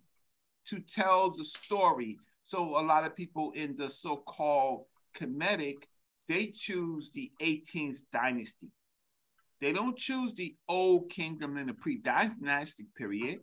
to 0.68 0.80
tell 0.80 1.32
the 1.32 1.44
story. 1.44 2.18
So 2.44 2.80
a 2.80 2.84
lot 2.84 3.06
of 3.06 3.16
people 3.16 3.52
in 3.56 3.76
the 3.76 3.90
so-called 3.90 4.86
Kemetic, 5.18 5.88
they 6.28 6.48
choose 6.48 7.12
the 7.12 7.32
18th 7.42 8.04
dynasty. 8.12 8.72
They 9.62 9.74
don't 9.74 9.98
choose 9.98 10.34
the 10.34 10.56
old 10.68 11.10
kingdom 11.10 11.58
in 11.58 11.68
the 11.68 11.74
pre-dynastic 11.74 12.94
period. 12.96 13.40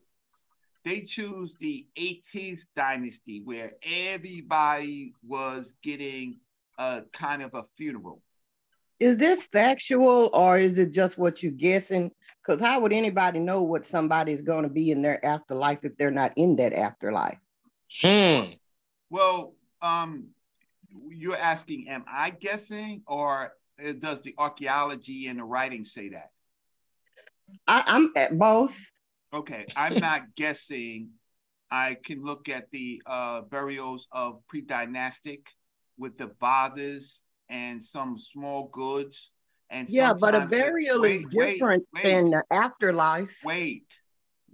They 0.84 1.02
choose 1.02 1.54
the 1.54 1.86
18th 1.96 2.64
dynasty 2.74 3.40
where 3.44 3.72
everybody 3.82 5.14
was 5.26 5.74
getting 5.82 6.40
a 6.78 7.02
kind 7.12 7.42
of 7.42 7.54
a 7.54 7.64
funeral. 7.76 8.20
Is 8.98 9.16
this 9.16 9.46
factual 9.46 10.30
or 10.32 10.58
is 10.58 10.78
it 10.78 10.92
just 10.92 11.18
what 11.18 11.42
you're 11.42 11.52
guessing? 11.52 12.10
Because 12.40 12.60
how 12.60 12.80
would 12.80 12.92
anybody 12.92 13.38
know 13.38 13.62
what 13.62 13.86
somebody's 13.86 14.42
going 14.42 14.64
to 14.64 14.68
be 14.68 14.90
in 14.90 15.02
their 15.02 15.24
afterlife 15.24 15.80
if 15.84 15.96
they're 15.96 16.10
not 16.10 16.32
in 16.36 16.56
that 16.56 16.72
afterlife? 16.72 17.38
Hmm. 18.00 18.52
Well, 19.10 19.54
um, 19.80 20.28
you're 21.08 21.36
asking, 21.36 21.88
am 21.88 22.04
I 22.08 22.30
guessing, 22.30 23.02
or 23.06 23.52
does 23.98 24.22
the 24.22 24.34
archaeology 24.38 25.26
and 25.28 25.38
the 25.38 25.44
writing 25.44 25.84
say 25.84 26.10
that? 26.10 26.30
I, 27.66 27.84
I'm 27.86 28.12
at 28.16 28.38
both. 28.38 28.91
Okay, 29.34 29.66
I'm 29.76 29.94
not 29.94 30.34
guessing. 30.36 31.10
I 31.70 31.96
can 32.04 32.22
look 32.22 32.50
at 32.50 32.70
the 32.70 33.02
uh, 33.06 33.40
burials 33.42 34.06
of 34.12 34.46
pre-dynastic 34.46 35.48
with 35.96 36.18
the 36.18 36.30
vases 36.38 37.22
and 37.48 37.82
some 37.82 38.18
small 38.18 38.68
goods. 38.68 39.30
And 39.70 39.88
yeah, 39.88 40.12
but 40.12 40.34
a 40.34 40.44
burial 40.44 41.00
wait, 41.00 41.16
is 41.16 41.24
different 41.30 41.86
wait, 41.94 42.04
wait, 42.04 42.12
than 42.12 42.30
the 42.30 42.42
afterlife. 42.50 43.34
Wait, 43.42 43.86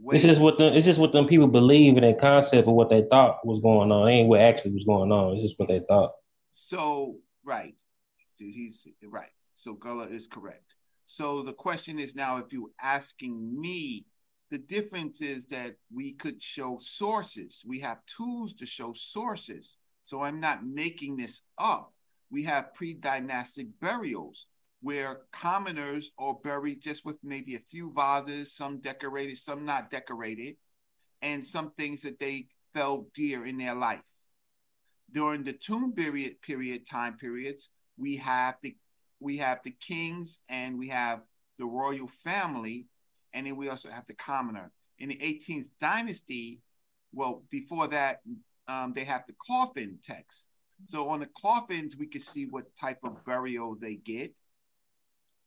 wait. 0.01 0.15
It's 0.15 0.25
just 0.25 0.41
what 0.41 0.59
the, 0.59 0.73
it's 0.77 0.87
just 0.87 1.01
what 1.01 1.11
them 1.11 1.27
people 1.27 1.49
believe 1.49 1.97
in 1.97 2.05
that 2.05 2.21
concept 2.21 2.69
of 2.69 2.75
what 2.75 2.89
they 2.89 3.03
thought 3.11 3.45
was 3.45 3.61
going 3.61 3.91
on. 3.91 4.07
It 4.07 4.13
ain't 4.13 4.29
what 4.29 4.41
actually 4.41 4.75
was 4.75 4.85
going 4.85 5.11
on. 5.11 5.35
It's 5.35 5.43
just 5.43 5.59
what 5.59 5.67
they 5.67 5.81
thought. 5.81 6.13
So 6.55 7.17
right, 7.45 7.75
he's 8.37 8.87
right. 9.03 9.31
So 9.57 9.75
Gullah 9.75 10.07
is 10.07 10.29
correct. 10.29 10.75
So 11.07 11.43
the 11.43 11.53
question 11.53 11.99
is 11.99 12.15
now, 12.15 12.37
if 12.37 12.53
you're 12.53 12.71
asking 12.81 13.61
me, 13.61 14.07
the 14.51 14.59
difference 14.59 15.21
is 15.21 15.47
that 15.49 15.77
we 15.93 16.13
could 16.13 16.43
show 16.43 16.79
sources. 16.81 17.65
We 17.67 17.81
have 17.81 18.05
tools 18.07 18.55
to 18.55 18.67
show 18.67 18.93
sources. 18.93 19.77
So 20.07 20.23
I'm 20.23 20.41
not 20.41 20.67
making 20.67 21.17
this 21.17 21.43
up. 21.59 21.93
We 22.31 22.45
have 22.45 22.75
pre-dynastic 22.75 23.67
burials 23.81 24.47
where 24.81 25.23
commoners 25.33 26.13
are 26.19 26.35
buried 26.35 26.81
just 26.81 27.05
with 27.05 27.17
maybe 27.23 27.57
a 27.57 27.61
few 27.69 27.93
vases, 27.95 28.53
some 28.53 28.79
decorated, 28.79 29.37
some 29.37 29.65
not 29.65 29.91
decorated, 29.91 30.57
and 31.21 31.45
some 31.45 31.73
things 31.73 32.03
that 32.03 32.19
they 32.19 32.47
felt 32.75 33.13
dear 33.13 33.45
in 33.45 33.59
their 33.59 33.75
life. 33.75 34.01
During 35.13 35.43
the 35.43 35.55
tomb 35.55 35.93
period 35.93 36.41
period 36.43 36.87
time 36.87 37.17
periods, 37.17 37.71
we 37.97 38.17
have 38.17 38.57
the 38.63 38.77
we 39.21 39.39
have 39.39 39.61
the 39.65 39.73
kings 39.73 40.39
and 40.49 40.79
we 40.79 40.89
have 40.89 41.21
the 41.59 41.65
royal 41.65 42.07
family, 42.07 42.87
and 43.33 43.47
then 43.47 43.57
we 43.57 43.69
also 43.69 43.91
have 43.91 44.07
the 44.07 44.15
commoner. 44.15 44.71
In 44.99 45.09
the 45.09 45.17
18th 45.17 45.69
dynasty, 45.81 46.61
well, 47.13 47.43
before 47.51 47.89
that, 47.89 48.21
um, 48.67 48.93
they 48.95 49.05
have 49.05 49.25
the 49.27 49.35
coffin 49.47 49.99
text. 50.05 50.49
So 50.87 51.09
on 51.09 51.21
the 51.21 51.29
coffins, 51.41 51.97
we 51.97 52.07
can 52.07 52.21
see 52.21 52.47
what 52.47 52.65
type 52.81 52.99
of 53.05 53.25
burial 53.25 53.77
they 53.81 53.97
get. 53.97 54.33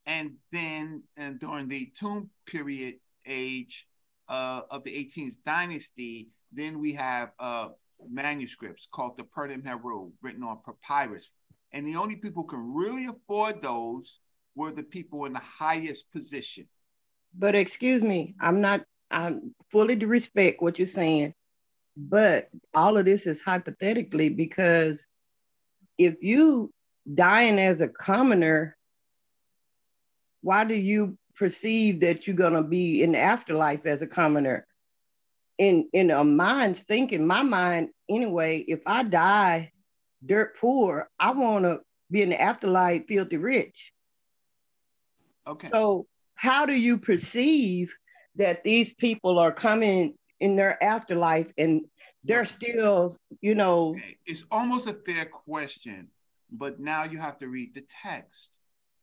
And 0.04 0.34
then 0.50 1.04
and 1.16 1.38
during 1.38 1.68
the 1.68 1.92
tomb 1.96 2.30
period 2.46 2.96
age 3.26 3.86
uh, 4.28 4.62
of 4.70 4.84
the 4.84 4.90
18th 4.90 5.36
dynasty, 5.46 6.28
then 6.52 6.80
we 6.80 6.92
have 6.94 7.30
uh, 7.38 7.68
manuscripts 8.10 8.88
called 8.90 9.16
the 9.16 9.24
Pert 9.24 9.52
em 9.52 9.62
Heru, 9.64 10.10
written 10.20 10.42
on 10.42 10.58
papyrus. 10.64 11.30
And 11.72 11.86
the 11.86 11.96
only 11.96 12.16
people 12.16 12.42
who 12.42 12.48
can 12.48 12.74
really 12.74 13.06
afford 13.06 13.62
those 13.62 14.20
were 14.54 14.72
the 14.72 14.82
people 14.82 15.24
in 15.24 15.32
the 15.32 15.40
highest 15.40 16.10
position. 16.12 16.66
But 17.36 17.54
excuse 17.54 18.02
me, 18.02 18.34
I'm 18.40 18.60
not, 18.60 18.84
I'm 19.10 19.54
fully 19.70 19.96
to 19.96 20.06
respect 20.06 20.62
what 20.62 20.78
you're 20.78 20.86
saying, 20.86 21.34
but 21.96 22.48
all 22.74 22.96
of 22.96 23.04
this 23.04 23.26
is 23.26 23.42
hypothetically 23.42 24.28
because 24.28 25.06
if 25.98 26.22
you 26.22 26.72
dying 27.12 27.58
as 27.58 27.80
a 27.80 27.88
commoner, 27.88 28.76
why 30.42 30.64
do 30.64 30.74
you 30.74 31.16
perceive 31.34 32.00
that 32.00 32.26
you're 32.26 32.36
gonna 32.36 32.62
be 32.62 33.02
in 33.02 33.12
the 33.12 33.18
afterlife 33.18 33.86
as 33.86 34.02
a 34.02 34.06
commoner? 34.06 34.66
In 35.58 35.88
in 35.92 36.10
a 36.10 36.24
mind's 36.24 36.80
thinking, 36.80 37.26
my 37.26 37.42
mind 37.42 37.90
anyway, 38.08 38.58
if 38.58 38.82
I 38.86 39.02
die 39.04 39.72
dirt 40.24 40.56
poor, 40.56 41.08
I 41.18 41.32
wanna 41.32 41.80
be 42.10 42.22
in 42.22 42.30
the 42.30 42.40
afterlife 42.40 43.06
filthy 43.06 43.36
rich. 43.36 43.92
Okay. 45.46 45.68
So 45.68 46.06
how 46.42 46.66
do 46.66 46.74
you 46.74 46.98
perceive 46.98 47.94
that 48.34 48.64
these 48.64 48.92
people 48.92 49.38
are 49.38 49.52
coming 49.52 50.12
in 50.40 50.56
their 50.56 50.82
afterlife 50.82 51.46
and 51.56 51.82
they're 52.24 52.46
still, 52.46 53.16
you 53.40 53.54
know. 53.54 53.94
It's 54.26 54.44
almost 54.50 54.88
a 54.88 54.94
fair 55.06 55.24
question, 55.24 56.08
but 56.50 56.80
now 56.80 57.04
you 57.04 57.18
have 57.18 57.38
to 57.38 57.46
read 57.46 57.74
the 57.74 57.84
text. 58.02 58.56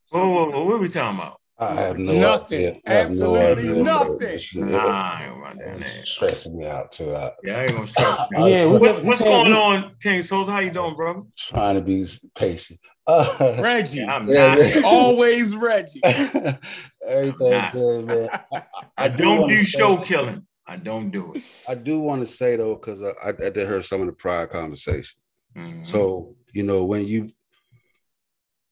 So 0.07 0.17
whoa, 0.17 0.33
whoa, 0.33 0.49
whoa, 0.49 0.65
what 0.65 0.73
are 0.73 0.77
we 0.79 0.89
talking 0.89 1.17
about? 1.17 1.39
I 1.61 1.73
have 1.73 1.97
no 1.99 2.13
Nothing. 2.13 2.57
idea. 2.67 2.79
I 2.87 2.93
have 2.93 3.11
no 3.13 3.35
Absolutely 3.35 3.69
idea. 3.71 3.83
nothing. 3.83 4.69
Nah, 4.71 4.77
I 4.77 5.25
ain't 5.29 5.37
run 5.41 5.57
down 5.57 5.79
there. 5.81 5.99
it's 5.99 6.09
stressing 6.11 6.57
me 6.57 6.65
out 6.65 6.91
too. 6.93 7.13
I, 7.13 7.31
Yeah, 7.43 7.59
I 7.59 7.61
ain't 7.63 7.73
gonna 7.73 7.87
start. 7.87 8.29
Yeah, 8.37 8.65
What, 8.65 9.03
what's 9.03 9.21
going 9.21 9.49
we- 9.51 9.57
on, 9.57 9.91
King 10.01 10.23
Souls? 10.23 10.47
How 10.47 10.59
you 10.59 10.71
doing, 10.71 10.95
bro? 10.95 11.27
trying 11.37 11.75
to 11.75 11.81
be 11.81 12.05
patient. 12.35 12.79
Uh, 13.05 13.57
Reggie, 13.61 14.03
I'm 14.05 14.29
Yeah, 14.29 14.55
not. 14.55 14.83
always 14.85 15.55
Reggie. 15.55 15.99
everything 16.03 17.49
Nah. 17.51 17.71
good, 17.71 18.05
man. 18.05 18.29
I, 18.53 18.63
I 18.97 19.07
don't 19.07 19.41
wanna 19.41 19.53
do 19.55 19.63
say- 19.63 19.79
show 19.79 19.97
killing. 19.97 20.45
I 20.67 20.75
don't 20.77 21.09
do 21.09 21.33
it. 21.33 21.43
I 21.67 21.73
do 21.73 21.99
want 21.99 22.21
to 22.21 22.27
say 22.31 22.55
though, 22.55 22.75
because 22.75 23.01
I, 23.01 23.09
I, 23.23 23.29
I 23.29 23.49
did 23.49 23.55
hear 23.67 23.81
some 23.81 24.01
of 24.01 24.07
the 24.07 24.13
prior 24.13 24.45
conversation. 24.47 25.17
Mhm. 25.57 25.85
So 25.85 26.35
you 26.53 26.61
know 26.63 26.85
when 26.85 27.07
you 27.07 27.27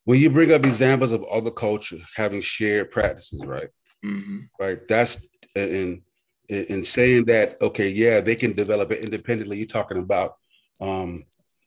when 0.08 0.22
you 0.22 0.30
bring 0.30 0.54
up 0.54 0.66
examples 0.66 1.12
of 1.12 1.22
other 1.26 1.52
culture 1.52 1.98
having 2.16 2.40
shared 2.40 2.92
practices, 2.92 3.44
right? 3.46 3.68
Mhm. 4.06 4.48
Right. 4.58 4.80
That's 4.88 5.28
in 5.54 6.02
in, 6.48 6.64
in 6.64 6.84
saying 6.86 7.26
that 7.26 7.62
okay, 7.62 7.90
yeah, 7.90 8.22
they 8.22 8.36
can 8.36 8.54
develop 8.54 8.90
it 8.94 9.04
independently. 9.04 9.58
You're 9.58 9.68
talking 9.68 10.02
about 10.02 10.38
um 10.80 11.26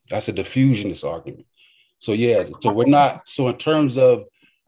that's 0.09 0.29
a 0.29 0.33
diffusionist 0.33 1.07
argument. 1.07 1.45
So 1.99 2.12
yeah, 2.12 2.45
so 2.61 2.73
we're 2.73 2.87
not 2.87 3.29
so 3.29 3.49
in 3.49 3.59
terms 3.59 3.99
of 3.99 4.25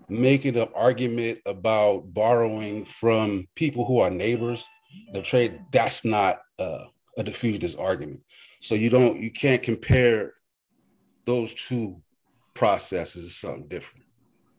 making 0.06 0.58
an 0.58 0.68
argument 0.74 1.38
about 1.46 2.12
borrowing 2.12 2.84
from 2.84 3.48
people 3.54 3.86
who 3.86 4.00
are 4.00 4.10
neighbors, 4.10 4.62
the 5.14 5.22
trade 5.22 5.58
that's 5.72 6.04
not 6.04 6.42
uh, 6.58 6.84
a 7.16 7.24
diffusionist 7.24 7.80
argument. 7.80 8.20
So 8.60 8.74
you 8.74 8.90
don't 8.90 9.18
you 9.22 9.30
can't 9.30 9.62
compare 9.62 10.34
those 11.24 11.54
two 11.54 12.02
processes 12.54 13.24
as 13.24 13.36
something 13.36 13.68
different. 13.68 14.04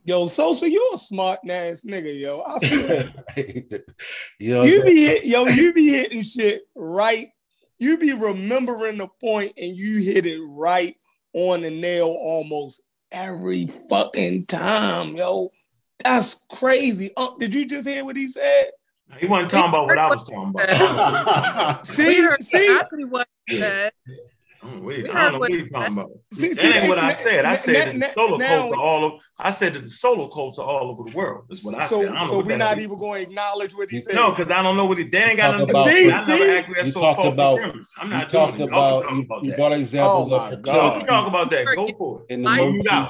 Yo, 0.05 0.27
Sosa, 0.27 0.69
you 0.69 0.91
a 0.93 0.97
smart 0.97 1.39
ass 1.49 1.85
nigga, 1.85 2.19
yo. 2.19 2.41
I 2.41 2.57
see 2.57 2.81
that. 2.81 3.83
you 4.39 4.53
know, 4.53 4.63
you 4.63 4.83
be 4.83 5.05
hit, 5.05 5.25
yo, 5.25 5.45
you 5.45 5.73
be 5.73 5.89
hitting 5.89 6.23
shit 6.23 6.63
right. 6.75 7.29
You 7.79 7.97
be 7.97 8.11
remembering 8.13 8.97
the 8.97 9.07
point 9.21 9.53
and 9.57 9.77
you 9.77 10.01
hit 10.01 10.25
it 10.25 10.41
right 10.41 10.95
on 11.33 11.61
the 11.61 11.71
nail 11.71 12.07
almost 12.07 12.81
every 13.11 13.67
fucking 13.89 14.47
time, 14.47 15.15
yo. 15.15 15.51
That's 16.03 16.39
crazy. 16.49 17.11
Uh, 17.15 17.29
did 17.39 17.53
you 17.53 17.65
just 17.65 17.87
hear 17.87 18.03
what 18.03 18.17
he 18.17 18.27
said? 18.27 18.71
He 19.19 19.27
wasn't 19.27 19.51
talking 19.51 19.69
about 19.69 19.87
what 19.87 19.97
I 19.97 20.07
was 20.07 20.23
talking 20.23 20.49
about. 20.49 21.79
We 21.79 21.85
See, 21.85 22.21
heard 22.21 22.43
see, 22.43 22.65
exactly 22.65 23.05
what 24.63 24.95
he 24.95 25.03
Yeah. 25.03 25.03
I 25.03 25.03
don't 25.03 25.03
know 25.03 25.03
what 25.03 25.03
he- 25.03 25.03
We 25.03 25.09
I 25.09 25.09
don't 25.09 25.15
heard 25.15 25.31
know 25.33 25.39
what 25.39 25.39
what 25.39 25.51
he 25.51 25.57
he's 25.59 25.71
talking 25.71 25.93
about. 25.93 26.09
see, 26.33 26.53
That 26.53 26.75
ain't 26.75 26.89
what 26.89 26.99
I 26.99 27.13
said. 27.13 27.45
I 27.45 27.55
said 27.55 27.75
that 27.75 27.95
na- 27.97 28.07
the 28.07 28.13
solar 28.13 28.37
now- 28.37 28.47
cults 28.59 28.77
are 28.77 28.81
all 28.81 29.03
over. 29.05 29.15
I 29.39 29.51
said 29.51 29.73
that 29.73 29.83
the 29.83 29.89
solar 29.89 30.29
cults 30.29 30.59
are 30.59 30.65
all 30.67 30.89
over 30.91 31.09
the 31.09 31.15
world. 31.15 31.45
That's 31.49 31.63
what 31.63 31.75
I 31.75 31.85
so, 31.85 32.01
said. 32.01 32.09
I 32.11 32.15
don't 32.15 32.27
so 32.29 32.39
we're 32.41 32.57
not 32.57 32.77
is. 32.77 32.83
even 32.85 32.97
going 32.97 33.23
to 33.25 33.29
acknowledge 33.29 33.73
what 33.73 33.89
he 33.89 33.99
said. 33.99 34.15
No, 34.15 34.31
because 34.31 34.49
I 34.51 34.61
don't 34.63 34.77
know 34.77 34.85
what 34.85 34.99
it. 34.99 35.11
They 35.11 35.23
ain't 35.23 35.37
got 35.37 35.51
talk 35.57 35.59
nothing 35.61 35.67
to 35.67 35.71
about- 35.73 35.85
with 35.85 35.93
See, 35.95 36.07
it. 36.07 36.13
I 36.13 36.27
never 36.27 36.37
see? 36.43 36.57
acquiesced 36.57 36.85
You 36.87 36.93
to 36.93 36.99
talked 36.99 37.19
a 37.19 37.21
cult 37.23 37.33
about- 37.33 37.59
premise. 37.59 37.91
I'm 37.97 38.09
not 38.09 38.31
doing 38.31 38.45
talked 38.45 38.59
it. 38.59 38.63
About 38.63 39.07
can 39.07 39.17
you, 39.17 39.23
about 39.23 39.43
you 39.43 39.49
that. 39.51 39.57
brought 39.57 39.71
examples 39.73 40.13
Oh 40.19 40.23
of 40.23 40.29
my 40.29 40.35
Y'all 40.37 40.49
fertility 40.49 40.97
can 40.99 41.07
talk 41.07 41.27
about 41.27 41.49
that. 41.51 41.65
Go 41.75 41.87
for 41.97 42.21
it. 42.29 42.33
in 42.33 42.43
the 42.43 42.49
I- 42.49 42.57
motif. 42.57 43.09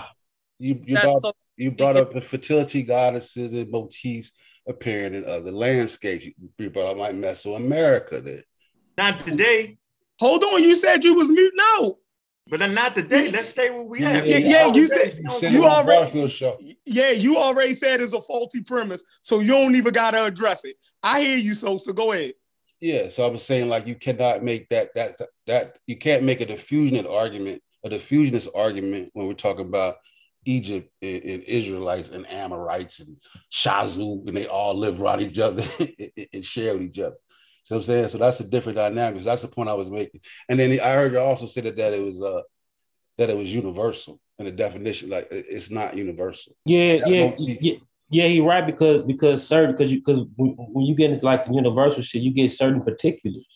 You 0.60 0.82
you 0.86 0.96
brought 0.96 1.22
so 1.22 1.34
you 1.58 1.72
brought 1.72 1.98
up 1.98 2.14
the 2.14 2.22
fertility 2.22 2.84
goddesses 2.84 3.54
and 3.54 3.70
motifs 3.70 4.32
appearing 4.68 5.14
in 5.14 5.26
other 5.26 5.52
landscapes. 5.52 6.26
You- 6.26 6.34
You 6.58 6.70
brought 6.70 6.92
up 6.92 6.98
like 6.98 7.16
Mesoamerica 7.16 8.24
there. 8.24 8.44
Not 8.98 9.20
today, 9.20 9.78
Hold 10.24 10.42
on, 10.46 10.64
you 10.64 10.78
said 10.78 11.04
you 11.04 11.16
was 11.16 11.30
muting 11.30 11.60
out. 11.76 11.98
but 12.50 12.62
then 12.62 12.74
not 12.74 12.96
today. 12.96 13.30
Let's 13.30 13.50
stay 13.50 13.70
where 13.72 13.84
we 13.84 14.06
at. 14.06 14.26
Yeah, 14.26 14.38
yeah, 14.38 14.72
you 14.74 14.88
said- 14.88 15.18
You 15.42 15.50
You 15.50 15.66
already- 15.66 16.30
show. 16.30 16.58
Yeah, 16.86 17.12
you 17.12 17.36
already 17.36 17.74
said 17.74 18.00
it's 18.00 18.14
a 18.14 18.22
faulty 18.22 18.62
premise, 18.62 19.04
so 19.22 19.42
you 19.42 19.48
don't 19.52 19.76
even 19.76 19.92
gotta 19.92 20.24
address 20.24 20.64
it. 20.64 20.78
I 21.02 21.20
hear 21.20 21.38
you, 21.38 21.54
so 21.54 21.78
so 21.78 21.92
go 21.92 22.14
ahead. 22.14 22.36
Yeah, 22.80 23.10
so 23.10 23.26
I 23.26 23.30
was 23.30 23.44
saying 23.44 23.68
like 23.68 23.86
you 23.86 23.96
cannot 23.96 24.44
make 24.44 24.70
that 24.70 24.92
that 24.96 25.18
that 25.48 25.78
you 25.88 25.98
can't 25.98 26.24
make 26.24 26.40
a 26.40 26.46
diffusionist 26.46 27.12
argument, 27.12 27.62
a 27.84 27.90
diffusionist 27.90 28.48
argument 28.56 29.10
when 29.12 29.28
we're 29.28 29.34
talking 29.34 29.66
about 29.68 29.98
Egypt 30.46 30.90
and, 31.02 31.22
and 31.24 31.44
Israelites 31.44 32.10
and 32.10 32.26
Amorites 32.30 33.00
and 33.02 33.18
Shasu, 33.52 34.26
and 34.28 34.36
they 34.38 34.48
all 34.48 34.74
live 34.74 35.02
around 35.02 35.22
each 35.22 35.40
other 35.40 35.64
and, 35.80 36.12
and 36.34 36.46
share 36.46 36.74
with 36.74 36.84
each 36.84 37.00
other. 37.00 37.16
So 37.64 37.78
I'm 37.78 37.84
saying, 37.84 38.10
so 38.10 38.18
that's 38.18 38.40
a 38.40 38.44
different 38.44 38.78
dynamic. 38.78 39.24
That's 39.24 39.42
the 39.42 39.48
point 39.48 39.70
I 39.70 39.74
was 39.74 39.90
making. 39.90 40.22
And 40.50 40.60
then 40.60 40.80
I 40.82 40.94
heard 40.94 41.14
you 41.14 41.20
also 41.20 41.46
say 41.46 41.62
that, 41.62 41.78
that 41.78 41.94
it 41.94 42.04
was 42.04 42.22
uh 42.22 42.42
that 43.18 43.30
it 43.30 43.38
was 43.38 43.54
universal 43.54 44.20
in 44.40 44.46
the 44.46 44.52
definition, 44.52 45.10
like 45.10 45.28
it's 45.32 45.70
not 45.70 45.96
universal. 45.96 46.56
Yeah, 46.66 46.98
That 46.98 47.08
yeah, 47.08 47.30
motif. 47.30 47.58
yeah, 47.62 47.74
yeah. 48.10 48.26
He 48.26 48.40
right 48.42 48.66
because 48.66 49.04
because 49.04 49.48
certain 49.48 49.72
because 49.76 49.92
you 49.92 50.00
because 50.00 50.26
when, 50.36 50.50
when 50.58 50.86
you 50.86 50.96
get 50.96 51.12
into 51.12 51.26
like 51.26 51.46
universal 51.52 52.02
shit, 52.02 52.22
you 52.22 52.32
get 52.32 52.52
certain 52.52 52.82
particulars. 52.82 53.48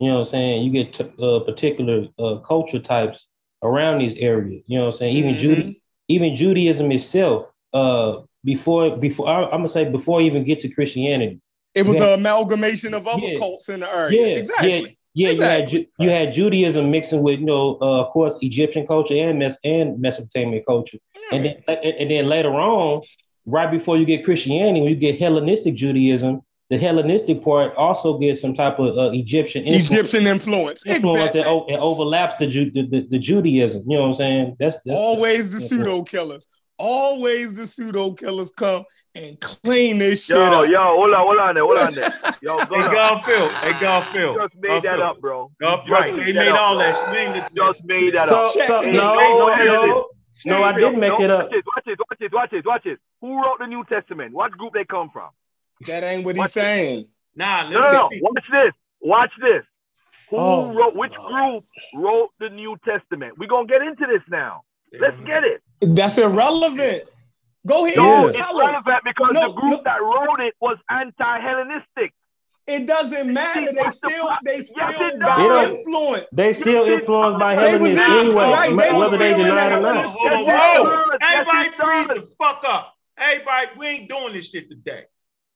You 0.00 0.08
know 0.08 0.14
what 0.14 0.20
I'm 0.20 0.24
saying? 0.26 0.62
You 0.64 0.70
get 0.72 0.92
t- 0.94 1.12
uh, 1.22 1.40
particular 1.40 2.08
uh, 2.18 2.36
culture 2.38 2.80
types 2.80 3.28
around 3.62 3.98
these 4.00 4.16
areas. 4.16 4.64
You 4.66 4.78
know 4.78 4.86
what 4.86 4.94
I'm 4.94 4.98
saying? 4.98 5.16
Even 5.16 5.34
Mhm. 5.34 5.38
Judy, 5.38 5.82
even 6.08 6.34
Judaism 6.34 6.90
itself. 6.90 7.50
Uh, 7.72 8.22
before 8.44 8.96
before 8.96 9.28
I, 9.28 9.44
I'm 9.44 9.50
gonna 9.50 9.68
say 9.68 9.84
before 9.84 10.20
you 10.20 10.26
even 10.26 10.44
get 10.44 10.58
to 10.60 10.68
Christianity. 10.68 11.40
It 11.74 11.86
was 11.86 11.96
Yeah. 11.96 12.08
an 12.08 12.20
amalgamation 12.20 12.94
of 12.94 13.06
other 13.06 13.22
Yeah. 13.26 13.38
cults 13.38 13.68
in 13.68 13.80
the 13.80 13.96
area. 13.96 14.20
Yeah, 14.20 14.36
exactly. 14.36 14.98
Yeah, 15.14 15.28
Exactly. 15.28 15.78
you 15.78 15.84
had 15.84 15.92
you 15.98 16.10
had 16.10 16.32
Judaism 16.32 16.90
mixing 16.90 17.22
with 17.22 17.40
you 17.40 17.44
know 17.46 17.76
uh, 17.82 18.00
of 18.00 18.10
course 18.12 18.38
Egyptian 18.40 18.86
culture 18.86 19.14
and 19.14 19.38
Mes- 19.38 19.58
and 19.62 20.00
Mesopotamian 20.00 20.62
culture, 20.66 20.98
and 21.32 21.44
then 21.44 21.56
and, 21.68 22.10
then 22.10 22.28
later 22.30 22.50
on, 22.54 23.02
right 23.44 23.70
before 23.70 23.98
you 23.98 24.06
get 24.06 24.24
Christianity, 24.24 24.80
when 24.80 24.88
you 24.90 24.96
get 24.96 25.18
Hellenistic 25.18 25.74
Judaism, 25.74 26.40
the 26.70 26.78
Hellenistic 26.78 27.42
part 27.44 27.74
also 27.76 28.16
gets 28.16 28.40
some 28.40 28.54
type 28.54 28.78
of 28.78 28.96
uh, 28.96 29.10
Egyptian 29.12 29.64
influence, 29.64 29.90
Egyptian 29.90 30.26
influence. 30.26 30.86
influence 30.86 31.18
Exactly. 31.20 31.40
that 31.42 31.46
o- 31.46 31.66
it 31.68 31.78
overlaps 31.80 32.36
the, 32.38 32.46
Ju- 32.46 32.70
the, 32.70 32.82
the 32.86 33.00
the 33.10 33.18
Judaism. 33.18 33.82
You 33.86 33.96
know 33.96 34.02
what 34.04 34.08
I'm 34.08 34.14
saying? 34.14 34.56
That's, 34.58 34.76
that's 34.86 34.98
Always 34.98 35.52
the 35.52 35.60
pseudo 35.60 36.02
killers. 36.04 36.46
Always 36.82 37.54
the 37.54 37.66
pseudo 37.66 38.12
killers 38.12 38.50
come 38.50 38.84
and 39.14 39.38
clean 39.40 39.98
this 39.98 40.24
shit 40.24 40.36
yo, 40.36 40.42
up. 40.42 40.68
Yo, 40.68 40.78
hold 40.78 41.14
on, 41.14 41.20
hold 41.20 41.38
on 41.38 41.54
there, 41.54 41.64
hold 41.64 41.78
on 41.78 41.94
there. 41.94 42.12
Yo, 42.42 42.56
go 42.66 42.80
hey, 42.80 42.92
Garfield, 42.92 43.52
hey, 43.52 43.80
Garfield. 43.80 44.38
just 44.40 44.54
made 44.60 44.82
that 44.82 44.98
up, 44.98 45.20
bro. 45.20 45.50
Gar- 45.60 45.84
right, 45.88 46.14
they 46.16 46.32
made 46.32 46.48
all 46.48 46.76
that. 46.78 47.12
Made 47.12 47.44
just 47.54 47.84
made 47.84 48.14
that 48.16 48.28
so, 48.28 48.46
up. 48.46 48.52
So, 48.52 48.80
no, 48.80 49.14
no, 49.14 49.56
no, 49.56 50.08
no, 50.44 50.64
I 50.64 50.72
didn't 50.72 50.98
make 50.98 51.20
it 51.20 51.30
up. 51.30 51.50
Watch 51.50 51.86
it, 51.86 51.98
watch 51.98 52.20
it, 52.20 52.32
watch 52.32 52.52
it, 52.52 52.66
watch 52.66 52.86
it. 52.86 52.98
Who 53.20 53.36
wrote 53.36 53.58
the 53.60 53.66
New 53.66 53.84
Testament? 53.88 54.34
What 54.34 54.50
group 54.52 54.72
they 54.74 54.84
come 54.84 55.10
from? 55.10 55.30
That 55.86 56.02
ain't 56.02 56.24
what 56.24 56.36
he's 56.36 56.52
saying. 56.52 57.06
Nah, 57.36 57.68
no, 57.68 57.80
no, 57.80 57.90
no. 57.90 58.10
Watch 58.20 58.44
this. 58.50 58.72
Watch 59.00 59.30
this. 59.40 59.62
Who 60.30 60.36
oh, 60.38 60.74
wrote? 60.74 60.96
Which 60.96 61.14
group 61.14 61.64
wrote 61.94 62.30
the 62.40 62.48
New 62.48 62.76
Testament? 62.84 63.38
We're 63.38 63.48
gonna 63.48 63.68
get 63.68 63.82
into 63.82 64.06
this 64.06 64.22
now. 64.28 64.62
Let's 65.00 65.16
mm-hmm. 65.16 65.26
get 65.26 65.44
it. 65.44 65.62
That's 65.80 66.18
irrelevant. 66.18 67.04
Go 67.66 67.86
ahead. 67.86 67.96
No, 67.96 68.26
it's 68.26 68.36
relevant 68.36 69.04
because 69.04 69.30
no, 69.32 69.48
the 69.48 69.60
group 69.60 69.70
no. 69.70 69.82
that 69.84 70.00
wrote 70.00 70.40
it 70.40 70.54
was 70.60 70.78
anti-Hellenistic. 70.90 72.12
It 72.66 72.86
doesn't 72.86 73.32
matter. 73.32 73.72
They 73.72 73.90
still, 73.90 74.30
they 74.44 74.62
still 74.62 74.76
yes, 74.76 75.18
got 75.18 75.70
influence. 75.70 76.26
They 76.32 76.52
still 76.52 76.84
influenced 76.84 77.40
by 77.40 77.54
Hellenists 77.54 77.98
anyway, 78.08 78.44
right, 78.44 78.76
they 78.76 78.96
whether 78.96 79.18
they 79.18 79.34
deny 79.34 79.66
it 79.66 79.78
or 79.78 79.80
not. 79.80 80.04
Whoa, 80.04 81.18
everybody 81.20 81.70
freeze 81.70 82.08
the 82.08 82.34
fuck 82.38 82.62
up. 82.64 82.94
Everybody, 83.18 83.66
we 83.76 83.86
ain't 83.88 84.08
doing 84.08 84.32
this 84.32 84.50
shit 84.50 84.68
today. 84.68 85.04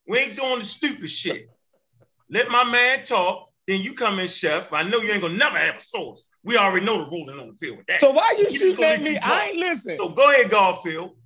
We 0.08 0.18
ain't 0.18 0.36
doing 0.36 0.58
the 0.58 0.64
stupid 0.64 1.08
shit. 1.08 1.48
Let 2.28 2.50
my 2.50 2.64
man 2.64 3.04
talk. 3.04 3.50
Then 3.68 3.82
you 3.82 3.94
come 3.94 4.18
in, 4.18 4.28
chef. 4.28 4.72
I 4.72 4.82
know 4.82 4.98
you 5.00 5.10
ain't 5.10 5.22
gonna 5.22 5.36
never 5.36 5.58
have 5.58 5.76
a 5.76 5.80
source. 5.80 6.28
We 6.47 6.56
already 6.56 6.86
know 6.86 7.05
the 7.05 7.10
ruling 7.10 7.40
on 7.40 7.48
the 7.48 7.55
field 7.55 7.78
with 7.78 7.86
that. 7.89 7.98
So 7.98 8.12
why 8.12 8.36
you 8.39 8.48
shooting 8.48 8.85
at 8.85 9.02
me? 9.02 9.18
I 9.18 9.48
ain't 9.48 9.59
listen. 9.59 9.98
So 9.98 10.10
go 10.10 10.31
ahead, 10.31 10.48
Garfield. 10.48 11.16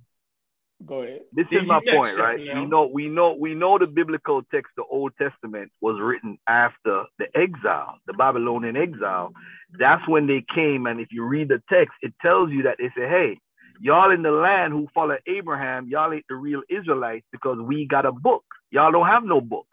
Go 0.83 1.03
ahead. 1.03 1.21
This 1.31 1.45
then 1.51 1.61
is 1.61 1.67
my 1.67 1.79
point, 1.79 2.17
right? 2.17 2.39
You 2.39 2.65
know, 2.65 2.87
we 2.87 3.07
know 3.07 3.35
we 3.39 3.53
know 3.53 3.77
the 3.77 3.85
biblical 3.85 4.41
text, 4.51 4.71
the 4.75 4.83
Old 4.83 5.13
Testament, 5.19 5.71
was 5.79 6.01
written 6.01 6.39
after 6.47 7.03
the 7.19 7.27
exile, 7.35 7.99
the 8.07 8.13
Babylonian 8.13 8.75
exile. 8.75 9.31
That's 9.77 10.05
when 10.07 10.25
they 10.25 10.43
came, 10.55 10.87
and 10.87 10.99
if 10.99 11.09
you 11.11 11.23
read 11.23 11.49
the 11.49 11.61
text, 11.69 11.93
it 12.01 12.15
tells 12.19 12.49
you 12.49 12.63
that 12.63 12.77
they 12.79 12.89
say, 12.97 13.07
"Hey, 13.07 13.37
y'all 13.79 14.09
in 14.09 14.23
the 14.23 14.31
land 14.31 14.73
who 14.73 14.87
follow 14.91 15.17
Abraham, 15.27 15.87
y'all 15.87 16.11
ain't 16.11 16.25
the 16.29 16.35
real 16.35 16.63
Israelites 16.67 17.27
because 17.31 17.59
we 17.59 17.85
got 17.85 18.07
a 18.07 18.11
book. 18.11 18.43
Y'all 18.71 18.91
don't 18.91 19.05
have 19.05 19.23
no 19.23 19.39
book." 19.39 19.67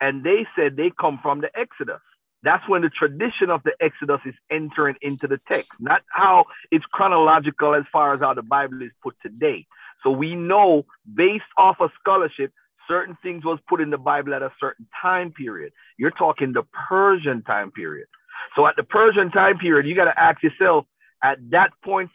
And 0.00 0.22
they 0.22 0.46
said 0.54 0.76
they 0.76 0.92
come 1.00 1.18
from 1.20 1.40
the 1.40 1.50
Exodus. 1.58 2.00
That's 2.42 2.66
when 2.68 2.82
the 2.82 2.90
tradition 2.90 3.50
of 3.50 3.62
the 3.64 3.72
Exodus 3.80 4.20
is 4.24 4.34
entering 4.50 4.96
into 5.02 5.26
the 5.26 5.40
text, 5.50 5.70
not 5.80 6.02
how 6.08 6.44
it's 6.70 6.84
chronological 6.86 7.74
as 7.74 7.84
far 7.92 8.12
as 8.12 8.20
how 8.20 8.34
the 8.34 8.42
Bible 8.42 8.82
is 8.82 8.92
put 9.02 9.16
today. 9.22 9.66
So 10.04 10.10
we 10.10 10.36
know 10.36 10.86
based 11.12 11.50
off 11.56 11.76
of 11.80 11.90
scholarship, 12.00 12.52
certain 12.86 13.18
things 13.22 13.44
was 13.44 13.58
put 13.68 13.80
in 13.80 13.90
the 13.90 13.98
Bible 13.98 14.34
at 14.34 14.42
a 14.42 14.52
certain 14.60 14.86
time 15.02 15.32
period. 15.32 15.72
You're 15.98 16.12
talking 16.12 16.52
the 16.52 16.62
Persian 16.88 17.42
time 17.42 17.72
period. 17.72 18.06
So 18.54 18.66
at 18.66 18.76
the 18.76 18.84
Persian 18.84 19.30
time 19.30 19.58
period, 19.58 19.86
you 19.86 19.96
got 19.96 20.04
to 20.04 20.18
ask 20.18 20.42
yourself 20.42 20.86
at 21.22 21.38
that 21.50 21.70
point 21.84 22.10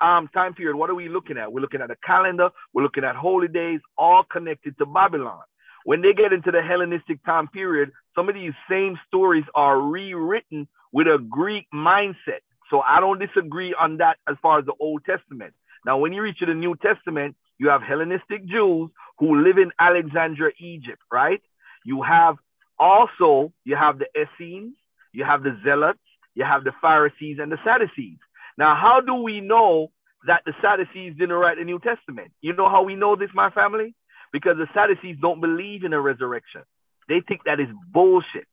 um, 0.00 0.28
time 0.34 0.54
period, 0.54 0.76
what 0.76 0.90
are 0.90 0.94
we 0.94 1.08
looking 1.08 1.38
at? 1.38 1.52
We're 1.52 1.60
looking 1.60 1.80
at 1.80 1.90
a 1.90 1.96
calendar, 2.04 2.50
we're 2.72 2.82
looking 2.82 3.04
at 3.04 3.14
holy 3.16 3.48
days, 3.48 3.80
all 3.96 4.24
connected 4.24 4.76
to 4.78 4.86
Babylon. 4.86 5.42
When 5.88 6.02
they 6.02 6.12
get 6.12 6.34
into 6.34 6.50
the 6.50 6.60
Hellenistic 6.60 7.24
time 7.24 7.48
period, 7.48 7.92
some 8.14 8.28
of 8.28 8.34
these 8.34 8.52
same 8.68 8.98
stories 9.06 9.46
are 9.54 9.80
rewritten 9.80 10.68
with 10.92 11.06
a 11.06 11.16
Greek 11.30 11.66
mindset. 11.74 12.44
So 12.68 12.80
I 12.80 13.00
don't 13.00 13.18
disagree 13.18 13.72
on 13.72 13.96
that 13.96 14.18
as 14.28 14.36
far 14.42 14.58
as 14.58 14.66
the 14.66 14.74
Old 14.80 15.06
Testament. 15.06 15.54
Now, 15.86 15.96
when 15.96 16.12
you 16.12 16.20
reach 16.20 16.40
to 16.40 16.44
the 16.44 16.52
New 16.52 16.76
Testament, 16.76 17.36
you 17.56 17.70
have 17.70 17.80
Hellenistic 17.80 18.44
Jews 18.44 18.90
who 19.18 19.42
live 19.42 19.56
in 19.56 19.70
Alexandria, 19.80 20.50
Egypt, 20.60 21.00
right? 21.10 21.40
You 21.86 22.02
have 22.02 22.36
also, 22.78 23.54
you 23.64 23.74
have 23.74 23.98
the 23.98 24.08
Essenes, 24.14 24.74
you 25.14 25.24
have 25.24 25.42
the 25.42 25.58
Zealots, 25.64 26.04
you 26.34 26.44
have 26.44 26.64
the 26.64 26.72
Pharisees 26.82 27.38
and 27.40 27.50
the 27.50 27.56
Sadducees. 27.64 28.18
Now, 28.58 28.76
how 28.78 29.00
do 29.00 29.14
we 29.14 29.40
know 29.40 29.90
that 30.26 30.42
the 30.44 30.52
Sadducees 30.60 31.14
didn't 31.18 31.34
write 31.34 31.56
the 31.56 31.64
New 31.64 31.78
Testament? 31.78 32.32
You 32.42 32.52
know 32.52 32.68
how 32.68 32.82
we 32.82 32.94
know 32.94 33.16
this, 33.16 33.30
my 33.32 33.48
family? 33.48 33.94
Because 34.32 34.56
the 34.56 34.66
Sadducees 34.74 35.16
don't 35.20 35.40
believe 35.40 35.84
in 35.84 35.92
a 35.92 36.00
resurrection. 36.00 36.62
They 37.08 37.20
think 37.26 37.42
that 37.44 37.60
is 37.60 37.68
bullshit. 37.92 38.46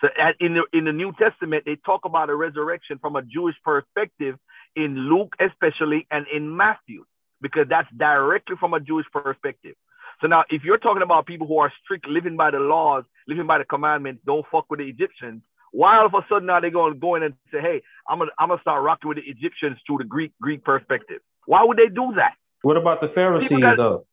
So 0.00 0.08
in 0.38 0.54
the, 0.54 0.64
in 0.72 0.84
the 0.84 0.92
New 0.92 1.12
Testament, 1.18 1.64
they 1.66 1.76
talk 1.84 2.04
about 2.04 2.30
a 2.30 2.34
resurrection 2.36 2.98
from 2.98 3.16
a 3.16 3.22
Jewish 3.22 3.56
perspective 3.64 4.36
in 4.76 4.96
Luke, 5.10 5.34
especially, 5.40 6.06
and 6.10 6.26
in 6.32 6.56
Matthew, 6.56 7.04
because 7.40 7.66
that's 7.68 7.88
directly 7.96 8.56
from 8.60 8.74
a 8.74 8.80
Jewish 8.80 9.06
perspective. 9.12 9.74
So 10.20 10.26
now, 10.26 10.44
if 10.50 10.62
you're 10.64 10.78
talking 10.78 11.02
about 11.02 11.26
people 11.26 11.46
who 11.46 11.58
are 11.58 11.72
strict, 11.82 12.06
living 12.06 12.36
by 12.36 12.50
the 12.50 12.58
laws, 12.58 13.04
living 13.26 13.46
by 13.46 13.58
the 13.58 13.64
commandments, 13.64 14.22
don't 14.26 14.44
fuck 14.50 14.66
with 14.68 14.80
the 14.80 14.86
Egyptians, 14.86 15.42
why 15.72 15.98
all 15.98 16.06
of 16.06 16.14
a 16.14 16.24
sudden 16.28 16.46
now 16.46 16.60
they're 16.60 16.70
going 16.70 16.94
to 16.94 16.98
go 16.98 17.14
in 17.14 17.22
and 17.22 17.34
say, 17.52 17.60
hey, 17.60 17.82
I'm 18.08 18.18
gonna 18.18 18.30
I'm 18.38 18.48
gonna 18.48 18.60
start 18.60 18.82
rocking 18.82 19.08
with 19.08 19.18
the 19.18 19.24
Egyptians 19.24 19.78
through 19.86 19.98
the 19.98 20.04
Greek 20.04 20.32
Greek 20.40 20.64
perspective? 20.64 21.20
Why 21.46 21.64
would 21.64 21.76
they 21.76 21.88
do 21.88 22.14
that? 22.16 22.34
What 22.62 22.76
about 22.76 23.00
the 23.00 23.08
Pharisees 23.08 23.60
got, 23.60 23.76
though? 23.76 24.06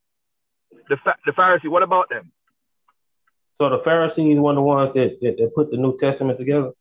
The 0.90 0.98
the 1.26 1.32
Pharisee, 1.32 1.70
what 1.70 1.84
about 1.84 2.10
them? 2.10 2.32
So 3.54 3.70
the 3.70 3.80
Pharisees 3.80 4.38
one 4.38 4.56
of 4.56 4.58
the 4.58 4.62
ones 4.62 4.92
that, 4.92 5.20
that, 5.22 5.38
that 5.38 5.56
put 5.56 5.72
the 5.72 5.78
New 5.78 5.98
Testament 5.98 6.38
together. 6.38 6.72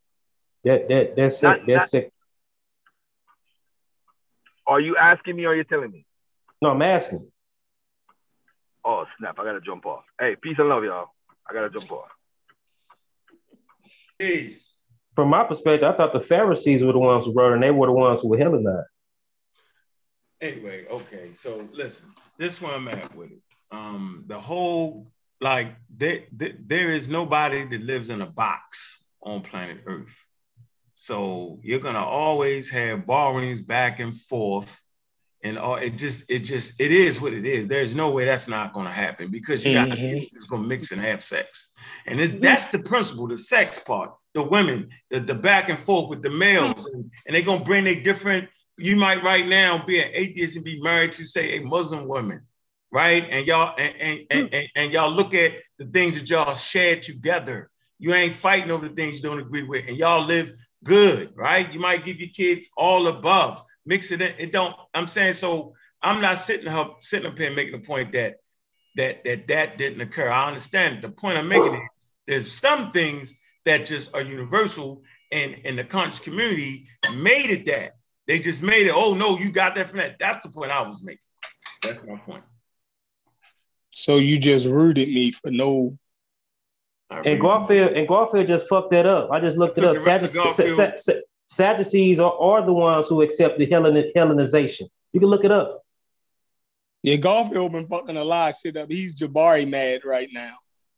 That 0.64 0.88
that 0.88 1.16
that's 1.16 1.42
not, 1.42 1.60
that's 1.66 1.92
not, 1.94 2.04
are 4.66 4.80
you 4.80 4.96
asking 4.96 5.36
me 5.36 5.44
or 5.44 5.50
are 5.50 5.56
you 5.56 5.64
telling 5.64 5.90
me? 5.90 6.06
No, 6.62 6.70
I'm 6.70 6.82
asking. 6.82 7.30
Oh, 8.84 9.04
snap. 9.18 9.38
I 9.38 9.44
got 9.44 9.52
to 9.52 9.60
jump 9.60 9.86
off. 9.86 10.04
Hey, 10.18 10.36
peace 10.40 10.56
and 10.58 10.68
love, 10.68 10.84
y'all. 10.84 11.08
I 11.48 11.52
got 11.52 11.70
to 11.70 11.78
jump 11.78 11.90
off. 11.92 12.08
Peace. 14.18 14.66
From 15.14 15.28
my 15.28 15.44
perspective, 15.44 15.88
I 15.88 15.96
thought 15.96 16.12
the 16.12 16.20
Pharisees 16.20 16.82
were 16.82 16.92
the 16.92 16.98
ones 16.98 17.26
who 17.26 17.32
wrote 17.32 17.52
and 17.52 17.62
they 17.62 17.70
were 17.70 17.86
the 17.86 17.92
ones 17.92 18.20
who 18.20 18.28
were 18.28 18.38
Hellenized. 18.38 18.86
Anyway, 20.40 20.86
okay. 20.90 21.30
So 21.34 21.66
listen, 21.72 22.10
this 22.36 22.60
one 22.60 22.74
I'm 22.74 22.88
at 22.88 23.14
with 23.14 23.30
it. 23.30 23.38
Um, 23.74 24.24
the 24.26 24.38
whole 24.38 25.10
like 25.40 25.74
there, 25.94 26.20
there, 26.32 26.54
there 26.64 26.92
is 26.92 27.08
nobody 27.08 27.64
that 27.66 27.82
lives 27.82 28.08
in 28.10 28.20
a 28.20 28.26
box 28.26 29.02
on 29.22 29.42
planet 29.42 29.80
Earth. 29.86 30.16
So 30.94 31.58
you're 31.62 31.80
gonna 31.80 32.04
always 32.04 32.70
have 32.70 33.06
borrowings 33.06 33.60
back 33.60 33.98
and 33.98 34.14
forth, 34.14 34.80
and 35.42 35.58
all 35.58 35.76
it 35.76 35.98
just 35.98 36.30
it 36.30 36.40
just 36.40 36.80
it 36.80 36.92
is 36.92 37.20
what 37.20 37.32
it 37.32 37.44
is. 37.44 37.66
There's 37.66 37.94
no 37.94 38.10
way 38.12 38.24
that's 38.24 38.48
not 38.48 38.72
gonna 38.72 38.92
happen 38.92 39.30
because 39.30 39.64
you 39.64 39.74
got 39.74 39.88
mm-hmm. 39.88 40.18
it's 40.18 40.44
gonna 40.44 40.66
mix 40.66 40.92
and 40.92 41.00
have 41.00 41.22
sex, 41.22 41.70
and 42.06 42.20
it's, 42.20 42.34
that's 42.40 42.68
the 42.68 42.78
principle, 42.78 43.26
the 43.26 43.36
sex 43.36 43.80
part, 43.80 44.14
the 44.34 44.42
women, 44.42 44.88
the, 45.10 45.18
the 45.20 45.34
back 45.34 45.68
and 45.68 45.78
forth 45.80 46.08
with 46.08 46.22
the 46.22 46.30
males, 46.30 46.86
and, 46.86 47.10
and 47.26 47.34
they're 47.34 47.42
gonna 47.42 47.64
bring 47.64 47.86
a 47.88 48.00
different. 48.00 48.48
You 48.78 48.96
might 48.96 49.22
right 49.22 49.46
now 49.46 49.84
be 49.84 50.00
an 50.00 50.10
atheist 50.12 50.56
and 50.56 50.64
be 50.64 50.80
married 50.80 51.12
to 51.12 51.26
say 51.26 51.58
a 51.58 51.60
Muslim 51.60 52.08
woman, 52.08 52.40
right? 52.94 53.26
And 53.28 53.44
y'all 53.44 53.74
and, 53.76 53.94
and, 54.00 54.20
and, 54.30 54.48
hmm. 54.48 54.54
and, 54.54 54.68
and 54.76 54.92
y'all 54.92 55.10
look 55.10 55.34
at 55.34 55.52
the 55.78 55.84
things 55.86 56.14
that 56.14 56.30
y'all 56.30 56.54
shared 56.54 57.02
together. 57.02 57.68
You 57.98 58.14
ain't 58.14 58.32
fighting 58.32 58.70
over 58.70 58.88
the 58.88 58.94
things 58.94 59.16
you 59.16 59.28
don't 59.28 59.40
agree 59.40 59.64
with, 59.64 59.84
and 59.88 59.96
y'all 59.96 60.24
live 60.24 60.52
good, 60.84 61.32
right? 61.34 61.70
You 61.72 61.80
might 61.80 62.04
give 62.04 62.20
your 62.20 62.28
kids 62.28 62.66
all 62.76 63.08
above, 63.08 63.62
mix 63.84 64.12
it 64.12 64.22
in. 64.22 64.32
It 64.38 64.52
don't. 64.52 64.74
I'm 64.94 65.08
saying 65.08 65.34
so. 65.34 65.74
I'm 66.02 66.20
not 66.20 66.38
sitting 66.38 66.68
up 66.68 67.02
sitting 67.02 67.26
up 67.26 67.36
here 67.36 67.50
making 67.50 67.74
a 67.74 67.78
point 67.78 68.12
that 68.12 68.36
that 68.94 69.24
that 69.24 69.48
that 69.48 69.76
didn't 69.76 70.00
occur. 70.00 70.28
I 70.28 70.46
understand. 70.46 71.02
The 71.02 71.08
point 71.08 71.36
I'm 71.36 71.48
making 71.48 71.74
is 71.74 71.80
there's 72.28 72.52
some 72.52 72.92
things 72.92 73.34
that 73.64 73.86
just 73.86 74.14
are 74.14 74.22
universal, 74.22 75.02
and 75.32 75.56
and 75.64 75.76
the 75.76 75.84
conscious 75.84 76.20
community 76.20 76.86
made 77.16 77.50
it 77.50 77.66
that. 77.66 77.94
They 78.28 78.38
just 78.38 78.62
made 78.62 78.86
it. 78.86 78.92
Oh 78.94 79.14
no, 79.14 79.36
you 79.36 79.50
got 79.50 79.74
that 79.74 79.90
from 79.90 79.98
that. 79.98 80.18
That's 80.20 80.46
the 80.46 80.52
point 80.52 80.70
I 80.70 80.86
was 80.86 81.02
making. 81.02 81.18
That's 81.82 82.04
my 82.04 82.16
point. 82.18 82.44
So 83.94 84.16
you 84.16 84.38
just 84.38 84.66
rooted 84.66 85.08
me 85.08 85.30
for 85.30 85.50
no 85.50 85.96
and 87.10 87.40
Garfield 87.40 87.92
and 87.92 88.08
Garfield 88.08 88.46
just 88.46 88.68
fucked 88.68 88.90
that 88.90 89.06
up. 89.06 89.30
I 89.30 89.40
just 89.40 89.56
looked 89.56 89.78
it 89.78 89.84
up. 89.84 89.96
Sadducees, 89.96 91.08
Sadducees 91.46 92.18
are, 92.18 92.36
are 92.38 92.64
the 92.64 92.72
ones 92.72 93.08
who 93.08 93.22
accept 93.22 93.58
the 93.58 93.66
Hellen, 93.66 93.94
Hellenization. 94.16 94.88
You 95.12 95.20
can 95.20 95.28
look 95.28 95.44
it 95.44 95.52
up. 95.52 95.82
Yeah, 97.02 97.16
Garfield 97.16 97.72
been 97.72 97.86
fucking 97.86 98.16
a 98.16 98.24
lot 98.24 98.50
of 98.50 98.56
shit 98.56 98.76
up. 98.76 98.90
He's 98.90 99.20
Jabari 99.20 99.68
mad 99.68 100.00
right 100.04 100.28
now. 100.32 100.54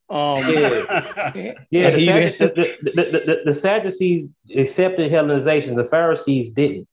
Um, 0.08 0.48
yeah, 0.48 1.52
yeah. 1.70 1.90
The, 1.90 2.76
the, 2.82 2.92
the, 2.92 3.02
the, 3.26 3.42
the 3.46 3.54
Sadducees 3.54 4.30
accepted 4.56 5.10
Hellenization. 5.10 5.74
The 5.74 5.84
Pharisees 5.84 6.50
didn't. 6.50 6.86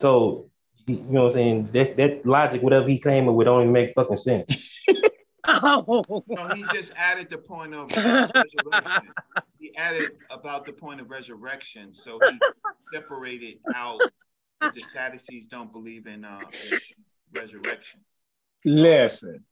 So 0.00 0.48
you 0.86 0.96
know 1.08 1.24
what 1.24 1.26
I'm 1.26 1.32
saying? 1.32 1.68
That, 1.72 1.96
that 1.96 2.26
logic, 2.26 2.62
whatever 2.62 2.88
he 2.88 2.98
came 2.98 3.26
with, 3.26 3.44
don't 3.44 3.62
even 3.62 3.72
make 3.72 3.94
fucking 3.94 4.16
sense. 4.16 4.48
Oh. 5.46 6.24
No, 6.28 6.48
he 6.48 6.62
just 6.72 6.92
added 6.96 7.28
the 7.30 7.38
point 7.38 7.74
of 7.74 7.90
resurrection. 7.96 9.08
He 9.58 9.74
added 9.76 10.12
about 10.30 10.64
the 10.64 10.72
point 10.72 11.00
of 11.00 11.10
resurrection. 11.10 11.94
So 11.94 12.18
he 12.18 12.38
separated 12.92 13.58
out 13.74 14.00
that 14.60 14.74
the 14.74 14.82
Sadducees 14.92 15.46
don't 15.46 15.72
believe 15.72 16.06
in 16.06 16.24
uh, 16.24 16.46
resurrection. 17.32 18.00
Listen, 18.64 19.44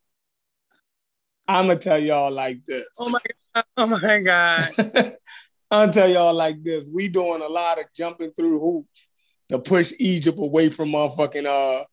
I'm 1.48 1.66
gonna 1.66 1.78
tell 1.78 1.98
y'all 1.98 2.30
like 2.30 2.64
this. 2.64 2.86
Oh 2.98 3.10
my 3.10 3.18
god! 3.54 3.64
Oh 3.76 3.86
my 3.86 4.20
god! 4.20 5.16
I'll 5.70 5.90
tell 5.90 6.08
y'all 6.08 6.34
like 6.34 6.62
this. 6.62 6.88
We 6.92 7.08
doing 7.08 7.42
a 7.42 7.48
lot 7.48 7.80
of 7.80 7.86
jumping 7.94 8.32
through 8.32 8.60
hoops 8.60 9.08
to 9.48 9.58
push 9.58 9.92
Egypt 9.98 10.38
away 10.38 10.68
from 10.68 10.90
motherfucking 10.90 11.46
uh 11.46 11.84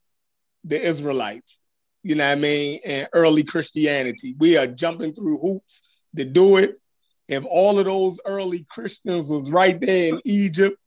the 0.64 0.80
Israelites. 0.82 1.60
You 2.08 2.16
know 2.16 2.26
what 2.26 2.38
I 2.38 2.40
mean? 2.40 2.80
And 2.86 3.10
early 3.12 3.44
Christianity. 3.44 4.34
We 4.40 4.56
are 4.56 4.66
jumping 4.66 5.14
through 5.14 5.40
hoops 5.40 6.00
to 6.16 6.24
do 6.24 6.56
it. 6.56 6.80
If 7.28 7.44
all 7.46 7.78
of 7.80 7.86
those 7.86 8.18
early 8.26 8.66
Christians 8.70 9.30
was 9.30 9.52
right 9.52 9.78
there 9.78 10.14
in 10.14 10.22
Egypt 10.24 10.78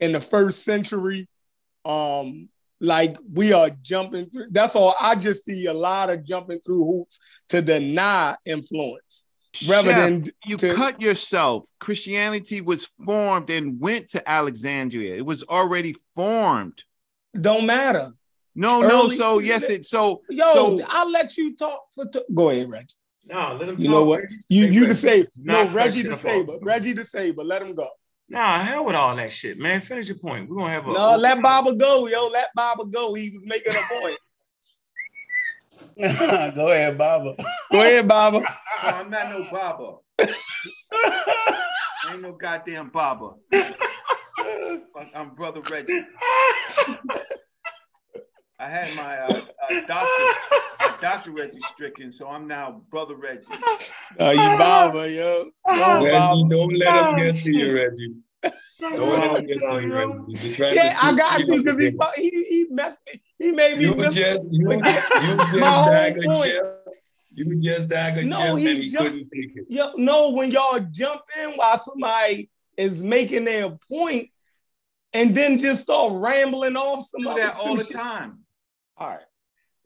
in 0.00 0.12
the 0.12 0.20
first 0.20 0.64
century, 0.64 1.28
um, 1.84 2.48
like 2.80 3.18
we 3.30 3.52
are 3.52 3.68
jumping 3.82 4.30
through. 4.30 4.46
That's 4.50 4.74
all. 4.74 4.94
I 4.98 5.14
just 5.16 5.44
see 5.44 5.66
a 5.66 5.74
lot 5.74 6.08
of 6.08 6.24
jumping 6.24 6.60
through 6.60 6.86
hoops 6.86 7.18
to 7.50 7.60
deny 7.60 8.36
influence 8.46 9.26
rather 9.68 9.90
Chef, 9.90 9.96
than 9.98 10.24
you 10.46 10.56
to- 10.56 10.72
cut 10.72 11.02
yourself. 11.02 11.68
Christianity 11.80 12.62
was 12.62 12.88
formed 13.04 13.50
and 13.50 13.78
went 13.78 14.08
to 14.12 14.26
Alexandria. 14.26 15.16
It 15.16 15.26
was 15.26 15.42
already 15.42 15.94
formed. 16.14 16.82
Don't 17.38 17.66
matter. 17.66 18.12
No, 18.56 18.80
no. 18.80 19.08
So 19.08 19.38
yes, 19.38 19.68
it. 19.68 19.84
So 19.84 20.22
Yo, 20.30 20.78
so, 20.78 20.84
I'll 20.88 21.10
let 21.10 21.36
you 21.36 21.54
talk 21.54 21.84
for. 21.94 22.06
T- 22.06 22.22
Go 22.34 22.50
ahead, 22.50 22.70
Reggie. 22.70 22.96
No, 23.26 23.56
let 23.58 23.68
him 23.68 23.78
You 23.78 23.88
know 23.88 24.04
what? 24.04 24.22
Reggie. 24.22 24.36
You 24.48 24.66
you 24.66 24.80
Reggie, 24.82 24.86
the 24.86 24.94
say 24.94 25.26
no 25.36 25.70
Reggie 25.70 26.00
shit 26.00 26.06
the 26.08 26.14
off. 26.14 26.20
saber. 26.20 26.58
Reggie 26.62 26.92
the 26.94 27.04
saber. 27.04 27.44
Let 27.44 27.62
him 27.62 27.74
go. 27.74 27.88
Nah, 28.28 28.60
hell 28.60 28.86
with 28.86 28.96
all 28.96 29.14
that 29.14 29.30
shit, 29.32 29.58
man. 29.58 29.80
Finish 29.82 30.08
your 30.08 30.16
point. 30.18 30.48
We're 30.48 30.56
gonna 30.56 30.72
have 30.72 30.86
a 30.88 30.92
No, 30.92 31.16
let 31.16 31.42
Baba 31.42 31.74
go, 31.76 32.06
yo. 32.06 32.26
Let 32.28 32.48
Baba 32.56 32.86
go. 32.86 33.14
He 33.14 33.30
was 33.30 33.46
making 33.46 33.72
a 33.72 33.82
point. 34.00 34.18
Go 36.54 36.68
ahead, 36.68 36.98
Baba. 36.98 37.36
Go 37.70 37.80
ahead, 37.80 38.08
Baba. 38.08 38.40
No, 38.40 38.46
oh, 38.82 38.88
I'm 38.88 39.10
not 39.10 39.30
no 39.30 39.46
Baba. 39.50 39.96
Ain't 42.10 42.22
no 42.22 42.32
goddamn 42.32 42.88
Baba. 42.88 43.30
I'm 45.14 45.34
brother 45.34 45.60
Reggie. 45.70 46.04
I 48.58 48.68
had 48.68 48.94
my 48.96 49.18
uh, 49.18 49.40
uh, 49.70 49.86
doctor, 49.86 50.06
uh, 50.80 50.96
Doctor 51.02 51.30
Reggie 51.32 51.60
stricken, 51.60 52.10
so 52.10 52.28
I'm 52.28 52.46
now 52.46 52.80
brother 52.90 53.14
Reggie. 53.16 53.44
Oh, 54.18 54.30
you 54.30 54.38
Baba, 54.58 55.10
yo. 55.10 55.44
No, 55.68 56.04
Reggie, 56.04 56.10
Baba. 56.10 56.48
don't 56.48 56.78
let 56.78 57.04
him 57.04 57.16
get 57.16 57.34
to 57.34 57.52
you, 57.52 57.74
Reggie. 57.74 58.14
Don't 58.80 58.98
let 59.10 59.22
him 59.38 59.46
get 59.46 59.58
to 59.58 59.80
you, 59.82 59.94
Reggie. 59.94 60.74
Yeah, 60.74 60.96
I 61.02 61.14
got 61.14 61.38
you 61.40 61.46
to 61.46 61.62
because 61.62 61.78
he, 62.16 62.30
he 62.30 62.44
he 62.44 62.66
messed 62.70 63.00
me. 63.12 63.20
He 63.38 63.52
made 63.52 63.76
me 63.78 63.84
You 63.84 63.94
miss- 63.94 64.14
just 64.14 64.48
you, 64.52 64.70
you 64.70 64.82
just 64.82 65.56
my 65.58 65.66
whole 65.66 65.92
dagger 65.92 66.22
point. 66.22 66.52
You 67.34 67.60
just 67.60 67.90
dagger 67.90 68.24
No, 68.24 68.38
chef 68.38 68.58
he 68.58 68.70
and 68.70 68.82
he 68.82 68.90
jumped- 68.90 69.10
couldn't 69.10 69.30
take 69.30 69.56
it. 69.56 69.66
Yo, 69.68 69.92
no, 69.96 70.30
when 70.32 70.50
y'all 70.50 70.80
jump 70.90 71.20
in 71.42 71.50
while 71.50 71.76
somebody 71.76 72.48
is 72.78 73.02
making 73.02 73.44
their 73.44 73.76
point 73.90 74.30
and 75.12 75.34
then 75.34 75.58
just 75.58 75.82
start 75.82 76.12
rambling 76.14 76.76
off 76.76 77.04
some 77.04 77.22
Do 77.24 77.30
other 77.30 77.40
that 77.40 77.56
all 77.58 77.76
the 77.76 77.84
shit. 77.84 77.96
time. 77.96 78.38
All 78.96 79.08
right. 79.08 79.20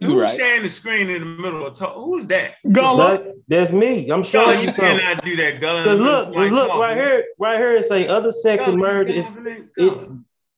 Who's 0.00 0.08
You 0.12 0.22
right. 0.22 0.36
sharing 0.36 0.62
the 0.62 0.70
screen 0.70 1.10
in 1.10 1.20
the 1.20 1.26
middle 1.26 1.66
of 1.66 1.74
talk? 1.76 1.94
Who's 1.94 2.26
that? 2.28 2.54
Gullah. 2.72 3.18
That- 3.18 3.34
that's 3.48 3.72
me. 3.72 4.02
I'm 4.10 4.22
Gullah, 4.22 4.24
showing 4.24 4.60
you 4.60 4.66
you 4.66 4.70
something. 4.70 4.98
cannot 5.00 5.24
do 5.24 5.36
that, 5.36 5.60
Gullah. 5.60 5.82
Because 5.82 5.98
look, 6.00 6.28
middle 6.28 6.42
cause 6.44 6.52
look 6.52 6.68
talking. 6.68 6.80
right 6.82 6.96
here, 6.96 7.24
right 7.38 7.58
here 7.58 7.72
it 7.72 7.84
say 7.86 8.06
other 8.06 8.30
sex 8.32 8.64
Gullah, 8.64 8.76
emerged. 8.78 9.10
It's, 9.10 9.28
it 9.76 10.08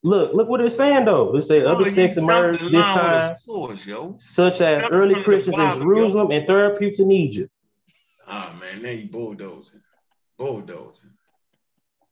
look, 0.03 0.33
look 0.33 0.47
what 0.47 0.61
it's 0.61 0.77
saying 0.77 1.05
though. 1.05 1.35
It 1.35 1.41
say 1.41 1.61
Gullah, 1.61 1.73
other 1.75 1.83
you 1.85 1.89
sex 1.89 2.17
emerged 2.17 2.63
this 2.71 2.85
time, 2.85 3.35
source, 3.35 3.85
yo. 3.87 4.15
such 4.19 4.61
as 4.61 4.81
Jumped 4.81 4.93
early 4.93 5.13
from 5.15 5.21
the 5.21 5.25
Christians 5.25 5.57
in 5.57 5.63
Bible, 5.69 5.79
yo. 5.79 5.83
Jerusalem 5.85 6.31
and 6.31 6.47
Therapeutae 6.47 6.99
in 6.99 7.11
Egypt. 7.11 7.51
Oh 8.27 8.53
man, 8.61 8.81
now 8.83 8.89
you 8.91 9.09
bulldozing, 9.09 9.81
bulldozing. 10.37 11.09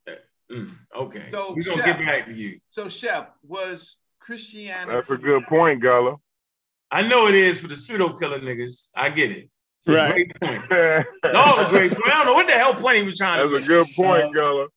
Uh, 0.08 0.12
mm, 0.52 0.72
okay, 0.98 1.26
So, 1.32 1.54
we're 1.56 1.62
gonna 1.64 1.78
Chef. 1.78 1.86
get 1.86 2.06
back 2.06 2.26
to 2.26 2.34
you. 2.34 2.60
So, 2.72 2.90
Chef, 2.90 3.28
was 3.48 3.98
Christianity? 4.20 4.94
That's 4.94 5.10
a 5.12 5.18
good 5.18 5.46
point, 5.46 5.80
Gullah. 5.80 6.16
I 6.92 7.02
know 7.08 7.28
it 7.28 7.36
is 7.36 7.60
for 7.60 7.68
the 7.68 7.76
pseudo 7.78 8.14
killer 8.14 8.40
niggas. 8.40 8.90
I 8.96 9.10
get 9.10 9.32
it. 9.32 9.50
It's 9.80 9.88
a 9.88 9.94
Right. 9.94 10.12
great 10.14 10.40
point. 10.40 10.64
That's 10.70 11.06
It's 11.24 11.36
all 11.36 11.60
a 11.66 11.70
great 11.70 11.92
point. 11.92 12.06
I 12.08 12.18
don't 12.18 12.26
know 12.28 12.34
what 12.34 12.48
the 12.48 12.54
hell 12.54 12.74
point 12.76 12.98
he 12.98 13.04
was 13.04 13.18
trying 13.18 13.42
to 13.42 13.48
do. 13.48 13.54
That's 13.54 13.66
a 13.66 13.68
good 13.70 13.88
point, 13.96 14.24
uh, 14.24 14.30
Gullah. 14.32 14.68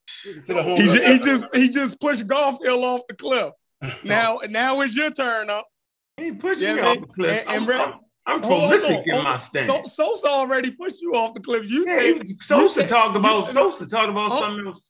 To 0.47 0.55
the 0.55 0.63
home 0.63 0.77
He, 0.77 0.89
ju- 0.89 1.03
he 1.03 1.19
just 1.19 1.45
he 1.55 1.69
just 1.69 2.01
pushed 2.01 2.27
Garfield 2.27 2.85
off 2.85 3.03
the 3.09 3.15
cliff. 3.17 3.53
Now 4.05 4.39
now 4.49 4.81
it's 4.81 4.97
your 4.97 5.11
turn 5.11 5.51
up. 5.51 5.67
He 6.17 6.27
ain't 6.27 6.41
pushing 6.41 6.69
Yeah, 6.69 6.75
me 6.77 6.81
man. 6.83 6.91
off 6.97 7.01
the 7.01 7.07
cliff. 7.09 7.31
And- 7.33 7.49
and 7.51 7.63
I'm, 7.63 7.67
Re- 7.69 7.77
I'm, 7.85 7.93
I'm 8.27 8.43
Hold 8.43 8.53
on, 8.63 8.69
prolific 8.81 8.91
hold 8.97 9.07
in 9.09 9.15
on. 9.17 9.25
my 9.25 9.39
So, 9.39 9.45
stance. 9.47 9.93
Sosa 9.95 10.27
already 10.29 10.71
pushed 10.71 11.03
you 11.03 11.13
off 11.15 11.35
the 11.35 11.41
cliff. 11.41 11.69
You 11.69 11.85
yeah, 11.87 11.97
say 11.99 12.15
he- 12.15 12.35
Sosa 12.41 12.81
said- 12.81 12.89
talked 12.89 13.17
about 13.17 13.49
you- 13.49 13.53
Sosa 13.53 13.87
talked 13.87 14.09
about 14.09 14.31
Oh. 14.33 14.41
something 14.41 14.67
else. 14.69 14.81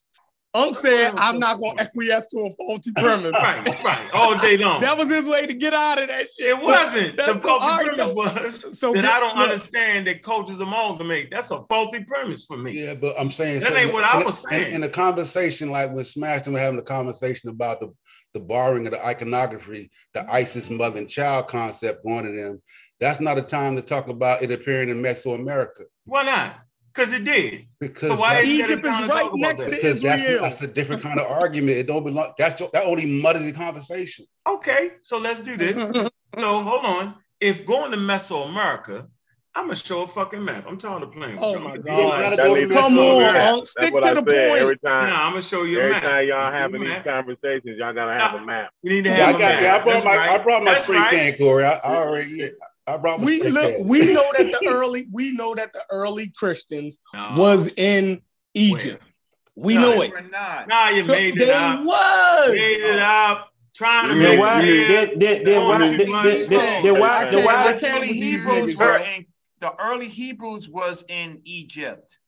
Unc 0.55 0.77
said, 0.77 1.15
I'm 1.17 1.39
not 1.41 1.59
gonna 1.59 1.81
acquiesce 1.83 2.29
to 2.29 2.39
a 2.39 2.51
faulty 2.65 2.93
premise. 2.93 3.33
Right, 3.33 3.85
right, 3.85 4.11
all 4.15 4.39
day 4.39 4.57
long. 4.57 4.81
That 4.81 4.97
was 4.97 5.11
his 5.11 5.27
way 5.27 5.47
to 5.47 5.53
get 5.55 5.75
out 5.75 6.01
of 6.01 6.07
that 6.09 6.21
shit. 6.31 6.47
it 6.47 6.59
wasn't. 6.61 7.17
That's 7.17 7.29
The 7.33 7.35
the- 7.35 7.41
faulty 7.41 7.65
all 7.65 7.71
right, 7.71 7.93
premise 7.93 8.61
so- 8.61 8.69
was 8.69 8.79
so 8.79 8.93
that 8.93 9.03
get- 9.03 9.13
I 9.13 9.21
don't 9.21 9.37
look. 9.37 9.51
understand 9.51 10.07
that 10.07 10.23
cultures 10.23 10.61
amalgamate. 10.61 11.31
That's 11.31 11.51
a 11.51 11.65
faulty 11.65 12.05
premise 12.05 12.45
for 12.45 12.57
me. 12.57 12.73
Yeah, 12.85 12.95
but 12.95 13.19
I'm 13.19 13.31
saying 13.33 13.61
That 13.61 13.75
ain't 13.77 13.93
what 13.93 14.05
I 14.05 14.23
was 14.23 14.45
saying. 14.49 14.73
In 14.73 14.81
the 14.81 14.89
conversation, 14.89 15.71
like 15.71 15.93
when 15.93 16.05
Smash 16.05 16.45
and 16.47 16.55
we're 16.55 16.61
having 16.61 16.79
a 16.79 16.83
conversation 16.83 17.49
about 17.51 17.81
the 17.81 17.93
the 18.33 18.41
borrowing 18.41 18.85
of 18.85 18.91
the 18.93 19.05
iconography, 19.07 19.93
the 20.13 20.29
Isis 20.33 20.69
mother 20.69 20.99
and 20.99 21.09
child 21.09 21.47
concept 21.47 22.05
going 22.05 22.25
to 22.25 22.33
them. 22.33 22.61
That's 22.99 23.21
not 23.21 23.39
a 23.39 23.43
time 23.43 23.77
to 23.77 23.83
talk 23.83 24.09
about 24.09 24.43
it 24.43 24.51
appearing 24.51 24.89
in 24.89 25.01
Mesoamerica 25.01 25.85
Why 26.05 26.25
not? 26.25 26.57
Because 26.95 27.13
it 27.13 27.25
did. 27.25 27.67
because 27.81 28.11
So 28.11 28.17
why 28.17 28.41
Egypt 28.45 28.85
is 28.85 29.11
right 29.11 29.31
next 29.35 29.65
to 29.65 29.71
because 29.71 30.01
that's, 30.03 30.23
Israel. 30.23 30.43
that's 30.43 30.63
a 30.63 30.69
different 30.69 31.03
kind 31.03 31.19
of 31.19 31.27
argument. 31.31 31.77
It 31.79 31.87
don't 31.87 32.05
belong. 32.05 32.33
That's 32.39 32.61
that 32.73 32.85
only 32.85 33.21
muddies 33.21 33.45
the 33.47 33.53
conversation. 33.53 34.27
Okay, 34.47 34.93
so 35.03 35.19
let's 35.19 35.41
do 35.41 35.57
this. 35.57 35.77
so 36.37 36.63
hold 36.63 36.85
on. 36.85 37.15
If 37.41 37.67
going 37.67 37.91
to 37.91 37.97
Mesoamerica, 37.97 39.07
I'm 39.57 39.67
gonna 39.67 39.77
show 39.77 40.03
a 40.03 40.09
fucking 40.09 40.45
map. 40.45 40.65
I'm 40.69 40.79
tired 40.79 41.03
of 41.03 41.13
playing. 41.13 41.37
With 41.37 41.45
Oh 41.45 41.55
y'all. 41.55 41.63
my 41.63 41.75
You 41.77 41.83
God. 41.83 42.21
gotta 42.21 42.37
go 42.37 42.55
to 42.55 42.67
Come 42.69 42.95
be 42.95 43.01
on, 43.01 43.17
clear. 43.33 43.65
Stick 43.65 43.93
to 43.95 44.01
I 44.01 44.15
the 44.15 44.25
said. 44.29 44.49
point. 44.49 44.63
Every 44.63 44.79
time, 44.79 45.03
Now 45.05 45.23
I'm 45.25 45.33
gonna 45.33 45.43
show 45.43 45.63
you 45.63 45.79
a 45.79 45.83
every 45.83 45.91
map. 45.93 46.03
time 46.03 46.29
y'all 46.29 46.47
You 46.51 46.57
having 46.57 46.81
these 46.81 46.91
map. 46.91 47.05
conversations, 47.05 47.79
y'all 47.79 47.93
gotta 47.93 48.19
have 48.19 48.41
a 48.41 48.45
map. 48.45 48.71
You 48.83 48.91
need 48.95 49.05
to 49.05 49.11
Yeah, 49.11 49.27
have 49.27 49.35
I 49.35 49.37
a 49.37 49.39
got. 49.39 49.49
map. 49.55 49.63
Yeah, 49.63 49.75
I 49.75 49.79
brought 49.79 49.93
That's 49.93 50.05
my. 50.05 50.17
right. 50.17 50.41
I 50.41 50.43
brought 50.43 50.63
my 50.65 50.73
That's 50.73 50.85
spring 50.85 51.01
right. 51.03 51.11
can, 51.11 51.37
Corey. 51.39 51.65
I, 51.65 51.73
I 51.75 51.97
already. 51.97 52.31
Yeah, 52.31 52.47
I 52.87 52.97
brought 52.99 53.21
my 53.21 53.27
we 53.27 53.43
look, 53.43 53.77
can. 53.77 53.87
we 53.89 53.99
know 54.13 54.25
that 54.37 54.57
the 54.61 54.69
early 54.69 55.07
we 55.13 55.33
know 55.33 55.55
that 55.55 55.73
the 55.73 55.85
early 55.91 56.29
Christians 56.37 56.99
No. 57.15 57.35
was 57.37 57.73
in 57.77 58.21
Egypt. 58.55 59.03
We 59.57 59.75
No, 59.77 59.83
know 59.83 60.03
it. 60.03 60.13
not. 60.31 60.69
Nah, 60.69 60.89
you 60.89 61.03
So 61.05 61.13
made 61.13 61.35
it 61.41 61.47
they 61.47 61.53
up. 61.53 61.81
was. 61.85 62.49
Made 62.51 62.81
it 62.81 62.99
up. 62.99 63.51
Trying 63.75 64.09
to 64.09 64.15
make 64.15 64.39
why? 64.39 64.63
it 64.63 64.89
Then, 64.89 65.19
then, 65.19 65.45
then 65.45 65.55
Don't 65.55 65.69
why? 65.69 65.89
Then, 65.97 66.11
why? 66.11 66.21
I 66.21 67.25
Then 67.25 67.33
can't- 67.33 67.45
why? 67.47 67.55
I 67.65 67.73
The 67.73 67.91
early 67.97 68.13
Hebrews 68.13 68.77
were 68.77 68.97
in 68.99 69.27
the 69.61 69.75
early 69.81 70.09
Hebrews 70.09 70.69
was 70.69 71.05
in 71.09 71.41
Egypt. 71.45 72.19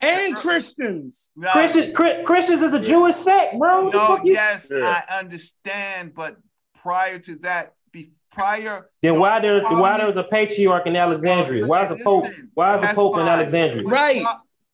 And 0.00 0.34
Christians. 0.34 1.30
No, 1.36 1.48
Christian, 1.52 1.94
Christians 1.94 2.60
is 2.62 2.74
a 2.74 2.80
Jewish 2.80 3.14
sect, 3.14 3.56
bro. 3.56 3.88
No, 3.90 4.06
fuck 4.08 4.20
yes, 4.24 4.68
Yeah. 4.74 5.02
I 5.08 5.18
understand, 5.20 6.12
but 6.12 6.38
prior 6.82 7.20
to 7.20 7.36
that, 7.36 7.66
be, 7.68 7.81
prior. 8.32 8.88
Then 9.02 9.18
why 9.18 9.40
there? 9.40 9.62
Why 9.62 9.96
there 9.98 10.06
was 10.06 10.16
a 10.16 10.24
patriarch 10.24 10.86
in 10.86 10.96
Alexandria? 10.96 11.66
Why 11.66 11.82
is 11.82 11.90
a 11.90 11.96
pope? 11.96 12.26
Why 12.54 12.74
is 12.74 12.82
a 12.82 12.86
that's 12.86 12.94
pope 12.94 13.16
in. 13.18 13.22
Alexandria? 13.28 13.84
Right. 13.86 14.24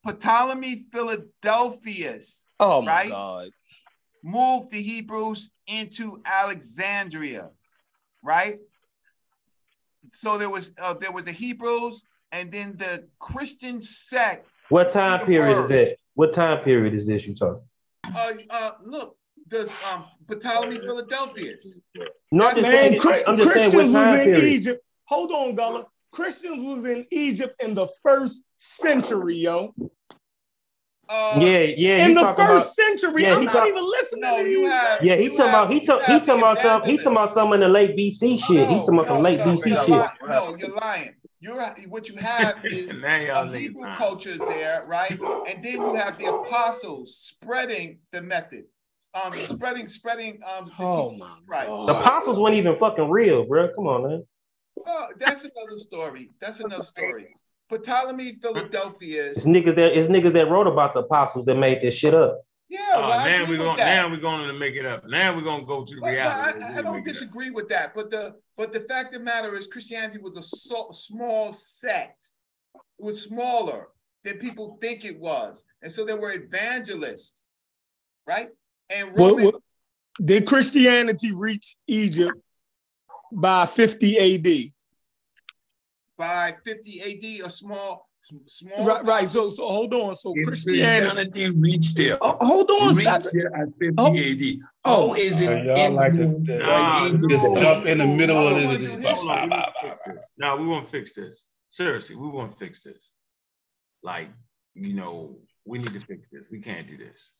Ptolemy 0.06 0.86
Philadelphus 0.92 2.46
Oh 2.60 2.80
my 2.80 2.92
Right? 2.92 3.10
God. 3.10 3.50
moved 4.22 4.70
the 4.70 4.80
Hebrews 4.80 5.50
into 5.66 6.22
Alexandria, 6.24 7.50
right? 8.22 8.58
So 10.14 10.38
there 10.38 10.48
was 10.48 10.72
uh, 10.80 10.94
there 10.94 11.12
was 11.12 11.24
the 11.24 11.32
Hebrews, 11.32 12.02
and 12.32 12.50
then 12.50 12.76
the 12.78 13.08
Christian 13.18 13.80
sect. 13.82 14.48
What 14.70 14.90
time 14.90 15.20
The 15.20 15.26
period 15.26 15.58
is 15.58 15.68
worst. 15.68 15.68
that? 15.70 15.96
What 16.14 16.32
time 16.32 16.64
period 16.64 16.94
is 16.94 17.06
this 17.06 17.26
you 17.26 17.34
talking? 17.34 17.62
Uh, 18.16 18.32
uh, 18.48 18.70
look, 18.84 19.17
the 19.48 19.70
um, 19.92 20.04
Ptolemy 20.28 20.78
Philadelphus. 20.78 21.78
No, 22.30 22.48
I'm 22.48 22.56
just 22.56 22.62
Man, 22.70 22.84
I'm 23.26 23.36
just 23.36 23.52
saying 23.52 23.70
Christians 23.70 23.74
what 23.74 23.84
was 23.84 23.94
in 24.20 24.24
period. 24.24 24.44
Egypt. 24.44 24.84
Hold 25.04 25.30
on, 25.32 25.54
Gullah. 25.54 25.86
Christians 26.12 26.62
was 26.64 26.84
in 26.86 27.06
Egypt 27.10 27.62
in 27.62 27.74
the 27.74 27.88
first 28.02 28.42
century, 28.56 29.36
yo. 29.36 29.74
Uh, 31.10 31.38
Yeah, 31.40 31.60
yeah. 31.60 32.06
in 32.06 32.12
the 32.12 32.20
first 32.20 32.38
about. 32.38 32.66
century. 32.66 33.22
Yeah, 33.22 33.34
I'm 33.34 33.40
he 33.40 33.46
not 33.46 33.52
talk- 33.54 33.68
even 33.68 33.82
listening 33.82 34.20
No, 34.22 34.42
to 34.42 34.50
you 34.50 34.66
have- 34.68 35.02
Yeah, 35.02 35.16
he 35.16 35.24
You 35.24 35.28
talking 35.34 35.48
about. 35.48 35.68
He 35.70 35.74
have- 35.78 35.86
talk. 35.86 36.02
He 36.04 36.12
have 36.12 36.26
talking 36.26 36.42
about 36.42 36.58
some. 36.58 36.82
He 36.82 36.96
talking 36.98 37.12
about 37.12 37.30
some 37.30 37.52
in 37.54 37.60
the 37.60 37.68
late 37.68 37.96
BC 37.96 38.36
shit. 38.36 38.68
He 38.68 38.74
talking 38.76 38.94
about 38.94 39.06
some 39.06 39.22
late 39.22 39.40
BC 39.40 39.70
you're 39.70 39.78
shit. 39.84 39.88
lying. 39.88 40.10
No, 40.28 40.54
you're 40.56 40.74
lying. 40.74 41.14
You're 41.40 41.64
what 41.88 42.08
you 42.10 42.16
have 42.16 42.56
is 42.64 43.00
Now 43.00 43.16
y'all 43.20 43.48
a 43.48 43.52
niggas 43.52 43.58
Hebrew 43.58 43.82
lying. 43.82 43.96
culture 43.96 44.36
there, 44.36 44.84
right? 44.86 45.12
And 45.12 45.64
then 45.64 45.72
you 45.80 45.94
have 45.94 46.18
the 46.18 46.26
apostles 46.26 47.16
spreading 47.16 48.00
the 48.12 48.20
method, 48.20 48.64
um, 49.14 49.32
spreading, 49.32 49.88
spreading, 49.88 50.40
um, 50.46 50.66
the 50.66 50.72
Oh 50.78 51.10
teachings 51.10 51.20
my 51.22 51.36
of 51.38 51.46
Christ. 51.46 51.66
God. 51.68 51.88
The 51.88 51.98
apostles 52.00 52.38
weren't 52.38 52.54
even 52.56 52.74
fucking 52.76 53.08
real, 53.10 53.44
bro. 53.46 53.68
Come 53.74 53.86
on, 53.86 54.02
man. 54.08 54.26
Oh, 54.86 55.08
that's 55.18 55.42
another 55.44 55.76
story. 55.76 56.30
That's 56.40 56.60
another 56.60 56.84
story. 56.84 57.34
Ptolemy 57.70 58.38
Philadelphus 58.40 59.02
It's 59.02 59.44
niggas 59.44 59.74
that 59.74 59.92
it's 59.96 60.08
niggas 60.08 60.32
that 60.32 60.48
wrote 60.48 60.66
about 60.66 60.94
the 60.94 61.00
apostles 61.00 61.44
that 61.46 61.56
made 61.56 61.80
this 61.82 61.94
shit 61.94 62.14
up. 62.14 62.40
Yeah, 62.70 62.80
Oh, 62.94 63.00
well, 63.08 63.24
now 63.26 63.48
we're 63.48 63.56
going. 63.58 63.76
Now 63.78 64.10
we're 64.10 64.16
going 64.18 64.46
to 64.46 64.52
make 64.54 64.74
it 64.74 64.84
up. 64.86 65.06
Now 65.06 65.34
we're 65.34 65.42
going 65.42 65.60
to 65.60 65.66
go 65.66 65.84
to 65.84 65.94
But- 65.96 66.00
but 66.02 66.10
reality. 66.12 66.62
I, 66.62 66.78
I 66.78 66.82
don't 66.82 67.04
disagree 67.04 67.50
with 67.50 67.68
that, 67.70 67.94
but 67.94 68.10
the 68.10 68.34
but 68.56 68.72
the 68.72 68.80
fact 68.80 69.14
of 69.14 69.20
the 69.20 69.24
matter 69.24 69.54
is 69.54 69.66
Christianity 69.66 70.18
was 70.18 70.36
a 70.36 70.42
so, 70.42 70.88
small 70.92 71.52
sect. 71.52 72.30
It 72.98 73.04
was 73.04 73.22
smaller 73.22 73.88
than 74.24 74.38
people 74.38 74.78
think 74.80 75.04
it 75.04 75.18
was, 75.18 75.64
and 75.82 75.90
so 75.92 76.04
they 76.04 76.14
were 76.14 76.32
evangelists, 76.32 77.34
right? 78.26 78.48
And 78.90 79.16
Roman, 79.16 79.44
what, 79.46 79.54
did 80.24 80.46
Christianity 80.46 81.32
reach 81.34 81.76
Egypt 81.86 82.38
by 83.32 83.66
50 83.66 84.18
AD? 84.36 84.72
by 86.16 86.56
50 86.64 87.40
AD, 87.40 87.46
a 87.46 87.50
small, 87.50 88.08
small. 88.46 88.84
Right, 88.84 89.04
right. 89.04 89.28
So, 89.28 89.50
so 89.50 89.68
hold 89.68 89.94
on. 89.94 90.16
So 90.16 90.32
If 90.34 90.48
Christianity. 90.48 91.14
Christianity 91.14 91.58
reached 91.60 91.96
there. 91.96 92.18
Oh, 92.20 92.36
hold 92.40 92.68
on, 92.70 92.96
reached 92.96 93.28
there 93.32 93.54
at 93.54 93.68
50 93.78 93.94
Oh. 93.98 94.16
AD. 94.16 94.56
Oh. 94.84 95.14
is 95.14 95.40
it 95.40 95.48
Uh, 95.52 95.62
y'all 95.76 95.92
like 95.92 96.14
to- 96.14 96.22
influenced 96.22 96.50
to- 96.50 96.58
by 96.58 96.66
Nah, 96.66 97.06
Egypt? 97.06 97.58
Up 97.64 97.86
in 97.86 97.98
the 97.98 98.06
middle 98.06 98.36
I 98.36 98.50
of 98.50 98.56
it. 98.56 98.78
do 98.78 98.84
it's 98.84 98.92
history. 98.94 99.14
Hold 99.14 99.28
on, 99.28 99.42
we 99.44 99.48
bah, 99.50 99.56
want 99.56 99.74
fix 99.96 100.00
this. 100.06 100.32
Now 100.38 100.56
we 100.56 100.66
want 100.66 100.84
to 100.86 100.90
fix 100.90 101.12
this. 101.12 101.46
Seriously, 101.70 102.16
we 102.16 102.26
won't 102.28 102.58
fix 102.58 102.80
this. 102.80 103.12
Like, 104.02 104.28
you 104.74 104.94
know, 104.94 105.38
we 105.64 105.78
need 105.78 105.92
to 105.92 106.00
fix 106.00 106.28
this. 106.28 106.48
We 106.50 106.58
can't 106.60 106.88
do 106.88 106.96
this. 106.96 107.34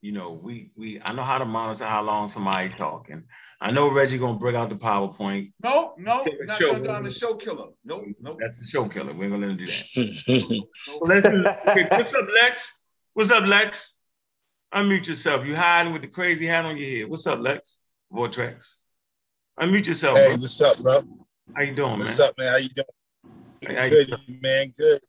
You 0.00 0.12
know, 0.12 0.32
we 0.32 0.70
we 0.76 1.00
I 1.04 1.12
know 1.12 1.22
how 1.22 1.38
to 1.38 1.44
monitor 1.44 1.84
how 1.84 2.02
long 2.02 2.28
somebody 2.28 2.68
talking. 2.70 3.24
I 3.60 3.72
know 3.72 3.90
Reggie 3.90 4.18
gonna 4.18 4.38
bring 4.38 4.54
out 4.54 4.68
the 4.68 4.76
PowerPoint. 4.76 5.52
No, 5.64 5.94
no, 5.98 6.24
Yeah, 6.24 6.32
not 6.44 6.58
show. 6.58 6.72
gonna 6.72 6.84
do. 6.84 6.90
I'm 6.90 7.10
show 7.10 7.34
killer. 7.34 7.70
Nope, 7.84 8.04
nope. 8.20 8.38
That's 8.40 8.60
the 8.60 8.64
show 8.66 8.88
killer. 8.88 9.12
We're 9.12 9.28
gonna 9.28 9.46
let 9.46 9.50
him 9.50 9.56
do 9.56 9.66
that. 9.66 10.50
nope. 10.50 10.68
So 10.84 10.98
let's 11.00 11.28
do, 11.28 11.44
okay, 11.70 11.88
what's 11.90 12.14
up, 12.14 12.26
Lex? 12.42 12.80
What's 13.14 13.30
up, 13.32 13.46
Lex? 13.46 13.96
Unmute 14.72 15.08
yourself. 15.08 15.44
You 15.44 15.56
hiding 15.56 15.92
with 15.92 16.02
the 16.02 16.08
crazy 16.08 16.46
hat 16.46 16.64
on 16.64 16.76
your 16.76 16.88
head. 16.88 17.08
What's 17.10 17.26
up, 17.26 17.40
Lex? 17.40 17.78
Vortex. 18.12 18.78
Unmute 19.58 19.86
yourself. 19.88 20.18
Hey, 20.18 20.28
bro. 20.28 20.36
what's 20.36 20.60
up, 20.60 20.78
bro? 20.78 21.02
How 21.56 21.62
you 21.62 21.74
doing, 21.74 21.98
What's 21.98 22.18
man? 22.18 22.28
up, 22.28 22.34
man? 22.38 22.52
How 22.52 22.56
you 22.58 22.68
doing? 22.68 22.86
How- 23.66 23.74
how 23.74 23.84
you 23.86 24.06
Good, 24.06 24.18
man. 24.42 24.72
Good. 24.78 25.00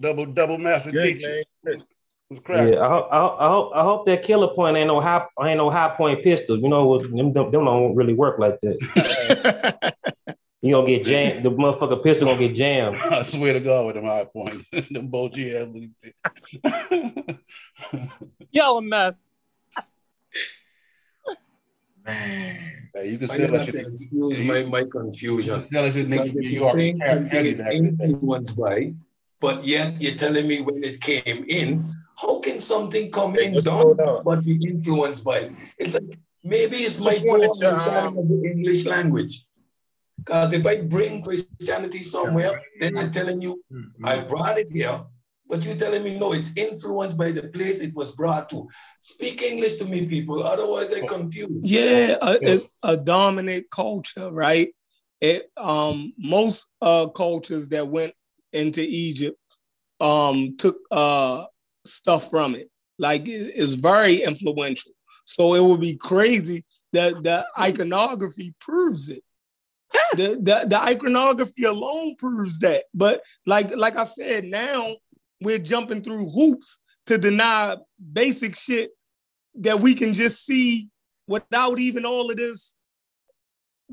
Double 0.00 0.26
double 0.26 0.58
master 0.58 0.90
Good, 0.90 1.14
teacher. 1.20 1.28
man. 1.28 1.44
Good. 1.76 1.84
What's 2.28 2.42
cracking? 2.42 2.74
Yeah, 2.74 2.80
I 2.80 2.98
I 2.98 3.46
I 3.46 3.48
hope, 3.48 3.72
I 3.74 3.82
hope 3.82 4.06
that 4.06 4.22
killer 4.22 4.48
point 4.54 4.76
ain't 4.76 4.88
no 4.88 5.00
high, 5.00 5.24
ain't 5.44 5.58
no 5.58 5.70
high 5.70 5.94
point 5.96 6.22
pistol. 6.24 6.58
You 6.58 6.68
know, 6.68 6.98
them, 6.98 7.32
them, 7.32 7.32
them 7.32 7.64
don't 7.64 7.94
really 7.94 8.14
work 8.14 8.38
like 8.38 8.60
that. 8.62 9.92
You 10.62 10.72
gonna 10.72 10.86
get 10.86 11.04
jammed. 11.04 11.44
The 11.44 11.50
motherfucker 11.50 12.02
pistol 12.02 12.26
gonna 12.26 12.40
get 12.40 12.56
jammed. 12.56 12.96
I 13.10 13.22
swear 13.22 13.52
to 13.52 13.60
God 13.60 13.86
with 13.86 13.94
them 13.94 14.04
high 14.06 14.24
points. 14.24 14.64
them 14.90 15.06
both 15.08 15.36
yeah. 15.36 15.64
Y'all 18.50 18.78
a 18.78 18.82
mess. 18.82 19.16
Man. 22.04 22.88
Hey, 22.94 23.10
you 23.10 23.18
can 23.18 23.30
I 23.30 23.36
sell 23.36 23.52
have 23.52 23.66
that 23.66 23.74
excuse 23.76 24.40
my, 24.40 24.64
my 24.64 24.84
confusion. 24.90 25.64
Sell 25.70 25.82
that 25.84 25.92
shit 25.92 26.08
Because 26.10 26.32
New 26.32 26.48
York. 26.48 26.78
you 26.78 26.92
think 26.98 27.02
Heavy 27.02 27.50
in 27.50 27.56
the 27.58 27.62
day. 27.62 27.76
influenced 27.76 28.56
by, 28.56 28.94
but 29.40 29.64
yet 29.64 30.00
you're 30.02 30.16
telling 30.16 30.48
me 30.48 30.62
when 30.62 30.82
it 30.82 31.00
came 31.00 31.44
in, 31.48 31.94
how 32.16 32.40
can 32.40 32.60
something 32.60 33.10
come 33.10 33.34
Hey, 33.34 33.48
in 33.48 33.54
what's 33.54 33.66
done 33.66 33.96
going 33.96 34.22
but 34.24 34.44
be 34.44 34.58
influenced 34.68 35.24
by? 35.24 35.38
it? 35.38 35.52
It's 35.78 35.94
like 35.94 36.18
maybe 36.42 36.76
it's 36.78 36.98
my 36.98 37.12
Just 37.12 37.24
poor 37.26 37.38
wanted 37.38 37.60
to, 37.60 37.66
understanding 37.66 38.18
of 38.18 38.28
the 38.28 38.50
English 38.50 38.86
language. 38.86 39.46
Because 40.18 40.52
if 40.52 40.66
I 40.66 40.80
bring 40.80 41.22
Christianity 41.22 42.02
somewhere, 42.02 42.60
then 42.80 42.96
I'm 42.96 43.12
telling 43.12 43.40
you 43.40 43.62
I 44.02 44.20
brought 44.20 44.58
it 44.58 44.68
here, 44.68 45.00
but 45.48 45.64
you're 45.64 45.76
telling 45.76 46.02
me 46.02 46.18
no, 46.18 46.32
it's 46.32 46.56
influenced 46.56 47.16
by 47.16 47.32
the 47.32 47.44
place 47.44 47.80
it 47.80 47.94
was 47.94 48.12
brought 48.12 48.50
to. 48.50 48.68
Speak 49.00 49.42
English 49.42 49.76
to 49.76 49.84
me, 49.84 50.06
people, 50.06 50.42
otherwise 50.42 50.92
I 50.92 51.00
confused. 51.06 51.52
Yeah, 51.62 52.16
uh, 52.20 52.38
it's 52.42 52.68
a 52.82 52.96
dominant 52.96 53.66
culture, 53.70 54.30
right? 54.32 54.74
It 55.20 55.50
um 55.56 56.12
most 56.18 56.68
uh 56.80 57.08
cultures 57.08 57.68
that 57.68 57.88
went 57.88 58.14
into 58.52 58.82
Egypt 58.82 59.38
um 60.00 60.56
took 60.56 60.78
uh 60.90 61.44
stuff 61.88 62.30
from 62.30 62.54
it. 62.54 62.70
Like 62.98 63.28
it- 63.28 63.52
it's 63.54 63.74
very 63.74 64.22
influential. 64.22 64.92
So 65.24 65.54
it 65.54 65.62
would 65.62 65.80
be 65.80 65.96
crazy 65.96 66.64
that 66.92 67.22
the 67.22 67.46
iconography 67.58 68.54
proves 68.60 69.10
it. 69.10 69.22
The, 70.16 70.38
the 70.40 70.66
the 70.68 70.80
iconography 70.82 71.64
alone 71.64 72.16
proves 72.16 72.58
that. 72.60 72.84
But 72.94 73.22
like 73.44 73.74
like 73.74 73.96
I 73.96 74.04
said, 74.04 74.44
now 74.44 74.94
we're 75.40 75.58
jumping 75.58 76.02
through 76.02 76.30
hoops 76.30 76.78
to 77.06 77.18
deny 77.18 77.76
basic 78.12 78.56
shit 78.56 78.90
that 79.56 79.80
we 79.80 79.94
can 79.94 80.14
just 80.14 80.44
see 80.44 80.88
without 81.26 81.78
even 81.78 82.04
all 82.06 82.30
of 82.30 82.36
this 82.36 82.75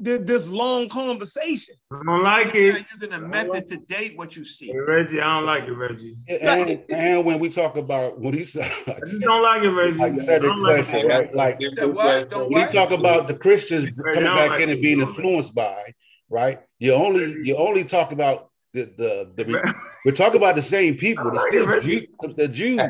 thi- 0.01 0.17
this 0.17 0.49
long 0.49 0.89
conversation. 0.89 1.75
I 1.91 2.01
don't 2.05 2.23
like 2.23 2.53
You're 2.53 2.69
it. 2.69 2.73
not 2.73 2.85
using 2.93 3.13
a 3.13 3.19
method 3.19 3.67
to 3.67 3.77
date 3.77 4.17
what 4.17 4.35
you 4.35 4.43
see. 4.43 4.67
Hey, 4.67 4.77
Reggie, 4.79 5.19
I 5.21 5.35
don't 5.37 5.45
like 5.45 5.63
it, 5.65 5.73
Reggie. 5.73 6.15
And, 6.27 6.83
and 6.89 7.25
when 7.25 7.39
we 7.39 7.49
talk 7.49 7.77
about 7.77 8.19
when 8.19 8.33
he 8.33 8.43
said 8.43 8.69
I 8.87 8.99
just 8.99 9.21
don't 9.21 9.43
like 9.43 9.63
it, 9.63 9.69
Reggie. 9.69 9.99
like 9.99 10.13
I 10.13 10.17
said 10.17 10.41
the 10.41 10.47
don't 10.47 10.61
like 10.61 10.85
question, 10.85 11.05
it. 11.05 11.13
right? 11.13 11.35
Like 11.35 11.59
That 11.59 11.93
what? 11.93 12.29
Don't 12.29 12.51
when 12.51 12.65
we 12.67 12.71
talk 12.73 12.91
about 12.91 13.27
the 13.27 13.35
Christians 13.35 13.91
Right, 13.95 14.13
coming 14.15 14.33
back 14.33 14.49
like 14.51 14.61
in 14.61 14.69
and 14.69 14.81
being 14.81 15.01
influenced 15.01 15.53
by, 15.55 15.93
right? 16.29 16.61
You 16.79 16.93
only 16.93 17.37
you 17.43 17.55
only 17.57 17.83
talk 17.83 18.11
about 18.11 18.49
the 18.73 18.85
the, 18.97 19.31
the 19.43 19.73
we're 20.05 20.11
talking 20.15 20.37
about 20.37 20.55
the 20.55 20.61
same 20.61 20.95
people, 20.97 21.25
the, 21.25 21.31
like 21.37 21.47
still 21.49 21.63
it, 21.63 21.67
Reggie. 21.67 22.07
Jew- 22.21 22.33
the 22.35 22.47
Jews. 22.47 22.81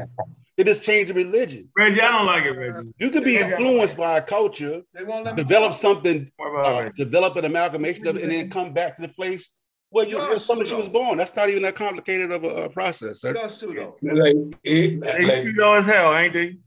They 0.55 0.63
just 0.63 0.83
changed 0.83 1.09
the 1.09 1.15
religion. 1.15 1.69
Reggie, 1.75 2.01
I 2.01 2.11
don't 2.11 2.25
like 2.27 2.45
it, 2.45 2.51
Reggie. 2.51 2.93
You 2.99 3.09
could 3.09 3.23
be 3.23 3.37
influenced 3.37 3.97
by 3.97 4.17
a 4.17 4.21
culture, 4.21 4.81
They 4.93 5.03
won't 5.03 5.25
let 5.25 5.35
develop 5.35 5.73
something, 5.73 6.31
uh, 6.39 6.89
develop 6.95 7.35
an 7.37 7.45
amalgamation 7.45 8.05
of 8.07 8.17
it, 8.17 8.23
and 8.23 8.31
then 8.31 8.49
come 8.51 8.71
back 8.71 8.95
to 8.97 9.01
the 9.01 9.07
place 9.07 9.51
where 9.89 10.05
you 10.05 10.17
You're 10.17 10.29
where 10.29 10.39
somebody 10.39 10.69
she 10.69 10.75
was 10.75 10.89
born. 10.89 11.17
That's 11.17 11.35
not 11.35 11.49
even 11.49 11.63
that 11.63 11.75
complicated 11.75 12.31
of 12.31 12.43
a, 12.43 12.65
a 12.65 12.69
process, 12.69 13.21
sir. 13.21 13.33
You're 13.33 13.49
pseudo. 13.49 13.95
Like, 14.03 14.35
it, 14.63 15.01
They 15.01 15.25
like 15.25 15.43
pseudo 15.43 15.73
as 15.73 15.85
hell, 15.87 16.15
ain't 16.15 16.33
they? 16.33 16.57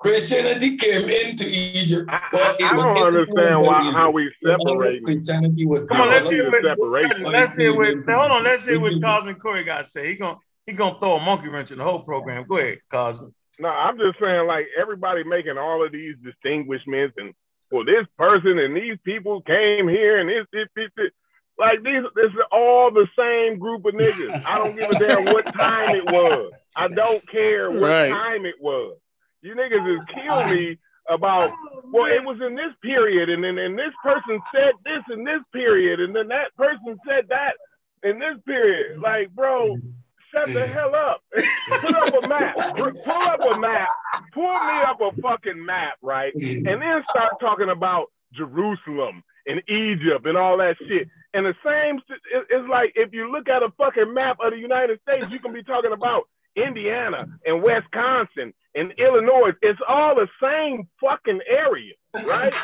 Christianity 0.00 0.76
came 0.76 1.08
into 1.08 1.48
Egypt, 1.48 2.10
I, 2.12 2.20
but 2.30 2.60
it 2.60 2.64
I, 2.64 2.70
I 2.70 2.76
was 2.76 2.84
don't 2.84 3.06
understand 3.06 3.62
why 3.62 3.80
Egypt. 3.82 3.96
how 3.96 4.10
we 4.10 4.30
So 4.36 4.58
separate. 4.58 5.02
Christianity 5.02 5.64
was 5.64 5.86
Come 5.88 6.02
on, 6.02 6.08
let's 6.08 6.28
see 6.28 6.34
hear 6.34 6.44
the 6.44 6.50
what 6.50 6.62
separation. 6.62 7.22
let's 7.22 7.56
hear 7.56 7.74
what 7.74 7.94
hold 8.06 8.30
on, 8.32 8.44
let's 8.44 8.66
hear 8.66 8.80
what 8.80 9.00
Cosmic 9.02 9.40
Corey 9.40 9.64
got 9.64 9.84
to 9.84 9.90
say. 9.90 10.08
He 10.08 10.16
gonna 10.16 10.36
he 10.66 10.72
gonna 10.72 10.98
throw 10.98 11.16
a 11.16 11.20
monkey 11.20 11.48
wrench 11.48 11.70
in 11.70 11.78
the 11.78 11.84
whole 11.84 12.02
program. 12.02 12.44
Go 12.48 12.56
ahead, 12.58 12.78
Cosmo. 12.90 13.32
No, 13.58 13.68
I'm 13.68 13.98
just 13.98 14.18
saying, 14.20 14.46
like 14.46 14.66
everybody 14.78 15.22
making 15.24 15.58
all 15.58 15.84
of 15.84 15.92
these 15.92 16.16
distinguishments, 16.24 17.14
and 17.18 17.34
well, 17.70 17.84
this 17.84 18.06
person 18.18 18.58
and 18.58 18.76
these 18.76 18.98
people 19.04 19.42
came 19.42 19.88
here, 19.88 20.18
and 20.18 20.28
this, 20.28 20.46
this, 20.52 20.68
this, 20.74 20.90
this. 20.96 21.10
like 21.58 21.82
these, 21.82 22.02
this 22.16 22.26
is 22.32 22.40
all 22.50 22.90
the 22.90 23.06
same 23.16 23.58
group 23.58 23.84
of 23.84 23.94
niggas. 23.94 24.42
I 24.46 24.58
don't 24.58 24.76
give 24.76 24.90
a 24.90 24.94
damn 24.96 25.24
what 25.26 25.44
time 25.52 25.94
it 25.94 26.04
was. 26.04 26.52
I 26.76 26.88
don't 26.88 27.28
care 27.30 27.70
what 27.70 27.82
Right. 27.82 28.10
time 28.10 28.44
it 28.44 28.60
was. 28.60 28.96
You 29.42 29.54
niggas 29.54 29.96
is 29.96 30.02
kill 30.14 30.44
me 30.48 30.78
about. 31.08 31.50
Well, 31.92 32.10
it 32.10 32.24
was 32.24 32.40
in 32.40 32.56
this 32.56 32.72
period, 32.82 33.28
and 33.28 33.44
then 33.44 33.58
and 33.58 33.78
this 33.78 33.92
person 34.02 34.40
said 34.52 34.72
this 34.84 35.02
in 35.12 35.22
this 35.22 35.42
period, 35.52 36.00
and 36.00 36.16
then 36.16 36.26
that 36.28 36.54
person 36.56 36.98
said 37.06 37.26
that 37.28 37.54
in 38.02 38.18
this 38.18 38.36
period. 38.46 38.98
Like, 39.00 39.30
bro, 39.30 39.78
shut 40.34 40.52
the 40.52 40.66
hell 40.66 40.94
up. 40.94 41.22
Put 41.80 41.94
up 41.94 42.24
a 42.24 42.28
map. 42.28 42.56
Pull 42.76 43.12
up 43.12 43.56
a 43.56 43.60
map. 43.60 43.88
Pull 44.32 44.42
me 44.42 44.82
up 44.82 45.00
a 45.00 45.12
fucking 45.20 45.64
map, 45.64 45.94
right? 46.02 46.32
And 46.34 46.82
then 46.82 47.02
start 47.08 47.34
talking 47.40 47.68
about 47.70 48.06
Jerusalem 48.32 49.22
and 49.46 49.62
Egypt 49.68 50.26
and 50.26 50.36
all 50.36 50.58
that 50.58 50.76
shit. 50.82 51.08
And 51.32 51.46
the 51.46 51.54
same, 51.64 52.00
it's 52.50 52.68
like 52.68 52.92
if 52.96 53.12
you 53.12 53.30
look 53.30 53.48
at 53.48 53.62
a 53.62 53.70
fucking 53.78 54.12
map 54.12 54.38
of 54.40 54.52
the 54.52 54.58
United 54.58 55.00
States, 55.08 55.30
you 55.30 55.38
can 55.38 55.52
be 55.52 55.62
talking 55.62 55.92
about 55.92 56.28
Indiana 56.56 57.18
and 57.44 57.62
Wisconsin 57.64 58.54
and 58.74 58.92
Illinois. 58.92 59.52
It's 59.62 59.80
all 59.86 60.14
the 60.14 60.28
same 60.42 60.88
fucking 61.00 61.40
area, 61.48 61.94
right? 62.14 62.54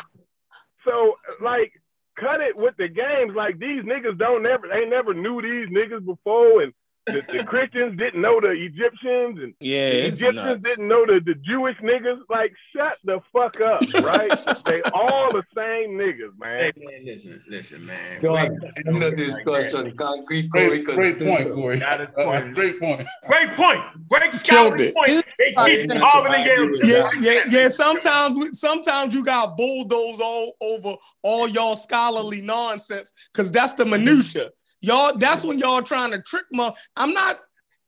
So, 0.85 1.15
like, 1.41 1.73
cut 2.19 2.41
it 2.41 2.55
with 2.55 2.75
the 2.77 2.87
games. 2.87 3.33
Like 3.35 3.59
these 3.59 3.83
niggas 3.83 4.17
don't 4.17 4.43
never, 4.43 4.67
they 4.67 4.85
never 4.85 5.13
knew 5.13 5.41
these 5.41 5.69
niggas 5.69 6.05
before, 6.05 6.61
and 6.63 6.73
the, 7.07 7.23
the 7.31 7.43
Christians 7.43 7.97
didn't 7.97 8.21
know 8.21 8.39
the 8.39 8.51
Egyptians, 8.51 9.39
and 9.41 9.53
yeah, 9.59 9.89
the 9.89 10.05
Egyptians 10.07 10.61
didn't 10.63 10.87
know 10.87 11.05
the, 11.05 11.19
the 11.25 11.33
Jewish 11.35 11.75
niggas. 11.77 12.19
Like, 12.29 12.53
shut 12.75 12.97
the 13.03 13.19
fuck 13.33 13.59
up, 13.61 13.81
right? 14.03 14.29
they 14.65 14.81
all 14.93 15.31
the 15.31 15.43
same 15.55 15.97
niggas, 15.97 16.37
man. 16.39 16.59
Hey, 16.59 16.73
man, 16.77 17.05
listen, 17.05 17.43
listen, 17.47 17.85
man. 17.85 18.21
Go 18.21 18.33
Wait, 18.35 18.51
on, 18.51 18.59
end 18.87 19.01
the 19.01 19.11
discussion. 19.15 19.95
Concrete 19.97 20.49
Great, 20.49 20.85
Corey 20.85 20.95
great 20.95 21.17
continue. 21.17 21.43
point, 21.43 21.53
Corey. 21.55 21.79
Got 21.79 21.99
his 22.01 22.09
Uh, 22.09 22.23
point. 22.23 22.55
great 22.55 22.79
point. 22.79 23.07
Great 23.27 23.49
point. 23.53 23.81
Great 24.09 24.21
Killed 24.31 24.33
scholarly 24.77 24.91
point. 24.91 25.25
They 25.39 25.53
teach 25.65 25.87
Yeah. 25.89 25.99
Harvard 25.99 26.33
and 26.33 26.45
Yale. 26.45 26.69
Yeah, 26.83 27.09
yeah, 27.19 27.41
yeah. 27.49 27.67
Sometimes, 27.69 28.59
sometimes 28.59 29.13
you 29.15 29.25
got 29.25 29.57
bulldoze 29.57 30.19
all 30.19 30.53
over 30.61 30.95
all 31.23 31.47
y'all 31.47 31.75
scholarly 31.75 32.41
nonsense 32.41 33.11
because 33.33 33.51
that's 33.51 33.73
the 33.73 33.85
minutia. 33.85 34.49
Y'all, 34.81 35.15
that's 35.17 35.43
when 35.43 35.59
y'all 35.59 35.81
trying 35.81 36.11
to 36.11 36.21
trick 36.21 36.45
my. 36.51 36.71
I'm 36.95 37.13
not. 37.13 37.39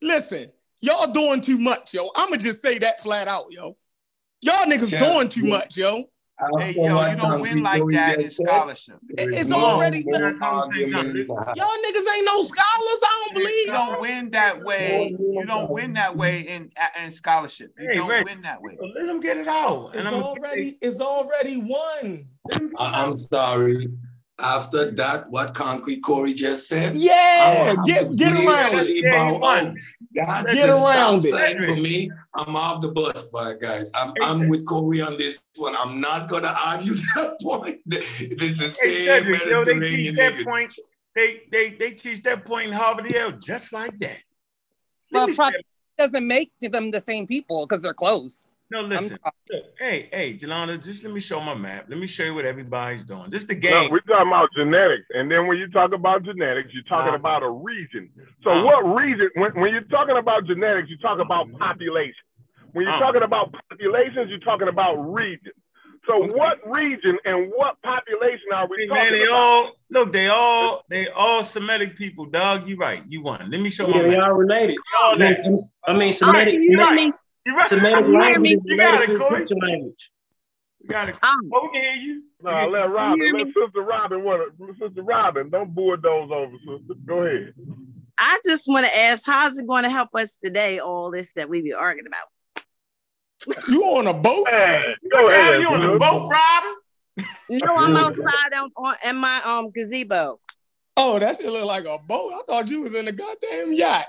Listen, 0.01 0.51
y'all 0.81 1.11
doing 1.11 1.41
too 1.41 1.57
much, 1.57 1.93
yo. 1.93 2.09
I'ma 2.15 2.37
just 2.37 2.61
say 2.61 2.77
that 2.79 3.01
flat 3.01 3.27
out, 3.27 3.47
yo. 3.51 3.77
Y'all 4.41 4.65
niggas 4.65 4.91
Yeah. 4.91 4.99
doing 4.99 5.29
too 5.29 5.45
much, 5.45 5.77
yo. 5.77 6.05
Hey, 6.59 6.73
yo, 6.75 7.09
you 7.09 7.15
don't 7.15 7.41
win 7.41 7.63
like 7.63 7.83
that 7.91 8.19
in 8.19 8.29
scholarship. 8.29 8.97
It's 9.09 9.51
already. 9.51 10.03
more 10.03 10.19
Y'all 10.19 11.77
niggas 11.85 12.15
ain't 12.15 12.25
no 12.25 12.41
scholars. 12.41 13.01
I 13.03 13.23
don't 13.25 13.33
believe. 13.35 13.65
You 13.67 13.71
don't 13.71 14.01
win 14.01 14.29
that 14.31 14.63
way. 14.63 15.15
You 15.19 15.45
don't 15.45 15.69
win 15.71 15.93
that 15.93 16.17
way 16.17 16.41
in 16.41 16.71
in 17.01 17.11
scholarship. 17.11 17.73
You 17.77 17.89
Hey, 17.89 17.97
don't 17.97 18.09
Reg, 18.09 18.25
win 18.25 18.41
that 18.41 18.61
way. 18.61 18.77
Let 18.79 19.05
them 19.05 19.19
get 19.19 19.37
it 19.37 19.47
out. 19.47 19.89
It's 19.89 19.99
And 19.99 20.07
I'm 20.07 20.21
already. 20.21 20.77
It's 20.81 20.99
already 20.99 21.57
won. 21.57 22.25
I'm 22.77 23.15
sorry. 23.15 23.89
After 24.39 24.89
that, 24.91 25.29
what 25.29 25.53
Concrete 25.53 26.01
Corey 26.01 26.33
just 26.33 26.67
said, 26.67 26.95
Yeah, 26.97 27.75
I'm 27.77 27.83
get 27.85 28.15
get 28.15 28.33
around 28.33 28.73
it. 28.73 28.87
really 28.87 29.01
Yeah, 29.01 29.25
he 29.25 29.31
bow 29.33 29.39
won. 29.39 29.67
out. 29.67 29.75
That's 30.15 30.53
Get 30.53 30.67
the 30.67 30.73
around 30.73 31.21
it. 31.25 31.65
for 31.65 31.75
me. 31.75 32.09
I'm 32.35 32.55
off 32.55 32.81
the 32.81 32.91
bus, 32.91 33.29
but 33.31 33.61
guys, 33.61 33.91
I'm, 33.93 34.13
I'm 34.21 34.47
with 34.49 34.65
Corey 34.65 35.03
on 35.03 35.17
this 35.17 35.43
one. 35.55 35.75
I'm 35.77 36.01
not 36.01 36.29
gonna 36.29 36.55
argue 36.57 36.93
that 37.15 37.39
point. 37.41 37.81
This 37.85 38.21
is 38.21 38.57
the 38.57 38.63
Hey, 38.65 38.69
same 38.71 39.05
Cedric, 39.05 39.45
yo, 39.45 39.63
they 39.63 39.79
teach 39.79 40.11
Mediterranean 40.11 40.15
that 40.15 40.33
niggas. 40.33 40.43
point. 40.45 40.79
They 41.15 41.41
they 41.51 41.69
they 41.71 41.91
teach 41.91 42.23
that 42.23 42.43
point 42.43 42.67
in 42.67 42.73
Harvard 42.73 43.09
Yale 43.09 43.33
just 43.33 43.71
like 43.71 43.97
that. 43.99 44.17
Well, 45.11 45.27
me 45.27 45.35
doesn't 45.97 46.27
make 46.27 46.51
them 46.59 46.89
the 46.89 46.99
same 46.99 47.27
people 47.27 47.67
because 47.67 47.83
they're 47.83 47.93
close. 47.93 48.47
No, 48.73 48.81
listen. 48.81 49.17
Look, 49.49 49.63
hey, 49.79 50.09
hey, 50.11 50.33
Jelana, 50.33 50.83
just 50.83 51.03
let 51.03 51.13
me 51.13 51.19
show 51.19 51.39
my 51.39 51.53
map. 51.53 51.85
Let 51.89 51.99
me 51.99 52.07
show 52.07 52.23
you 52.23 52.33
what 52.33 52.45
everybody's 52.45 53.03
doing. 53.03 53.29
This 53.29 53.43
is 53.43 53.47
the 53.47 53.55
No, 53.67 53.83
game. 53.83 53.91
we're 53.91 53.99
talking 54.01 54.27
about 54.27 54.49
genetics, 54.57 55.05
and 55.13 55.31
then 55.31 55.47
when 55.47 55.57
you 55.57 55.67
talk 55.69 55.93
about 55.93 56.23
genetics, 56.23 56.69
you're 56.73 56.83
talking 56.83 57.13
Uh-huh. 57.13 57.15
about 57.15 57.43
a 57.43 57.49
region. 57.49 58.09
So, 58.43 58.51
Uh-huh. 58.51 58.65
what 58.65 58.81
region? 58.95 59.29
When, 59.35 59.51
when 59.61 59.71
you're 59.71 59.81
talking 59.83 60.17
about 60.17 60.45
genetics, 60.47 60.89
you 60.89 60.97
talk 60.97 61.19
about 61.19 61.47
population. 61.59 62.25
When 62.73 62.85
you're 62.85 62.93
Uh-huh. 62.93 63.05
talking 63.05 63.23
about 63.23 63.53
populations, 63.69 64.29
you're 64.29 64.39
talking 64.39 64.67
about 64.67 64.95
regions. 64.95 65.55
So, 66.07 66.19
Okay. 66.19 66.33
what 66.33 66.57
region 66.67 67.17
and 67.25 67.51
what 67.55 67.81
population 67.83 68.51
are 68.53 68.67
we 68.67 68.77
Hey, 68.77 68.87
talking 68.87 69.03
man, 69.03 69.13
they 69.13 69.27
about? 69.27 69.37
all 69.37 69.71
look. 69.91 70.11
They 70.11 70.27
all 70.27 70.83
they 70.89 71.07
all 71.09 71.43
Semitic 71.43 71.95
people, 71.95 72.25
dog. 72.25 72.67
You 72.67 72.75
right. 72.77 73.03
You 73.07 73.21
won. 73.21 73.49
Let 73.49 73.61
me 73.61 73.69
show 73.69 73.87
Yeah, 73.87 74.01
my 74.01 74.01
they 74.03 74.15
map. 74.15 74.23
all 74.23 74.33
related. 74.33 74.77
All 75.03 75.13
I 75.13 75.17
mean, 75.17 75.35
I 75.87 75.93
mean 75.97 76.11
Semitic, 76.13 76.53
you 76.61 76.71
hear 76.77 76.87
Semitic, 76.87 76.95
me? 76.95 77.13
You 77.45 77.57
right. 77.57 77.67
Semitic 77.67 78.05
You 78.05 78.19
language 78.19 78.59
You 78.65 78.77
got 78.77 79.03
it, 79.03 79.07
to 79.07 79.17
Corey. 79.17 79.35
Egyptian 79.41 79.59
language. 79.59 80.11
You 80.81 80.89
got 80.89 81.09
it. 81.09 81.15
Um, 81.21 81.49
Oh, 81.53 81.69
we 81.71 81.79
can 81.79 81.93
hear 81.93 82.01
you. 82.01 82.23
No, 82.41 82.67
let 82.67 82.89
Robin, 82.89 83.19
hear 83.19 83.33
let 83.33 83.47
me? 83.47 83.53
Sister 83.53 83.81
Robin, 83.81 84.23
what? 84.23 84.39
Sister 84.79 85.01
Robin, 85.01 85.49
don't 85.49 85.73
bulldoze 85.73 86.29
over, 86.31 86.55
sister. 86.57 86.93
Go 87.05 87.19
ahead. 87.23 87.53
I 88.17 88.39
just 88.45 88.67
want 88.67 88.85
to 88.85 88.97
ask, 88.97 89.23
how's 89.25 89.57
it 89.57 89.67
going 89.67 89.83
to 89.83 89.89
help 89.89 90.09
us 90.15 90.37
today? 90.43 90.79
All 90.79 91.11
this 91.11 91.29
that 91.35 91.49
we 91.49 91.61
be 91.61 91.73
arguing 91.73 92.07
about. 92.07 92.27
You 93.67 93.83
on 93.83 94.07
a 94.07 94.13
boat? 94.13 94.47
Hey, 94.49 94.95
go 95.11 95.27
ahead. 95.27 95.59
you 95.59 95.67
on 95.67 95.83
a 95.83 95.99
boat, 95.99 96.29
Robin? 96.29 96.75
No, 97.49 97.75
I'm 97.75 97.95
outside 97.95 98.53
on, 98.55 98.71
on 98.77 98.95
in 99.03 99.15
my 99.17 99.41
um 99.43 99.71
gazebo. 99.71 100.39
Oh, 100.95 101.19
that 101.19 101.37
shit 101.37 101.47
look 101.47 101.65
like 101.65 101.85
a 101.85 101.97
boat. 101.97 102.33
I 102.33 102.41
thought 102.47 102.69
you 102.69 102.81
was 102.81 102.95
in 102.95 103.07
a 103.07 103.11
goddamn 103.11 103.73
yacht. 103.73 104.05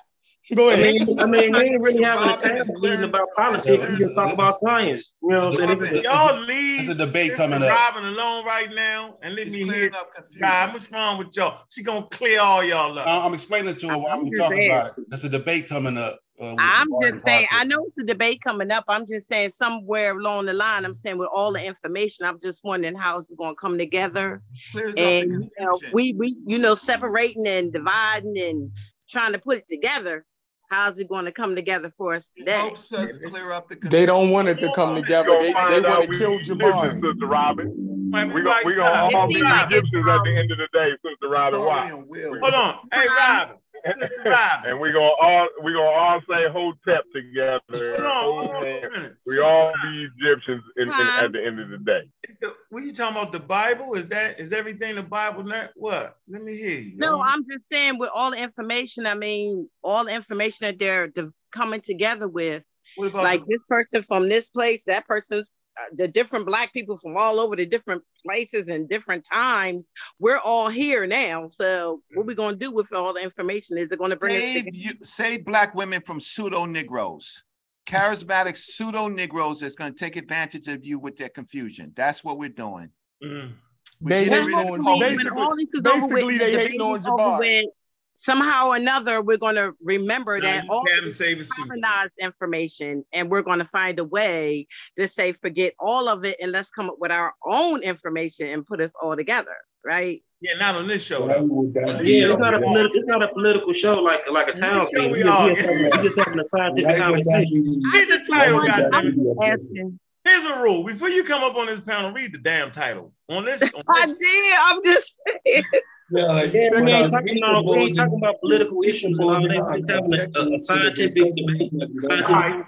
Go 0.55 0.71
I 0.71 0.77
mean, 0.77 1.19
I 1.21 1.25
mean, 1.27 1.53
we 1.53 1.61
ain't 1.61 1.83
really 1.83 2.03
having 2.03 2.25
a 2.25 2.27
Robin 2.33 2.37
time 2.37 2.57
is 2.59 2.71
clearing- 2.77 3.05
about 3.05 3.29
politics. 3.35 3.93
We 3.93 3.99
just 3.99 4.15
talk 4.15 4.31
about 4.31 4.59
science. 4.59 5.15
You 5.23 5.31
know 5.31 5.47
what 5.49 5.71
I'm 5.71 5.81
saying? 5.81 6.05
Y'all 6.05 6.39
leave. 6.39 6.79
There's 6.87 6.91
a 6.91 6.95
debate 6.95 7.33
coming 7.33 7.63
up. 7.63 7.69
Driving 7.69 8.05
alone 8.05 8.45
right 8.45 8.71
now, 8.75 9.17
and 9.23 9.35
let 9.37 9.47
He's 9.47 9.55
me 9.55 9.59
hear. 9.61 9.73
clearing 9.73 9.95
up 9.95 10.13
confusion. 10.15 10.41
God, 10.43 10.73
what's 10.75 10.93
wrong 10.93 11.19
with 11.19 11.35
y'all? 11.35 11.61
She 11.71 11.83
gonna 11.83 12.07
clear 12.11 12.41
all 12.41 12.63
y'all 12.63 12.99
up. 12.99 13.07
Uh, 13.07 13.25
I'm 13.27 13.33
explaining 13.33 13.75
to 13.75 13.89
her 13.89 13.97
why 13.99 14.11
I'm 14.11 14.25
we're 14.25 14.31
just 14.33 14.43
talking 14.43 14.57
saying. 14.59 14.71
about. 14.71 14.95
There's 15.09 15.25
a 15.25 15.29
debate 15.31 15.67
coming 15.67 15.97
up. 15.97 16.21
uh, 16.39 16.57
I'm 16.59 16.89
just 17.01 17.25
saying, 17.25 17.47
I 17.51 17.65
know 17.65 17.83
it's 17.87 17.97
a 17.97 18.05
debate 18.05 18.41
coming 18.45 18.71
up. 18.71 18.85
I'm 18.87 19.07
just 19.07 19.27
saying 19.29 19.49
somewhere 19.51 20.15
along 20.15 20.45
the 20.47 20.53
line, 20.53 20.85
I'm 20.85 20.95
saying 20.95 21.17
with 21.17 21.31
all 21.33 21.53
the 21.53 21.65
information, 21.65 22.27
I'm 22.27 22.39
just 22.41 22.63
wondering 22.65 22.97
how 22.97 23.21
it's 23.21 23.31
going 23.39 23.55
to 23.55 23.59
come 23.59 23.79
together. 23.79 24.43
Clears 24.73 24.93
And 24.99 25.31
you 25.31 25.51
know, 25.61 25.81
we 25.95 26.13
we 26.13 26.37
you 26.45 26.59
know 26.59 26.75
separating 26.75 27.47
and 27.47 27.73
dividing 27.73 28.37
and 28.39 28.73
trying 29.09 29.33
to 29.33 29.39
put 29.39 29.57
it 29.57 29.69
together. 29.71 30.27
How's 30.69 30.99
it 30.99 31.09
going 31.09 31.27
to 31.27 31.33
come 31.33 31.55
together 31.55 31.93
for 31.97 32.15
us 32.15 32.31
today? 32.37 32.53
helps 32.53 32.93
us 32.93 33.19
clear 33.19 33.53
up 33.53 33.69
the 33.69 33.77
They 33.89 34.07
don't 34.07 34.31
want 34.31 34.49
it 34.49 34.61
to 34.61 34.73
come 34.73 34.95
together. 34.95 35.37
They, 35.39 35.53
find 35.53 35.73
they 35.73 35.89
want 35.89 36.11
to 36.11 36.19
kill 36.19 36.39
Egyptians, 36.39 36.63
Jabari. 36.63 36.95
Sister 36.95 37.27
Robin. 37.27 38.11
We 38.13 38.43
gonna, 38.43 38.61
we 38.65 38.75
gonna 38.75 39.17
all 39.17 39.29
be 39.29 39.41
Egyptians 39.41 40.07
at 40.09 40.21
the 40.25 40.37
end 40.37 40.51
of 40.51 40.59
the 40.59 40.69
day, 40.73 40.91
Sister 41.05 41.29
Robin. 41.29 41.61
Why? 41.61 41.91
Hold 41.91 42.55
on. 42.55 42.79
Hey, 42.93 43.07
Robin. 43.09 43.57
Sister 43.87 44.23
Robin. 44.27 44.71
and 44.71 44.81
we 44.81 44.93
gonna 44.93 45.11
all 45.21 45.49
we 45.63 45.73
gonna 45.73 45.85
all 45.85 46.21
say 46.29 46.49
Hotep 46.49 47.05
together. 47.15 47.61
Hold 47.71 48.01
on. 48.01 48.47
Hold 48.47 48.51
on 48.51 48.67
a. 48.67 49.11
We 49.27 49.41
all 49.41 49.73
be 49.83 50.09
Egyptians 50.19 50.63
in, 50.77 50.85
in, 50.89 50.95
at 50.95 51.33
the 51.33 51.45
end 51.45 51.61
of 51.61 51.69
the 51.71 51.79
day. 51.79 52.03
is 52.29 52.37
the- 52.41 52.55
What 52.71 52.83
you 52.85 52.93
talking 52.93 53.17
about? 53.17 53.33
The 53.33 53.41
Bible? 53.41 53.95
Is 53.95 54.07
that 54.09 54.41
is 54.41 54.53
everything 54.53 54.95
the 54.95 55.03
Bible? 55.03 55.45
Not 55.45 55.71
what? 55.77 56.17
Let 56.29 56.43
me 56.43 56.57
hear 56.57 56.81
you. 56.81 56.97
No. 56.97 57.21
I'm 57.21 57.45
just 57.51 57.69
saying 57.69 57.99
with 57.99 58.11
all 58.15 58.31
the 58.31 58.39
information. 58.39 59.07
I 59.07 59.15
mean, 59.15 59.69
all 59.83 60.05
the 60.05 60.15
information 60.15 60.67
that 60.67 60.79
they're 60.79 61.09
de- 61.09 61.33
coming 61.53 61.81
together 61.81 62.27
with, 62.29 62.63
What 62.97 63.09
about 63.09 63.25
like 63.25 63.41
the- 63.41 63.55
this 63.55 63.63
person 63.69 64.03
from 64.03 64.29
this 64.29 64.51
place, 64.51 64.83
that 64.87 65.07
person's 65.07 65.49
the 65.95 66.07
different 66.09 66.47
black 66.47 66.73
people 66.73 66.97
from 66.97 67.17
all 67.17 67.41
over 67.41 67.57
the 67.57 67.67
different 67.67 68.03
places 68.25 68.69
and 68.69 68.89
different 68.89 69.25
times. 69.25 69.91
We're 70.19 70.39
all 70.39 70.69
here 70.69 71.07
now. 71.07 71.49
So 71.49 72.01
what 72.15 72.27
we 72.27 72.35
gonna 72.35 72.57
do 72.57 72.71
with 72.71 72.93
all 72.93 73.13
the 73.15 73.21
information? 73.21 73.79
Is 73.79 73.91
it 73.91 73.99
gonna 73.99 74.17
bring 74.17 74.35
Save 74.35 74.65
together? 74.65 74.77
you, 74.77 74.93
save 75.03 75.45
black 75.45 75.75
women 75.75 76.01
from 76.01 76.21
pseudo 76.21 76.65
Negroes, 76.65 77.43
charismatic 77.87 78.57
pseudo 78.57 79.09
Negroes 79.09 79.61
that's 79.61 79.75
going 79.77 79.93
to 79.93 79.99
take 79.99 80.17
advantage 80.17 80.69
of 80.69 80.85
you 80.85 80.99
with 80.99 81.17
their 81.17 81.29
confusion. 81.29 81.93
That's 81.95 82.25
what 82.25 82.39
we're 82.39 82.49
doing. 82.49 82.91
Mm. 83.23 83.53
We're 84.01 84.09
They 84.09 84.25
getting 84.25 84.55
hating 84.55 84.57
rid 84.57 84.65
of 84.67 84.73
on 84.73 84.79
the 84.85 84.91
When 84.91 85.17
basically- 85.17 85.41
all 85.43 85.57
this 85.57 85.75
is 85.75 85.81
basically 85.81 86.39
they 86.39 86.53
the 86.53 86.59
hating 86.61 86.81
on 86.81 87.01
debate 87.39 87.69
is 88.17 88.29
over 88.29 88.39
Jabari. 88.39 88.43
with, 88.43 88.45
Somehow 88.45 88.69
or 88.71 88.77
another, 88.77 89.23
we're 89.23 89.37
gonna 89.39 89.73
remember 89.83 90.39
Nah, 90.39 90.45
that 90.47 90.65
you 90.65 90.71
all 90.71 90.85
can't 90.85 91.05
this 91.05 91.19
save 91.19 91.41
a 91.41 91.45
suit. 91.45 91.55
harmonized 91.67 92.15
information, 92.21 93.05
and 93.13 93.31
we're 93.31 93.43
gonna 93.43 93.67
find 93.67 93.99
a 93.99 94.05
way 94.05 94.67
to 94.99 95.09
say 95.09 95.33
forget 95.33 95.75
all 95.79 96.09
of 96.09 96.25
it 96.25 96.37
and 96.41 96.53
let's 96.53 96.71
come 96.71 96.89
up 96.89 96.97
with 96.99 97.11
our 97.11 97.33
own 97.45 97.83
information 97.83 98.49
and 98.49 98.67
put 98.67 98.81
us 98.81 98.91
all 99.03 99.17
together, 99.17 99.57
right? 99.85 100.23
Yeah, 100.41 100.55
not 100.59 100.75
on 100.75 100.87
this 100.87 101.03
show. 101.05 101.23
Why 101.23 101.35
though. 101.39 101.45
would 101.45 101.75
that 101.75 102.01
be? 102.03 102.19
Yeah, 102.19 102.31
it's 102.31 102.39
not 102.39 102.55
a 102.55 102.61
political. 102.61 102.99
It's 102.99 103.09
not 103.09 103.23
a 103.23 103.29
political 103.29 103.73
show 103.73 103.99
like 104.03 104.29
like 104.31 104.49
a 104.49 104.53
town 104.53 104.81
What 104.81 104.91
show 104.95 105.01
thing. 105.05 105.13
we 105.13 105.23
We 105.23 105.29
are? 105.29 105.55
just, 105.55 105.69
we 105.69 105.75
just, 105.75 105.75
having 105.75 105.85
a- 105.87 106.03
we 106.03 106.09
just 106.09 106.19
having 106.19 106.41
a 106.41 106.45
scientific 106.49 106.87
Why 107.01 107.11
would 107.11 107.19
that 107.21 107.33
conversation. 107.33 107.83
Read 107.95 108.09
the 108.09 108.25
title, 108.31 108.59
Why 108.59 108.67
goddamn 108.67 109.07
it. 109.07 109.17
be 109.17 109.23
I'm 109.23 109.31
objective? 109.31 109.67
asking. 109.71 110.01
Here's 110.25 110.45
a 110.45 110.61
rule. 110.63 110.85
Before 110.85 111.09
you 111.11 111.23
come 111.25 111.43
up 111.43 111.55
on 111.57 111.67
this 111.67 111.81
panel, 111.81 112.13
read 112.13 112.33
the 112.33 112.39
damn 112.39 112.71
title. 112.71 113.13
On 113.31 113.45
this, 113.45 113.63
on 113.75 113.83
I 113.89 114.07
did. 114.07 114.55
I'm 114.61 114.85
just 114.85 115.15
saying. 115.47 115.63
Yeah, 116.11 116.45
Yeah, 116.45 116.81
we 116.81 116.91
ain't 116.91 117.11
talking 117.11 117.39
about 117.43 117.65
we 117.65 117.79
ain't 117.79 117.97
talking 117.97 118.19
about 118.19 118.41
political 118.41 118.83
issues 118.83 119.19
and 119.19 119.31
all 119.31 119.41
that. 119.41 119.49
We're 119.49 119.95
having 119.95 120.15
a, 120.15 120.39
a, 120.39 120.53
a 120.53 120.55
objectives 120.57 121.15
to 121.15 121.25
the 121.25 121.33
scientific 121.33 121.33
debate. 121.33 121.73
a 121.73 122.01
scientific 122.01 122.31
right. 122.31 122.65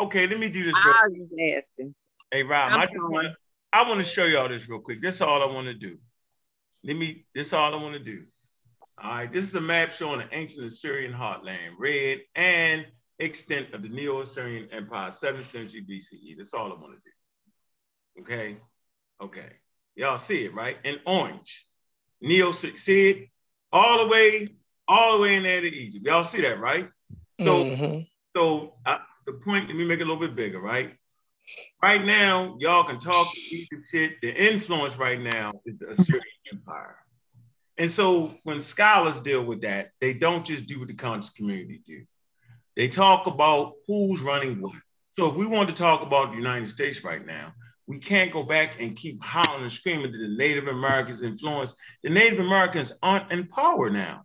okay, 0.00 0.26
let 0.26 0.38
me 0.38 0.48
do 0.48 0.64
this 0.64 0.74
real 0.74 0.94
I 0.96 1.08
was. 1.08 1.92
Hey 2.30 2.42
Rob, 2.42 2.72
I'm 2.72 2.80
I 2.80 2.86
just 2.86 3.10
want 3.10 3.28
I 3.72 3.88
want 3.88 4.00
to 4.00 4.06
show 4.06 4.24
y'all 4.24 4.48
this 4.48 4.68
real 4.68 4.80
quick. 4.80 5.02
This 5.02 5.16
is 5.16 5.20
all 5.22 5.42
I 5.42 5.52
want 5.52 5.66
to 5.66 5.74
do. 5.74 5.98
Let 6.84 6.96
me. 6.96 7.26
This 7.34 7.48
is 7.48 7.52
all 7.52 7.74
I 7.74 7.82
want 7.82 7.94
to 7.94 8.00
do. 8.00 8.24
All 9.02 9.10
right. 9.10 9.32
This 9.32 9.44
is 9.44 9.54
a 9.54 9.60
map 9.60 9.92
showing 9.92 10.20
the 10.20 10.26
ancient 10.36 10.66
Assyrian 10.66 11.12
heartland, 11.12 11.72
red 11.78 12.20
and 12.34 12.86
extent 13.18 13.74
of 13.74 13.82
the 13.82 13.88
Neo-Assyrian 13.88 14.68
Empire, 14.72 15.10
7th 15.10 15.42
century 15.42 15.84
BCE. 15.88 16.36
That's 16.36 16.54
all 16.54 16.72
I 16.72 16.80
want 16.80 16.94
to 16.94 17.00
do. 17.04 18.22
Okay. 18.22 18.56
Okay. 19.20 19.50
Y'all 19.96 20.18
see 20.18 20.44
it 20.44 20.54
right? 20.54 20.76
In 20.84 20.96
orange. 21.06 21.67
Neo 22.20 22.52
it 22.52 23.28
all 23.72 23.98
the 23.98 24.06
way, 24.08 24.48
all 24.86 25.16
the 25.16 25.22
way 25.22 25.36
in 25.36 25.42
there 25.42 25.60
to 25.60 25.68
Egypt. 25.68 26.04
Y'all 26.06 26.24
see 26.24 26.40
that, 26.42 26.58
right? 26.60 26.88
So 27.40 27.64
Mhm. 27.64 28.06
so 28.36 28.74
uh, 28.86 28.98
the 29.26 29.34
point, 29.34 29.68
let 29.68 29.76
me 29.76 29.84
make 29.84 30.00
it 30.00 30.04
a 30.04 30.06
little 30.06 30.20
bit 30.20 30.34
bigger, 30.34 30.60
right? 30.60 30.96
Right 31.82 32.04
now, 32.04 32.56
y'all 32.58 32.84
can 32.84 32.98
talk, 32.98 33.28
the 33.70 33.82
shit. 33.82 34.20
The 34.20 34.34
influence 34.34 34.96
right 34.96 35.20
now 35.20 35.60
is 35.64 35.78
the 35.78 35.90
Assyrian 35.90 36.24
Empire. 36.52 36.96
And 37.76 37.90
so 37.90 38.34
when 38.42 38.60
scholars 38.60 39.20
deal 39.20 39.44
with 39.44 39.62
that, 39.62 39.90
they 40.00 40.12
don't 40.14 40.44
just 40.44 40.66
do 40.66 40.80
what 40.80 40.88
the 40.88 40.94
conscious 40.94 41.30
community 41.30 41.80
do. 41.86 42.04
They 42.74 42.88
talk 42.88 43.26
about 43.26 43.74
who's 43.86 44.20
running 44.20 44.60
what. 44.60 44.74
So 45.16 45.28
if 45.28 45.36
we 45.36 45.46
want 45.46 45.68
to 45.68 45.74
talk 45.74 46.02
about 46.02 46.30
the 46.30 46.36
United 46.36 46.68
States 46.68 47.04
right 47.04 47.24
now, 47.24 47.52
we 47.88 47.98
can't 47.98 48.30
go 48.30 48.42
back 48.42 48.80
and 48.80 48.94
keep 48.94 49.22
howling 49.22 49.62
and 49.62 49.72
screaming 49.72 50.12
that 50.12 50.18
the 50.18 50.28
Native 50.28 50.68
Americans 50.68 51.22
influence. 51.22 51.74
The 52.02 52.10
Native 52.10 52.38
Americans 52.38 52.92
aren't 53.02 53.32
in 53.32 53.46
power 53.46 53.88
now, 53.88 54.24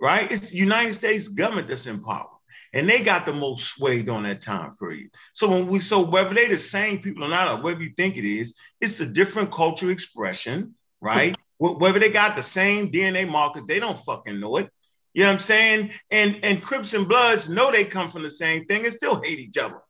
right? 0.00 0.30
It's 0.30 0.50
the 0.50 0.58
United 0.58 0.94
States 0.94 1.26
government 1.26 1.66
that's 1.66 1.88
in 1.88 2.02
power. 2.02 2.28
And 2.72 2.88
they 2.88 3.02
got 3.02 3.26
the 3.26 3.32
most 3.32 3.74
sway 3.74 4.02
during 4.02 4.22
that 4.24 4.42
time 4.42 4.76
period. 4.76 5.10
So 5.32 5.48
when 5.48 5.66
we 5.66 5.80
so 5.80 6.02
whether 6.02 6.34
they're 6.34 6.48
the 6.48 6.56
same 6.56 7.00
people 7.02 7.24
or 7.24 7.28
not, 7.28 7.48
or 7.48 7.62
whatever 7.62 7.82
you 7.82 7.92
think 7.96 8.16
it 8.16 8.24
is, 8.24 8.54
it's 8.80 9.00
a 9.00 9.06
different 9.06 9.50
cultural 9.50 9.90
expression, 9.90 10.74
right? 11.00 11.34
whether 11.58 11.98
they 11.98 12.10
got 12.10 12.36
the 12.36 12.42
same 12.42 12.92
DNA 12.92 13.28
markers, 13.28 13.64
they 13.64 13.80
don't 13.80 13.98
fucking 13.98 14.38
know 14.38 14.58
it. 14.58 14.70
You 15.14 15.24
know 15.24 15.30
what 15.30 15.32
I'm 15.32 15.38
saying? 15.40 15.90
And 16.12 16.38
and 16.44 16.62
Crips 16.62 16.94
and 16.94 17.08
Bloods 17.08 17.48
know 17.48 17.72
they 17.72 17.84
come 17.84 18.08
from 18.10 18.22
the 18.22 18.30
same 18.30 18.66
thing 18.66 18.84
and 18.84 18.94
still 18.94 19.20
hate 19.20 19.40
each 19.40 19.58
other. 19.58 19.80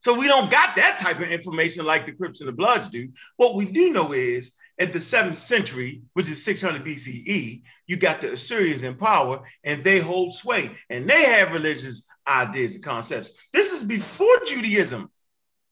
So 0.00 0.14
we 0.14 0.26
don't 0.26 0.50
got 0.50 0.76
that 0.76 0.98
type 0.98 1.20
of 1.20 1.30
information 1.30 1.84
like 1.84 2.06
the 2.06 2.12
Crips 2.12 2.40
and 2.40 2.48
the 2.48 2.52
Bloods 2.52 2.88
do. 2.88 3.08
What 3.36 3.54
we 3.54 3.66
do 3.66 3.92
know 3.92 4.12
is 4.12 4.52
at 4.78 4.94
the 4.94 5.00
seventh 5.00 5.36
century, 5.36 6.02
which 6.14 6.28
is 6.28 6.42
600 6.42 6.82
BCE, 6.82 7.62
you 7.86 7.96
got 7.96 8.22
the 8.22 8.32
Assyrians 8.32 8.82
in 8.82 8.96
power 8.96 9.42
and 9.62 9.84
they 9.84 10.00
hold 10.00 10.32
sway 10.34 10.70
and 10.88 11.08
they 11.08 11.24
have 11.24 11.52
religious 11.52 12.06
ideas 12.26 12.74
and 12.74 12.84
concepts. 12.84 13.32
This 13.52 13.72
is 13.72 13.84
before 13.84 14.40
Judaism. 14.46 15.10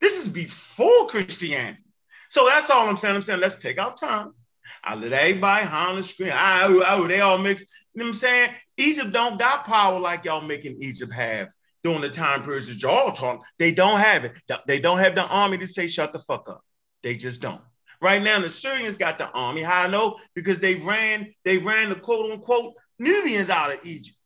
This 0.00 0.20
is 0.20 0.28
before 0.28 1.06
Christianity. 1.06 1.82
So 2.28 2.44
that's 2.44 2.68
all 2.68 2.86
I'm 2.86 2.98
saying. 2.98 3.16
I'm 3.16 3.22
saying 3.22 3.40
let's 3.40 3.56
take 3.56 3.80
our 3.80 3.94
time. 3.94 4.32
I 4.84 4.94
let 4.94 5.12
everybody 5.12 5.64
holler, 5.64 6.02
scream. 6.02 6.32
I, 6.34 6.66
I, 6.66 7.06
they 7.08 7.20
all 7.20 7.38
mix. 7.38 7.62
You 7.94 8.00
know 8.00 8.04
what 8.04 8.08
I'm 8.08 8.14
saying? 8.14 8.50
Egypt 8.76 9.10
don't 9.10 9.38
got 9.38 9.64
power 9.64 9.98
like 9.98 10.24
y'all 10.24 10.42
making 10.42 10.76
Egypt 10.82 11.12
have 11.14 11.48
during 11.88 12.02
the 12.02 12.10
time 12.10 12.42
periods 12.42 12.68
that 12.68 12.82
y'all 12.82 13.12
talk. 13.12 13.42
They 13.58 13.72
don't 13.72 13.98
have 13.98 14.26
it. 14.26 14.32
They 14.66 14.78
don't 14.78 14.98
have 14.98 15.14
the 15.14 15.24
army 15.24 15.56
to 15.56 15.66
say 15.66 15.88
shut 15.88 16.12
the 16.12 16.18
fuck 16.18 16.46
up. 16.50 16.62
They 17.02 17.16
just 17.16 17.40
don't. 17.40 17.62
Right 18.02 18.22
now, 18.22 18.38
the 18.40 18.50
Syrians 18.50 18.96
got 18.96 19.16
the 19.16 19.26
army. 19.30 19.62
How 19.62 19.84
I 19.84 19.86
know? 19.86 20.18
Because 20.34 20.58
they 20.58 20.74
ran, 20.74 21.32
they 21.46 21.56
ran 21.56 21.88
the 21.88 21.94
quote 21.94 22.30
unquote 22.30 22.74
Nubians 22.98 23.48
out 23.48 23.72
of 23.72 23.86
Egypt. 23.86 24.18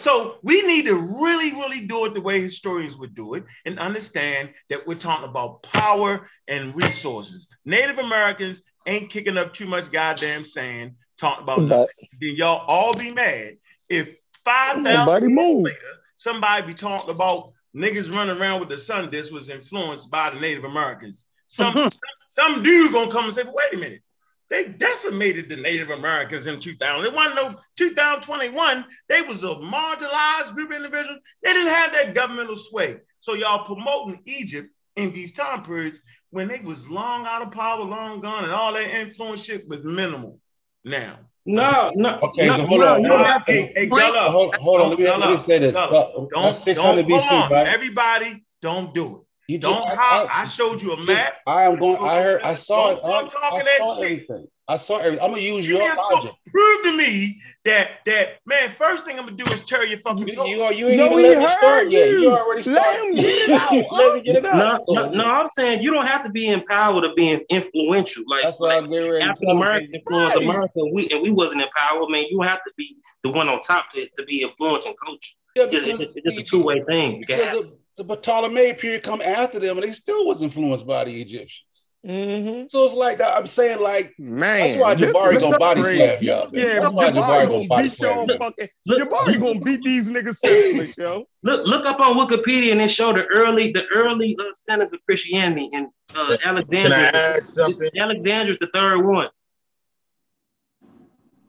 So 0.00 0.38
we 0.42 0.62
need 0.62 0.86
to 0.86 0.96
really, 0.96 1.52
really 1.52 1.86
do 1.86 2.04
it 2.06 2.14
the 2.14 2.20
way 2.20 2.40
historians 2.40 2.96
would 2.96 3.14
do 3.14 3.34
it 3.34 3.44
and 3.64 3.78
understand 3.78 4.50
that 4.70 4.88
we're 4.88 4.96
talking 4.96 5.28
about 5.28 5.62
power 5.62 6.28
and 6.48 6.74
resources. 6.74 7.46
Native 7.64 7.98
Americans 7.98 8.62
ain't 8.88 9.08
kicking 9.08 9.38
up 9.38 9.54
too 9.54 9.68
much 9.68 9.92
goddamn 9.92 10.44
sand 10.44 10.96
talking 11.16 11.44
about 11.44 11.62
nothing. 11.62 12.08
Then 12.20 12.34
y'all 12.34 12.66
all 12.66 12.92
be 12.92 13.12
mad 13.12 13.58
if 13.88 14.16
5,000 14.44 15.30
years 15.30 15.62
later 15.62 15.78
somebody 16.16 16.66
be 16.66 16.74
talking 16.74 17.10
about 17.10 17.52
niggas 17.74 18.14
running 18.14 18.40
around 18.40 18.60
with 18.60 18.68
the 18.68 18.78
sun 18.78 19.10
This 19.10 19.30
was 19.30 19.48
influenced 19.48 20.10
by 20.10 20.30
the 20.30 20.40
Native 20.40 20.64
Americans. 20.64 21.26
Mm-hmm. 21.50 21.78
Some 21.78 21.90
some 22.26 22.62
dude 22.62 22.92
gonna 22.92 23.10
come 23.10 23.26
and 23.26 23.34
say, 23.34 23.42
wait 23.44 23.74
a 23.74 23.76
minute, 23.76 24.02
they 24.50 24.64
decimated 24.64 25.48
the 25.48 25.56
Native 25.56 25.90
Americans 25.90 26.46
in 26.46 26.60
2000. 26.60 27.04
It 27.04 27.14
wasn't 27.14 27.36
no 27.36 27.60
2021. 27.76 28.84
They 29.08 29.22
was 29.22 29.42
a 29.42 29.48
marginalized 29.48 30.54
group 30.54 30.70
of 30.70 30.76
individuals. 30.76 31.20
They 31.42 31.52
didn't 31.52 31.72
have 31.72 31.92
that 31.92 32.14
governmental 32.14 32.56
sway. 32.56 32.98
So 33.20 33.34
y'all 33.34 33.64
promoting 33.64 34.20
Egypt 34.26 34.70
in 34.96 35.12
these 35.12 35.32
time 35.32 35.62
periods 35.62 36.00
when 36.30 36.48
they 36.48 36.60
was 36.60 36.90
long 36.90 37.26
out 37.26 37.42
of 37.42 37.52
power, 37.52 37.84
long 37.84 38.20
gone, 38.20 38.44
and 38.44 38.52
all 38.52 38.72
that 38.72 38.90
influence 38.90 39.44
shit 39.44 39.68
was 39.68 39.84
minimal. 39.84 40.40
Now. 40.84 41.18
No, 41.46 41.92
no. 41.94 42.18
Okay, 42.22 42.46
no, 42.48 42.56
so 42.56 42.66
hold 42.66 42.80
no, 42.80 42.94
on. 42.94 43.02
you 43.02 43.08
Hold 43.08 43.20
don't 43.20 43.30
on. 43.30 43.42
Hey, 43.46 43.72
hey, 43.76 43.86
Hold, 43.88 44.00
Gullah, 44.00 44.30
hold, 44.30 44.54
hold 44.56 44.80
on. 44.80 44.90
Let 44.90 44.98
me, 44.98 45.04
let 45.04 45.40
me 45.40 45.44
say 45.46 45.58
this. 45.58 45.72
Gullah, 45.74 46.26
That's 46.30 46.30
Don't, 46.30 46.54
600 46.56 47.02
don't, 47.08 47.10
BC, 47.10 47.28
hold 47.28 47.42
on. 47.44 47.52
right? 47.52 47.68
Everybody, 47.68 48.44
don't 48.62 48.94
do 48.94 49.16
it. 49.18 49.23
You 49.48 49.58
Don't 49.58 49.84
just- 49.86 49.96
hop. 49.98 50.30
I- 50.30 50.42
I, 50.42 50.44
showed 50.44 50.80
you 50.82 50.92
a 50.92 50.96
map. 50.96 51.34
I 51.46 51.64
am 51.64 51.78
going. 51.78 51.98
I 52.02 52.22
heard. 52.22 52.42
I 52.42 52.54
saw 52.54 52.86
Don't 52.88 52.94
it. 52.94 52.98
start 52.98 53.24
I, 53.24 53.28
talking 53.28 53.60
I 53.60 53.64
that 53.64 53.78
saw 53.78 53.94
shit. 53.96 54.04
everything. 54.04 54.46
I 54.66 54.76
saw 54.78 54.96
everything. 54.96 55.20
I'm 55.22 55.30
gonna 55.32 55.42
use 55.42 55.68
You 55.68 55.76
your 55.76 55.86
just 55.88 56.00
logic. 56.10 56.32
prove 56.50 56.84
to 56.84 56.96
me 56.96 57.42
that 57.66 57.88
that 58.06 58.38
man. 58.46 58.70
First 58.70 59.04
thing 59.04 59.18
I'm 59.18 59.26
gonna 59.26 59.36
do 59.36 59.44
is 59.52 59.60
tear 59.64 59.84
your 59.84 59.98
fucking 59.98 60.26
toe. 60.34 60.46
You, 60.46 60.56
you 60.56 60.64
ain't 60.64 60.78
Yo, 60.78 60.88
even 60.88 61.18
he 61.18 61.24
let 61.26 61.38
me 61.38 61.44
heard 61.44 61.58
start 61.58 61.92
yet. 61.92 62.08
you. 62.08 62.20
You 62.22 62.30
already 62.34 62.62
Let 62.70 62.82
started. 62.86 63.04
him 63.08 63.14
get 63.16 63.26
it 63.26 63.50
out, 63.60 63.92
let 63.92 64.14
me 64.14 64.20
get 64.22 64.36
it 64.36 64.46
out. 64.46 64.80
No, 64.88 64.94
no, 65.04 65.10
no, 65.10 65.24
I'm 65.24 65.48
saying 65.48 65.82
you 65.82 65.90
don't 65.92 66.06
have 66.06 66.24
to 66.24 66.30
be 66.30 66.46
in 66.46 66.62
power 66.62 67.02
to 67.02 67.12
be 67.14 67.38
influential. 67.50 68.24
Like, 68.26 68.42
That's 68.44 68.58
what 68.58 68.70
like 68.70 68.84
I'm 68.84 68.90
getting 68.90 69.12
African 69.20 69.48
you. 69.48 69.50
American 69.62 69.94
influence 69.96 70.36
right. 70.36 70.44
America. 70.46 70.80
We 70.94 71.08
and 71.12 71.22
we 71.22 71.30
wasn't 71.30 71.60
in 71.60 71.68
power. 71.76 72.00
Man, 72.08 72.24
you 72.30 72.40
have 72.40 72.62
to 72.62 72.72
be 72.78 72.96
the 73.22 73.30
one 73.32 73.48
on 73.50 73.60
top 73.60 73.84
to, 73.94 74.08
to 74.16 74.24
be 74.24 74.42
influencing 74.44 74.94
culture. 75.04 75.32
Yeah, 75.56 75.64
It's 75.64 75.74
just, 75.74 75.86
it's 75.88 76.10
it's 76.16 76.36
just 76.36 76.54
a 76.54 76.56
two 76.56 76.64
way 76.64 76.82
thing. 76.88 77.20
You 77.20 77.26
can 77.26 77.36
Because 77.38 77.44
have- 77.64 77.70
the, 77.96 78.04
the 78.04 78.16
Ptolemaic 78.16 78.78
period 78.78 79.02
come 79.02 79.20
after 79.22 79.58
them, 79.58 79.76
and 79.78 79.86
they 79.86 79.92
still 79.92 80.26
was 80.26 80.42
influenced 80.42 80.86
by 80.86 81.04
the 81.04 81.20
Egyptians. 81.20 81.88
Mm-hmm. 82.06 82.66
So 82.68 82.84
it's 82.84 82.94
like 82.94 83.16
that. 83.16 83.34
I'm 83.34 83.46
saying, 83.46 83.80
like, 83.80 84.12
Man, 84.18 84.78
that's 84.78 84.80
why 84.82 84.94
Jabari 84.94 85.36
is 85.36 85.40
gonna 85.42 85.58
body 85.58 85.80
slap 85.80 86.20
y'all. 86.22 86.50
Man. 86.50 86.66
Yeah, 86.66 86.80
that's 86.80 86.92
why 86.92 87.08
Jabari 87.10 87.14
Jabari 87.14 87.48
gonna 87.48 87.66
body 87.66 87.82
beat 87.88 87.98
your 88.00 88.14
slap 88.14 88.28
y'all. 88.28 88.38
fucking. 88.38 88.68
Look, 88.86 89.08
Jabari 89.08 89.40
gonna 89.40 89.60
beat 89.60 89.80
these 89.82 90.10
niggas 90.10 90.36
senseless, 90.36 90.98
yo. 90.98 91.24
Look, 91.42 91.66
look 91.66 91.86
up 91.86 92.00
on 92.00 92.16
Wikipedia 92.18 92.72
and 92.72 92.80
it 92.82 92.90
show 92.90 93.14
the 93.14 93.24
early, 93.34 93.72
the 93.72 93.86
early 93.94 94.36
uh, 94.38 94.44
centers 94.52 94.92
of 94.92 95.00
Christianity 95.06 95.70
and 95.72 95.86
uh, 96.14 96.36
Can 96.70 96.92
I 96.92 97.04
add 97.14 97.48
something? 97.48 97.88
Alexandria's 97.98 98.58
the 98.60 98.66
third 98.74 99.02
one. 99.02 99.28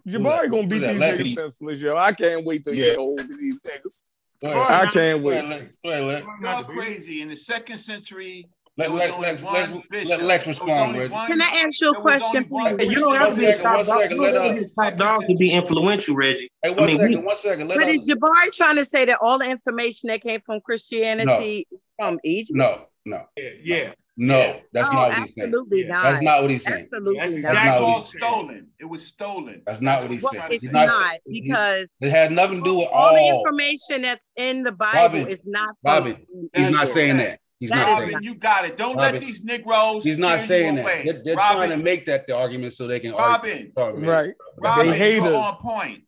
Jabari 0.08 0.50
gonna 0.50 0.68
beat 0.68 0.80
these 0.80 1.00
niggas 1.00 1.24
me- 1.24 1.36
senseless, 1.36 1.82
yo. 1.82 1.98
I 1.98 2.14
can't 2.14 2.46
wait 2.46 2.64
till 2.64 2.74
you 2.74 2.84
Yeah. 2.84 2.90
get 2.92 3.00
old 3.00 3.20
of 3.20 3.28
these 3.28 3.62
niggas. 3.64 4.04
Go 4.42 4.50
ahead. 4.52 4.72
I 4.72 4.86
can't 4.92 5.22
Go 5.22 5.30
wait. 5.30 5.38
ahead, 5.38 5.50
Lex. 5.50 5.76
Go 5.84 6.10
ahead, 6.44 6.68
crazy. 6.68 7.22
In 7.22 7.30
the 7.30 7.36
second 7.38 7.78
century, 7.78 8.46
Let, 8.78 8.88
there 8.90 8.92
was 8.92 9.00
let, 9.00 9.20
Lex, 9.42 10.10
let. 10.10 10.22
Lex 10.24 10.48
respond, 10.48 10.98
Reggie. 10.98 11.14
one- 11.14 11.28
Can 11.28 11.42
I 11.42 11.46
ask 11.66 11.80
you 11.82 11.90
a 11.90 11.94
there 11.94 12.02
was 12.02 12.22
only 12.22 12.32
question, 12.32 12.44
one 12.50 12.78
please? 12.78 12.88
Hey, 12.88 12.94
you 12.94 13.00
don't 13.00 13.14
have 13.16 13.22
One 13.28 13.32
to 13.32 13.40
be 13.40 13.46
a 13.46 13.58
top 13.58 13.86
dog. 13.86 14.02
second, 14.02 14.18
You 14.18 14.24
don't 14.24 14.34
have 14.34 14.44
to 14.44 14.50
uh, 14.50 14.54
be 14.54 14.66
a 14.66 14.90
top 14.92 14.98
dog 14.98 15.28
to 15.28 15.36
be 15.36 15.54
influential, 15.54 16.16
Reggie. 16.16 16.50
Hey, 16.62 16.70
I 16.70 16.72
one 16.74 16.86
mean, 16.88 16.98
second, 16.98 17.20
we, 17.20 17.26
one 17.26 17.36
second. 17.38 17.68
Let 17.70 17.78
But 17.80 17.88
us, 17.90 17.96
is 18.02 18.10
Jabari 18.10 18.52
trying 18.54 18.76
to 18.76 18.86
say 18.86 19.06
that 19.06 19.18
all 19.22 19.40
the 19.40 19.46
information 19.50 20.08
that 20.10 20.22
came 20.22 20.42
from 20.46 20.60
Christianity 20.62 21.68
is 21.72 21.80
from 21.98 22.20
Egypt? 22.26 22.58
no, 22.58 22.88
no, 23.06 23.26
Yeah, 23.38 23.50
yeah. 23.64 23.94
No. 24.18 24.60
That's 24.74 24.90
no, 24.90 24.94
not 24.96 25.10
what 25.10 25.18
he's 25.20 25.34
saying. 25.36 25.48
absolutely 25.48 25.84
not. 25.86 26.04
That's 26.04 26.22
not 26.24 26.42
what 26.42 26.52
he's 26.52 26.64
saying. 26.64 26.82
Absolutely 26.84 27.20
That's 27.20 27.34
not. 27.36 27.42
That's 27.42 27.52
exactly 27.52 27.66
not 27.66 27.76
It's 27.76 27.82
what 27.82 27.90
all 27.90 27.96
he's 27.96 28.06
saying. 28.12 28.22
stolen. 28.24 28.68
It 28.80 28.86
was 28.86 29.06
stolen. 29.06 29.62
That's 29.66 29.82
not 29.82 30.02
what 30.02 30.12
he's 30.12 30.24
Well, 30.24 30.32
saying. 30.34 30.44
it's 30.52 30.62
He's 30.62 30.72
not 30.72 30.88
not 30.88 31.02
saying- 31.04 31.20
he- 31.26 31.42
because 31.42 31.88
It 32.02 32.10
had 32.12 32.32
nothing 32.32 32.64
to 32.64 32.70
do 32.70 32.76
with 32.76 32.88
all 32.92 33.14
the 33.14 33.28
information 33.28 34.02
that's 34.04 34.30
in 34.38 34.64
the 34.64 34.72
Bible 34.72 35.00
Robin, 35.00 35.28
is 35.28 35.40
not 35.46 35.76
from 35.84 35.92
Robin, 35.94 36.26
He's 36.54 36.70
not 36.70 36.88
saying 36.90 37.18
that. 37.18 37.40
He's 37.60 37.70
That 37.70 37.76
not 37.78 37.90
is 37.90 37.98
saying 38.00 38.14
Robin, 38.16 38.24
you 38.24 38.36
got 38.36 38.66
it. 38.66 38.78
Don't 38.78 38.96
Robin, 38.98 39.12
let 39.14 39.22
these 39.22 39.44
Negroes 39.44 40.04
He's 40.04 40.18
not 40.18 40.40
steer 40.40 40.48
saying 40.48 40.78
you 40.78 40.84
that. 40.84 41.04
They're, 41.06 41.22
they're 41.24 41.36
Robin, 41.36 41.58
trying 41.58 41.70
to 41.72 41.78
make 41.84 42.06
that 42.06 42.28
the 42.28 42.36
argument 42.36 42.74
so 42.74 42.86
they 42.88 43.00
can 43.00 43.14
Robin, 43.14 43.72
argue. 43.78 44.06
Right. 44.10 44.34
Robin, 44.58 44.88
They 44.92 45.14
you're 45.16 45.22
haters. 45.24 45.34
on 45.34 45.54
point. 45.56 46.04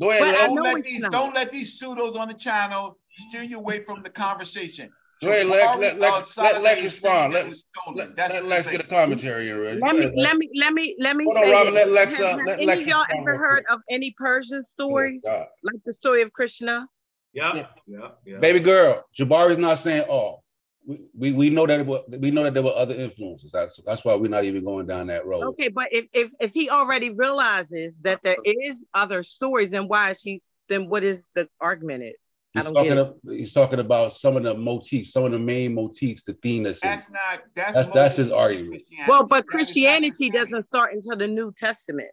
Go 0.00 0.10
ahead, 0.10 0.20
But 0.22 0.28
I 0.34 0.48
Lex. 0.48 0.54
Don't 0.54 0.62
let 0.62 0.82
these 0.82 1.04
don't 1.10 1.34
let 1.34 1.50
these 1.50 1.80
pseudos 1.80 2.16
on 2.16 2.28
the 2.28 2.34
channel 2.34 2.98
steer 3.10 3.42
you 3.42 3.58
away 3.58 3.84
from 3.84 4.02
the 4.02 4.10
conversation. 4.10 4.90
Go 5.22 5.28
ahead, 5.28 5.46
Lex. 5.46 5.78
Let, 5.78 5.94
uh, 5.94 5.96
let, 5.98 6.36
let 6.36 6.62
Lex 6.62 6.82
respond. 6.82 7.32
saying 7.32 7.50
that 7.50 7.94
Let, 7.94 8.18
let, 8.18 8.30
let 8.32 8.44
Lex 8.46 8.68
get 8.68 8.80
a 8.80 8.86
commentary 8.86 9.52
already. 9.52 9.80
Let 9.80 9.92
Go 9.92 9.98
me 9.98 10.12
let 10.16 10.36
me 10.36 10.50
let 10.54 10.72
me 10.72 10.96
let 10.98 11.16
me 11.16 11.24
Hold 11.24 11.36
say 11.36 11.44
on, 11.44 11.50
Robin. 11.52 11.74
Let 11.74 11.90
Lex, 11.90 12.16
Have, 12.16 12.26
uh, 12.26 12.38
have 12.38 12.46
let 12.46 12.56
any 12.58 12.66
Lex 12.66 12.82
of 12.82 12.88
y'all 12.88 13.06
ever 13.16 13.38
heard 13.38 13.64
of 13.70 13.80
any 13.88 14.14
Persian 14.18 14.64
stories, 14.66 15.20
God. 15.24 15.46
like 15.62 15.80
the 15.86 15.92
story 15.92 16.22
of 16.22 16.32
Krishna? 16.32 16.88
Yeah, 17.32 17.66
yeah, 17.86 18.08
yeah. 18.26 18.38
Baby 18.40 18.60
girl, 18.60 19.04
Jabari's 19.14 19.58
not 19.58 19.78
saying 19.78 20.02
all. 20.08 20.42
We, 20.84 21.00
we, 21.16 21.32
we 21.32 21.50
know 21.50 21.64
that 21.66 21.78
it 21.78 21.86
was, 21.86 22.02
we 22.18 22.32
know 22.32 22.42
that 22.42 22.54
there 22.54 22.62
were 22.64 22.74
other 22.74 22.96
influences. 22.96 23.52
That's 23.52 23.80
that's 23.86 24.04
why 24.04 24.16
we're 24.16 24.28
not 24.28 24.44
even 24.44 24.64
going 24.64 24.86
down 24.86 25.06
that 25.06 25.24
road. 25.24 25.44
Okay, 25.50 25.68
but 25.68 25.92
if 25.92 26.06
if 26.12 26.30
if 26.40 26.52
he 26.52 26.68
already 26.68 27.10
realizes 27.10 27.98
that 28.00 28.18
there 28.24 28.38
is 28.44 28.80
other 28.92 29.22
stories, 29.22 29.70
then 29.70 29.86
why 29.86 30.10
is 30.10 30.20
he? 30.20 30.42
Then 30.68 30.88
what 30.88 31.04
is 31.04 31.28
the 31.34 31.48
argument? 31.60 32.02
It 32.02 32.16
I 32.16 32.21
He's 32.54 32.64
talking. 32.64 32.84
get. 32.84 32.98
About, 32.98 33.16
he's 33.24 33.52
talking 33.54 33.80
about 33.80 34.12
some 34.12 34.36
of 34.36 34.42
the 34.42 34.54
motifs, 34.54 35.12
some 35.12 35.24
of 35.24 35.32
the 35.32 35.38
main 35.38 35.74
motifs, 35.74 36.22
the 36.22 36.34
theme 36.34 36.64
that's 36.64 36.82
in. 36.84 36.90
Not 36.90 37.42
that's 37.54 37.72
That's 37.72 37.88
that's 37.92 38.16
his 38.16 38.30
argument. 38.30 38.82
Well, 39.08 39.22
but 39.26 39.28
That 39.28 39.38
is 39.38 39.50
Christianity 39.50 40.10
Christianity. 40.10 40.38
doesn't 40.38 40.66
start 40.66 40.92
until 40.94 41.16
the 41.16 41.26
New 41.28 41.52
Testament. 41.56 42.10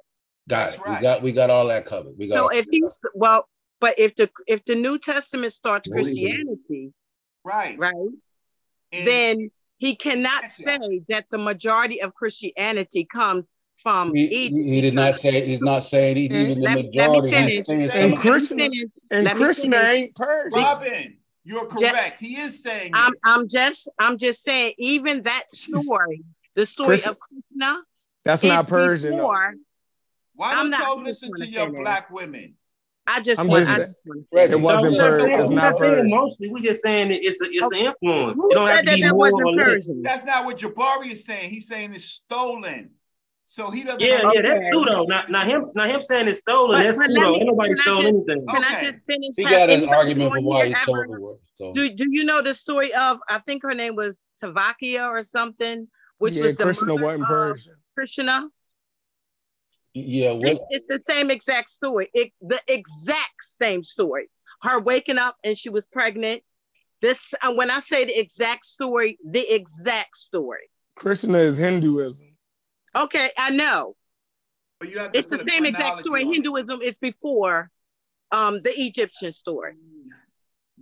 Got 0.47 0.57
That's 0.65 0.75
it. 0.75 0.81
right. 0.81 0.99
We 0.99 1.03
got 1.03 1.21
we 1.21 1.31
got 1.33 1.49
all 1.49 1.67
that 1.67 1.85
covered. 1.85 2.13
We 2.17 2.27
got. 2.27 2.35
So 2.35 2.47
if 2.49 2.65
that 2.65 2.71
he's 2.71 2.99
well, 3.13 3.47
but 3.81 3.99
if 3.99 4.15
the 4.15 4.29
if 4.47 4.63
the 4.65 4.75
New 4.75 4.97
Testament 4.97 5.51
starts 5.51 5.89
What 5.89 6.03
do 6.03 6.09
you 6.09 6.15
mean? 6.15 6.35
Christianity, 6.35 6.93
Right. 7.43 7.77
right, 7.77 7.93
And 8.91 9.07
then 9.07 9.51
he 9.77 9.95
cannot 9.95 10.51
say 10.51 11.01
that 11.09 11.25
the 11.31 11.37
majority 11.37 12.01
of 12.01 12.13
Christianity 12.13 13.07
comes 13.11 13.51
from 13.83 14.13
He, 14.15 14.23
Egypt. 14.25 14.57
he, 14.57 14.69
he 14.75 14.81
did 14.81 14.93
not 14.93 15.15
say. 15.19 15.45
He's 15.45 15.61
not 15.61 15.85
saying 15.85 16.17
he, 16.17 16.25
And- 16.27 16.35
even 16.35 16.59
the 16.59 16.65
Let, 16.65 16.75
let 16.75 16.75
me 16.75 16.83
majority. 16.89 17.31
finish. 17.31 17.69
And 17.69 17.87
Let 17.87 18.09
me 18.11 18.17
Krishna- 18.17 18.57
finish. 18.57 18.89
And 19.11 19.23
Let 19.25 19.37
me 19.37 19.43
Krishna 19.43 19.75
ain't 19.77 20.15
Persian. 20.15 20.59
Robin, 20.61 21.17
you're 21.43 21.65
correct. 21.65 22.19
He 22.19 22.35
is 22.37 22.61
saying 22.61 22.91
I'm 22.93 23.13
it. 23.13 23.19
I'm 23.23 23.47
just 23.47 23.87
I'm 23.99 24.17
just 24.17 24.43
saying 24.43 24.73
even 24.77 25.21
that 25.23 25.45
story, 25.51 26.23
the 26.55 26.65
story 26.65 26.87
Chris- 26.87 27.07
of 27.07 27.17
Krishna 27.19 27.81
That's 28.25 28.43
not 28.43 28.67
Persian. 28.67 29.11
though. 29.11 29.17
before 29.17 29.53
Why 30.35 30.53
I'm 30.53 30.69
don't 30.69 30.79
y'all 30.79 30.99
I 31.01 31.05
just 31.05 31.23
listen 31.23 31.31
to 31.37 31.47
your 31.49 31.65
say 31.65 31.71
that. 31.71 31.81
black 31.81 32.11
women? 32.11 32.55
I 33.07 33.21
just 33.21 33.39
I'm 33.41 33.47
want. 33.47 33.61
just 33.61 33.71
I 33.71 33.77
saying- 33.77 33.87
just 33.87 33.97
wanna 34.05 34.47
say 34.49 34.53
It 34.53 34.61
wasn't 34.61 34.97
No, 34.97 35.09
per. 35.09 35.27
no, 35.27 35.39
It's 35.39 35.49
we're 35.49 35.55
not 35.55 35.77
Persian. 35.77 36.09
mostly. 36.11 36.49
We're 36.51 36.59
just 36.61 36.81
saying 36.83 37.09
that 37.09 37.25
it's 37.25 37.41
a, 37.41 37.45
it's 37.45 37.71
an 37.71 37.77
influence. 37.79 38.37
Who 38.37 38.51
it 38.51 38.53
don't 38.53 38.67
have 38.67 38.75
said 38.75 38.81
to 38.81 38.85
that 38.91 38.95
be 38.97 39.01
that 39.01 39.09
more 39.09 39.17
wasn't. 39.31 39.57
Persian? 39.57 40.01
That's 40.03 40.25
not 40.25 40.45
what 40.45 40.57
Jabari 40.59 41.11
is 41.13 41.25
saying. 41.25 41.49
He's 41.49 41.67
saying 41.67 41.93
it's 41.95 42.05
stolen. 42.05 42.91
So 43.51 43.71
he 43.71 43.83
doesn't. 43.83 43.99
Yeah, 43.99 44.29
yeah, 44.31 44.41
that's 44.43 44.67
pseudo. 44.69 45.05
Not, 45.05 45.31
not 45.31 45.47
him. 45.47 45.65
Not 45.73 45.89
him 45.89 46.01
saying 46.01 46.27
it's 46.27 46.39
stolen. 46.41 46.77
But- 46.79 46.83
that's 46.83 46.99
but 46.99 47.07
pseudo. 47.07 47.31
me- 47.31 47.37
Ain't 47.39 47.47
nobody 47.47 47.73
stole 47.73 47.95
just- 48.03 48.05
anything. 48.07 48.45
Can 48.47 48.63
I 48.63 48.91
just 48.91 49.05
finish? 49.07 49.35
He 49.35 49.43
got 49.43 49.71
an 49.71 49.89
argument 49.89 50.33
for 50.35 50.41
why 50.41 50.67
here 50.67 50.77
he 50.77 50.85
chose 50.85 50.95
ever- 51.03 51.07
the 51.15 51.19
word. 51.21 51.37
So. 51.57 51.73
Do 51.73 51.89
Do 51.89 52.05
you 52.11 52.25
know 52.25 52.43
the 52.43 52.53
story 52.53 52.93
of? 52.93 53.19
I 53.27 53.39
think 53.39 53.63
her 53.63 53.73
name 53.73 53.95
was 53.95 54.15
Tavakia 54.41 55.09
or 55.09 55.23
something, 55.23 55.87
which 56.19 56.35
yeah, 56.35 56.43
was 56.43 56.57
the 56.57 56.63
Krishna 56.63 56.85
mother 56.89 57.01
wasn't 57.03 57.25
Persian. 57.27 57.75
Krishna. 57.95 58.47
Yeah, 59.95 60.33
It's, 60.33 60.59
what? 60.59 60.67
it's 60.69 60.87
the 60.87 60.99
same 60.99 61.31
exact 61.31 61.71
story. 61.71 62.11
It, 62.13 62.31
the 62.41 62.61
exact 62.67 63.43
same 63.43 63.83
story. 63.83 64.29
Her 64.61 64.79
waking 64.79 65.17
up 65.17 65.37
and 65.43 65.57
she 65.57 65.69
was 65.69 65.87
pregnant. 65.87 66.43
This 67.01 67.33
and 67.41 67.57
when 67.57 67.71
I 67.71 67.79
say 67.79 68.05
the 68.05 68.17
exact 68.17 68.67
story, 68.67 69.17
the 69.25 69.41
exact 69.51 70.17
story. 70.17 70.69
Krishna 70.95 71.39
is 71.39 71.57
Hinduism. 71.57 72.27
Okay, 72.95 73.29
I 73.37 73.51
know. 73.51 73.95
But 74.79 74.89
you 74.89 74.99
have 74.99 75.11
It's 75.13 75.29
the 75.29 75.37
same 75.37 75.65
exact 75.65 75.97
story. 75.97 76.23
on. 76.23 76.33
Hinduism 76.33 76.81
is 76.81 76.95
before 76.95 77.69
um 78.31 78.61
the 78.63 78.71
Egyptian 78.79 79.33
story. 79.33 79.75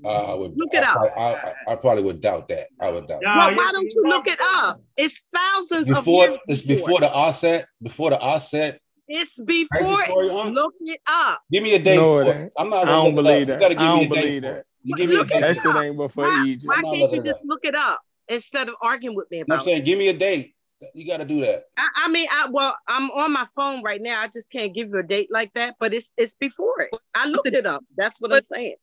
Uh, 0.03 0.33
I 0.33 0.33
would. 0.35 0.55
Look 0.55 0.73
it 0.73 0.83
I, 0.83 0.91
up. 0.91 1.17
I, 1.17 1.21
I, 1.21 1.73
I 1.73 1.75
probably 1.75 2.03
would 2.03 2.21
doubt 2.21 2.47
that. 2.49 2.67
I 2.79 2.91
would 2.91 3.07
doubt. 3.07 3.23
Nah, 3.23 3.47
well, 3.47 3.55
why 3.55 3.71
don't 3.71 3.83
you 3.83 4.03
you 4.03 4.09
look 4.09 4.27
it 4.27 4.39
up? 4.39 4.79
It's 4.95 5.19
thousands 5.33 5.89
of 5.89 5.95
Before 5.95 6.25
years 6.25 6.39
it's 6.47 6.61
before 6.61 6.99
the 6.99 7.11
offset. 7.11 7.67
Before 7.81 8.11
the 8.11 8.19
offset. 8.19 8.79
It's 9.07 9.41
before. 9.41 10.03
story 10.03 10.27
it. 10.27 10.31
on? 10.31 10.53
Look 10.53 10.73
it 10.81 11.01
up. 11.07 11.41
Give 11.51 11.63
me 11.63 11.73
a 11.75 11.79
date. 11.79 11.95
No, 11.95 12.19
it 12.19 12.27
it. 12.27 12.35
ain't. 12.35 12.51
I'm 12.57 12.69
not. 12.69 12.87
I 12.87 12.91
don't 12.91 13.15
look 13.15 13.25
it 13.25 13.29
up. 13.29 13.47
believe 13.47 13.47
that. 13.47 13.63
I 13.63 13.95
don't 13.95 14.09
believe 14.09 14.41
that. 14.43 14.65
You 14.83 14.95
give 14.95 15.09
me 15.09 15.19
a 15.19 15.25
date. 15.25 15.41
That 15.41 15.57
shit 15.57 15.75
ain't 15.75 15.97
before 15.97 16.25
Why, 16.25 16.43
Egypt. 16.45 16.67
why 16.67 16.81
can't 16.81 17.11
you 17.11 17.23
just 17.23 17.39
look 17.43 17.61
it 17.63 17.75
up 17.75 17.99
instead 18.27 18.69
of 18.69 18.75
arguing 18.81 19.15
with 19.15 19.31
me 19.31 19.39
about? 19.41 19.59
I'm 19.59 19.63
saying, 19.63 19.83
give 19.83 19.97
me 19.97 20.09
a 20.09 20.13
date. 20.13 20.55
You 20.93 21.07
got 21.07 21.17
to 21.17 21.25
do 21.25 21.41
that. 21.41 21.63
I, 21.77 21.87
I 22.05 22.09
mean, 22.09 22.27
I 22.31 22.49
well, 22.51 22.75
I'm 22.87 23.09
on 23.11 23.31
my 23.31 23.47
phone 23.55 23.83
right 23.83 24.01
now. 24.01 24.21
I 24.21 24.27
just 24.27 24.49
can't 24.51 24.73
give 24.75 24.89
you 24.89 24.97
a 24.97 25.03
date 25.03 25.29
like 25.31 25.51
that, 25.53 25.75
but 25.79 25.93
it's 25.93 26.13
it's 26.17 26.35
before 26.35 26.81
it. 26.81 26.91
I 27.15 27.27
looked 27.27 27.47
it 27.47 27.65
up. 27.65 27.83
That's 27.95 28.19
what 28.19 28.33
I'm 28.33 28.45
saying. 28.45 28.75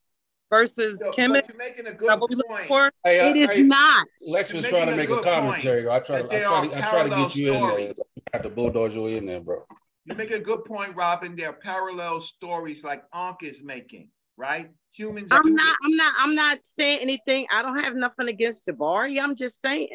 Versus 0.51 0.99
So, 0.99 1.11
Kemet. 1.11 1.49
you're 1.49 1.57
making 1.57 1.87
a 1.87 1.93
good 1.93 2.09
that 2.09 2.21
what 2.21 2.31
we 2.31 2.37
looking 2.37 2.69
point. 2.69 2.93
Hey, 3.03 3.21
I, 3.21 3.31
It 3.31 3.37
is 3.37 3.51
hey, 3.51 3.63
not. 3.63 4.07
Lex 4.29 4.53
was 4.53 4.69
trying 4.69 4.89
to 4.89 4.97
make 4.97 5.09
a 5.09 5.15
a 5.15 5.23
commentary. 5.23 5.83
though. 5.83 5.93
I 5.93 6.01
try 6.01 6.21
to, 6.21 6.25
I 6.25 6.29
there 6.29 6.45
try 6.45 6.67
to, 6.69 6.77
I 6.77 6.81
try 6.81 7.03
to 7.03 7.09
get 7.09 7.35
you 7.37 7.53
in 7.55 7.61
there. 7.61 7.71
stories. 7.71 7.95
I 8.33 8.37
have 8.37 8.43
to 8.43 8.51
bulldoze 8.51 8.95
you 8.95 9.07
in 9.07 9.27
there, 9.27 9.41
bro. 9.41 9.65
You 10.05 10.15
make 10.15 10.31
a 10.31 10.39
good 10.39 10.65
point, 10.65 10.95
Robin. 10.95 11.35
There 11.35 11.49
are 11.49 11.55
parallel 11.55 12.21
stories 12.21 12.85
like 12.85 13.05
Ankh 13.15 13.43
is 13.43 13.63
making, 13.65 14.11
right? 14.37 14.71
Humans 14.93 15.31
I'm 15.33 15.55
not. 15.55 15.65
this. 15.65 15.75
I'm 15.83 15.97
not. 15.97 16.15
I'm 16.19 16.35
not 16.35 16.59
saying 16.65 17.01
anything. 17.01 17.47
I 17.53 17.63
don't 17.63 17.83
have 17.83 17.97
nothing 17.97 18.29
against 18.29 18.67
Jabari. 18.67 19.19
I'm 19.21 19.35
just 19.35 19.61
saying. 19.61 19.89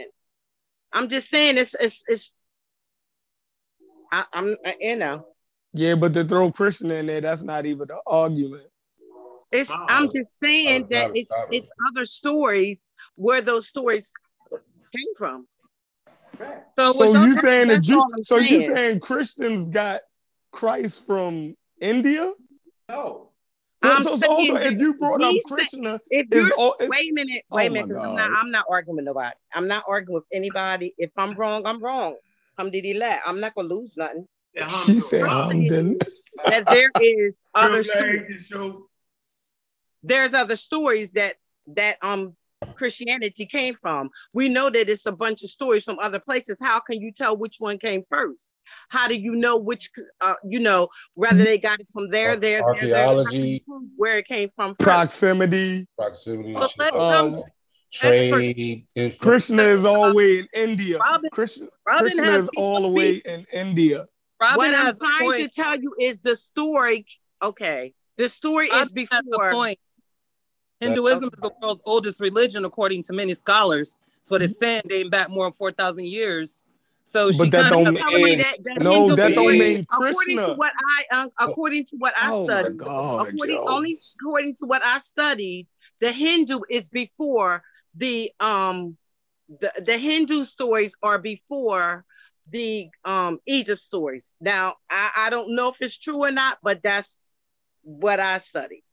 I'm 0.94 1.08
just 1.08 1.30
saying 1.30 1.58
it's 1.58 1.76
it's 1.80 2.04
it's. 2.08 2.34
I, 4.12 4.26
I'm 4.34 4.56
uh, 4.66 4.72
you 4.80 4.96
know 4.96 5.26
Yeah, 5.74 5.96
but 5.96 6.14
to 6.16 6.24
throw 6.24 6.52
Christian 6.52 6.92
in 6.92 7.06
there, 7.06 7.22
that's 7.22 7.44
not 7.44 7.66
even 7.66 7.90
an 7.92 8.00
argument. 8.08 8.68
it's. 9.52 9.70
Wow. 9.70 9.86
I'm 9.90 10.10
just 10.10 10.40
saying 10.42 10.84
Oh, 10.84 10.88
that 10.90 11.08
got 11.08 11.16
it, 11.16 11.20
it's 11.20 11.32
it. 11.32 11.48
it's 11.52 11.72
other 11.92 12.06
stories 12.06 12.90
where 13.16 13.42
those 13.42 13.68
stories 13.68 14.12
came 14.52 15.16
from. 15.18 15.48
So, 16.76 16.92
So 16.94 17.12
with 17.12 17.28
you 17.28 17.36
saying 17.36 17.68
the 17.68 17.76
that's 17.76 17.88
Jew? 17.88 18.00
all 18.00 18.08
I'm 18.16 18.24
So 18.24 18.38
you 18.38 18.62
saying. 18.62 18.76
saying 18.76 19.00
Christians 19.02 19.70
got 19.70 20.02
Christ 20.52 21.06
from 21.06 21.56
India? 21.82 22.32
No. 22.90 23.29
So, 23.82 23.90
I'm 23.90 24.04
so, 24.04 24.18
so 24.18 24.28
hold 24.28 24.52
on. 24.52 24.62
If 24.64 24.80
you 24.80 24.94
brought 24.96 25.22
up 25.22 25.34
we 25.34 25.42
Krishna, 25.48 26.00
If 26.10 26.28
you're 26.32 26.52
all 26.58 26.76
wait 26.82 27.12
a 27.12 27.14
minute, 27.14 27.44
Oh 27.50 27.56
wait 27.56 27.68
a 27.68 27.70
minute, 27.72 27.88
minute, 27.88 28.02
'cause 28.02 28.08
I'm 28.10 28.16
not 28.16 28.32
I'm 28.40 28.52
not 28.52 28.66
arguing 28.70 28.96
with 28.98 29.06
nobody. 29.06 29.36
I'm 29.54 29.68
not 29.68 29.86
arguing 29.88 30.16
with 30.16 30.26
anybody. 30.34 30.94
If 30.98 31.12
I'm 31.18 31.34
wrong, 31.34 31.66
I'm 31.66 31.82
wrong. 31.82 32.16
I'm 32.58 32.72
didi 32.72 32.92
Alhamdulillah. 32.92 33.22
I'm 33.26 33.40
not 33.40 33.56
gonna 33.56 33.70
lose 33.70 33.96
nothing. 33.96 34.28
she 34.86 35.00
said, 35.00 35.24
Wow. 35.28 35.44
Alhamdulillah. 35.50 35.96
That 36.50 36.70
there 36.70 36.92
is 36.98 37.36
other 37.56 37.84
stories. 37.84 38.50
glad 38.50 38.74
there's 40.04 40.34
other 40.34 40.56
stories 40.56 41.12
that 41.12 41.36
that 41.68 41.98
um 42.02 42.36
Christianity 42.76 43.46
came 43.46 43.76
from. 43.82 44.10
We 44.34 44.50
know 44.50 44.70
that 44.70 44.90
it's 44.90 45.06
a 45.06 45.12
bunch 45.12 45.44
of 45.44 45.50
stories 45.50 45.84
from 45.84 46.00
other 46.00 46.20
places. 46.20 46.58
How 46.62 46.80
can 46.80 47.00
you 47.02 47.12
tell 47.12 47.38
which 47.38 47.58
one 47.60 47.78
came 47.78 48.04
first? 48.10 48.52
How 48.90 49.08
do 49.08 49.16
you 49.16 49.36
know 49.36 49.58
which 49.58 49.90
uh 50.22 50.36
you 50.44 50.60
know 50.60 50.90
whether 51.14 51.44
they 51.44 51.58
got 51.58 51.80
it 51.80 51.88
from 51.94 52.10
there, 52.10 52.36
there, 52.36 52.62
there, 52.62 52.62
there? 52.62 52.64
How 52.64 52.74
can 52.80 52.88
you 52.88 52.96
Archaeology. 52.96 53.64
prove 53.68 53.90
where 53.98 54.18
it 54.20 54.28
came 54.28 54.50
from 54.56 54.72
first? 54.72 54.80
Proximity. 54.80 55.88
Proximity, 55.98 56.54
So 56.54 56.68
let 56.78 56.94
Um, 56.94 57.32
some 57.32 57.44
trade. 57.92 58.86
Krishna 59.20 59.64
is 59.64 59.86
all 59.86 60.10
the 60.10 60.16
way 60.16 60.40
in 60.40 60.48
India. 60.54 61.00
Robin, 61.00 61.30
Krishna, 61.32 61.68
Robin 61.86 62.04
Krishna 62.04 62.24
is 62.24 62.50
all 62.58 62.82
the 62.84 62.90
way 62.90 63.16
in 63.26 63.46
India. 63.52 64.06
Robin 64.42 64.58
what 64.58 64.74
I'm 64.76 64.96
trying 64.98 65.44
to 65.44 65.50
tell 65.50 65.76
you 65.80 65.96
is 66.00 66.20
the 66.20 66.36
story. 66.36 67.06
Okay, 67.42 67.94
the 68.18 68.30
story 68.30 68.68
is 68.68 68.72
Robin 68.72 69.08
has 69.12 69.22
a 69.22 69.24
before. 69.30 69.76
Hinduism 70.80 71.26
is 71.26 71.42
the 71.42 71.52
world's 71.62 71.82
oldest 71.86 72.20
religion, 72.20 72.66
according 72.66 73.04
to 73.04 73.14
many 73.14 73.34
scholars. 73.34 73.96
So 74.22 74.36
it 74.36 74.42
is 74.42 74.58
saying 74.58 74.84
dating 74.88 75.10
back 75.10 75.30
more 75.30 75.46
than 75.46 75.54
four 75.54 75.72
thousand 75.72 76.08
years. 76.08 76.64
So 77.04 77.32
she 77.32 77.38
But 77.40 77.52
that 77.52 77.70
don't 77.72 77.86
mean- 77.86 78.38
that, 78.38 78.58
that 78.64 78.82
No, 78.82 78.92
Hindu 79.08 79.16
that 79.16 79.34
don't 79.34 79.58
mean 79.58 79.86
According 79.92 80.38
to 80.38 80.54
what 80.56 80.72
I, 81.12 81.22
um, 81.22 81.32
according 81.40 81.86
to 81.88 81.96
what 81.98 82.14
I 82.16 82.32
Oh 82.32 82.44
studied, 82.46 82.78
God, 82.78 83.28
according 83.28 83.56
Joe. 83.56 83.66
only 83.68 83.98
according 84.22 84.56
to 84.58 84.66
what 84.68 84.86
I 84.86 85.00
studied, 85.00 85.68
the 86.00 86.12
Hindu 86.12 86.60
is 86.70 86.88
before 86.90 87.64
the 87.96 88.32
um 88.40 88.96
the, 89.50 89.74
the 89.84 89.98
Hindu 89.98 90.44
stories 90.46 90.94
are 91.02 91.18
before 91.18 92.06
the 92.52 92.90
um 93.04 93.40
Egypt 93.48 93.82
stories. 93.82 94.32
Now 94.40 94.76
I, 94.90 95.12
I 95.18 95.30
don't 95.32 95.56
know 95.56 95.70
if 95.70 95.76
it's 95.80 95.98
true 95.98 96.24
or 96.24 96.32
not, 96.32 96.60
but 96.62 96.84
that's 96.84 97.34
what 97.82 98.20
I 98.20 98.38
studied. 98.38 98.84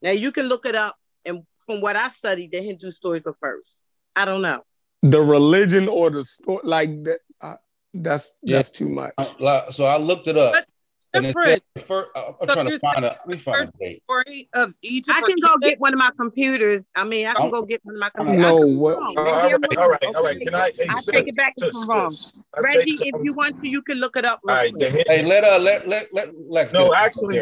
Now 0.00 0.12
you 0.12 0.32
can 0.32 0.46
look 0.46 0.64
it 0.64 0.74
up, 0.74 0.96
and 1.28 1.42
from 1.66 1.80
what 1.80 1.96
I 1.96 2.08
studied, 2.08 2.50
the 2.50 2.62
Hindu 2.62 2.90
stories 2.90 3.22
were 3.24 3.36
first. 3.40 3.82
I 4.16 4.24
don't 4.24 4.42
know. 4.42 4.62
The 5.02 5.20
religion 5.20 5.88
or 5.88 6.10
the 6.10 6.24
story, 6.24 6.60
like 6.64 7.04
that. 7.04 7.20
Uh, 7.40 7.56
that's 7.94 8.38
Yeah. 8.42 8.56
that's 8.56 8.70
too 8.70 8.88
much. 8.88 9.12
Uh, 9.18 9.70
So 9.70 9.84
I 9.84 9.96
looked 9.98 10.26
it 10.26 10.36
up, 10.36 10.54
That's 10.54 10.66
and 11.14 11.24
it 11.24 11.28
different. 11.28 11.62
said, 11.76 11.84
first, 11.84 12.10
I'm 12.16 12.34
So 12.48 12.54
trying 12.54 12.66
to 12.68 12.78
find 12.80 13.04
a. 13.04 13.08
Let 13.08 13.28
me 13.28 13.36
find 13.36 13.68
a 13.68 13.72
date. 13.78 14.02
story 14.04 14.48
of 14.54 14.74
Egypt. 14.82 15.16
I 15.16 15.20
can 15.22 15.36
go 15.40 15.54
Kemet. 15.56 15.60
get 15.62 15.80
one 15.80 15.92
of 15.92 15.98
my 15.98 16.10
computers. 16.18 16.82
I 16.96 17.04
mean, 17.04 17.26
I 17.26 17.34
can 17.34 17.42
I'm- 17.42 17.50
go 17.50 17.62
get 17.62 17.80
one 17.84 17.94
of 17.94 18.00
my 18.00 18.10
computers. 18.10 18.40
No, 18.42 18.62
I 18.62 18.74
what- 18.74 18.98
wrong. 18.98 19.14
Uh, 19.16 19.22
Maybe 19.22 19.28
all 19.28 19.34
I'm 19.34 19.42
right, 19.42 19.52
wrong. 19.62 19.78
all 19.78 19.88
right, 19.90 20.04
all 20.16 20.24
right. 20.24 20.36
Okay. 20.36 20.44
Can 20.46 20.54
I? 20.54 20.70
Hey, 20.76 20.86
I 20.90 20.94
sis, 20.94 21.06
take 21.06 21.28
it 21.28 21.36
back 21.36 21.52
if 21.58 21.64
sis, 21.72 21.76
I'm 21.82 21.88
wrong. 21.88 22.10
sis. 22.10 22.32
Reggie, 22.58 22.90
if 23.08 23.14
you 23.24 23.32
want 23.34 23.56
to, 23.58 23.68
you 23.68 23.82
can 23.82 23.98
look 23.98 24.16
it 24.16 24.24
up. 24.24 24.40
All 24.48 24.54
Real 24.54 24.64
right, 24.64 24.72
the 24.78 24.90
quick. 24.90 25.06
Hey, 25.08 25.24
let 25.24 25.44
uh 25.44 25.58
let 25.58 25.86
let 25.88 26.12
let 26.12 26.28
Lex. 26.48 26.72
No, 26.72 26.92
actually- 26.94 27.36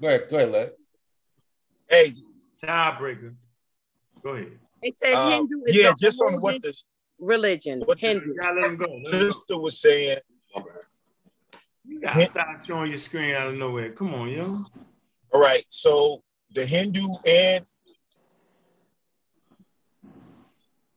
go 0.00 0.08
ahead, 0.08 0.28
go 0.30 0.36
ahead, 0.36 0.50
Lex. 0.52 0.72
Hey, 1.90 2.10
Tiebreaker. 2.64 3.34
Go 4.22 4.30
ahead. 4.30 4.58
It 4.82 4.98
said 4.98 5.14
uh, 5.14 5.30
Hindu 5.30 5.62
is 5.66 5.76
yeah, 5.76 5.90
the 5.90 5.96
just 5.98 6.20
on 6.22 6.40
what 6.40 6.62
this 6.62 6.84
religion. 7.18 7.80
what 7.84 8.00
the- 8.00 8.06
Hindu. 8.08 8.26
You 8.26 8.36
gotta 8.40 8.60
let 8.60 8.70
him 8.70 8.76
go. 8.76 8.84
Let 8.84 8.94
him 8.94 9.02
go. 9.02 9.18
sister 9.30 9.58
was 9.58 9.80
saying. 9.80 10.18
You 11.84 12.00
gotta 12.00 12.26
stop 12.26 12.64
showing 12.64 12.90
your 12.90 12.98
screen 12.98 13.34
out 13.34 13.48
of 13.48 13.54
nowhere. 13.54 13.92
Come 13.92 14.14
on, 14.14 14.28
yo. 14.28 14.64
All 15.32 15.40
right, 15.40 15.64
so 15.70 16.22
the 16.54 16.64
Hindu 16.64 17.06
and 17.26 17.64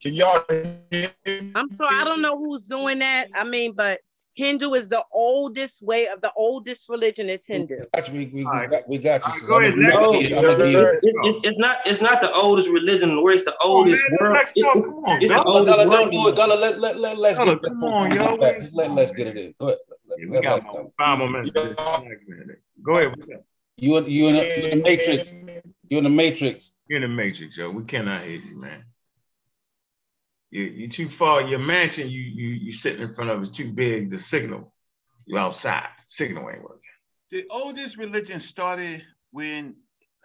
can 0.00 0.14
y'all 0.14 0.44
hear 0.90 1.10
me? 1.26 1.52
I'm 1.54 1.74
sorry, 1.74 1.96
I 1.96 2.04
don't 2.04 2.20
know 2.22 2.36
who's 2.38 2.64
doing 2.64 2.98
that. 3.00 3.28
I 3.34 3.44
mean, 3.44 3.72
but 3.72 3.98
Hindu 4.36 4.74
is 4.74 4.86
the 4.88 5.02
oldest 5.12 5.80
way 5.82 6.08
of 6.08 6.20
the 6.20 6.30
oldest 6.36 6.88
religion. 6.90 7.28
It's 7.30 7.46
Hindu. 7.46 7.78
Got 7.94 8.08
you, 8.08 8.14
we, 8.14 8.26
we, 8.26 8.32
we 8.34 8.44
right. 8.44 8.70
got, 8.70 8.86
we 8.88 8.98
got 8.98 9.22
you. 9.24 9.24
All 9.24 9.30
right, 9.30 9.38
sis. 9.40 9.48
go 9.48 9.56
I'm 9.56 9.62
ahead, 9.64 9.74
gonna- 9.74 9.86
Lex. 9.86 9.96
I'm 9.96 10.02
No, 10.02 10.12
gonna 10.12 10.28
give- 10.28 10.38
I'm 10.38 10.44
gonna 10.44 10.56
give 10.64 10.72
you- 10.72 10.86
It- 10.86 11.00
it's, 11.36 11.48
it's 11.48 11.58
not 11.58 11.78
it's 11.86 12.02
not 12.02 12.20
the 12.22 12.32
oldest 12.34 12.68
religion 12.70 13.08
in 13.10 13.16
the. 13.16 13.26
It's 13.28 13.44
the 13.44 13.56
Come 13.62 13.70
on, 13.70 13.76
oldest 13.78 14.02
man. 14.10 14.18
world. 14.20 14.34
Lex, 14.36 14.52
it- 14.54 14.60
it- 14.60 14.72
Come 14.72 15.04
on, 15.04 15.22
it's 15.22 15.30
the 15.30 15.36
dog. 15.36 15.46
oldest 15.46 15.76
Gullah, 15.76 15.90
don't 15.90 16.10
do 16.12 16.28
it. 16.28 16.36
Gullah, 16.36 16.54
let 16.54 16.78
let 16.80 16.98
let 16.98 17.16
let's 17.18 17.38
Gullah, 17.38 17.54
get 17.56 17.62
come 17.64 17.84
on, 17.84 18.10
from 18.10 18.20
yo. 18.20 18.36
back. 18.36 18.60
Just 18.60 18.74
let 18.74 18.90
let's 18.92 19.12
get 19.12 19.26
it 19.28 19.36
in. 19.38 19.54
Go 19.58 19.66
ahead. 19.68 19.78
Let, 20.08 20.18
Yeah, 20.20 20.26
let, 20.26 20.30
we 20.30 20.40
got 20.42 20.52
Lex 20.54 20.66
about 20.70 20.92
five 20.98 21.18
more 21.18 21.30
minutes. 21.30 21.52
to 21.54 21.60
this 21.60 21.76
segment. 21.76 22.58
Go 22.82 22.98
ahead. 22.98 23.14
You 23.78 23.96
in 23.96 24.06
you 24.06 24.28
in 24.28 24.34
the, 24.36 24.72
in 24.72 24.78
the 24.78 24.84
matrix. 24.84 25.32
You 25.88 25.98
in 25.98 26.04
the 26.04 26.10
matrix. 26.10 26.72
You're 26.88 26.96
in 26.96 27.02
the 27.02 27.08
matrix, 27.08 27.56
yo. 27.56 27.70
We 27.70 27.84
cannot 27.84 28.22
hear 28.22 28.38
you, 28.40 28.56
man. 28.60 28.84
You 30.50 30.64
you 30.64 30.88
too 30.88 31.08
far. 31.08 31.42
Your 31.42 31.58
mansion 31.58 32.08
you 32.08 32.20
you 32.20 32.48
you 32.48 32.72
sitting 32.72 33.02
in 33.02 33.14
front 33.14 33.30
of 33.30 33.42
is 33.42 33.50
too 33.50 33.72
big. 33.72 34.10
The 34.10 34.18
signal. 34.18 34.72
You 35.26 35.38
outside. 35.38 35.88
Signal 36.06 36.48
ain't 36.50 36.62
working. 36.62 36.80
The 37.30 37.46
oldest 37.50 37.96
religion 37.96 38.38
started 38.38 39.04
when 39.32 39.76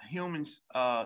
humans 0.10 0.61
uh, 0.76 1.06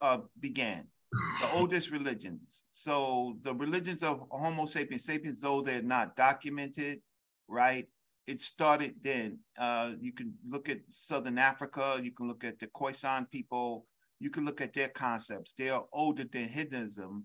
uh, 0.00 0.18
began. 0.40 0.86
The 1.12 1.52
oldest 1.54 1.90
religions. 1.90 2.64
So 2.70 3.36
the 3.42 3.54
religions 3.54 4.02
of 4.02 4.24
Homo 4.30 4.64
sapiens, 4.64 5.04
sapiens, 5.04 5.42
though 5.42 5.60
they're 5.60 5.82
not 5.82 6.16
documented, 6.16 7.02
right? 7.46 7.86
it 8.26 8.40
started 8.40 8.94
then. 9.02 9.38
Uh, 9.58 9.92
you 10.00 10.12
can 10.12 10.34
look 10.48 10.68
at 10.68 10.80
Southern 10.88 11.38
Africa. 11.38 11.98
You 12.02 12.12
can 12.12 12.28
look 12.28 12.44
at 12.44 12.58
the 12.58 12.66
Khoisan 12.68 13.30
people. 13.30 13.86
You 14.18 14.30
can 14.30 14.44
look 14.44 14.60
at 14.60 14.72
their 14.72 14.88
concepts. 14.88 15.52
They 15.52 15.68
are 15.68 15.84
older 15.92 16.24
than 16.24 16.48
Hinduism. 16.48 17.24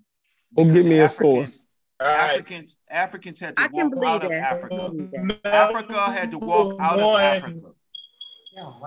Go 0.56 0.66
give 0.66 0.86
me 0.86 1.00
a 1.00 1.08
source. 1.08 1.68
Africans 2.02 2.78
Africans 2.90 3.40
had 3.42 3.58
to 3.58 3.62
I 3.64 3.68
can 3.68 3.90
walk 3.90 4.06
out 4.06 4.22
believe 4.22 4.24
of 4.24 4.30
that. 4.30 4.54
Africa. 4.54 5.40
Africa 5.44 6.00
had 6.12 6.32
to 6.32 6.40
walk 6.40 6.76
out 6.80 7.00
of 7.00 7.20
Africa. 7.20 7.60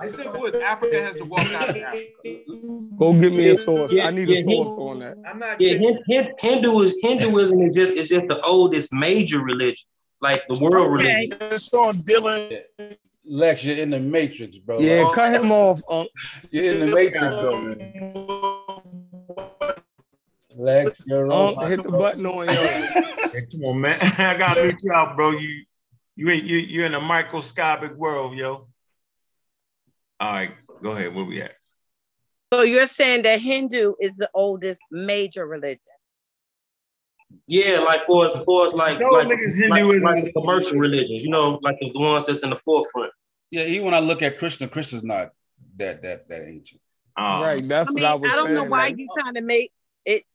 It's 0.03 0.15
simple 0.15 0.45
as 0.47 0.55
Africa 0.55 1.01
has 1.01 1.15
to 1.15 1.25
walk 1.25 1.51
out 1.53 1.69
of 1.69 1.75
Africa. 1.77 2.09
Go 2.97 3.13
give 3.13 3.33
me 3.33 3.49
a 3.49 3.55
source. 3.55 3.91
Yeah, 3.91 4.07
I 4.07 4.11
need 4.11 4.29
yeah, 4.29 4.39
a 4.39 4.43
source 4.43 4.77
on 4.79 4.99
that. 4.99 5.17
I'm 5.27 5.39
not 5.39 5.59
Yeah, 5.61 5.73
kidding. 5.73 5.99
Hin- 6.07 6.23
Hin- 6.23 6.33
Hinduism, 6.39 6.97
Hinduism 7.01 7.61
is 7.61 7.75
just 7.75 7.91
is 7.93 8.09
just 8.09 8.27
the 8.27 8.41
oldest 8.41 8.91
major 8.93 9.43
religion, 9.43 9.87
like 10.21 10.41
the 10.49 10.59
world 10.59 10.99
Okay. 11.01 11.29
religion. 11.29 11.59
Sean 11.59 11.95
Dylan. 12.03 12.63
lecture 13.25 13.71
in 13.71 13.89
the 13.89 13.99
matrix, 13.99 14.57
bro. 14.57 14.79
Yeah, 14.79 15.09
cut 15.13 15.33
him 15.33 15.51
off. 15.51 15.81
Um, 15.89 16.07
You're 16.51 16.73
in 16.73 16.79
the 16.81 16.87
matrix, 16.87 17.35
bro. 17.35 18.41
Man. 20.57 20.85
Lex, 20.85 21.07
you're 21.07 21.31
on. 21.31 21.69
hit 21.69 21.83
the 21.83 21.91
button 21.91 22.25
on 22.25 22.45
your. 22.45 22.55
Hey, 22.55 23.45
come 23.51 23.63
on, 23.65 23.81
man. 23.81 23.99
I 24.17 24.37
gotta 24.37 24.65
meet 24.65 24.83
you 24.83 24.91
out, 24.91 25.15
bro. 25.15 25.31
You 25.31 25.63
you 26.15 26.29
in 26.29 26.45
you 26.45 26.57
you're 26.57 26.85
in 26.85 26.93
a 26.93 27.01
microscopic 27.01 27.95
world, 27.95 28.35
yo. 28.35 28.67
All 30.19 30.33
right, 30.33 30.51
go 30.81 30.91
ahead. 30.91 31.13
Where 31.13 31.25
we 31.25 31.41
at? 31.41 31.53
So 32.53 32.61
you're 32.61 32.87
saying 32.87 33.23
that 33.23 33.41
Hindu 33.41 33.93
is 33.99 34.15
the 34.15 34.29
oldest 34.33 34.79
major 34.91 35.47
religion? 35.47 35.79
Yeah, 37.47 37.79
like 37.79 38.01
for 38.01 38.27
as 38.27 38.43
for 38.43 38.67
as 38.67 38.73
like 38.73 38.97
Tell 38.99 39.11
like, 39.13 39.27
niggas 39.27 39.69
like, 39.69 39.79
Hinduism 39.79 40.03
like 40.03 40.17
is 40.19 40.25
the 40.25 40.33
commercial 40.33 40.77
religions, 40.77 41.23
you 41.23 41.29
know, 41.29 41.59
like 41.63 41.77
the 41.79 41.91
ones 41.95 42.25
that's 42.25 42.43
in 42.43 42.51
the 42.51 42.55
forefront. 42.55 43.11
Yeah, 43.49 43.63
even 43.63 43.85
when 43.85 43.93
I 43.93 43.99
look 43.99 44.21
at 44.21 44.37
Krishna, 44.37 44.67
Krishna's 44.67 45.03
not 45.03 45.31
that 45.77 46.03
that 46.03 46.29
that 46.29 46.43
ancient. 46.47 46.79
Um, 47.17 47.41
Right, 47.41 47.67
that's 47.67 47.89
I 47.89 47.91
what 47.91 47.95
mean, 47.95 48.05
I 48.05 48.11
I, 48.11 48.15
was 48.15 48.31
I 48.31 48.35
don't 48.35 48.45
saying. 48.45 48.55
know 48.55 48.63
why 48.65 48.87
like, 48.87 48.97
you 48.97 49.07
trying 49.17 49.33
to 49.33 49.41
make 49.41 49.65
it 49.65 49.71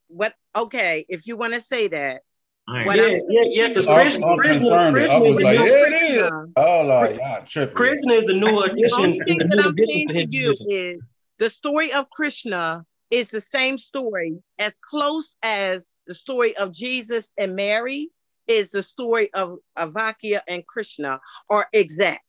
what 0.09 0.35
okay, 0.55 1.07
if 1.09 1.27
you 1.27 1.37
want 1.37 1.55
to 1.55 1.61
say 1.61 1.89
that. 1.89 2.23
I 2.69 2.85
Yeah, 2.85 3.19
yeah, 3.29 3.43
yeah. 3.47 3.69
Because 3.69 3.87
I'm, 3.89 3.95
Krishna, 3.95 4.27
I'm 4.27 4.39
Krishna, 4.39 4.69
confirmed 4.69 4.97
it. 4.99 5.11
I 5.11 5.19
Krishna, 5.19 5.35
was 5.35 5.43
like, 5.43 5.59
yeah, 5.59 5.65
new, 5.65 5.73
it 5.73 6.03
is. 6.11 6.31
Oh, 6.57 6.83
like, 6.87 7.19
y'all 7.19 7.45
tripping. 7.47 7.75
Krishna 7.75 8.13
is 8.13 8.27
the 8.27 8.33
new 8.35 8.61
The 8.63 8.73
addition. 8.73 9.05
only 9.05 9.21
thing 9.21 9.39
the 9.39 9.45
that 9.45 9.57
new 9.57 9.63
I'm 9.63 9.69
addition 9.71 9.87
saying 9.87 10.09
to 10.09 10.15
to 10.15 10.21
his 10.21 10.35
you 10.35 10.57
is 10.69 11.01
the 11.39 11.51
story 11.51 11.93
of 11.93 12.11
Krishna 12.11 12.85
is 13.11 13.31
the 13.31 13.41
same 13.41 13.79
story 13.79 14.39
as 14.59 14.77
close 14.77 15.37
as 15.43 15.83
the 16.07 16.15
story 16.15 16.57
of 16.57 16.73
Jesus 16.73 17.33
and 17.39 17.57
Mary 17.57 18.11
is 18.47 18.71
the 18.71 18.83
story 18.83 19.33
of 19.33 19.59
Avakia 19.79 20.43
and 20.49 20.67
Krishna 20.67 21.21
are 21.49 21.69
exact. 21.73 22.25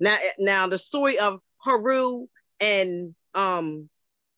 Now, 0.00 0.16
now 0.38 0.66
the 0.68 0.78
story 0.78 1.18
of 1.18 1.40
Haru 1.58 2.26
and 2.60 3.14
um 3.34 3.88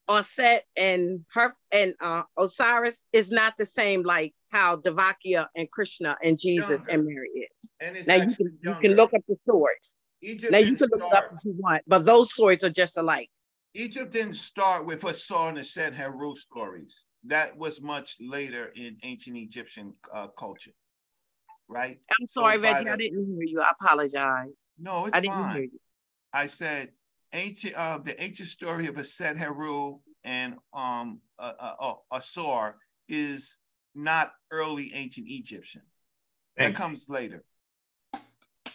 Aset 0.09 0.63
and 0.77 1.25
her 1.33 1.53
and 1.73 1.95
uh, 2.01 2.23
Osiris 2.39 3.07
is 3.13 3.31
not 3.31 3.57
the 3.57 3.67
same 3.67 4.03
like 4.03 4.35
how 4.51 4.77
Devakia 4.77 5.49
and 5.57 5.71
Krishna 5.71 6.17
and 6.23 6.39
Jesus 6.39 6.69
Younger. 6.71 6.91
and 6.91 7.05
Mary 7.05 7.29
is. 7.29 7.71
And 7.81 7.97
it's 7.97 8.09
Now 8.09 8.17
you 8.17 8.35
can 8.35 8.59
you 8.63 8.75
can 8.81 8.95
look 8.97 9.15
up 9.15 9.23
the 9.29 9.37
stories. 9.49 9.95
Egypt 10.23 10.53
Now 10.53 10.59
you 10.59 10.77
can 10.77 10.89
look 10.91 11.01
it 11.03 11.07
start- 11.07 11.25
up 11.25 11.31
if 11.37 11.45
you 11.45 11.55
want, 11.59 11.83
but 11.87 12.05
those 12.05 12.33
stories 12.33 12.63
are 12.63 12.71
just 12.71 12.97
alike. 12.97 13.31
Egypt 13.75 14.13
didn't 14.13 14.35
start 14.35 14.87
with 14.87 15.03
Hassan 15.03 15.57
and 15.57 15.67
Set 15.67 15.95
Heru 15.95 16.35
stories. 16.37 17.07
That 17.25 17.57
was 17.57 17.81
much 17.83 18.17
later 18.21 18.71
in 18.77 18.99
ancient 19.03 19.37
Egyptian 19.37 19.95
uh, 20.15 20.29
culture, 20.29 20.71
right? 21.67 21.99
I'm 22.21 22.29
sorry, 22.29 22.57
So 22.57 22.61
Reggie, 22.63 22.89
I 22.89 22.97
didn't 22.97 23.27
hear 23.27 23.43
you. 23.43 23.61
I 23.63 23.71
apologize. 23.81 24.51
No, 24.79 25.07
it's 25.07 25.17
I 25.17 25.21
didn't 25.21 25.35
fine. 25.37 25.55
hear 25.55 25.65
you. 25.65 25.81
I 26.33 26.47
said 26.47 26.91
ancient, 27.35 27.74
uh, 27.74 27.98
the 27.98 28.20
ancient 28.23 28.48
story 28.48 28.86
of 28.86 28.97
Aset 28.97 29.36
Heru 29.36 29.98
and 30.23 30.55
um, 30.73 31.20
uh, 31.39 31.52
uh, 31.59 31.74
uh, 31.81 31.94
Asor 32.19 32.74
is 33.09 33.59
not 33.94 34.32
early 34.51 34.93
ancient 34.94 35.27
Egyptian. 35.28 35.82
That 36.56 36.65
Thank 36.65 36.78
you. 36.78 36.82
comes 36.85 37.09
later. 37.09 37.44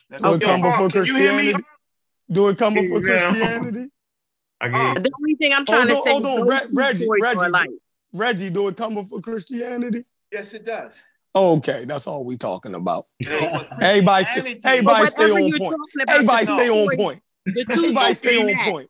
That's 0.09 0.23
do 0.23 0.33
it 0.33 0.41
come 0.41 0.61
Mark, 0.61 0.73
before 0.73 0.89
can 0.89 1.05
you 1.05 1.15
hear? 1.15 1.31
Christianity? 1.31 1.63
Do 2.31 2.47
it 2.49 2.57
come 2.57 2.73
before 2.73 3.01
Yeah. 3.01 3.31
Christianity? 3.31 3.87
I 4.61 4.67
get 4.67 5.03
The 5.03 5.11
only 5.21 5.35
thing 5.35 5.53
I'm 5.53 5.65
trying 5.65 5.87
Hold 5.87 5.91
on, 5.91 6.03
to 6.03 6.03
say 6.03 6.11
hold 6.11 6.25
is 6.25 6.27
on, 6.27 6.47
Re- 6.47 6.69
Reggie, 6.73 7.07
Reggie. 7.09 7.69
Reggie, 8.11 8.49
do 8.49 8.67
it 8.67 8.77
come 8.77 8.95
before 8.95 9.21
Christianity? 9.21 10.03
Yes, 10.31 10.53
it 10.53 10.65
does. 10.65 11.01
Okay, 11.35 11.85
that's 11.85 12.07
all 12.07 12.25
we 12.25 12.37
talking 12.37 12.75
about. 12.75 13.07
So, 13.23 13.39
but 13.51 13.69
Everybody, 13.81 14.23
stay, 14.25 14.57
everybody 14.65 15.09
stay 15.09 15.23
on 15.31 15.59
point. 15.59 15.79
Everybody 16.07 16.45
stay 16.45 16.69
on 16.69 16.97
point. 16.97 17.21
The 17.53 17.65
two 17.67 17.71
Everybody 17.73 18.13
stay 18.13 18.39
on 18.39 18.45
match. 18.47 18.69
point. 18.69 18.89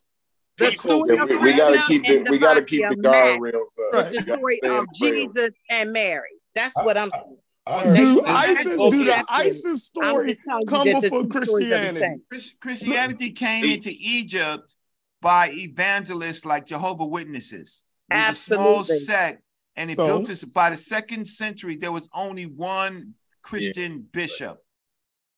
The 0.57 0.71
story 0.71 1.15
Yeah, 1.15 1.23
we, 1.25 1.37
we 1.37 1.53
gotta 1.55 1.83
keep 1.87 2.05
the 2.05 2.27
we 2.29 2.37
gotta 2.37 2.63
keep 2.63 2.83
the 2.89 2.95
Devakia 2.95 3.37
guardrails 3.37 3.53
up. 3.87 3.93
Right. 3.93 4.11
the 4.17 4.23
story 4.35 4.61
of. 4.63 4.85
Jesus 4.93 5.51
and 5.69 5.93
Mary. 5.93 6.27
That's 6.55 6.75
what 6.75 6.97
I'm 6.97 7.11
saying. 7.11 7.37
I 7.67 7.83
Do 7.83 7.95
do 7.95 8.23
Isis, 8.25 8.77
do 8.77 9.03
the. 9.05 9.25
Isis 9.29 9.83
story 9.85 10.33
just 10.33 10.39
telling 10.43 10.61
you 10.61 10.65
come 10.65 11.01
before 11.01 11.23
two 11.23 11.45
stories 11.45 11.71
are 11.71 11.93
the 11.93 11.99
Christianity? 12.29 12.55
Christianity 12.59 13.31
came 13.31 13.65
into 13.65 13.91
Egypt 13.93 14.73
by 15.21 15.51
evangelists 15.51 16.45
like 16.45 16.65
Jehovah 16.65 17.05
Witnesses. 17.05 17.83
It 18.11 18.15
was 18.15 18.37
a 18.37 18.41
small 18.41 18.83
sect, 18.83 19.43
and 19.75 19.89
it 19.89 19.95
So? 19.97 20.07
built 20.07 20.27
this. 20.27 20.43
By 20.43 20.71
the 20.71 20.77
second 20.77 21.27
century, 21.27 21.75
there 21.75 21.91
was 21.91 22.09
only 22.13 22.45
one 22.45 23.13
Christian 23.43 24.07
bishop. 24.11 24.57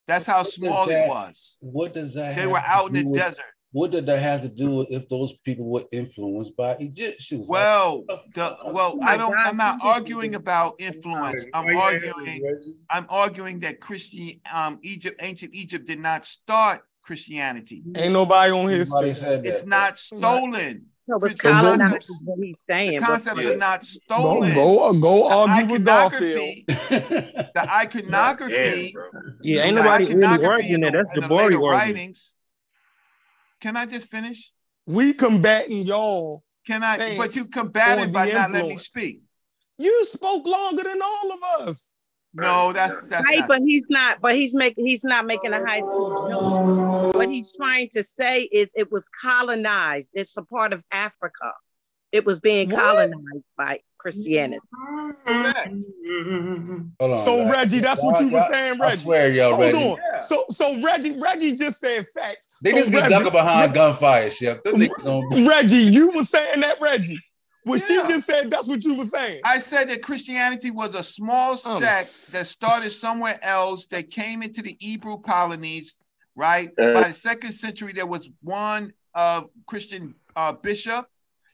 That's 0.08 0.26
how 0.26 0.40
What 0.40 0.48
small 0.48 0.88
that- 0.88 1.06
it 1.06 1.10
was. 1.10 1.58
What 1.60 1.94
does 1.94 2.14
that? 2.16 2.36
They 2.36 2.42
have 2.44 2.52
were 2.52 2.58
out 2.60 2.88
in 2.88 2.94
the 2.94 3.04
with- 3.06 3.20
desert. 3.20 3.46
What 3.74 3.92
did 3.92 4.06
that 4.08 4.20
have 4.22 4.42
to 4.42 4.50
do 4.50 4.76
with 4.78 4.88
if 4.92 5.08
those 5.08 5.32
people 5.46 5.70
were 5.72 5.86
influenced 5.94 6.58
by 6.58 6.74
Egyptians? 6.82 7.48
Well, 7.48 8.04
what 8.06 8.24
the 8.34 8.58
well, 8.66 8.98
my 8.98 9.14
I 9.14 9.18
don't. 9.18 9.32
God, 9.32 9.48
I'm 9.48 9.56
not 9.56 9.80
arguing 9.82 10.36
about 10.36 10.76
influence. 10.80 11.46
I'm 11.54 11.78
arguing. 11.78 12.42
I'm 12.90 13.06
arguing 13.08 13.62
that 13.62 13.80
Christian, 13.80 14.42
um, 14.54 14.80
Egypt, 14.82 15.22
ancient 15.24 15.54
Egypt, 15.56 15.88
did 15.88 16.00
not 16.00 16.26
start 16.26 16.82
Christianity. 17.02 17.82
Ain't 17.96 18.12
nobody 18.12 18.52
on 18.52 18.68
his 18.68 18.90
Nobody 18.90 19.14
stage. 19.16 19.24
said 19.24 19.44
that. 19.44 19.50
It's 19.50 19.66
not 19.66 19.98
stolen. 19.98 20.88
So 21.12 21.20
Chris- 21.20 21.32
it's 21.34 21.44
the 21.44 21.50
colonized 21.50 21.82
concepts- 21.82 22.10
is 22.10 22.22
what 22.24 22.40
he's 22.40 22.56
saying. 22.70 22.92
The 22.92 22.98
but- 23.00 23.06
concepts 23.08 23.44
Yeah. 23.44 23.50
are 23.50 23.58
not 23.58 23.80
Go, 23.82 23.86
stolen. 23.86 24.54
go, 24.54 24.94
go 24.94 25.18
The 25.30 25.36
argue 25.36 25.72
with 25.74 25.86
Garfield. 25.86 26.56
iconography, 26.70 27.52
the 27.54 27.70
iconography, 27.70 28.96
Yeah, 29.44 29.64
ain't 29.64 29.76
the 29.76 29.82
nobody 29.84 30.06
really 30.06 30.26
iconography 30.26 30.46
arguing 30.48 30.74
in 30.74 30.82
that. 30.82 30.92
the, 30.92 31.04
That's 31.04 31.16
in 31.18 31.22
the 31.24 31.28
Jabari 31.28 31.44
later 31.46 31.60
writings. 31.60 32.36
Can 33.60 33.76
I 33.78 33.86
just 33.86 34.08
finish? 34.08 34.52
We 34.86 35.14
combating 35.14 35.84
y'all. 35.86 36.44
Can 36.66 36.82
I? 36.84 37.18
But 37.18 37.36
you 37.36 37.46
combated 37.46 38.06
on 38.06 38.12
by 38.12 38.28
the 38.28 38.34
not 38.34 38.52
letting 38.52 38.70
me 38.70 38.78
speak. 38.78 39.22
You 39.78 40.06
spoke 40.06 40.46
longer 40.46 40.84
than 40.84 41.02
all 41.02 41.32
of 41.34 41.68
us. 41.68 41.92
No, 42.34 42.72
that's 42.72 43.02
that's 43.04 43.26
Right, 43.28 43.40
not. 43.40 43.48
but 43.50 43.60
he's 43.62 43.86
not. 43.90 44.22
But 44.22 44.36
he's 44.36 44.54
making. 44.54 44.86
He's 44.86 45.04
not 45.04 45.26
making 45.26 45.52
a 45.54 45.66
high 45.66 45.80
school 45.80 46.16
joke. 46.30 47.16
What 47.16 47.30
he's 47.30 47.54
trying 47.56 47.90
to 47.90 48.04
say 48.04 48.44
is, 48.44 48.70
it 48.74 48.92
was 48.92 49.10
colonized. 49.22 50.12
It's 50.14 50.36
a 50.38 50.42
part 50.44 50.72
of 50.72 50.82
Africa. 50.92 51.52
It 52.14 52.26
was 52.26 52.40
being 52.40 52.70
What? 52.70 52.80
colonized 52.80 53.44
by 53.58 53.80
Christianity. 53.98 54.60
Hold 55.28 57.12
on, 57.12 57.18
So 57.18 57.38
y'all. 57.38 57.52
Reggie, 57.52 57.80
that's 57.80 58.04
what 58.04 58.20
Y'all- 58.20 58.30
were 58.30 58.38
y'all- 58.38 58.50
saying, 58.52 58.82
I 58.82 58.86
Reggie. 58.86 58.98
swear, 59.02 59.32
y'all, 59.32 59.56
Hold 59.56 59.66
Reggie. 59.66 59.90
on. 59.92 59.98
So 60.22 60.46
so 60.50 60.82
Reggie, 60.84 61.18
Reggie 61.20 61.56
just 61.56 61.80
said 61.80 62.06
facts. 62.14 62.48
They 62.64 62.72
so 62.72 62.78
just 62.78 62.92
get 62.92 62.98
Reggie, 63.04 63.10
ducking 63.16 63.32
behind 63.32 63.74
gunfire, 63.74 64.30
Chef. 64.32 64.62
Them 64.64 64.76
niggas 64.76 65.04
don't 65.04 65.30
be- 65.30 65.48
Reggie, 65.48 65.76
you 65.78 66.12
were 66.12 66.24
saying 66.24 66.62
that, 66.62 66.80
Reggie. 66.82 67.20
Well, 67.66 67.78
Yeah. 67.80 67.86
she 68.08 68.14
just 68.14 68.28
said 68.28 68.50
that's 68.50 68.68
what 68.68 68.84
you 68.84 68.96
were 68.98 69.06
saying. 69.06 69.42
I 69.44 69.60
said 69.60 69.90
that 69.90 70.02
Christianity 70.02 70.72
was 70.72 70.96
a 70.96 71.04
small 71.04 71.52
I'm 71.52 71.80
sect 71.80 71.84
s- 71.84 72.28
that 72.32 72.48
started 72.48 72.90
somewhere 72.92 73.40
else 73.44 73.86
that 73.88 74.10
came 74.10 74.42
into 74.42 74.62
the 74.62 74.76
Hebrew 74.80 75.20
colonies, 75.22 75.96
right? 76.36 76.70
Uh, 76.80 76.94
By 76.94 77.08
the 77.10 77.14
second 77.14 77.52
century, 77.54 77.94
there 77.94 78.08
was 78.08 78.30
one 78.42 78.94
uh, 79.14 79.44
Christian 79.68 80.16
uh, 80.36 80.54
bishop. 80.54 81.06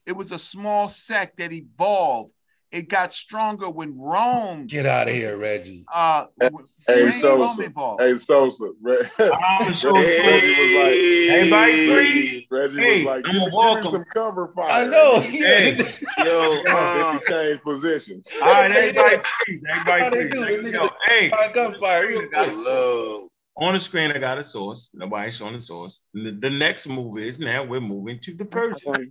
It 0.06 0.16
was 0.16 0.32
a 0.32 0.40
small 0.40 0.88
sect 0.88 1.38
that 1.38 1.52
evolved. 1.52 2.34
It 2.72 2.90
got 2.90 3.14
stronger 3.14 3.70
when 3.70 3.98
Rome, 3.98 4.68
Get 4.68 4.86
out 4.86 5.08
of 5.08 5.14
here, 5.14 5.38
Reggie. 5.38 5.86
uh, 5.94 6.26
Hey, 6.40 6.50
when 6.50 7.14
Sosa. 7.14 7.72
Rome. 7.76 7.98
Hey 8.00 8.18
Sosa, 8.18 8.66
Re- 8.82 9.10
I'm 9.20 9.74
so 9.74 9.94
Reggie 9.94 10.50
was 10.52 10.72
like, 10.84 10.94
Everybody 11.38 11.88
Reggie, 11.90 12.28
freeze. 12.30 12.46
Reggie 12.52 12.78
Hey, 12.80 12.98
was 12.98 13.06
like, 13.06 13.26
I'm 13.26 13.32
give, 13.34 13.52
give 13.76 13.84
me 13.86 13.90
some 13.92 14.06
cover 14.14 14.48
fire. 14.50 14.70
I 14.70 14.86
know. 14.86 15.20
Hey, 15.22 15.78
Yo, 16.26 16.62
Then 16.66 16.76
uh, 16.76 17.20
we 17.22 17.34
changed 17.34 17.64
positions. 17.64 18.28
all 18.42 18.50
right, 18.52 18.72
everybody 18.72 19.22
freeze. 19.46 19.64
How 19.66 19.80
Everybody 20.08 20.26
they 20.26 20.30
freeze. 20.46 20.64
do? 20.66 20.72
Yo, 20.72 20.90
hey, 21.08 21.30
behind 21.30 21.54
gunfire 21.54 22.08
real 22.08 22.28
quick. 22.28 22.54
love. 22.66 23.28
on 23.56 23.74
the 23.76 23.80
screen, 23.80 24.12
I 24.12 24.18
got 24.20 24.38
a 24.40 24.44
source. 24.44 24.90
Nobody's 24.94 25.38
showing 25.38 25.54
the 25.54 25.62
source. 25.62 26.04
The, 26.14 26.32
the 26.32 26.50
next 26.50 26.88
move 26.88 27.18
is 27.18 27.40
now 27.40 27.64
we're 27.64 27.80
moving 27.80 28.20
to 28.20 28.34
the 28.34 28.44
Persian. 28.46 29.10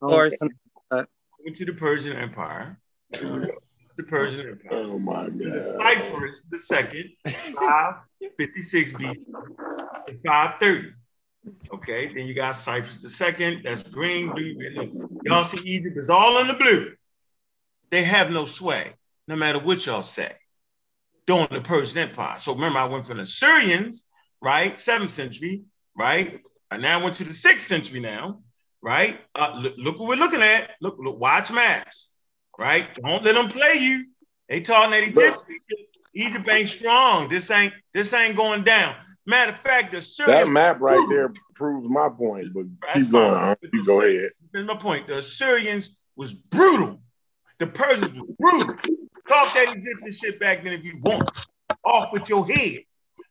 Source. 0.00 0.40
Moving 0.90 1.54
to 1.54 1.64
the 1.66 1.72
Persian 1.74 2.16
Empire. 2.16 2.78
The 3.96 4.02
Persian 4.02 4.48
Empire. 4.48 4.70
Oh 4.72 4.98
my 4.98 5.28
The. 5.28 5.60
Cyrus, 5.78 6.44
the 6.44 6.58
second, 6.58 7.10
556 7.24 8.94
BC 8.94 9.24
and 10.08 10.22
530. 10.24 10.92
Okay, 11.74 12.12
then 12.12 12.26
you 12.26 12.34
got 12.34 12.52
Cyrus 12.52 13.02
the 13.02 13.08
second, 13.08 13.62
that's 13.64 13.82
green, 13.84 14.30
blue, 14.30 14.56
y'all 15.24 15.44
see 15.44 15.60
Egypt 15.68 15.96
is 15.98 16.10
all 16.10 16.38
in 16.38 16.48
the 16.48 16.54
blue. 16.54 16.92
They 17.90 18.02
have 18.02 18.30
no 18.30 18.46
sway, 18.46 18.94
no 19.28 19.36
matter 19.36 19.58
what 19.58 19.84
y'all 19.84 20.02
say, 20.02 20.32
during 21.26 21.48
the 21.50 21.60
Persian 21.60 21.98
Empire. 21.98 22.38
So 22.38 22.54
remember, 22.54 22.78
I 22.78 22.86
went 22.86 23.06
from 23.06 23.18
the 23.18 23.26
Syrians, 23.26 24.04
right, 24.40 24.78
seventh 24.78 25.10
century, 25.10 25.62
right, 25.94 26.40
and 26.70 26.82
now 26.82 26.98
I 26.98 27.02
went 27.02 27.16
to 27.16 27.24
the 27.24 27.32
sixth 27.32 27.66
century 27.66 28.00
now, 28.00 28.40
right? 28.82 29.20
Uh, 29.34 29.60
look, 29.62 29.74
look 29.76 29.98
what 29.98 30.08
we're 30.08 30.16
looking 30.16 30.42
at. 30.42 30.70
Look, 30.80 30.96
look, 30.98 31.20
watch 31.20 31.52
maps, 31.52 32.10
right? 32.58 32.86
Don't 32.96 33.24
let 33.24 33.34
them 33.34 33.48
play 33.48 33.74
you. 33.74 34.06
They 34.48 34.60
talking 34.60 34.90
that 34.90 35.02
Egypt, 35.02 35.44
Egypt 36.14 36.48
ain't 36.48 36.68
strong. 36.68 37.28
This 37.28 37.50
ain't 37.50 37.72
this 37.92 38.12
ain't 38.12 38.36
going 38.36 38.62
down. 38.62 38.94
Matter 39.26 39.52
of 39.52 39.58
fact, 39.60 39.92
the 39.92 40.02
Syrians 40.02 40.48
That 40.48 40.52
map 40.52 40.80
right 40.80 41.06
there 41.08 41.32
proves 41.54 41.88
my 41.88 42.08
point, 42.10 42.52
but 42.52 42.66
keep 42.92 43.10
going. 43.10 43.32
fine. 43.34 43.56
You 43.72 43.84
go 43.84 44.02
ahead. 44.02 44.30
That's 44.52 44.66
my 44.66 44.76
point. 44.76 45.06
The 45.06 45.18
Assyrians 45.18 45.96
was 46.16 46.34
brutal. 46.34 47.00
The 47.58 47.66
Persians 47.66 48.12
was 48.12 48.30
brutal. 48.38 48.76
Talk 49.28 49.54
that 49.54 49.74
Egyptian 49.76 50.12
shit 50.12 50.38
back 50.38 50.62
then 50.62 50.74
if 50.74 50.84
you 50.84 50.98
want. 51.00 51.46
Off 51.84 52.12
with 52.12 52.28
your 52.28 52.46
head. 52.46 52.82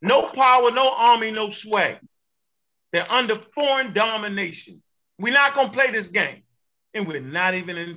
No 0.01 0.27
power, 0.29 0.71
no 0.71 0.91
army, 0.97 1.31
no 1.31 1.49
sway. 1.49 1.99
They're 2.91 3.09
under 3.11 3.35
foreign 3.35 3.93
domination. 3.93 4.81
We're 5.19 5.33
not 5.33 5.53
gonna 5.53 5.69
play 5.69 5.91
this 5.91 6.09
game. 6.09 6.43
And 6.95 7.07
we're 7.07 7.21
not 7.21 7.53
even 7.53 7.77
in 7.77 7.95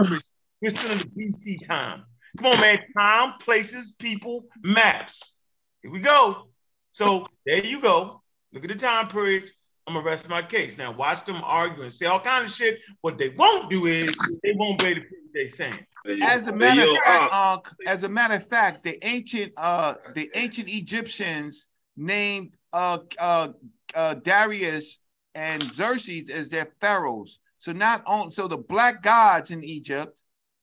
we're 0.61 0.71
still 0.71 0.93
in 0.93 0.99
the 0.99 1.05
BC 1.05 1.67
time. 1.67 2.05
Come 2.39 2.53
on, 2.53 2.61
man. 2.61 2.79
Time, 2.97 3.35
places, 3.41 3.93
people, 3.93 4.47
maps. 4.63 5.39
Here 5.83 5.91
we 5.91 6.01
go. 6.01 6.49
So 6.93 7.27
there 7.45 7.65
you 7.65 7.81
go. 7.81 8.23
Look 8.53 8.65
at 8.65 8.71
the 8.71 8.77
time 8.77 9.09
periods. 9.09 9.53
I'm 9.87 9.95
gonna 9.95 10.05
rest 10.05 10.29
my 10.29 10.43
case. 10.43 10.77
Now 10.77 10.93
watch 10.93 11.25
them 11.25 11.41
argue 11.45 11.83
and 11.83 11.93
say 11.93 12.07
all 12.07 12.21
kind 12.21 12.45
of 12.45 12.51
shit. 12.51 12.81
What 13.03 13.19
they 13.19 13.29
won't 13.31 13.71
do 13.71 13.87
is 13.87 14.13
they 14.43 14.53
won't 14.55 14.81
be 14.81 14.87
able 14.87 15.03
to 15.03 15.07
what 15.07 15.35
they 15.35 15.49
saying. 15.49 15.79
As 16.23 16.47
a 16.47 16.53
matter 16.53 16.83
of 16.83 16.97
fact, 17.05 17.33
uh, 17.33 17.59
as 17.87 18.03
a 18.03 18.09
matter 18.09 18.35
of 18.35 18.47
fact, 18.47 18.83
the 18.83 18.99
ancient 19.07 19.53
uh, 19.57 19.95
the 20.15 20.31
ancient 20.35 20.69
Egyptians 20.69 21.69
named 21.97 22.57
uh, 22.73 22.99
uh, 23.19 23.49
uh, 23.95 24.15
Darius 24.15 24.99
and 25.35 25.63
Xerxes 25.63 26.31
as 26.31 26.49
their 26.49 26.69
pharaohs. 26.81 27.39
So 27.59 27.73
not 27.73 28.03
only 28.07 28.31
so 28.31 28.49
the 28.49 28.57
black 28.57 29.03
gods 29.03 29.51
in 29.51 29.63
Egypt 29.63 30.21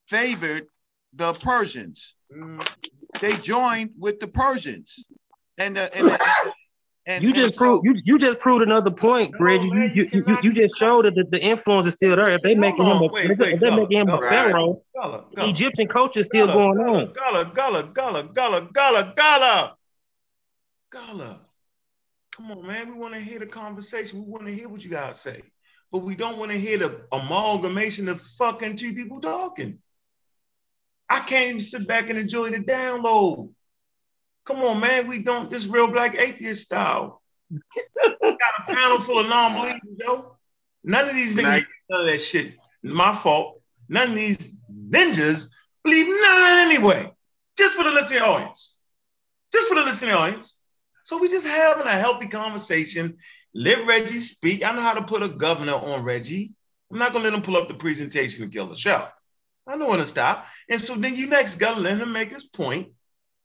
favored 0.09 0.67
the 1.13 1.33
Persians. 1.33 2.15
They 3.21 3.37
joined 3.37 3.91
with 3.97 4.19
the 4.19 4.27
Persians, 4.27 5.05
and 5.57 5.77
the, 5.77 5.95
and, 5.95 6.07
the, 6.07 6.53
and 7.05 7.23
you 7.23 7.29
and 7.29 7.35
just 7.35 7.53
so- 7.53 7.81
proved 7.81 7.85
you, 7.85 8.01
you 8.03 8.17
just 8.17 8.39
proved 8.39 8.63
another 8.63 8.89
point, 8.89 9.33
Reggie. 9.39 9.65
you, 9.65 9.83
you, 9.93 10.09
you, 10.11 10.37
you 10.41 10.53
just 10.53 10.77
showed 10.77 11.05
that 11.05 11.15
the, 11.15 11.25
the 11.29 11.43
influence 11.43 11.85
is 11.85 11.93
still 11.93 12.15
there. 12.15 12.29
If 12.29 12.41
they 12.41 12.55
making 12.55 12.85
him 12.85 12.97
a, 12.97 13.07
wait, 13.07 13.29
if 13.29 13.37
wait, 13.37 13.59
they're 13.59 13.75
making 13.75 13.99
him 13.99 14.07
go. 14.07 14.17
a 14.17 14.29
pharaoh, 14.29 14.81
Gullah, 14.95 15.25
Egyptian 15.37 15.87
culture 15.87 16.21
is 16.21 16.25
still 16.25 16.47
Gullah, 16.47 16.75
going 16.75 16.95
on. 16.95 17.13
Gullah, 17.13 17.51
Gullah, 17.53 17.83
Gullah, 17.93 18.23
Gullah, 18.23 18.69
Gullah, 18.73 19.13
Gullah, 19.15 19.75
Gullah. 20.89 21.41
Come 22.35 22.51
on, 22.51 22.65
man. 22.65 22.87
We 22.87 22.99
want 22.99 23.13
to 23.13 23.19
hear 23.19 23.37
the 23.37 23.45
conversation. 23.45 24.25
We 24.25 24.31
want 24.31 24.47
to 24.47 24.53
hear 24.53 24.67
what 24.67 24.83
you 24.83 24.89
guys 24.89 25.19
say. 25.19 25.41
But 25.91 25.99
we 25.99 26.15
don't 26.15 26.37
want 26.37 26.51
to 26.51 26.57
hear 26.57 26.79
the 26.79 27.01
amalgamation 27.11 28.09
of 28.09 28.19
fucking 28.21 28.77
two 28.77 28.93
people 28.93 29.21
talking. 29.21 29.77
I 31.13 31.19
can't 31.19 31.49
even 31.49 31.59
sit 31.59 31.87
back 31.87 32.09
and 32.09 32.17
enjoy 32.17 32.49
the 32.49 32.57
download. 32.57 33.51
Come 34.45 34.63
on, 34.63 34.79
man. 34.79 35.07
We 35.07 35.21
don't 35.21 35.47
this 35.47 35.67
real 35.67 35.87
black 35.87 36.15
atheist 36.15 36.63
style. 36.63 37.21
got 38.01 38.31
a 38.31 38.73
panel 38.73 38.99
full 38.99 39.19
of 39.19 39.29
non-believers, 39.29 39.79
yo. 39.99 40.35
None 40.83 41.09
of 41.09 41.15
these 41.15 41.35
niggas 41.35 41.65
none 41.87 42.01
of 42.01 42.07
that 42.07 42.19
shit. 42.19 42.55
My 42.81 43.13
fault. 43.13 43.61
None 43.87 44.09
of 44.09 44.15
these 44.15 44.57
ninjas 44.73 45.49
believe 45.83 46.07
none 46.07 46.41
of 46.41 46.71
anyway. 46.71 47.07
Just 47.59 47.75
for 47.75 47.83
the 47.83 47.91
listening 47.91 48.23
audience. 48.23 48.75
Just 49.51 49.69
for 49.69 49.75
the 49.75 49.83
listening 49.83 50.15
audience. 50.15 50.57
So 51.03 51.19
we 51.19 51.29
just 51.29 51.45
having 51.45 51.85
a 51.85 51.91
healthy 51.91 52.27
conversation. 52.27 53.17
Let 53.53 53.85
Reggie 53.85 54.19
speak. 54.19 54.63
I 54.63 54.71
know 54.71 54.81
how 54.81 54.95
to 54.95 55.03
put 55.03 55.21
a 55.21 55.29
governor 55.29 55.75
on 55.75 56.03
Reggie. 56.03 56.55
I'm 56.91 56.97
not 56.97 57.13
gonna 57.13 57.25
let 57.25 57.35
him 57.35 57.43
pull 57.43 57.57
up 57.57 57.67
the 57.67 57.75
presentation 57.75 58.43
and 58.43 58.51
kill 58.51 58.65
the 58.65 58.75
show. 58.75 59.07
I 59.65 59.77
don't 59.77 59.87
want 59.87 60.01
to 60.01 60.07
stop. 60.07 60.45
And 60.69 60.79
so 60.79 60.95
then 60.95 61.15
you 61.15 61.27
next 61.27 61.55
gotta 61.55 61.79
let 61.79 61.97
him 61.97 62.11
make 62.11 62.31
his 62.31 62.43
point. 62.43 62.89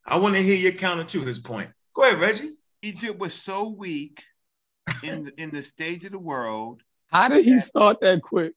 I 0.05 0.17
want 0.17 0.35
to 0.35 0.43
hear 0.43 0.55
your 0.55 0.71
counter 0.71 1.03
to 1.05 1.21
his 1.21 1.39
point. 1.39 1.69
Go 1.93 2.03
ahead, 2.03 2.19
Reggie. 2.19 2.55
Egypt 2.81 3.19
was 3.19 3.33
so 3.33 3.67
weak 3.69 4.23
in 5.03 5.23
the, 5.23 5.41
in 5.41 5.49
the 5.51 5.63
stage 5.63 6.05
of 6.05 6.11
the 6.11 6.19
world. 6.19 6.81
How 7.07 7.29
did 7.29 7.45
he 7.45 7.59
start 7.59 8.01
that 8.01 8.21
quick? 8.21 8.53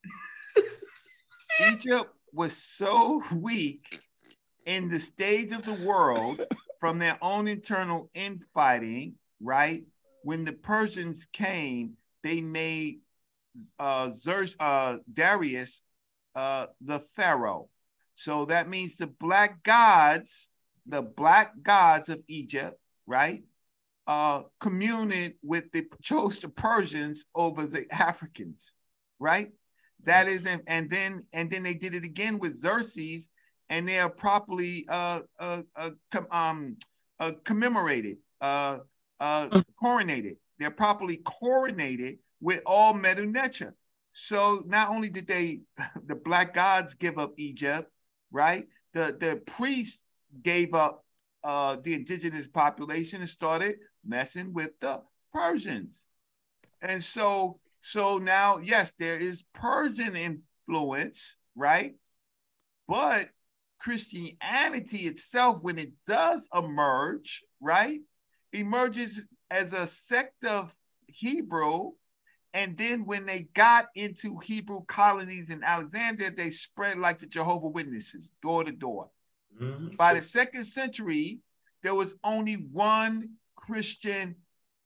Egypt 1.70 2.10
was 2.32 2.56
so 2.56 3.22
weak 3.34 4.00
in 4.66 4.88
the 4.88 4.98
stage 4.98 5.52
of 5.52 5.64
the 5.64 5.74
world 5.86 6.44
from 6.80 6.98
their 6.98 7.18
own 7.20 7.48
internal 7.48 8.10
infighting, 8.14 9.14
right? 9.40 9.84
When 10.22 10.44
the 10.44 10.52
Persians 10.52 11.26
came, 11.32 11.94
they 12.22 12.40
made 12.40 13.00
uh, 13.78 14.10
Xerxes, 14.10 14.56
uh, 14.58 14.98
Darius 15.12 15.82
uh, 16.34 16.66
the 16.80 17.00
pharaoh. 17.00 17.68
So 18.16 18.44
that 18.46 18.68
means 18.68 18.96
the 18.96 19.06
black 19.06 19.62
gods, 19.62 20.50
the 20.86 21.02
black 21.02 21.62
gods 21.62 22.08
of 22.08 22.22
Egypt, 22.28 22.78
right? 23.06 23.44
Uh, 24.06 24.42
communed 24.60 25.34
with 25.42 25.70
the 25.72 25.86
chose 26.02 26.38
the 26.38 26.48
Persians 26.48 27.24
over 27.34 27.66
the 27.66 27.86
Africans, 27.92 28.74
right? 29.18 29.52
That 30.04 30.28
is, 30.28 30.44
and, 30.46 30.62
and 30.66 30.90
then 30.90 31.22
and 31.32 31.50
then 31.50 31.62
they 31.62 31.74
did 31.74 31.94
it 31.94 32.04
again 32.04 32.38
with 32.40 32.60
Xerxes, 32.60 33.28
and 33.70 33.88
they 33.88 34.00
are 34.00 34.10
properly 34.10 34.84
uh, 34.88 35.20
uh, 35.38 35.62
uh, 35.76 35.90
com- 36.10 36.26
um, 36.32 36.76
uh, 37.20 37.32
commemorated, 37.44 38.16
uh, 38.40 38.78
uh, 39.20 39.60
coronated. 39.82 40.36
They're 40.58 40.72
properly 40.72 41.18
coronated 41.18 42.18
with 42.40 42.62
all 42.66 42.94
Medu 42.94 43.30
Neter. 43.30 43.74
So 44.12 44.62
not 44.66 44.90
only 44.90 45.08
did 45.08 45.26
they, 45.26 45.60
the 46.06 46.14
black 46.14 46.54
gods 46.54 46.94
give 46.94 47.18
up 47.18 47.32
Egypt, 47.36 47.90
right? 48.30 48.66
The 48.94 49.16
the 49.18 49.40
priests 49.46 50.04
gave 50.42 50.74
up 50.74 51.04
uh, 51.44 51.76
the 51.82 51.94
indigenous 51.94 52.46
population 52.46 53.20
and 53.20 53.28
started 53.28 53.76
messing 54.04 54.52
with 54.52 54.78
the 54.80 55.02
Persians. 55.32 56.06
And 56.80 57.02
so 57.02 57.58
so 57.80 58.18
now, 58.18 58.58
yes, 58.58 58.92
there 58.98 59.16
is 59.16 59.42
Persian 59.54 60.14
influence, 60.16 61.36
right? 61.56 61.96
But 62.86 63.30
Christianity 63.80 65.08
itself, 65.08 65.62
when 65.62 65.78
it 65.78 65.92
does 66.06 66.48
emerge, 66.54 67.42
right, 67.60 68.00
emerges 68.52 69.26
as 69.50 69.72
a 69.72 69.86
sect 69.86 70.44
of 70.44 70.76
Hebrew. 71.08 71.92
And 72.54 72.76
then 72.76 73.06
when 73.06 73.24
they 73.24 73.48
got 73.54 73.86
into 73.94 74.38
Hebrew 74.38 74.84
colonies 74.86 75.48
in 75.48 75.64
Alexandria, 75.64 76.30
they 76.30 76.50
spread 76.50 76.98
like 76.98 77.18
the 77.18 77.26
Jehovah 77.26 77.68
Witnesses, 77.68 78.30
door 78.42 78.64
to 78.64 78.72
door. 78.72 79.08
Mm-hmm. 79.60 79.96
By 79.96 80.14
the 80.14 80.22
second 80.22 80.64
century, 80.64 81.40
there 81.82 81.94
was 81.94 82.14
only 82.22 82.54
one 82.54 83.30
Christian 83.56 84.36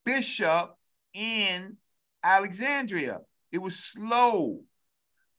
bishop 0.05 0.77
in 1.13 1.77
Alexandria. 2.23 3.19
It 3.51 3.59
was 3.59 3.77
slow. 3.77 4.61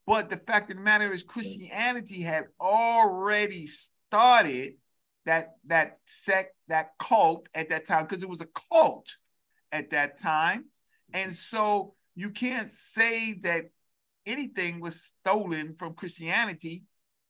But 0.05 0.29
the 0.29 0.37
fact 0.37 0.69
of 0.69 0.77
the 0.77 0.83
matter 0.83 1.11
is, 1.11 1.23
Christianity 1.23 2.21
had 2.21 2.45
already 2.59 3.67
started 3.67 4.75
that, 5.25 5.55
that 5.65 5.97
sect, 6.05 6.55
that 6.67 6.91
cult 6.97 7.47
at 7.53 7.69
that 7.69 7.85
time, 7.85 8.05
because 8.05 8.23
it 8.23 8.29
was 8.29 8.41
a 8.41 8.47
cult 8.71 9.17
at 9.71 9.89
that 9.91 10.17
time. 10.17 10.65
And 11.13 11.35
so 11.35 11.93
you 12.17 12.31
can't 12.31 12.71
say 12.71 13.33
that 13.43 13.65
anything 14.25 14.81
was 14.81 15.13
stolen 15.21 15.75
from 15.77 15.93
Christianity 15.93 16.83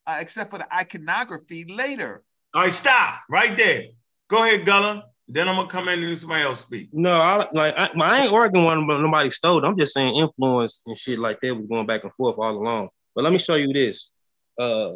uh, 0.06 0.16
except 0.18 0.50
for 0.50 0.58
the 0.58 0.74
iconography 0.74 1.66
later. 1.66 2.24
All 2.54 2.62
right, 2.62 2.72
stop 2.72 3.20
right 3.28 3.54
there. 3.54 3.84
Go 4.28 4.44
ahead, 4.44 4.64
Gullah. 4.64 5.04
Then 5.28 5.46
I'm 5.46 5.56
gonna 5.56 5.68
come 5.68 5.90
in 5.90 6.02
and 6.02 6.18
somebody 6.18 6.42
else 6.42 6.60
speak. 6.62 6.88
No, 6.90 7.12
I 7.12 7.46
like 7.52 7.74
I, 7.76 7.90
I 8.00 8.22
ain't 8.22 8.32
arguing 8.32 8.64
one, 8.64 8.86
but 8.86 8.98
nobody 9.02 9.30
stole. 9.30 9.62
it. 9.62 9.68
I'm 9.68 9.78
just 9.78 9.92
saying 9.92 10.16
influence 10.16 10.80
and 10.86 10.96
shit 10.96 11.18
like 11.18 11.38
that 11.42 11.54
was 11.54 11.66
going 11.66 11.86
back 11.86 12.04
and 12.04 12.12
forth 12.14 12.36
all 12.38 12.56
along. 12.56 12.88
But 13.14 13.24
let 13.24 13.32
me 13.34 13.38
show 13.38 13.56
you 13.56 13.70
this. 13.74 14.10
Uh, 14.58 14.92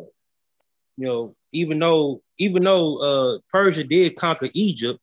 you 0.96 1.06
know, 1.06 1.36
even 1.52 1.78
though 1.78 2.22
even 2.38 2.62
though 2.62 3.34
uh 3.36 3.38
Persia 3.50 3.84
did 3.84 4.16
conquer 4.16 4.48
Egypt, 4.54 4.98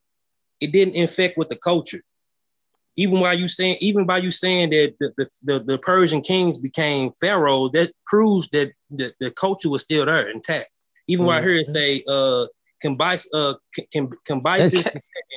it 0.59 0.71
didn't 0.71 0.95
infect 0.95 1.37
with 1.37 1.49
the 1.49 1.57
culture. 1.57 2.01
Even 2.97 3.19
while 3.19 3.37
you 3.37 3.47
saying, 3.47 3.77
even 3.81 4.05
by 4.05 4.17
you 4.17 4.31
saying 4.31 4.71
that 4.71 4.93
the, 4.99 5.13
the, 5.17 5.29
the, 5.43 5.59
the 5.59 5.77
Persian 5.77 6.21
kings 6.21 6.57
became 6.57 7.11
pharaoh, 7.21 7.69
that 7.69 7.91
proves 8.05 8.49
that 8.49 8.71
the, 8.89 9.13
the 9.19 9.31
culture 9.31 9.69
was 9.69 9.83
still 9.83 10.05
there 10.05 10.29
intact. 10.29 10.69
Even 11.07 11.25
mm-hmm. 11.25 11.31
right 11.31 11.43
here 11.43 11.53
it 11.53 11.65
say 11.65 12.03
uh 12.07 12.45
Cambyses 12.83 13.25
uh 13.33 13.53
Cambyses 14.27 14.87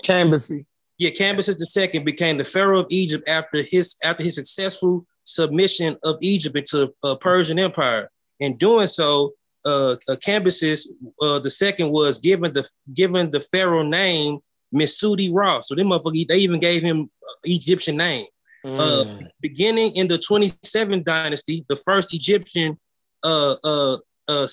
Cambyses. 0.05 0.65
Yeah, 0.99 1.11
Cambyses 1.11 1.59
the 1.59 1.67
second 1.67 2.05
became 2.05 2.39
the 2.39 2.45
pharaoh 2.45 2.81
of 2.81 2.87
Egypt 2.91 3.29
after 3.29 3.63
his 3.63 3.97
after 4.05 4.23
his 4.23 4.35
successful 4.35 5.05
submission 5.25 5.97
of 6.05 6.17
Egypt 6.21 6.57
into 6.57 6.93
a 7.05 7.17
Persian 7.17 7.59
Empire. 7.59 8.11
In 8.41 8.57
doing 8.57 8.87
so, 8.87 9.33
uh, 9.65 9.97
uh 10.09 10.17
Cambyses 10.27 10.87
uh, 11.23 11.39
the 11.39 11.51
second 11.51 11.91
was 11.91 12.19
given 12.19 12.53
the 12.53 12.69
given 12.95 13.31
the 13.31 13.41
pharaoh 13.41 13.83
name 13.83 14.39
Mesudi 14.75 15.31
Ra. 15.33 15.61
So 15.61 15.75
they 15.75 15.83
motherfucker, 15.83 16.27
they 16.29 16.39
even 16.39 16.61
gave 16.61 16.83
him 16.83 17.11
Egyptian 17.45 17.97
name. 17.97 18.27
Mm. 18.65 18.79
Uh, 18.79 19.29
beginning 19.41 19.95
in 19.97 20.09
the 20.09 20.19
27th 20.19 21.05
dynasty, 21.05 21.65
the 21.69 21.77
first 21.77 22.15
Egyptian 22.15 22.79
uh, 23.25 23.57
uh, 23.65 23.97
uh, 24.29 24.47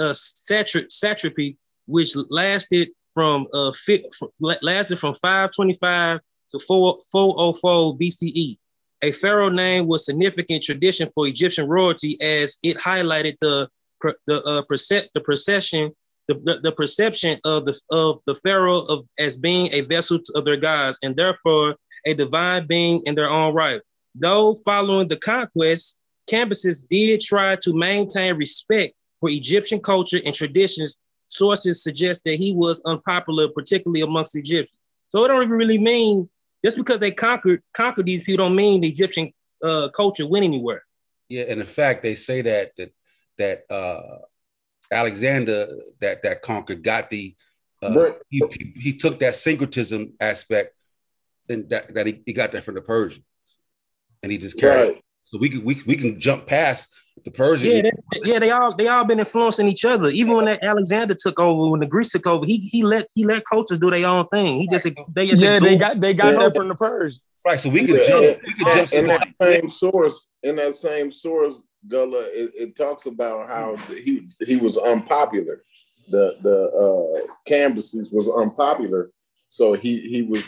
uh 0.00 0.14
satrapy, 0.14 1.56
which 1.86 2.14
lasted 2.30 2.90
from 3.14 3.46
uh, 3.52 3.72
fi- 3.72 4.04
lasted 4.40 4.98
from 4.98 5.14
525 5.14 6.20
to 6.50 6.58
4, 6.58 6.98
404 7.10 7.98
BCE. 7.98 8.58
A 9.02 9.12
pharaoh 9.12 9.48
name 9.48 9.86
was 9.86 10.06
significant 10.06 10.62
tradition 10.62 11.10
for 11.14 11.26
Egyptian 11.26 11.68
royalty 11.68 12.16
as 12.22 12.58
it 12.62 12.76
highlighted 12.76 13.36
the 13.40 13.68
the 14.26 14.36
uh, 14.46 14.62
the 15.14 15.20
procession 15.20 15.92
the, 16.28 16.34
the, 16.34 16.60
the, 16.62 16.72
perception 16.72 17.38
of 17.44 17.64
the 17.66 17.80
of 17.90 18.20
the 18.26 18.34
pharaoh 18.34 18.82
of 18.88 19.04
as 19.20 19.36
being 19.36 19.68
a 19.72 19.82
vessel 19.82 20.18
of 20.34 20.44
their 20.44 20.56
gods 20.56 20.98
and 21.02 21.16
therefore 21.16 21.76
a 22.06 22.14
divine 22.14 22.66
being 22.66 23.02
in 23.06 23.14
their 23.14 23.30
own 23.30 23.54
right. 23.54 23.80
Though 24.14 24.54
following 24.64 25.08
the 25.08 25.18
conquest, 25.18 25.98
Cambyses 26.28 26.86
did 26.88 27.20
try 27.20 27.56
to 27.56 27.76
maintain 27.76 28.34
respect 28.36 28.92
for 29.20 29.28
Egyptian 29.30 29.80
culture 29.80 30.18
and 30.24 30.34
traditions. 30.34 30.96
Sources 31.28 31.82
suggest 31.82 32.22
that 32.24 32.34
he 32.34 32.54
was 32.54 32.82
unpopular, 32.86 33.48
particularly 33.48 34.00
amongst 34.00 34.36
Egyptians. 34.36 34.78
So 35.10 35.24
it 35.24 35.28
don't 35.28 35.42
even 35.42 35.56
really 35.56 35.78
mean 35.78 36.28
just 36.64 36.76
because 36.76 36.98
they 36.98 37.12
conquered 37.12 37.62
conquered 37.74 38.06
these 38.06 38.24
people 38.24 38.44
don't 38.44 38.56
mean 38.56 38.80
the 38.80 38.88
Egyptian 38.88 39.32
uh, 39.62 39.88
culture 39.94 40.28
went 40.28 40.44
anywhere. 40.44 40.82
Yeah, 41.28 41.44
and 41.48 41.60
in 41.60 41.66
fact, 41.66 42.02
they 42.02 42.14
say 42.14 42.42
that 42.42 42.72
that 42.76 42.92
that 43.38 43.64
uh, 43.70 44.18
Alexander 44.90 45.68
that 46.00 46.22
that 46.22 46.42
conquered 46.42 46.82
got 46.82 47.10
the 47.10 47.34
uh, 47.82 47.92
but, 47.92 48.22
he, 48.30 48.42
he, 48.50 48.72
he, 48.80 48.92
took 48.94 49.18
that 49.18 49.36
syncretism 49.36 50.14
aspect 50.18 50.74
and 51.50 51.68
that, 51.68 51.92
that 51.94 52.06
he, 52.06 52.22
he 52.24 52.32
got 52.32 52.52
that 52.52 52.64
from 52.64 52.74
the 52.74 52.80
Persian 52.80 53.22
and 54.22 54.32
he 54.32 54.38
just 54.38 54.58
carried 54.58 54.94
right. 54.94 55.04
so 55.24 55.38
we 55.38 55.48
can 55.48 55.62
we, 55.64 55.80
we 55.86 55.96
can 55.96 56.18
jump 56.18 56.46
past 56.46 56.88
the 57.24 57.30
Persian. 57.30 57.84
Yeah, 57.84 57.90
they, 58.12 58.30
yeah, 58.30 58.38
they 58.38 58.50
all 58.50 58.74
they 58.74 58.88
all 58.88 59.04
been 59.04 59.18
influencing 59.18 59.68
each 59.68 59.84
other. 59.84 60.10
Even 60.10 60.36
when 60.36 60.44
that 60.46 60.62
Alexander 60.62 61.14
took 61.18 61.40
over, 61.40 61.70
when 61.70 61.80
the 61.80 61.86
Greeks 61.86 62.10
took 62.10 62.26
over, 62.26 62.44
he 62.44 62.58
he 62.58 62.82
let 62.82 63.08
he 63.12 63.24
let 63.24 63.44
cultures 63.44 63.78
do 63.78 63.90
their 63.90 64.06
own 64.06 64.26
thing. 64.28 64.60
He 64.60 64.68
just 64.68 64.88
they 65.14 65.26
just 65.26 65.42
yeah 65.42 65.58
they 65.58 65.76
got 65.76 66.00
they 66.00 66.14
got 66.14 66.34
yeah. 66.34 66.40
that 66.40 66.56
from 66.56 66.68
the 66.68 66.74
Persians. 66.74 67.22
Right, 67.44 67.60
so 67.60 67.70
we 67.70 67.84
can 67.84 67.96
yeah. 67.96 68.02
jump. 68.02 68.42
We 68.46 68.52
can 68.54 68.76
jump 68.76 68.92
in 68.92 69.06
that 69.06 69.28
same 69.40 69.70
source. 69.70 70.26
In 70.42 70.56
that 70.56 70.74
same 70.74 71.12
source, 71.12 71.62
Gullah, 71.88 72.24
it, 72.24 72.52
it, 72.56 72.76
talks 72.76 73.06
about 73.06 73.48
how 73.48 73.76
he 73.76 74.28
he 74.44 74.56
was 74.56 74.76
unpopular. 74.76 75.62
The 76.08 76.36
the 76.42 76.66
uh, 76.70 77.32
Cambyses 77.48 78.12
was 78.12 78.28
unpopular, 78.28 79.10
so 79.48 79.72
he 79.72 80.00
he 80.00 80.22
was 80.22 80.44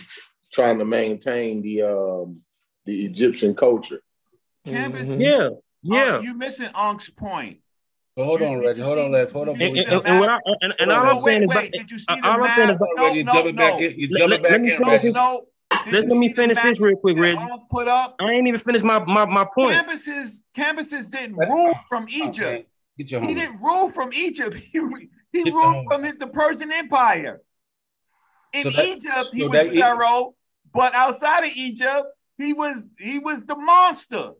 trying 0.52 0.78
to 0.78 0.84
maintain 0.84 1.62
the 1.62 1.82
um, 1.82 2.42
the 2.84 3.04
Egyptian 3.06 3.54
culture. 3.54 4.00
Cambyses, 4.66 5.18
mm-hmm. 5.18 5.20
yeah, 5.20 5.48
yeah. 5.82 6.16
Um, 6.16 6.24
you 6.24 6.34
missing 6.34 6.70
Unk's 6.74 7.10
point. 7.10 7.58
Well, 8.16 8.26
hold 8.26 8.42
on, 8.42 8.58
Reggie. 8.58 8.80
Hold 8.80 8.98
on, 8.98 9.12
Reggie. 9.12 9.32
Hold 9.32 9.48
on. 9.50 9.62
And, 9.62 9.78
and, 9.78 10.06
and, 10.06 10.20
what 10.20 10.28
I, 10.28 10.38
and, 10.60 10.74
and 10.80 10.90
all 10.90 11.06
I'm 11.06 11.18
saying 11.20 11.44
is, 11.44 11.48
wait, 11.50 11.70
did 11.70 11.88
you 11.88 11.98
see 12.00 12.04
the 12.20 12.26
all 12.26 12.44
I'm 12.44 12.52
saying 12.56 12.70
is, 12.70 12.76
no, 12.96 13.12
you 13.12 13.22
jumping 13.22 13.54
no. 13.54 13.70
back 13.70 13.80
in. 13.80 13.98
You 13.98 14.08
jumping 14.08 14.42
back 14.42 14.60
in, 14.60 14.82
Reggie. 14.82 15.12
No, 15.12 15.46
let 15.92 16.06
me 16.06 16.32
finish 16.32 16.58
this 16.58 16.80
real 16.80 16.96
quick, 16.96 17.18
Reggie. 17.18 17.38
Put 17.70 17.88
up. 17.88 18.16
I 18.20 18.32
ain't 18.32 18.46
even 18.48 18.60
finished 18.60 18.84
my 18.84 19.04
my, 19.04 19.24
my 19.26 19.46
point. 19.54 19.76
Cambyses, 19.76 20.42
Cambyses 20.56 21.10
didn't 21.10 21.36
rule 21.36 21.74
from 21.88 22.06
Egypt. 22.08 22.68
He 22.96 23.04
didn't 23.04 23.60
rule 23.60 23.90
from 23.90 24.12
Egypt. 24.12 24.56
He, 24.56 24.80
he 25.32 25.44
Get 25.44 25.52
ruled 25.52 25.86
from 25.90 26.02
the 26.02 26.26
Persian 26.26 26.72
Empire. 26.72 27.42
In 28.54 28.62
so 28.62 28.70
that, 28.70 28.86
Egypt, 28.86 29.30
he 29.32 29.40
so 29.40 29.48
was 29.48 29.68
pharaoh, 29.68 30.34
but 30.72 30.94
outside 30.94 31.44
of 31.44 31.50
Egypt, 31.54 32.06
he 32.38 32.52
was 32.52 32.82
he 32.98 33.18
was 33.18 33.40
the 33.46 33.56
monster. 33.56 34.30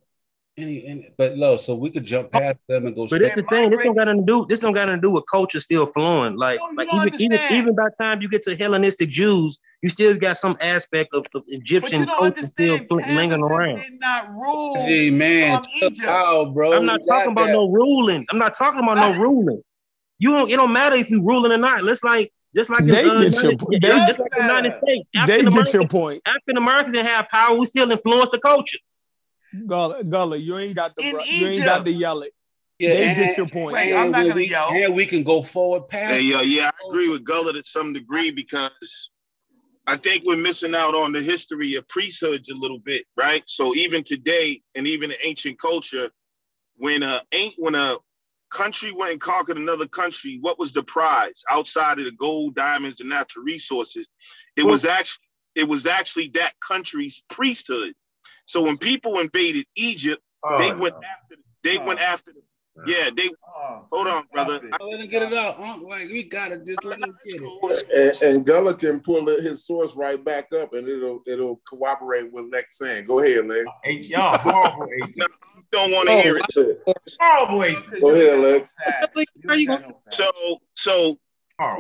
Any, 0.59 0.85
any, 0.87 1.09
but 1.17 1.37
low, 1.37 1.57
so 1.57 1.77
we 1.77 1.89
could 1.89 2.05
jump 2.05 2.33
past 2.33 2.67
them 2.67 2.85
and 2.85 2.97
go. 2.97 3.07
But 3.07 3.23
it's 3.23 3.37
the 3.37 3.45
thing. 3.45 3.71
This 3.71 3.79
don't 3.79 3.95
got 3.95 4.07
to 4.07 4.21
do. 4.21 4.45
This 4.49 4.59
don't 4.59 4.73
got 4.73 4.87
to 4.87 4.97
do 4.97 5.09
with 5.09 5.23
culture 5.31 5.61
still 5.61 5.87
flowing. 5.87 6.37
Like, 6.37 6.59
no, 6.59 6.73
like 6.75 6.89
even, 6.93 7.21
even 7.21 7.41
even 7.53 7.75
by 7.77 7.85
the 7.85 8.05
time 8.05 8.21
you 8.21 8.29
get 8.29 8.43
to 8.43 8.57
Hellenistic 8.57 9.09
Jews, 9.09 9.61
you 9.83 9.89
still 9.89 10.17
got 10.17 10.37
some 10.37 10.57
aspect 10.61 11.15
of 11.15 11.25
the 11.33 11.43
Egyptian 11.47 12.07
culture 12.07 12.43
still 12.43 12.81
lingering 12.91 13.41
around. 13.41 13.77
Did 13.77 14.01
not 14.01 14.31
rule. 14.31 14.83
Hey 14.83 15.11
man, 15.11 15.63
out, 16.09 16.53
bro. 16.55 16.73
I'm 16.73 16.87
not 16.87 17.03
talking 17.09 17.31
about 17.31 17.47
that. 17.47 17.53
no 17.53 17.71
ruling. 17.71 18.27
I'm 18.29 18.39
not 18.39 18.55
talking 18.55 18.83
about 18.83 18.97
no 18.97 19.17
ruling. 19.17 19.63
You 20.19 20.33
don't. 20.33 20.51
It 20.51 20.57
don't 20.57 20.73
matter 20.73 20.97
if 20.97 21.09
you 21.09 21.25
ruling 21.25 21.53
or 21.53 21.59
not. 21.59 21.85
Let's 21.85 22.03
like 22.03 22.33
just 22.57 22.69
like 22.69 22.85
they 22.85 23.09
in, 23.09 23.21
get 23.21 23.39
uh, 23.39 23.43
your, 23.43 23.57
they, 23.81 23.89
just 24.09 24.19
like 24.19 24.33
the 24.33 24.43
United 24.43 24.73
States. 24.73 25.09
African 25.15 25.45
they 25.45 25.63
get 25.63 25.73
your 25.73 25.87
point. 25.87 26.21
African 26.27 26.57
Americans 26.57 26.95
didn't 26.95 27.07
have 27.07 27.29
power. 27.29 27.57
We 27.57 27.65
still 27.65 27.89
influence 27.89 28.31
the 28.31 28.41
culture. 28.41 28.79
Gullah, 29.67 30.05
Gullah, 30.05 30.37
you 30.37 30.59
ain't 30.59 30.77
got 30.77 30.95
the 30.95 31.05
you 31.05 31.21
Egypt, 31.21 31.53
ain't 31.53 31.65
got 31.65 31.85
the 31.85 31.93
yell 31.93 32.23
it. 32.23 32.33
Yeah, 32.79 32.95
they 32.95 33.09
and, 33.09 33.17
get 33.17 33.37
your 33.37 33.49
point. 33.49 33.75
Wait, 33.75 33.95
I'm 33.95 34.11
not 34.11 34.27
gonna 34.27 34.41
yell. 34.41 34.71
And 34.73 34.95
we 34.95 35.07
can 35.07 35.25
go 35.25 35.43
forward 35.43 35.89
past. 35.89 36.15
Hey, 36.15 36.21
yeah, 36.21 36.43
yeah, 36.43 36.71
I 36.73 36.89
agree 36.89 37.09
oh. 37.09 37.13
with 37.13 37.25
Gullah 37.25 37.55
to 37.55 37.63
some 37.65 37.93
degree 37.93 38.31
because 38.31 39.11
I 39.87 39.97
think 39.97 40.25
we're 40.27 40.37
missing 40.37 40.75
out 40.75 40.95
on 40.95 41.13
the 41.13 41.21
history 41.21 41.75
of 41.75 41.89
priesthoods 41.89 42.51
a 42.51 42.55
little 42.55 42.79
bit, 42.79 43.07
right? 43.17 43.43
So 43.47 43.75
even 43.75 44.05
today, 44.05 44.63
and 44.75 44.87
even 44.87 45.11
in 45.11 45.17
ancient 45.23 45.59
culture, 45.59 46.11
when 46.77 47.03
a 47.03 47.23
ain't 47.33 47.55
when 47.57 47.75
a 47.75 47.97
country 48.51 48.93
went 48.93 49.13
and 49.13 49.21
conquered 49.21 49.57
another 49.57 49.89
country, 49.89 50.39
what 50.41 50.59
was 50.59 50.73
the 50.73 50.83
prize 50.83 51.43
outside 51.51 51.99
of 51.99 52.05
the 52.05 52.13
gold, 52.13 52.55
diamonds, 52.55 53.01
and 53.01 53.11
natural 53.11 53.45
resources? 53.45 54.07
It 54.57 54.63
was 54.63 54.85
actually 54.85 55.25
it 55.55 55.67
was 55.67 55.87
actually 55.87 56.29
that 56.35 56.53
country's 56.61 57.23
priesthood. 57.29 57.95
So 58.49 58.63
when 58.63 58.79
people 58.79 59.19
invaded 59.19 59.67
Egypt, 59.77 60.23
oh, 60.43 60.59
they 60.59 60.73
went 60.73 60.95
after 60.95 61.37
they 61.63 61.77
oh. 61.77 61.85
went 61.85 62.01
after 62.01 62.33
the 62.33 62.41
yeah, 62.87 63.11
they 63.15 63.29
oh, 63.47 63.85
hold 63.93 64.07
on, 64.07 64.25
brother. 64.33 64.61
I, 64.73 64.85
Let 64.85 65.01
him 65.01 65.09
get 65.09 65.23
it 65.23 65.35
out. 65.35 65.57
Huh? 65.59 65.77
Like 65.83 66.09
we 66.09 66.23
gotta 66.23 66.57
just 66.59 66.83
let 66.83 66.99
him 67.01 67.15
get 67.27 67.43
it. 67.43 68.23
And, 68.23 68.23
and 68.23 68.47
Gullah 68.47 68.75
can 68.75 69.01
pull 69.01 69.27
his 69.27 69.67
source 69.67 69.97
right 69.97 70.25
back 70.25 70.47
up, 70.55 70.73
and 70.73 70.89
it'll 70.89 71.21
it'll 71.27 71.61
cooperate 71.69 72.33
with 72.33 72.47
Lex 72.51 72.79
saying. 72.79 73.07
Go 73.07 73.19
ahead, 73.19 73.47
Lex. 73.47 73.69
Hey, 73.85 73.97
y'all 73.97 74.39
horrible. 74.39 74.87
don't 75.73 75.91
want 75.91 76.09
to 76.09 76.15
oh, 76.15 76.23
hear 76.23 76.39
it. 76.39 76.83
Horrible. 77.21 78.01
Go 78.01 78.15
ahead, 78.15 78.39
Lex. 78.39 78.77
So 80.11 80.31
so 80.75 81.19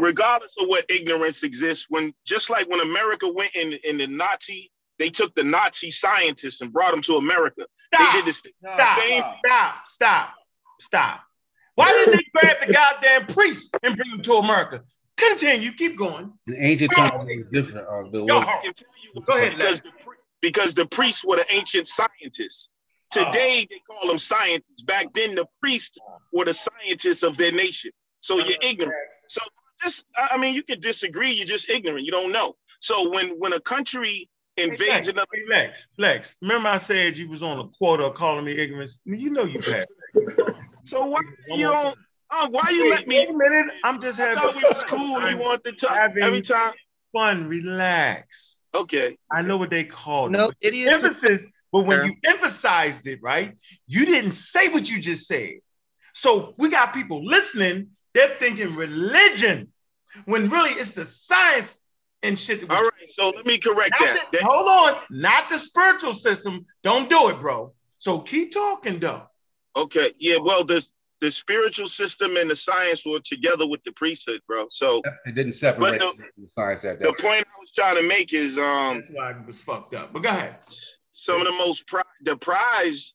regardless 0.00 0.52
of 0.60 0.68
what 0.68 0.84
ignorance 0.90 1.44
exists, 1.44 1.86
when 1.88 2.12
just 2.26 2.50
like 2.50 2.68
when 2.68 2.80
America 2.80 3.30
went 3.32 3.54
in 3.54 3.74
in 3.84 3.98
the 3.98 4.06
Nazi 4.06 4.70
they 4.98 5.10
took 5.10 5.34
the 5.34 5.44
Nazi 5.44 5.90
scientists 5.90 6.60
and 6.60 6.72
brought 6.72 6.90
them 6.90 7.02
to 7.02 7.16
America. 7.16 7.66
Stop. 7.94 8.12
They 8.12 8.20
did 8.20 8.26
this. 8.26 8.42
Stop. 8.60 8.98
Same, 8.98 9.22
stop. 9.44 9.74
Stop. 9.88 10.34
Stop. 10.80 11.20
Why 11.74 11.86
didn't 11.92 12.16
they 12.16 12.40
grab 12.40 12.56
the 12.66 12.72
goddamn 12.72 13.26
priests 13.26 13.70
and 13.82 13.96
bring 13.96 14.10
them 14.10 14.22
to 14.22 14.34
America? 14.34 14.82
Continue. 15.16 15.72
Keep 15.72 15.96
going. 15.96 16.32
In 16.46 16.56
ancient 16.56 16.92
times, 16.92 17.30
it 17.30 17.38
was 17.38 17.46
different. 17.52 17.86
Uh, 17.86 18.10
the 18.10 18.24
Yo, 18.24 19.20
Go 19.24 19.36
ahead. 19.36 19.52
Because 19.56 19.80
the, 19.80 19.90
because 20.40 20.74
the 20.74 20.86
priests 20.86 21.24
were 21.24 21.36
the 21.36 21.46
ancient 21.52 21.88
scientists. 21.88 22.68
Today, 23.10 23.66
they 23.68 23.80
call 23.88 24.08
them 24.08 24.18
scientists. 24.18 24.82
Back 24.82 25.14
then, 25.14 25.34
the 25.34 25.46
priests 25.60 25.98
were 26.32 26.44
the 26.44 26.54
scientists 26.54 27.22
of 27.22 27.36
their 27.36 27.52
nation. 27.52 27.90
So 28.20 28.38
you're 28.38 28.58
ignorant. 28.60 28.94
So 29.28 29.40
just, 29.82 30.04
I 30.16 30.36
mean, 30.36 30.54
you 30.54 30.62
can 30.62 30.80
disagree. 30.80 31.32
You're 31.32 31.46
just 31.46 31.70
ignorant. 31.70 32.04
You 32.04 32.10
don't 32.10 32.32
know. 32.32 32.56
So 32.80 33.10
when 33.10 33.30
when 33.38 33.52
a 33.52 33.60
country 33.60 34.28
invades 34.58 34.80
hey, 34.80 34.88
Lex, 34.88 35.08
another. 35.08 35.28
Hey, 35.32 35.44
Lex, 35.48 35.86
Lex, 35.98 36.36
remember 36.42 36.68
I 36.68 36.78
said 36.78 37.16
you 37.16 37.28
was 37.28 37.42
on 37.42 37.58
a 37.58 37.68
quota 37.68 38.10
calling 38.10 38.44
me 38.44 38.52
ignorant? 38.52 38.90
You 39.04 39.30
know 39.30 39.44
you 39.44 39.60
had. 39.60 39.86
so 40.84 41.06
why 41.06 41.20
you 41.48 41.66
don't? 41.66 41.96
Oh, 42.30 42.48
why 42.50 42.70
you 42.70 42.90
let 42.90 43.06
me? 43.06 43.18
Wait 43.18 43.30
a 43.30 43.32
minute. 43.32 43.74
I'm 43.84 44.00
just 44.00 44.18
having. 44.18 44.38
I 44.38 44.50
we 44.54 44.62
was 44.62 44.84
cool. 44.84 45.30
You 45.30 45.38
want 45.38 45.64
to 45.64 45.72
talk 45.72 46.16
every 46.20 46.42
time. 46.42 46.74
Fun, 47.12 47.48
relax. 47.48 48.56
Okay. 48.74 49.16
I 49.32 49.42
know 49.42 49.56
what 49.56 49.70
they 49.70 49.84
call 49.84 50.28
no 50.28 50.52
it. 50.60 50.74
Emphasis, 50.74 51.48
but 51.72 51.86
when 51.86 52.04
you 52.04 52.14
emphasized 52.26 53.06
it, 53.06 53.20
right, 53.22 53.56
you 53.86 54.04
didn't 54.04 54.32
say 54.32 54.68
what 54.68 54.90
you 54.90 55.00
just 55.00 55.26
said. 55.26 55.54
So 56.12 56.54
we 56.58 56.68
got 56.68 56.92
people 56.92 57.24
listening. 57.24 57.88
They're 58.14 58.28
thinking 58.28 58.74
religion, 58.74 59.72
when 60.24 60.50
really 60.50 60.70
it's 60.70 60.92
the 60.92 61.06
science 61.06 61.80
and 62.22 62.38
shit. 62.38 62.68
All 62.70 62.82
right, 62.82 63.08
so 63.08 63.30
let 63.30 63.46
me 63.46 63.58
correct 63.58 63.94
that. 64.00 64.26
The, 64.32 64.38
hold 64.42 64.68
on, 64.68 65.00
not 65.10 65.50
the 65.50 65.58
spiritual 65.58 66.14
system. 66.14 66.66
Don't 66.82 67.08
do 67.08 67.28
it, 67.28 67.38
bro. 67.40 67.72
So 67.98 68.20
keep 68.20 68.52
talking, 68.52 68.98
though. 68.98 69.22
Okay, 69.76 70.12
yeah. 70.18 70.36
Well, 70.38 70.64
the 70.64 70.84
the 71.20 71.30
spiritual 71.32 71.88
system 71.88 72.36
and 72.36 72.48
the 72.48 72.56
science 72.56 73.04
were 73.04 73.20
together 73.20 73.66
with 73.66 73.82
the 73.84 73.92
priesthood, 73.92 74.40
bro. 74.46 74.66
So 74.68 75.02
it 75.24 75.34
didn't 75.34 75.54
separate 75.54 75.98
the, 75.98 76.12
the 76.36 76.48
science 76.48 76.84
at 76.84 77.00
that 77.00 77.06
the 77.06 77.12
time. 77.12 77.30
point 77.30 77.46
I 77.46 77.60
was 77.60 77.72
trying 77.72 77.96
to 77.96 78.02
make 78.02 78.32
is 78.32 78.56
um 78.56 78.96
That's 78.96 79.10
why 79.10 79.32
I 79.32 79.46
was 79.46 79.60
fucked 79.60 79.94
up. 79.94 80.12
But 80.12 80.22
go 80.22 80.28
ahead. 80.28 80.56
some 81.12 81.40
of 81.40 81.46
the 81.46 81.52
most 81.52 81.86
pri- 81.86 82.02
the 82.22 82.36
prize 82.36 83.14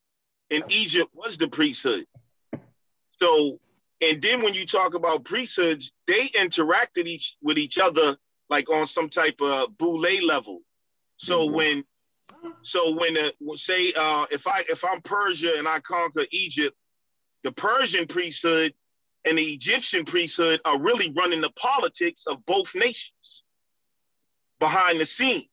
in 0.49 0.63
Egypt 0.69 1.09
was 1.13 1.37
the 1.37 1.47
priesthood. 1.47 2.05
So, 3.21 3.59
and 4.01 4.21
then 4.21 4.41
when 4.41 4.53
you 4.53 4.65
talk 4.65 4.95
about 4.95 5.23
priesthoods, 5.23 5.93
they 6.07 6.27
interacted 6.29 7.05
each 7.05 7.37
with 7.41 7.57
each 7.57 7.77
other 7.77 8.17
like 8.49 8.69
on 8.69 8.85
some 8.85 9.09
type 9.09 9.41
of 9.41 9.77
boule 9.77 10.01
level. 10.23 10.59
So 11.17 11.45
when, 11.45 11.83
so 12.61 12.95
when 12.95 13.17
uh, 13.17 13.29
say 13.55 13.93
uh, 13.93 14.25
if 14.31 14.47
I 14.47 14.63
if 14.69 14.83
I'm 14.83 15.01
Persia 15.01 15.53
and 15.57 15.67
I 15.67 15.79
conquer 15.79 16.25
Egypt, 16.31 16.75
the 17.43 17.51
Persian 17.51 18.07
priesthood 18.07 18.73
and 19.25 19.37
the 19.37 19.53
Egyptian 19.53 20.05
priesthood 20.05 20.59
are 20.65 20.79
really 20.79 21.11
running 21.11 21.41
the 21.41 21.51
politics 21.51 22.25
of 22.27 22.45
both 22.45 22.75
nations 22.75 23.43
behind 24.59 24.99
the 24.99 25.05
scenes 25.05 25.47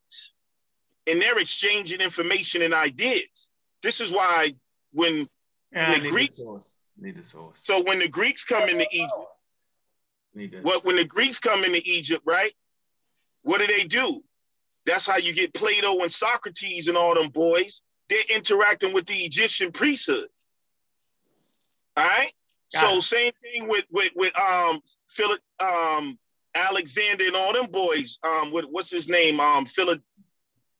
and 1.06 1.20
they're 1.20 1.38
exchanging 1.38 2.00
information 2.00 2.62
and 2.62 2.72
ideas. 2.72 3.50
This 3.82 4.00
is 4.00 4.10
why 4.10 4.54
when 4.92 5.26
Yeah, 5.72 5.98
the 5.98 6.10
Greeks. 6.10 6.40
Need 7.02 7.16
the 7.16 7.24
source. 7.24 7.58
so 7.62 7.82
when 7.82 7.98
the 7.98 8.08
Greeks 8.08 8.44
come 8.44 8.68
into 8.68 8.86
Egypt, 8.92 10.64
what 10.64 10.84
when 10.84 10.96
the 10.96 11.04
Greeks 11.04 11.38
come 11.38 11.64
into 11.64 11.80
Egypt, 11.84 12.22
right? 12.26 12.52
What 13.42 13.58
do 13.58 13.66
they 13.66 13.84
do? 13.84 14.22
That's 14.86 15.06
how 15.06 15.18
you 15.18 15.32
get 15.32 15.54
Plato 15.54 16.00
and 16.00 16.12
Socrates 16.12 16.88
and 16.88 16.96
all 16.96 17.14
them 17.14 17.28
boys. 17.28 17.82
They're 18.08 18.18
interacting 18.28 18.92
with 18.92 19.06
the 19.06 19.24
Egyptian 19.24 19.72
priesthood. 19.72 20.28
All 21.96 22.06
right. 22.06 22.32
Got 22.72 22.90
so 22.90 22.96
it. 22.98 23.02
same 23.02 23.32
thing 23.42 23.68
with 23.68 23.84
with 23.90 24.12
with 24.14 24.32
um 24.38 24.80
Philip 25.08 25.40
um 25.60 26.18
Alexander 26.54 27.26
and 27.26 27.36
all 27.36 27.52
them 27.52 27.66
boys. 27.70 28.18
Um, 28.22 28.52
with 28.52 28.64
what's 28.64 28.90
his 28.90 29.08
name? 29.08 29.40
Um, 29.40 29.66
Philip 29.66 30.00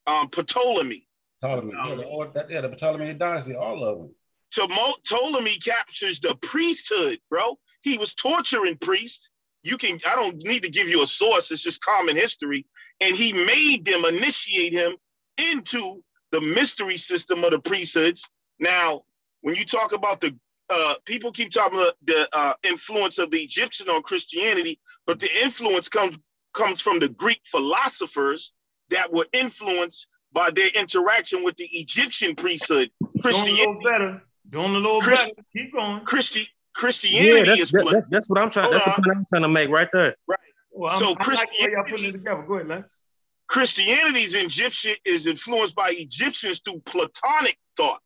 um 0.06 0.28
Ptolemy. 0.28 1.06
Ptolemy, 1.40 1.72
yeah, 1.74 1.94
the, 1.94 2.05
all, 2.05 2.26
that, 2.34 2.50
yeah, 2.50 2.60
the 2.60 2.68
Ptolemaic 2.68 3.18
dynasty, 3.18 3.55
all 3.55 3.82
of 3.82 3.98
them. 3.98 4.14
Tomo- 4.55 4.97
Ptolemy 5.08 5.56
captures 5.58 6.20
the 6.20 6.34
priesthood, 6.42 7.18
bro. 7.30 7.58
He 7.80 7.97
was 7.97 8.12
torturing 8.12 8.76
priests. 8.76 9.30
You 9.62 9.76
can, 9.76 10.00
I 10.06 10.14
don't 10.14 10.36
need 10.39 10.62
to 10.62 10.70
give 10.70 10.89
you 10.89 11.02
a 11.02 11.06
source, 11.06 11.50
it's 11.50 11.62
just 11.62 11.82
common 11.82 12.16
history. 12.16 12.66
And 13.00 13.14
he 13.14 13.32
made 13.32 13.84
them 13.84 14.05
initiate 14.05 14.72
him 14.72 14.97
into 15.36 16.02
the 16.32 16.40
mystery 16.40 16.97
system 16.97 17.44
of 17.44 17.50
the 17.50 17.58
priesthoods. 17.58 18.28
Now, 18.58 19.02
when 19.42 19.55
you 19.55 19.64
talk 19.64 19.92
about 19.92 20.20
the 20.20 20.36
uh, 20.68 20.94
people 21.05 21.32
keep 21.32 21.50
talking 21.50 21.78
about 21.78 21.94
the 22.05 22.28
uh, 22.32 22.55
influence 22.62 23.18
of 23.18 23.30
the 23.32 23.40
Egyptian 23.42 23.89
on 23.89 24.02
Christianity, 24.02 24.78
but 25.05 25.18
the 25.18 25.28
influence 25.42 25.89
comes 25.89 26.16
comes 26.52 26.80
from 26.80 27.00
the 27.00 27.08
Greek 27.08 27.40
philosophers 27.44 28.52
that 28.90 29.12
were 29.12 29.26
influenced 29.32 30.06
by 30.32 30.50
their 30.50 30.68
interaction 30.68 31.42
with 31.42 31.56
the 31.56 31.66
Egyptian 31.72 32.36
priesthood. 32.36 32.90
Doing 33.00 33.12
a 33.16 33.20
Christianity 33.20 33.66
little 33.66 33.82
better. 33.82 34.22
Doing 34.48 34.74
a 34.74 34.78
little 34.78 35.00
better. 35.00 35.32
Keep 35.56 35.72
going. 35.74 36.05
Christi- 36.05 36.48
Yeah, 36.81 36.86
Christianity 36.86 37.44
that's, 37.49 37.60
is 37.60 37.70
that, 37.73 37.83
blood. 37.83 37.94
that- 37.94 38.10
that's 38.10 38.28
what 38.28 38.42
I'm 38.42 38.50
trying. 38.50 38.65
Hold 38.65 38.76
That's 38.76 38.86
the 38.86 38.92
point 38.92 39.17
I'm 39.17 39.26
trying 39.28 39.42
to 39.42 39.49
make 39.49 39.68
right 39.70 39.89
there. 39.92 40.17
Right. 40.26 40.39
Well, 40.73 40.92
I'm, 40.92 40.99
So 41.00 41.07
I 41.07 41.09
like 41.09 41.18
the 41.18 41.25
Christianity- 41.25 41.91
putting 41.91 42.09
it 42.09 42.12
together. 42.12 42.42
Go 42.42 42.55
ahead, 42.55 42.68
Lex. 42.68 43.00
Christianity's 43.49 44.34
Egyptian 44.34 44.94
is 45.05 45.26
influenced 45.26 45.75
by 45.75 45.91
Egyptians 45.91 46.60
through 46.65 46.81
Platonic 46.86 47.59
thought, 47.76 48.00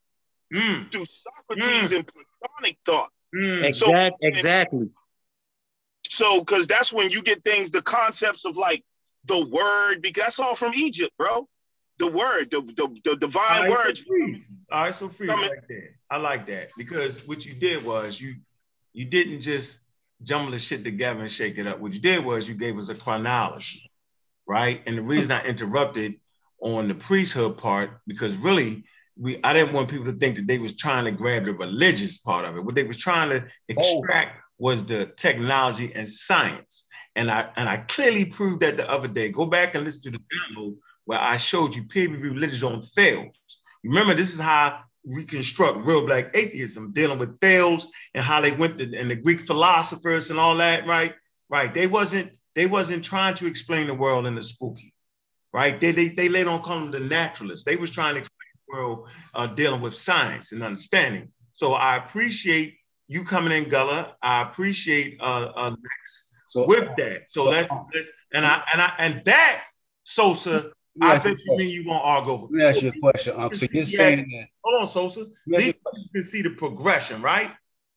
Mm, 0.52 0.90
through 0.90 1.04
Socrates 1.06 1.92
and 1.92 2.08
Platonic 2.40 2.78
thought. 2.86 3.10
mm. 3.34 3.62
Exact, 3.62 4.16
exactly. 4.22 4.88
So, 6.08 6.40
because 6.40 6.66
that's 6.66 6.92
when 6.92 7.10
you 7.10 7.22
get 7.22 7.44
things, 7.44 7.70
the 7.70 7.82
concepts 7.82 8.44
of 8.44 8.56
like 8.56 8.84
the 9.26 9.38
word, 9.46 10.00
because 10.02 10.22
that's 10.24 10.38
all 10.40 10.54
from 10.54 10.72
Egypt, 10.74 11.12
bro. 11.18 11.48
The 11.98 12.06
word, 12.08 12.50
the 12.50 12.60
the, 12.62 12.88
the 13.04 13.16
divine 13.16 13.62
right, 13.62 13.70
words. 13.70 14.00
so 14.00 14.06
freeze. 14.06 14.48
All 14.70 14.82
right, 14.84 14.94
so 14.94 15.08
freeze 15.08 15.30
Coming- 15.30 15.50
right 15.50 15.68
there. 15.68 15.90
I 16.10 16.16
like 16.18 16.46
that 16.46 16.70
because 16.76 17.26
what 17.26 17.44
you 17.46 17.54
did 17.54 17.84
was 17.84 18.20
you 18.20 18.36
you 18.94 19.04
didn't 19.04 19.40
just 19.40 19.80
jumble 20.22 20.52
the 20.52 20.58
shit 20.58 20.84
together 20.84 21.20
and 21.20 21.30
shake 21.30 21.58
it 21.58 21.66
up. 21.66 21.80
What 21.80 21.92
you 21.92 22.00
did 22.00 22.24
was 22.24 22.48
you 22.48 22.54
gave 22.54 22.78
us 22.78 22.88
a 22.88 22.94
chronology, 22.94 23.90
right? 24.46 24.80
And 24.86 24.96
the 24.96 25.02
reason 25.02 25.32
I 25.32 25.44
interrupted 25.44 26.14
on 26.60 26.88
the 26.88 26.94
priesthood 26.94 27.58
part 27.58 27.90
because 28.06 28.34
really 28.36 28.84
we 29.16 29.38
I 29.44 29.52
didn't 29.52 29.74
want 29.74 29.90
people 29.90 30.06
to 30.06 30.18
think 30.18 30.36
that 30.36 30.46
they 30.46 30.58
was 30.58 30.76
trying 30.76 31.04
to 31.04 31.12
grab 31.12 31.44
the 31.44 31.52
religious 31.52 32.18
part 32.18 32.46
of 32.46 32.56
it. 32.56 32.64
What 32.64 32.74
they 32.74 32.84
was 32.84 32.96
trying 32.96 33.30
to 33.30 33.46
extract 33.68 34.40
was 34.58 34.86
the 34.86 35.06
technology 35.16 35.92
and 35.94 36.08
science. 36.08 36.86
And 37.16 37.30
I 37.30 37.50
and 37.56 37.68
I 37.68 37.78
clearly 37.78 38.24
proved 38.24 38.62
that 38.62 38.76
the 38.76 38.90
other 38.90 39.08
day. 39.08 39.30
Go 39.30 39.46
back 39.46 39.74
and 39.74 39.84
listen 39.84 40.12
to 40.12 40.18
the 40.18 40.24
demo 40.48 40.74
where 41.04 41.20
I 41.20 41.36
showed 41.36 41.74
you 41.74 41.84
peer-reviewed 41.84 42.36
literature 42.36 42.66
on 42.66 42.80
Thales. 42.80 43.36
Remember, 43.84 44.14
this 44.14 44.32
is 44.32 44.40
how 44.40 44.80
we 45.04 45.24
construct 45.24 45.78
real 45.84 46.06
black 46.06 46.30
atheism, 46.34 46.92
dealing 46.92 47.18
with 47.18 47.38
Thales 47.40 47.86
and 48.14 48.24
how 48.24 48.40
they 48.40 48.52
went 48.52 48.78
to 48.78 48.96
and 48.96 49.10
the 49.10 49.16
Greek 49.16 49.46
philosophers 49.46 50.30
and 50.30 50.38
all 50.38 50.56
that, 50.56 50.86
right? 50.86 51.14
Right. 51.48 51.72
They 51.72 51.86
wasn't 51.86 52.32
they 52.54 52.66
wasn't 52.66 53.04
trying 53.04 53.34
to 53.34 53.46
explain 53.46 53.86
the 53.86 53.94
world 53.94 54.26
in 54.26 54.34
the 54.34 54.42
spooky, 54.42 54.94
right? 55.52 55.80
They 55.80 55.92
they, 55.92 56.08
they 56.08 56.28
later 56.28 56.50
on 56.50 56.62
call 56.62 56.80
them 56.80 56.90
the 56.90 57.00
naturalists. 57.00 57.64
They 57.64 57.76
was 57.76 57.90
trying 57.90 58.14
to 58.14 58.20
explain 58.20 58.48
the 58.66 58.76
world 58.76 59.08
uh, 59.34 59.46
dealing 59.48 59.80
with 59.80 59.94
science 59.94 60.52
and 60.52 60.62
understanding. 60.62 61.28
So 61.52 61.74
I 61.74 61.96
appreciate 61.96 62.78
you 63.06 63.24
coming 63.24 63.52
in, 63.52 63.68
Gullah. 63.68 64.16
I 64.22 64.42
appreciate 64.42 65.18
uh, 65.20 65.52
uh 65.54 65.70
Lex 65.70 66.28
So 66.46 66.66
with 66.66 66.94
that. 66.96 67.28
So, 67.28 67.44
so, 67.44 67.50
let's 67.50 67.70
um, 67.70 67.86
let's 67.94 68.10
and 68.32 68.46
I 68.46 68.62
and 68.72 68.80
I 68.80 68.92
and 68.98 69.24
that 69.26 69.62
Sosa, 70.04 70.72
I 71.00 71.14
Yeah. 71.14 71.22
bet 71.22 71.44
you 71.44 71.56
mean 71.56 71.68
you 71.68 71.84
gonna 71.84 71.98
argue 71.98 72.32
over. 72.32 72.42
Let 72.44 72.50
me 72.50 72.64
ask 72.64 72.80
So 72.80 72.86
you 72.86 72.92
a 72.94 73.00
question, 73.00 73.34
Uncle. 73.36 73.58
So 73.58 73.66
you're 73.72 73.84
saying 73.84 74.28
that 74.32 74.48
Hold 74.64 74.80
on, 74.80 74.86
Sosa. 74.86 75.26
Yeah, 75.46 75.58
These 75.58 75.74
you 75.94 76.04
can 76.12 76.22
see 76.22 76.42
the 76.42 76.50
progression, 76.50 77.20
right? 77.20 77.50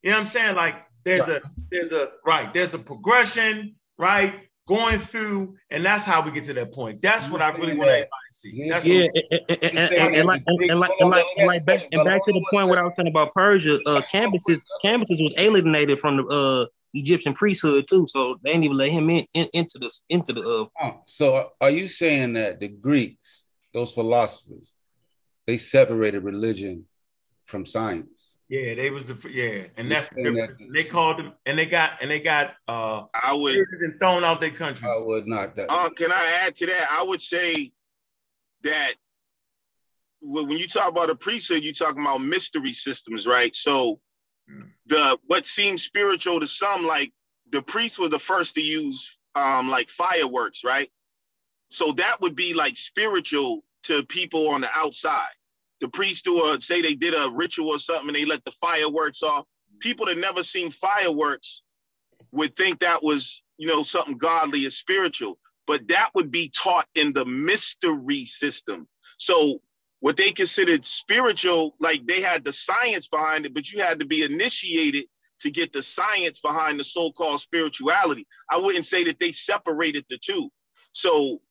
You 0.04 0.12
know 0.12 0.18
what 0.18 0.22
I'm 0.22 0.26
saying? 0.26 0.56
Like 0.56 0.76
there's 1.06 1.28
a 1.28 1.42
there's 1.72 1.92
a 1.92 2.12
right, 2.26 2.54
there's 2.54 2.74
a 2.74 2.80
progression, 2.80 3.76
right? 3.98 4.34
Going 4.68 5.00
through, 5.00 5.56
and 5.72 5.86
that's 5.86 6.04
how 6.04 6.22
we 6.22 6.32
get 6.32 6.44
to 6.46 6.54
that 6.54 6.74
point. 6.74 7.02
That's 7.02 7.30
what 7.30 7.42
I 7.42 7.52
really 7.52 7.78
want 7.78 7.90
everybody 7.90 8.10
to 8.30 8.36
see. 8.36 8.70
That's 8.70 8.86
Yeah, 8.86 9.08
and, 9.48 10.28
like 10.28 10.44
and, 10.46 10.60
and 10.62 10.80
like 10.80 10.92
and 11.00 11.10
like 11.48 11.66
back 11.66 11.88
and 11.90 12.04
back 12.04 12.26
to 12.26 12.34
the 12.34 12.46
point 12.52 12.68
what 12.68 12.78
I 12.78 12.84
was 12.84 12.94
saying 12.98 13.08
about 13.08 13.34
Persia, 13.34 13.80
uh, 13.86 14.02
Cambyses 14.12 14.60
Cambyses 14.84 15.22
was 15.22 15.34
alienated 15.38 16.00
from 16.00 16.18
the 16.18 16.26
uh 16.26 16.66
Egyptian 17.00 17.34
priesthood 17.34 17.86
too, 17.88 18.06
so 18.08 18.40
they 18.44 18.52
didn't 18.52 18.66
even 18.66 18.78
let 18.78 18.92
him 18.92 19.10
in, 19.10 19.26
in 19.34 19.48
into 19.54 19.80
the 19.80 19.92
into 20.10 20.34
the 20.34 20.42
uh. 20.42 20.66
Oh, 20.82 21.02
so 21.06 21.50
are 21.62 21.70
you 21.70 21.88
saying 21.88 22.34
that 22.34 22.60
the 22.60 22.68
Greeks, 22.68 23.46
those 23.74 23.94
philosophers, 23.94 24.74
they 25.46 25.58
separated 25.58 26.24
religion 26.24 26.86
from 27.46 27.66
science? 27.66 28.36
Yeah, 28.50 28.76
they 28.76 28.90
was 28.90 29.08
the 29.08 29.30
yeah, 29.30 29.66
and 29.76 29.92
that's 29.92 30.10
the 30.10 30.16
saying 30.24 30.34
difference. 30.36 30.58
that- 30.60 30.74
They 30.74 30.84
called 30.84 31.20
them, 31.20 31.34
and 31.46 31.58
they 31.58 31.66
got 31.66 32.02
and 32.02 32.10
they 32.10 32.20
got 32.20 32.54
uh 32.68 33.04
I 33.14 33.34
would 33.34 33.56
and 33.56 34.00
thrown 34.00 34.24
out 34.24 34.40
their 34.40 34.52
country. 34.52 34.88
I 34.88 35.00
would 35.00 35.28
not. 35.28 35.56
That, 35.56 35.70
Uh, 35.70 35.90
can 35.90 36.12
I 36.12 36.26
add 36.46 36.56
to 36.58 36.66
that? 36.68 36.88
I 36.90 37.04
would 37.04 37.22
say 37.22 37.72
that 38.64 38.94
when 40.22 40.48
when 40.48 40.58
you 40.58 40.68
talk 40.68 40.90
about 40.90 41.10
a 41.10 41.16
priesthood, 41.16 41.64
you're 41.64 41.74
talking 41.74 42.02
about 42.02 42.20
mystery 42.20 42.74
systems, 42.74 43.28
right? 43.28 43.56
So 43.56 44.00
the 44.86 45.18
what 45.28 45.46
seems 45.46 45.84
spiritual 45.84 46.40
to 46.40 46.48
some, 46.48 46.86
like 46.86 47.12
the 47.52 47.62
priest 47.62 48.00
was 48.00 48.10
the 48.10 48.20
first 48.20 48.56
to 48.56 48.62
use 48.62 49.18
um 49.36 49.70
like 49.70 49.90
fireworks, 49.90 50.64
right? 50.64 50.90
So 51.70 51.92
that 51.94 52.22
would 52.22 52.36
be 52.36 52.54
like 52.54 52.76
spiritual 52.76 53.64
to 53.84 54.04
people 54.04 54.50
on 54.50 54.62
the 54.62 54.70
outside. 54.74 55.28
The 55.82 55.90
priest 55.90 56.26
do 56.26 56.44
a 56.46 56.62
say 56.62 56.82
they 56.82 56.96
did 56.96 57.14
a 57.14 57.30
ritual 57.32 57.70
or 57.70 57.80
something 57.80 58.08
and 58.08 58.16
they 58.16 58.26
let 58.26 58.44
the 58.46 58.52
fireworks 58.52 59.22
off. 59.22 59.46
People 59.80 60.06
that 60.08 60.18
never 60.18 60.44
seen 60.44 60.72
fireworks 60.72 61.62
would 62.32 62.56
think 62.56 62.80
that 62.80 63.04
was, 63.04 63.44
you 63.58 63.68
know, 63.68 63.84
something 63.84 64.18
godly 64.18 64.66
or 64.66 64.72
spiritual, 64.72 65.38
but 65.68 65.88
that 65.88 66.10
would 66.16 66.32
be 66.32 66.50
taught 66.50 66.88
in 66.96 67.14
the 67.14 67.26
mystery 67.26 68.26
system. 68.26 68.88
So 69.18 69.62
what 70.00 70.18
they 70.18 70.32
considered 70.32 70.86
spiritual, 70.86 71.76
like 71.80 72.06
they 72.06 72.22
had 72.22 72.44
the 72.44 72.54
science 72.54 73.08
behind 73.08 73.46
it, 73.46 73.54
but 73.54 73.72
you 73.72 73.82
had 73.82 74.00
to 74.00 74.06
be 74.06 74.24
initiated 74.24 75.06
to 75.40 75.52
get 75.52 75.74
the 75.74 75.82
science 75.82 76.40
behind 76.40 76.80
the 76.80 76.84
so-called 76.84 77.42
spirituality. 77.42 78.26
I 78.50 78.58
wouldn't 78.58 78.86
say 78.86 79.04
that 79.06 79.20
they 79.20 79.32
separated 79.32 80.06
the 80.10 80.18
two. 80.18 80.50
So 80.94 81.42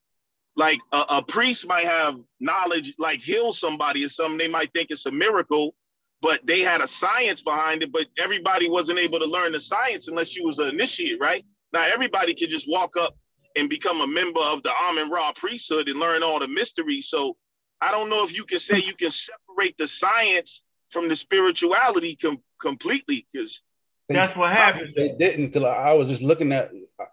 like 0.56 0.78
a, 0.92 1.04
a 1.08 1.22
priest 1.22 1.66
might 1.66 1.86
have 1.86 2.16
knowledge, 2.40 2.94
like 2.98 3.20
heal 3.20 3.52
somebody 3.52 4.04
or 4.04 4.08
something, 4.08 4.38
they 4.38 4.48
might 4.48 4.72
think 4.72 4.88
it's 4.90 5.06
a 5.06 5.10
miracle, 5.10 5.74
but 6.22 6.44
they 6.46 6.60
had 6.62 6.80
a 6.80 6.88
science 6.88 7.42
behind 7.42 7.82
it, 7.82 7.92
but 7.92 8.06
everybody 8.18 8.68
wasn't 8.68 8.98
able 8.98 9.18
to 9.18 9.26
learn 9.26 9.52
the 9.52 9.60
science 9.60 10.08
unless 10.08 10.34
you 10.34 10.44
was 10.44 10.58
an 10.58 10.68
initiate, 10.68 11.20
right? 11.20 11.44
Now 11.72 11.82
everybody 11.82 12.34
could 12.34 12.48
just 12.48 12.68
walk 12.68 12.96
up 12.96 13.16
and 13.56 13.68
become 13.68 14.00
a 14.00 14.06
member 14.06 14.40
of 14.40 14.62
the 14.62 14.72
Amun 14.88 15.10
Ra 15.10 15.32
priesthood 15.32 15.88
and 15.88 16.00
learn 16.00 16.22
all 16.22 16.40
the 16.40 16.48
mysteries. 16.48 17.08
So 17.08 17.36
I 17.80 17.90
don't 17.90 18.08
know 18.08 18.24
if 18.24 18.34
you 18.34 18.44
can 18.44 18.58
say 18.58 18.78
you 18.78 18.94
can 18.94 19.10
separate 19.10 19.76
the 19.78 19.86
science 19.86 20.62
from 20.90 21.08
the 21.08 21.16
spirituality 21.16 22.16
com- 22.16 22.42
completely, 22.60 23.26
because 23.32 23.62
That's 24.08 24.36
what 24.36 24.52
happened. 24.52 24.94
They 24.96 25.14
didn't 25.18 25.48
because 25.48 25.64
I 25.64 25.92
was 25.92 26.08
just 26.08 26.22
looking 26.22 26.52
at 26.52 26.70
uh, 26.98 27.04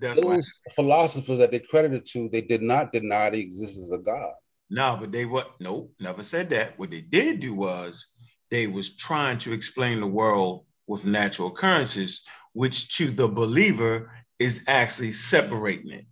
That's 0.00 0.20
what 0.20 0.34
those 0.34 0.58
philosophers 0.74 1.38
that 1.38 1.50
they 1.50 1.60
credited 1.60 2.06
to. 2.06 2.28
They 2.28 2.40
did 2.40 2.62
not 2.62 2.92
deny 2.92 3.30
the 3.30 3.40
existence 3.40 3.92
of 3.92 4.04
God. 4.04 4.32
No, 4.70 4.96
but 4.98 5.12
they 5.12 5.24
what? 5.24 5.52
No, 5.60 5.90
never 6.00 6.24
said 6.24 6.50
that. 6.50 6.78
What 6.78 6.90
they 6.90 7.02
did 7.02 7.40
do 7.40 7.54
was 7.54 8.08
they 8.50 8.66
was 8.66 8.96
trying 8.96 9.38
to 9.38 9.52
explain 9.52 10.00
the 10.00 10.06
world 10.06 10.64
with 10.86 11.04
natural 11.04 11.48
occurrences, 11.48 12.24
which 12.52 12.96
to 12.96 13.10
the 13.10 13.28
believer 13.28 14.10
is 14.38 14.64
actually 14.66 15.12
separating 15.12 15.92
it. 15.92 16.06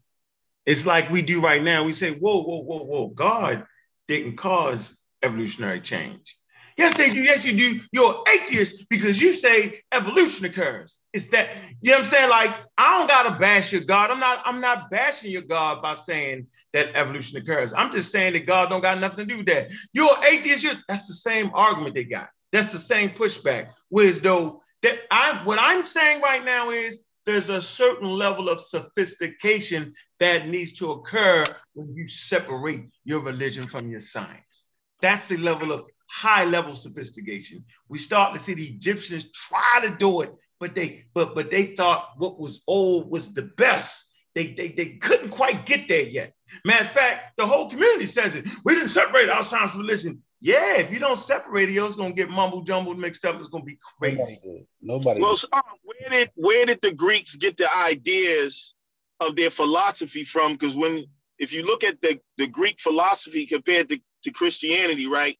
It's 0.67 0.87
like 0.87 1.11
we 1.11 1.23
do 1.23 1.41
right 1.41 1.63
now. 1.63 1.85
We 1.85 1.93
say, 1.93 2.13
whoa, 2.13 2.43
whoa, 2.43 2.63
whoa, 2.63 2.85
whoa, 2.85 3.09
God 3.09 3.65
didn't 4.09 4.37
cause 4.37 4.99
evolutionary 5.23 5.81
change. 5.81 6.37
Yes, 6.79 6.97
they 6.97 7.13
do. 7.13 7.21
Yes, 7.21 7.45
you 7.45 7.57
do. 7.57 7.81
You're 7.93 8.25
atheist 8.33 8.89
because 8.89 9.21
you 9.21 9.35
say 9.35 9.83
evolution 9.93 10.47
occurs. 10.47 10.99
It's 11.13 11.27
that, 11.31 11.51
you 11.83 11.91
know 11.91 11.99
what 11.99 12.05
I'm 12.05 12.07
saying? 12.07 12.31
Like, 12.31 12.57
I 12.79 12.99
don't 12.99 13.09
gotta 13.09 13.39
bash 13.39 13.73
your 13.73 13.83
God. 13.83 14.11
I'm 14.11 14.21
not, 14.21 14.43
I'm 14.45 14.61
not 14.61 14.91
bashing 14.91 15.31
your 15.31 15.43
God 15.43 15.83
by 15.83 15.93
saying 15.95 16.47
that 16.73 16.95
evolution 16.95 17.39
occurs. 17.39 17.75
I'm 17.75 17.93
just 17.93 18.11
saying 18.11 18.33
that 18.33 18.47
God 18.47 18.71
don't 18.71 18.81
got 18.81 18.99
nothing 19.01 19.27
to 19.29 19.35
do 19.35 19.39
with 19.39 19.47
that. 19.47 19.71
You're 19.93 20.17
atheist, 20.25 20.65
you're, 20.65 20.75
that's 20.89 21.07
the 21.07 21.15
same 21.15 21.51
argument 21.53 21.95
they 21.95 22.05
got. 22.05 22.31
That's 22.53 22.73
the 22.73 22.79
same 22.79 23.11
pushback. 23.11 23.71
Whereas 23.91 24.21
though 24.21 24.63
that 24.83 25.01
I 25.11 25.43
what 25.45 25.59
I'm 25.61 25.85
saying 25.87 26.23
right 26.23 26.45
now 26.45 26.71
is 26.71 27.05
there's 27.25 27.49
a 27.49 27.63
certain 27.63 28.09
level 28.09 28.49
of 28.49 28.61
sophistication 28.61 29.95
that 30.19 30.49
needs 30.49 30.73
to 30.73 30.93
occur 30.93 31.47
when 31.75 31.95
you 31.95 32.09
separate 32.09 32.85
your 33.05 33.21
religion 33.21 33.67
from 33.67 33.91
your 33.91 34.01
science. 34.01 34.67
That's 35.01 35.29
the 35.29 35.37
level 35.37 35.73
of 35.73 35.85
high 36.09 36.45
level 36.45 36.77
sophistication. 36.77 37.65
We 37.89 37.99
start 37.99 38.35
to 38.35 38.41
see 38.41 38.55
the 38.55 38.67
Egyptians 38.67 39.31
try 39.33 39.81
to 39.83 39.91
do 39.91 40.23
it, 40.23 40.33
but 40.61 40.75
they 40.75 41.05
but 41.15 41.35
but 41.35 41.51
they 41.51 41.75
thought 41.77 42.11
what 42.19 42.39
was 42.39 42.63
old 42.67 43.11
was 43.11 43.35
the 43.35 43.43
best. 43.43 44.09
They, 44.35 44.55
they, 44.55 44.69
they 44.69 44.87
couldn't 44.97 45.29
quite 45.29 45.67
get 45.67 45.89
there 45.89 46.05
yet. 46.05 46.33
Matter 46.65 46.85
of 46.85 46.93
fact, 46.93 47.37
the 47.37 47.47
whole 47.47 47.69
community 47.69 48.07
says 48.07 48.35
it. 48.35 48.47
We 48.65 48.75
didn't 48.75 48.89
separate 48.89 49.29
our 49.29 49.45
science 49.45 49.73
from 49.73 49.83
religion. 49.83 50.23
Yeah, 50.45 50.79
if 50.79 50.93
you 50.93 50.99
don't 50.99 51.21
separate 51.21 51.71
it, 51.71 51.77
it's 51.77 51.95
gonna 51.95 52.13
get 52.13 52.29
mumble 52.29 52.63
jumbled, 52.63 52.99
mixed 52.99 53.25
up. 53.25 53.39
It's 53.39 53.49
gonna 53.49 53.63
be 53.63 53.79
crazy. 53.99 54.67
Nobody. 54.81 55.21
Well, 55.21 55.37
so, 55.37 55.47
uh, 55.53 55.61
where 55.85 56.11
did 56.11 56.31
where 56.35 56.67
did 56.67 56.81
the 56.83 56.91
Greeks 56.91 57.37
get 57.37 57.57
the 57.57 57.73
ideas 57.73 58.75
of 59.21 59.37
their 59.37 59.51
philosophy 59.51 60.25
from? 60.25 60.55
Because 60.55 60.75
when 60.75 61.07
if 61.39 61.53
you 61.53 61.63
look 61.63 61.85
at 61.85 62.01
the, 62.01 62.19
the 62.39 62.49
Greek 62.49 62.81
philosophy 62.81 63.47
compared 63.47 63.89
to, 63.89 64.01
to 64.25 64.31
Christianity, 64.33 65.07
right? 65.07 65.39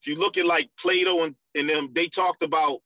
If 0.00 0.06
you 0.06 0.14
look 0.16 0.38
at 0.38 0.46
like 0.46 0.70
Plato 0.78 1.24
and, 1.24 1.34
and 1.56 1.68
them, 1.68 1.90
they 1.92 2.06
talked 2.06 2.42
about 2.42 2.80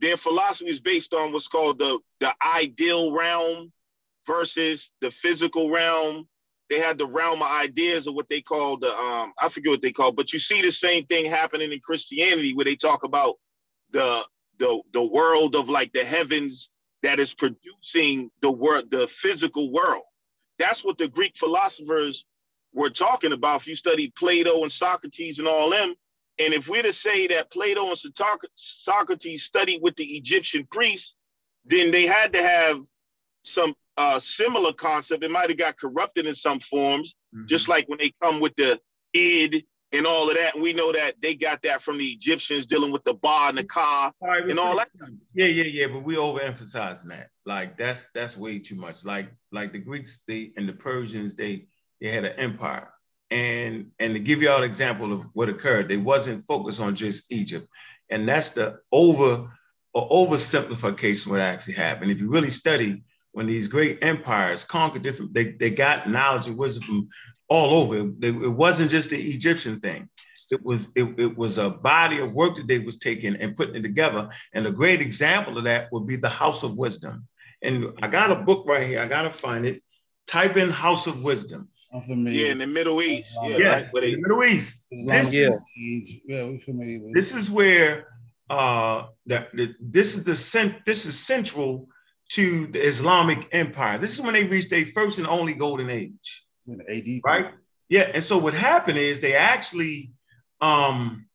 their 0.00 0.16
philosophy 0.16 0.70
is 0.70 0.80
based 0.80 1.14
on 1.14 1.32
what's 1.32 1.48
called 1.48 1.78
the, 1.78 1.98
the 2.20 2.32
ideal 2.44 3.12
realm 3.12 3.72
versus 4.26 4.90
the 5.00 5.10
physical 5.10 5.70
realm. 5.70 6.28
They 6.70 6.78
had 6.78 6.98
the 6.98 7.06
realm 7.06 7.42
of 7.42 7.50
ideas 7.50 8.06
of 8.06 8.14
what 8.14 8.28
they 8.28 8.40
call 8.40 8.76
the 8.76 8.94
um, 8.94 9.32
I 9.40 9.48
forget 9.48 9.70
what 9.70 9.82
they 9.82 9.92
call, 9.92 10.12
but 10.12 10.32
you 10.32 10.38
see 10.38 10.60
the 10.60 10.70
same 10.70 11.06
thing 11.06 11.26
happening 11.26 11.72
in 11.72 11.80
Christianity 11.80 12.54
where 12.54 12.64
they 12.64 12.76
talk 12.76 13.04
about 13.04 13.36
the 13.90 14.24
the 14.58 14.80
the 14.92 15.02
world 15.02 15.56
of 15.56 15.68
like 15.68 15.92
the 15.92 16.04
heavens 16.04 16.70
that 17.02 17.20
is 17.20 17.32
producing 17.32 18.30
the 18.42 18.50
world, 18.50 18.90
the 18.90 19.08
physical 19.08 19.72
world. 19.72 20.02
That's 20.58 20.84
what 20.84 20.98
the 20.98 21.08
Greek 21.08 21.36
philosophers 21.36 22.26
were 22.74 22.90
talking 22.90 23.32
about. 23.32 23.62
If 23.62 23.68
you 23.68 23.74
study 23.76 24.12
Plato 24.16 24.62
and 24.62 24.72
Socrates 24.72 25.38
and 25.38 25.48
all 25.48 25.70
them, 25.70 25.94
and 26.38 26.52
if 26.52 26.68
we're 26.68 26.82
to 26.82 26.92
say 26.92 27.26
that 27.28 27.50
Plato 27.50 27.90
and 27.90 27.98
Socrates 28.54 29.44
studied 29.44 29.80
with 29.82 29.96
the 29.96 30.04
Egyptian 30.04 30.66
priests, 30.70 31.14
then 31.64 31.90
they 31.90 32.06
had 32.06 32.32
to 32.32 32.42
have 32.42 32.80
some 33.48 33.74
uh, 33.96 34.20
similar 34.20 34.72
concept. 34.72 35.24
It 35.24 35.30
might 35.30 35.48
have 35.48 35.58
got 35.58 35.78
corrupted 35.78 36.26
in 36.26 36.34
some 36.34 36.60
forms, 36.60 37.14
mm-hmm. 37.34 37.46
just 37.46 37.68
like 37.68 37.88
when 37.88 37.98
they 37.98 38.12
come 38.22 38.40
with 38.40 38.54
the 38.56 38.80
id 39.12 39.66
and 39.92 40.06
all 40.06 40.28
of 40.28 40.36
that. 40.36 40.54
And 40.54 40.62
we 40.62 40.72
know 40.72 40.92
that 40.92 41.14
they 41.20 41.34
got 41.34 41.62
that 41.62 41.82
from 41.82 41.98
the 41.98 42.06
Egyptians 42.06 42.66
dealing 42.66 42.92
with 42.92 43.04
the 43.04 43.14
ba 43.14 43.46
and 43.48 43.58
the 43.58 43.64
ka 43.64 44.12
right, 44.22 44.48
and 44.48 44.58
all 44.58 44.76
that. 44.76 44.88
Yeah, 45.34 45.46
yeah, 45.46 45.64
yeah. 45.64 45.86
But 45.88 46.04
we 46.04 46.16
overemphasize 46.16 47.02
that. 47.04 47.28
Like 47.44 47.76
that's 47.76 48.10
that's 48.12 48.36
way 48.36 48.58
too 48.58 48.76
much. 48.76 49.04
Like 49.04 49.30
like 49.50 49.72
the 49.72 49.78
Greeks, 49.78 50.20
they 50.28 50.52
and 50.56 50.68
the 50.68 50.74
Persians, 50.74 51.34
they 51.34 51.66
they 52.00 52.10
had 52.10 52.24
an 52.24 52.38
empire. 52.38 52.88
And 53.30 53.90
and 53.98 54.14
to 54.14 54.20
give 54.20 54.42
you 54.42 54.50
all 54.50 54.58
an 54.58 54.64
example 54.64 55.12
of 55.12 55.24
what 55.32 55.48
occurred, 55.48 55.88
they 55.88 55.96
wasn't 55.96 56.46
focused 56.46 56.80
on 56.80 56.94
just 56.94 57.30
Egypt. 57.30 57.66
And 58.10 58.28
that's 58.28 58.50
the 58.50 58.80
over 58.90 59.50
or 59.92 60.08
oversimplification 60.08 61.26
what 61.26 61.40
actually 61.40 61.74
happened. 61.74 62.10
If 62.10 62.20
you 62.20 62.30
really 62.30 62.50
study 62.50 63.02
when 63.32 63.46
these 63.46 63.68
great 63.68 63.98
empires 64.02 64.64
conquered 64.64 65.02
different, 65.02 65.34
they, 65.34 65.52
they 65.52 65.70
got 65.70 66.08
knowledge 66.08 66.46
and 66.46 66.56
wisdom 66.56 66.82
from 66.82 67.08
all 67.48 67.82
over. 67.82 67.96
It, 67.96 68.14
it 68.22 68.48
wasn't 68.48 68.90
just 68.90 69.10
the 69.10 69.20
Egyptian 69.20 69.80
thing. 69.80 70.08
It 70.50 70.64
was 70.64 70.88
it, 70.96 71.18
it 71.18 71.36
was 71.36 71.58
a 71.58 71.68
body 71.68 72.20
of 72.20 72.32
work 72.32 72.56
that 72.56 72.66
they 72.66 72.78
was 72.78 72.98
taking 72.98 73.36
and 73.36 73.56
putting 73.56 73.76
it 73.76 73.82
together. 73.82 74.30
And 74.54 74.66
a 74.66 74.72
great 74.72 75.02
example 75.02 75.58
of 75.58 75.64
that 75.64 75.92
would 75.92 76.06
be 76.06 76.16
the 76.16 76.28
House 76.28 76.62
of 76.62 76.76
Wisdom. 76.76 77.26
And 77.62 77.92
I 78.00 78.08
got 78.08 78.30
a 78.30 78.36
book 78.36 78.66
right 78.66 78.86
here. 78.86 79.00
I 79.00 79.08
gotta 79.08 79.30
find 79.30 79.66
it. 79.66 79.82
Type 80.26 80.56
in 80.56 80.70
House 80.70 81.06
of 81.06 81.22
Wisdom. 81.22 81.68
I'm 81.92 82.02
familiar. 82.02 82.46
Yeah, 82.46 82.52
in 82.52 82.58
the 82.58 82.66
Middle 82.66 83.02
East. 83.02 83.32
Yeah, 83.42 83.56
yes, 83.56 83.94
in 83.94 84.02
the 84.02 84.20
Middle 84.20 84.44
East. 84.44 84.86
This 84.90 85.32
yeah. 85.32 85.48
Is, 85.48 86.16
yeah, 86.26 86.44
we're 86.44 86.60
familiar 86.60 87.00
with 87.00 87.14
This 87.14 87.34
is 87.34 87.50
where 87.50 88.08
uh 88.50 89.06
that 89.26 89.54
the, 89.54 89.74
this 89.80 90.16
is 90.16 90.24
the 90.24 90.34
cent 90.34 90.84
this 90.86 91.04
is 91.04 91.18
central 91.18 91.86
to 92.30 92.66
the 92.66 92.86
Islamic 92.86 93.48
Empire. 93.52 93.98
This 93.98 94.14
is 94.14 94.20
when 94.20 94.34
they 94.34 94.44
reached 94.44 94.70
their 94.70 94.86
first 94.86 95.18
and 95.18 95.26
only 95.26 95.54
golden 95.54 95.90
age. 95.90 96.44
AD. 96.88 97.20
Right? 97.24 97.50
Yeah. 97.88 98.10
And 98.12 98.22
so 98.22 98.38
what 98.38 98.54
happened 98.54 98.98
is 98.98 99.20
they 99.20 99.34
actually 99.34 100.12
um 100.60 101.26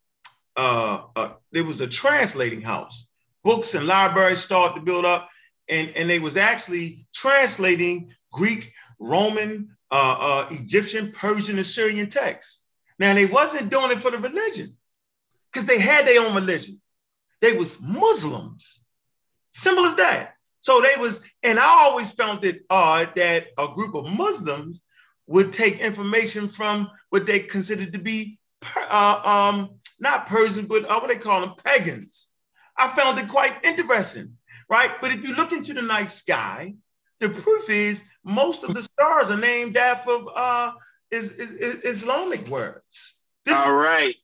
uh, 0.55 1.03
uh 1.15 1.29
there 1.51 1.63
was 1.63 1.81
a 1.81 1.87
translating 1.87 2.61
house. 2.61 3.07
Books 3.43 3.73
and 3.73 3.87
libraries 3.87 4.39
started 4.39 4.75
to 4.75 4.85
build 4.85 5.05
up, 5.05 5.29
and, 5.67 5.89
and 5.95 6.09
they 6.09 6.19
was 6.19 6.37
actually 6.37 7.07
translating 7.13 8.13
Greek, 8.31 8.71
Roman, 8.99 9.75
uh, 9.91 10.17
uh, 10.19 10.47
Egyptian, 10.51 11.11
Persian, 11.11 11.59
Assyrian 11.59 12.09
texts. 12.09 12.65
Now 12.99 13.13
they 13.13 13.25
wasn't 13.25 13.69
doing 13.69 13.91
it 13.91 13.99
for 13.99 14.11
the 14.11 14.17
religion, 14.17 14.77
because 15.51 15.65
they 15.65 15.79
had 15.79 16.07
their 16.07 16.21
own 16.21 16.35
religion. 16.35 16.81
They 17.41 17.57
was 17.57 17.81
Muslims. 17.81 18.81
Simple 19.53 19.85
as 19.85 19.95
that. 19.95 20.32
So 20.63 20.79
they 20.79 20.95
was, 20.97 21.21
and 21.43 21.59
I 21.59 21.65
always 21.65 22.09
found 22.11 22.45
it 22.45 22.63
odd 22.69 23.15
that 23.17 23.47
a 23.57 23.67
group 23.67 23.95
of 23.95 24.05
Muslims 24.05 24.79
would 25.27 25.51
take 25.51 25.79
information 25.79 26.47
from 26.47 26.89
what 27.09 27.25
they 27.25 27.41
considered 27.41 27.91
to 27.91 27.99
be 27.99 28.39
uh, 28.77 29.21
um, 29.25 29.71
not 29.99 30.27
Persian, 30.27 30.65
but 30.65 30.85
uh, 30.85 30.99
what 31.01 31.09
they 31.09 31.17
call 31.17 31.41
them 31.41 31.55
pagans. 31.65 32.29
I 32.77 32.87
found 32.95 33.19
it 33.19 33.27
quite 33.27 33.55
interesting, 33.65 34.37
right? 34.69 34.91
But 35.01 35.11
if 35.11 35.25
you 35.25 35.35
look 35.35 35.51
into 35.51 35.73
the 35.73 35.81
night 35.81 36.09
sky, 36.09 36.75
the 37.19 37.27
proof 37.27 37.69
is 37.69 38.05
most 38.23 38.63
of 38.63 38.73
the 38.73 38.83
stars 38.91 39.31
are 39.31 39.37
named 39.37 39.75
after 39.75 40.17
uh, 40.33 40.71
is, 41.11 41.31
is, 41.31 41.51
is 41.51 42.01
Islamic 42.01 42.47
words. 42.47 43.17
This, 43.45 43.57
All 43.57 43.75
right. 43.75 44.15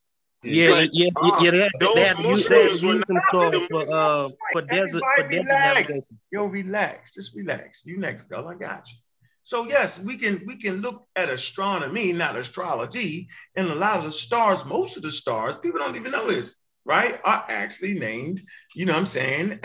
Yeah, 0.41 0.85
yeah, 0.91 1.09
yeah, 1.21 1.39
yeah. 1.41 1.51
They, 1.79 1.87
they 1.95 2.03
had 2.03 2.17
to 2.17 2.27
use, 2.27 2.47
they 2.47 2.63
had 2.63 2.71
to 2.79 2.87
use 2.87 3.05
them 3.07 3.19
for 3.29 3.51
for, 3.69 3.93
uh, 3.93 4.29
for 4.53 4.61
desert 4.61 5.03
for 5.15 5.23
desert 5.27 5.43
navigation. 5.47 6.19
Yo, 6.31 6.45
relax, 6.45 7.13
just 7.13 7.35
relax. 7.35 7.81
You 7.85 7.97
next, 7.97 8.23
girl. 8.29 8.47
I 8.47 8.55
got 8.55 8.89
you. 8.89 8.97
So 9.43 9.67
yes, 9.67 9.99
we 9.99 10.17
can 10.17 10.43
we 10.45 10.55
can 10.57 10.77
look 10.81 11.07
at 11.15 11.27
astronomy, 11.27 12.13
not 12.13 12.37
astrology, 12.37 13.27
and 13.55 13.67
a 13.67 13.75
lot 13.75 13.99
of 13.99 14.05
the 14.05 14.11
stars, 14.11 14.63
most 14.63 14.95
of 14.95 15.03
the 15.03 15.11
stars, 15.11 15.57
people 15.57 15.79
don't 15.79 15.95
even 15.95 16.11
know 16.11 16.29
this, 16.29 16.57
right? 16.85 17.19
Are 17.23 17.45
actually 17.49 17.95
named, 17.95 18.41
you 18.75 18.85
know, 18.85 18.93
what 18.93 18.99
I'm 18.99 19.05
saying, 19.07 19.59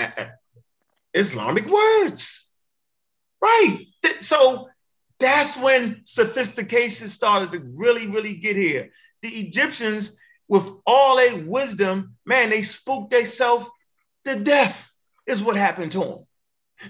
Islamic 1.12 1.66
words, 1.66 2.50
right? 3.40 3.86
So 4.20 4.68
that's 5.20 5.56
when 5.60 6.00
sophistication 6.04 7.08
started 7.08 7.52
to 7.52 7.60
really, 7.76 8.06
really 8.06 8.34
get 8.34 8.56
here. 8.56 8.90
The 9.22 9.28
Egyptians 9.28 10.18
with 10.48 10.70
all 10.86 11.16
their 11.16 11.36
wisdom, 11.36 12.16
man, 12.26 12.50
they 12.50 12.62
spooked 12.62 13.10
themselves 13.10 13.68
to 14.24 14.36
death, 14.36 14.92
is 15.26 15.42
what 15.42 15.56
happened 15.56 15.92
to 15.92 16.00
them. 16.00 16.26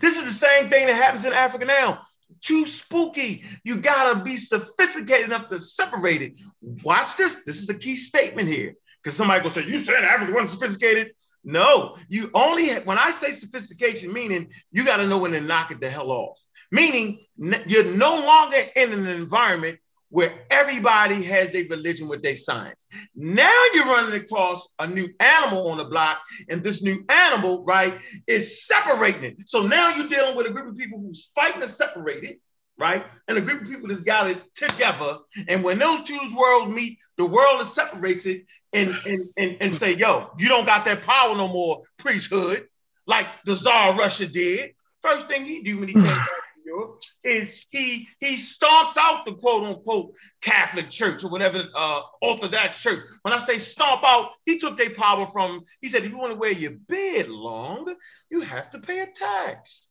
This 0.01 0.17
is 0.17 0.25
the 0.25 0.31
same 0.31 0.71
thing 0.71 0.87
that 0.87 0.97
happens 0.97 1.25
in 1.25 1.33
Africa 1.33 1.65
now. 1.65 2.03
Too 2.41 2.67
spooky. 2.67 3.45
You 3.63 3.77
gotta 3.77 4.23
be 4.25 4.37
sophisticated 4.37 5.27
enough 5.27 5.49
to 5.51 5.59
separate 5.59 6.23
it. 6.23 6.35
Watch 6.83 7.17
this. 7.17 7.45
This 7.45 7.63
is 7.63 7.69
a 7.69 7.79
key 7.79 7.97
statement 7.97 8.49
here. 8.49 8.75
Because 9.03 9.17
somebody 9.17 9.41
gonna 9.41 9.55
say, 9.55 9.65
You 9.65 9.79
said 9.79 10.03
Africa 10.03 10.33
wasn't 10.33 10.59
sophisticated. 10.59 11.13
No, 11.45 11.97
you 12.09 12.31
only 12.33 12.73
when 12.73 12.97
I 12.97 13.11
say 13.11 13.31
sophistication, 13.31 14.13
meaning 14.13 14.51
you 14.73 14.85
got 14.85 14.97
to 14.97 15.07
know 15.07 15.19
when 15.19 15.33
to 15.33 15.41
knock 15.43 15.71
it 15.71 15.81
the 15.81 15.91
hell 15.91 16.11
off. 16.11 16.41
Meaning 16.73 17.21
you're 17.37 17.85
no 17.85 18.17
longer 18.25 18.57
in 18.75 18.93
an 18.93 19.07
environment 19.07 19.79
where 20.11 20.33
everybody 20.51 21.23
has 21.25 21.51
their 21.51 21.65
religion 21.69 22.09
with 22.09 22.23
their 22.23 22.37
science. 22.37 22.87
Now 23.15 23.53
you're 23.75 23.87
running 23.87 24.21
across 24.21 24.69
a 24.79 24.87
new 24.87 25.09
animal 25.19 25.69
on 25.71 25.79
the 25.79 25.87
block, 25.87 26.21
and 26.49 26.63
this 26.63 26.83
new 26.83 27.05
animal, 27.09 27.65
right, 27.65 27.99
is 28.27 28.67
separating 28.67 29.25
it. 29.25 29.49
So 29.49 29.67
now 29.67 29.95
you're 29.97 30.09
dealing 30.09 30.37
with 30.37 30.47
a 30.47 30.51
group 30.51 30.69
of 30.69 30.77
people 30.77 31.01
who's 31.01 31.31
fighting 31.35 31.61
to 31.63 31.69
separate 31.69 32.25
it, 32.25 32.41
right? 32.79 33.05
And 33.29 33.39
a 33.39 33.41
group 33.41 33.63
of 33.63 33.69
people 33.69 33.89
that's 33.89 34.03
got 34.03 34.31
it 34.31 34.41
together. 34.55 35.19
And 35.49 35.65
when 35.65 35.79
those 35.79 36.03
two 36.03 36.19
worlds 36.37 36.73
meet, 36.73 36.99
the 37.17 37.27
world 37.27 37.61
is 37.61 37.73
separates 37.73 38.27
it 38.27 38.47
and, 38.73 38.97
and, 39.07 39.29
and, 39.37 39.57
and 39.61 39.75
say, 39.75 39.95
yo, 39.95 40.31
you 40.39 40.49
don't 40.49 40.67
got 40.67 40.85
that 40.85 41.03
power 41.03 41.35
no 41.35 41.49
more, 41.49 41.83
priesthood, 41.97 42.69
like 43.07 43.27
the 43.47 43.55
Tsar 43.57 43.97
Russia 43.97 44.27
did. 44.27 44.75
First 45.03 45.29
thing 45.29 45.45
he 45.45 45.63
do 45.63 45.79
when 45.79 45.89
he 45.89 45.95
came 45.95 46.05
back 46.05 46.44
is 47.23 47.67
he 47.71 48.09
he 48.21 48.35
stomps 48.35 48.97
out 48.99 49.25
the 49.25 49.35
quote 49.35 49.65
unquote 49.65 50.13
Catholic 50.43 50.91
Church 50.91 51.25
or 51.25 51.31
whatever 51.31 51.65
uh, 51.75 52.03
Orthodox 52.21 52.81
Church. 52.81 53.01
When 53.23 53.33
I 53.33 53.39
say 53.39 53.59
stomp 53.59 54.03
out, 54.05 54.31
he 54.45 54.59
took 54.59 54.77
their 54.77 54.91
power 54.91 55.27
from. 55.27 55.65
He 55.81 55.89
said, 55.89 56.05
if 56.05 56.11
you 56.11 56.19
want 56.19 56.33
to 56.33 56.39
wear 56.39 56.53
your 56.53 56.73
beard 56.89 57.29
long, 57.29 57.95
you 58.31 58.43
have 58.43 58.71
to 58.71 58.79
pay 58.79 59.01
a 59.01 59.07
tax. 59.07 59.89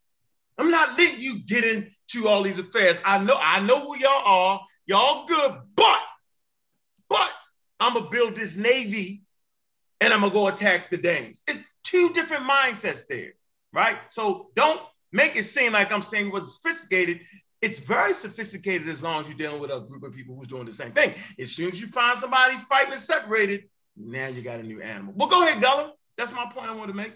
I'm 0.57 0.69
not 0.69 0.97
letting 0.97 1.19
you 1.19 1.43
get 1.43 1.63
into 1.63 2.27
all 2.27 2.43
these 2.43 2.59
affairs. 2.59 2.97
I 3.03 3.23
know 3.23 3.37
I 3.39 3.59
know 3.61 3.79
who 3.79 3.97
y'all 3.97 4.23
are. 4.25 4.61
Y'all 4.85 5.25
good, 5.25 5.59
but 5.75 6.01
but 7.09 7.31
I'm 7.79 7.95
gonna 7.95 8.09
build 8.09 8.35
this 8.35 8.55
navy 8.55 9.23
and 9.99 10.13
I'm 10.13 10.21
gonna 10.21 10.33
go 10.33 10.47
attack 10.47 10.91
the 10.91 10.97
Danes. 10.97 11.43
It's 11.47 11.59
two 11.83 12.09
different 12.09 12.43
mindsets 12.43 13.07
there, 13.07 13.33
right? 13.71 13.97
So 14.09 14.49
don't 14.55 14.81
make 15.13 15.37
it 15.37 15.43
seem 15.43 15.71
like 15.71 15.91
I'm 15.91 16.01
saying 16.01 16.27
it 16.27 16.33
was 16.33 16.55
sophisticated. 16.55 17.21
It's 17.61 17.79
very 17.79 18.13
sophisticated 18.13 18.89
as 18.89 19.01
long 19.01 19.21
as 19.21 19.29
you're 19.29 19.37
dealing 19.37 19.61
with 19.61 19.71
a 19.71 19.79
group 19.79 20.03
of 20.03 20.13
people 20.13 20.35
who's 20.35 20.47
doing 20.47 20.65
the 20.65 20.73
same 20.73 20.91
thing. 20.91 21.13
As 21.39 21.51
soon 21.51 21.71
as 21.71 21.79
you 21.79 21.87
find 21.87 22.19
somebody 22.19 22.55
fighting 22.67 22.91
and 22.91 23.01
separated, 23.01 23.69
now 23.95 24.27
you 24.27 24.41
got 24.41 24.59
a 24.59 24.63
new 24.63 24.81
animal. 24.81 25.13
Well, 25.15 25.29
go 25.29 25.43
ahead, 25.47 25.61
Gullah. 25.61 25.93
That's 26.17 26.33
my 26.33 26.45
point 26.51 26.69
I 26.69 26.75
want 26.75 26.89
to 26.89 26.93
make. 26.93 27.13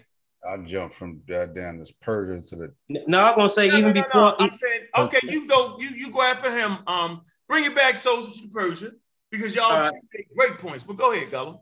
I'll 0.48 0.62
jump 0.62 0.94
from 0.94 1.20
down 1.26 1.78
this 1.78 1.92
Persian 1.92 2.42
to 2.44 2.56
the. 2.56 2.72
No, 2.88 3.24
I'm 3.24 3.36
gonna 3.36 3.48
say 3.48 3.68
no, 3.68 3.76
even 3.76 3.94
no, 3.94 4.00
no, 4.00 4.06
before. 4.06 4.42
I'm 4.42 4.54
saying 4.54 4.82
okay, 4.96 5.18
you 5.24 5.48
go, 5.48 5.76
you 5.80 5.88
you 5.88 6.10
go 6.12 6.22
after 6.22 6.56
him. 6.56 6.78
Um, 6.86 7.22
bring 7.48 7.64
it 7.64 7.74
back, 7.74 7.96
Sosa, 7.96 8.32
to 8.32 8.42
the 8.42 8.48
Persian 8.48 8.98
because 9.30 9.54
y'all 9.54 9.64
all 9.64 9.80
right. 9.80 9.92
great 10.36 10.58
points. 10.58 10.84
But 10.84 10.96
go 10.96 11.12
ahead, 11.12 11.30
Gullah. 11.30 11.58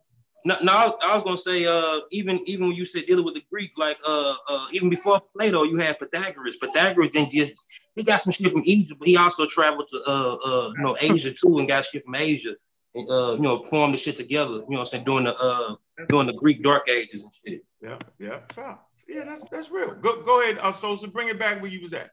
No, 0.46 0.54
no, 0.62 0.96
I 1.02 1.16
was 1.16 1.24
gonna 1.24 1.38
say, 1.38 1.66
uh, 1.66 2.02
even 2.12 2.38
even 2.46 2.68
when 2.68 2.76
you 2.76 2.86
said 2.86 3.06
dealing 3.06 3.24
with 3.24 3.34
the 3.34 3.42
Greek, 3.50 3.72
like 3.76 3.96
uh, 4.06 4.34
uh, 4.48 4.66
even 4.72 4.88
before 4.88 5.20
Plato, 5.36 5.64
you 5.64 5.76
had 5.78 5.98
Pythagoras. 5.98 6.56
Pythagoras 6.58 7.10
didn't 7.10 7.32
just 7.32 7.52
he 7.96 8.04
got 8.04 8.22
some 8.22 8.30
shit 8.32 8.52
from 8.52 8.62
Egypt, 8.64 9.00
but 9.00 9.08
he 9.08 9.16
also 9.16 9.44
traveled 9.46 9.88
to 9.88 10.00
uh, 10.06 10.36
uh, 10.36 10.72
you 10.76 10.84
know, 10.84 10.96
Asia 11.00 11.32
too, 11.32 11.58
and 11.58 11.66
got 11.66 11.84
shit 11.84 12.04
from 12.04 12.14
Asia, 12.14 12.54
and 12.94 13.10
uh, 13.10 13.34
you 13.34 13.42
know, 13.42 13.64
formed 13.64 13.94
the 13.94 13.98
shit 13.98 14.14
together. 14.14 14.52
You 14.52 14.58
know, 14.60 14.64
what 14.68 14.78
I'm 14.80 14.86
saying 14.86 15.04
during 15.04 15.24
the 15.24 15.34
uh, 15.36 15.74
during 16.08 16.28
the 16.28 16.34
Greek 16.34 16.62
Dark 16.62 16.88
Ages 16.88 17.24
and 17.24 17.32
shit. 17.44 17.64
Yeah, 17.82 17.98
yeah, 18.20 18.76
yeah. 19.08 19.24
That's 19.24 19.42
that's 19.50 19.70
real. 19.72 19.96
Go 19.96 20.22
go 20.22 20.42
ahead, 20.42 20.58
uh, 20.60 20.70
Sosa, 20.70 21.08
bring 21.08 21.26
it 21.26 21.40
back 21.40 21.60
where 21.60 21.72
you 21.72 21.80
was 21.80 21.92
at. 21.92 22.12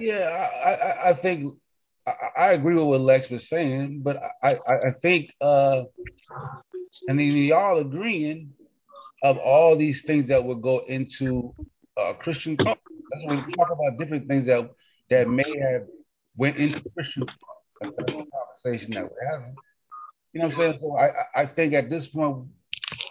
Yeah, 0.00 0.48
I 0.66 0.70
I, 0.70 1.10
I 1.10 1.12
think 1.12 1.54
I, 2.36 2.52
agree 2.52 2.74
with 2.74 2.84
what 2.84 3.00
Lex 3.00 3.30
was 3.30 3.48
saying, 3.48 4.00
but 4.02 4.22
I, 4.42 4.54
I, 4.68 4.74
I 4.88 4.90
think, 4.90 5.34
uh, 5.40 5.82
and 7.08 7.18
then 7.18 7.30
y'all 7.30 7.78
agreeing 7.78 8.52
of 9.22 9.38
all 9.38 9.76
these 9.76 10.02
things 10.02 10.28
that 10.28 10.42
would 10.42 10.62
go 10.62 10.80
into 10.88 11.54
uh, 11.96 12.12
Christian 12.14 12.56
culture. 12.56 12.80
That's 13.10 13.24
when 13.26 13.46
we 13.46 13.52
talk 13.52 13.70
about 13.70 13.98
different 13.98 14.28
things 14.28 14.44
that 14.46 14.70
that 15.10 15.28
may 15.28 15.58
have 15.72 15.86
went 16.36 16.56
into 16.56 16.82
Christian 16.90 17.26
conversation 17.82 18.92
that 18.92 19.04
we're 19.10 19.30
having. 19.30 19.54
You 20.32 20.40
know 20.40 20.46
what 20.46 20.54
I'm 20.54 20.60
saying? 20.60 20.78
So 20.78 20.96
I, 20.96 21.10
I 21.34 21.46
think 21.46 21.72
at 21.72 21.88
this 21.88 22.06
point, 22.06 22.46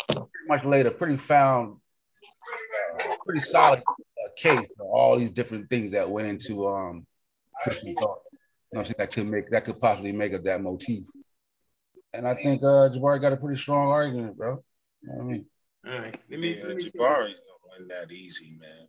pretty 0.07 0.27
much 0.47 0.63
later, 0.63 0.91
pretty 0.91 1.17
found, 1.17 1.77
uh, 2.93 3.15
pretty 3.25 3.39
solid 3.39 3.79
uh, 3.79 4.29
case 4.37 4.67
for 4.77 4.85
all 4.85 5.17
these 5.17 5.31
different 5.31 5.69
things 5.69 5.91
that 5.91 6.09
went 6.09 6.27
into 6.27 6.67
um, 6.67 7.05
Christian 7.63 7.95
thought. 7.95 8.19
You 8.77 8.83
know 8.83 8.89
that 8.99 9.11
could 9.11 9.27
make 9.27 9.49
that 9.49 9.65
could 9.65 9.79
possibly 9.79 10.11
make 10.11 10.33
up 10.33 10.43
that 10.43 10.61
motif. 10.61 11.07
And 12.13 12.27
I 12.27 12.35
think 12.35 12.61
uh 12.61 12.89
Jabari 12.93 13.19
got 13.19 13.33
a 13.33 13.37
pretty 13.37 13.59
strong 13.59 13.87
argument, 13.87 14.37
bro. 14.37 14.63
You 15.01 15.09
know 15.09 15.15
what 15.15 15.23
I 15.23 15.25
mean? 15.25 15.45
All 15.87 15.99
right. 15.99 16.17
Let 16.29 16.39
me, 16.39 16.57
yeah, 16.57 16.65
let 16.65 16.77
me 16.77 16.83
Jabari's 16.83 17.39
gonna 17.39 17.79
win 17.79 17.87
that 17.87 18.11
easy, 18.11 18.55
man. 18.59 18.87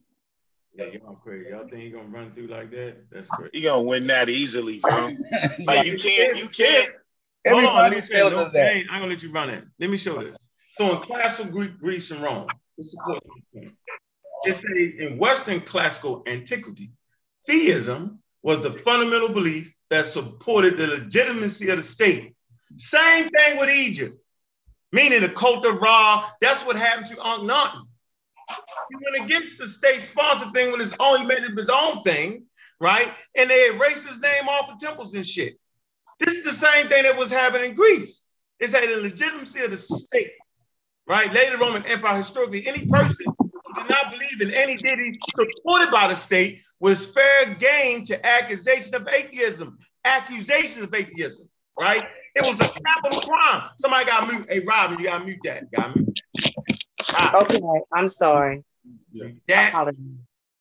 Yeah, 0.75 0.99
y'all 0.99 1.17
crazy. 1.17 1.49
Y'all 1.49 1.67
think 1.67 1.83
he 1.83 1.91
gonna 1.91 2.09
run 2.09 2.33
through 2.35 2.49
like 2.49 2.71
that? 2.73 2.97
That's 3.11 3.31
crazy. 3.31 3.51
He 3.55 3.61
gonna 3.63 3.83
win 3.83 4.07
that 4.09 4.29
easily, 4.29 4.81
bro. 4.81 5.09
like 5.65 5.87
you 5.87 5.99
can't, 5.99 6.37
you 6.37 6.51
can't. 6.51 6.91
Everybody 7.47 8.03
said 8.03 8.31
no, 8.31 8.51
that. 8.51 8.77
I'm 8.91 9.01
gonna 9.01 9.07
let 9.07 9.23
you 9.23 9.33
run 9.33 9.49
it. 9.49 9.65
Let 9.79 9.89
me 9.89 9.97
show 9.97 10.23
this. 10.23 10.37
So 10.73 10.97
in 10.97 10.99
classical 10.99 11.51
Greek, 11.51 11.79
Greece, 11.81 12.11
and 12.11 12.21
Rome, 12.21 12.47
this 12.77 12.89
is 12.89 12.99
It's 14.45 14.65
a 14.71 15.07
in 15.07 15.17
Western 15.17 15.63
classical 15.63 16.25
antiquity, 16.27 16.93
theism 17.47 18.19
was 18.43 18.63
the 18.63 18.71
fundamental 18.71 19.31
belief 19.31 19.75
that 19.91 20.07
supported 20.07 20.77
the 20.77 20.87
legitimacy 20.87 21.71
of 21.71 21.79
the 21.79 21.83
state. 21.83 22.35
Same 22.77 23.29
thing 23.29 23.59
with 23.59 23.71
Egypt, 23.71 24.17
meaning 24.93 25.21
the 25.21 25.29
cult 25.29 25.65
of 25.65 25.81
Ra. 25.81 26.29
That's 26.41 26.65
what 26.65 26.77
happened 26.77 27.07
to 27.07 27.17
Akhenaten. 27.17 27.83
He 28.91 28.97
went 28.97 29.25
against 29.25 29.59
the 29.59 29.67
state 29.67 30.01
sponsored 30.01 30.53
thing 30.53 30.71
when 30.71 30.81
his 30.81 30.95
own, 30.99 31.21
he 31.21 31.27
made 31.27 31.39
it 31.39 31.57
his 31.57 31.69
own 31.69 32.03
thing, 32.03 32.45
right? 32.81 33.13
And 33.35 33.51
they 33.51 33.69
erased 33.69 34.09
his 34.09 34.21
name 34.21 34.49
off 34.49 34.71
of 34.71 34.79
temples 34.79 35.15
and 35.15 35.27
shit. 35.27 35.59
This 36.19 36.35
is 36.35 36.45
the 36.45 36.53
same 36.53 36.89
thing 36.89 37.05
that 37.05 37.17
was 37.17 37.31
happening 37.31 37.71
in 37.71 37.77
Greece. 37.77 38.23
It's 38.59 38.73
had 38.73 38.89
the 38.89 38.97
legitimacy 38.97 39.61
of 39.61 39.71
the 39.71 39.77
state, 39.77 40.33
right? 41.07 41.33
Later 41.33 41.59
Roman 41.59 41.85
Empire, 41.85 42.17
historically, 42.19 42.67
any 42.67 42.87
person 42.87 43.17
who 43.27 43.75
did 43.77 43.89
not 43.89 44.11
believe 44.11 44.41
in 44.41 44.57
any 44.59 44.77
deity 44.77 45.19
supported 45.35 45.91
by 45.91 46.09
the 46.09 46.17
state 46.17 46.63
was 46.81 47.07
fair 47.07 47.55
game 47.55 48.05
to 48.05 48.27
accusation 48.27 48.95
of 48.95 49.09
atheism. 49.09 49.79
Accusations 50.05 50.85
of 50.85 50.95
atheism, 50.95 51.49
right? 51.79 52.09
It 52.35 52.41
was 52.43 52.55
a 52.61 52.81
capital 52.81 53.21
crime. 53.21 53.71
Somebody 53.79 54.07
got 54.07 54.29
mute. 54.29 54.47
Hey, 54.49 54.61
Robin, 54.61 54.99
you 54.99 55.07
got 55.07 55.19
to 55.19 55.25
mute 55.25 55.41
that. 55.45 55.71
Got 55.73 55.95
mute. 55.95 56.21
Okay, 57.35 57.61
I'm 57.93 58.09
sorry. 58.09 58.65
That, 59.49 59.93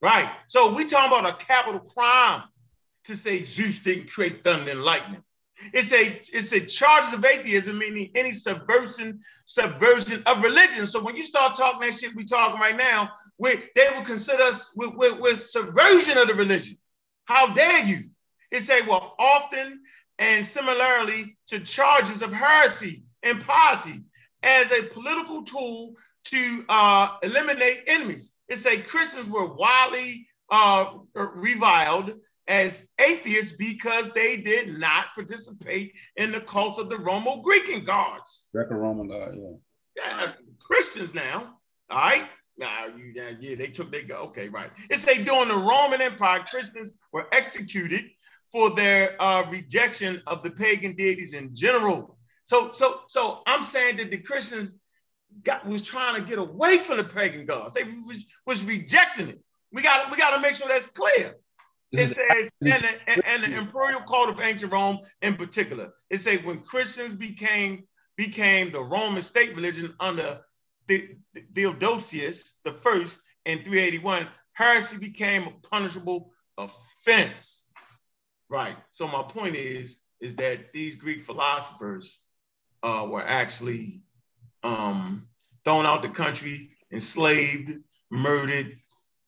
right. 0.02 0.30
So 0.48 0.74
we 0.74 0.86
talking 0.86 1.18
about 1.18 1.40
a 1.40 1.46
capital 1.46 1.82
crime 1.82 2.44
to 3.06 3.16
say 3.16 3.44
Zeus 3.44 3.80
didn't 3.80 4.10
create 4.10 4.44
thunder 4.44 4.72
and 4.72 4.84
lightning. 4.84 5.24
It's 5.74 5.92
a 5.92 6.20
it's 6.34 6.52
a 6.52 6.60
charges 6.60 7.14
of 7.14 7.26
atheism, 7.26 7.78
meaning 7.78 8.12
any 8.16 8.32
subversion 8.32 9.22
subversion 9.46 10.24
of 10.26 10.44
religion. 10.44 10.86
So 10.86 11.02
when 11.04 11.16
you 11.16 11.24
start 11.24 11.58
talking 11.58 11.82
that 11.82 11.96
shit 11.96 12.16
we 12.16 12.26
talking 12.26 12.60
right 12.60 12.78
now, 12.78 13.12
we, 13.38 13.56
they 13.76 13.90
would 13.96 14.06
consider 14.06 14.44
us 14.44 14.72
with, 14.76 14.96
with, 14.96 15.20
with 15.20 15.40
subversion 15.40 16.18
of 16.18 16.28
the 16.28 16.34
religion. 16.34 16.78
How 17.26 17.54
dare 17.54 17.86
you? 17.86 18.10
It 18.52 18.62
say, 18.62 18.82
well, 18.82 19.16
often 19.20 19.82
and 20.20 20.46
similarly 20.46 21.38
to 21.48 21.60
charges 21.60 22.22
of 22.22 22.34
heresy 22.34 23.04
and 23.24 23.42
piety 23.42 24.04
as 24.44 24.72
a 24.72 24.84
political 24.84 25.44
tool 25.44 25.96
to 26.26 26.66
uh, 26.70 27.18
eliminate 27.22 27.84
enemies. 27.88 28.32
It 28.48 28.58
say 28.58 28.82
Christians 28.82 29.30
were 29.30 29.54
widely 29.54 30.28
uh, 30.50 30.94
reviled 31.14 32.14
as 32.48 32.88
atheists 33.00 33.52
because 33.58 34.10
they 34.12 34.38
did 34.38 34.78
not 34.80 35.08
participate 35.14 35.94
in 36.16 36.32
the 36.32 36.40
cult 36.40 36.80
of 36.80 36.90
the 36.90 36.96
Romo-Greek 36.96 37.68
and 37.70 37.86
gods. 37.86 38.48
Greco-Roman 38.54 39.10
god, 39.10 39.36
yeah. 39.36 39.52
Yeah, 39.98 40.32
Christians 40.62 41.14
now, 41.14 41.58
all 41.90 41.98
right? 41.98 42.28
Nah, 42.58 42.88
you, 42.96 43.12
yeah, 43.14 43.32
yeah, 43.40 43.56
they 43.56 43.68
took 43.68 43.92
they 43.92 44.02
go. 44.02 44.16
Okay, 44.16 44.50
right. 44.50 44.72
It 44.90 44.98
say 44.98 45.24
during 45.24 45.50
the 45.50 45.56
Roman 45.56 46.02
Empire, 46.02 46.44
Christians 46.50 46.94
were 47.14 47.28
executed 47.32 48.06
for 48.52 48.72
their 48.72 49.22
uh, 49.22 49.50
rejection 49.52 50.22
of 50.26 50.42
the 50.42 50.52
pagan 50.52 50.94
deities 50.94 51.34
in 51.34 51.56
general. 51.56 52.18
So, 52.46 52.72
so, 52.74 53.02
so 53.08 53.42
I'm 53.46 53.64
saying 53.64 53.98
that 53.98 54.10
the 54.10 54.18
Christians 54.18 54.76
got 55.44 55.66
was 55.66 55.82
trying 55.82 56.16
to 56.16 56.28
get 56.28 56.40
away 56.40 56.78
from 56.78 56.98
the 56.98 57.04
pagan 57.04 57.46
gods. 57.46 57.74
They 57.74 57.84
was, 57.84 58.24
was 58.46 58.64
rejecting 58.64 59.28
it. 59.28 59.44
We 59.72 59.82
got 59.82 60.10
we 60.10 60.18
got 60.18 60.34
to 60.36 60.42
make 60.42 60.56
sure 60.56 60.68
that's 60.68 60.88
clear. 60.88 61.36
It 61.92 62.08
says, 62.08 62.52
and 62.62 62.84
the, 62.84 63.28
and 63.28 63.44
the 63.44 63.58
imperial 63.58 64.02
code 64.02 64.30
of 64.30 64.42
ancient 64.42 64.74
Rome 64.74 65.00
in 65.22 65.36
particular. 65.36 65.94
It 66.10 66.20
says 66.20 66.44
when 66.44 66.60
Christians 66.60 67.16
became 67.16 67.84
became 68.18 68.72
the 68.72 68.82
Roman 68.82 69.22
state 69.22 69.56
religion 69.56 69.94
under 70.00 70.42
Theodosius 70.88 72.60
the 72.64 72.74
first 72.74 73.22
in 73.46 73.60
381, 73.60 74.28
heresy 74.54 74.98
became 74.98 75.44
a 75.48 75.68
punishable 75.68 76.34
offense. 76.58 77.66
Right. 78.50 78.76
So 78.92 79.08
my 79.08 79.24
point 79.24 79.56
is, 79.56 80.00
is 80.20 80.36
that 80.38 80.74
these 80.74 80.96
Greek 80.96 81.22
philosophers 81.22 82.20
uh, 82.84 83.08
were 83.10 83.26
actually 83.26 84.02
um, 84.64 85.28
thrown 85.64 85.86
out 85.86 86.02
the 86.02 86.10
country, 86.10 86.72
enslaved, 86.92 87.72
murdered, 88.10 88.78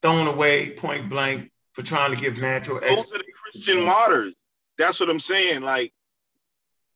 thrown 0.01 0.27
away 0.27 0.71
point 0.71 1.09
blank 1.09 1.51
for 1.73 1.81
trying 1.81 2.15
to 2.15 2.21
give 2.21 2.37
natural. 2.37 2.79
Those 2.79 3.05
are 3.13 3.17
the 3.17 3.23
Christian 3.51 3.83
martyrs. 3.85 4.33
that's 4.77 4.99
what 4.99 5.09
I'm 5.09 5.19
saying. 5.19 5.61
Like, 5.61 5.93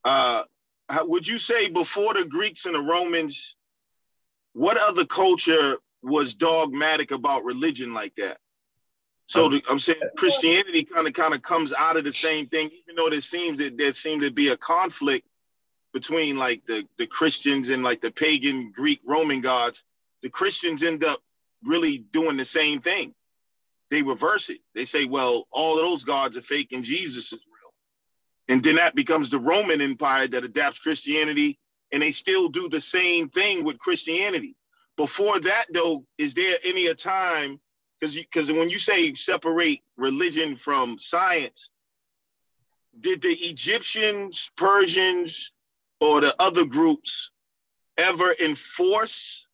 uh, 0.03 0.43
would 1.01 1.27
you 1.27 1.39
say 1.39 1.69
before 1.69 2.13
the 2.13 2.25
Greeks 2.25 2.65
and 2.65 2.75
the 2.75 2.81
Romans, 2.81 3.55
what 4.53 4.77
other 4.77 5.05
culture 5.05 5.77
was 6.01 6.33
dogmatic 6.33 7.11
about 7.11 7.43
religion 7.43 7.93
like 7.93 8.15
that? 8.15 8.37
So 9.25 9.45
um, 9.45 9.51
the, 9.51 9.63
I'm 9.69 9.79
saying 9.79 9.99
Christianity 10.17 10.83
kind 10.83 11.07
of 11.07 11.13
kind 11.13 11.33
of 11.33 11.41
comes 11.41 11.73
out 11.73 11.97
of 11.97 12.03
the 12.03 12.13
same 12.13 12.47
thing, 12.47 12.67
even 12.67 12.95
though 12.95 13.09
there 13.09 13.21
seems 13.21 13.59
that 13.59 13.77
there 13.77 13.93
seemed 13.93 14.21
to 14.21 14.31
be 14.31 14.49
a 14.49 14.57
conflict 14.57 15.27
between 15.93 16.37
like 16.37 16.65
the 16.65 16.83
the 16.97 17.07
Christians 17.07 17.69
and 17.69 17.83
like 17.83 18.01
the 18.01 18.11
pagan 18.11 18.71
Greek 18.71 18.99
Roman 19.05 19.41
gods. 19.41 19.83
The 20.21 20.29
Christians 20.29 20.83
end 20.83 21.03
up 21.03 21.19
really 21.63 21.99
doing 21.99 22.37
the 22.37 22.45
same 22.45 22.81
thing. 22.81 23.13
They 23.89 24.01
reverse 24.01 24.49
it. 24.49 24.59
They 24.73 24.85
say, 24.85 25.05
well, 25.05 25.47
all 25.51 25.77
of 25.77 25.85
those 25.85 26.03
gods 26.03 26.35
are 26.37 26.41
fake 26.41 26.71
and 26.71 26.83
Jesus 26.83 27.25
is 27.25 27.33
real. 27.33 27.73
And 28.47 28.63
then 28.63 28.75
that 28.75 28.95
becomes 28.95 29.29
the 29.29 29.39
Roman 29.39 29.81
Empire 29.81 30.27
that 30.27 30.43
adapts 30.43 30.79
Christianity, 30.79 31.59
and 31.93 32.01
they 32.01 32.11
still 32.11 32.49
do 32.49 32.67
the 32.67 32.81
same 32.81 33.29
thing 33.29 33.63
with 33.63 33.79
Christianity. 33.79 34.55
Before 34.97 35.39
that, 35.39 35.67
though, 35.71 36.05
is 36.17 36.33
there 36.33 36.57
any 36.63 36.87
a 36.87 36.95
time 36.95 37.59
because 37.99 38.15
because 38.15 38.51
when 38.51 38.69
you 38.69 38.79
say 38.79 39.13
separate 39.13 39.81
religion 39.95 40.55
from 40.55 40.99
science, 40.99 41.69
did 42.99 43.21
the 43.21 43.33
Egyptians, 43.33 44.51
Persians, 44.57 45.53
or 46.01 46.19
the 46.19 46.35
other 46.39 46.65
groups 46.65 47.31
ever 47.97 48.35
enforce 48.41 49.47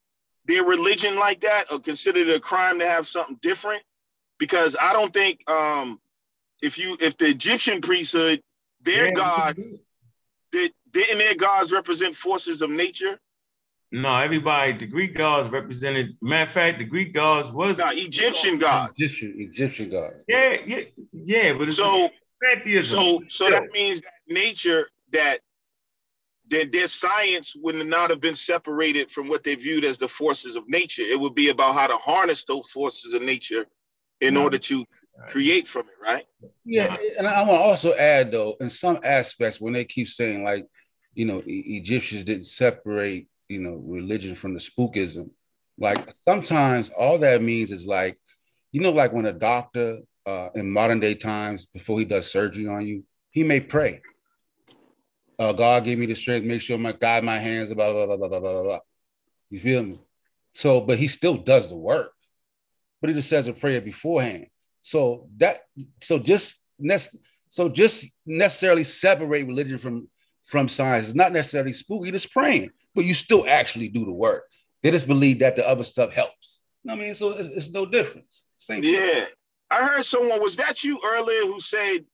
their 0.46 0.64
religion 0.64 1.18
like 1.18 1.42
that 1.42 1.72
or 1.72 1.80
consider 1.80 2.22
it 2.22 2.30
a 2.30 2.40
crime 2.40 2.80
to 2.80 2.88
have 2.88 3.08
something 3.08 3.38
different? 3.42 3.84
Because 4.40 4.76
I 4.82 4.94
don't 4.94 5.14
think 5.14 5.48
um, 5.50 6.00
if 6.62 6.78
you 6.78 6.98
if 7.00 7.18
the 7.18 7.28
Egyptian 7.28 7.82
priesthood, 7.82 8.42
their 8.82 9.08
yeah, 9.08 9.14
god, 9.14 9.58
did 10.52 10.72
didn't 10.92 11.18
their 11.18 11.36
gods 11.36 11.72
represent 11.72 12.16
forces 12.16 12.62
of 12.62 12.70
nature? 12.70 13.20
No, 13.92 14.18
everybody, 14.18 14.74
the 14.74 14.86
Greek 14.86 15.16
gods 15.16 15.50
represented. 15.50 16.16
Matter 16.22 16.44
of 16.44 16.52
fact, 16.52 16.78
the 16.78 16.86
Greek 16.86 17.14
gods 17.14 17.52
was 17.52 17.80
no, 17.80 17.90
Egyptian 17.90 18.60
gods. 18.60 18.94
Egyptian, 18.98 19.34
Egyptian 19.38 19.90
gods. 19.90 20.18
Yeah, 20.28 20.58
yeah, 20.66 20.82
yeah. 21.12 21.54
But 21.54 21.72
so 21.72 22.10
pantheism. 22.44 22.98
So, 22.98 23.22
so 23.30 23.50
that 23.50 23.72
means 23.72 24.02
that 24.02 24.14
nature, 24.28 24.90
that 25.12 25.40
that 26.52 26.72
their 26.72 26.88
science 26.88 27.56
would 27.56 27.84
not 27.86 28.10
have 28.10 28.22
been 28.22 28.36
separated 28.36 29.12
from 29.12 29.28
what 29.28 29.44
they 29.44 29.56
viewed 29.56 29.86
as 29.86 29.98
the 29.98 30.08
forces 30.08 30.56
of 30.56 30.68
nature. 30.68 31.04
It 31.04 31.20
would 31.20 31.36
be 31.36 31.50
about 31.50 31.76
how 31.76 31.88
to 31.88 31.98
harness 31.98 32.44
those 32.44 32.70
forces 32.72 33.14
of 33.14 33.22
nature 33.22 33.66
in 34.22 34.36
order 34.38 34.58
to 34.58 34.86
create 35.28 35.68
from 35.68 35.88
it, 35.88 35.96
right? 36.02 36.26
Yeah, 36.66 36.96
and 37.18 37.28
I 37.28 37.42
want 37.42 37.60
to 37.60 37.66
also 37.66 37.94
add 37.96 38.32
though, 38.32 38.56
in 38.60 38.70
some 38.70 39.00
aspects, 39.04 39.60
when 39.60 39.74
they 39.74 39.86
keep 39.86 40.08
saying 40.08 40.44
like, 40.44 40.66
you 41.14 41.26
know, 41.26 41.42
Egyptians 41.46 42.24
didn't 42.24 42.46
separate 42.46 43.28
you 43.50 43.60
know 43.60 43.82
religion 43.84 44.36
from 44.36 44.54
the 44.54 44.60
spookism. 44.60 45.30
Like 45.78 46.14
sometimes 46.14 46.90
all 46.90 47.18
that 47.18 47.42
means 47.42 47.72
is 47.72 47.86
like 47.86 48.18
you 48.72 48.80
know 48.80 48.92
like 48.92 49.12
when 49.12 49.26
a 49.26 49.34
doctor 49.34 50.00
uh, 50.26 50.50
in 50.56 50.72
modern 50.72 51.00
day 51.00 51.16
times 51.16 51.66
before 51.66 52.00
he 52.00 52.06
does 52.06 52.32
surgery 52.32 52.68
on 52.68 52.88
you 52.88 53.04
he 53.32 53.44
may 53.44 53.60
pray. 53.60 54.02
Uh, 55.38 55.54
god 55.54 55.84
give 55.84 55.98
me 55.98 56.06
the 56.06 56.16
strength 56.16 56.46
make 56.46 56.62
sure 56.62 56.78
my 56.78 56.92
guide 56.92 57.24
my 57.24 57.40
hands 57.40 57.74
blah 57.74 57.92
blah 57.92 58.06
blah 58.06 58.18
blah 58.18 58.30
blah 58.30 58.40
blah 58.40 58.64
blah. 58.64 58.80
You 59.50 59.60
feel 59.60 59.84
me? 59.84 60.00
So 60.50 60.80
but 60.80 61.00
he 61.00 61.08
still 61.08 61.38
does 61.38 61.70
the 61.70 61.78
work. 61.78 62.14
But 63.02 63.10
he 63.10 63.16
just 63.16 63.30
says 63.30 63.48
a 63.48 63.54
prayer 63.54 63.82
beforehand. 63.82 64.48
So 64.82 65.28
that 65.38 65.62
so 66.02 66.20
just 66.20 66.58
so 67.50 67.68
just 67.70 68.06
necessarily 68.26 68.84
separate 68.84 69.48
religion 69.48 69.80
from 69.80 70.08
from 70.50 70.68
science 70.68 71.08
is 71.08 71.16
not 71.16 71.32
necessarily 71.32 71.74
spooky 71.74 72.12
just 72.12 72.32
praying 72.32 72.70
but 72.96 73.06
you 73.06 73.14
still 73.14 73.46
actually 73.48 73.90
do 73.90 74.06
the 74.06 74.12
work. 74.12 74.44
They 74.84 74.92
just 74.92 75.08
believe 75.08 75.40
that 75.40 75.56
the 75.56 75.68
other 75.68 75.84
stuff 75.84 76.12
helps. 76.14 76.62
You 76.84 76.90
know 76.90 76.96
what 76.96 77.04
I 77.04 77.06
mean, 77.06 77.16
so 77.16 77.30
it's, 77.30 77.50
it's 77.50 77.70
no 77.70 77.86
difference. 77.86 78.44
Same 78.58 78.84
yeah. 78.84 78.92
Shit. 78.92 79.30
I 79.72 79.86
heard 79.86 80.04
someone, 80.04 80.42
was 80.42 80.56
that 80.56 80.84
you 80.84 81.00
earlier 81.06 81.42
who 81.42 81.60
said 81.60 82.06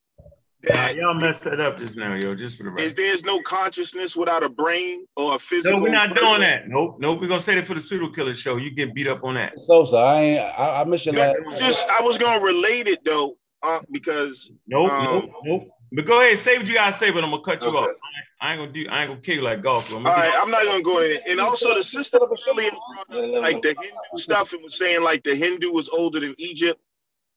that 0.64 0.96
y'all 0.96 1.14
messed 1.14 1.44
that 1.44 1.60
up 1.60 1.78
just 1.78 1.96
now, 1.96 2.16
yo, 2.16 2.34
just 2.34 2.58
for 2.58 2.64
the 2.64 2.72
record. 2.72 2.86
Is 2.86 2.94
there's 2.96 3.24
no 3.24 3.40
consciousness 3.42 4.16
without 4.16 4.44
a 4.44 4.50
brain 4.50 5.06
or 5.16 5.36
a 5.36 5.40
physical? 5.40 5.78
No, 5.78 5.84
we're 5.84 5.92
not 5.92 6.10
person? 6.10 6.24
doing 6.24 6.42
that. 6.42 6.68
Nope, 6.68 6.98
nope. 7.00 7.22
We're 7.22 7.28
gonna 7.28 7.40
say 7.40 7.56
that 7.56 7.68
for 7.68 7.76
the 7.76 7.82
pseudo 7.82 8.10
killer 8.10 8.34
show. 8.34 8.58
You 8.58 8.72
get 8.72 8.94
beat 8.94 9.08
up 9.08 9.24
on 9.24 9.36
that. 9.36 9.60
So 9.60 9.86
so 9.86 9.98
I 9.98 10.22
ain't 10.22 10.42
I, 10.42 10.82
I 10.82 10.84
missed 10.86 11.06
your 11.06 11.16
last. 11.16 11.38
Just 11.58 11.88
I 11.88 12.02
was 12.02 12.18
gonna 12.18 12.44
relate 12.44 12.88
it 12.88 13.06
though, 13.06 13.38
uh, 13.62 13.80
because 13.92 14.52
nope, 14.68 14.92
um, 14.92 15.06
nope, 15.06 15.32
nope. 15.44 15.68
But 15.92 16.06
go 16.06 16.22
ahead, 16.22 16.38
say 16.38 16.58
what 16.58 16.68
you 16.68 16.74
gotta 16.74 16.94
say, 16.94 17.12
but 17.12 17.24
I'm 17.24 17.30
gonna 17.30 17.44
cut 17.44 17.64
you 17.64 17.70
okay. 17.70 17.78
off. 17.78 17.96
I 18.42 18.54
ain't 18.54 18.60
gonna 18.60 18.72
do. 18.72 18.88
I 18.90 19.02
ain't 19.02 19.10
gonna 19.10 19.22
kill 19.22 19.36
you 19.36 19.42
like 19.42 19.62
golf. 19.62 19.94
All 19.94 20.02
right, 20.02 20.34
I'm 20.36 20.52
not 20.52 20.66
gonna 20.66 20.82
go 20.82 21.00
in 21.00 21.12
it. 21.12 21.24
And 21.28 21.40
also, 21.40 21.74
the 21.76 21.84
sister 21.84 22.20
really 22.48 22.72
like 23.10 23.62
the 23.62 23.70
Hindu 23.70 24.18
stuff 24.18 24.54
and 24.54 24.64
was 24.64 24.78
saying 24.78 25.02
like 25.02 25.24
the 25.24 25.36
Hindu 25.36 25.72
was 25.72 25.90
older 25.90 26.20
than 26.20 26.36
Egypt, 26.38 26.82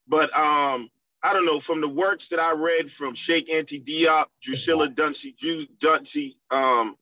but 0.07 0.37
um, 0.37 0.91
I 1.23 1.33
don't 1.33 1.47
know. 1.47 1.61
From 1.61 1.81
the 1.81 1.89
works 1.89 2.29
that 2.29 2.41
I 2.41 2.53
read 2.53 2.91
from 2.91 3.15
Sheikh 3.15 3.49
Anta 3.49 3.83
Diop, 3.85 4.27
Drusilla 4.43 4.89
Dunjee, 4.89 5.69
Dunjee, 5.79 6.37
um, 6.51 6.97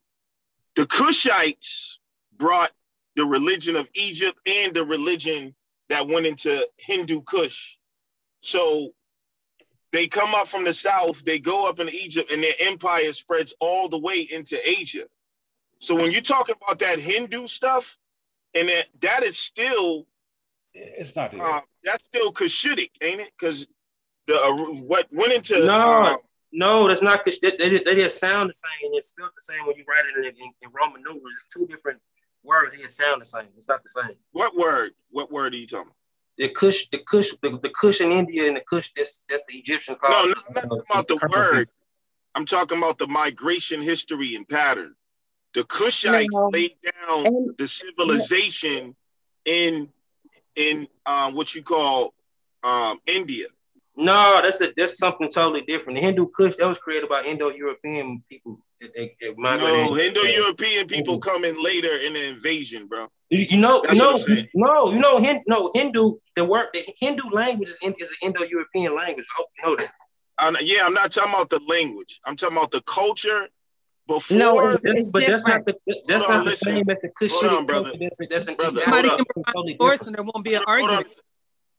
the 0.74 0.86
Kushites 0.86 1.94
brought 2.36 2.72
the 3.14 3.24
religion 3.24 3.76
of 3.76 3.88
Egypt 3.94 4.38
and 4.46 4.74
the 4.74 4.84
religion 4.84 5.54
that 5.88 6.06
went 6.06 6.26
into 6.26 6.66
Hindu 6.76 7.22
Kush. 7.22 7.76
So 8.42 8.92
they 9.96 10.06
come 10.06 10.34
up 10.34 10.48
from 10.48 10.64
the 10.64 10.74
south, 10.74 11.24
they 11.24 11.38
go 11.38 11.66
up 11.66 11.80
in 11.80 11.88
Egypt, 11.88 12.30
and 12.30 12.42
their 12.42 12.54
empire 12.60 13.12
spreads 13.12 13.54
all 13.60 13.88
the 13.88 13.98
way 13.98 14.20
into 14.20 14.56
Asia. 14.68 15.04
So 15.78 15.94
when 15.94 16.10
you're 16.10 16.20
talking 16.22 16.54
about 16.62 16.78
that 16.80 16.98
Hindu 16.98 17.46
stuff, 17.46 17.96
and 18.54 18.68
that 18.68 18.86
that 19.00 19.22
is 19.22 19.38
still, 19.38 20.06
it's 20.74 21.14
not 21.14 21.38
uh, 21.38 21.60
that's 21.84 22.04
still 22.04 22.32
Cushitic, 22.32 22.90
ain't 23.00 23.20
it? 23.20 23.30
Because 23.38 23.66
the 24.26 24.34
uh, 24.40 24.54
what 24.82 25.06
went 25.12 25.32
into 25.32 25.64
no, 25.64 25.72
uh, 25.72 26.16
no, 26.52 26.88
that's 26.88 27.02
not 27.02 27.24
Cush. 27.24 27.38
They, 27.38 27.50
they, 27.50 27.68
they 27.78 27.94
just 27.94 28.18
sound 28.18 28.50
the 28.50 28.54
same, 28.54 28.86
and 28.86 28.94
it's 28.94 29.08
spelled 29.08 29.30
the 29.36 29.42
same 29.42 29.66
when 29.66 29.76
you 29.76 29.84
write 29.88 30.04
it 30.06 30.18
in, 30.18 30.24
in, 30.24 30.52
in 30.62 30.70
Roman 30.72 31.02
numerals. 31.02 31.32
It's 31.44 31.54
two 31.54 31.66
different 31.66 32.00
words. 32.42 32.72
They 32.72 32.78
just 32.78 32.96
sound 32.96 33.20
the 33.20 33.26
same. 33.26 33.48
It's 33.58 33.68
not 33.68 33.82
the 33.82 33.88
same. 33.88 34.16
What 34.32 34.56
word? 34.56 34.92
What 35.10 35.30
word 35.30 35.52
are 35.54 35.56
you 35.56 35.66
talking 35.66 35.86
about? 35.86 35.95
The 36.38 36.48
Kush, 36.48 36.88
the 36.88 36.98
Kush, 36.98 37.30
the, 37.42 37.58
the 37.62 37.70
Kush 37.70 38.00
in 38.00 38.10
India 38.10 38.46
and 38.46 38.56
the 38.56 38.60
Kush 38.60 38.92
that's 38.96 39.24
that's 39.28 39.44
the 39.48 39.56
Egyptians 39.58 39.98
call. 39.98 40.10
No, 40.10 40.32
no, 40.32 40.34
I'm 40.48 40.54
not 40.54 40.62
talking 40.62 40.82
about 40.90 41.08
the, 41.08 41.14
the 41.16 41.28
word. 41.34 41.68
I'm 42.34 42.46
talking 42.46 42.78
about 42.78 42.98
the 42.98 43.06
migration 43.06 43.80
history 43.80 44.34
and 44.36 44.46
pattern. 44.48 44.94
The 45.54 45.64
Kushites 45.64 46.26
no. 46.30 46.50
laid 46.52 46.76
down 46.84 47.26
and, 47.26 47.56
the 47.56 47.66
civilization 47.66 48.94
in 49.46 49.88
in 50.54 50.88
um, 51.06 51.34
what 51.34 51.54
you 51.54 51.62
call 51.62 52.12
um, 52.62 53.00
India. 53.06 53.46
No, 53.96 54.40
that's 54.42 54.60
a 54.60 54.72
that's 54.76 54.98
something 54.98 55.30
totally 55.30 55.62
different. 55.62 55.96
The 55.96 56.02
Hindu 56.02 56.28
Kush 56.28 56.56
that 56.56 56.68
was 56.68 56.78
created 56.78 57.08
by 57.08 57.22
Indo-European 57.22 58.22
people. 58.28 58.58
They, 58.78 59.16
they 59.18 59.34
no, 59.38 59.98
Indo-European 59.98 60.86
people 60.86 61.18
come 61.18 61.46
in 61.46 61.62
later 61.62 61.96
in 61.96 62.12
the 62.12 62.24
invasion, 62.26 62.86
bro. 62.86 63.08
You, 63.28 63.60
know, 63.60 63.82
no, 63.92 64.16
no, 64.54 64.92
you 64.92 64.98
know, 64.98 65.18
Hindu, 65.18 65.42
no 65.48 65.70
Hindu. 65.74 66.14
The 66.36 66.44
word, 66.44 66.68
the 66.72 66.82
Hindu 66.98 67.24
language 67.32 67.70
is, 67.70 67.78
is 67.82 68.10
an 68.10 68.28
Indo-European 68.28 68.94
language. 68.94 69.26
I 69.32 69.34
hope 69.36 69.48
you 69.58 69.64
know 69.64 69.76
that. 69.76 69.92
I'm, 70.38 70.56
yeah, 70.60 70.84
I'm 70.84 70.94
not 70.94 71.10
talking 71.10 71.32
about 71.32 71.50
the 71.50 71.60
language. 71.66 72.20
I'm 72.24 72.36
talking 72.36 72.56
about 72.56 72.70
the 72.70 72.82
culture. 72.82 73.48
Before, 74.06 74.36
no, 74.36 74.68
it's, 74.68 74.84
it's 74.84 75.10
but 75.10 75.26
that's 75.26 75.44
not 75.44 75.66
the 75.66 75.76
that's 76.06 76.28
not 76.28 76.44
the 76.44 76.52
same 76.52 76.88
as 76.88 76.98
the 77.02 77.08
Cushitic 77.20 77.66
culture. 77.66 77.92
That's, 77.98 78.18
that's 78.30 78.46
an 78.46 78.54
brother, 78.54 78.80
Anybody 78.86 79.08
can 79.08 79.42
provide 79.42 79.76
source, 79.80 80.02
and 80.02 80.14
there 80.14 80.22
won't 80.22 80.44
be 80.44 80.54
an 80.54 80.62
argument. 80.68 81.08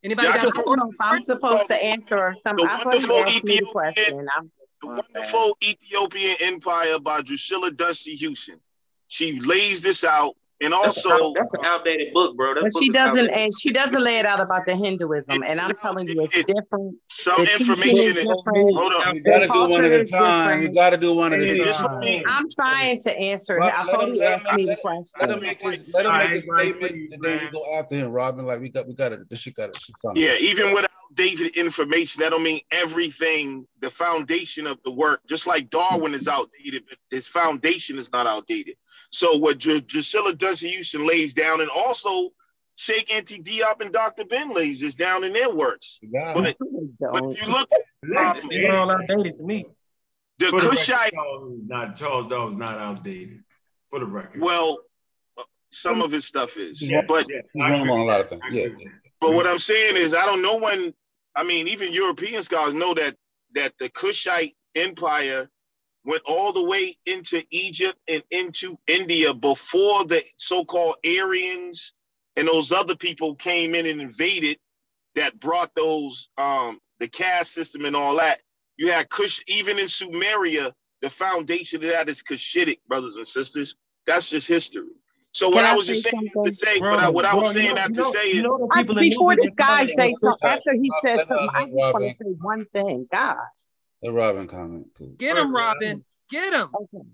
Anybody 0.04 0.28
yeah, 0.28 0.36
got 0.36 0.48
a 0.48 0.52
source? 0.52 0.82
I'm 1.00 1.22
supposed 1.22 1.70
to 1.70 1.82
answer 1.82 2.36
some. 2.46 2.58
I'm 2.60 2.84
going 2.84 3.02
to 3.02 3.16
ask 3.16 3.42
the 3.44 3.62
question. 3.72 4.28
I'm 4.38 4.52
the 4.82 4.88
wonderful 4.88 5.58
Ethiopian 5.64 6.36
Empire 6.42 7.00
by 7.00 7.22
Drusilla 7.22 7.72
Dunjee 7.72 8.18
Houston. 8.18 8.60
She 9.08 9.40
lays 9.40 9.80
this 9.80 10.04
out 10.04 10.36
and 10.62 10.74
also, 10.74 11.34
that's, 11.36 11.54
an 11.54 11.66
outdated 11.66 12.14
book, 12.14 12.36
bro. 12.36 12.54
That 12.54 12.64
but 12.64 12.74
book 12.74 12.84
she 12.84 12.90
doesn't, 12.90 13.30
and 13.30 13.52
she 13.58 13.72
doesn't 13.72 14.04
lay 14.04 14.18
it 14.18 14.26
out 14.26 14.40
about 14.40 14.66
the 14.66 14.76
Hinduism. 14.76 15.44
And 15.44 15.62
I'm 15.62 15.72
telling 15.82 16.08
you, 16.08 16.22
it's 16.24 16.34
different. 16.34 16.96
Some 17.12 17.44
the 17.44 17.52
information 17.52 18.10
is 18.10 18.16
different. 18.16 18.76
Hold 18.76 18.94
on, 18.94 19.16
you 19.16 19.24
got 19.24 19.40
to 19.40 19.48
do 19.48 19.70
one 19.70 19.86
at 19.86 19.92
a 19.92 20.06
time. 20.06 20.64
You 20.64 20.74
got 20.74 20.90
to 20.92 20.98
do 20.98 21.14
one 21.14 21.34
at 21.34 21.42
a 21.42 21.74
time. 21.74 22.24
I'm 22.28 22.50
trying 22.50 23.00
to 23.02 23.18
answer. 23.18 23.60
Well, 23.60 23.72
I 23.76 23.86
thought 23.86 24.10
he 24.10 24.24
asked 24.24 24.54
me 24.56 24.66
the 24.66 24.78
question. 24.78 25.20
Let 25.20 25.30
him 25.32 25.42
make 25.42 25.62
his, 25.62 25.88
let 25.94 26.06
him 26.06 26.18
make 26.18 26.30
his 26.30 26.50
statement, 26.58 27.14
and 27.14 27.22
then 27.22 27.42
you 27.44 27.52
go 27.52 27.78
after 27.78 27.96
him, 27.96 28.12
Robin. 28.12 28.46
Like 28.46 28.60
we 28.60 28.70
got, 28.70 28.88
we 28.88 28.94
got 28.94 29.12
it. 29.12 29.30
This 29.30 29.40
shit 29.40 29.56
got 29.56 29.70
it. 29.70 29.78
Yeah, 30.16 30.36
even 30.36 30.74
without 30.74 30.90
outdated 31.18 31.56
information, 31.56 32.22
that 32.22 32.30
don't 32.30 32.44
mean 32.44 32.62
everything. 32.72 33.66
The 33.82 33.90
foundation 33.90 34.68
of 34.68 34.78
the 34.84 34.92
work, 34.92 35.22
just 35.30 35.48
like 35.48 35.70
Darwin 35.70 36.14
is 36.14 36.28
outdated, 36.28 36.84
but 36.90 36.98
his 37.12 37.28
foundation 37.28 37.98
is 37.98 38.12
not 38.12 38.28
outdated. 38.28 38.76
So 39.10 39.38
what 39.38 39.60
Dr- 39.60 39.88
Drusilla 39.88 40.34
Dunjee 40.34 40.72
Houston 40.72 41.08
lays 41.08 41.34
down, 41.34 41.62
and 41.62 41.70
also 41.70 42.32
Sheikh 42.76 43.10
Anta 43.10 43.44
Diop 43.44 43.82
and 43.82 43.92
Dr. 43.92 44.26
Ben 44.26 44.54
lays 44.54 44.84
is 44.84 44.96
down 44.96 45.24
in 45.24 45.34
their 45.34 45.54
works. 45.54 46.00
Yeah. 46.02 46.34
But, 46.34 46.58
but 47.00 47.24
if 47.26 47.42
you 47.42 47.48
look, 47.48 47.70
it's 48.04 48.66
all 48.70 48.92
outdated 48.92 49.38
to 49.38 49.44
me. 49.44 49.66
The 50.40 50.50
For 50.50 50.62
the 50.62 50.70
record, 50.70 50.78
Cushite, 50.78 51.14
Charles 51.14 51.60
is 51.60 51.68
not 51.68 51.96
Charles 51.96 52.28
Dawes 52.28 52.56
not 52.56 52.78
outdated. 52.78 53.44
For 53.90 54.00
the 54.00 54.06
record. 54.06 54.42
well, 54.42 54.80
some 55.72 56.02
of 56.02 56.12
his 56.12 56.26
stuff 56.26 56.58
is, 56.58 56.80
He's 56.80 56.92
but 57.08 57.26
he's 57.28 57.42
wrong 57.56 57.90
on 57.90 58.00
a 58.00 58.04
lot 58.04 58.22
of 58.22 58.30
things. 58.30 58.42
Yeah. 58.52 58.68
But 59.20 59.34
what 59.34 59.48
I'm 59.48 59.60
saying 59.60 59.96
is, 59.96 60.14
I 60.14 60.26
don't 60.26 60.42
know 60.42 60.58
when. 60.58 60.94
I 61.36 61.44
mean, 61.44 61.68
even 61.68 61.92
European 61.94 62.44
scholars 62.44 62.74
know 62.74 62.94
that 62.96 63.16
that 63.56 63.74
the 63.80 63.90
Kushite 63.90 64.56
Empire 64.76 65.50
went 66.08 66.24
all 66.26 66.52
the 66.54 66.64
way 66.64 66.98
into 67.06 67.44
Egypt 67.52 68.00
and 68.08 68.24
into 68.32 68.80
India 68.88 69.34
before 69.34 70.06
the 70.06 70.24
so-called 70.38 70.96
Aryans 71.06 71.94
and 72.38 72.48
those 72.48 72.72
other 72.72 72.96
people 72.96 73.36
came 73.36 73.76
in 73.76 73.86
and 73.86 74.02
invaded. 74.02 74.58
That 75.16 75.40
brought 75.40 75.74
those 75.76 76.30
um 76.38 76.80
the 77.00 77.08
caste 77.08 77.52
system 77.54 77.86
and 77.86 77.96
all 77.96 78.16
that. 78.18 78.40
You 78.78 78.92
had 78.92 79.10
Kush, 79.10 79.42
even 79.48 79.80
in 79.80 79.88
Sumeria, 79.88 80.72
the 81.02 81.10
foundation 81.10 81.84
of 81.84 81.90
that 81.90 82.08
is 82.08 82.22
Cushitic, 82.22 82.80
brothers 82.88 83.18
and 83.18 83.28
sisters. 83.28 83.76
That's 84.06 84.30
just 84.30 84.48
history. 84.48 84.84
So 85.32 85.50
what 85.50 85.66
I 85.66 85.72
I 85.72 85.76
was 85.76 85.88
just 85.88 86.04
saying 86.04 86.30
something? 86.36 86.54
to 86.54 86.58
say, 86.58 86.80
but 86.80 87.00
I, 87.00 87.10
what 87.10 87.26
I 87.26 87.34
was 87.34 87.42
Bro, 87.42 87.50
you 87.50 87.54
saying 87.56 87.70
know- 87.70 87.76
that 87.76 87.90
you 87.90 87.96
to 87.96 88.02
know- 88.02 88.12
say 88.12 88.28
you 88.32 88.38
is 88.38 88.44
know 88.44 88.58
the 88.60 88.68
I, 88.72 88.84
before 88.84 89.36
this 89.36 89.54
guy 89.56 89.66
comment 89.66 89.90
say 89.90 90.14
something, 90.14 90.50
after 90.50 90.74
he 90.74 90.92
said 91.04 91.18
Let- 91.18 91.18
let- 91.18 91.28
something, 91.28 91.50
I 91.56 91.64
just 91.64 91.74
want 91.74 92.04
to 92.04 92.24
say 92.24 92.32
one 92.40 92.66
thing. 92.74 93.08
God, 93.12 93.38
Let 94.08 94.14
Robin 94.14 94.48
comment. 94.48 94.88
please. 94.96 95.18
Get 95.18 95.36
him, 95.36 95.54
Robin. 95.54 96.06
Get 96.30 96.54
him. 96.54 96.70
okay. 96.74 97.06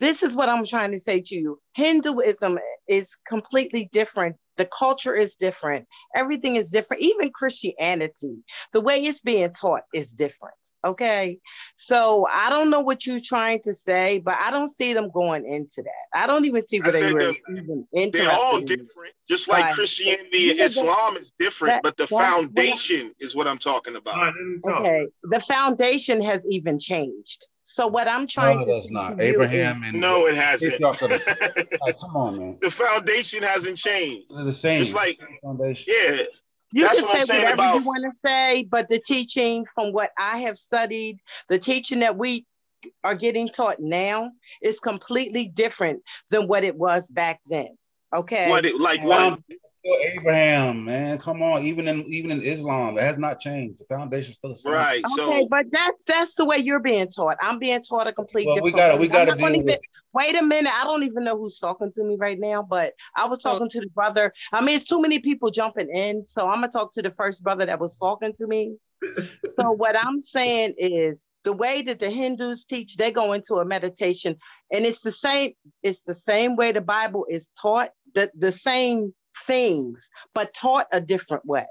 This 0.00 0.22
is 0.22 0.34
what 0.34 0.48
I'm 0.48 0.64
trying 0.64 0.92
to 0.92 0.98
say 0.98 1.20
to 1.20 1.34
you. 1.34 1.60
Hinduism 1.74 2.58
is 2.88 3.14
completely 3.28 3.90
different. 3.92 4.36
The 4.56 4.64
culture 4.64 5.14
is 5.14 5.34
different. 5.34 5.86
Everything 6.16 6.56
is 6.56 6.70
different. 6.70 7.02
Even 7.02 7.30
Christianity, 7.34 8.38
the 8.72 8.80
way 8.80 9.04
it's 9.04 9.20
being 9.20 9.50
taught 9.50 9.82
is 9.92 10.08
different. 10.08 10.54
Okay. 10.84 11.38
So 11.76 12.26
I 12.32 12.50
don't 12.50 12.70
know 12.70 12.80
what 12.80 13.06
you're 13.06 13.20
trying 13.20 13.60
to 13.64 13.74
say, 13.74 14.18
but 14.18 14.34
I 14.40 14.50
don't 14.50 14.68
see 14.68 14.92
them 14.94 15.10
going 15.12 15.46
into 15.46 15.82
that. 15.82 16.18
I 16.20 16.26
don't 16.26 16.44
even 16.44 16.66
see 16.66 16.80
I 16.80 16.84
where 16.84 16.92
they 16.92 17.00
said 17.00 17.12
were 17.12 17.18
they're- 17.20 17.34
even 17.56 17.86
they're 17.92 18.02
interested. 18.04 18.30
all 18.30 18.60
different, 18.60 19.14
just 19.28 19.48
like 19.48 19.64
Right. 19.66 19.74
Christianity 19.74 20.50
and 20.50 20.60
Islam 20.60 21.16
is 21.16 21.32
different, 21.38 21.74
that- 21.74 21.82
but 21.82 21.96
the 21.96 22.02
that's 22.04 22.12
what 22.12 22.24
I- 22.24 22.32
foundation 22.32 23.12
is 23.20 23.34
what 23.34 23.46
I'm 23.46 23.58
talking 23.58 23.96
about. 23.96 24.16
All 24.16 24.22
right, 24.24 24.34
let 24.34 24.44
me 24.44 24.58
talk. 24.64 24.80
Okay, 24.80 25.06
the 25.24 25.40
foundation 25.40 26.20
has 26.20 26.44
even 26.50 26.78
changed. 26.78 27.46
So 27.64 27.86
what 27.86 28.06
I'm 28.08 28.26
trying 28.26 28.58
No, 28.58 28.64
to 28.66 28.72
that's 28.72 28.86
say 28.88 28.92
not. 28.92 29.16
to 29.18 29.22
Abraham 29.22 29.82
is, 29.84 29.90
and 29.90 30.00
No, 30.00 30.26
it 30.26 30.34
hasn't. 30.34 30.72
Patriarchs 30.72 31.02
are 31.02 31.08
the 31.08 31.18
same. 31.18 31.36
Like, 31.80 31.98
come 31.98 32.16
on, 32.16 32.38
man. 32.38 32.58
the 32.60 32.70
foundation 32.70 33.42
hasn't 33.42 33.78
changed. 33.78 34.34
They're 34.34 34.44
the 34.44 34.52
same. 34.52 34.82
It's 34.82 34.92
like, 34.92 35.18
foundation. 35.42 35.94
yeah, 35.96 36.22
you 36.72 36.84
that's 36.84 37.00
can 37.00 37.26
say 37.26 37.36
whatever 37.36 37.54
about. 37.54 37.74
you 37.76 37.82
want 37.82 38.04
to 38.04 38.10
say, 38.10 38.66
but 38.70 38.88
the 38.88 38.98
teaching 38.98 39.66
from 39.74 39.92
what 39.92 40.10
I 40.18 40.38
have 40.38 40.58
studied, 40.58 41.18
the 41.48 41.58
teaching 41.58 42.00
that 42.00 42.16
we 42.16 42.46
are 43.04 43.14
getting 43.14 43.48
taught 43.48 43.78
now 43.80 44.30
is 44.60 44.80
completely 44.80 45.46
different 45.46 46.02
than 46.30 46.48
what 46.48 46.64
it 46.64 46.76
was 46.76 47.08
back 47.10 47.40
then. 47.46 47.76
Okay. 48.14 48.50
What 48.50 48.66
it 48.66 48.78
like? 48.78 49.02
What? 49.02 49.38
Still 49.64 49.96
Abraham, 50.12 50.84
man. 50.84 51.18
Come 51.18 51.42
on. 51.42 51.64
Even 51.64 51.88
in 51.88 52.04
even 52.06 52.30
in 52.30 52.42
Islam, 52.42 52.98
it 52.98 53.02
has 53.02 53.16
not 53.16 53.40
changed. 53.40 53.80
The 53.80 53.84
foundation 53.86 54.34
still 54.34 54.50
the 54.50 54.56
same. 54.56 54.72
Right. 54.72 55.04
Okay, 55.04 55.42
So 55.42 55.46
but 55.48 55.66
that's 55.70 56.04
that's 56.06 56.34
the 56.34 56.44
way 56.44 56.58
you're 56.58 56.80
being 56.80 57.08
taught. 57.08 57.38
I'm 57.40 57.58
being 57.58 57.82
taught 57.82 58.06
a 58.06 58.12
complete 58.12 58.46
Well, 58.46 58.56
we 58.56 58.70
different 58.70 58.76
gotta 58.76 58.96
we 59.00 59.08
gotta 59.08 59.30
not 59.30 59.38
gonna 59.38 59.62
with 59.62 59.80
wait 60.12 60.36
a 60.36 60.42
minute. 60.42 60.72
I 60.72 60.84
don't 60.84 61.02
even 61.04 61.24
know 61.24 61.36
who's 61.36 61.58
talking 61.58 61.92
to 61.92 62.04
me 62.04 62.16
right 62.18 62.38
now, 62.38 62.62
but 62.62 62.92
I 63.16 63.26
was 63.26 63.42
talking 63.42 63.68
to 63.70 63.80
the 63.80 63.88
brother. 63.88 64.32
I 64.52 64.62
mean, 64.62 64.76
it's 64.76 64.84
too 64.86 65.00
many 65.00 65.18
people 65.18 65.50
jumping 65.50 65.88
in, 65.90 66.24
so 66.24 66.48
I'm 66.48 66.60
gonna 66.60 66.70
talk 66.70 66.94
to 66.94 67.02
the 67.02 67.12
first 67.12 67.42
brother 67.42 67.66
that 67.66 67.80
was 67.80 67.96
talking 67.96 68.34
to 68.38 68.46
me. 68.46 68.76
so 69.56 69.70
what 69.72 69.96
I'm 69.96 70.20
saying 70.20 70.74
is 70.78 71.26
the 71.44 71.52
way 71.52 71.82
that 71.82 71.98
the 71.98 72.10
Hindus 72.10 72.64
teach, 72.64 72.96
they 72.96 73.10
go 73.10 73.32
into 73.32 73.56
a 73.56 73.64
meditation, 73.64 74.36
and 74.70 74.84
it's 74.86 75.02
the 75.02 75.10
same, 75.10 75.52
it's 75.82 76.02
the 76.02 76.14
same 76.14 76.56
way 76.56 76.72
the 76.72 76.80
Bible 76.80 77.26
is 77.28 77.50
taught, 77.60 77.90
the, 78.14 78.30
the 78.36 78.52
same 78.52 79.14
things, 79.46 80.08
but 80.34 80.54
taught 80.54 80.86
a 80.92 81.00
different 81.00 81.44
way. 81.46 81.66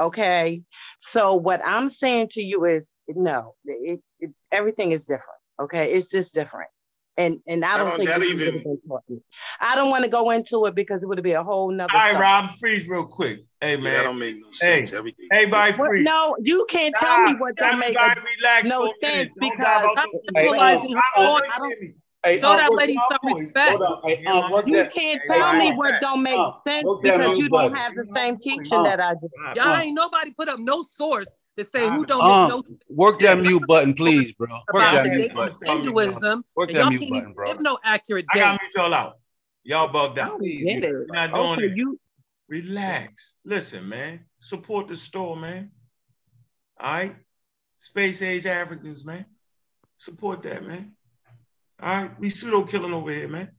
Okay. 0.00 0.62
So 1.00 1.34
what 1.34 1.60
I'm 1.64 1.88
saying 1.88 2.28
to 2.32 2.42
you 2.42 2.64
is 2.66 2.94
no, 3.08 3.54
it, 3.64 4.00
it, 4.20 4.30
everything 4.52 4.92
is 4.92 5.02
different. 5.04 5.24
Okay. 5.60 5.92
It's 5.92 6.10
just 6.10 6.34
different. 6.34 6.70
And 7.16 7.38
and 7.48 7.64
I 7.64 7.76
don't 7.78 7.88
don't- 7.88 7.96
think 7.96 8.08
that 8.10 8.22
even- 8.22 8.54
have 8.54 8.62
been 8.62 8.78
taught 8.86 9.02
me. 9.08 9.18
I 9.60 9.74
don't 9.74 9.90
want 9.90 10.04
to 10.04 10.08
go 10.10 10.30
into 10.30 10.66
it 10.66 10.76
because 10.76 11.02
it 11.02 11.08
would 11.08 11.20
be 11.24 11.32
a 11.32 11.42
whole 11.42 11.68
nother 11.72 11.92
All 11.92 11.98
right, 11.98 12.10
subject. 12.12 12.22
Rob, 12.22 12.54
freeze 12.60 12.88
real 12.88 13.06
quick. 13.06 13.40
Hey, 13.60 13.74
man. 13.74 13.82
that 13.82 13.90
man. 13.90 14.04
don't 14.04 14.18
make 14.20 14.36
no 14.36 14.46
Hey, 14.60 14.76
sense. 14.86 14.92
Everything. 14.92 15.26
everybody 15.32 15.72
What- 15.76 15.88
freeze. 15.88 16.04
no, 16.04 16.36
you 16.44 16.64
can't 16.70 16.94
tell 16.96 17.18
me 17.22 17.30
Stop. 17.30 17.40
what 17.40 17.56
don't 17.56 17.78
make 17.80 17.96
Everybody 17.96 18.20
a- 18.20 18.36
relax 18.36 18.68
no 18.68 18.76
for 18.76 18.82
a 18.84 18.84
minute. 19.02 19.16
sense 19.32 19.34
Don't 19.34 19.50
because- 19.50 19.64
dive 19.66 19.84
out 19.84 19.92
Stop 19.98 20.10
those- 20.12 20.20
Hey, 20.36 20.44
symbolizing 20.44 20.96
uh, 20.96 21.00
her 21.56 21.94
Don't 22.24 22.32
point. 22.32 22.32
look 22.32 22.32
at 22.32 22.32
me. 22.32 22.32
Hey, 22.34 22.40
Show 22.40 22.48
uh, 22.52 22.56
that 22.56 22.72
lady 22.74 22.94
that- 22.94 23.20
some 23.22 23.34
respect. 23.38 23.82
Hey, 24.04 24.24
uh, 24.26 24.50
work 24.50 24.66
You 24.66 24.74
that. 24.74 24.92
can't 24.92 25.20
Hey, 25.22 25.38
tell 25.38 25.52
me 25.54 25.68
Rob. 25.70 25.78
what 25.78 25.94
don't 26.00 26.22
make 26.22 26.34
Uh, 26.38 26.50
sense 26.64 26.88
because 27.02 27.38
mute 27.38 27.38
you 27.38 27.48
don't 27.48 27.74
have 27.74 27.94
the 27.94 28.06
same 28.14 28.38
teaching 28.38 28.72
Uh, 28.72 28.82
that 28.82 29.00
I 29.00 29.14
do. 29.14 29.28
Y'all 29.54 29.76
ain't 29.76 29.94
nobody 29.94 30.32
put 30.32 30.48
up 30.48 30.58
no 30.58 30.82
source 30.82 31.36
to 31.56 31.64
say 31.64 31.88
who 31.88 32.04
don't 32.04 32.22
Um, 32.24 32.40
make 32.40 32.48
no 32.48 32.78
work 32.88 33.20
that 33.20 33.38
mute 33.38 33.66
button, 33.66 33.94
please, 33.94 34.32
bro. 34.32 34.48
Work 34.50 34.62
about 34.68 34.94
that 34.94 35.02
the 35.04 35.08
mute 35.10 35.18
dates 35.22 35.34
button. 35.34 35.54
of 35.62 35.68
Hinduism, 35.68 36.44
Work 36.56 36.70
that 36.72 36.78
y'all 36.78 36.88
mute 36.88 36.98
can't 37.00 37.10
button, 37.10 37.22
even 37.22 37.32
bro. 37.34 37.46
give 37.46 37.60
no 37.60 37.78
accurate 37.84 38.26
I 38.32 38.36
got 38.36 38.60
me 38.60 38.68
y'all 38.74 38.94
out. 38.94 39.18
Y'all 39.64 39.88
bugged 39.88 40.18
out. 40.18 40.30
don't 40.30 40.42
get 40.42 40.84
it. 40.84 41.06
We're 41.08 41.30
Oh, 41.32 41.44
doing 41.44 41.54
so 41.54 41.60
it. 41.62 41.76
you 41.76 42.00
Relax. 42.48 43.34
Listen, 43.44 43.88
man. 43.88 44.24
Support 44.38 44.88
the 44.88 44.96
store, 44.96 45.36
man. 45.36 45.70
All 46.80 46.92
right. 46.92 47.16
Space 47.76 48.22
age 48.22 48.46
Africans, 48.46 49.04
man. 49.04 49.26
Support 49.98 50.42
that, 50.44 50.66
man. 50.66 50.96
All 51.80 51.94
right. 51.94 52.18
We 52.18 52.30
pseudo 52.30 52.64
killing 52.64 52.92
over 52.92 53.10
here, 53.10 53.28
man. 53.28 53.50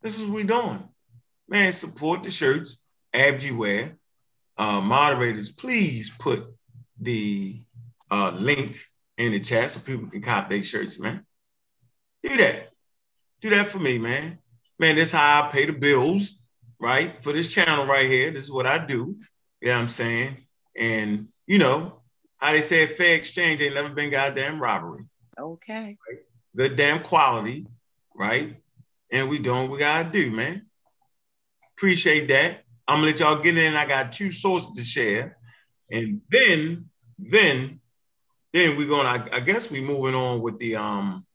This 0.00 0.18
is 0.18 0.24
what 0.24 0.34
we 0.34 0.44
doing. 0.44 0.82
Man, 1.48 1.72
support 1.72 2.22
the 2.22 2.30
shirts. 2.30 2.78
Abs 3.12 3.50
wear. 3.52 3.96
Uh, 4.56 4.80
moderators, 4.80 5.50
please 5.50 6.10
put 6.10 6.46
the 7.00 7.62
uh, 8.10 8.30
link 8.30 8.78
in 9.18 9.32
the 9.32 9.40
chat 9.40 9.70
so 9.70 9.80
people 9.80 10.08
can 10.08 10.22
cop 10.22 10.48
their 10.48 10.62
shirts, 10.62 10.98
man. 10.98 11.24
Do 12.22 12.36
that. 12.36 12.70
Do 13.40 13.50
that 13.50 13.68
for 13.68 13.78
me, 13.78 13.98
man. 13.98 14.38
Man, 14.78 14.96
this 14.96 15.12
how 15.12 15.42
I 15.42 15.52
pay 15.52 15.66
the 15.66 15.72
bills, 15.72 16.42
right? 16.80 17.22
For 17.22 17.32
this 17.32 17.52
channel 17.52 17.86
right 17.86 18.08
here. 18.08 18.30
This 18.30 18.44
is 18.44 18.50
what 18.50 18.66
I 18.66 18.84
do. 18.84 19.16
You 19.60 19.68
know 19.68 19.76
what 19.76 19.82
I'm 19.82 19.88
saying? 19.88 20.36
And 20.76 21.28
you 21.46 21.58
know, 21.58 22.00
how 22.38 22.52
they 22.52 22.62
say 22.62 22.86
fair 22.86 23.14
exchange 23.16 23.60
ain't 23.60 23.74
never 23.74 23.90
been 23.90 24.10
goddamn 24.10 24.60
robbery. 24.60 25.04
okay? 25.38 25.96
Good 26.56 26.76
damn 26.76 27.02
quality, 27.02 27.66
right? 28.14 28.56
And 29.10 29.28
we 29.28 29.38
doing 29.38 29.62
what 29.62 29.70
we 29.70 29.78
gotta 29.78 30.10
do, 30.10 30.30
man. 30.30 30.66
Appreciate 31.76 32.28
that. 32.28 32.64
I'm 32.86 32.98
gonna 32.98 33.06
let 33.08 33.20
y'all 33.20 33.42
get 33.42 33.56
in. 33.56 33.74
I 33.74 33.86
got 33.86 34.12
two 34.12 34.32
sources 34.32 34.72
to 34.76 34.84
share. 34.84 35.38
And 35.90 36.20
then, 36.30 36.88
then, 37.18 37.80
then 38.52 38.76
we're 38.76 38.88
gonna, 38.88 39.28
I, 39.32 39.40
guess 39.40 39.70
we 39.70 39.80
moving 39.80 40.14
on 40.14 40.40
with 40.40 40.58
the 40.58 40.76
um 40.76 41.26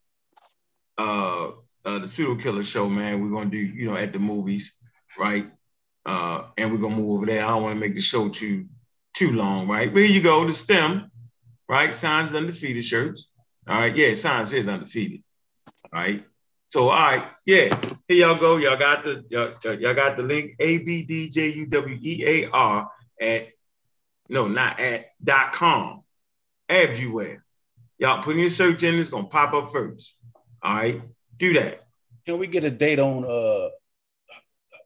uh 0.97 1.51
uh 1.85 1.99
the 1.99 2.07
pseudo 2.07 2.35
killer 2.35 2.63
show, 2.63 2.89
man. 2.89 3.21
We're 3.21 3.35
gonna 3.35 3.49
do, 3.49 3.57
you 3.57 3.87
know, 3.87 3.95
at 3.95 4.13
the 4.13 4.19
movies, 4.19 4.73
right? 5.17 5.49
Uh, 6.05 6.43
and 6.57 6.71
we're 6.71 6.77
gonna 6.77 6.95
move 6.95 7.09
over 7.09 7.25
there. 7.25 7.43
I 7.43 7.49
don't 7.49 7.63
want 7.63 7.75
to 7.75 7.79
make 7.79 7.95
the 7.95 8.01
show 8.01 8.29
too 8.29 8.67
too 9.13 9.31
long, 9.31 9.67
right? 9.67 9.91
But 9.91 10.03
here 10.03 10.11
you 10.11 10.21
go, 10.21 10.45
the 10.45 10.53
stem, 10.53 11.11
right? 11.67 11.93
Signs 11.93 12.35
undefeated 12.35 12.85
shirts. 12.85 13.29
All 13.67 13.79
right, 13.79 13.95
yeah, 13.95 14.13
signs 14.13 14.53
is 14.53 14.67
undefeated. 14.67 15.23
All 15.91 16.01
right. 16.01 16.23
So 16.69 16.89
all 16.89 16.99
right, 16.99 17.25
yeah, 17.45 17.79
here 18.07 18.27
y'all 18.27 18.37
go. 18.37 18.57
Y'all 18.57 18.77
got 18.77 19.03
the 19.03 19.23
y'all, 19.29 19.53
y'all 19.75 19.93
got 19.93 20.17
the 20.17 20.23
link 20.23 20.55
A 20.59 20.79
B 20.79 21.01
D 21.03 21.29
J 21.29 21.49
U 21.53 21.65
W 21.67 21.97
E 22.01 22.23
A 22.25 22.49
R 22.49 22.89
at 23.21 23.47
no, 24.29 24.47
not 24.47 24.79
at 24.79 25.11
dot 25.23 25.53
com. 25.53 26.03
Everywhere. 26.69 27.45
Y'all 27.97 28.21
put 28.21 28.35
in 28.35 28.41
your 28.41 28.49
search 28.49 28.83
in, 28.83 28.95
it's 28.95 29.09
gonna 29.09 29.27
pop 29.27 29.53
up 29.53 29.71
first. 29.71 30.17
All 30.61 30.75
right, 30.75 31.01
do 31.37 31.53
that. 31.53 31.87
Can 32.25 32.37
we 32.37 32.47
get 32.47 32.65
a 32.65 32.71
date 32.71 32.99
on 32.99 33.23
uh 33.23 33.69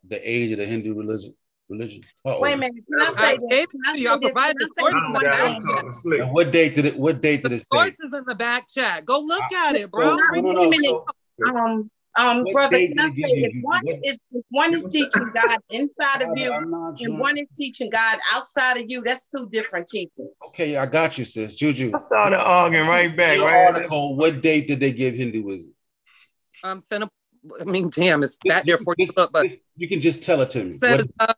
the 0.08 0.20
age 0.24 0.52
of 0.52 0.60
the 0.60 0.66
Hindu 0.66 0.94
religion? 0.94 1.34
Religion. 1.72 2.02
Uh-oh. 2.26 2.42
Wait 2.42 2.54
a 2.54 2.58
minute. 2.58 2.84
Can 2.92 3.02
I 3.02 3.06
I 3.06 3.14
say 3.14 3.38
gave 3.50 3.50
this? 3.50 3.62
it 3.74 3.80
I 3.88 3.94
to 3.94 4.02
you. 4.02 4.10
I 4.10 4.14
say 4.14 4.20
this? 4.20 4.32
provided 4.32 4.58
the 4.60 4.70
sources 4.78 5.02
in 5.08 5.14
this? 5.14 5.22
the 5.22 5.30
back 5.30 5.52
chat. 5.54 5.62
talking 5.76 5.92
slick. 5.94 6.20
And 6.22 6.32
what 6.34 6.52
date 6.52 6.74
did 6.76 6.86
it? 6.86 6.98
What 7.00 7.22
date 7.22 7.42
did 7.42 7.52
The 7.52 7.56
it 7.56 7.60
say? 7.60 7.66
sources 7.72 7.98
in 8.14 8.24
the 8.28 8.36
back 8.36 8.66
chat. 8.74 9.06
Go 9.06 9.20
look 9.22 9.42
at 9.54 9.76
it, 9.76 9.82
So, 9.84 9.88
bro. 9.88 10.16
no, 10.16 10.42
no, 10.42 10.52
Wait 10.52 10.68
a 10.68 10.70
minute. 10.70 10.84
So, 10.84 11.06
Um, 11.48 11.90
um, 12.18 12.44
brother, 12.52 12.78
can 12.78 13.00
I 13.00 13.08
say 13.08 13.14
it 13.18 13.52
if 13.56 13.64
one 13.64 13.80
What- 13.86 13.96
is 14.04 14.20
if 14.34 14.44
one 14.50 14.74
is 14.74 14.84
teaching 14.86 15.32
God 15.34 15.58
inside 15.70 16.22
of 16.24 16.38
you 16.38 16.52
and 16.52 16.70
trying- 16.98 17.20
one 17.20 17.38
is 17.38 17.48
teaching 17.58 17.90
God 17.90 18.20
outside 18.34 18.76
of 18.78 18.86
you, 18.90 19.02
that's 19.02 19.30
two 19.30 19.48
different 19.50 19.88
teachings. 19.88 20.30
Okay, 20.50 20.76
I 20.76 20.86
got 20.86 21.18
you, 21.18 21.24
sis. 21.24 21.56
Juju. 21.56 21.92
I 21.96 22.00
started 22.00 22.38
arguing 22.40 22.88
right 22.88 23.16
back, 23.16 23.38
Your 23.38 23.48
right? 23.48 23.74
article. 23.74 24.18
What 24.18 24.42
date 24.42 24.68
did 24.68 24.82
they 24.82 24.92
give 24.92 25.16
Hinduism? 25.16 25.74
I'm 26.66 26.82
finna. 26.82 27.08
I 27.60 27.64
mean, 27.64 27.90
damn, 27.90 28.22
it's 28.22 28.38
This- 28.44 28.54
back 28.54 28.66
there 28.66 28.78
for 28.78 28.94
you 29.00 29.08
this- 29.08 29.16
to 29.16 29.30
but 29.34 29.42
this- 29.42 29.58
you 29.76 29.88
can 29.88 30.00
just 30.00 30.22
tell 30.22 30.42
it 30.42 30.52
to 30.52 30.64
me. 30.64 30.76
it 30.76 30.80
says 30.80 31.08
What- 31.18 31.30
uh, 31.30 31.34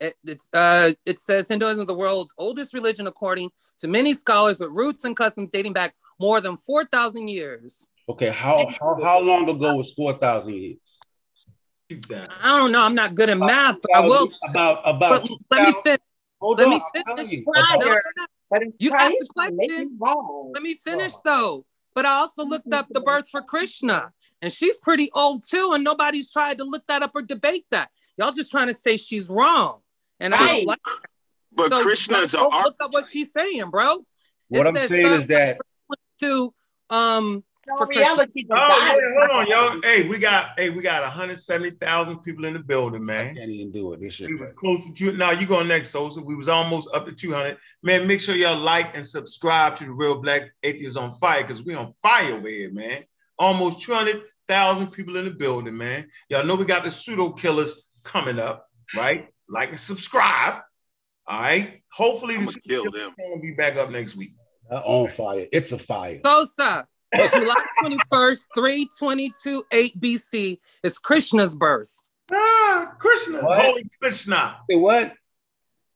it, 0.00 0.14
it's 0.24 0.52
uh, 0.52 0.92
it 1.06 1.18
says 1.18 1.48
Hinduism 1.48 1.82
is 1.82 1.86
the 1.86 1.94
world's 1.94 2.34
oldest 2.38 2.74
religion, 2.74 3.06
according 3.06 3.50
to 3.78 3.88
many 3.88 4.14
scholars, 4.14 4.58
with 4.58 4.70
roots 4.70 5.04
and 5.04 5.16
customs 5.16 5.50
dating 5.50 5.72
back 5.72 5.94
more 6.20 6.40
than 6.40 6.56
4,000 6.56 7.28
years. 7.28 7.86
Okay, 8.08 8.28
how 8.28 8.66
how, 8.80 9.02
how 9.02 9.20
long 9.20 9.48
ago 9.48 9.76
was 9.76 9.94
four 9.94 10.12
thousand 10.12 10.54
years? 10.54 11.00
I 11.90 12.58
don't 12.58 12.72
know. 12.72 12.82
I'm 12.82 12.94
not 12.94 13.14
good 13.14 13.30
at 13.30 13.38
math, 13.38 13.80
but 13.80 13.96
I 13.96 14.00
will. 14.00 14.30
About 14.50 14.82
about. 14.84 15.28
But 15.48 15.58
let 15.58 15.68
me 15.68 15.74
finish. 15.82 16.00
Hold 16.40 16.58
let 16.58 16.66
on, 16.66 16.70
me 16.70 16.76
I'm 16.76 17.02
telling 17.04 17.26
finish. 17.26 17.38
you. 17.38 17.44
No, 17.46 17.76
no, 17.78 17.86
no. 17.86 18.70
You 18.78 18.92
asked 18.92 19.16
the 19.20 19.26
question. 19.32 19.98
Let 20.52 20.62
me 20.62 20.74
finish 20.74 21.12
though. 21.24 21.64
But 21.94 22.04
I 22.04 22.16
also 22.16 22.44
looked 22.44 22.72
up 22.72 22.88
the 22.90 23.00
birth 23.00 23.28
for 23.30 23.40
Krishna, 23.40 24.12
and 24.42 24.52
she's 24.52 24.76
pretty 24.76 25.10
old 25.14 25.48
too, 25.48 25.70
and 25.72 25.84
nobody's 25.84 26.30
tried 26.30 26.58
to 26.58 26.64
look 26.64 26.86
that 26.88 27.02
up 27.02 27.12
or 27.14 27.22
debate 27.22 27.64
that. 27.70 27.90
Y'all 28.18 28.32
just 28.32 28.50
trying 28.50 28.68
to 28.68 28.74
say 28.74 28.96
she's 28.96 29.28
wrong, 29.28 29.80
and 30.24 30.34
I 30.34 30.48
don't 30.48 30.66
like. 30.66 30.78
that. 30.84 31.08
But 31.52 31.70
So 31.70 31.82
Krishna 31.82 32.18
you 32.18 32.24
is 32.24 32.34
an 32.34 32.40
gotta 32.40 32.50
go 32.50 32.56
art. 32.56 32.64
look 32.66 32.76
up 32.80 32.92
what 32.92 33.06
she's 33.06 33.32
saying, 33.32 33.70
bro. 33.70 34.04
What 34.48 34.66
It 34.66 34.70
I'm 34.70 34.76
saying 34.76 35.12
is 35.12 35.26
that 35.28 35.58
to 36.20 36.54
um 36.90 37.44
No 37.66 37.76
for 37.76 37.86
reality. 37.86 38.44
Oh 38.50 38.56
yeah, 38.56 39.26
hold 39.26 39.30
on, 39.30 39.46
yo. 39.46 39.80
Hey, 39.82 40.08
we 40.08 40.18
got 40.18 40.58
hey, 40.58 40.70
we 40.70 40.82
got 40.82 41.02
170,000 41.02 42.18
people 42.18 42.44
in 42.44 42.54
the 42.54 42.58
building, 42.58 43.02
I 43.02 43.04
man. 43.04 43.36
can't 43.36 43.50
even 43.50 43.70
do 43.70 43.92
it. 43.92 44.00
This 44.00 44.14
shit. 44.14 44.28
We 44.28 44.34
was 44.36 44.52
close 44.52 44.86
to 44.86 44.92
two. 44.92 45.12
Now 45.16 45.30
you 45.30 45.46
go 45.46 45.62
next, 45.62 45.90
Sosa. 45.90 46.20
We 46.20 46.34
was 46.34 46.48
almost 46.48 46.88
up 46.94 47.06
to 47.06 47.12
200. 47.12 47.56
Man, 47.82 48.06
make 48.06 48.20
sure 48.20 48.34
y'all 48.34 48.58
like 48.58 48.96
and 48.96 49.06
subscribe 49.06 49.76
to 49.76 49.84
the 49.84 49.92
Real 49.92 50.20
Black 50.20 50.52
Atheists 50.62 50.96
on 50.96 51.12
Fire 51.12 51.42
because 51.42 51.64
we 51.64 51.74
on 51.74 51.94
fire 52.02 52.34
over 52.34 52.48
here, 52.48 52.72
man. 52.72 53.04
Almost 53.38 53.82
200,000 53.82 54.88
people 54.88 55.16
in 55.16 55.24
the 55.24 55.30
building, 55.30 55.76
man. 55.76 56.08
Y'all 56.28 56.44
know 56.44 56.54
we 56.54 56.64
got 56.64 56.84
the 56.84 56.90
pseudo 56.92 57.30
killers 57.32 57.88
coming 58.02 58.38
up, 58.38 58.68
right? 58.96 59.28
Like 59.48 59.70
and 59.70 59.78
subscribe. 59.78 60.62
All 61.26 61.40
right. 61.40 61.82
Hopefully, 61.92 62.34
the 62.36 62.42
I'ma 62.42 62.50
kill 62.66 62.82
killers 62.84 62.92
them. 62.92 63.14
will 63.18 63.40
be 63.40 63.52
back 63.52 63.76
up 63.76 63.90
next 63.90 64.16
week. 64.16 64.34
Uh, 64.70 64.80
on 64.84 65.08
fire. 65.08 65.46
It's 65.52 65.72
a 65.72 65.78
fire. 65.78 66.18
Sosa, 66.24 66.86
July 67.14 67.54
21st, 67.84 68.40
322 68.54 69.64
8 69.70 70.00
BC 70.00 70.58
is 70.82 70.98
Krishna's 70.98 71.54
birth. 71.54 71.94
Ah, 72.32 72.94
Krishna, 72.98 73.42
What? 73.44 73.60
holy 73.62 73.84
Krishna. 74.00 74.56
Say 74.70 74.76
what? 74.76 75.14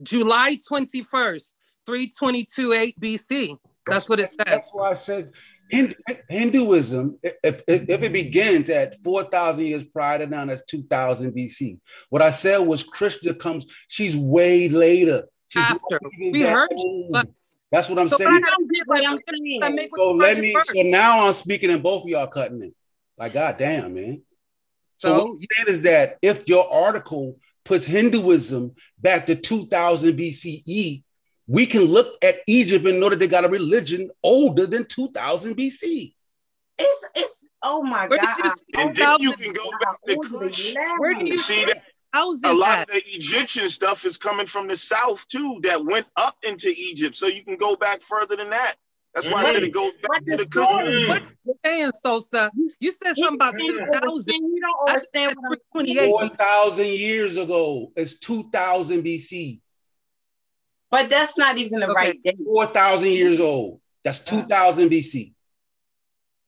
July 0.02 0.58
21st, 0.70 1.54
322 1.86 2.72
8 2.74 3.00
BC. 3.00 3.56
That's 3.86 4.08
what 4.10 4.20
it 4.20 4.28
says. 4.28 4.44
That's 4.46 4.70
why 4.74 4.90
I 4.90 4.94
said 4.94 5.24
Hind- 5.24 5.34
Hinduism, 5.70 7.18
if, 7.22 7.62
if, 7.66 7.88
if 7.88 8.02
it 8.02 8.12
begins 8.12 8.70
at 8.70 8.96
4,000 8.98 9.64
years 9.64 9.84
prior 9.84 10.18
to 10.18 10.26
now, 10.26 10.44
that's 10.46 10.62
2000 10.66 11.32
BC. 11.32 11.78
What 12.10 12.22
I 12.22 12.30
said 12.30 12.58
was 12.58 12.82
Krishna 12.82 13.34
comes, 13.34 13.66
she's 13.88 14.16
way 14.16 14.68
later. 14.68 15.24
She's 15.48 15.62
After. 15.62 16.00
We 16.30 16.42
heard 16.42 16.68
you, 16.70 17.08
but 17.10 17.26
That's 17.72 17.88
what 17.88 17.98
I'm 17.98 18.08
so 18.08 18.16
saying. 18.16 18.30
I 18.30 18.40
gotta 18.40 18.66
do, 18.68 18.82
like, 18.86 19.04
I'm 19.06 19.12
what 19.12 19.22
saying. 19.28 19.60
I 19.62 19.68
make 19.70 19.90
with 19.92 19.98
So 19.98 20.12
let 20.12 20.38
me. 20.38 20.52
birth? 20.52 20.66
So 20.74 20.82
now 20.82 21.26
I'm 21.26 21.32
speaking, 21.32 21.70
and 21.70 21.82
both 21.82 22.02
of 22.02 22.08
y'all 22.08 22.26
cutting 22.26 22.62
it. 22.62 22.74
Like, 23.16 23.32
goddamn, 23.32 23.94
man. 23.94 24.22
So, 24.98 25.12
what 25.14 25.20
So 25.20 25.28
I'm 25.28 25.38
saying 25.38 25.78
is 25.78 25.80
that 25.82 26.18
if 26.22 26.46
your 26.48 26.70
article 26.70 27.38
puts 27.64 27.86
Hinduism 27.86 28.74
back 28.98 29.26
to 29.26 29.34
2000 29.34 30.18
BCE, 30.18 31.02
we 31.48 31.66
can 31.66 31.82
look 31.82 32.16
at 32.22 32.36
Egypt 32.46 32.86
and 32.86 33.00
know 33.00 33.08
that 33.08 33.18
they 33.18 33.26
got 33.26 33.44
a 33.44 33.48
religion 33.48 34.10
older 34.22 34.66
than 34.66 34.84
2000 34.84 35.56
BC. 35.56 36.14
It's 36.78 37.04
it's 37.16 37.48
oh 37.62 37.82
my 37.82 38.06
Where 38.06 38.18
god. 38.20 38.36
you 38.44 38.52
And 38.74 38.94
then 38.94 39.16
you 39.20 39.32
can 39.34 39.52
go 39.52 39.68
back 39.82 39.96
to 40.06 40.16
Kush. 40.28 40.74
Where 40.98 41.14
do 41.14 41.26
you 41.26 41.36
See 41.38 41.60
see 41.60 41.64
that 41.64 41.82
houses 42.12 42.44
a 42.44 42.52
lot 42.52 42.78
at? 42.78 42.88
of 42.90 42.94
the 42.94 43.02
Egyptian 43.16 43.68
stuff 43.68 44.04
is 44.04 44.16
coming 44.16 44.46
from 44.46 44.68
the 44.68 44.76
south 44.76 45.26
too, 45.28 45.58
that 45.64 45.84
went 45.84 46.06
up 46.16 46.36
into 46.44 46.68
Egypt. 46.70 47.16
So 47.16 47.26
you 47.26 47.42
can 47.42 47.56
go 47.56 47.74
back 47.74 48.02
further 48.02 48.36
than 48.36 48.50
that. 48.50 48.76
That's 49.14 49.28
why 49.28 49.40
I 49.42 49.52
said 49.54 49.62
it 49.64 49.72
goes 49.72 49.92
back 50.02 50.02
But 50.10 50.18
to 50.18 50.24
the 50.26 50.36
the 50.36 50.44
story- 50.44 51.04
Kush. 51.06 51.08
What 51.08 51.22
you 51.46 51.54
saying, 51.64 51.90
Sosa? 52.00 52.50
You 52.78 52.92
said 52.92 53.14
something 53.16 53.34
about 53.34 53.56
He 53.58 53.68
don't 53.68 53.78
2000. 53.86 54.04
understand- 54.04 54.60
don't 54.60 54.88
understand 54.88 55.34
what 55.40 55.58
I'm 55.74 55.82
328 55.86 55.96
BC. 55.98 56.10
4,000 56.10 56.86
years 56.86 57.36
ago. 57.38 57.92
It's 57.96 58.18
2000 58.20 59.02
BC. 59.02 59.60
But 60.90 61.10
that's 61.10 61.36
not 61.36 61.58
even 61.58 61.80
the 61.80 61.86
Okay. 61.86 61.94
right 61.94 62.22
date. 62.22 62.38
4,000 62.46 63.10
years 63.10 63.40
old. 63.40 63.80
That's 64.04 64.20
2000 64.20 64.88
BC. 64.90 65.34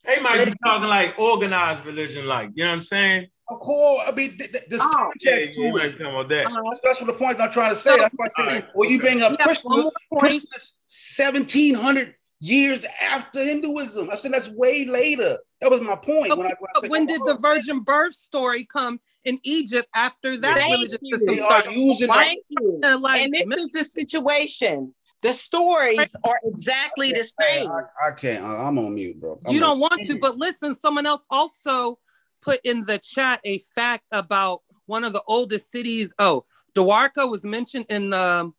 They 0.06 0.20
might 0.20 0.44
be 0.46 0.52
talking 0.64 0.88
like 0.88 1.18
organized 1.18 1.84
religion, 1.84 2.26
like 2.26 2.50
you 2.54 2.64
know 2.64 2.70
what 2.70 2.76
I'm 2.76 2.82
saying? 2.82 3.28
Of 3.50 3.58
course. 3.58 4.02
I 4.08 4.12
mean, 4.12 4.38
th- 4.38 4.50
th- 4.52 4.64
there's 4.68 4.80
Oh. 4.82 4.88
Context 5.12 5.58
you 5.58 5.64
to 5.64 5.72
might 5.72 5.84
it. 5.94 6.00
about 6.00 6.28
that. 6.30 6.46
Uh-huh. 6.46 6.62
That's, 6.64 6.80
that's 6.82 7.00
what 7.00 7.06
the 7.08 7.12
point 7.24 7.40
I'm 7.40 7.50
trying 7.50 7.70
to 7.70 7.76
say. 7.76 7.98
That's 7.98 8.14
why 8.16 8.26
I 8.26 8.28
said, 8.28 8.46
Alright, 8.46 8.68
when 8.74 8.88
you 8.88 8.96
okay. 8.98 9.06
bring 9.08 9.22
up 9.22 9.32
Yeah, 9.38 9.44
Krishna, 9.44 9.68
one 9.70 9.80
more 9.82 9.92
point. 10.10 10.20
Krishna's 10.48 10.80
1700 11.18 12.14
years 12.40 12.86
after 13.02 13.44
Hinduism. 13.44 14.08
I'm 14.10 14.18
saying 14.18 14.32
that's 14.32 14.48
way 14.50 14.86
later. 14.86 15.36
That 15.60 15.70
was 15.70 15.80
my 15.82 15.96
point. 15.96 16.30
But, 16.30 16.38
when 16.38 16.46
I, 16.46 16.54
when 16.58 16.70
I 16.76 16.80
said, 16.80 16.90
when 16.90 17.02
oh, 17.02 17.06
did 17.06 17.20
the 17.26 17.38
virgin 17.42 17.80
birth 17.80 18.14
story 18.14 18.64
come 18.64 19.00
in 19.24 19.38
Egypt 19.42 19.88
after 19.94 20.36
that 20.36 20.54
Thank 20.56 20.72
religious 20.72 20.98
you. 21.02 21.16
system 21.18 21.36
they 21.36 21.40
are 21.42 21.60
started? 21.60 21.72
using 21.72 22.08
Why 22.08 22.24
Thank 22.24 22.44
you. 22.48 22.80
uh, 22.84 22.98
like 23.00 23.22
and 23.22 23.34
this 23.34 23.46
is 23.58 23.68
the 23.68 23.84
situation. 23.84 24.94
The 25.22 25.32
stories 25.34 26.16
are 26.24 26.40
exactly 26.44 27.12
the 27.12 27.24
same. 27.24 27.68
I, 27.70 27.82
I 28.08 28.12
can't. 28.16 28.42
I- 28.42 28.62
I'm 28.62 28.78
on 28.78 28.94
mute, 28.94 29.20
bro. 29.20 29.38
I'm 29.44 29.52
you 29.52 29.60
don't 29.60 29.78
want 29.78 30.02
to, 30.02 30.16
but 30.18 30.38
listen, 30.38 30.74
someone 30.74 31.04
else 31.04 31.26
also 31.30 31.98
put 32.40 32.60
in 32.64 32.84
the 32.84 32.98
chat 32.98 33.38
a 33.44 33.58
fact 33.74 34.04
about 34.12 34.62
one 34.86 35.04
of 35.04 35.12
the 35.12 35.22
oldest 35.26 35.70
cities. 35.70 36.12
Oh, 36.18 36.46
Dwarka 36.74 37.30
was 37.30 37.44
mentioned 37.44 37.84
in 37.90 38.10
the 38.10 38.50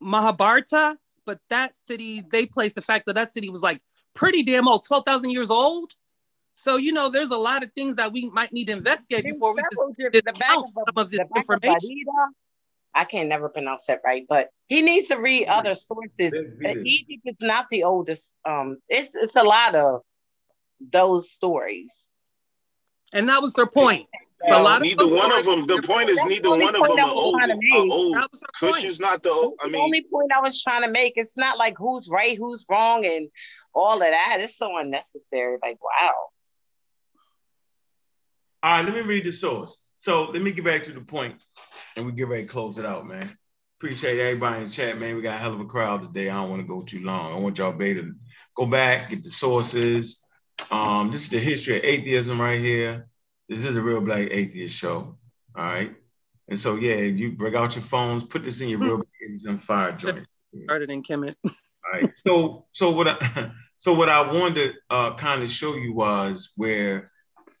Mahabharata, 0.00 0.98
but 1.24 1.40
that 1.48 1.72
city, 1.86 2.22
they 2.30 2.44
placed 2.44 2.74
the 2.74 2.82
fact 2.82 3.06
that 3.06 3.14
that 3.14 3.32
city 3.32 3.48
was 3.48 3.62
like 3.62 3.80
pretty 4.12 4.42
damn 4.42 4.68
old, 4.68 4.84
12,000 4.84 5.30
years 5.30 5.50
old. 5.50 5.92
So, 6.54 6.76
you 6.76 6.92
know, 6.92 7.10
there's 7.10 7.30
a 7.30 7.36
lot 7.36 7.62
of 7.62 7.72
things 7.72 7.96
that 7.96 8.12
we 8.12 8.30
might 8.30 8.52
need 8.52 8.66
to 8.66 8.72
investigate 8.72 9.24
There's 9.24 9.34
before 9.34 9.54
we 9.54 9.62
several 9.70 9.88
just 9.88 10.12
different- 10.12 10.24
the 10.26 10.32
back 10.38 10.48
discount 10.50 10.64
of 10.66 10.72
some 10.72 11.04
of 11.04 11.10
this 11.10 11.18
the 11.18 11.24
back 11.26 11.44
of 11.48 11.64
information. 11.64 12.04
I 12.96 13.04
can 13.04 13.28
never 13.28 13.48
pronounce 13.48 13.86
that 13.86 14.02
right, 14.04 14.24
but 14.28 14.50
he 14.68 14.80
needs 14.80 15.08
to 15.08 15.16
read 15.16 15.48
other 15.48 15.74
sources. 15.74 16.32
Let's 16.32 16.32
do 16.32 16.56
this. 16.60 16.82
Egypt 16.84 17.22
is 17.24 17.36
not 17.40 17.66
the 17.70 17.82
oldest. 17.82 18.32
Um, 18.44 18.78
it's 18.88 19.10
it's 19.16 19.34
a 19.34 19.42
lot 19.42 19.74
of 19.74 20.02
those 20.80 21.32
stories. 21.32 22.06
And 23.12 23.28
that 23.28 23.42
was 23.42 23.56
her 23.56 23.66
point. 23.66 24.06
It's 24.40 24.50
a 24.52 24.62
lot 24.62 24.76
of 24.76 24.82
neither 24.82 25.04
those 25.04 25.12
one 25.12 25.32
of 25.32 25.44
them. 25.44 25.66
The 25.66 25.82
point 25.82 26.08
is 26.08 26.22
neither 26.24 26.50
one 26.50 26.62
of 26.62 26.72
them 26.74 26.82
are 27.00 27.08
old. 27.10 27.40
Are 27.40 27.48
old. 27.74 28.16
That 28.16 28.28
was 28.30 28.40
her 28.42 28.48
Kush 28.60 28.72
point. 28.74 28.84
is 28.84 29.00
not 29.00 29.24
the. 29.24 29.30
old- 29.30 29.54
I 29.60 29.68
the 29.68 29.78
only 29.78 30.02
point 30.02 30.30
I 30.32 30.40
was 30.40 30.62
trying 30.62 30.82
to 30.82 30.88
make. 30.90 31.14
It's 31.16 31.36
not 31.36 31.58
like 31.58 31.74
who's 31.76 32.08
right, 32.08 32.38
who's 32.38 32.64
wrong, 32.70 33.04
and 33.06 33.28
all 33.74 33.94
of 33.94 34.00
that. 34.00 34.36
It's 34.40 34.56
so 34.56 34.76
unnecessary. 34.76 35.58
Like 35.60 35.78
wow. 35.82 36.12
All 38.64 38.70
right, 38.70 38.82
let 38.82 38.94
me 38.94 39.02
read 39.02 39.24
the 39.24 39.30
source. 39.30 39.82
So 39.98 40.30
let 40.30 40.40
me 40.40 40.50
get 40.50 40.64
back 40.64 40.84
to 40.84 40.92
the 40.92 41.02
point, 41.02 41.36
and 41.96 42.06
we 42.06 42.12
get 42.12 42.28
ready 42.28 42.44
to 42.44 42.48
close 42.48 42.78
it 42.78 42.86
out, 42.86 43.06
man. 43.06 43.36
Appreciate 43.78 44.18
everybody 44.18 44.62
in 44.62 44.64
the 44.64 44.70
chat, 44.70 44.98
man. 44.98 45.14
We 45.16 45.20
got 45.20 45.34
a 45.34 45.38
hell 45.38 45.52
of 45.52 45.60
a 45.60 45.66
crowd 45.66 46.00
today. 46.00 46.30
I 46.30 46.36
don't 46.36 46.48
want 46.48 46.62
to 46.62 46.66
go 46.66 46.80
too 46.80 47.04
long. 47.04 47.34
I 47.34 47.38
want 47.38 47.58
y'all 47.58 47.78
to 47.78 48.14
go 48.56 48.64
back, 48.64 49.10
get 49.10 49.22
the 49.22 49.28
sources. 49.28 50.24
Um, 50.70 51.10
this 51.10 51.24
is 51.24 51.28
the 51.28 51.40
history 51.40 51.76
of 51.76 51.84
atheism 51.84 52.40
right 52.40 52.58
here. 52.58 53.06
This 53.50 53.66
is 53.66 53.76
a 53.76 53.82
real 53.82 54.00
black 54.00 54.28
atheist 54.30 54.74
show. 54.74 55.18
All 55.54 55.62
right. 55.62 55.94
And 56.48 56.58
so 56.58 56.76
yeah, 56.76 56.94
you 56.94 57.32
break 57.32 57.54
out 57.54 57.74
your 57.74 57.84
phones, 57.84 58.24
put 58.24 58.46
this 58.46 58.62
in 58.62 58.70
your 58.70 58.78
real 58.78 58.96
black 58.96 59.08
atheism 59.22 59.58
fire 59.58 59.92
joint. 59.92 60.26
Started 60.64 60.90
in 60.90 61.02
Kemet. 61.02 61.34
All 61.44 61.52
right. 61.92 62.10
So 62.16 62.64
so 62.72 62.92
what 62.92 63.08
I 63.08 63.50
so 63.78 63.92
what 63.92 64.08
I 64.08 64.22
wanted 64.22 64.72
to 64.72 64.74
uh, 64.88 65.14
kind 65.16 65.42
of 65.42 65.50
show 65.50 65.74
you 65.74 65.92
was 65.92 66.54
where 66.56 67.10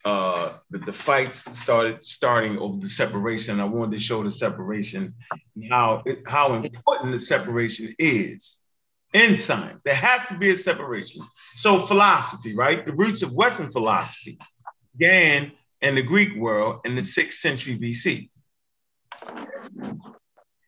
uh, 0.04 0.54
the, 0.70 0.78
the 0.78 0.92
fights 0.92 1.58
started 1.58 2.04
starting 2.04 2.58
over 2.58 2.78
the 2.78 2.88
separation. 2.88 3.60
I 3.60 3.64
wanted 3.64 3.92
to 3.92 4.00
show 4.00 4.22
the 4.22 4.30
separation, 4.30 5.14
and 5.54 5.70
how 5.70 6.02
it, 6.04 6.22
how 6.26 6.54
important 6.54 7.10
the 7.12 7.18
separation 7.18 7.94
is 7.98 8.60
in 9.14 9.36
science. 9.36 9.82
There 9.82 9.94
has 9.94 10.26
to 10.28 10.36
be 10.36 10.50
a 10.50 10.54
separation. 10.54 11.22
So 11.56 11.78
philosophy, 11.78 12.54
right? 12.54 12.84
The 12.84 12.92
roots 12.92 13.22
of 13.22 13.32
Western 13.32 13.70
philosophy 13.70 14.38
began 14.96 15.52
in 15.80 15.94
the 15.94 16.02
Greek 16.02 16.36
world 16.36 16.80
in 16.84 16.96
the 16.96 17.02
sixth 17.02 17.40
century 17.40 17.78
BC. 17.78 18.30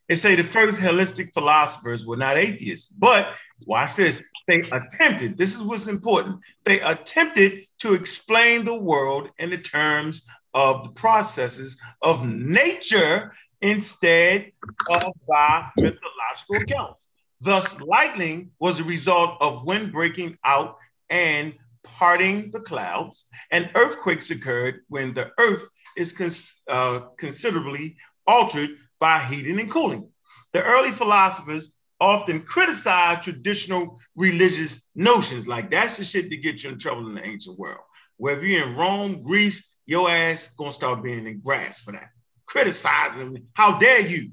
They 0.07 0.15
say 0.15 0.35
the 0.35 0.43
first 0.43 0.79
holistic 0.79 1.33
philosophers 1.33 2.05
were 2.05 2.17
not 2.17 2.37
atheists, 2.37 2.87
but 2.87 3.35
watch 3.65 3.97
this. 3.97 4.23
They 4.47 4.61
attempted, 4.61 5.37
this 5.37 5.55
is 5.55 5.61
what's 5.61 5.87
important. 5.87 6.39
They 6.63 6.79
attempted 6.79 7.67
to 7.79 7.93
explain 7.93 8.63
the 8.63 8.73
world 8.73 9.29
in 9.37 9.49
the 9.49 9.57
terms 9.57 10.25
of 10.53 10.85
the 10.85 10.91
processes 10.91 11.81
of 12.01 12.25
nature 12.25 13.33
instead 13.61 14.51
of 14.89 15.13
by 15.27 15.69
mythological 15.77 16.55
accounts. 16.61 17.09
Thus, 17.41 17.79
lightning 17.81 18.51
was 18.59 18.79
a 18.79 18.85
result 18.85 19.37
of 19.41 19.65
wind 19.65 19.91
breaking 19.91 20.37
out 20.43 20.77
and 21.09 21.53
parting 21.83 22.51
the 22.51 22.61
clouds, 22.61 23.27
and 23.51 23.69
earthquakes 23.75 24.31
occurred 24.31 24.81
when 24.87 25.13
the 25.13 25.31
earth 25.37 25.67
is 25.95 26.11
cons- 26.11 26.61
uh, 26.67 27.01
considerably 27.17 27.97
altered 28.25 28.71
by 28.99 29.19
heating 29.19 29.59
and 29.59 29.69
cooling. 29.69 30.09
The 30.53 30.63
early 30.63 30.91
philosophers 30.91 31.76
often 31.99 32.41
criticize 32.41 33.23
traditional 33.23 33.99
religious 34.15 34.89
notions. 34.95 35.47
Like 35.47 35.71
that's 35.71 35.97
the 35.97 36.03
shit 36.03 36.29
that 36.29 36.43
gets 36.43 36.63
you 36.63 36.71
in 36.71 36.77
trouble 36.77 37.07
in 37.07 37.15
the 37.15 37.25
ancient 37.25 37.57
world. 37.57 37.81
Whether 38.17 38.45
you're 38.45 38.67
in 38.67 38.75
Rome, 38.75 39.23
Greece, 39.23 39.73
your 39.85 40.09
ass 40.09 40.53
gonna 40.55 40.71
start 40.71 41.03
being 41.03 41.27
in 41.27 41.39
grass 41.39 41.79
for 41.79 41.93
that. 41.93 42.09
Criticizing. 42.45 43.47
How 43.53 43.77
dare 43.79 44.01
you 44.01 44.31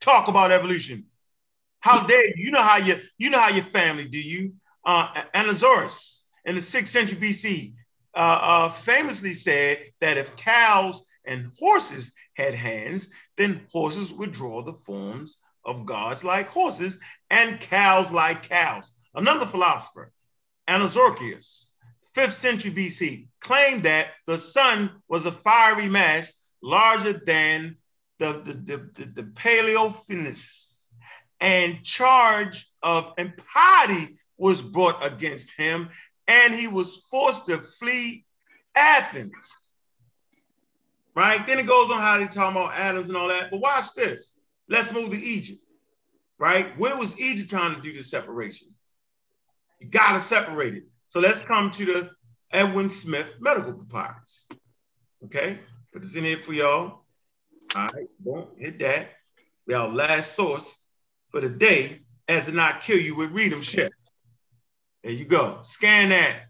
talk 0.00 0.28
about 0.28 0.52
evolution? 0.52 1.06
How 1.80 2.06
dare 2.06 2.26
you? 2.26 2.34
You 2.36 2.50
know 2.50 2.62
how 2.62 2.78
you 2.78 3.00
you 3.18 3.30
know 3.30 3.40
how 3.40 3.50
your 3.50 3.64
family 3.64 4.06
do 4.06 4.20
you? 4.20 4.54
Uh, 4.84 5.22
Anaxagoras 5.34 6.22
in 6.44 6.56
the 6.56 6.60
sixth 6.60 6.92
century 6.92 7.16
BC 7.16 7.74
uh, 8.14 8.18
uh, 8.18 8.68
famously 8.68 9.32
said 9.32 9.78
that 10.00 10.18
if 10.18 10.36
cows 10.36 11.04
and 11.24 11.52
horses 11.58 12.14
had 12.34 12.54
hands, 12.54 13.10
then 13.36 13.66
horses 13.70 14.12
would 14.12 14.32
draw 14.32 14.62
the 14.62 14.72
forms 14.72 15.38
of 15.64 15.86
gods 15.86 16.24
like 16.24 16.48
horses 16.48 16.98
and 17.30 17.60
cows 17.60 18.10
like 18.10 18.48
cows. 18.48 18.92
Another 19.14 19.46
philosopher, 19.46 20.12
Anaxagoras, 20.68 21.70
5th 22.14 22.32
century 22.32 22.70
BC, 22.70 23.28
claimed 23.40 23.84
that 23.84 24.08
the 24.26 24.38
sun 24.38 24.90
was 25.08 25.26
a 25.26 25.32
fiery 25.32 25.88
mass 25.88 26.34
larger 26.62 27.12
than 27.12 27.76
the, 28.18 28.32
the, 28.44 28.52
the, 28.52 28.90
the, 28.94 29.22
the 29.22 29.22
and 31.40 31.82
charge 31.82 32.70
of 32.82 33.12
impiety 33.18 34.16
was 34.38 34.62
brought 34.62 35.04
against 35.04 35.52
him, 35.56 35.90
and 36.28 36.54
he 36.54 36.68
was 36.68 37.06
forced 37.10 37.46
to 37.46 37.58
flee 37.58 38.24
Athens. 38.76 39.58
Right? 41.14 41.44
Then 41.46 41.58
it 41.58 41.66
goes 41.66 41.90
on 41.90 42.00
how 42.00 42.18
they 42.18 42.26
talk 42.26 42.52
about 42.52 42.74
Adams 42.74 43.08
and 43.08 43.18
all 43.18 43.28
that. 43.28 43.50
But 43.50 43.60
watch 43.60 43.92
this. 43.94 44.34
Let's 44.72 44.90
move 44.90 45.10
to 45.10 45.22
Egypt. 45.22 45.62
Right? 46.38 46.76
Where 46.78 46.96
was 46.96 47.20
Egypt 47.20 47.50
trying 47.50 47.74
to 47.76 47.82
do 47.82 47.92
the 47.92 48.02
separation? 48.02 48.68
You 49.78 49.88
gotta 49.88 50.18
separate 50.18 50.74
it. 50.74 50.84
So 51.10 51.20
let's 51.20 51.42
come 51.42 51.70
to 51.72 51.84
the 51.84 52.10
Edwin 52.50 52.88
Smith 52.88 53.34
medical 53.38 53.74
papyrus. 53.74 54.48
Okay, 55.26 55.60
put 55.92 56.00
this 56.00 56.14
in 56.14 56.24
here 56.24 56.38
for 56.38 56.54
y'all. 56.54 57.04
All 57.76 57.88
right, 57.88 58.06
boom, 58.18 58.46
hit 58.56 58.78
that. 58.78 59.10
We 59.66 59.74
our 59.74 59.88
last 59.88 60.34
source 60.34 60.80
for 61.30 61.40
the 61.40 61.50
day 61.50 62.00
as 62.26 62.46
to 62.46 62.52
not 62.52 62.80
kill 62.80 62.98
you 62.98 63.14
with 63.14 63.30
read 63.30 63.52
them 63.52 63.60
shit. 63.60 63.92
There 65.04 65.12
you 65.12 65.26
go. 65.26 65.60
Scan 65.64 66.08
that 66.08 66.44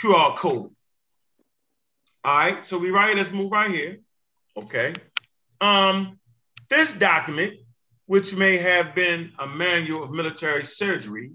QR 0.00 0.36
code. 0.36 0.70
All 2.24 2.38
right, 2.38 2.64
so 2.64 2.78
we 2.78 2.90
right 2.90 3.14
let's 3.14 3.30
move 3.30 3.52
right 3.52 3.70
here. 3.70 3.98
Okay. 4.56 4.94
Um, 5.60 6.19
this 6.70 6.94
document, 6.94 7.54
which 8.06 8.34
may 8.34 8.56
have 8.56 8.94
been 8.94 9.32
a 9.38 9.46
manual 9.46 10.04
of 10.04 10.10
military 10.10 10.64
surgery, 10.64 11.32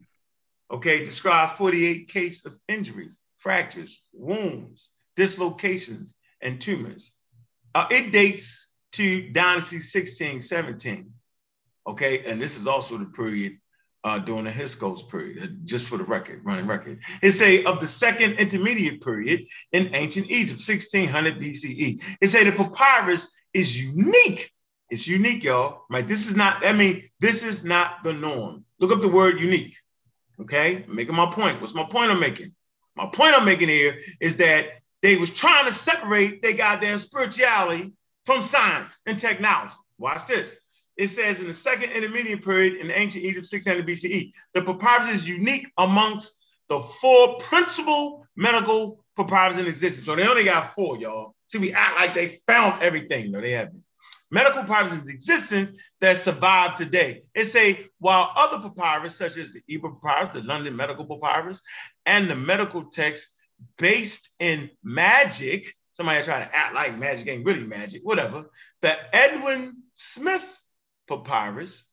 okay, 0.72 1.04
describes 1.04 1.52
48 1.54 2.08
cases 2.08 2.46
of 2.46 2.58
injury, 2.68 3.10
fractures, 3.38 4.02
wounds, 4.14 4.90
dislocations, 5.16 6.16
and 6.42 6.60
tumors. 6.60 7.16
Uh, 7.74 7.88
it 7.92 8.12
dates 8.12 8.76
to 8.94 9.30
Dynasty 9.30 9.78
1617, 9.78 11.12
okay, 11.88 12.24
and 12.26 12.42
this 12.42 12.58
is 12.58 12.66
also 12.66 12.98
the 12.98 13.06
period 13.06 13.58
uh, 14.06 14.20
during 14.20 14.46
the 14.46 14.52
Hyksos 14.52 15.04
period, 15.04 15.44
uh, 15.44 15.48
just 15.66 15.88
for 15.88 15.98
the 15.98 16.04
record, 16.04 16.42
running 16.46 16.68
record. 16.68 17.02
It 17.22 17.32
say 17.32 17.64
of 17.64 17.82
the 17.82 17.88
second 17.88 18.34
intermediate 18.34 19.02
period 19.02 19.46
in 19.72 19.94
ancient 19.96 20.30
Egypt, 20.30 20.62
1600 20.66 21.42
BCE. 21.42 22.02
It 22.22 22.28
say 22.28 22.44
the 22.44 22.52
papyrus 22.52 23.36
is 23.54 23.84
unique. 23.84 24.52
It's 24.90 25.08
unique, 25.08 25.44
y'all. 25.44 25.84
Right? 25.90 26.08
This 26.08 26.28
is 26.28 26.36
not. 26.36 26.66
I 26.66 26.74
mean, 26.74 27.10
this 27.20 27.44
is 27.44 27.64
not 27.64 28.04
the 28.04 28.14
norm. 28.14 28.66
Look 28.80 28.92
up 28.92 29.02
the 29.02 29.10
word 29.10 29.40
unique. 29.40 29.76
Okay, 30.42 30.84
I'm 30.88 30.96
making 30.96 31.16
my 31.16 31.32
point. 31.32 31.62
What's 31.62 31.74
my 31.74 31.86
point 31.86 32.12
I'm 32.12 32.20
making? 32.20 32.54
My 32.96 33.08
point 33.08 33.36
I'm 33.36 33.46
making 33.46 33.70
here 33.70 34.00
is 34.20 34.38
that 34.38 34.68
they 35.02 35.18
was 35.18 35.30
trying 35.30 35.66
to 35.66 35.72
separate 35.72 36.42
their 36.42 36.54
goddamn 36.54 37.00
spirituality 37.00 37.94
from 38.26 38.42
science 38.42 39.00
and 39.06 39.18
technology. 39.18 39.76
Watch 39.98 40.28
this. 40.28 40.58
It 40.98 41.08
says 41.08 41.40
in 41.40 41.48
the 41.48 41.54
second 41.54 41.92
intermediate 41.92 42.44
period 42.44 42.78
in 42.78 42.90
ancient 42.90 43.24
Egypt, 43.24 43.48
600 43.48 43.86
BCE, 43.86 44.32
the 44.54 44.62
papyrus 44.62 45.14
is 45.14 45.28
unique 45.28 45.68
amongst 45.78 46.34
the 46.70 46.80
four 46.80 47.38
principal 47.40 48.26
medical 48.36 49.04
papyrus 49.16 49.58
in 49.58 49.68
existence. 49.68 50.06
So 50.06 50.16
they 50.16 50.28
only 50.28 50.46
got 50.46 50.74
four, 50.74 50.98
y'all. 50.98 51.36
See, 51.48 51.60
we 51.60 51.74
act 51.74 51.98
like 51.98 52.16
they 52.16 52.40
found 52.48 52.82
everything. 52.82 53.32
No, 53.32 53.42
they 53.42 53.52
haven't. 53.52 53.84
Medical 54.32 54.64
papyrus 54.64 54.94
in 54.94 55.08
existence 55.10 55.78
that 56.02 56.18
survive 56.18 56.78
today. 56.78 57.24
It 57.34 57.46
say 57.46 57.88
while 58.00 58.32
other 58.36 58.60
papyrus, 58.60 59.16
such 59.16 59.38
as 59.38 59.52
the 59.52 59.62
Ebers 59.70 59.94
papyrus, 60.02 60.34
the 60.34 60.42
London 60.42 60.76
Medical 60.76 61.06
Papyrus, 61.06 61.62
and 62.06 62.30
the 62.30 62.36
medical 62.36 62.86
text 62.86 63.30
based 63.78 64.30
in 64.40 64.70
magic, 64.84 65.74
somebody 65.94 66.24
trying 66.24 66.48
to 66.48 66.56
act 66.56 66.74
like 66.74 66.98
magic 66.98 67.28
ain't 67.28 67.46
really 67.46 67.66
magic, 67.66 68.02
whatever. 68.04 68.50
The 68.82 68.96
Edwin 69.16 69.84
Smith 69.94 70.46
papyrus 71.08 71.86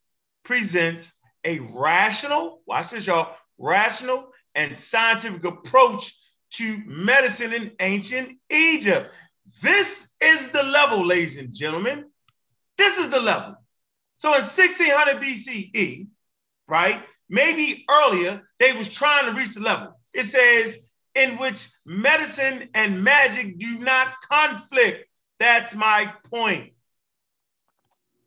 presents 0.44 1.14
a 1.44 1.58
rational, 1.58 2.62
watch 2.66 2.90
this, 2.90 3.06
y'all, 3.06 3.36
rational 3.58 4.32
and 4.54 4.76
scientific 4.76 5.44
approach 5.44 6.14
to 6.52 6.82
medicine 6.86 7.52
in 7.52 7.72
ancient 7.80 8.38
Egypt. 8.50 9.12
This 9.62 10.10
is 10.20 10.48
the 10.48 10.62
level, 10.62 11.04
ladies 11.04 11.36
and 11.36 11.54
gentlemen. 11.54 12.06
This 12.78 12.98
is 12.98 13.10
the 13.10 13.20
level. 13.20 13.56
So 14.18 14.28
in 14.34 14.42
1600 14.42 15.22
BCE, 15.22 16.06
right, 16.68 17.02
maybe 17.28 17.84
earlier, 17.90 18.42
they 18.58 18.72
was 18.72 18.88
trying 18.88 19.26
to 19.26 19.38
reach 19.38 19.54
the 19.54 19.60
level. 19.60 19.98
It 20.12 20.24
says 20.24 20.78
in 21.14 21.36
which 21.38 21.68
medicine 21.84 22.68
and 22.74 23.02
magic 23.02 23.58
do 23.58 23.78
not 23.78 24.20
conflict. 24.28 25.08
That's 25.38 25.74
my 25.74 26.12
point. 26.30 26.72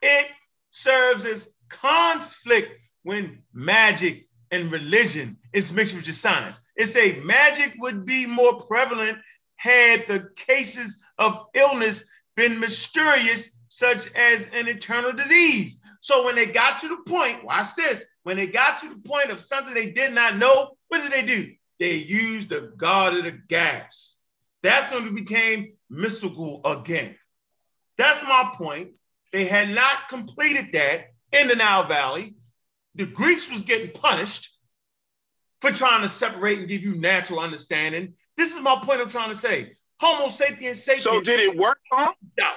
It 0.01 0.27
serves 0.69 1.25
as 1.25 1.49
conflict 1.69 2.71
when 3.03 3.43
magic 3.53 4.27
and 4.51 4.71
religion 4.71 5.37
is 5.53 5.73
mixed 5.73 5.95
with 5.95 6.05
your 6.05 6.13
science. 6.13 6.59
It 6.75 6.87
say 6.87 7.19
magic 7.19 7.73
would 7.79 8.05
be 8.05 8.25
more 8.25 8.61
prevalent 8.61 9.19
had 9.55 10.07
the 10.07 10.29
cases 10.35 10.99
of 11.17 11.45
illness 11.53 12.03
been 12.35 12.59
mysterious, 12.59 13.57
such 13.67 14.11
as 14.13 14.47
an 14.53 14.67
eternal 14.67 15.13
disease. 15.13 15.79
So 16.01 16.25
when 16.25 16.35
they 16.35 16.45
got 16.45 16.81
to 16.81 16.87
the 16.87 16.97
point, 17.09 17.43
watch 17.43 17.75
this, 17.75 18.05
when 18.23 18.37
they 18.37 18.47
got 18.47 18.79
to 18.79 18.89
the 18.89 19.09
point 19.09 19.31
of 19.31 19.41
something 19.41 19.73
they 19.73 19.91
did 19.91 20.13
not 20.13 20.37
know, 20.37 20.77
what 20.87 21.01
did 21.01 21.11
they 21.11 21.25
do? 21.25 21.53
They 21.79 21.95
used 21.95 22.49
the 22.49 22.73
God 22.77 23.17
of 23.17 23.25
the 23.25 23.31
gaps. 23.31 24.17
That's 24.63 24.91
when 24.91 25.07
it 25.07 25.15
became 25.15 25.73
mystical 25.89 26.61
again. 26.65 27.15
That's 27.97 28.23
my 28.23 28.51
point. 28.55 28.91
They 29.31 29.45
had 29.45 29.69
not 29.69 30.07
completed 30.09 30.71
that 30.73 31.07
in 31.31 31.47
the 31.47 31.55
Nile 31.55 31.87
Valley. 31.87 32.35
The 32.95 33.05
Greeks 33.05 33.51
was 33.51 33.63
getting 33.63 33.91
punished 33.91 34.55
for 35.61 35.71
trying 35.71 36.03
to 36.03 36.09
separate 36.09 36.59
and 36.59 36.67
give 36.67 36.83
you 36.83 36.95
natural 36.95 37.39
understanding. 37.39 38.13
This 38.37 38.55
is 38.55 38.61
my 38.61 38.79
point 38.81 39.01
I'm 39.01 39.09
trying 39.09 39.29
to 39.29 39.35
say. 39.35 39.73
Homo 39.99 40.29
sapiens 40.29 40.83
sapiens. 40.83 41.03
So 41.03 41.21
did 41.21 41.39
it 41.39 41.57
work, 41.57 41.79
huh? 41.91 42.13
No. 42.37 42.49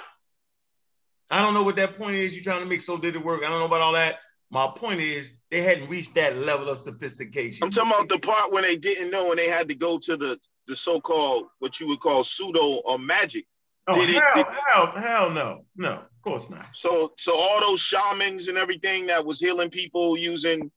I 1.31 1.43
don't 1.43 1.55
know 1.55 1.63
what 1.63 1.77
that 1.77 1.95
point 1.97 2.17
is 2.17 2.35
you're 2.35 2.43
trying 2.45 2.61
to 2.63 2.67
make. 2.67 2.81
So 2.81 2.97
did 2.97 3.15
it 3.15 3.25
work? 3.25 3.43
I 3.45 3.49
don't 3.51 3.59
know 3.61 3.67
about 3.67 3.81
all 3.83 3.93
that. 3.93 4.17
My 4.51 4.67
point 4.75 5.01
is 5.01 5.31
they 5.51 5.61
hadn't 5.61 5.89
reached 5.91 6.15
that 6.15 6.39
level 6.39 6.69
of 6.71 6.79
sophistication. 6.79 7.65
I'm 7.65 7.71
talking 7.71 7.91
about 7.93 8.09
the 8.09 8.19
part 8.19 8.51
when 8.51 8.63
they 8.63 8.77
didn't 8.77 9.11
know 9.11 9.31
and 9.31 9.39
they 9.39 9.49
had 9.49 9.69
to 9.69 9.75
go 9.75 9.99
to 9.99 10.17
the 10.17 10.39
the 10.67 10.77
so-called 10.77 11.47
what 11.61 11.81
you 11.81 11.87
would 11.89 12.01
call 12.01 12.23
pseudo 12.25 12.77
or 12.85 12.99
magic. 12.99 13.47
Oh, 13.87 13.95
Did 13.99 14.11
it- 14.11 14.23
hell, 14.23 14.35
did- 14.35 14.47
hell, 14.67 14.87
hell 14.97 15.31
no. 15.31 15.65
No, 15.77 15.93
of 15.93 16.23
course 16.23 16.51
not. 16.51 16.67
So 16.75 17.13
so 17.19 17.37
all 17.37 17.61
those 17.61 17.81
shamans 17.81 18.49
and 18.49 18.57
everything 18.59 19.07
that 19.07 19.25
was 19.25 19.39
healing 19.39 19.71
people 19.71 20.17
using 20.17 20.71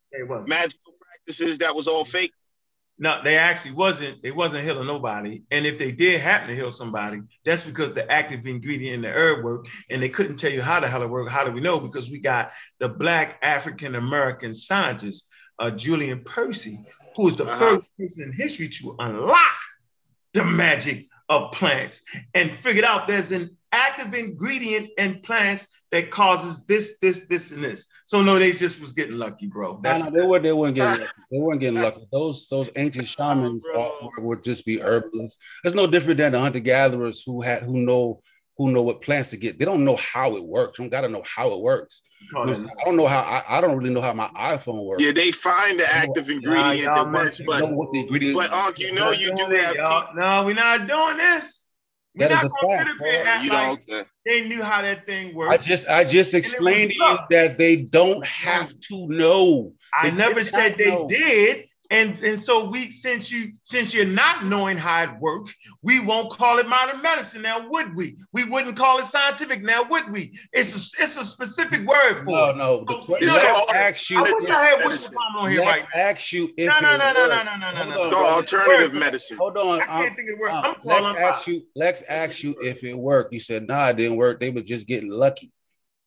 magical 0.48 0.94
practices 1.02 1.58
that 1.60 1.74
was 1.76 1.88
all 1.88 2.04
fake. 2.06 2.34
No, 3.02 3.20
they 3.24 3.36
actually 3.36 3.72
wasn't. 3.72 4.22
They 4.22 4.30
wasn't 4.30 4.64
healing 4.64 4.86
nobody. 4.86 5.42
And 5.50 5.66
if 5.66 5.80
they 5.80 5.92
did 5.92 6.22
happen 6.22 6.50
to 6.50 6.56
heal 6.56 6.72
somebody, 6.72 7.22
that's 7.44 7.64
because 7.64 7.94
the 7.94 8.10
active 8.12 8.46
ingredient 8.46 8.94
in 8.94 9.02
the 9.02 9.10
herb 9.10 9.44
worked, 9.44 9.70
and 9.90 10.00
they 10.00 10.08
couldn't 10.08 10.38
tell 10.38 10.52
you 10.52 10.62
how 10.62 10.80
the 10.80 10.88
hell 10.88 11.02
it 11.02 11.10
worked. 11.10 11.32
How 11.32 11.44
do 11.44 11.52
we 11.52 11.62
know? 11.62 11.80
Because 11.80 12.12
we 12.12 12.20
got 12.20 12.52
the 12.78 12.88
Black 12.88 13.40
African 13.42 13.96
American 13.96 14.54
scientist, 14.54 15.28
uh, 15.58 15.72
Julian 15.72 16.24
Percy, 16.24 16.86
who 17.16 17.24
was 17.24 17.36
the 17.36 17.48
first 17.48 17.98
person 17.98 18.26
in 18.26 18.34
history 18.34 18.68
to 18.68 18.96
unlock 19.00 19.40
the 20.34 20.44
magic 20.44 21.08
of 21.28 21.52
plants 21.54 22.04
and 22.36 22.52
figured 22.52 22.86
out 22.86 23.08
there's 23.08 23.32
an 23.32 23.58
active 23.72 24.14
ingredient 24.14 24.90
in 24.98 25.20
plants 25.22 25.68
that 25.92 26.10
causes 26.10 26.66
this, 26.66 26.98
this, 27.00 27.28
this, 27.28 27.52
and 27.52 27.64
this. 27.64 27.86
So 28.06 28.22
no, 28.22 28.40
they 28.40 28.54
just 28.54 28.80
was 28.80 28.94
getting 28.94 29.18
lucky, 29.18 29.48
bro. 29.48 29.74
No, 29.74 29.80
That's 29.82 30.04
no, 30.04 30.10
they 30.12 30.26
weren't. 30.26 30.44
They 30.44 30.54
weren't 30.54 30.76
getting. 30.76 31.02
Lucky. 31.02 31.14
They 31.32 31.40
weren't 31.40 31.60
getting 31.60 31.82
lucky. 31.82 32.08
Those 32.12 32.48
those 32.48 32.70
ancient 32.76 33.08
shamans 33.08 33.66
are- 33.76 34.10
would 34.20 34.44
just 34.44 34.66
be 34.66 34.82
herbalists. 34.82 35.38
It's 35.64 35.76
no 35.76 35.88
different 35.88 36.18
than 36.18 36.32
the 36.32 36.40
hunter 36.40 36.60
gatherers 36.60 37.24
who 37.24 37.42
had 37.42 37.64
who 37.64 37.80
know 37.80 38.22
who 38.58 38.72
know 38.72 38.82
what 38.84 39.02
plants 39.02 39.32
to 39.32 39.38
get. 39.38 39.58
They 39.58 39.66
don't 39.66 39.84
know 39.84 39.96
how 39.96 40.36
it 40.36 40.44
works. 40.44 40.78
You 40.78 40.84
don't 40.84 40.92
got 40.92 41.02
to 41.02 41.10
know 41.10 41.24
how 41.26 41.54
it 41.54 41.62
works. 41.62 42.04
Call 42.32 42.48
You 42.48 42.54
know, 42.54 42.70
I 42.80 42.86
don't 42.86 42.96
know 42.96 43.08
how. 43.08 43.22
I, 43.22 43.58
I 43.58 43.62
don't 43.62 43.76
really 43.76 43.90
know 43.90 44.02
how 44.02 44.14
my 44.14 44.28
iPhone 44.30 44.86
works. 44.86 45.02
Yeah, 45.02 45.12
they 45.12 45.32
find 45.32 45.80
the 45.80 45.92
active 45.92 46.30
ingredient 46.30 46.80
y'all 46.80 47.06
that 47.06 47.12
works, 47.12 47.40
messing 47.40 47.46
but 47.48 47.72
what 47.72 47.92
the 47.92 48.02
ingredient. 48.02 48.38
but 48.38 48.52
Unc, 48.52 48.78
you 48.78 48.94
know 48.94 49.12
you 49.12 49.30
do 49.36 49.48
Doing 49.48 49.64
have 49.64 49.76
y'all. 49.76 50.14
No, 50.16 50.46
we're 50.46 50.54
not 50.54 50.88
doing 50.88 51.18
this. 51.18 51.61
We're 52.16 52.28
That 52.28 52.44
is 52.44 52.44
not 52.44 52.46
a 52.46 52.50
gonna 52.50 52.78
fact, 52.78 52.90
sit 52.90 52.96
up 52.96 53.08
here 53.08 53.20
and 53.20 53.28
act 53.30 53.44
you 53.46 53.50
like 53.52 53.88
don't. 53.88 54.00
Uh, 54.02 54.04
they 54.26 54.48
knew 54.48 54.62
how 54.62 54.82
that 54.82 55.06
thing 55.06 55.34
worked. 55.34 55.54
I 55.54 55.58
just 55.58 55.88
I 55.88 56.04
just 56.04 56.34
explained 56.34 56.92
to 56.92 56.98
you 56.98 57.18
that 57.30 57.58
they 57.58 57.78
don't 57.78 58.26
have 58.26 58.78
to 58.80 59.08
know. 59.08 59.74
I 59.98 60.10
They 60.10 60.16
never 60.18 60.44
said 60.44 60.78
they 60.78 60.90
know. 60.90 61.08
did. 61.08 61.66
And, 61.92 62.18
and 62.24 62.40
so 62.40 62.70
we 62.70 62.90
since 62.90 63.30
you 63.30 63.52
since 63.64 63.94
you're 63.94 64.06
not 64.06 64.46
knowing 64.46 64.78
how 64.78 65.04
it 65.04 65.10
works, 65.20 65.54
we 65.84 66.00
won't 66.00 66.32
call 66.32 66.58
it 66.60 66.68
modern 66.68 67.02
medicine 67.02 67.42
now, 67.42 67.68
would 67.68 67.96
we? 67.98 68.16
We 68.32 68.46
wouldn't 68.46 68.78
call 68.78 69.00
it 69.00 69.06
scientific 69.06 69.62
now, 69.62 69.84
would 69.90 70.10
we? 70.10 70.40
It's 70.54 70.72
a, 70.72 71.04
it's 71.04 71.18
a 71.18 71.26
specific 71.26 71.86
word 71.86 72.24
for 72.24 72.32
No, 72.32 72.50
it. 72.52 72.56
no. 72.56 72.86
The, 72.88 73.02
So, 73.02 73.16
que- 73.18 73.26
you 73.26 73.28
know, 73.28 73.34
let's 73.34 73.68
that- 73.68 73.76
ask 73.76 74.10
you. 74.10 74.20
I 74.20 74.22
wish 74.22 74.50
I 74.50 74.66
had 74.66 74.80
medicine. 74.80 75.12
Wisham 75.12 75.14
Palmer 75.14 75.40
on 75.40 75.52
here 75.52 75.60
right 75.60 75.68
Let's 75.82 75.88
ask 75.94 76.32
you 76.32 76.50
if 76.56 76.68
now. 76.70 76.80
No, 76.80 76.96
it 76.96 76.98
no, 76.98 77.12
no, 77.12 77.28
no, 77.28 77.28
no, 77.28 77.44
no, 77.44 77.72
no, 77.72 77.72
no, 77.72 77.90
no. 77.90 78.04
on, 78.04 78.10
go 78.10 78.10
brother. 78.10 78.26
alternative 78.36 78.94
medicine. 78.94 79.38
Hold 79.38 79.58
on. 79.58 79.82
I 79.82 79.84
I'm- 79.84 80.04
can't 80.06 80.16
think 80.16 80.30
of 80.32 80.38
the 80.38 80.42
word. 80.42 80.52
uh, 80.52 80.62
I'm 80.64 80.76
calling. 80.76 81.04
let's 81.04 81.04
calling 81.04 81.18
ask 81.18 81.48
you. 81.48 81.68
Let's 81.76 82.02
ask 82.04 82.42
you 82.44 82.56
if 82.62 82.86
it 82.86 82.98
worked. 82.98 83.34
You 83.34 83.40
said 83.42 83.68
nah, 83.68 83.90
it 83.90 83.98
didn't 83.98 84.16
work. 84.16 84.40
They 84.40 84.50
were 84.50 84.62
just 84.62 84.88
getting 84.88 85.12
lucky. 85.12 85.52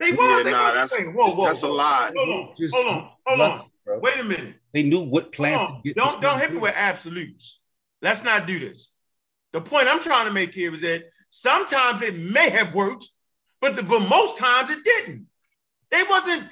They 0.00 0.12
were. 0.12 0.24
Yeah, 0.24 0.36
was. 0.36 0.44
They 0.44 0.50
nah, 0.50 0.64
was. 0.82 0.90
that's 0.90 1.04
whoa, 1.14 1.34
whoa, 1.34 1.44
that's 1.44 1.62
a 1.62 1.68
lie. 1.68 2.10
Hold 2.16 2.28
on. 2.30 2.54
Just 2.56 2.74
Hold 2.74 2.86
on. 2.86 3.10
Hold 3.26 3.38
lucky, 3.38 3.52
on. 3.60 3.70
bro. 3.84 3.98
Wait 3.98 4.18
a 4.18 4.24
minute. 4.24 4.54
They 4.74 4.82
knew 4.82 5.00
what 5.00 5.32
plants 5.32 5.72
to 5.72 5.78
get. 5.84 5.96
Don't 5.96 6.20
don't 6.20 6.38
hit 6.40 6.52
me 6.52 6.58
with 6.58 6.74
absolutes. 6.76 7.60
Let's 8.02 8.22
not 8.24 8.46
do 8.46 8.58
this. 8.58 8.90
The 9.52 9.60
point 9.60 9.88
I'm 9.88 10.00
trying 10.00 10.26
to 10.26 10.32
make 10.32 10.52
here 10.52 10.74
is 10.74 10.80
that 10.82 11.04
sometimes 11.30 12.02
it 12.02 12.16
may 12.16 12.50
have 12.50 12.74
worked, 12.74 13.08
but 13.60 13.76
the, 13.76 13.82
but 13.84 14.00
most 14.00 14.36
times 14.38 14.68
it 14.70 14.84
didn't. 14.84 15.26
They 15.90 16.02
wasn't 16.10 16.42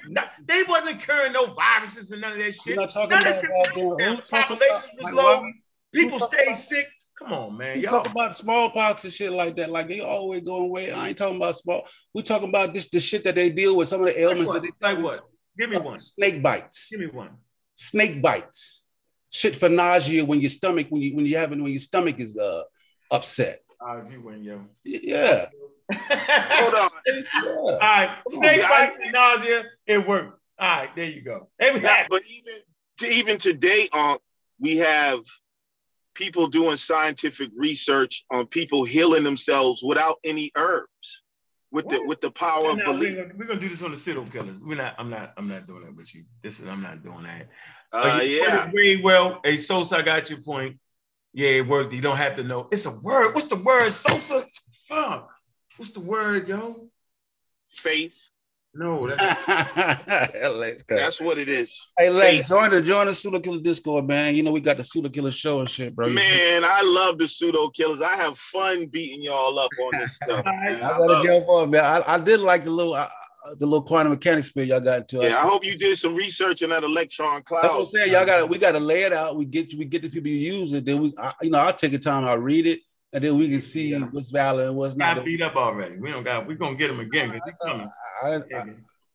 they 0.47 0.63
wasn't 0.63 1.01
curing 1.01 1.33
no 1.33 1.47
viruses 1.47 2.11
and 2.11 2.21
none 2.21 2.31
of 2.31 2.37
that 2.37 2.45
We're 2.45 2.51
shit. 2.53 2.75
not 2.77 2.91
talking 2.91 3.09
None 3.09 3.19
of 3.19 3.25
about 3.27 3.33
that 3.33 3.41
shit 3.41 3.49
was 3.51 3.69
Who's 3.75 3.97
down. 3.97 4.15
talking 4.21 4.57
Populations 4.57 4.91
was 4.95 5.03
like, 5.03 5.13
low. 5.13 5.41
what? 5.41 5.51
People 5.93 6.19
talking 6.19 6.37
stayed 6.39 6.47
about- 6.47 6.57
sick. 6.59 6.87
Come 7.19 7.31
on, 7.33 7.57
man. 7.57 7.79
Y'all. 7.79 7.91
talk 7.91 8.09
about 8.09 8.35
smallpox 8.35 9.03
and 9.03 9.13
shit 9.13 9.31
like 9.31 9.55
that. 9.57 9.69
Like 9.69 9.87
they 9.87 9.99
always 9.99 10.41
going 10.41 10.63
away. 10.63 10.91
I 10.91 11.09
ain't 11.09 11.17
talking 11.17 11.35
about 11.37 11.55
small. 11.57 11.85
We 12.13 12.23
talking 12.23 12.49
about 12.49 12.73
this 12.73 12.87
the 12.89 12.99
shit 12.99 13.23
that 13.25 13.35
they 13.35 13.49
deal 13.51 13.75
with. 13.75 13.87
Some 13.89 14.01
of 14.01 14.07
the 14.07 14.13
Like 14.13 14.19
ailments 14.21 14.47
what? 14.47 14.61
that 14.63 14.71
they 14.81 14.93
Like 14.93 15.03
what? 15.03 15.23
Give 15.57 15.69
me 15.69 15.77
one. 15.77 15.99
snake 15.99 16.41
bites. 16.41 16.87
Give 16.89 17.01
me 17.01 17.07
one. 17.07 17.29
Snake 17.75 18.21
bites. 18.21 18.83
Shit 19.29 19.55
for 19.55 19.69
nausea 19.69 20.23
when 20.23 20.41
your 20.41 20.49
stomach 20.51 20.87
when 20.89 21.01
you 21.01 21.15
when 21.15 21.25
you 21.25 21.37
having 21.37 21.63
when 21.63 21.71
your 21.71 21.81
stomach 21.81 22.19
is 22.19 22.37
uh 22.37 22.63
upset. 23.11 23.59
Ah, 23.81 24.01
you 24.09 24.21
win, 24.21 24.43
yo. 24.43 24.61
Yeah. 24.83 25.47
Hold 25.91 26.73
on. 26.75 26.89
yeah. 27.07 27.21
All 27.43 27.79
right, 27.79 28.17
snake 28.29 28.57
Yeah, 28.59 28.69
bites 28.69 28.97
and 29.01 29.11
nausea, 29.11 29.63
it 29.87 30.07
worked. 30.07 30.39
All 30.59 30.77
right, 30.77 30.95
there 30.95 31.09
you 31.09 31.21
go. 31.21 31.49
Hey, 31.59 31.79
Yeah, 31.81 32.05
but 32.09 32.21
even 32.29 32.53
to 32.99 33.07
even 33.07 33.37
today, 33.37 33.89
Unc, 33.91 34.21
we 34.59 34.77
have 34.77 35.21
people 36.13 36.47
doing 36.47 36.77
scientific 36.77 37.49
research 37.55 38.23
on 38.31 38.45
people 38.45 38.83
healing 38.83 39.23
themselves 39.23 39.81
without 39.83 40.17
any 40.23 40.51
herbs, 40.55 41.22
with 41.73 41.89
the 41.89 42.01
with 42.05 42.21
the 42.21 42.31
power 42.31 42.69
of 42.69 42.77
No, 42.77 42.91
we're, 42.93 43.15
gonna, 43.15 43.33
we're 43.35 43.45
gonna 43.45 43.59
do 43.59 43.67
this 43.67 43.81
on 43.81 43.91
the 43.91 43.97
pseudo 43.97 44.23
killers. 44.25 44.59
We're 44.61 44.77
not. 44.77 44.95
I'm 44.97 45.09
not. 45.09 45.33
I'm 45.35 45.49
not 45.49 45.67
doing 45.67 45.83
that 45.83 45.95
with 45.95 46.15
you. 46.15 46.23
This 46.41 46.61
is. 46.61 46.67
I'm 46.69 46.81
not 46.81 47.03
doing 47.03 47.23
that. 47.23 47.49
Uh, 47.91 48.21
yeah, 48.23 48.71
Very 48.71 49.01
well. 49.01 49.41
Hey, 49.43 49.57
Sosa, 49.57 49.97
I 49.97 50.01
got 50.01 50.29
your 50.29 50.39
point. 50.39 50.77
Yeah, 51.33 51.49
it 51.49 51.67
worked. 51.67 51.93
You 51.93 52.01
don't 52.01 52.17
have 52.17 52.35
to 52.37 52.43
know. 52.43 52.69
It's 52.71 52.85
a 52.85 52.91
word. 53.01 53.33
What's 53.35 53.47
the 53.47 53.55
word, 53.55 53.91
Sosa? 53.91 54.45
Fuck. 54.87 55.29
What's 55.77 55.91
the 55.91 55.99
word, 55.99 56.47
yo? 56.47 56.89
faith. 57.75 58.15
No, 58.75 59.07
that's 59.07 59.47
Lex. 60.55 60.83
That's 60.89 61.21
what 61.21 61.37
it 61.37 61.47
is. 61.47 61.87
Hey 61.97 62.09
Lex, 62.09 62.37
Faith. 62.37 62.47
join 62.47 62.71
the 62.71 62.81
join 62.81 63.05
the 63.05 63.13
pseudo 63.13 63.39
killer 63.39 63.61
Discord, 63.61 64.07
man. 64.07 64.35
You 64.35 64.41
know 64.41 64.51
we 64.51 64.61
got 64.61 64.77
the 64.77 64.83
pseudo 64.83 65.09
killer 65.09 65.29
show 65.31 65.59
and 65.59 65.69
shit, 65.69 65.95
bro. 65.95 66.09
Man, 66.09 66.63
I 66.65 66.81
love 66.81 67.19
the 67.19 67.27
pseudo 67.27 67.69
killers. 67.69 68.01
I 68.01 68.15
have 68.15 68.37
fun 68.37 68.87
beating 68.87 69.21
y'all 69.21 69.59
up 69.59 69.69
on 69.83 69.99
this 69.99 70.15
stuff. 70.23 70.43
man. 70.45 70.81
I 70.81 70.87
I 70.87 70.97
gotta 70.97 71.03
love 71.03 71.25
jump 71.25 71.47
on, 71.49 71.69
man. 71.69 71.85
I, 71.85 72.15
I 72.15 72.17
did 72.19 72.39
like 72.39 72.63
the 72.63 72.71
little 72.71 72.95
uh, 72.95 73.07
the 73.57 73.65
little 73.65 73.83
quantum 73.83 74.11
mechanics 74.11 74.47
spill 74.47 74.67
y'all 74.67 74.79
got 74.79 74.99
into. 75.01 75.17
Yeah, 75.17 75.37
I 75.37 75.41
hope 75.41 75.63
you 75.63 75.77
did 75.77 75.97
some 75.99 76.15
research 76.15 76.63
on 76.63 76.69
that 76.69 76.83
electron 76.83 77.43
cloud. 77.43 77.63
That's 77.63 77.73
what 77.75 77.81
I'm 77.81 77.85
saying. 77.85 78.11
Y'all 78.11 78.25
got 78.25 78.39
to 78.39 78.45
we 78.47 78.57
got 78.57 78.71
to 78.71 78.79
lay 78.79 79.03
it 79.03 79.13
out. 79.13 79.35
We 79.35 79.45
get 79.45 79.71
we 79.77 79.85
get 79.85 80.01
the 80.01 80.09
people 80.09 80.29
you 80.29 80.53
use 80.53 80.73
it. 80.73 80.85
Then 80.85 81.01
we, 81.01 81.13
I, 81.17 81.33
you 81.41 81.51
know, 81.51 81.59
I'll 81.59 81.73
take 81.73 81.91
the 81.91 81.99
time. 81.99 82.25
I'll 82.25 82.39
read 82.39 82.65
it, 82.65 82.79
and 83.13 83.23
then 83.23 83.37
we 83.37 83.49
can 83.49 83.61
see 83.61 83.89
Yeah. 83.89 83.99
what's 84.11 84.31
valid 84.31 84.67
and 84.67 84.75
what's 84.75 84.93
got 84.95 85.17
not. 85.17 85.25
beat 85.25 85.41
up 85.41 85.55
already. 85.55 85.97
We 85.97 86.11
don't 86.11 86.23
got. 86.23 86.47
We're 86.47 86.55
gonna 86.57 86.75
get 86.75 86.89
him 86.89 86.99
again. 86.99 87.29
'cause 87.31 87.41
he 87.45 87.67
coming. 87.69 87.89
I, 88.21 88.27
I, 88.27 88.63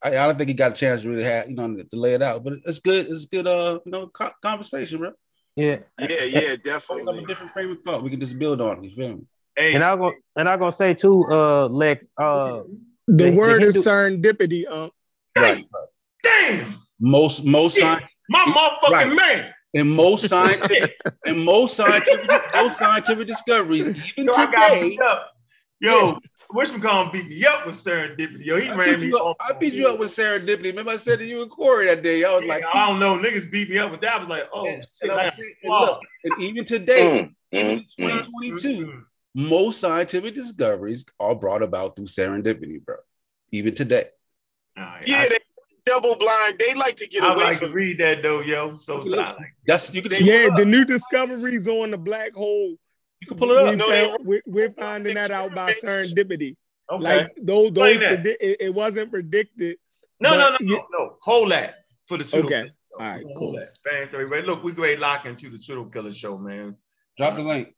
I, 0.03 0.09
I 0.23 0.27
don't 0.27 0.39
think 0.39 0.49
he 0.49 0.55
got 0.55 0.73
a 0.73 0.75
chance 0.75 1.03
to 1.03 1.09
really 1.09 1.25
have 1.25 1.49
you 1.51 1.57
know 1.57 1.75
to 1.75 1.87
lay 1.93 2.15
it 2.15 2.23
out. 2.23 2.45
But 2.45 2.55
it's 2.65 2.79
good. 2.81 3.07
It's 3.09 3.25
good. 3.27 3.47
Uh, 3.47 3.81
you 3.85 3.91
know, 3.93 4.11
conversation, 4.43 4.99
bro. 4.99 5.11
Yeah. 5.57 5.79
Yeah, 5.99 6.23
yeah, 6.23 6.49
From 6.51 6.61
definitely. 6.65 7.25
a 7.25 7.27
different 7.27 7.51
frame 7.53 7.73
of 7.73 7.79
thought, 7.85 8.05
we 8.05 8.11
can 8.11 8.21
just 8.21 8.39
build 8.39 8.61
on. 8.61 8.79
it, 8.79 8.85
You 8.85 8.91
feel 8.97 9.09
me? 9.17 9.23
Hey, 9.57 9.75
And 9.75 9.83
I'm 9.83 9.99
gonna 9.99 10.15
and 10.37 10.49
I'm 10.49 10.61
gonna 10.61 10.77
say 10.79 10.95
too, 10.95 11.25
uh, 11.29 11.67
Lex, 11.67 12.05
uh, 12.17 12.63
The, 13.09 13.15
The- 13.25 13.31
the 13.31 13.37
word 13.37 13.63
is 13.65 13.85
serendipity. 13.85 14.71
Um, 14.71 14.91
Right. 15.37 15.67
damn, 16.23 16.77
Most 17.01 17.45
most 17.45 17.75
Shit. 17.75 17.83
science 17.83 18.15
my 18.29 18.45
motherfucking 18.45 18.91
Right. 18.93 19.17
man. 19.17 19.55
And 19.75 19.91
most 19.91 20.29
scientific 20.29 20.97
and 21.27 21.45
most 21.45 21.77
scientific 21.77 22.31
most 22.55 22.79
scientific 22.79 23.27
discoveries, 23.29 23.87
even 24.19 24.27
Yo, 24.27 24.33
today. 24.47 24.91
beat 24.91 25.01
up. 25.01 25.33
Yo, 25.81 26.19
Wishmacomb 26.53 27.13
beat 27.13 27.29
me 27.29 27.45
up 27.45 27.67
with 27.67 27.77
serendipity. 27.77 28.45
Yo, 28.47 28.59
he 28.59 28.69
I 28.71 28.75
ran 28.75 29.01
me 29.01 29.09
you 29.09 29.17
off. 29.19 29.37
up, 29.39 29.47
I 29.49 29.59
beat 29.59 29.75
you 29.75 29.87
up 29.87 29.99
with 29.99 30.11
serendipity. 30.11 30.65
Remember, 30.65 30.93
I 30.93 30.97
said 30.97 31.19
to 31.19 31.25
you 31.27 31.43
and 31.43 31.51
Corey 31.51 31.87
that 31.87 32.03
day. 32.03 32.25
I 32.25 32.35
was 32.35 32.45
Yeah, 32.45 32.55
like, 32.55 32.65
I 32.65 32.87
don't 32.89 32.99
know, 32.99 33.15
niggas 33.19 33.51
beat 33.51 33.69
me 33.71 33.79
up 33.79 33.91
with 33.91 34.01
that. 34.01 34.15
I 34.15 34.19
was 34.19 34.29
like, 34.29 34.49
oh 34.53 34.67
and, 34.67 34.83
shit, 34.83 34.89
and 35.03 35.13
I'm 35.13 35.17
like, 35.19 35.33
saying- 35.35 35.55
and 35.63 35.75
look, 35.75 36.01
and 36.25 36.43
even 36.43 36.65
today, 36.65 37.21
mm, 37.21 37.35
even 37.53 37.79
mm, 37.79 37.81
in 37.81 37.85
2022, 38.25 38.87
mm, 38.87 39.05
most 39.35 39.79
scientific 39.81 40.35
discoveries 40.35 41.05
are 41.21 41.35
brought 41.35 41.63
about 41.63 41.97
through 41.97 42.07
serendipity, 42.07 42.83
bro. 42.85 42.97
Even 43.53 43.75
today. 43.75 44.07
Yeah, 44.77 45.29
they 45.29 45.39
double 45.89 46.17
blind. 46.17 46.59
They 46.59 46.75
like 46.75 46.97
to 46.99 47.07
get 47.09 47.23
I 47.23 47.35
away 47.35 47.45
like 47.45 47.59
to 47.61 47.67
from. 47.67 47.75
read 47.75 47.99
that 47.99 48.23
though, 48.23 48.41
yo. 48.41 48.77
So, 48.77 49.03
so 49.03 49.19
I 49.21 49.31
like 49.33 49.55
That's 49.67 49.93
you 49.93 50.03
can 50.03 50.25
yeah, 50.25 50.49
the 50.55 50.65
new 50.65 50.85
discoveries 50.85 51.67
on 51.69 51.91
the 51.91 51.99
black 51.99 52.33
hole. 52.35 52.77
You 53.21 53.27
can 53.27 53.37
pull 53.37 53.51
it 53.51 53.57
up. 53.59 53.71
We 53.71 53.77
No, 53.77 53.89
they- 53.91 54.07
found, 54.09 54.27
we, 54.27 54.43
we're 54.47 54.73
finding 54.73 55.15
that 55.15 55.31
out 55.31 55.55
by 55.55 55.73
serendipity. 55.73 56.57
okay. 56.91 57.03
Like 57.03 57.33
those, 57.43 57.73
those 57.73 57.97
predi- 57.97 58.37
it, 58.41 58.57
it 58.61 58.75
wasn't 58.75 59.11
predicted. 59.11 59.77
no, 60.21 60.31
no, 60.31 60.37
no, 60.39 60.51
no, 60.51 60.57
you- 60.61 60.85
no. 60.93 61.17
Hold 61.23 61.51
that 61.51 61.77
for 62.07 62.17
the 62.19 62.25
pseudo. 62.25 62.45
Okay. 62.47 62.63
Killer 62.63 62.73
All 63.01 63.15
right, 63.17 63.25
cool. 63.37 63.53
that. 63.53 63.77
Thanks, 63.85 64.15
everybody. 64.15 64.43
Look, 64.43 64.63
we 64.63 64.73
great 64.73 64.99
locking 65.01 65.37
to 65.37 65.51
the 65.51 65.59
pseudo 65.59 65.85
killer 65.87 66.13
show, 66.13 66.39
man. 66.39 66.77
Drop 67.17 67.35
the 67.37 67.43
link. 67.43 67.75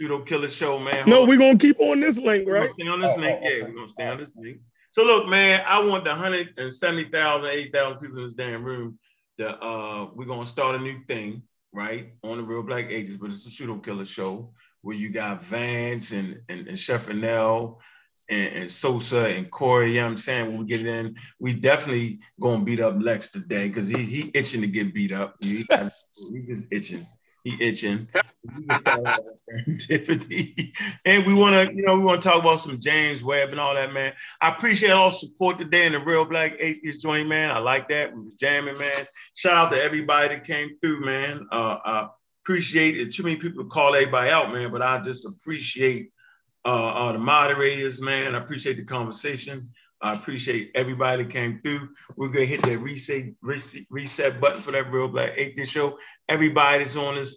Pseudo 0.00 0.20
killer 0.20 0.48
show, 0.48 0.78
man. 0.78 1.08
No, 1.08 1.24
we're 1.24 1.38
gonna 1.38 1.58
keep 1.58 1.78
on 1.80 2.00
this 2.00 2.18
link, 2.18 2.46
We're 2.46 2.54
gonna 2.58 2.68
stay 2.68 2.86
on 2.88 3.00
this 3.00 3.14
Oh, 3.16 3.20
link. 3.20 3.40
oh, 3.42 3.48
Yeah, 3.48 3.54
okay. 3.56 3.62
we're 3.62 3.74
gonna 3.74 3.88
stay 3.88 4.06
on 4.08 4.18
this 4.18 4.32
link. 4.36 4.58
So 4.94 5.02
look, 5.02 5.26
man, 5.26 5.60
I 5.66 5.84
want 5.84 6.04
the 6.04 6.10
170,000, 6.10 7.50
80,000 7.50 7.98
people 7.98 8.18
in 8.18 8.22
this 8.22 8.34
damn 8.34 8.62
room. 8.62 8.96
The 9.38 9.60
uh, 9.60 10.10
we're 10.14 10.24
gonna 10.24 10.46
start 10.46 10.76
a 10.76 10.78
new 10.78 11.00
thing, 11.08 11.42
right? 11.72 12.12
On 12.22 12.36
the 12.36 12.44
Real 12.44 12.62
Black 12.62 12.86
Ages, 12.90 13.16
but 13.16 13.32
it's 13.32 13.44
a 13.44 13.50
pseudo 13.50 13.78
killer 13.78 14.04
show 14.04 14.52
where 14.82 14.94
you 14.94 15.10
got 15.10 15.42
Vance 15.42 16.12
and 16.12 16.40
and, 16.48 16.68
and 16.68 16.78
Chef 16.78 17.08
Renell 17.08 17.78
and, 18.30 18.54
and 18.54 18.70
Sosa 18.70 19.26
and 19.26 19.50
Corey. 19.50 19.88
You 19.88 19.94
know 19.96 20.02
what 20.04 20.10
I'm 20.10 20.16
saying? 20.16 20.46
When 20.46 20.58
we 20.58 20.66
get 20.66 20.86
in, 20.86 21.16
we 21.40 21.54
definitely 21.54 22.20
gonna 22.40 22.62
beat 22.62 22.78
up 22.78 22.94
Lex 22.96 23.32
today 23.32 23.66
because 23.66 23.88
he 23.88 23.98
he 23.98 24.30
itching 24.32 24.60
to 24.60 24.68
get 24.68 24.94
beat 24.94 25.10
up. 25.10 25.34
He, 25.40 25.66
he 26.32 26.38
just 26.46 26.72
itching. 26.72 27.04
He 27.44 27.56
itching. 27.60 28.08
We 28.58 28.66
can 28.66 28.76
start 28.76 29.06
off 29.06 29.20
with 29.24 29.40
serendipity. 29.48 30.76
and 31.06 31.24
we 31.24 31.32
want 31.32 31.70
to, 31.70 31.74
you 31.74 31.82
know, 31.82 31.96
we 31.96 32.04
want 32.04 32.20
to 32.20 32.28
talk 32.28 32.42
about 32.42 32.60
some 32.60 32.78
James 32.78 33.22
Webb 33.22 33.52
and 33.52 33.58
all 33.58 33.74
that, 33.74 33.94
man. 33.94 34.12
I 34.38 34.50
appreciate 34.50 34.90
all 34.90 35.10
support 35.10 35.58
today 35.58 35.86
in 35.86 35.92
the 35.92 35.98
Real 35.98 36.26
Black 36.26 36.56
Atheist 36.58 37.00
joint, 37.00 37.26
man. 37.26 37.50
I 37.50 37.58
like 37.60 37.88
that. 37.88 38.14
We 38.14 38.20
was 38.20 38.34
jamming, 38.34 38.76
man. 38.76 39.06
Shout 39.32 39.56
out 39.56 39.72
to 39.72 39.82
everybody 39.82 40.28
that 40.28 40.44
came 40.44 40.76
through, 40.82 41.06
man. 41.06 41.46
Uh, 41.50 41.78
I 41.82 42.08
appreciate 42.42 42.98
it. 43.00 43.14
Too 43.14 43.22
many 43.22 43.36
people 43.36 43.64
call 43.64 43.94
everybody 43.94 44.28
out, 44.28 44.52
man, 44.52 44.70
but 44.70 44.82
I 44.82 45.00
just 45.00 45.24
appreciate 45.24 46.10
uh, 46.66 46.88
uh, 46.88 47.12
the 47.12 47.18
moderators, 47.18 48.00
man. 48.02 48.34
I 48.34 48.38
appreciate 48.38 48.76
the 48.76 48.84
conversation. 48.84 49.70
I 50.02 50.12
appreciate 50.14 50.70
everybody 50.74 51.22
that 51.22 51.32
came 51.32 51.60
through. 51.62 51.88
We're 52.16 52.28
gonna 52.28 52.44
hit 52.44 52.62
that 52.62 52.78
reset 52.78 53.32
reset, 53.40 53.82
reset 53.90 54.40
button 54.40 54.60
for 54.60 54.72
that 54.72 54.90
Real 54.92 55.08
Black 55.08 55.32
Atheist 55.36 55.72
show. 55.72 55.98
Everybody's 56.28 56.96
on 56.96 57.14
this 57.14 57.32